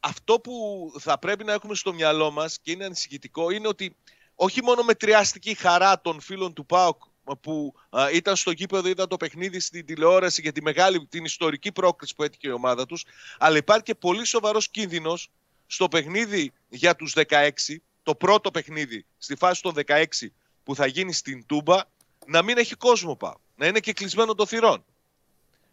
Αυτό 0.00 0.40
που 0.40 0.52
θα 0.98 1.18
πρέπει 1.18 1.44
να 1.44 1.52
έχουμε 1.52 1.74
στο 1.74 1.94
μυαλό 1.94 2.30
μας 2.30 2.58
και 2.62 2.70
είναι 2.70 2.84
ανησυχητικό 2.84 3.50
είναι 3.50 3.68
ότι 3.68 3.96
όχι 4.34 4.62
μόνο 4.62 4.82
μετριάστηκε 4.82 5.50
η 5.50 5.54
χαρά 5.54 6.00
των 6.00 6.20
φίλων 6.20 6.52
του 6.52 6.66
ΠΑΟΚ 6.66 7.02
που 7.40 7.74
α, 7.90 8.10
ήταν 8.12 8.36
στο 8.36 8.50
γήπεδο, 8.50 8.88
είδαν 8.88 9.08
το 9.08 9.16
παιχνίδι 9.16 9.60
στην 9.60 9.86
τηλεόραση 9.86 10.40
για 10.40 10.52
τη 10.52 10.62
μεγάλη, 10.62 11.06
την 11.06 11.24
ιστορική 11.24 11.72
πρόκριση 11.72 12.14
που 12.14 12.22
έτυχε 12.22 12.48
η 12.48 12.50
ομάδα 12.50 12.86
τους, 12.86 13.04
αλλά 13.38 13.56
υπάρχει 13.56 13.82
και 13.82 13.94
πολύ 13.94 14.26
σοβαρός 14.26 14.68
κίνδυνος 14.68 15.30
στο 15.66 15.88
παιχνίδι 15.88 16.52
για 16.68 16.96
τους 16.96 17.14
16, 17.28 17.48
το 18.02 18.14
πρώτο 18.14 18.50
παιχνίδι 18.50 19.06
στη 19.18 19.36
φάση 19.36 19.62
των 19.62 19.74
16 19.86 20.04
που 20.62 20.74
θα 20.74 20.86
γίνει 20.86 21.12
στην 21.12 21.46
Τούμπα, 21.46 21.80
να 22.26 22.42
μην 22.42 22.58
έχει 22.58 22.74
κόσμο 22.74 23.16
ΠΑΟΚ, 23.16 23.36
να 23.56 23.66
είναι 23.66 23.78
και 23.78 23.92
κλεισμένο 23.92 24.34
το 24.34 24.46
θυρών. 24.46 24.84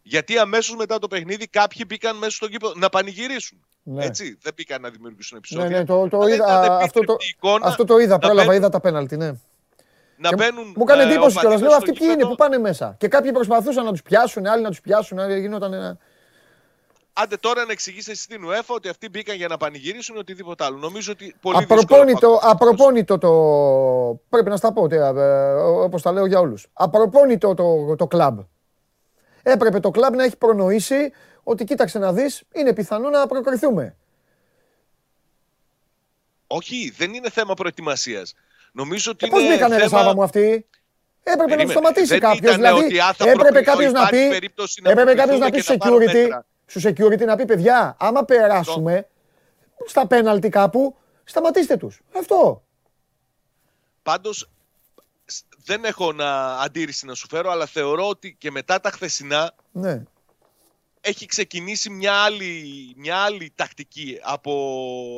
Γιατί 0.02 0.38
αμέσως 0.38 0.76
μετά 0.76 0.98
το 0.98 1.08
παιχνίδι 1.08 1.46
κάποιοι 1.46 1.84
μπήκαν 1.88 2.16
μέσα 2.16 2.30
στο 2.30 2.46
γήπεδο 2.46 2.72
να 2.76 2.88
πανηγυρίσουν. 2.88 3.58
Ναι. 3.82 4.04
Έτσι, 4.04 4.38
δεν 4.42 4.52
μπήκαν 4.56 4.80
να 4.82 4.90
δημιουργήσουν 4.90 5.38
Ναι, 5.38 5.56
επεισόδια. 5.58 5.78
ναι, 5.78 5.84
το, 5.84 6.08
το 6.08 6.16
Αλλά 6.18 6.34
είδα, 6.34 6.44
ήταν 6.44 6.54
αυτό, 6.56 6.70
το, 6.76 6.78
ανεπίτρεπτη 6.86 7.28
εικόνα 7.28 7.66
αυτό 7.66 7.84
το 7.84 7.98
είδα, 7.98 8.12
να 8.12 8.18
πρόλαβα, 8.18 8.40
μπαίνουν- 8.42 8.56
είδα 8.60 8.68
τα 8.68 8.80
πέναλτι, 8.80 9.16
ναι. 9.16 9.32
να 10.16 10.28
Και 10.28 10.34
μπαίνουν. 10.34 10.72
Μου 10.76 10.82
έκανε 10.88 11.02
ε, 11.02 11.06
εντύπωση 11.06 11.38
κιόλας. 11.38 11.44
οπαδοί 11.44 11.60
Λέω 11.62 11.70
στο 11.70 11.76
αυτοί 11.78 11.90
ποιοι 11.92 11.98
είναι 12.02 12.12
γήπεδο. 12.12 12.28
που 12.30 12.34
πάνε 12.36 12.58
μέσα. 12.58 12.94
Και 12.98 13.08
κάποιοι 13.08 13.32
προσπαθούσαν 13.32 13.84
να 13.84 13.90
τους 13.90 14.02
πιάσουν, 14.02 14.46
άλλοι 14.46 14.62
να 14.62 14.68
τους 14.68 14.80
πιάσουν, 14.80 15.18
άλλοι 15.18 15.40
γινόταν 15.40 15.72
ένα. 15.72 15.98
Άντε 17.22 17.36
τώρα 17.36 17.64
να 17.64 17.72
εξηγήσει 17.72 18.10
εσύ 18.10 18.22
στην 18.22 18.40
UEFA 18.48 18.74
ότι 18.74 18.88
αυτοί 18.88 19.08
μπήκαν 19.08 19.36
για 19.36 19.48
να 19.48 19.56
πανηγυρίσουν 19.56 20.16
ή 20.16 20.18
οτιδήποτε 20.18 20.64
άλλο. 20.64 20.76
Νομίζω 20.78 21.12
ότι 21.12 21.34
πολύ 21.40 21.56
δύσκολο 21.58 21.80
Απροπόνητο, 21.80 22.38
θα- 22.42 22.50
απροπόνητο 22.50 23.18
το. 23.18 23.30
Πρέπει 24.28 24.48
να 24.50 24.56
στα 24.56 24.72
πω 24.72 24.88
όπως 25.84 26.02
τα 26.02 26.12
λέω 26.12 26.26
για 26.26 26.38
όλους. 26.38 26.66
Απροπόνητο 26.72 27.54
το, 27.54 27.96
το 27.96 28.06
κλαμπ. 28.06 28.38
Έπρεπε 29.42 29.80
το 29.80 29.90
κλαμπ 29.90 30.14
να 30.14 30.24
έχει 30.24 30.36
προνοήσει 30.36 31.12
ότι 31.42 31.64
κοίταξε 31.64 31.98
να 31.98 32.12
δεις, 32.12 32.42
είναι 32.54 32.72
πιθανό 32.72 33.08
να 33.08 33.26
προκριθούμε. 33.26 33.96
Όχι, 36.46 36.92
δεν 36.96 37.14
είναι 37.14 37.30
θέμα 37.30 37.54
προετοιμασίας. 37.54 38.34
Νομίζω 38.72 39.10
ότι 39.10 39.26
Ε, 39.26 39.28
Πώς 39.28 39.42
είναι 39.42 39.52
μπήκανε 39.54 39.76
ρε 39.76 39.88
θέμα... 39.88 39.98
Σάβα 40.00 40.14
μου 40.14 40.22
αυτοί; 40.22 40.66
Έπρεπε 41.24 41.40
να 41.40 41.42
του 41.42 41.48
Περίμενε. 41.48 41.70
σταματήσει 41.72 42.06
Δεν 42.06 42.20
κάποιος. 42.20 42.38
ήτανε 42.38 42.56
Δηλαδή, 42.56 42.84
ότι, 42.84 42.98
α, 42.98 43.12
θα 43.12 43.24
έπρεπε 43.24 43.38
προκριθώ, 43.38 43.72
κάποιος 43.72 43.92
να 43.92 44.00
υπάρχει 44.00 44.22
πει. 44.24 44.28
περίπτωση 44.30 44.80
να 44.82 44.90
Έπρεπε 44.90 45.14
κάποιος 45.14 45.38
να 45.38 45.44
προκριθούμε 45.50 45.50
πει 45.50 45.56
και 45.56 45.62
θα 45.62 45.76
πάρω 45.76 45.96
security. 45.96 46.44
Μέτρα. 46.74 46.90
Στου 46.90 47.04
security 47.04 47.26
να 47.26 47.36
πει 47.36 47.44
παιδιά, 47.44 47.96
άμα 47.98 48.24
περάσουμε 48.24 49.08
στα 49.86 50.06
πέναλτι 50.06 50.48
κάπου, 50.48 50.96
σταματήστε 51.24 51.76
τους. 51.76 52.00
Αυτό. 52.18 52.62
Πάντως 54.02 54.50
σ- 55.24 55.44
δεν 55.64 55.84
έχω 55.84 56.12
να 56.12 56.56
αντίρρηση 56.56 57.06
να 57.06 57.14
σου 57.14 57.26
φέρω, 57.30 57.50
αλλά 57.50 57.66
θεωρώ 57.66 58.08
ότι 58.08 58.34
και 58.38 58.50
μετά 58.50 58.80
τα 58.80 58.90
χθεσινά 58.90 59.52
Ναι. 59.72 60.02
Έχει 61.04 61.26
ξεκινήσει 61.26 61.90
μια 61.90 62.12
άλλη, 62.14 62.64
μια 62.96 63.16
άλλη 63.16 63.52
τακτική 63.54 64.18
από, 64.22 64.52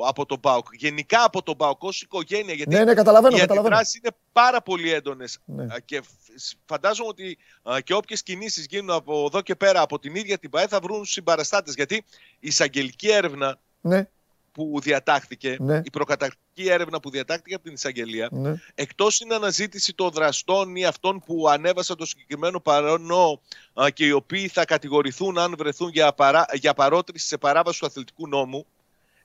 από 0.07 0.27
τον 0.27 0.41
ΠΑΟΚ. 0.41 0.67
Γενικά 0.73 1.25
από 1.25 1.43
τον 1.43 1.57
ΠΑΟΚ 1.57 1.83
ως 1.83 2.03
οικογένεια. 2.03 2.55
Γιατί 2.55 2.75
Ναι, 2.75 2.85
ναι, 2.85 2.95
καταλαβαίνω, 2.95 3.37
οι 3.37 3.41
καταλαβαίνω. 3.41 3.75
αντιδράσεις 3.75 4.01
είναι 4.01 4.17
πάρα 4.33 4.63
πολύ 4.63 4.93
έντονες. 4.93 5.39
Ναι. 5.45 5.63
Α, 5.65 5.81
Και 5.85 6.01
φ- 6.03 6.57
φαντάζομαι 6.67 7.09
ότι 7.09 7.39
α, 7.63 7.81
και 7.81 7.95
όποιες 7.95 8.23
κινήσεις 8.23 8.67
γίνουν 8.67 8.91
από 8.91 9.25
εδώ 9.27 9.41
και 9.43 9.55
πέρα 9.55 9.81
από 9.81 9.99
την 9.99 10.15
ίδια 10.15 10.39
την 10.39 10.51
ΠαΕ 10.51 10.67
θα 10.67 10.81
βρουν 10.81 11.05
συμπαραστάτες. 11.05 11.75
Γιατί 11.75 11.95
η 11.95 12.05
εισαγγελική 12.41 13.09
έρευνα 13.09 13.61
Ναι, 13.81 14.09
που 14.55 14.79
διατάχθηκε, 14.83 15.57
Ναι. 15.61 15.81
η 15.85 15.91
προκαταρκτική 15.91 16.69
έρευνα 16.69 17.01
που 17.01 17.11
διατάχθηκε 17.11 17.55
από 17.55 17.65
την 17.65 17.73
εισαγγελία, 17.73 18.29
ναι. 18.33 18.55
εκτός 18.75 19.21
είναι 19.21 19.35
αναζήτηση 19.35 19.95
των 19.95 20.11
δραστών 20.11 20.77
ή 20.77 20.85
αυτών 20.85 21.21
που 21.27 21.49
ανέβασαν 21.49 21.97
το 21.97 22.07
συγκεκριμένο 22.07 22.61
παρανό 22.61 23.41
α, 23.83 23.91
και 23.91 24.07
οι 24.07 24.11
οποίοι 24.11 24.49
θα 24.49 24.65
κατηγορηθούν 24.65 25.39
αν 25.39 25.55
βρεθούν 25.59 25.89
για, 25.89 26.13
παρά, 26.13 26.47
για 26.53 26.75
παρότριση 26.75 27.27
σε 27.27 27.37
παράβαση 27.39 27.81
του 27.81 27.87
αθλητικού 27.87 28.29
νόμου, 28.29 28.67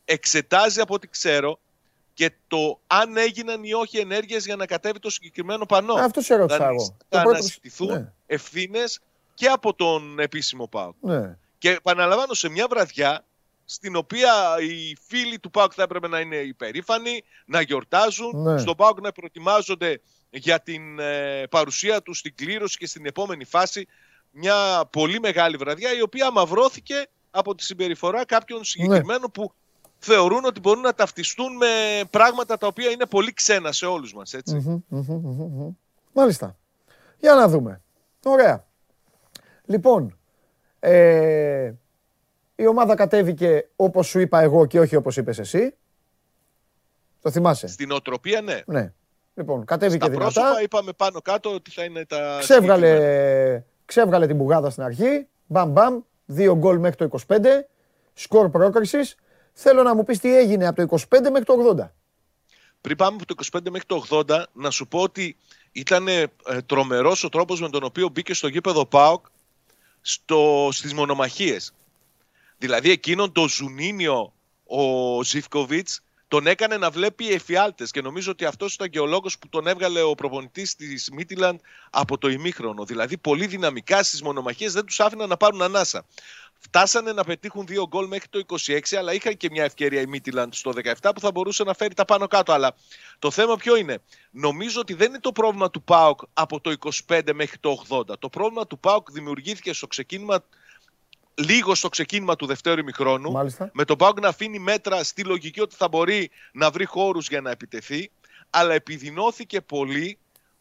εξετάζει 0.05 0.81
από 0.81 0.93
ό,τι 0.93 1.07
ξέρω 1.07 1.59
και 2.13 2.31
το 2.47 2.79
αν 2.87 3.17
έγιναν 3.17 3.63
ή 3.63 3.73
όχι 3.73 3.97
ενέργειες 3.97 4.45
για 4.45 4.55
να 4.55 4.65
κατέβει 4.65 4.99
το 4.99 5.09
συγκεκριμένο 5.09 5.65
πανό. 5.65 5.93
Αυτό 5.93 6.21
σε 6.21 6.35
ρώτησα 6.35 6.57
Δηλαδή, 6.57 6.75
εγώ. 6.75 6.85
Θα 6.85 6.95
Το 7.09 7.17
πρώτο- 7.21 7.29
αναζητηθούν 7.29 7.87
Ναι, 7.91 8.11
ευθύνες 8.25 8.99
και 9.33 9.47
από 9.47 9.73
τον 9.73 10.19
επίσημο 10.19 10.67
ΠΑΟΚ. 10.67 10.95
ναι. 11.01 11.37
Και 11.57 11.69
επαναλαμβάνω 11.69 12.33
σε 12.33 12.49
μια 12.49 12.67
βραδιά 12.69 13.23
στην 13.71 13.95
οποία 13.95 14.31
οι 14.59 14.97
φίλοι 15.07 15.39
του 15.39 15.49
ΠΑΟΚ 15.51 15.71
θα 15.75 15.83
έπρεπε 15.83 16.07
να 16.07 16.19
είναι 16.19 16.35
υπερήφανοι, 16.35 17.23
να 17.45 17.61
γιορτάζουν, 17.61 18.41
Ναι. 18.41 18.57
στον 18.57 18.75
ΠΑΟΚ 18.75 19.01
να 19.01 19.11
προετοιμάζονται 19.11 20.01
για 20.29 20.59
την 20.61 20.99
ε, 20.99 21.43
παρουσία 21.49 22.01
τους 22.01 22.17
στην 22.17 22.35
κλήρωση 22.35 22.77
και 22.77 22.87
στην 22.87 23.05
επόμενη 23.05 23.45
φάση. 23.45 23.87
Μια 24.31 24.85
πολύ 24.91 25.19
μεγάλη 25.19 25.57
βραδιά 25.57 25.95
η 25.95 26.01
οποία 26.01 26.27
αμαυρώθηκε 26.27 27.07
από 27.31 27.55
τη 27.55 27.63
συμπεριφορά 27.63 28.25
κάποιων 28.25 28.63
συγκεκριμένων 28.63 29.31
που 29.31 29.53
θεωρούν 29.97 30.45
ότι 30.45 30.59
μπορούν 30.59 30.81
να 30.81 30.93
ταυτιστούν 30.93 31.55
με 31.55 31.67
πράγματα 32.09 32.57
τα 32.57 32.67
οποία 32.67 32.89
είναι 32.89 33.05
πολύ 33.05 33.33
ξένα 33.33 33.71
σε 33.71 33.85
όλους 33.85 34.13
μας. 34.13 34.33
Έτσι. 34.33 34.55
Μμμ, 34.55 34.81
μμμ, 34.87 35.05
μμμ, 35.09 35.41
μμμ. 35.41 35.69
Μάλιστα. 36.13 36.57
Για 37.19 37.33
να 37.33 37.47
δούμε. 37.47 37.81
Ωραία. 38.23 38.65
Λοιπόν, 39.65 40.17
ε, 40.79 41.71
η 42.59 42.67
ομάδα 42.67 42.95
κατέβηκε 42.95 43.67
όπως 43.75 44.07
σου 44.07 44.19
είπα 44.19 44.41
εγώ 44.41 44.65
και 44.65 44.79
όχι 44.79 44.95
όπως 44.95 45.17
είπες 45.17 45.39
εσύ. 45.39 45.75
Το 47.21 47.31
θυμάσαι. 47.31 47.67
Στην 47.67 47.91
οτροπία 47.91 48.41
ναι. 48.41 48.61
Ναι. 48.65 48.93
Λοιπόν, 49.33 49.65
κατέβηκε 49.65 50.05
Στα 50.05 50.13
δυνατά. 50.13 50.41
πρόσωπα 50.41 50.61
είπαμε 50.61 50.91
πάνω 50.91 51.21
κάτω 51.21 51.53
ότι 51.53 51.71
θα 51.71 51.83
είναι 51.83 52.05
τα 52.05 52.41
συγκεκριμένα. 52.41 52.75
Ξέβγαλε, 52.75 53.63
ξέβγαλε 53.85 54.27
την 54.27 54.35
μπουγάδα 54.35 54.69
στην 54.69 54.83
αρχή. 54.83 55.27
Μπαμ 55.45 55.71
μπαμ. 55.71 55.99
Δύο 56.25 56.55
γκολ 56.55 56.77
μέχρι 56.77 56.95
το 56.95 57.19
25. 57.27 57.39
Σκορ 58.13 58.49
πρόκρισης. 58.49 59.15
Θέλω 59.53 59.83
να 59.83 59.95
μου 59.95 60.03
πεις 60.03 60.19
τι 60.19 60.37
έγινε 60.37 60.67
από 60.67 60.87
το 60.87 60.97
25 61.17 61.19
μέχρι 61.21 61.43
το 61.43 61.75
80. 61.79 61.89
πριν 62.81 62.97
πάμε 62.97 63.17
από 63.21 63.35
το 63.35 63.59
25 63.59 63.69
μέχρι 63.69 63.87
το 63.87 64.23
80, 64.27 64.43
να 64.53 64.69
σου 64.69 64.87
πω 64.87 64.99
ότι 64.99 65.37
ήταν 65.71 66.07
ε, 66.07 66.27
τρομερός 66.65 67.23
ο 67.23 67.29
τρόπος 67.29 67.61
με 67.61 67.69
τον 67.69 67.83
οποίο 67.83 68.09
μπήκε 68.09 68.33
στο 68.33 68.47
γήπεδο 68.47 68.85
ΠΑΟΚ 68.85 69.25
στο, 70.01 70.69
στις 70.71 70.93
μονομαχίες. 70.93 71.73
Δηλαδή 72.59 72.91
εκείνον 72.91 73.31
το 73.31 73.47
Ζουνίνιο 73.47 74.33
ο 74.65 75.23
Ζιφκοβιτς 75.23 76.01
τον 76.27 76.47
έκανε 76.47 76.77
να 76.77 76.89
βλέπει 76.89 77.31
εφιάλτες 77.31 77.91
και 77.91 78.01
νομίζω 78.01 78.31
ότι 78.31 78.45
αυτός 78.45 78.73
ήταν 78.73 78.89
και 78.89 78.99
ο 78.99 79.05
λόγος 79.05 79.37
που 79.37 79.49
τον 79.49 79.67
έβγαλε 79.67 80.01
ο 80.01 80.15
προπονητής 80.15 80.75
της 80.75 81.09
Μίτιλαντ 81.11 81.59
από 81.89 82.17
το 82.17 82.29
ημίχρονο. 82.29 82.85
Δηλαδή 82.85 83.17
πολύ 83.17 83.47
δυναμικά 83.47 84.03
στις 84.03 84.21
μονομαχίες 84.21 84.73
δεν 84.73 84.85
τους 84.85 84.99
άφηναν 84.99 85.29
να 85.29 85.37
πάρουν 85.37 85.61
ανάσα. 85.61 86.05
Φτάσανε 86.61 87.11
να 87.11 87.23
πετύχουν 87.23 87.65
δύο 87.65 87.87
γκολ 87.87 88.07
μέχρι 88.07 88.27
το 88.27 88.41
26, 88.65 88.79
αλλά 88.97 89.13
είχαν 89.13 89.37
και 89.37 89.49
μια 89.51 89.63
ευκαιρία 89.63 90.01
η 90.01 90.05
Μίτιλαντ 90.05 90.53
στο 90.53 90.73
17 91.01 91.11
που 91.13 91.19
θα 91.19 91.31
μπορούσε 91.31 91.63
να 91.63 91.73
φέρει 91.73 91.93
τα 91.93 92.05
πάνω 92.05 92.27
κάτω. 92.27 92.51
Αλλά 92.51 92.75
το 93.19 93.31
θέμα 93.31 93.55
ποιο 93.55 93.75
είναι; 93.75 93.97
Νομίζω 94.31 94.79
ότι 94.79 94.93
δεν 94.93 95.09
είναι 95.09 95.19
το 95.19 95.31
πρόβλημα 95.31 95.69
του 95.69 95.81
ΠΑΟΚ 95.81 96.19
από 96.33 96.61
το 96.61 96.73
25 97.07 97.21
μέχρι 97.33 97.57
το 97.57 97.83
80. 97.89 98.19
Το 98.19 98.29
πρόβλημα 98.29 98.67
του 98.67 98.79
ΠΑΟΚ 98.79 99.11
δημιουργήθηκε 99.11 99.73
στο 99.73 99.87
ξεκίνημα, 99.87 100.43
λίγο 101.39 101.75
στο 101.75 101.89
ξεκίνημα 101.89 102.35
του 102.35 102.45
δευτέρου 102.45 102.79
ημιχρόνου. 102.79 103.31
Μάλιστα. 103.31 103.69
Με 103.73 103.85
τον 103.85 103.97
ΠΑΟΚ 103.97 104.19
να 104.19 104.27
αφήνει 104.27 104.59
μέτρα 104.59 105.03
στη 105.03 105.23
λογική 105.23 105.61
ότι 105.61 105.75
θα 105.75 105.87
μπορεί 105.87 106.29
να 106.51 106.71
βρει 106.71 106.85
χώρους 106.85 107.27
για 107.27 107.41
να 107.41 107.51
επιτεθεί. 107.51 108.11
Αλλά 108.49 108.73
επιδεινώθηκε 108.73 109.61
πολύ 109.61 110.17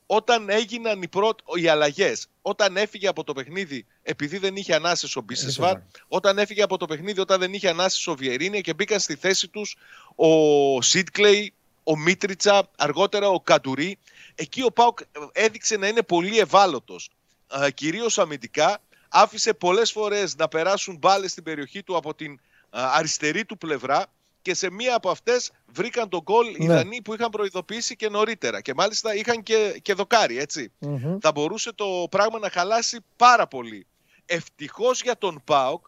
όταν 0.06 0.48
έγιναν 0.48 1.02
οι, 1.02 1.08
πρώτ, 1.08 1.40
οι 1.54 1.68
αλλαγές. 1.68 2.28
Όταν 2.42 2.76
έφυγε 2.76 3.08
από 3.08 3.24
το 3.24 3.32
παιχνίδι, 3.32 3.86
επειδή 4.02 4.38
δεν 4.38 4.56
είχε 4.56 4.74
ανάσες 4.74 5.16
ο 5.16 5.20
Μπίσεσβαρ, 5.20 5.76
όταν 6.08 6.38
έφυγε 6.38 6.62
από 6.62 6.76
το 6.76 6.86
παιχνίδι, 6.86 7.20
όταν 7.20 7.40
δεν 7.40 7.52
είχε 7.52 7.68
ανάσες 7.68 8.06
ο 8.06 8.14
Βιερίνια 8.14 8.60
και 8.60 8.74
μπήκαν 8.74 9.00
στη 9.00 9.14
θέση 9.14 9.48
τους 9.48 9.76
ο 10.14 10.82
Σίτκλεϊ, 10.82 11.52
ο 11.82 11.96
Μίτριτσα, 11.96 12.70
αργότερα 12.76 13.28
ο 13.28 13.40
Καντουρί. 13.40 13.98
Εκεί 14.34 14.62
ο 14.62 14.72
Πάουκ 14.72 14.98
έδειξε 15.32 15.76
να 15.76 15.86
είναι 15.88 16.02
πολύ 16.02 16.38
ευάλωτος, 16.38 17.10
ε, 17.62 17.70
κυρίως 17.70 18.18
αμυντικά. 18.18 18.78
Άφησε 19.08 19.54
πολλές 19.54 19.92
φορές 19.92 20.36
να 20.36 20.48
περάσουν 20.48 20.96
μπάλες 20.96 21.30
στην 21.30 21.42
περιοχή 21.42 21.82
του 21.82 21.96
από 21.96 22.14
την 22.14 22.32
ε, 22.32 22.38
αριστερή 22.70 23.44
του 23.44 23.58
πλευρά 23.58 24.06
και 24.42 24.54
σε 24.54 24.70
μία 24.70 24.94
από 24.94 25.10
αυτές 25.10 25.50
βρήκαν 25.66 26.08
τον 26.08 26.20
γκολ 26.20 26.46
οι 26.46 26.66
Ναι. 26.66 26.74
Δανείοι 26.74 27.02
που 27.02 27.14
είχαν 27.14 27.30
προειδοποιήσει 27.30 27.96
και 27.96 28.08
νωρίτερα. 28.08 28.60
Και 28.60 28.74
μάλιστα 28.74 29.14
είχαν 29.14 29.42
και, 29.42 29.78
και 29.82 29.94
δοκάρι, 29.94 30.38
έτσι. 30.38 30.72
Μμμ. 30.78 31.18
Θα 31.20 31.32
μπορούσε 31.32 31.72
το 31.72 32.06
πράγμα 32.10 32.38
να 32.38 32.50
χαλάσει 32.50 32.98
πάρα 33.16 33.46
πολύ. 33.46 33.86
Ευτυχώς 34.26 35.02
για 35.02 35.18
τον 35.18 35.40
ΠΑΟΚ, 35.44 35.86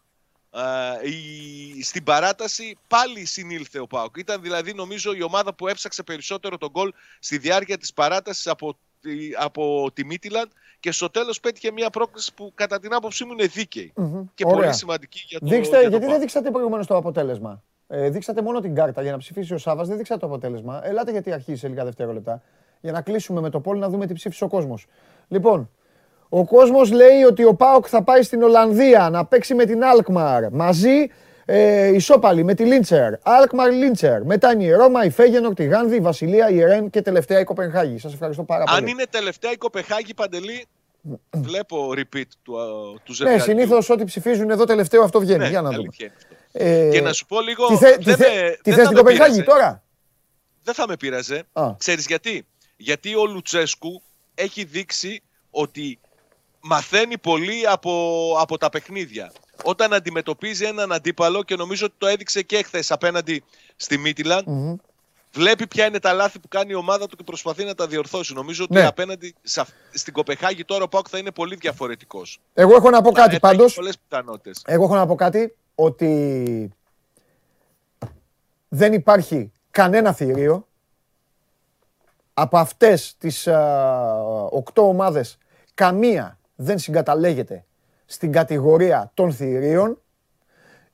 α, 0.49 0.63
η, 1.01 1.83
στην 1.83 2.03
παράταση 2.03 2.77
πάλι 2.87 3.25
συνήλθε 3.25 3.79
ο 3.79 3.87
ΠΑΟΚ. 3.87 4.17
Ήταν 4.17 4.41
δηλαδή 4.41 4.73
νομίζω 4.73 5.13
η 5.13 5.21
ομάδα 5.21 5.53
που 5.53 5.67
έψαξε 5.67 6.03
περισσότερο 6.03 6.57
τον 6.57 6.69
γκολ 6.69 6.93
στη 7.19 7.37
διάρκεια 7.37 7.77
της 7.77 7.93
παράτασης 7.93 8.47
από, 8.47 8.73
τη, 8.73 8.79
από 9.39 9.89
τη 9.93 10.05
Μίτιλαντ 10.05 10.49
και 10.79 10.91
στο 10.91 11.09
τέλος 11.09 11.39
πέτυχε 11.39 11.71
μια 11.71 11.89
πρόκληση 11.89 12.33
που 12.33 12.51
κατά 12.55 12.79
την 12.79 12.93
άποψή 12.93 13.25
μου 13.25 13.31
είναι 13.31 13.45
δίκαιη 13.45 13.93
Μμμ. 13.95 14.23
και 14.33 14.43
Ωραία. 14.45 14.59
πολύ 14.59 14.73
σημαντική 14.73 15.23
για 15.27 15.39
το, 15.39 15.45
Δείξτε, 15.45 15.71
για 15.79 15.83
το 15.83 15.89
γιατί 15.89 15.99
δεν 15.99 16.07
ΠΑΟΚ. 16.09 16.19
δείξατε 16.21 16.51
προηγουμένως 16.51 16.87
το 16.87 16.95
αποτέλεσμα. 16.95 17.63
Ε, 17.87 18.09
δείξατε 18.09 18.41
μόνο 18.41 18.59
την 18.59 18.75
κάρτα 18.75 19.01
για 19.01 19.11
να 19.11 19.17
ψηφίσει 19.17 19.53
ο 19.53 19.57
Σάβα, 19.57 19.83
δεν 19.83 19.97
δείξατε 19.97 20.19
το 20.19 20.25
αποτέλεσμα. 20.25 20.81
Ελάτε 20.87 21.11
γιατί 21.11 21.31
αρχίζει 21.31 21.59
σε 21.59 21.67
λίγα 21.67 21.83
δευτερόλεπτα. 21.85 22.41
Για 22.81 22.91
να 22.91 23.01
κλείσουμε 23.01 23.41
με 23.41 23.49
το 23.49 23.59
πόλ 23.59 23.77
να 23.79 23.89
δούμε 23.89 24.05
τι 24.07 24.13
ψήφισε 24.13 24.43
ο 24.43 24.47
κόσμος. 24.47 24.85
Λοιπόν, 25.27 25.69
ο 26.29 26.45
κόσμος 26.45 26.91
λέει 26.91 27.21
ότι 27.23 27.43
ο 27.43 27.53
Πάοκ 27.55 27.85
θα 27.89 28.03
πάει 28.03 28.21
στην 28.23 28.41
Ολλανδία 28.43 29.09
να 29.09 29.25
παίξει 29.25 29.53
με 29.55 29.65
την 29.65 29.83
Αλκμαρ. 29.83 30.51
Μαζί 30.51 31.07
ε, 31.53 31.87
ισόπαλοι 31.87 32.43
με 32.43 32.53
τη 32.53 32.65
Λίντσερ. 32.65 33.13
Αλκμαρ 33.21 33.71
Λίντσερ. 33.71 34.23
Μετά 34.25 34.51
είναι 34.51 34.63
η 34.63 34.71
Ρώμα, 34.71 35.05
η 35.05 35.09
Φέγενορ, 35.09 35.53
τη 35.53 35.63
Γάνδη, 35.65 35.95
η 35.95 35.99
Βασιλεία, 35.99 36.49
η 36.49 36.63
Ρεν 36.63 36.89
και 36.89 37.01
τελευταία 37.01 37.39
η 37.39 37.43
Κοπενχάγη. 37.43 37.97
Σας 37.97 38.13
ευχαριστώ 38.13 38.43
πάρα 38.43 38.63
πολύ. 38.63 38.77
Αν 38.77 38.87
είναι 38.87 39.03
τελευταία 39.09 39.51
η 39.51 39.55
Κοπεχάγη 39.57 40.13
Παντελή, 40.13 40.65
βλέπω 41.31 41.93
repeat 41.97 42.21
του, 42.43 42.59
α, 42.61 42.65
του 42.93 43.01
Ναι, 43.07 43.13
ζευγαριού. 43.15 43.43
συνήθως 43.43 43.89
ό,τι 43.89 44.03
ψηφίζουν 44.03 44.49
εδώ 44.49 44.63
τελευταίο 44.65 45.03
αυτό 45.03 45.19
βγαίνει. 45.19 45.37
Ναι, 45.39 45.49
Για 45.49 45.61
να 45.61 45.69
δούμε. 45.69 45.81
αλήθεια 45.81 46.05
είναι 46.05 46.15
αυτό. 46.17 46.35
Ε, 46.51 46.89
Και 46.91 47.01
να 47.01 47.13
σου 47.13 47.25
πω 47.25 47.41
λίγο, 47.41 47.67
Τι, 47.67 47.75
θε, 47.75 47.97
τι, 47.97 48.03
δεν 48.03 48.15
θε, 48.17 48.23
με- 48.43 48.57
τι 48.61 48.69
δεν 48.69 48.73
θες 48.73 48.83
θα 48.83 48.89
την 48.89 48.91
με 48.93 48.97
Κοπενχάγη 49.01 49.31
πείραζε. 49.43 49.43
τώρα; 49.51 49.83
δεν 50.63 50.73
θα 50.73 50.87
με 50.87 50.95
πείραζε. 50.97 51.43
Α. 51.53 51.67
Ξέρεις 51.77 52.05
γιατί; 52.05 52.45
Γιατί 52.77 53.15
ο 53.15 53.25
Λουτσέσκου 53.25 54.01
έχει 54.35 54.63
δείξει 54.63 55.21
ότι 55.49 55.99
μαθαίνει 56.61 57.17
πολύ 57.17 57.67
από, 57.67 57.91
από 58.39 58.57
τα 58.57 58.69
παιχνίδια. 58.69 59.31
Όταν 59.63 59.93
αντιμετωπίζει 59.93 60.65
έναν 60.65 60.91
αντίπαλο 60.91 61.43
και 61.43 61.55
νομίζω 61.55 61.85
ότι 61.85 61.95
το 61.97 62.07
έδειξε 62.07 62.41
και 62.41 62.63
χθες 62.63 62.91
απέναντι 62.91 63.43
στη 63.75 63.97
μιτιλαντ 63.97 64.47
βλέπει 65.33 65.67
ποια 65.67 65.85
είναι 65.85 65.99
τα 65.99 66.13
λάθη 66.13 66.39
που 66.39 66.47
κάνει 66.47 66.71
η 66.71 66.75
ομάδα 66.75 67.07
του 67.07 67.15
και 67.15 67.23
προσπαθεί 67.23 67.63
να 67.63 67.75
τα 67.75 67.87
διορθώσει. 67.87 68.33
Νομίζω 68.33 68.63
ότι 68.63 68.73
Ναι. 68.73 68.85
απέναντι 68.85 69.35
σε 69.41 69.61
αυ- 69.61 69.71
στην 69.93 70.13
Κοπεχάγη 70.13 70.65
τώρα 70.65 70.83
ο 70.83 70.87
Πάουκ 70.87 71.05
θα 71.09 71.17
είναι 71.17 71.31
πολύ 71.31 71.55
διαφορετικός. 71.55 72.39
Εγώ 72.53 72.75
έχω 72.75 72.89
να 72.89 73.01
πω 73.01 73.11
κάτι 73.11 73.33
Θα 73.33 73.39
πάντως. 73.39 73.65
Έχει 73.65 73.75
πολλές 73.75 73.97
πιθανότητες. 74.07 74.61
Εγώ 74.65 74.83
έχω 74.83 74.95
να 74.95 75.05
πω 75.05 75.15
κάτι 75.15 75.55
ότι 75.75 76.71
δεν 78.69 78.93
υπάρχει 78.93 79.51
κανένα 79.71 80.13
θηρίο 80.13 80.67
από 82.33 82.57
αυτές 82.57 83.15
τις 83.17 83.47
α, 83.47 84.21
οκτώ 84.49 84.87
ομάδες 84.87 85.37
καμία 85.73 86.39
δεν 86.55 86.79
συγκαταλέγεται 86.79 87.65
στην 88.11 88.31
κατηγορία 88.31 89.11
των 89.13 89.33
θηρίων. 89.33 90.01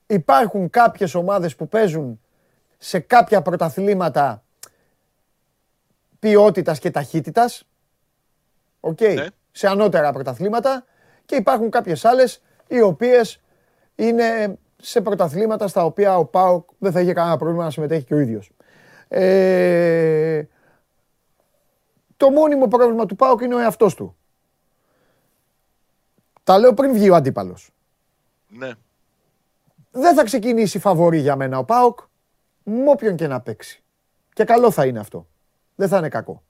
Υπάρχουν 0.07 0.69
κάποιες 0.69 1.15
ομάδες 1.15 1.56
που 1.56 1.68
παίζουν 1.68 2.22
σε 2.77 2.99
κάποια 2.99 3.41
πρωταθλήματα 3.41 4.44
ποιότητας 6.19 6.80
και 6.80 6.91
ταχύτητας. 6.91 7.68
Οκ. 8.80 9.02
Ναι. 9.02 9.26
Σε 9.52 9.68
ανώτερα 9.68 10.11
πρωταθλήματα. 10.11 10.85
Και 11.26 11.35
υπάρχουν 11.35 11.69
κάποιες 11.69 12.06
άλλες 12.06 12.41
οι 12.68 12.81
οποίες 12.81 13.41
είναι 13.95 14.57
σε 14.77 15.02
πρωταθλήματα 15.02 15.68
στα 15.68 15.85
οποία 15.85 16.18
ο 16.18 16.26
ΠΑΟΚ 16.26 16.69
δεν 16.77 16.91
θα 16.91 17.02
είχε 17.02 17.14
κανένα 17.14 17.38
πρόβλημα 17.38 17.64
να 17.64 17.69
συμμετέχει 17.69 18.06
και 18.06 18.14
ο 18.14 18.19
ίδιος. 18.19 18.52
Ε, 19.07 20.44
το 22.18 22.30
μόνιμο 22.30 22.68
πρόβλημα 22.68 23.06
του 23.06 23.15
ΠΑΟΚ 23.15 23.41
είναι 23.41 23.56
ο 23.56 23.60
εαυτός 23.60 23.95
του. 23.95 24.15
Τα 26.48 26.57
λέω 26.60 26.74
πριν 26.74 26.94
βγει 26.94 27.10
ο 27.10 27.15
αντίπαλος. 27.15 27.69
Ναι. 28.48 28.72
δεν 29.91 30.15
θα 30.15 30.24
ξεκινήσει 30.24 30.80
φαβορή 30.80 31.18
για 31.19 31.36
μένα 31.36 31.57
ο 31.57 31.64
Πάοκ 31.64 31.99
με 32.64 32.90
όποιον 32.90 33.15
και 33.15 33.28
να 33.28 33.41
παίξει. 33.41 33.84
Και 34.34 34.44
καλό 34.44 34.72
θα 34.72 34.86
είναι 34.86 34.99
αυτό. 34.99 35.28
Δεν 35.76 35.88
θα 35.88 35.98
είναι 35.98 36.10
κακό. 36.10 36.44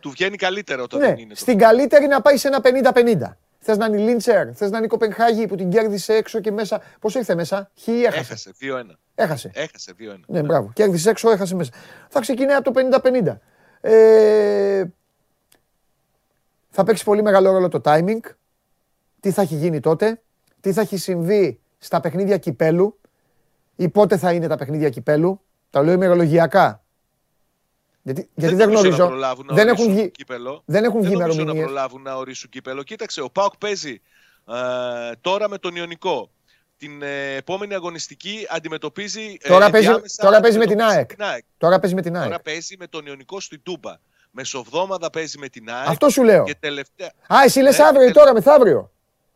Του 0.00 0.10
βγαίνει 0.10 0.36
καλύτερο 0.36 0.82
όταν 0.82 1.00
Ναι, 1.00 1.06
δεν 1.06 1.18
είναι. 1.18 1.28
το- 1.34 1.40
στην 1.40 1.58
καλύτερη 1.58 2.06
να 2.06 2.20
πάει 2.20 2.36
σε 2.36 2.48
ένα 2.48 2.60
50-50. 2.60 3.36
Θες 3.58 3.76
να 3.76 3.86
είναι 3.86 4.00
η 4.00 4.04
Λίντσερ, 4.04 4.56
θες 4.56 4.70
να 4.70 4.76
είναι 4.76 4.86
η 4.86 4.88
Κοπενχάγη 4.88 5.46
που 5.46 5.54
την 5.56 5.70
κέρδισε 5.70 6.14
έξω 6.14 6.40
και 6.40 6.50
μέσα. 6.52 6.82
Πώς 7.00 7.14
ήρθε 7.14 7.34
μέσα, 7.34 7.70
χ 7.80 7.86
ή 7.86 8.02
έχασε. 8.04 8.18
Έχασε 8.20 8.52
2-1. 8.60 8.98
Έχασε. 9.14 9.50
Έχασε 9.54 9.92
2-1. 9.98 10.20
Ναι, 10.26 10.42
μπράβο. 10.42 10.70
Κέρδισε 10.74 11.10
έξω, 11.10 11.30
έχασε 11.30 11.54
μέσα. 11.54 11.70
Θα 12.08 12.20
ξεκινάει 12.20 12.56
από 12.56 12.72
το 12.72 12.80
50-50. 12.80 13.40
Ε, 13.80 14.84
θα 16.70 16.84
παίξει 16.84 17.04
πολύ 17.04 17.22
μεγάλο 17.22 17.52
ρόλο 17.52 17.68
το 17.68 17.80
timing. 17.84 18.20
Τι 19.24 19.30
θα 19.30 19.42
έχει 19.42 19.54
γίνει 19.54 19.80
τότε. 19.80 20.22
Τι 20.60 20.72
θα 20.72 20.80
έχει 20.80 20.96
συμβεί 20.96 21.60
στα 21.78 22.00
παιχνίδια 22.00 22.36
κυπέλου. 22.36 23.00
Ή 23.76 23.88
πότε 23.88 24.16
θα 24.16 24.32
είναι 24.32 24.46
τα 24.46 24.56
παιχνίδια 24.56 24.88
κυπέλου. 24.90 25.40
Τα 25.70 25.82
λέω 25.82 25.92
ημερολογιακά. 25.94 26.82
Γιατί, 28.02 28.28
γιατί 28.34 28.54
δεν, 28.54 28.66
νομίζω 28.68 28.82
να 28.82 28.88
γνωρίζω. 28.90 29.06
προλάβουν 29.08 29.46
να 29.46 29.54
Δεν 29.54 29.68
έχουν 29.68 29.84
ορίσουν 29.84 30.00
βγει, 30.00 30.10
κύπελο. 30.10 30.62
δεν 30.64 30.84
έχουν 30.84 31.00
βγει 31.00 31.08
Δεν 31.08 31.18
νομίζω 31.18 31.36
να 31.36 31.42
ημερομηνίες. 31.42 31.64
προλάβουν 31.72 32.02
να 32.02 32.14
ορίσουν 32.16 32.50
κύπελο. 32.50 32.82
Κοίταξε, 32.82 33.20
ο 33.20 33.30
Πάοκ 33.30 33.56
παίζει 33.56 34.00
ε, 34.48 34.54
τώρα 35.20 35.48
με 35.48 35.58
τον 35.58 35.76
Ιωνικό. 35.76 36.30
Την 36.76 37.02
ε, 37.02 37.34
επόμενη 37.36 37.74
αγωνιστική 37.74 38.46
αντιμετωπίζει. 38.50 39.36
ε, 39.42 39.48
Τώρα 39.48 39.70
παίζει- 39.70 39.86
ενδιάμεσα 39.86 40.22
τώρα 40.22 40.40
παίζει 40.40 40.58
με 40.58 40.64
την 40.66 40.82
αντιμετωπίζει 40.82 41.22
ΑΕΚ. 41.30 41.42
Τώρα 41.58 41.78
παίζει 41.78 41.94
με 41.94 42.02
την 42.02 42.16
ΑΕΚ. 42.16 42.24
Τώρα 42.24 42.40
παίζει 42.40 42.76
με 42.78 42.86
τον 42.86 43.06
Ιωνικό 43.06 43.40
στην 43.40 43.60
Τούμπα. 43.62 43.92
Μεσοβδόμαδα 44.30 45.10
παίζει 45.10 45.38
με 45.38 45.48
την 45.48 45.70
ΑΕΚ. 45.70 45.88
Αυτό 45.88 46.08
σου 46.08 46.22
λέω. 46.22 46.44
Και 46.44 46.54
τελευταία. 46.60 47.12
Α, 47.34 47.36
εσύ 47.44 47.60
λες 47.60 47.78
Ναι, 47.78 47.84
αύριο 47.84 48.02
ή 48.02 48.06
και 48.06 48.12
τώρα, 48.12 48.32
μεθαύριο; 48.32 48.92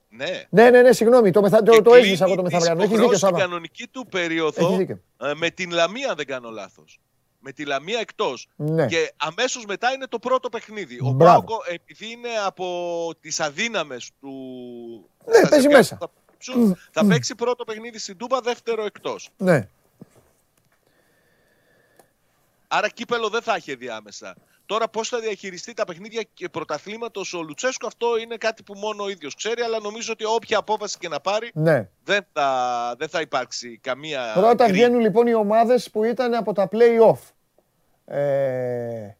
Ναι. 0.08 0.44
Ναι, 0.50 0.70
ναι, 0.70 0.82
ναι, 0.82 0.92
συγγνώμη. 0.92 1.30
Το, 1.30 1.40
μεθα... 1.40 1.62
το, 1.62 1.72
Και 1.72 1.82
το 1.82 1.90
κλείνει 1.90 2.04
έσβησα 2.04 2.24
εγώ 2.24 2.34
το 2.34 2.42
τις 2.42 2.52
μεθαυριανό. 2.52 2.82
Έχεις 2.82 2.90
δίκιο, 2.98 3.12
υποχρεώσεις 3.12 3.18
στην 3.18 3.36
Σάβα. 3.36 3.48
κανονική 3.48 3.86
του 3.88 4.06
περίοδο 4.06 4.64
Έχεις 4.66 4.76
δίκιο. 4.76 5.00
ε, 5.20 5.34
με 5.34 5.50
την 5.50 5.70
Λαμία, 5.70 6.10
αν 6.10 6.16
δεν 6.16 6.26
κάνω 6.26 6.50
λάθος. 6.50 6.98
Με 7.40 7.52
τη 7.52 7.64
Λαμία 7.64 7.98
εκτός. 8.00 8.48
Ναι. 8.56 8.86
Και 8.86 9.12
αμέσως 9.16 9.64
μετά 9.66 9.92
είναι 9.92 10.06
το 10.06 10.18
πρώτο 10.18 10.48
παιχνίδι. 10.48 10.98
Ο 11.02 11.10
Μπράβο. 11.10 11.44
Πάοκο, 11.44 11.62
επειδή 11.68 12.10
είναι 12.10 12.28
από 12.46 13.10
τις 13.20 13.40
αδύναμες 13.40 14.10
του. 14.20 14.30
Ναι, 15.26 15.34
στα 15.34 15.48
παίζει 15.48 15.62
ζευγάρια 15.62 15.76
μέσα. 15.76 15.96
που 15.96 16.06
Θα, 16.06 16.10
παίξουν, 16.30 16.78
θα 16.92 17.06
παίξει 17.06 17.34
πρώτο 17.34 17.64
παιχνίδι 17.64 17.98
στην 17.98 18.16
Τούμπα, 18.16 18.40
δεύτερο 18.40 18.84
εκτός. 18.84 19.28
Ναι. 19.36 19.68
Άρα 22.68 22.88
κύπελο 22.88 23.28
δεν 23.28 23.42
θα 23.42 23.54
έχει 23.54 23.74
διάμεσα. 23.74 24.34
Τώρα 24.68 24.88
πώς 24.88 25.08
θα 25.08 25.20
διαχειριστεί 25.20 25.74
τα 25.74 25.84
παιχνίδια 25.84 26.22
και 26.34 26.48
πρωταθλήματος 26.48 27.34
ο 27.34 27.42
Λουτσέσκο, 27.42 27.86
αυτό 27.86 28.18
είναι 28.18 28.36
κάτι 28.36 28.62
που 28.62 28.74
μόνο 28.74 29.04
ο 29.04 29.08
ίδιος 29.08 29.34
ξέρει, 29.34 29.62
αλλά 29.62 29.80
νομίζω 29.80 30.12
ότι 30.12 30.24
όποια 30.24 30.58
απόφαση 30.58 30.98
και 30.98 31.08
να 31.08 31.20
πάρει 31.20 31.50
ναι. 31.54 31.88
δεν 32.04 32.26
θα, 32.32 32.94
δεν 32.98 33.08
θα 33.08 33.20
υπάρξει 33.20 33.78
καμία. 33.82 34.32
Πρώτα 34.34 34.64
γκρι. 34.64 34.72
βγαίνουν 34.72 35.00
λοιπόν 35.00 35.26
οι 35.26 35.34
ομάδες 35.34 35.90
που 35.90 36.04
ήταν 36.04 36.34
από 36.34 36.52
τα 36.52 36.68
play-off. 36.72 37.18
Ε, 38.04 39.10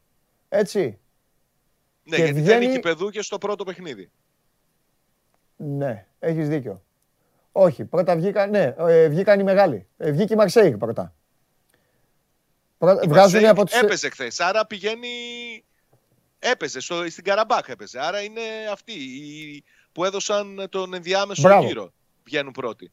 έτσι. 0.49 0.99
Ναι, 2.03 2.16
και 2.16 2.23
γιατί 2.23 2.41
βγαίνει- 2.41 2.47
δεν 2.47 2.62
είναι 2.62 2.73
κυπεδού 2.73 3.11
και 3.11 3.23
στο 3.23 3.39
πρώτο 3.39 3.65
παιχνίδι. 3.65 4.11
Ναι, 5.57 6.07
έχεις 6.19 6.49
δίκιο. 6.49 6.83
Όχι, 7.53 7.85
πρώτα 7.85 8.16
βγήκαν, 8.16 8.51
ναι, 8.51 8.75
ε, 8.79 9.09
βγήκαν 9.09 9.41
οι 9.41 9.43
μεγάλοι. 9.43 9.87
Ε, 9.97 10.11
βγήκε 10.11 10.33
η 10.33 10.37
Μαρσέιγ 10.37 10.77
πρώτα. 10.77 11.15
Πρώτα, 12.79 13.01
Η 13.05 13.07
βγάζουν 13.09 13.31
Μαρσέη 13.33 13.47
από 13.49 13.65
τις... 13.65 13.75
Έπαιζε 13.81 14.09
χθες, 14.11 14.41
άρα 14.41 14.67
πηγαίνει. 14.67 15.09
Έπαιζε 16.39 16.81
στο, 16.81 17.11
στην 17.11 17.25
Καραμπάχ 17.25 17.69
έπαιζε. 17.69 17.99
Άρα 18.01 18.21
είναι 18.23 18.41
αυτοί 18.73 18.93
οι, 18.93 19.65
που 19.93 20.05
έδωσαν 20.05 20.67
τον 20.71 20.95
ενδιάμεσο 20.95 21.43
Μπράβο. 21.43 21.67
γύρο. 21.67 21.93
Βγαίνουν 22.25 22.53
πρώτοι. 22.53 22.93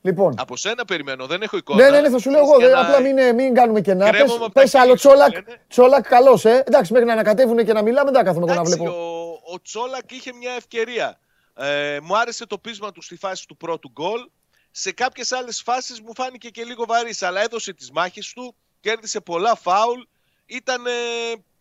Λοιπόν, 0.00 0.34
Από 0.38 0.56
σένα 0.56 0.84
περιμένω, 0.84 1.26
δεν 1.26 1.42
έχω 1.42 1.56
εικόνα. 1.56 1.82
ναι, 1.84 1.90
ναι, 1.90 2.00
ναι, 2.00 2.10
θα 2.10 2.18
σου 2.18 2.30
λέω 2.30 2.40
εγώ. 2.40 2.56
Για 2.58 2.66
δε- 2.68 2.72
να- 2.74 2.80
Απλά 2.80 3.00
μην, 3.00 3.34
μην 3.34 3.54
κάνουμε 3.54 3.80
κενά. 3.80 4.10
Κρέμομαι 4.10 4.26
Πες, 4.38 4.44
από 4.44 4.52
τα 4.54 4.60
πες 4.60 4.74
άλλο 4.74 4.84
χείλη 4.84 4.98
σου, 4.98 5.08
τσόλακ, 5.08 5.32
λένε. 5.32 5.64
τσόλακ 5.68 6.08
καλός, 6.08 6.44
ε. 6.44 6.62
Εντάξει, 6.66 6.92
μέχρι 6.92 7.06
να 7.06 7.12
ανακατεύουν 7.12 7.64
και 7.64 7.72
να 7.72 7.82
μιλάμε, 7.82 8.10
δεν 8.10 8.18
θα 8.20 8.24
κάθομαι 8.26 8.44
εγώ 8.52 8.54
να 8.54 8.60
Εντάξει, 8.60 8.78
βλέπω. 8.78 8.96
ο, 8.96 9.52
ο 9.54 9.60
Τσόλακ 9.62 10.10
είχε 10.12 10.32
μια 10.32 10.52
ευκαιρία. 10.52 11.18
Ε, 11.54 11.98
μου 12.02 12.18
άρεσε 12.18 12.46
το 12.46 12.58
πείσμα 12.58 12.92
του 12.92 13.02
στη 13.02 13.16
φάση 13.16 13.46
του 13.48 13.56
πρώτου 13.56 13.90
γκολ. 13.90 14.20
Σε 14.70 14.92
κάποιες 14.92 15.32
άλλες 15.32 15.62
φάσεις 15.62 16.00
μου 16.00 16.14
φάνηκε 16.14 16.48
και 16.48 16.64
λίγο 16.64 16.84
βαρύς, 16.86 17.22
αλλά 17.22 17.40
έδωσε 17.42 17.72
τις 17.72 17.90
μάχες 17.90 18.32
του, 18.32 18.54
κέρδισε 18.80 19.20
πολλά 19.20 19.54
φάουλ. 19.56 20.00
Ήταν 20.46 20.86
ε, 20.86 20.90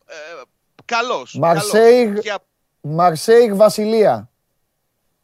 ε, 0.05 0.41
καλός. 0.85 1.35
Μαρσέιγ- 1.38 2.17
Μαρσέιγ 2.81 3.55
Βασιλεία. 3.55 4.29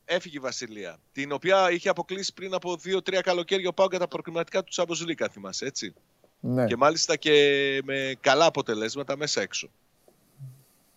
Έφυγε 0.05 0.37
η 0.37 0.39
Βασιλεία, 0.39 0.97
την 1.11 1.31
οποία 1.31 1.71
είχε 1.71 1.89
αποκλείσει 1.89 2.33
πριν 2.33 2.53
από 2.53 2.77
2-3 2.85 3.21
καλοκαίρια 3.21 3.69
ο 3.69 3.73
Πάου 3.73 3.87
για 3.89 3.99
τα 3.99 4.07
προκριματικά 4.07 4.63
του 4.63 4.73
Champions 4.75 5.09
League, 5.09 5.21
αν 5.23 5.29
θυμάσαι, 5.29 5.65
έτσι; 5.65 5.93
Ναι. 6.39 6.65
Και 6.65 6.75
μάλιστα 6.75 7.15
και 7.15 7.31
με 7.83 8.15
καλά 8.19 8.45
αποτελέσματα 8.45 9.17
μέσα 9.17 9.41
έξω. 9.41 9.69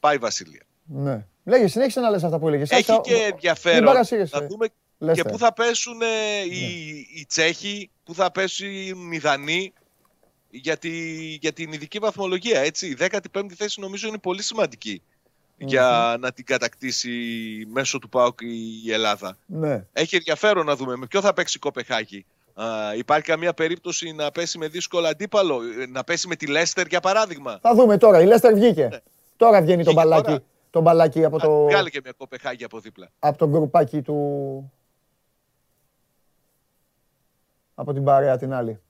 Πάει 0.01 0.15
η 0.15 0.19
Βασιλεία. 0.19 0.63
ναι. 0.85 1.27
Λέγε, 1.45 1.67
συνέχισε 1.69 2.01
να 2.01 2.11
λες 2.11 2.23
αυτά 2.25 2.39
που 2.39 2.49
έλεγες. 2.49 2.71
Έχει 2.71 2.81
Άστα- 2.81 3.01
και 3.01 3.13
Μην 3.15 3.23
ενδιαφέρον 3.23 3.85
παρασύρεσαι. 3.85 4.39
να 4.39 4.47
δούμε 4.47 4.69
Λες 4.99 5.17
και 5.17 5.23
τα. 5.23 5.31
πού 5.31 5.39
θα 5.39 5.53
πέσουν 5.53 6.01
ε, 6.03 6.07
οι, 6.45 6.49
Ναι. 6.49 7.21
οι 7.21 7.25
Τσέχοι, 7.29 7.91
πού 8.05 8.15
θα 8.15 8.31
πέσουν 8.31 9.13
οι 9.13 9.19
Δανείοι 9.19 9.73
για, 10.51 10.77
τη, 10.77 10.91
για 11.41 11.53
την 11.53 11.73
ειδική 11.73 11.99
βαθμολογία. 11.99 12.61
Έτσι. 12.61 12.87
Η 12.87 12.97
15η 13.33 13.53
θέση 13.57 13.81
νομίζω 13.81 14.09
είναι 14.09 14.19
πολύ 14.19 14.43
σημαντική 14.43 15.03
για 15.59 16.17
να 16.21 16.33
την 16.33 16.45
κατακτήσει 16.45 17.11
μέσω 17.73 17.99
του 17.99 18.09
ΠΑΟΚ 18.09 18.39
η 18.85 18.93
Ελλάδα. 18.93 19.37
Ναι. 19.47 19.85
Έχει 19.93 20.17
ενδιαφέρον 20.17 20.67
να 20.67 20.77
δούμε 20.77 20.97
με 20.97 21.07
ποιο 21.07 21.21
θα 21.21 21.33
παίξει 21.33 21.57
η 21.57 21.61
Κοπεχάγη. 21.61 22.25
Α, 22.55 22.67
υπάρχει 22.97 23.25
καμία 23.27 23.55
περίπτωση 23.55 24.13
να 24.13 24.31
πέσει 24.31 24.59
με 24.59 24.69
δύσκολο 24.69 25.07
αντίπαλο, 25.07 25.61
ε, 25.81 25.87
να 25.87 26.05
πέσει 26.05 26.29
με 26.29 26.37
τη 26.37 26.47
Λέστερ 26.47 26.87
για 26.87 27.01
παράδειγμα; 27.01 27.59
Θα 27.63 27.75
δούμε 27.75 27.99
τώρα. 27.99 28.21
Η 28.21 28.27
Λέστερ 28.27 28.55
βγήκε. 28.55 29.03
Τώρα 29.37 29.63
βγαίνει 29.63 29.85
το 29.85 29.93
Ναι. 29.93 29.97
Βγήκε 30.01 30.09
μπαλάκι. 30.09 30.27
τώρα. 30.27 30.43
Το 30.71 30.81
μπαλάκι 30.81 31.25
από 31.25 31.37
Α, 31.37 31.41
το, 31.41 31.65
Βγάλε 31.65 31.91
και 31.91 32.01
μια 32.03 32.13
Κοπεχάγη 32.17 32.65
από 32.65 32.79
δίπλα. 32.81 33.09
από 33.19 33.39
το 33.39 33.49
γκρουπάκι 33.49 34.03
του... 34.03 34.73
Από 37.79 37.93
την 37.93 38.05
παρέα 38.05 38.37
την 38.37 38.53
άλλη. 38.53 38.81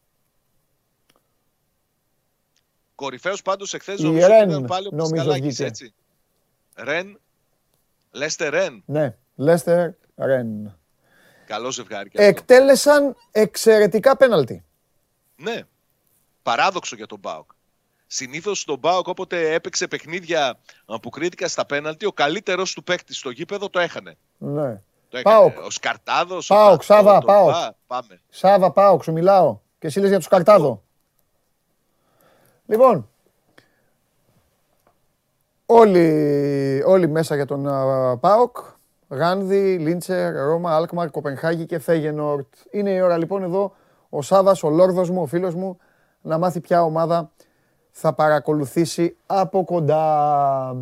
Κορυφαίος 2.94 3.42
πάντως 3.42 3.74
εχθές 3.74 3.98
Η 3.98 4.02
νομίζω 4.02 4.26
ότι 4.26 4.34
Ρεν, 4.34 4.48
ήταν 4.48 4.64
πάλι 4.64 4.86
ο 4.86 4.90
νομίζω 4.92 5.14
Πασχαλάκης, 5.14 5.46
βγήκε. 5.46 5.64
έτσι. 5.64 5.94
Ρεν. 6.76 7.20
Λέστε 8.10 8.48
Ρεν. 8.48 8.82
Ναι. 8.86 9.16
Λέστερ 9.34 9.90
Ρεν. 10.16 10.78
Καλό 11.46 11.70
ζευγάρι 11.70 12.08
και 12.08 12.18
αυτό. 12.18 12.28
Εκτέλεσαν 12.30 13.16
εξαιρετικά 13.30 14.16
πέναλτι. 14.16 14.64
Ναι. 15.36 15.62
Παράδοξο 16.42 16.96
για 16.96 17.06
τον 17.06 17.18
Μπάουκ. 17.18 17.50
Συνήθως 18.06 18.64
τον 18.64 18.78
Μπάουκ 18.78 19.06
όποτε 19.06 19.52
έπαιξε 19.54 19.88
παιχνίδια 19.88 20.58
α, 20.86 21.00
που 21.00 21.10
κρίθηκαν 21.10 21.48
στα 21.48 21.66
πέναλτι, 21.66 22.06
ο 22.06 22.12
καλύτερος 22.12 22.72
του 22.72 22.84
παίκτη 22.84 23.14
στο 23.14 23.30
γήπεδο 23.30 23.70
το 23.70 23.78
έχανε. 23.78 24.16
Ναι. 24.38 24.82
Το 25.08 25.18
έκανε. 25.18 25.36
Πάοκ. 25.36 25.64
Ο 25.64 25.70
Σκαρτάδος. 25.70 26.46
Πάοκ, 26.46 26.82
Σάβα, 26.82 27.20
Πάοκ. 27.20 27.54
Πάμε. 27.86 28.20
Σάβα, 28.28 28.70
πάω, 28.70 29.02
σου 29.02 29.12
μιλάω. 29.12 29.58
Και 29.78 29.86
εσύ 29.86 30.00
λες 30.00 30.08
για 30.08 30.18
τους 30.18 30.28
Καρτάδο. 30.28 30.82
Λοιπόν, 32.66 33.08
όλοι, 35.66 36.82
όλοι 36.86 37.08
μέσα 37.08 37.34
για 37.34 37.46
τον 37.46 37.68
α, 37.68 38.18
ΠΑΟΚ. 38.18 38.56
Γάνδη, 39.08 39.78
Λίντσερ, 39.78 40.34
Ρώμα, 40.34 40.76
Αλκμαρ, 40.76 41.10
Κοπενχάγη 41.10 41.66
και 41.66 41.78
Φέγενορτ. 41.78 42.46
Είναι 42.70 42.90
η 42.90 43.00
ώρα 43.00 43.16
λοιπόν 43.16 43.42
εδώ 43.42 43.72
ο 44.08 44.22
Σάβας, 44.22 44.62
ο 44.62 44.70
Λόρδος 44.70 45.10
μου, 45.10 45.22
ο 45.22 45.26
φίλος 45.26 45.54
μου, 45.54 45.78
να 46.20 46.38
μάθει 46.38 46.60
ποια 46.60 46.82
ομάδα 46.82 47.30
θα 47.90 48.12
παρακολουθήσει 48.12 49.16
από 49.26 49.64
κοντά. 49.64 50.76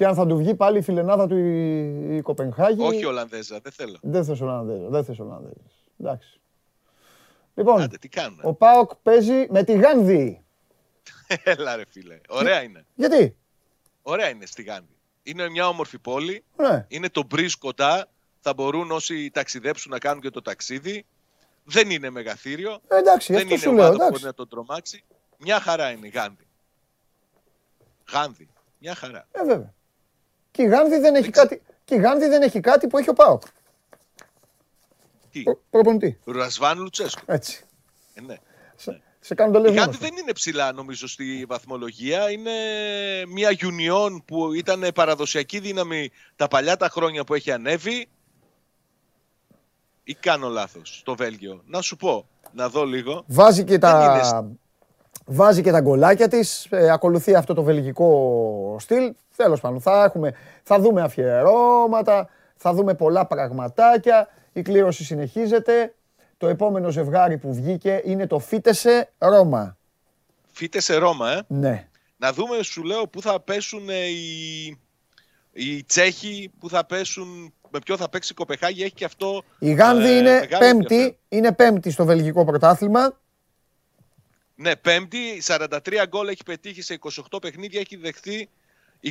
Και 0.00 0.06
αν 0.06 0.14
θα 0.14 0.26
του 0.26 0.36
βγει 0.36 0.54
πάλι 0.54 0.78
η 0.78 0.82
φιλενάδα 0.82 1.26
του 1.26 1.36
η, 1.36 2.16
η 2.16 2.20
Κοπενχάγη. 2.20 2.82
Όχι 2.82 3.04
Ολλανδέζα, 3.04 3.60
δεν 3.60 3.72
θέλω. 3.72 3.98
Δεν 4.02 4.24
θες 4.24 4.40
Ολλανδέζα, 4.40 4.88
δεν 4.88 5.04
θες 5.04 5.18
Ολλανδέζες. 5.18 5.88
Εντάξει. 6.00 6.40
Λοιπόν, 7.54 7.80
Άντε, 7.80 7.96
τι 7.96 8.08
κάνουν. 8.08 8.38
ο 8.42 8.54
ΠΑΟΚ 8.54 8.90
παίζει 9.02 9.46
με 9.50 9.64
τη 9.64 9.72
Γάνδη. 9.72 10.44
Έλα 11.44 11.76
ρε 11.76 11.82
φίλε. 11.88 12.20
Ωραία 12.28 12.62
είναι. 12.62 12.86
Γιατί; 12.94 13.36
Ωραία 14.02 14.28
είναι 14.28 14.46
στη 14.46 14.62
Γάνδη. 14.62 14.96
Είναι 15.22 15.48
μια 15.48 15.68
όμορφη 15.68 15.98
πόλη. 15.98 16.44
Ναι. 16.56 16.86
Είναι 16.88 17.08
το 17.08 17.22
μπριζ 17.28 17.54
κοντά. 17.54 18.08
Θα 18.40 18.54
μπορούν 18.54 18.90
όσοι 18.90 19.30
ταξιδέψουν 19.30 19.90
να 19.90 19.98
κάνουν 19.98 20.22
και 20.22 20.30
το 20.30 20.42
ταξίδι. 20.42 21.06
Δεν 21.64 21.90
είναι 21.90 22.10
μεγαθύριο. 22.10 22.80
Ε, 22.88 22.96
εντάξει, 22.96 23.32
δεν 23.32 23.42
αυτό 23.42 23.54
είναι 23.54 23.62
σου 23.62 23.70
ομάδα 23.70 23.88
λέω, 23.88 23.90
που 23.90 23.96
μπορεί 23.96 24.08
εντάξει. 24.08 24.24
να 24.24 24.34
τον 24.34 24.48
τρομάξει. 24.48 25.04
Μια 25.38 25.60
χαρά 25.60 25.90
είναι 25.90 26.06
η 26.06 26.10
Γάνδη. 26.10 26.46
Γάνδη. 28.12 28.48
Μια 28.78 28.94
χαρά. 28.94 29.26
Ε, 29.32 29.44
βέβαια. 29.44 29.74
Και 30.50 30.62
η 30.62 30.66
Γάνδη 30.66 30.98
δεν 30.98 31.14
έχει 31.14 31.30
κάτι, 31.30 31.62
και 31.84 31.94
η 31.94 31.98
Γάνδη 31.98 32.26
δεν 32.28 32.42
έχει 32.42 32.60
κάτι 32.60 32.86
που 32.86 32.98
έχει 32.98 33.08
ο 33.10 33.12
ΠΑΟΚ. 33.12 33.42
Τι; 35.30 35.42
Προ- 35.42 35.60
Προπονητή. 35.70 36.18
Ρασβάν 36.24 36.78
Λουτσέσκου. 36.78 37.22
Έτσι. 37.26 37.64
Ε, 38.14 38.20
ναι. 38.20 38.36
Σα- 38.76 39.00
Σε 39.20 39.34
κάνουν 39.34 39.52
το 39.52 39.58
Η 39.58 39.62
λες 39.62 39.70
Γάνδη 39.70 39.80
μόνος 39.84 39.94
σου. 39.96 40.00
δεν 40.00 40.16
είναι 40.22 40.32
ψηλά 40.32 40.72
νομίζω 40.72 41.08
στη 41.08 41.44
βαθμολογία. 41.48 42.30
Είναι 42.30 42.50
μια 43.28 43.50
Union 43.50 44.16
που 44.24 44.52
ήταν 44.52 44.84
παραδοσιακή 44.94 45.58
δύναμη 45.58 46.10
τα 46.36 46.48
παλιά 46.48 46.76
τα 46.76 46.88
χρόνια 46.88 47.24
που 47.24 47.34
έχει 47.34 47.52
ανέβει. 47.52 48.08
Ή 50.04 50.14
κάνω 50.14 50.48
λάθος 50.48 50.98
στο 50.98 51.14
Βέλγιο. 51.14 51.62
Να 51.66 51.80
σου 51.80 51.96
πω, 51.96 52.28
να 52.52 52.68
δω 52.68 52.84
λίγο. 52.84 53.24
Βάζει 53.26 53.64
και 53.64 53.70
Δεν 53.70 53.80
τα, 53.80 54.52
βάζει 55.26 55.62
και 55.62 55.70
τα 55.70 55.80
γκολάκια 55.80 56.28
της, 56.28 56.66
ε, 56.70 56.90
ακολουθεί 56.90 57.34
αυτό 57.34 57.54
το 57.54 57.62
βελγικό 57.62 58.76
στυλ. 58.80 59.12
Τέλος 59.36 59.60
πάντων, 59.60 59.80
θα, 59.80 60.04
έχουμε, 60.04 60.34
θα 60.62 60.78
δούμε 60.80 61.02
αφιερώματα, 61.02 62.28
θα 62.56 62.72
δούμε 62.72 62.94
πολλά 62.94 63.26
πραγματάκια. 63.26 64.28
Η 64.52 64.62
κλήρωση 64.62 65.04
συνεχίζεται. 65.04 65.94
Το 66.36 66.48
επόμενο 66.48 66.90
ζευγάρι 66.90 67.38
που 67.38 67.54
βγήκε 67.54 68.02
είναι 68.04 68.26
το 68.26 68.38
Φίτεσε 68.38 69.12
Ρώμα. 69.18 69.76
Φύτε 70.52 70.80
σε 70.80 70.96
Ρώμα, 70.96 71.30
ε. 71.32 71.40
Ναι. 71.46 71.88
Να 72.16 72.32
δούμε, 72.32 72.62
σου 72.62 72.82
λέω, 72.82 73.06
πού 73.06 73.20
θα 73.22 73.40
πέσουν 73.40 73.88
ε, 73.88 73.94
οι, 74.06 74.78
οι 75.52 75.84
Τσέχοι, 75.84 76.52
πού 76.58 76.68
θα 76.68 76.86
πέσουν, 76.86 77.52
με 77.70 77.78
ποιο 77.84 77.96
θα 77.96 78.08
παίξει 78.08 78.32
η 78.32 78.34
Κοπεχάγη. 78.34 78.82
Έχει 78.82 78.92
και 78.94 79.04
αυτό 79.04 79.42
Η 79.58 79.72
Γάνδη 79.72 80.08
ε, 80.08 80.16
είναι 80.18 80.30
μεγάλο 80.30 80.58
πέμπτη, 80.58 80.94
ενδιαφέρον. 80.94 81.16
είναι 81.28 81.52
πέμπτη 81.52 81.90
στο 81.90 82.04
βελγικό 82.04 82.44
πρωτάθλημα. 82.44 83.19
Ναι, 84.62 84.76
πέμπτη, 84.76 85.42
43 85.46 85.68
γκολ 86.08 86.28
έχει 86.28 86.42
πετύχει 86.44 86.82
σε 86.82 86.98
28 87.30 87.40
παιχνίδια, 87.40 87.80
έχει 87.80 87.96
δεχθεί 87.96 88.48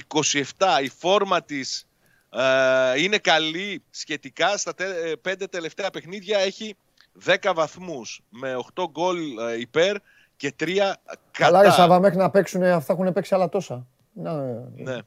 27. 0.08 0.44
Η 0.84 0.90
φόρμα 0.90 1.42
της 1.44 1.88
ε, 2.30 3.02
είναι 3.02 3.18
καλή 3.18 3.84
σχετικά. 3.90 4.58
Στα 4.58 4.74
τε, 4.74 4.86
ε, 4.86 5.16
πέντε 5.22 5.48
τελευταία 5.48 5.90
παιχνίδια 5.90 6.40
έχει 6.40 6.76
10 7.26 7.52
βαθμούς 7.56 8.22
με 8.30 8.56
8 8.76 8.84
γκολ 8.92 9.18
ε, 9.18 9.60
υπέρ 9.60 9.96
και 10.36 10.54
3 10.60 10.66
Καλά 11.32 11.62
ρε 11.62 11.68
κατά. 11.68 11.72
Σάβα, 11.72 12.00
μέχρι 12.00 12.18
να 12.18 12.30
παίξουν, 12.30 12.64
αυτά 12.64 12.94
έχουν 12.94 13.14
παίξει 13.14 13.34
άλλα 13.34 13.50
τόσα. 13.50 13.88
Να, 14.14 14.32
ε, 14.32 14.68
Ναι. 14.76 14.98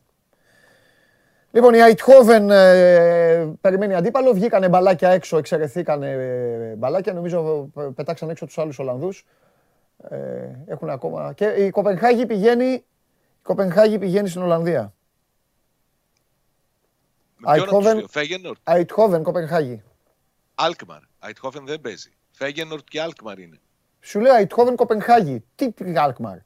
Λοιπόν, 1.50 1.74
η 1.74 1.78
Αιτχόβεν 1.78 2.50
ε, 2.50 3.52
περιμένει 3.60 3.94
αντίπαλο. 3.94 4.32
Βγήκανε 4.32 4.68
μπαλάκια 4.68 5.10
έξω, 5.10 5.36
εξαιρεθήκανε 5.36 6.10
ε, 6.10 6.74
μπαλάκια. 6.76 7.12
Νομίζω 7.12 7.70
ε, 7.76 7.82
πετάξαν 7.94 8.30
έξω 8.30 8.46
τους 8.46 8.58
άλλους 8.58 8.78
Ολλανδούς. 8.78 9.24
Ε, 10.08 10.50
έχουν 10.66 10.90
ακόμα... 10.90 11.32
Και 11.32 11.44
η 11.46 11.70
Κοπενχάγη 11.70 12.26
πηγαίνει, 12.26 12.64
η 12.72 12.84
Κοπενχάγη 13.42 13.98
πηγαίνει 13.98 14.28
στην 14.28 14.42
Ολλανδία. 14.42 14.94
Με 17.36 17.52
ποιον 17.52 17.66
να 17.66 17.72
τους 17.72 17.86
Eindhoven. 17.88 17.94
λέω, 17.96 18.08
Φέγενορτ, 18.08 18.58
Αιτχόβεν, 18.64 19.22
Κοπενχάγη. 19.22 19.82
Αλκμαρ. 20.54 21.00
Αιτχόφεν 21.20 21.66
δεν 21.66 21.80
παίζει. 21.80 22.12
Φέγενορτ 22.30 22.88
και 22.88 23.00
Αλκμαρ 23.00 23.38
είναι. 23.38 23.60
Σου 24.00 24.20
λέω 24.20 24.34
Αιτχόβεν, 24.34 24.76
Κοπενχάγη. 24.76 25.44
Τι 25.54 25.70
πει 25.70 25.98
Αλκμαρ. 25.98 26.38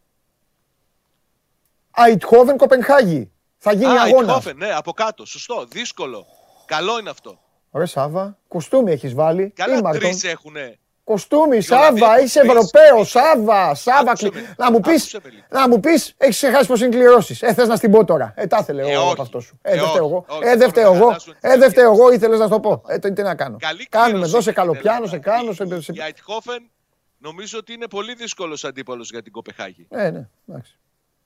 Αιτχόβεν, 1.96 2.56
Κοπενχάγη. 2.56 3.30
Θα 3.56 3.72
γίνει 3.72 3.98
Α, 3.98 4.02
αγώνας. 4.02 4.28
Αιτχόφεν, 4.28 4.56
ναι, 4.56 4.72
από 4.72 4.92
κάτω. 4.92 5.24
Σωστό, 5.24 5.64
δύσκολο. 5.64 6.26
Καλό 6.66 6.98
είναι 6.98 7.10
αυτό. 7.10 7.40
Ωραία 7.70 7.86
Σάβα, 7.86 8.38
κοστούμι 8.48 8.92
έχεις 8.92 9.14
βάλει. 9.14 9.50
Καλά 9.50 9.76
Ήμαρτον. 9.76 10.00
τρεις 10.00 10.24
έχουνε. 10.24 10.78
Κοστούμι, 11.10 11.56
Η 11.56 11.66
Ολλανδία 11.72 12.00
Σάβα, 12.02 12.14
έχει 12.16 12.24
είσαι 12.24 12.38
τρεις. 12.40 12.50
Ευρωπαίος, 12.52 13.10
Σάβα, 13.10 13.74
Σάβα. 13.74 14.00
Άκουσε 14.10 14.28
κλει- 14.28 14.42
με. 14.42 14.54
Να 14.58 14.70
μου 14.70 14.80
πει, 14.80 14.90
Άκουσε 14.90 15.20
με 15.24 15.30
λίγο. 15.30 15.42
να 15.50 15.68
μου 15.68 15.80
πεις, 15.80 16.14
έχεις 16.16 16.36
ξεχάσει 16.36 16.66
πώς 16.66 16.80
είναι 16.80 16.88
κληρώσεις. 16.96 17.42
Ε, 17.42 17.54
θες 17.54 17.68
να 17.68 17.76
στην 17.76 17.90
πω 17.90 18.04
τώρα. 18.04 18.32
Ε, 18.36 18.46
τα 18.46 18.58
ήθελε 18.60 18.82
Ε, 18.82 18.90
εγώ 18.92 19.02
όχι. 19.02 19.12
από 19.12 19.22
αυτό 19.22 19.40
σου. 19.40 19.58
Ε, 19.62 19.72
Ε, 19.72 19.76
δεν 19.76 19.88
φταίω 19.88 19.90
όχι, 20.04 20.10
εγώ. 20.12 20.24
όχι. 20.28 20.40
Ε, 20.42 20.48
δεν 20.48 20.58
Τώρα 20.58 20.70
φταίω 20.70 20.90
θα 20.90 20.96
εγώ. 20.96 21.04
χαλάσουν 21.06 21.32
τις 21.32 21.42
Ε, 21.42 21.48
δεν 21.48 21.56
φταίω 21.56 21.66
ευκαιρίες. 21.84 21.98
εγώ, 21.98 22.12
ήθελες 22.12 22.38
να 22.38 22.48
το 22.48 22.60
πω. 22.60 22.82
Ε, 22.88 22.98
το- 22.98 23.12
τι 23.12 23.22
να 23.22 23.34
κάνω. 23.34 23.56
Καλή 23.60 23.86
Κάνουμε, 23.86 24.10
κλήρωση 24.12 24.30
δώσε 24.30 24.42
στην 24.42 24.54
καλοπιάνω, 24.54 24.96
Ελλάδα. 25.04 25.08
σε 25.10 25.18
κάνω. 25.18 25.50
Η- 25.50 25.54
σε- 25.54 25.80
σε- 25.80 25.92
Η 25.92 26.00
Αιτχόφεν 26.08 26.70
νομίζω 27.18 27.58
ότι 27.58 27.72
είναι 27.72 27.88
πολύ 27.88 28.14
δύσκολος 28.14 28.64
αντίπαλος 28.64 29.10
για 29.10 29.22
την 29.22 29.32
Κοπεχάγη. 29.32 29.86
Ε, 29.90 30.10
ναι, 30.10 30.28
εντάξει. 30.48 30.78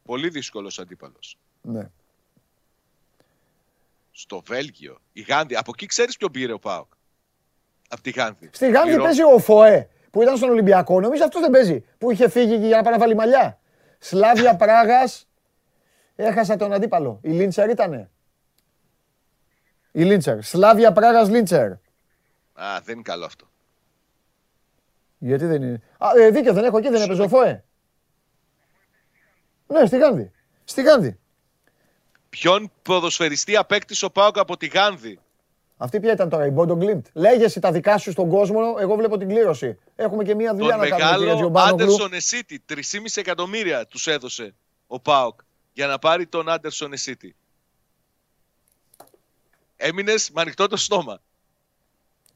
Πολύ 0.05 0.29
δύσκολος 0.29 0.79
αντίπαλος. 0.79 1.39
Ναι. 1.63 1.91
Στο 4.11 4.43
Βέλγιο. 4.47 4.99
Η 5.13 5.21
Γάνδη. 5.21 5.57
Από 5.57 5.71
εκεί 5.75 5.87
ξέρεις 5.87 6.17
ποιον 6.17 6.31
πήρε 6.31 6.53
ο 6.53 6.59
Πάοκ; 6.59 6.87
Από 7.93 8.03
τη 8.03 8.11
Γάνδη. 8.11 8.51
Στη 8.53 8.65
Γάνδη 8.71 8.87
Πληρώ- 8.89 9.05
παίζει 9.05 9.23
ο 9.23 9.39
Φοέ 9.39 9.89
που 10.11 10.23
ήταν 10.23 10.37
στον 10.37 10.51
Ολυμπιακό. 10.51 11.01
Νομίζω 11.01 11.25
αυτός 11.25 11.41
δεν 11.41 11.51
παίζει. 11.51 11.85
Που 11.99 12.11
είχε 12.11 12.29
φύγει 12.29 12.57
για 12.57 12.77
να 12.77 12.83
πάει 12.83 12.93
να 12.93 12.99
βάλει 12.99 13.15
μαλλιά. 13.15 13.59
Σλάβια 13.99 14.57
Πράγας. 14.57 15.29
Έχασα 16.17 16.57
τον 16.57 16.73
αντίπαλο. 16.73 17.19
Η 17.23 17.31
Λίντσερ 17.31 17.71
ήτανε. 17.71 18.11
Η 19.93 20.03
Λίντσερ. 20.03 20.43
Σλάβια 20.43 20.93
Πράγας 20.93 21.29
Λίντσερ. 21.29 21.71
Α, 22.53 22.81
δεν 22.85 22.95
είναι 22.95 23.03
καλό 23.03 23.25
αυτό. 23.25 23.49
Γιατί 25.19 25.47
δεν 25.47 25.63
είναι; 25.63 25.81
Α, 25.99 26.09
ε, 26.17 26.31
δίκιο 26.31 26.53
δεν 26.53 26.65
έχω 26.65 26.79
εκεί, 26.79 26.89
δεν 26.89 27.03
έπαιζε 27.03 27.23
ο 27.23 27.29
Φοέ. 27.29 27.65
Ναι, 29.67 29.87
στη 29.87 29.99
Γάνδη. 29.99 30.31
Στη 30.65 30.83
Γάνδη. 30.83 31.19
Ποιον 32.29 32.73
ποδοσφαιριστή 32.83 33.57
απέκτησε 33.57 34.05
ο 34.05 34.11
Πάοκ 34.11 34.39
από 34.39 34.57
τη 34.57 34.67
Γάνδη; 34.67 35.19
Αυτή 35.83 36.01
ποια 36.01 36.13
ήταν 36.13 36.29
τώρα, 36.29 36.47
η 36.47 36.51
Μπόντο 36.51 36.75
Γκλίμπτ. 36.77 37.07
Λέγε 37.13 37.45
εσύ 37.45 37.61
τα 37.61 37.73
δικά 37.73 37.99
σου 37.99 38.11
στον 38.11 38.29
κόσμο, 38.29 38.61
εγώ 38.81 38.95
βλέπω 38.95 39.17
την 39.19 39.29
κλήρωση. 39.29 39.79
Έχουμε 39.97 40.25
και 40.25 40.35
μία 40.35 40.55
δουλειά 40.55 40.71
Τον 40.71 40.79
να 40.79 40.89
κάνουμε, 40.89 41.07
κύριε 41.07 41.19
μεγάλο 41.19 41.35
Τζιομπάνογλου. 41.35 41.85
Άντερσον 41.85 42.13
Εσίτη. 42.13 42.63
3,5 42.69 42.77
εκατομμύρια 43.15 43.87
τους 43.87 44.07
έδωσε 44.07 44.55
ο 44.87 45.01
Πάοκ 45.01 45.41
για 45.73 45.87
να 45.87 45.99
πάρει 45.99 46.27
τον 46.27 46.49
Άντερσον 46.49 46.93
Εσίτη. 46.93 47.37
Έμεινες 49.77 50.31
με 50.31 50.41
ανοιχτό 50.41 50.67
το 50.67 50.77
στόμα. 50.77 51.21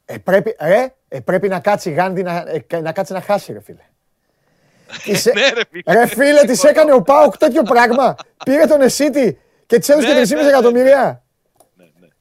Ε, 0.05 0.19
πρέπει, 0.19 0.57
ρε, 0.61 0.95
ε, 1.09 1.21
πρέπει 1.21 1.49
να 1.49 1.61
κάτσει 1.61 1.91
η 1.91 1.93
Γάνδη 1.93 2.23
να, 2.23 2.45
ε, 2.69 2.81
να 2.81 2.93
κάτσει 2.93 3.13
να 3.13 3.21
χάσει, 3.21 3.53
ρε 3.53 3.61
φίλε. 3.61 3.83
Της- 5.05 5.25
Ναι, 5.35 5.49
ρε 5.49 5.61
φίλε. 5.71 5.93
ρε 5.95 6.07
φίλε, 6.07 6.45
τη 6.45 6.69
έκανε 6.69 6.93
ο 6.93 7.03
Πάοκ 7.03 7.37
τέτοιο 7.37 7.63
πράγμα. 7.63 8.15
Πήρε 8.45 8.67
τον 8.67 8.81
Εσίτη 8.81 9.39
και 9.67 9.79
τη 9.79 9.93
έδωσε 9.93 10.09
Ναι, 10.09 10.15
και 10.15 10.21
3,5 10.21 10.35
ναι, 10.37 10.43
ναι, 10.43 10.49
εκατομμύρια. 10.49 11.24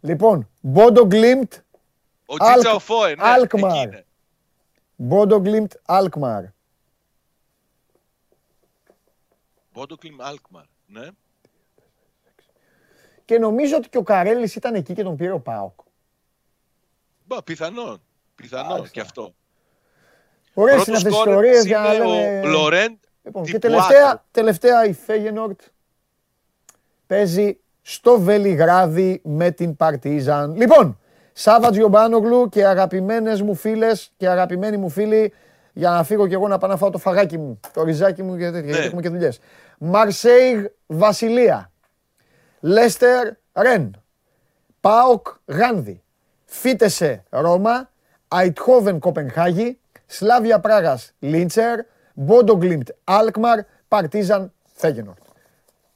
Ναι, 0.03 0.09
ναι. 0.09 0.13
Λοιπόν, 0.13 0.49
Μπόντο 0.61 1.05
Γκλίμπτ, 1.05 1.53
Ο 2.25 2.37
Τζίτσα 2.37 2.51
Αλκ- 2.53 2.73
ο 2.75 2.79
Φόε, 2.79 3.15
ναι, 3.15 3.23
Αλκμαρ. 3.23 3.71
εκεί 3.71 3.81
είναι. 3.81 4.05
Μπόντο 4.95 5.39
Γκλίμπτ, 5.39 5.73
Αλκμαρ. 5.85 6.43
Μπόντοκλιμ 9.73 10.15
Αλκμαρ. 10.21 10.63
Ναι. 10.85 11.07
Και 13.25 13.39
νομίζω 13.39 13.75
ότι 13.77 13.89
και 13.89 13.97
ο 13.97 14.03
Καρέλης 14.03 14.55
ήταν 14.55 14.75
εκεί 14.75 14.93
και 14.93 15.03
τον 15.03 15.15
πήρε 15.15 15.31
ο 15.31 15.39
Πάοκ. 15.39 15.79
Μπα, 17.25 17.43
πιθανόν. 17.43 18.01
Πιθανόν 18.35 18.67
Μάλιστα. 18.71 18.93
και 18.93 18.99
αυτό. 18.99 19.33
Ωραίε 20.53 20.73
είναι 20.73 20.83
Πρώτος 20.83 20.97
αυτέ 20.97 21.09
τι 21.09 21.15
σκόρερ 21.15 21.33
ιστορίε 21.43 21.61
για 21.61 21.79
να 21.79 21.93
είναι 21.93 22.05
λέμε. 22.05 22.47
ο 22.47 22.49
Λορέντ 22.49 22.95
Λοιπόν, 23.23 23.43
και 23.43 23.59
Τιπουάτρο. 23.59 23.69
τελευταία, 23.87 24.25
τελευταία 24.31 24.85
η 24.85 24.93
Φέγενορτ 24.93 25.61
παίζει 27.07 27.57
στο 27.85 28.19
Βελιγράδι 28.19 29.21
με 29.23 29.51
την 29.51 29.75
Παρτίζαν. 29.75 30.55
Λοιπόν, 30.55 30.99
Σάβα 31.33 31.69
Τζιομπάνογλου 31.71 32.49
και 32.49 32.65
αγαπημένες 32.65 33.41
μου 33.41 33.55
φίλες 33.55 34.11
και 34.17 34.27
αγαπημένοι 34.29 34.77
μου 34.77 34.89
φίλοι 34.89 35.33
για 35.73 35.89
να 35.89 36.03
φύγω 36.03 36.27
και 36.27 36.33
εγώ 36.33 36.47
να 36.47 36.57
πάω 36.57 36.69
να 36.69 36.77
φάω 36.77 36.89
το 36.89 36.97
φαγάκι 36.97 37.37
μου, 37.37 37.59
το 37.73 37.83
ριζάκι 37.83 38.23
μου 38.23 38.37
και 38.37 38.43
τέτοια, 38.43 38.59
γιατί 38.61 38.79
Ναι. 38.79 38.85
έχουμε 38.85 39.01
και 39.01 39.09
δουλειές. 39.09 39.39
Μαρσέιγ 39.77 40.65
Βασιλεία, 40.87 41.71
Λέστερ 42.59 43.27
Ρεν, 43.53 44.01
Πάοκ 44.81 45.27
Γάνδη, 45.45 46.03
Φίτεσε 46.45 47.23
Ρώμα, 47.29 47.89
Αϊντχόβεν 48.35 48.99
Κοπενχάγη, 48.99 49.79
Σλάβια 50.05 50.59
Πράγας 50.59 51.13
Λίντσερ, 51.19 51.79
Μπόντο 52.13 52.55
Γκλίμπτ 52.57 52.89
Αλκμαρ, 53.03 53.59
Παρτίζαν 53.87 54.53
Φέγενορτ. 54.73 55.17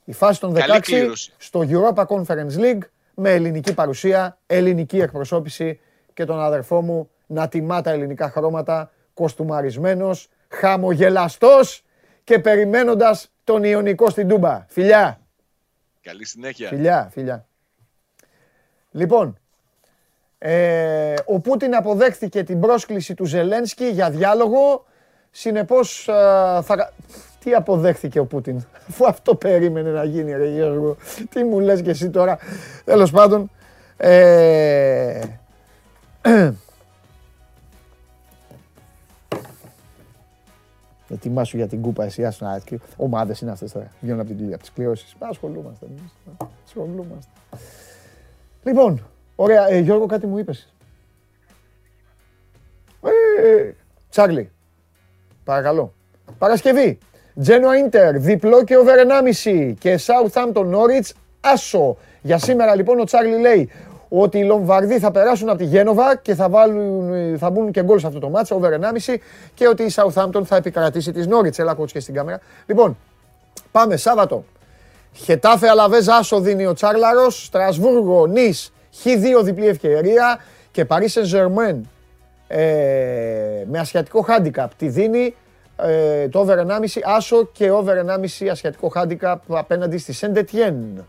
Η 0.09 0.13
φάση 0.13 0.39
των 0.39 0.53
16 0.55 0.57
Καλή 0.57 0.79
κλήρωση. 0.79 1.34
στο 1.38 1.63
Europa 1.69 2.05
Conference 2.05 2.57
League 2.59 2.81
με 3.13 3.29
ελληνική 3.31 3.73
παρουσία, 3.73 4.38
ελληνική 4.47 4.99
εκπροσώπηση 4.99 5.79
και 6.13 6.25
τον 6.25 6.39
αδερφό 6.41 6.81
μου 6.81 7.09
να 7.25 7.47
τιμά 7.47 7.81
τα 7.81 7.91
ελληνικά 7.91 8.29
χρώματα, 8.29 8.91
κουστουμαρισμένος, 9.14 10.30
χαμογελαστός 10.49 11.84
και 12.23 12.39
περιμένοντας 12.39 13.31
τον 13.43 13.63
Ιωνικό 13.63 14.09
στην 14.09 14.27
Τούμπα. 14.27 14.65
Φιλιά, 14.69 15.19
Καλή 16.01 16.25
συνέχεια. 16.25 16.67
φιλιά, 16.67 17.09
φιλιά. 17.11 17.45
Λοιπόν, 18.91 19.38
ε, 20.38 21.13
ο 21.25 21.39
Πούτιν 21.39 21.75
αποδέχθηκε 21.75 22.43
την 22.43 22.59
πρόσκληση 22.59 23.13
του 23.13 23.25
Ζελένσκι 23.25 23.85
για 23.88 24.09
διάλογο. 24.09 24.85
Συνεπώς, 25.31 26.09
α, 26.09 26.61
θα... 26.61 26.93
τι 27.48 27.53
αποδέχθηκε 27.53 28.19
ο 28.19 28.26
Πούτιν, 28.26 28.65
αφού 28.90 29.07
αυτό 29.07 29.36
περίμενε 29.36 29.91
να 29.91 30.03
γίνει 30.03 30.32
ρε 30.32 30.49
Γιώργο. 30.49 30.98
Τι 31.30 31.44
μου 31.44 31.60
λες 31.60 31.82
και 31.82 31.90
εσύ 31.90 32.10
τώρα. 32.10 32.38
Τέλος 32.84 33.11
πάντων, 33.11 33.52
ε, 33.98 35.22
Ετοιμάσου 41.10 41.57
για 41.57 41.68
την 41.68 41.82
κούπα 41.82 42.03
εσύ, 42.03 42.26
άσου 42.26 42.45
να 42.45 42.61
Ομάδες 42.98 43.41
είναι 43.41 43.52
αυτές 43.52 43.72
τώρα, 43.72 43.91
βγαίνουν 43.99 44.19
από, 44.19 44.34
την, 44.34 44.48
από 44.53 44.61
τις 44.61 44.72
κληρώσεις. 44.72 45.15
Ασχολούμαστε 45.19 45.86
εμείς, 45.86 46.14
ασχολούμαστε. 46.65 47.32
Λοιπόν, 48.64 49.06
ωραία, 49.36 49.69
ε, 49.69 49.80
Γιώργο 49.80 50.06
κάτι 50.06 50.28
μου 50.28 50.38
είπες. 50.38 50.74
Ε, 53.44 53.72
Τσάρλι, 54.10 54.52
παρακαλώ. 55.44 55.94
Παρασκευή. 56.38 56.98
Τζένοα 57.41 57.77
Ίντερ, 57.77 58.18
διπλό 58.18 58.64
και 58.64 58.77
over 58.77 58.95
1,5 59.43 59.73
και 59.80 59.99
Southampton 60.05 60.65
Norwich, 60.65 61.09
άσο. 61.41 61.97
Για 62.22 62.38
σήμερα 62.38 62.76
λοιπόν 62.76 62.99
ο 62.99 63.03
Τσάρλι 63.03 63.39
λέει 63.39 63.69
ότι 64.09 64.38
οι 64.38 64.43
Λομβαρδοί 64.43 64.99
θα 64.99 65.11
περάσουν 65.11 65.49
από 65.49 65.57
τη 65.57 65.64
Γένοβα 65.64 66.15
και 66.15 66.35
θα, 66.35 66.49
βάλουν, 66.49 67.38
θα 67.38 67.49
μπουν 67.49 67.72
και 67.72 67.84
γκολ 67.84 67.99
σε 67.99 68.07
αυτό 68.07 68.19
το 68.19 68.30
μάτσο, 68.30 68.55
over 68.55 68.72
1,5 69.05 69.15
και 69.53 69.68
ότι 69.68 69.84
η 69.84 69.91
Southampton 69.95 70.41
θα 70.45 70.55
επικρατήσει 70.55 71.11
της 71.11 71.27
Norwich. 71.30 71.59
Έλα 71.59 71.73
κότσι 71.73 71.93
και 71.93 71.99
στην 71.99 72.14
κάμερα. 72.14 72.39
Λοιπόν, 72.65 72.97
πάμε 73.72 73.95
Σάββατο. 73.95 74.45
Χετάφε 75.14 75.69
Αλαβέζ 75.69 76.09
Άσο 76.09 76.39
δίνει 76.39 76.65
ο 76.65 76.73
Τσάρλαρος, 76.73 77.45
Στρασβούργο, 77.45 78.27
Νης, 78.27 78.73
Χ2 79.03 79.43
διπλή 79.43 79.68
ευκαιρία 79.68 80.39
και 80.72 80.85
Paris 80.89 81.07
Saint-Germain 81.14 81.76
ε, 82.47 82.59
με 83.65 83.80
ασιατικό 83.80 84.26
handicap 84.30 84.68
τη 84.77 84.88
δίνει 84.88 85.35
ε, 85.82 86.28
το 86.28 86.40
over 86.40 86.58
1,5 86.58 87.02
άσο 87.04 87.45
και 87.45 87.72
over 87.72 87.94
1,5 88.40 88.48
ασιατικό 88.52 88.91
handicap 88.95 89.36
απέναντι 89.48 89.98
στη 89.98 90.14
Saint 90.22 90.38
Etienne. 90.38 91.04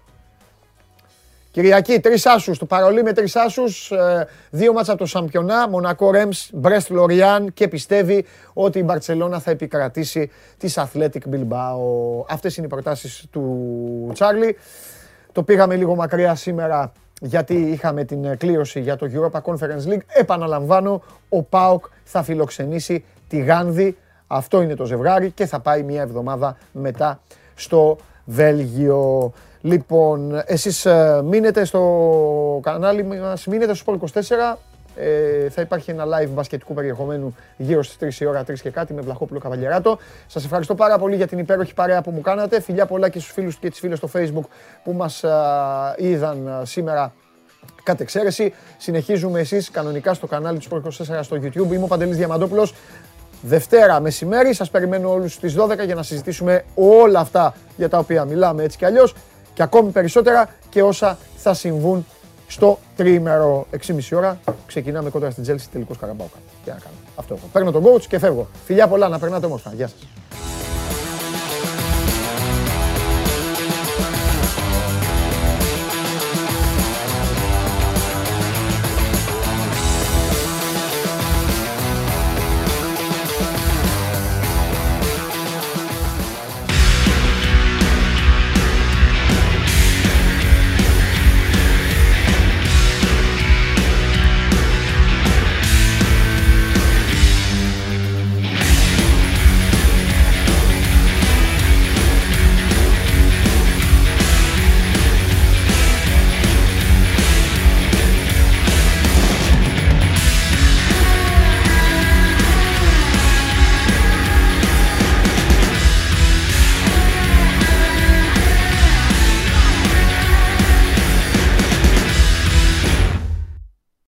Κυριακή, 1.51 2.01
τρεις 2.01 2.27
άσους 2.27 2.59
του 2.59 2.67
Παρολί 2.67 3.03
με 3.03 3.13
τρεις 3.13 3.37
άσους. 3.37 3.91
Ε, 3.91 4.27
δύο 4.51 4.73
μάτσα 4.73 4.93
από 4.93 5.01
το 5.01 5.07
Σαμπιονά, 5.07 5.69
Μονακό 5.69 6.11
Ρέμς, 6.11 6.51
Μπρέστ 6.53 6.91
Λοριάν 6.91 7.53
και 7.55 7.69
πιστεύει 7.69 8.25
ότι 8.53 8.79
η 8.79 8.83
Μπαρσελόνα 8.85 9.41
θα 9.41 9.51
επικρατήσει 9.51 10.31
της 10.59 10.79
Athletic 10.79 11.35
Bilbao. 11.35 11.79
Αυτές 12.29 12.57
είναι 12.57 12.67
οι 12.67 12.69
προτάσεις 12.69 13.27
του 13.31 14.11
Τσάρλι. 14.13 14.57
Το 15.33 15.43
πήγαμε 15.43 15.77
λίγο 15.77 15.95
μακριά 15.95 16.35
σήμερα 16.35 16.93
γιατί 17.21 17.55
είχαμε 17.55 18.05
την 18.05 18.37
κλήρωση 18.37 18.81
για 18.81 18.97
το 18.97 19.11
Europa 19.13 19.41
Conference 19.41 19.93
League. 19.93 20.03
Επαναλαμβάνω, 20.07 21.03
ο 21.29 21.43
ΠΑΟΚ 21.43 21.85
θα 22.05 22.23
φιλοξενήσει 22.23 23.05
τη 23.29 23.39
Γάνδη. 23.39 23.97
Αυτό 24.31 24.63
είναι 24.63 24.75
το 24.75 24.85
ζευγάρι 24.85 25.31
και 25.31 25.47
θα 25.47 25.61
πάει 25.61 25.83
μια 25.83 26.03
εβδομάδα 26.03 26.57
μετά 26.73 27.21
στο 27.55 27.97
Βέλγιο. 28.25 29.33
Λοιπόν, 29.61 30.43
εσείς 30.47 30.87
ε, 30.87 31.21
μείνετε 31.25 31.65
στο 31.65 32.61
κανάλι 32.63 33.05
μας, 33.05 33.47
μείνετε 33.47 33.75
στο 33.75 33.99
Sport 34.01 34.05
24. 34.05 34.57
Ε, 35.01 35.49
θα 35.49 35.61
υπάρχει 35.61 35.91
ένα 35.91 36.05
live 36.05 36.29
μπασκετικού 36.31 36.75
περιεχομένου 36.75 37.35
γύρω 37.57 37.83
στις 37.83 38.19
3 38.19 38.23
η 38.23 38.27
ώρα, 38.27 38.43
3 38.43 38.55
και 38.61 38.71
κάτι 38.71 38.93
με 38.93 39.01
Βλαχόπουλο 39.01 39.41
Καβαλιεράτο. 39.41 39.99
Σας 40.27 40.45
ευχαριστώ 40.45 40.75
πάρα 40.75 40.99
πολύ 40.99 41.17
για 41.17 41.27
την 41.27 41.39
υπέροχη 41.39 41.75
παρέα 41.75 42.03
που 42.03 42.11
μου 42.11 42.21
κάνατε. 42.21 42.61
Φιλιά 42.61 42.87
πολλά 42.87 43.09
και 43.09 43.19
στους 43.19 43.33
φίλους 43.33 43.57
και 43.57 43.71
τις 43.71 43.79
φίλες 43.79 43.99
στο 43.99 44.09
facebook 44.13 44.49
που 44.85 44.93
μας 44.93 45.23
ε, 45.23 45.31
είδαν 45.97 46.47
ε, 46.47 46.65
σήμερα 46.65 47.13
κατ' 47.83 48.01
εξαίρεση. 48.01 48.55
Συνεχίζουμε 48.79 49.41
εσείς 49.41 49.71
κανονικά 49.71 50.15
στο 50.15 50.27
κανάλι 50.27 50.59
του 50.59 50.69
Sport 50.71 51.17
24 51.17 51.19
στο 51.23 51.37
YouTube. 51.37 51.73
Είμαι 51.73 51.85
ο 51.85 51.87
Παντελής 51.87 52.17
Διαμαντόπουλος. 52.17 52.75
Δευτέρα 53.43 54.01
μεσημέρι 54.01 54.55
σας 54.55 54.71
περιμένω 54.71 55.13
όλους 55.13 55.33
στις 55.33 55.55
12 55.59 55.85
για 55.85 55.95
να 55.95 56.03
συζητήσουμε 56.03 56.65
όλα 56.75 57.21
αυτά 57.21 57.55
για 57.77 57.89
τα 57.89 57.99
οποία 57.99 58.25
μιλάμε 58.25 58.63
έτσι 58.63 58.79
κι 58.79 58.85
αλλιώς 58.85 59.15
και 59.55 59.63
ακόμη 59.63 59.91
περισσότερα 59.91 60.49
και 60.69 60.83
όσα 60.83 61.19
θα 61.37 61.55
συμβούν 61.55 62.07
στο 62.49 62.79
τρίμερο 62.97 63.67
6,5 63.87 63.99
ώρα. 64.15 64.39
Ξεκινάμε 64.67 65.11
κοντά 65.11 65.31
στην 65.31 65.43
Τζέλση 65.43 65.69
τελικός 65.69 65.99
Καραμπάουκα. 65.99 66.37
Τι 66.65 66.71
να 66.71 66.77
κάνω. 66.77 66.97
Αυτό 67.17 67.35
έχω. 67.35 67.47
Παίρνω 67.53 67.71
τον 67.71 67.85
coach 67.85 68.03
και 68.09 68.19
φεύγω. 68.19 68.49
Φιλιά 68.65 68.89
πολλά, 68.89 69.09
να 69.09 69.19
περνάτε 69.19 69.47
όμορφα. 69.47 69.73
Γεια 69.75 69.89
σας. 69.89 70.09